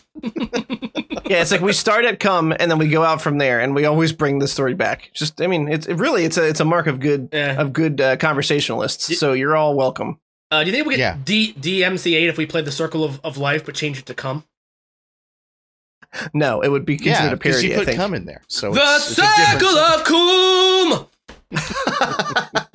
Yeah, 1.28 1.42
it's 1.42 1.50
like 1.50 1.60
we 1.60 1.72
start 1.72 2.04
at 2.04 2.20
come 2.20 2.52
and 2.58 2.70
then 2.70 2.78
we 2.78 2.88
go 2.88 3.02
out 3.02 3.20
from 3.20 3.38
there, 3.38 3.60
and 3.60 3.74
we 3.74 3.84
always 3.84 4.12
bring 4.12 4.38
the 4.38 4.46
story 4.48 4.74
back. 4.74 5.10
Just, 5.12 5.40
I 5.40 5.46
mean, 5.48 5.68
it's 5.68 5.86
it 5.86 5.94
really 5.94 6.24
it's 6.24 6.36
a 6.38 6.46
it's 6.48 6.60
a 6.60 6.64
mark 6.64 6.86
of 6.86 7.00
good 7.00 7.28
Yeah. 7.32 7.60
of 7.60 7.72
good 7.72 8.00
uh, 8.00 8.16
conversationalists. 8.16 9.18
So 9.18 9.32
you're 9.32 9.56
all 9.56 9.74
welcome. 9.74 10.20
Uh, 10.50 10.62
do 10.62 10.70
you 10.70 10.76
think 10.76 10.86
we 10.86 10.94
get 10.96 11.00
Yeah. 11.00 11.16
D 11.24 11.52
DMCA'd 11.54 12.28
if 12.28 12.38
we 12.38 12.46
played 12.46 12.64
the 12.64 12.70
Circle 12.72 13.02
of, 13.02 13.20
of 13.24 13.36
Life 13.38 13.64
but 13.66 13.74
change 13.74 13.98
it 13.98 14.06
to 14.06 14.14
come? 14.14 14.44
No, 16.32 16.60
it 16.62 16.68
would 16.68 16.84
be 16.86 16.96
considered 16.96 17.24
Yeah, 17.26 17.32
a 17.32 17.36
because 17.36 17.52
parody. 17.56 17.68
you 17.68 17.74
I 17.74 17.78
put 17.78 17.86
think. 17.86 17.96
cum 17.98 18.14
in 18.14 18.24
there. 18.26 18.42
So 18.46 18.72
the 18.72 18.80
it's, 18.80 19.10
it's 19.10 19.18
a 19.18 19.58
Circle 19.58 19.76
of 19.78 20.04
Coom. 20.04 21.06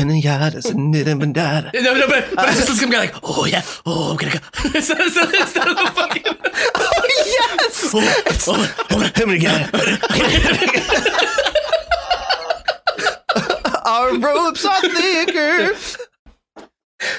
and 0.00 0.10
the 0.10 0.18
yard 0.18 0.54
is 0.54 0.64
a 0.66 0.74
knitting 0.74 1.18
and. 1.18 1.70
No, 1.74 1.94
no, 1.94 2.06
but, 2.08 2.24
but 2.34 2.48
it's 2.48 2.66
just 2.66 2.80
some 2.80 2.90
guy 2.90 2.98
like, 3.00 3.14
oh 3.22 3.44
yeah, 3.44 3.62
oh 3.86 4.10
I'm 4.12 4.16
gonna 4.16 4.32
go. 4.32 4.38
instead, 4.74 4.98
instead, 5.00 5.34
instead 5.34 5.68
of 5.68 5.76
the 5.76 5.90
fucking. 5.94 6.24
Oh 6.82 7.02
yes, 7.26 7.90
Oh, 7.94 8.22
oh, 8.48 8.74
oh, 8.90 9.02
I'm 9.14 9.26
gonna 9.26 9.38
get 9.38 9.70
it. 9.72 10.00
Our 13.86 14.18
ropes 14.18 14.64
are 14.64 14.80
thicker. 14.82 15.74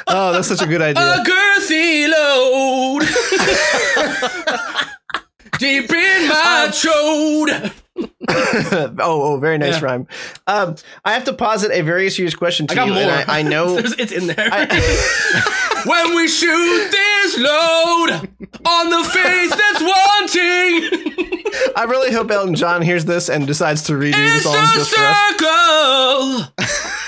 Oh, 0.08 0.32
that's 0.32 0.48
such 0.48 0.62
a 0.62 0.66
good 0.68 0.82
idea. 0.82 1.04
a 1.04 1.18
girthy 1.24 2.08
load 2.10 3.02
deep 5.60 5.92
in 5.92 6.28
my 6.30 6.70
chode. 6.72 7.72
oh, 8.30 8.94
oh, 9.00 9.38
very 9.40 9.58
nice 9.58 9.80
Yeah. 9.82 9.86
rhyme. 9.86 10.08
Um, 10.48 10.76
I 11.06 11.14
have 11.14 11.24
to 11.26 11.34
posit 11.34 11.72
a 11.72 11.82
very 11.82 12.10
serious 12.10 12.36
question 12.36 12.68
to 12.68 12.80
I 12.82 12.86
you, 12.86 12.94
I, 12.94 13.40
I 13.40 13.42
know. 13.44 13.78
It's 14.00 14.12
in 14.12 14.28
there. 14.28 14.50
I- 14.52 15.84
when 15.86 16.16
we 16.16 16.28
shoot 16.28 16.90
this 16.92 17.38
load 17.38 18.30
on 18.66 18.90
the 18.90 19.04
face 19.10 19.52
that's 19.56 19.82
wanting, 19.82 21.44
I 21.76 21.84
really 21.88 22.12
hope 22.14 22.30
Elton 22.32 22.56
John 22.56 22.82
hears 22.82 23.06
this 23.06 23.30
and 23.30 23.46
decides 23.48 23.84
to 23.84 23.94
redo 23.94 24.12
the 24.14 24.36
it's 24.36 24.44
song 24.44 24.54
the 24.56 24.74
just 24.76 24.94
for 24.96 25.02
us. 25.04 25.18
circle, 25.30 26.54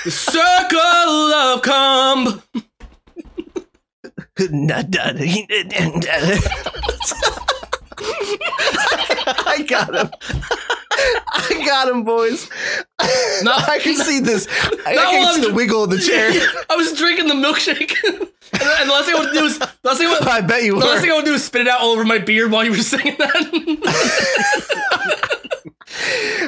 the 0.04 0.10
circle 0.10 1.32
of 1.32 1.62
cum. 1.62 2.42
I 9.46 9.64
got 9.68 9.94
him. 9.94 10.10
I 11.32 11.62
got 11.66 11.88
him, 11.88 12.04
boys. 12.04 12.48
No, 13.42 13.52
I 13.52 13.78
can 13.82 13.96
see 13.96 14.20
this. 14.20 14.46
I, 14.86 14.92
I 14.92 14.94
No, 14.94 15.10
can 15.10 15.34
see 15.34 15.48
the 15.48 15.54
wiggle 15.54 15.84
of 15.84 15.90
the 15.90 15.98
chair. 16.08 16.30
I 16.70 16.76
was 16.76 16.92
drinking 16.96 17.26
the 17.28 17.34
milkshake, 17.34 17.94
and 18.04 18.28
the, 18.60 18.76
and 18.80 18.88
the 18.88 18.92
last 18.92 19.06
thing 19.06 19.16
I 19.16 19.20
would 19.20 19.32
do 19.32 19.44
is 19.44 19.58
the 19.58 19.70
last 19.82 19.98
thing 19.98 20.06
I 20.08 20.10
would, 20.12 20.22
I 20.28 20.40
bet 20.40 20.62
you 20.62 20.78
the 20.78 20.86
last 20.86 21.00
thing 21.02 21.10
I 21.10 21.14
would 21.16 21.24
do 21.24 21.34
is 21.34 21.44
spit 21.44 21.62
it 21.62 21.68
out 21.68 21.80
all 21.80 21.92
over 21.92 22.04
my 22.04 22.18
beard 22.18 22.50
while 22.52 22.64
you 22.64 22.70
were 22.70 22.76
saying 22.78 23.16
that. 23.18 23.34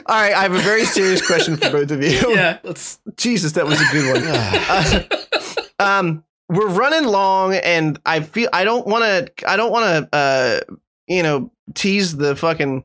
All 0.07 0.15
right, 0.21 0.33
I 0.35 0.43
have 0.43 0.53
a 0.55 0.59
very 0.59 0.85
serious 0.85 1.25
question 1.27 1.57
for 1.57 1.71
both 1.71 1.91
of 1.91 2.03
you. 2.03 2.35
yeah, 2.35 2.59
let's. 2.63 2.99
Jesus, 3.17 3.53
that 3.53 3.65
was 3.67 3.81
a 3.81 3.85
good 3.93 4.15
one. 4.15 4.23
Uh, 4.27 5.03
um, 5.79 6.25
we're 6.49 6.69
running 6.69 7.05
long, 7.05 7.55
and 7.55 7.99
I 8.07 8.21
feel 8.21 8.49
I 8.53 8.65
don't 8.65 8.87
want 8.87 9.05
to. 9.05 9.49
I 9.51 9.57
don't 9.57 9.73
want 9.73 10.11
to. 10.13 10.17
Uh, 10.17 10.61
you 11.09 11.23
know, 11.23 11.51
tease 11.75 12.17
the 12.17 12.35
fucking 12.37 12.85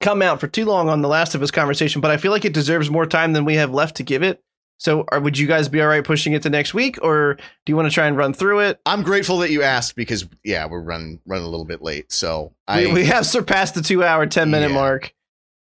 come 0.00 0.22
out 0.22 0.40
for 0.40 0.48
too 0.48 0.64
long 0.64 0.88
on 0.88 1.02
the 1.02 1.08
Last 1.08 1.34
of 1.34 1.42
Us 1.42 1.50
conversation, 1.50 2.00
but 2.00 2.10
I 2.10 2.16
feel 2.16 2.32
like 2.32 2.44
it 2.44 2.52
deserves 2.54 2.90
more 2.90 3.06
time 3.06 3.32
than 3.32 3.44
we 3.44 3.54
have 3.56 3.72
left 3.72 3.96
to 3.96 4.02
give 4.02 4.22
it. 4.22 4.42
So, 4.78 5.04
are, 5.12 5.20
would 5.20 5.36
you 5.38 5.46
guys 5.46 5.68
be 5.68 5.82
all 5.82 5.88
right 5.88 6.02
pushing 6.02 6.32
it 6.32 6.42
to 6.44 6.48
next 6.50 6.72
week, 6.72 6.98
or 7.02 7.34
do 7.34 7.42
you 7.66 7.76
want 7.76 7.86
to 7.86 7.92
try 7.94 8.06
and 8.06 8.16
run 8.16 8.32
through 8.32 8.60
it? 8.60 8.80
I'm 8.86 9.02
grateful 9.02 9.36
that 9.38 9.50
you 9.50 9.62
asked 9.62 9.94
because 9.94 10.26
yeah, 10.42 10.64
we're 10.66 10.80
running 10.80 11.20
running 11.26 11.46
a 11.46 11.50
little 11.50 11.66
bit 11.66 11.82
late. 11.82 12.10
So 12.10 12.54
I 12.66 12.86
we, 12.86 12.92
we 12.94 13.04
have 13.04 13.26
surpassed 13.26 13.74
the 13.74 13.82
two 13.82 14.02
hour, 14.02 14.26
10 14.26 14.50
minute 14.50 14.70
Yeah. 14.70 14.74
mark. 14.74 15.14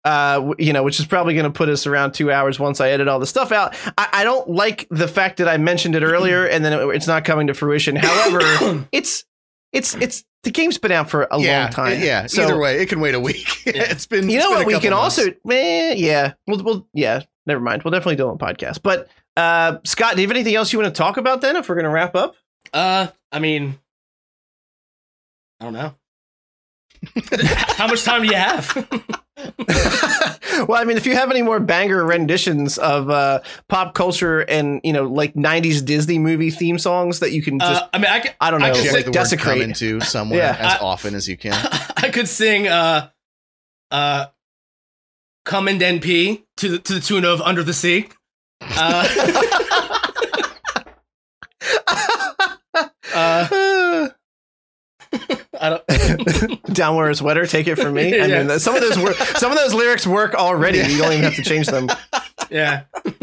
Uh, 0.06 0.53
you 0.57 0.72
know, 0.72 0.82
which 0.84 0.98
is 1.02 1.06
probably 1.06 1.34
going 1.34 1.44
to 1.44 1.52
put 1.52 1.68
us 1.68 1.86
around 1.86 2.14
two 2.14 2.32
hours 2.32 2.57
once 2.57 2.80
I 2.80 2.91
edit 2.91 3.10
all 3.10 3.20
the 3.20 3.28
stuff 3.28 3.52
out. 3.52 3.76
I, 3.98 4.07
I 4.14 4.24
don't 4.24 4.49
like 4.49 4.88
the 4.90 5.10
fact 5.10 5.38
that 5.38 5.49
I 5.49 5.57
mentioned 5.57 5.94
it 5.94 6.03
earlier 6.03 6.45
and 6.48 6.64
then 6.64 6.72
it, 6.72 6.82
it's 6.95 7.06
not 7.07 7.26
coming 7.26 7.48
to 7.48 7.53
fruition. 7.53 7.98
However, 7.98 8.88
it's 8.94 9.26
it's 9.71 9.95
it's 9.95 10.23
the 10.43 10.51
game's 10.51 10.77
been 10.77 10.91
out 10.91 11.09
for 11.09 11.23
a 11.23 11.39
yeah, 11.39 11.63
long 11.63 11.71
time. 11.71 11.99
Yeah, 12.01 12.25
So 12.27 12.43
either 12.43 12.57
way, 12.57 12.81
it 12.81 12.87
can 12.87 12.99
wait 12.99 13.13
a 13.15 13.19
week. 13.19 13.47
Yeah. 13.65 13.83
it's 13.91 14.07
been 14.07 14.29
you 14.29 14.39
know 14.39 14.51
what? 14.51 14.65
We 14.65 14.79
can 14.79 14.91
months. 14.91 15.19
also, 15.19 15.31
eh, 15.51 15.93
yeah, 15.95 16.33
we'll, 16.47 16.63
we'll, 16.63 16.87
yeah. 16.93 17.21
Never 17.45 17.59
mind. 17.61 17.83
We'll 17.83 17.91
definitely 17.91 18.15
do 18.15 18.27
it 18.27 18.31
on 18.31 18.37
podcast. 18.37 18.81
But 18.81 19.09
uh, 19.37 19.77
Scott, 19.83 20.15
do 20.15 20.21
you 20.21 20.27
have 20.27 20.35
anything 20.35 20.55
else 20.55 20.71
you 20.71 20.79
want 20.79 20.93
to 20.93 20.97
talk 20.97 21.17
about 21.17 21.41
then? 21.41 21.55
If 21.55 21.67
we're 21.67 21.75
going 21.75 21.85
to 21.85 21.91
wrap 21.91 22.15
up. 22.15 22.35
Uh, 22.73 23.07
I 23.31 23.39
mean, 23.39 23.77
I 25.59 25.65
don't 25.65 25.73
know. 25.73 25.93
How 27.77 27.88
much 27.88 28.03
time 28.03 28.21
do 28.23 28.27
you 28.27 28.35
have? 28.35 28.76
well, 30.67 30.73
I 30.80 30.84
mean, 30.85 30.97
if 30.97 31.05
you 31.05 31.15
have 31.15 31.31
any 31.31 31.41
more 31.41 31.59
banger 31.59 32.03
renditions 32.03 32.77
of 32.77 33.09
uh, 33.09 33.39
pop 33.69 33.93
culture 33.93 34.41
and 34.41 34.81
you 34.84 34.91
know, 34.91 35.03
like 35.05 35.34
'90s 35.34 35.84
Disney 35.85 36.19
movie 36.19 36.49
theme 36.51 36.77
songs 36.77 37.19
that 37.19 37.31
you 37.31 37.41
can 37.41 37.57
just, 37.59 37.84
Uh, 37.84 37.88
I 37.93 37.97
mean, 37.99 38.11
I 38.11 38.19
could, 38.19 38.35
I 38.41 38.51
don't 38.51 38.59
know, 38.59 38.65
I 38.67 38.71
could 38.71 38.84
Check 38.84 38.91
sing, 38.91 39.01
the 39.03 39.07
word 39.09 39.13
desecrate. 39.13 39.53
come 39.55 39.61
into 39.61 40.01
somewhere 40.01 40.39
Yeah. 40.39 40.57
as 40.59 40.73
I- 40.81 40.84
often 40.84 41.15
as 41.15 41.27
you 41.30 41.38
can. 41.38 41.53
I 41.97 42.09
could 42.09 42.27
sing 42.27 42.67
uh, 42.67 43.09
uh, 43.91 44.26
"Come 45.45 45.67
and 45.69 45.80
Then 45.80 45.99
Pee" 46.01 46.45
to 46.57 46.67
the 46.69 46.80
to 46.80 46.93
the 46.95 46.99
tune 46.99 47.23
of 47.26 47.39
"Under 47.41 47.63
the 47.63 47.73
Sea." 47.73 48.09
Uh, 48.61 49.07
uh, 53.13 54.09
I 55.61 55.69
don't. 55.69 56.64
down 56.73 56.95
where 56.95 57.10
it's 57.10 57.22
wetter. 57.22 57.45
Take 57.45 57.68
it 57.68 57.76
from 57.76 57.94
me. 57.94 58.19
I 58.19 58.26
Yeah. 58.26 58.44
mean, 58.44 58.60
some 58.60 58.76
of 58.76 58.81
those 58.81 58.98
wor- 58.98 59.14
some 59.14 59.52
of 59.52 59.57
those 59.57 59.73
lyrics 59.73 60.07
work 60.07 60.34
already. 60.36 60.80
You 60.80 60.98
don't 60.99 61.11
even 61.14 61.23
have 61.26 61.36
to 61.36 61.44
change 61.44 61.68
them. 61.68 61.90
Yeah, 62.49 62.84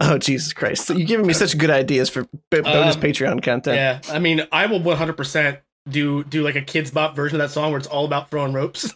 Oh 0.00 0.18
Jesus 0.18 0.52
Christ! 0.52 0.86
So 0.86 0.94
you're 0.94 1.06
giving 1.06 1.26
me 1.26 1.32
such 1.32 1.56
good 1.56 1.70
ideas 1.70 2.10
for 2.10 2.24
b- 2.50 2.60
bonus 2.60 2.96
Um, 2.96 3.02
Patreon 3.02 3.42
content. 3.42 3.76
yeah. 3.76 4.00
I 4.12 4.18
mean, 4.18 4.42
I 4.50 4.66
will 4.66 4.80
100 4.80 5.16
percent 5.16 5.58
do 5.88 6.24
do 6.24 6.42
like 6.42 6.56
a 6.56 6.62
Kidz 6.62 6.92
Bop 6.92 7.14
version 7.14 7.40
of 7.40 7.46
that 7.48 7.52
song 7.52 7.70
where 7.70 7.78
it's 7.78 7.86
all 7.86 8.04
about 8.04 8.30
throwing 8.30 8.52
ropes. 8.52 8.92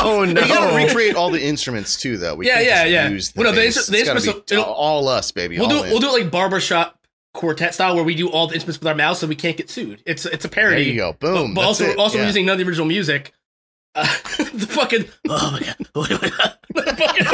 Oh 0.00 0.24
no! 0.24 0.40
You 0.42 0.48
gotta 0.48 0.76
recreate 0.76 1.16
all 1.16 1.30
the 1.30 1.44
instruments 1.44 2.00
too, 2.00 2.18
though. 2.18 2.36
We 2.36 2.46
Yeah, 2.46 2.54
can't 2.62 2.66
yeah, 2.66 2.82
just 2.84 2.90
yeah. 2.92 3.08
Use 3.08 3.32
the, 3.32 3.40
Well, 3.40 3.50
no, 3.50 3.56
the 3.56 3.62
bass. 3.66 3.78
instru- 3.78 3.90
the 3.90 4.04
gotta 4.04 4.16
instruments 4.16 4.52
all, 4.52 4.64
all 4.74 5.08
us, 5.08 5.32
baby. 5.32 5.58
we'll 5.58 5.66
all 5.66 5.78
do 5.80 5.84
in. 5.84 5.90
we'll 5.90 6.00
do 6.00 6.08
it 6.14 6.22
like 6.22 6.30
barbershop 6.30 6.97
quartet 7.34 7.74
style 7.74 7.94
where 7.94 8.04
we 8.04 8.14
do 8.14 8.28
all 8.30 8.46
the 8.48 8.54
instruments 8.54 8.78
with 8.80 8.88
our 8.88 8.94
mouths 8.94 9.20
so 9.20 9.26
we 9.26 9.36
can't 9.36 9.56
get 9.56 9.70
sued. 9.70 10.02
It's 10.06 10.24
it's 10.26 10.44
a 10.44 10.48
parody. 10.48 10.84
There 10.84 10.92
you 10.92 10.98
go. 10.98 11.12
Boom. 11.14 11.54
but 11.54 11.60
That's 11.62 11.66
also 11.68 11.84
it. 11.86 11.98
also 11.98 12.18
Yeah. 12.18 12.26
using 12.26 12.46
none 12.46 12.54
of 12.54 12.58
the 12.58 12.68
original 12.68 12.86
music. 12.86 13.32
Uh, 13.94 14.04
the 14.38 14.66
fucking 14.70 15.04
oh 15.28 15.50
my 15.52 15.60
god, 15.60 15.76
that 16.74 16.98
fucking, 16.98 17.24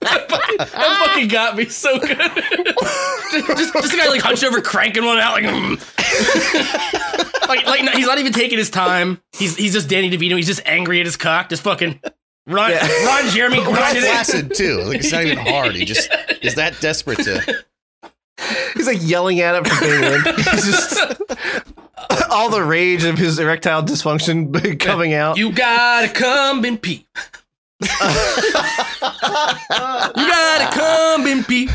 that 0.00 0.26
fucking, 0.28 0.56
that 0.58 1.04
fucking 1.06 1.28
got 1.28 1.56
me 1.56 1.64
so 1.66 1.98
good. 1.98 2.08
just, 2.16 3.46
just, 3.58 3.72
just 3.74 3.90
the 3.90 3.96
guy 3.96 4.08
like 4.08 4.20
hunched 4.20 4.44
over, 4.44 4.60
cranking 4.60 5.04
one 5.04 5.18
out 5.18 5.32
like, 5.32 5.44
mm. 5.44 5.78
like 7.48 7.66
like 7.66 7.82
no, 7.84 7.92
he's 7.92 8.06
not 8.06 8.18
even 8.18 8.32
taking 8.32 8.58
his 8.58 8.70
time. 8.70 9.20
He's 9.32 9.56
he's 9.56 9.72
just 9.72 9.88
Danny 9.88 10.10
DeVito. 10.10 10.36
He's 10.36 10.46
just 10.46 10.62
angry 10.66 11.00
at 11.00 11.06
his 11.06 11.16
cock. 11.16 11.48
Just 11.48 11.62
fucking 11.62 12.00
run, 12.46 12.70
Yeah. 12.70 12.86
run, 13.06 13.28
Jeremy, 13.30 13.62
grind 13.64 13.98
flaccid 13.98 14.54
too. 14.54 14.82
Like 14.82 14.98
it's 14.98 15.10
not 15.12 15.24
even 15.24 15.38
hard. 15.38 15.74
He 15.74 15.84
just 15.84 16.10
is 16.42 16.54
that 16.56 16.78
desperate 16.80 17.18
to. 17.20 17.64
He's 18.74 18.86
like 18.86 18.98
yelling 19.00 19.40
at 19.40 19.56
it 19.56 19.66
for 19.66 19.80
being 19.84 20.04
in. 20.04 20.20
He's 20.36 20.64
just 20.64 21.00
all 22.30 22.50
the 22.50 22.62
rage 22.62 23.04
of 23.04 23.18
his 23.18 23.38
erectile 23.38 23.82
dysfunction 23.82 24.78
coming 24.78 25.14
out. 25.14 25.36
You 25.36 25.52
gotta 25.52 26.08
come 26.12 26.64
and 26.64 26.80
pee. 26.80 27.06
you 27.80 27.88
gotta 30.16 30.76
come 30.76 31.26
and 31.26 31.46
pee. 31.46 31.68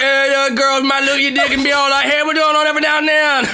yeah, 0.00 0.26
yeah, 0.26 0.48
girls 0.54 0.82
might 0.84 1.04
look 1.04 1.16
at 1.16 1.22
your 1.22 1.32
dick 1.32 1.50
and 1.50 1.62
be 1.64 1.72
all 1.72 1.90
like, 1.90 2.06
hey, 2.06 2.22
we're 2.24 2.34
doing 2.34 2.56
on 2.56 2.66
every 2.66 2.80
now 2.80 2.98
and 2.98 3.08
then. 3.08 3.48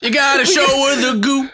you 0.00 0.12
gotta 0.12 0.44
show 0.44 0.66
her 0.66 0.96
the 1.12 1.18
goop. 1.20 1.50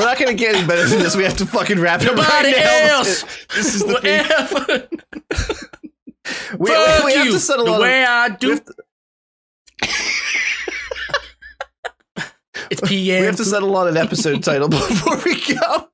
We're 0.00 0.06
not 0.06 0.18
gonna 0.18 0.32
get 0.34 0.54
any 0.56 0.66
better 0.66 0.86
than 0.88 0.98
this. 1.00 1.14
We 1.14 1.24
have 1.24 1.36
to 1.36 1.44
fucking 1.46 1.78
wrap 1.78 2.00
it 2.00 2.08
up 2.08 2.16
Nobody 2.16 2.52
right 2.54 2.56
now. 2.56 2.98
else. 2.98 3.24
This 3.54 3.74
is 3.74 3.82
the 3.84 3.92
Whatever. 3.92 4.88
We, 6.58 6.70
Fuck 6.70 7.04
we 7.04 7.12
have 7.14 7.26
you. 7.26 7.32
to 7.32 7.38
settle 7.40 7.66
the 7.66 7.72
on. 7.72 7.80
way 7.80 8.04
I 8.04 8.28
do. 8.30 8.56
to- 8.58 8.74
It's 12.70 12.80
PM. 12.82 13.20
we 13.20 13.26
have 13.26 13.36
to 13.36 13.44
settle 13.44 13.76
on 13.76 13.88
an 13.88 13.96
episode 13.96 14.42
title 14.50 14.68
before 14.68 15.18
we 15.24 15.34
go. 15.54 15.88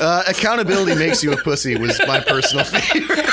Uh, 0.00 0.22
accountability 0.28 0.94
makes 0.94 1.22
you 1.24 1.32
a 1.32 1.36
pussy 1.36 1.76
was 1.76 1.98
my 2.06 2.20
personal 2.20 2.64
favorite. 2.66 3.24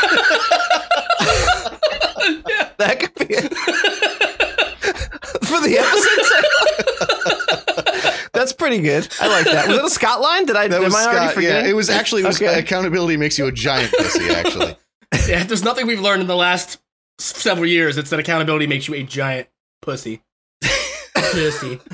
That 2.78 3.00
could 3.00 3.28
be 3.28 3.36
it. 3.36 3.54
For 5.46 5.60
the 5.62 5.78
episode 5.78 6.24
title. 6.32 6.83
That's 8.44 8.52
pretty 8.54 8.80
good. 8.82 9.08
I 9.22 9.28
like 9.30 9.46
that. 9.46 9.70
Was 9.70 9.78
it 9.78 9.86
a 9.86 9.90
Scott 9.90 10.20
line? 10.20 10.46
Did 10.46 10.58
I, 10.58 10.68
That 10.68 10.78
am 10.80 10.84
was 10.84 10.96
I 10.96 11.06
already 11.14 11.32
Scott. 11.32 11.44
Yeah, 11.44 11.66
it 11.66 11.74
was 11.74 11.90
actually 11.90 12.24
it 12.24 12.28
was 12.28 12.42
Okay. 12.42 12.60
accountability 12.60 13.16
makes 13.16 13.38
you 13.38 13.46
a 13.46 13.52
giant 13.54 13.90
pussy. 13.98 14.30
Actually, 14.30 14.76
Yeah, 15.30 15.42
if 15.42 15.48
there's 15.48 15.64
nothing 15.64 15.88
we've 15.88 16.02
learned 16.02 16.20
in 16.22 16.28
the 16.28 16.36
last 16.36 16.82
several 17.20 17.66
years, 17.66 17.98
it's 17.98 18.10
that 18.10 18.20
accountability 18.20 18.68
makes 18.68 18.86
you 18.90 18.96
a 18.96 19.04
giant 19.04 19.48
pussy. 19.82 20.22
pussy. 21.16 21.80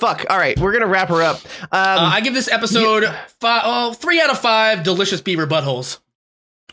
Fuck. 0.00 0.24
All 0.30 0.38
right, 0.38 0.58
we're 0.58 0.72
gonna 0.72 0.86
wrap 0.88 1.08
her 1.10 1.22
up. 1.22 1.36
Um, 1.36 1.68
Uh, 1.72 2.10
I 2.14 2.20
give 2.20 2.34
this 2.34 2.48
episode 2.48 3.04
five, 3.40 3.62
oh, 3.64 3.92
three 3.92 4.20
out 4.20 4.30
of 4.30 4.38
five 4.40 4.82
delicious 4.82 5.20
beaver 5.20 5.46
buttholes. 5.46 5.98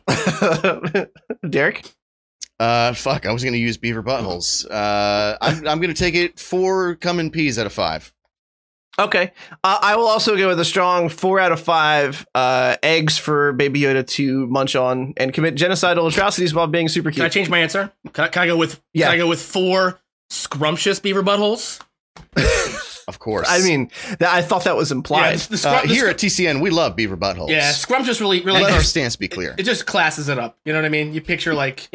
Derek. 1.50 1.84
Uh, 2.60 2.94
fuck, 2.94 3.26
I 3.26 3.32
was 3.34 3.44
gonna 3.44 3.58
use 3.58 3.78
beaver 3.78 4.04
buttholes. 4.04 4.66
Uh, 4.70 5.38
I'm 5.42 5.68
I'm 5.68 5.80
gonna 5.80 5.94
take 5.94 6.16
it 6.16 6.40
four 6.40 6.96
coming 6.96 7.30
peas 7.32 7.60
out 7.60 7.66
of 7.66 7.74
five. 7.74 8.14
Okay. 9.00 9.32
Uh, 9.64 9.78
I 9.80 9.96
will 9.96 10.08
also 10.08 10.36
go 10.36 10.48
with 10.48 10.60
a 10.60 10.66
strong 10.66 11.10
four 11.10 11.40
out 11.40 11.52
of 11.52 11.60
five 11.60 12.26
uh, 12.34 12.78
eggs 12.82 13.18
for 13.20 13.54
Baby 13.54 13.82
Yoda 13.82 14.08
to 14.08 14.48
munch 14.48 14.76
on 14.76 15.14
and 15.18 15.32
commit 15.32 15.54
genocidal 15.54 16.08
atrocities 16.08 16.54
while 16.56 16.66
being 16.66 16.90
super 16.90 17.12
cute. 17.12 17.18
Can 17.18 17.26
I 17.26 17.30
change 17.30 17.48
my 17.48 17.60
answer? 17.60 17.92
Can 18.14 18.26
I, 18.26 18.28
can 18.30 18.42
I 18.42 18.48
go 18.48 18.58
with? 18.58 18.82
Yeah. 18.94 19.06
Can 19.06 19.14
I 19.14 19.18
go 19.18 19.28
with 19.28 19.40
four 19.40 20.00
scrumptious 20.32 21.00
beaver 21.00 21.22
buttholes? 21.22 21.80
Of 23.08 23.20
course. 23.20 23.48
I 23.50 23.60
mean, 23.60 23.90
that, 24.20 24.34
I 24.34 24.42
thought 24.42 24.66
that 24.66 24.76
was 24.76 24.92
implied. 24.92 25.38
the, 25.38 25.50
the 25.50 25.54
uh, 25.54 25.58
scrum- 25.58 25.88
the 25.88 25.94
here 25.94 26.12
scrum- 26.14 26.50
at 26.50 26.58
TCN, 26.58 26.62
we 26.62 26.72
love 26.72 26.96
beaver 26.96 27.16
buttholes. 27.16 27.50
yeah, 27.50 27.72
scrumptious 27.72 28.20
really, 28.20 28.42
really. 28.42 28.64
Let 28.64 28.74
our 28.74 28.82
stance 28.82 29.16
be 29.16 29.28
clear. 29.30 29.56
it 29.58 29.64
just 29.64 29.86
classes 29.86 30.28
it 30.28 30.38
up. 30.38 30.58
You 30.66 30.74
know 30.74 30.80
what 30.80 30.86
I 30.86 30.90
mean? 30.90 31.14
You 31.14 31.22
picture 31.22 31.54
like 31.54 31.88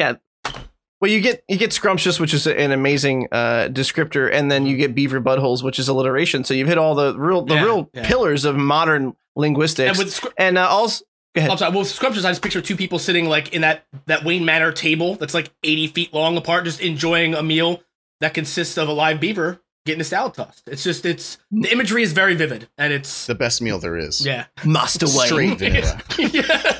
Well, 1.02 1.10
you 1.10 1.20
get 1.20 1.42
you 1.48 1.58
get 1.58 1.72
scrumptious, 1.72 2.20
which 2.20 2.32
is 2.32 2.46
an 2.46 2.70
amazing 2.70 3.26
uh, 3.32 3.68
descriptor, 3.72 4.32
and 4.32 4.50
then 4.52 4.66
you 4.66 4.76
get 4.76 4.94
beaver 4.94 5.20
buttholes, 5.20 5.62
which 5.64 5.80
is 5.80 5.88
alliteration. 5.88 6.44
So 6.44 6.54
you've 6.54 6.68
hit 6.68 6.78
all 6.78 6.94
the 6.94 7.18
real 7.18 7.42
the 7.44 7.54
Yeah, 7.56 7.64
real 7.64 7.90
yeah. 7.92 8.06
pillars 8.06 8.44
of 8.44 8.56
modern 8.56 9.16
linguistics. 9.34 9.88
and 9.90 9.98
with 9.98 10.14
scr- 10.14 10.28
And 10.38 10.56
uh, 10.56 10.68
also, 10.68 11.04
go 11.34 11.40
ahead. 11.40 11.50
I'm 11.50 11.58
sorry, 11.58 11.76
with 11.76 11.88
scrumptious, 11.88 12.24
I 12.24 12.30
just 12.30 12.40
picture 12.40 12.60
two 12.62 12.76
people 12.76 13.00
sitting 13.00 13.26
like 13.28 13.52
in 13.52 13.62
that 13.62 13.84
that 14.06 14.22
Wayne 14.24 14.44
Manor 14.44 14.70
table 14.70 15.16
that's 15.16 15.34
like 15.34 15.50
80 15.64 15.88
feet 15.88 16.14
long 16.14 16.36
apart, 16.36 16.64
just 16.66 16.80
enjoying 16.80 17.34
a 17.34 17.42
meal 17.42 17.82
that 18.20 18.32
consists 18.32 18.78
of 18.78 18.88
a 18.88 18.92
live 18.92 19.18
beaver 19.18 19.60
getting 19.84 20.00
a 20.00 20.04
salad 20.04 20.34
tossed. 20.34 20.68
It's 20.68 20.84
just 20.84 21.04
it's 21.04 21.36
the 21.50 21.68
imagery 21.72 22.04
is 22.04 22.12
very 22.12 22.36
vivid 22.36 22.68
and 22.78 22.92
it's 22.92 23.26
the 23.26 23.34
best 23.34 23.60
meal 23.60 23.80
there 23.80 23.96
is. 23.96 24.24
yeah. 24.24 24.44
Master 24.64 25.08
Straight 25.08 25.48
Wayne, 25.48 25.58
vanilla. 25.58 26.00
yeah. 26.18 26.76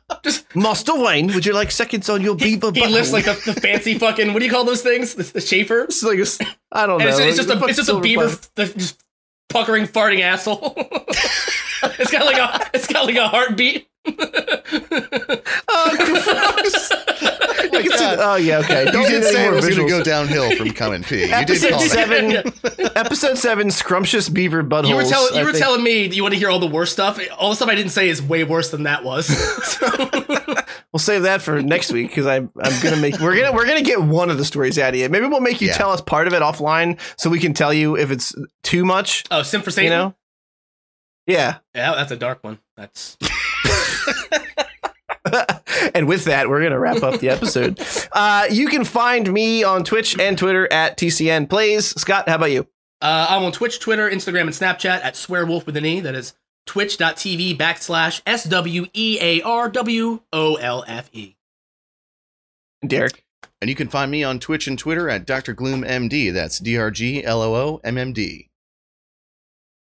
Just 0.22 0.54
Master 0.54 0.94
Wayne, 0.96 1.26
would 1.28 1.44
you 1.44 1.52
like 1.52 1.70
seconds 1.72 2.08
on 2.08 2.22
your 2.22 2.36
he, 2.36 2.56
beaver? 2.56 2.70
he 2.72 2.86
lifts 2.86 3.12
like 3.12 3.24
the, 3.24 3.40
the 3.44 3.60
fancy 3.60 3.98
fucking 3.98 4.32
what 4.32 4.38
do 4.38 4.44
you 4.44 4.52
call 4.52 4.64
those 4.64 4.82
things? 4.82 5.14
The, 5.14 5.24
the 5.24 5.40
shaper. 5.40 5.80
It's 5.82 6.02
like 6.02 6.18
a 6.18 6.26
I 6.70 6.86
don't 6.86 6.98
know. 6.98 7.08
it's, 7.08 7.18
it's 7.18 7.36
just 7.36 7.48
a 7.50 7.64
it's 7.64 7.76
just 7.76 7.88
a 7.88 7.98
beaver 7.98 8.30
the- 8.54 8.66
just 8.66 9.02
puckering 9.48 9.86
farting 9.86 10.20
asshole. 10.20 10.74
it's 10.78 12.10
got 12.10 12.24
like 12.24 12.36
a 12.36 12.70
it's 12.72 12.86
got 12.86 13.06
like 13.06 13.16
a 13.16 13.28
heartbeat. 13.28 13.88
Oh, 15.74 15.96
gross. 15.96 16.90
I 17.74 17.80
can 17.82 17.88
God. 17.90 18.18
oh 18.20 18.34
yeah, 18.36 18.58
okay. 18.58 18.84
Don't 18.86 19.08
did 19.08 19.24
say 19.24 19.46
it 19.46 19.50
more 19.50 19.54
was 19.56 19.68
going 19.68 19.88
to 19.88 19.88
go 19.88 20.02
downhill 20.02 20.54
from 20.56 20.70
coming 20.72 21.02
pea. 21.02 21.22
You 21.22 21.26
did 21.26 21.32
Episode 21.34 21.70
call 21.70 21.80
that. 21.80 21.88
seven. 21.90 22.90
Episode 22.96 23.38
seven, 23.38 23.70
scrumptious 23.70 24.28
beaver 24.28 24.62
buttholes. 24.62 24.88
You 24.88 24.96
were 24.96 25.04
telling 25.04 25.34
you 25.34 25.40
I 25.40 25.44
were 25.44 25.52
think. 25.52 25.64
telling 25.64 25.82
me 25.82 26.06
you 26.08 26.22
want 26.22 26.34
to 26.34 26.38
hear 26.38 26.50
all 26.50 26.58
the 26.58 26.66
worst 26.66 26.92
stuff. 26.92 27.18
All 27.38 27.50
the 27.50 27.56
stuff 27.56 27.68
I 27.68 27.74
didn't 27.74 27.92
say 27.92 28.08
is 28.08 28.20
way 28.22 28.44
worse 28.44 28.70
than 28.70 28.82
that 28.84 29.04
was. 29.04 29.28
We'll 30.92 31.00
save 31.00 31.22
that 31.22 31.40
for 31.40 31.62
next 31.62 31.90
week 31.90 32.08
because 32.08 32.26
I'm 32.26 32.50
I'm 32.62 32.82
gonna 32.82 32.98
make 32.98 33.18
we're 33.18 33.34
gonna 33.34 33.50
we're 33.54 33.64
gonna 33.66 33.80
get 33.80 34.02
one 34.02 34.28
of 34.28 34.36
the 34.36 34.44
stories 34.44 34.78
out 34.78 34.90
of 34.90 34.96
you. 35.00 35.08
Maybe 35.08 35.26
we'll 35.26 35.40
make 35.40 35.62
you 35.62 35.68
Yeah. 35.68 35.72
tell 35.72 35.90
us 35.90 36.02
part 36.02 36.26
of 36.26 36.34
it 36.34 36.42
offline 36.42 37.00
so 37.16 37.30
we 37.30 37.38
can 37.38 37.54
tell 37.54 37.72
you 37.72 37.96
if 37.96 38.10
it's 38.10 38.34
too 38.62 38.84
much. 38.84 39.24
oh, 39.30 39.40
Sim 39.42 39.62
for 39.62 39.70
Satan. 39.70 39.90
You 39.90 39.96
know? 39.98 40.14
Yeah. 41.26 41.58
Yeah, 41.74 41.94
that's 41.94 42.10
a 42.12 42.16
dark 42.16 42.44
one. 42.44 42.58
That's 42.76 43.16
and 45.94 46.06
with 46.06 46.24
that, 46.24 46.48
we're 46.48 46.62
gonna 46.62 46.78
wrap 46.78 47.02
up 47.02 47.20
the 47.20 47.28
episode. 47.28 47.80
Uh, 48.12 48.46
you 48.50 48.68
can 48.68 48.84
find 48.84 49.32
me 49.32 49.62
on 49.64 49.84
Twitch 49.84 50.18
and 50.18 50.36
Twitter 50.36 50.70
at 50.72 50.96
TCN 50.98 51.48
Plays. 51.48 51.86
Scott, 52.00 52.28
how 52.28 52.36
about 52.36 52.50
you? 52.50 52.66
uh, 53.02 53.26
I'm 53.28 53.42
on 53.44 53.52
Twitch, 53.52 53.80
Twitter, 53.80 54.08
Instagram, 54.08 54.42
and 54.42 54.50
Snapchat 54.50 55.04
at 55.04 55.14
Swearwolf 55.14 55.66
with 55.66 55.76
an 55.76 55.84
E. 55.84 56.00
That 56.00 56.14
is 56.14 56.34
twitch.tv 56.66 57.58
backslash 57.58 58.22
S 58.24 58.44
W 58.44 58.86
E 58.94 59.18
A 59.20 59.42
R 59.42 59.68
W 59.68 60.20
O 60.32 60.54
L 60.54 60.84
F 60.86 61.10
E. 61.12 61.36
Derek. 62.86 63.24
And 63.60 63.68
you 63.68 63.74
can 63.76 63.88
find 63.88 64.10
me 64.10 64.24
on 64.24 64.38
Twitch 64.40 64.66
and 64.66 64.78
Twitter 64.78 65.08
at 65.08 65.26
Dr. 65.26 65.52
Gloom 65.52 65.82
MD. 65.82 66.32
That's 66.32 66.58
D 66.58 66.76
R 66.78 66.90
G 66.90 67.24
L 67.24 67.42
O 67.42 67.54
O 67.54 67.80
M 67.84 67.98
M 67.98 68.12
D. 68.12 68.48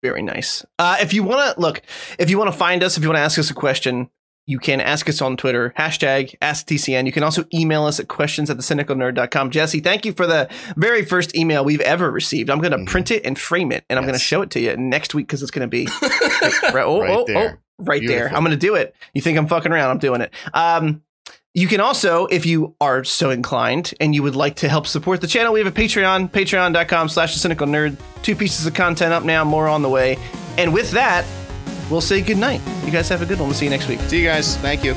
Very 0.03 0.23
nice. 0.23 0.65
Uh, 0.79 0.97
if 1.01 1.13
you 1.13 1.23
want 1.23 1.55
to 1.55 1.61
look, 1.61 1.83
if 2.19 2.31
you 2.31 2.39
want 2.39 2.51
to 2.51 2.57
find 2.57 2.83
us, 2.83 2.97
if 2.97 3.03
you 3.03 3.09
want 3.09 3.17
to 3.19 3.23
ask 3.23 3.39
us 3.39 3.51
a 3.51 3.55
question, 3.55 4.09
you 4.47 4.59
can 4.59 4.81
ask 4.81 5.09
us 5.09 5.21
on 5.21 5.37
Twitter, 5.37 5.75
hashtag 5.79 6.35
AskTCN. 6.41 7.07
You 7.07 7.13
can 7.13 7.23
also 7.23 7.45
email 7.55 7.85
us 7.85 8.01
at 8.01 8.09
questions 8.09 8.49
at 8.51 8.57
thecynicalnerd.com. 8.57 9.51
Jesse, 9.51 9.81
thank 9.81 10.05
you 10.07 10.13
for 10.13 10.27
the 10.27 10.49
very 10.77 11.05
first 11.05 11.37
email 11.37 11.65
we've 11.65 11.83
ever 11.83 12.11
received. 12.11 12.49
I'm 12.51 12.59
going 12.61 12.73
to 12.73 12.79
Mhm. 12.79 12.87
print 12.87 13.11
it 13.11 13.25
and 13.25 13.39
frame 13.39 13.71
it, 13.71 13.85
and 13.91 13.99
I'm 13.99 14.05
going 14.07 14.19
to 14.19 14.25
show 14.25 14.41
it 14.43 14.51
to 14.53 14.61
you 14.61 14.77
next 14.77 15.15
week 15.15 15.27
because 15.27 15.43
it's 15.43 15.51
going 15.51 15.69
to 15.69 15.69
be 15.69 15.87
right, 16.73 16.85
oh, 16.85 17.01
Right 17.03 17.11
oh, 17.11 17.25
there. 17.27 17.59
oh, 17.61 17.85
right 17.85 18.03
there. 18.05 18.29
I'm 18.29 18.43
going 18.43 18.51
to 18.51 18.57
do 18.57 18.75
it. 18.75 18.95
You 19.15 19.21
think 19.21 19.39
I'm 19.39 19.47
fucking 19.47 19.71
around? 19.71 19.91
I'm 19.91 19.99
doing 19.99 20.23
it. 20.23 20.33
Um, 20.55 21.03
you 21.53 21.67
can 21.67 21.81
also, 21.81 22.27
if 22.27 22.47
you 22.47 22.77
are 22.81 23.03
so 23.03 23.31
inclined 23.31 23.93
and 24.01 24.15
you 24.15 24.23
would 24.23 24.37
like 24.37 24.57
to 24.57 24.69
help 24.69 24.87
support 24.87 25.21
the 25.21 25.27
channel, 25.27 25.53
we 25.53 25.61
have 25.61 25.67
a 25.67 25.77
Patreon, 25.77 26.31
patreon.com 26.31 27.09
slash 27.09 27.35
cynical 27.35 27.67
nerd. 27.67 27.97
Two 28.23 28.37
pieces 28.37 28.67
of 28.67 28.75
content 28.75 29.13
up 29.13 29.25
now, 29.25 29.43
more 29.45 29.67
on 29.67 29.83
the 29.83 29.89
way. 29.89 30.17
And 30.59 30.73
with 30.73 30.93
that, 30.93 31.25
we'll 31.91 32.01
say 32.01 32.21
good 32.21 32.39
night. 32.39 32.61
You 32.85 32.93
guys 32.93 33.09
have 33.09 33.23
a 33.23 33.27
good 33.27 33.39
one. 33.39 33.49
We'll 33.49 33.57
see 33.57 33.67
you 33.67 33.71
next 33.71 33.89
week. 33.89 34.01
See 34.01 34.21
you 34.21 34.27
guys. 34.27 34.57
Thank 34.59 34.85
you. 34.85 34.95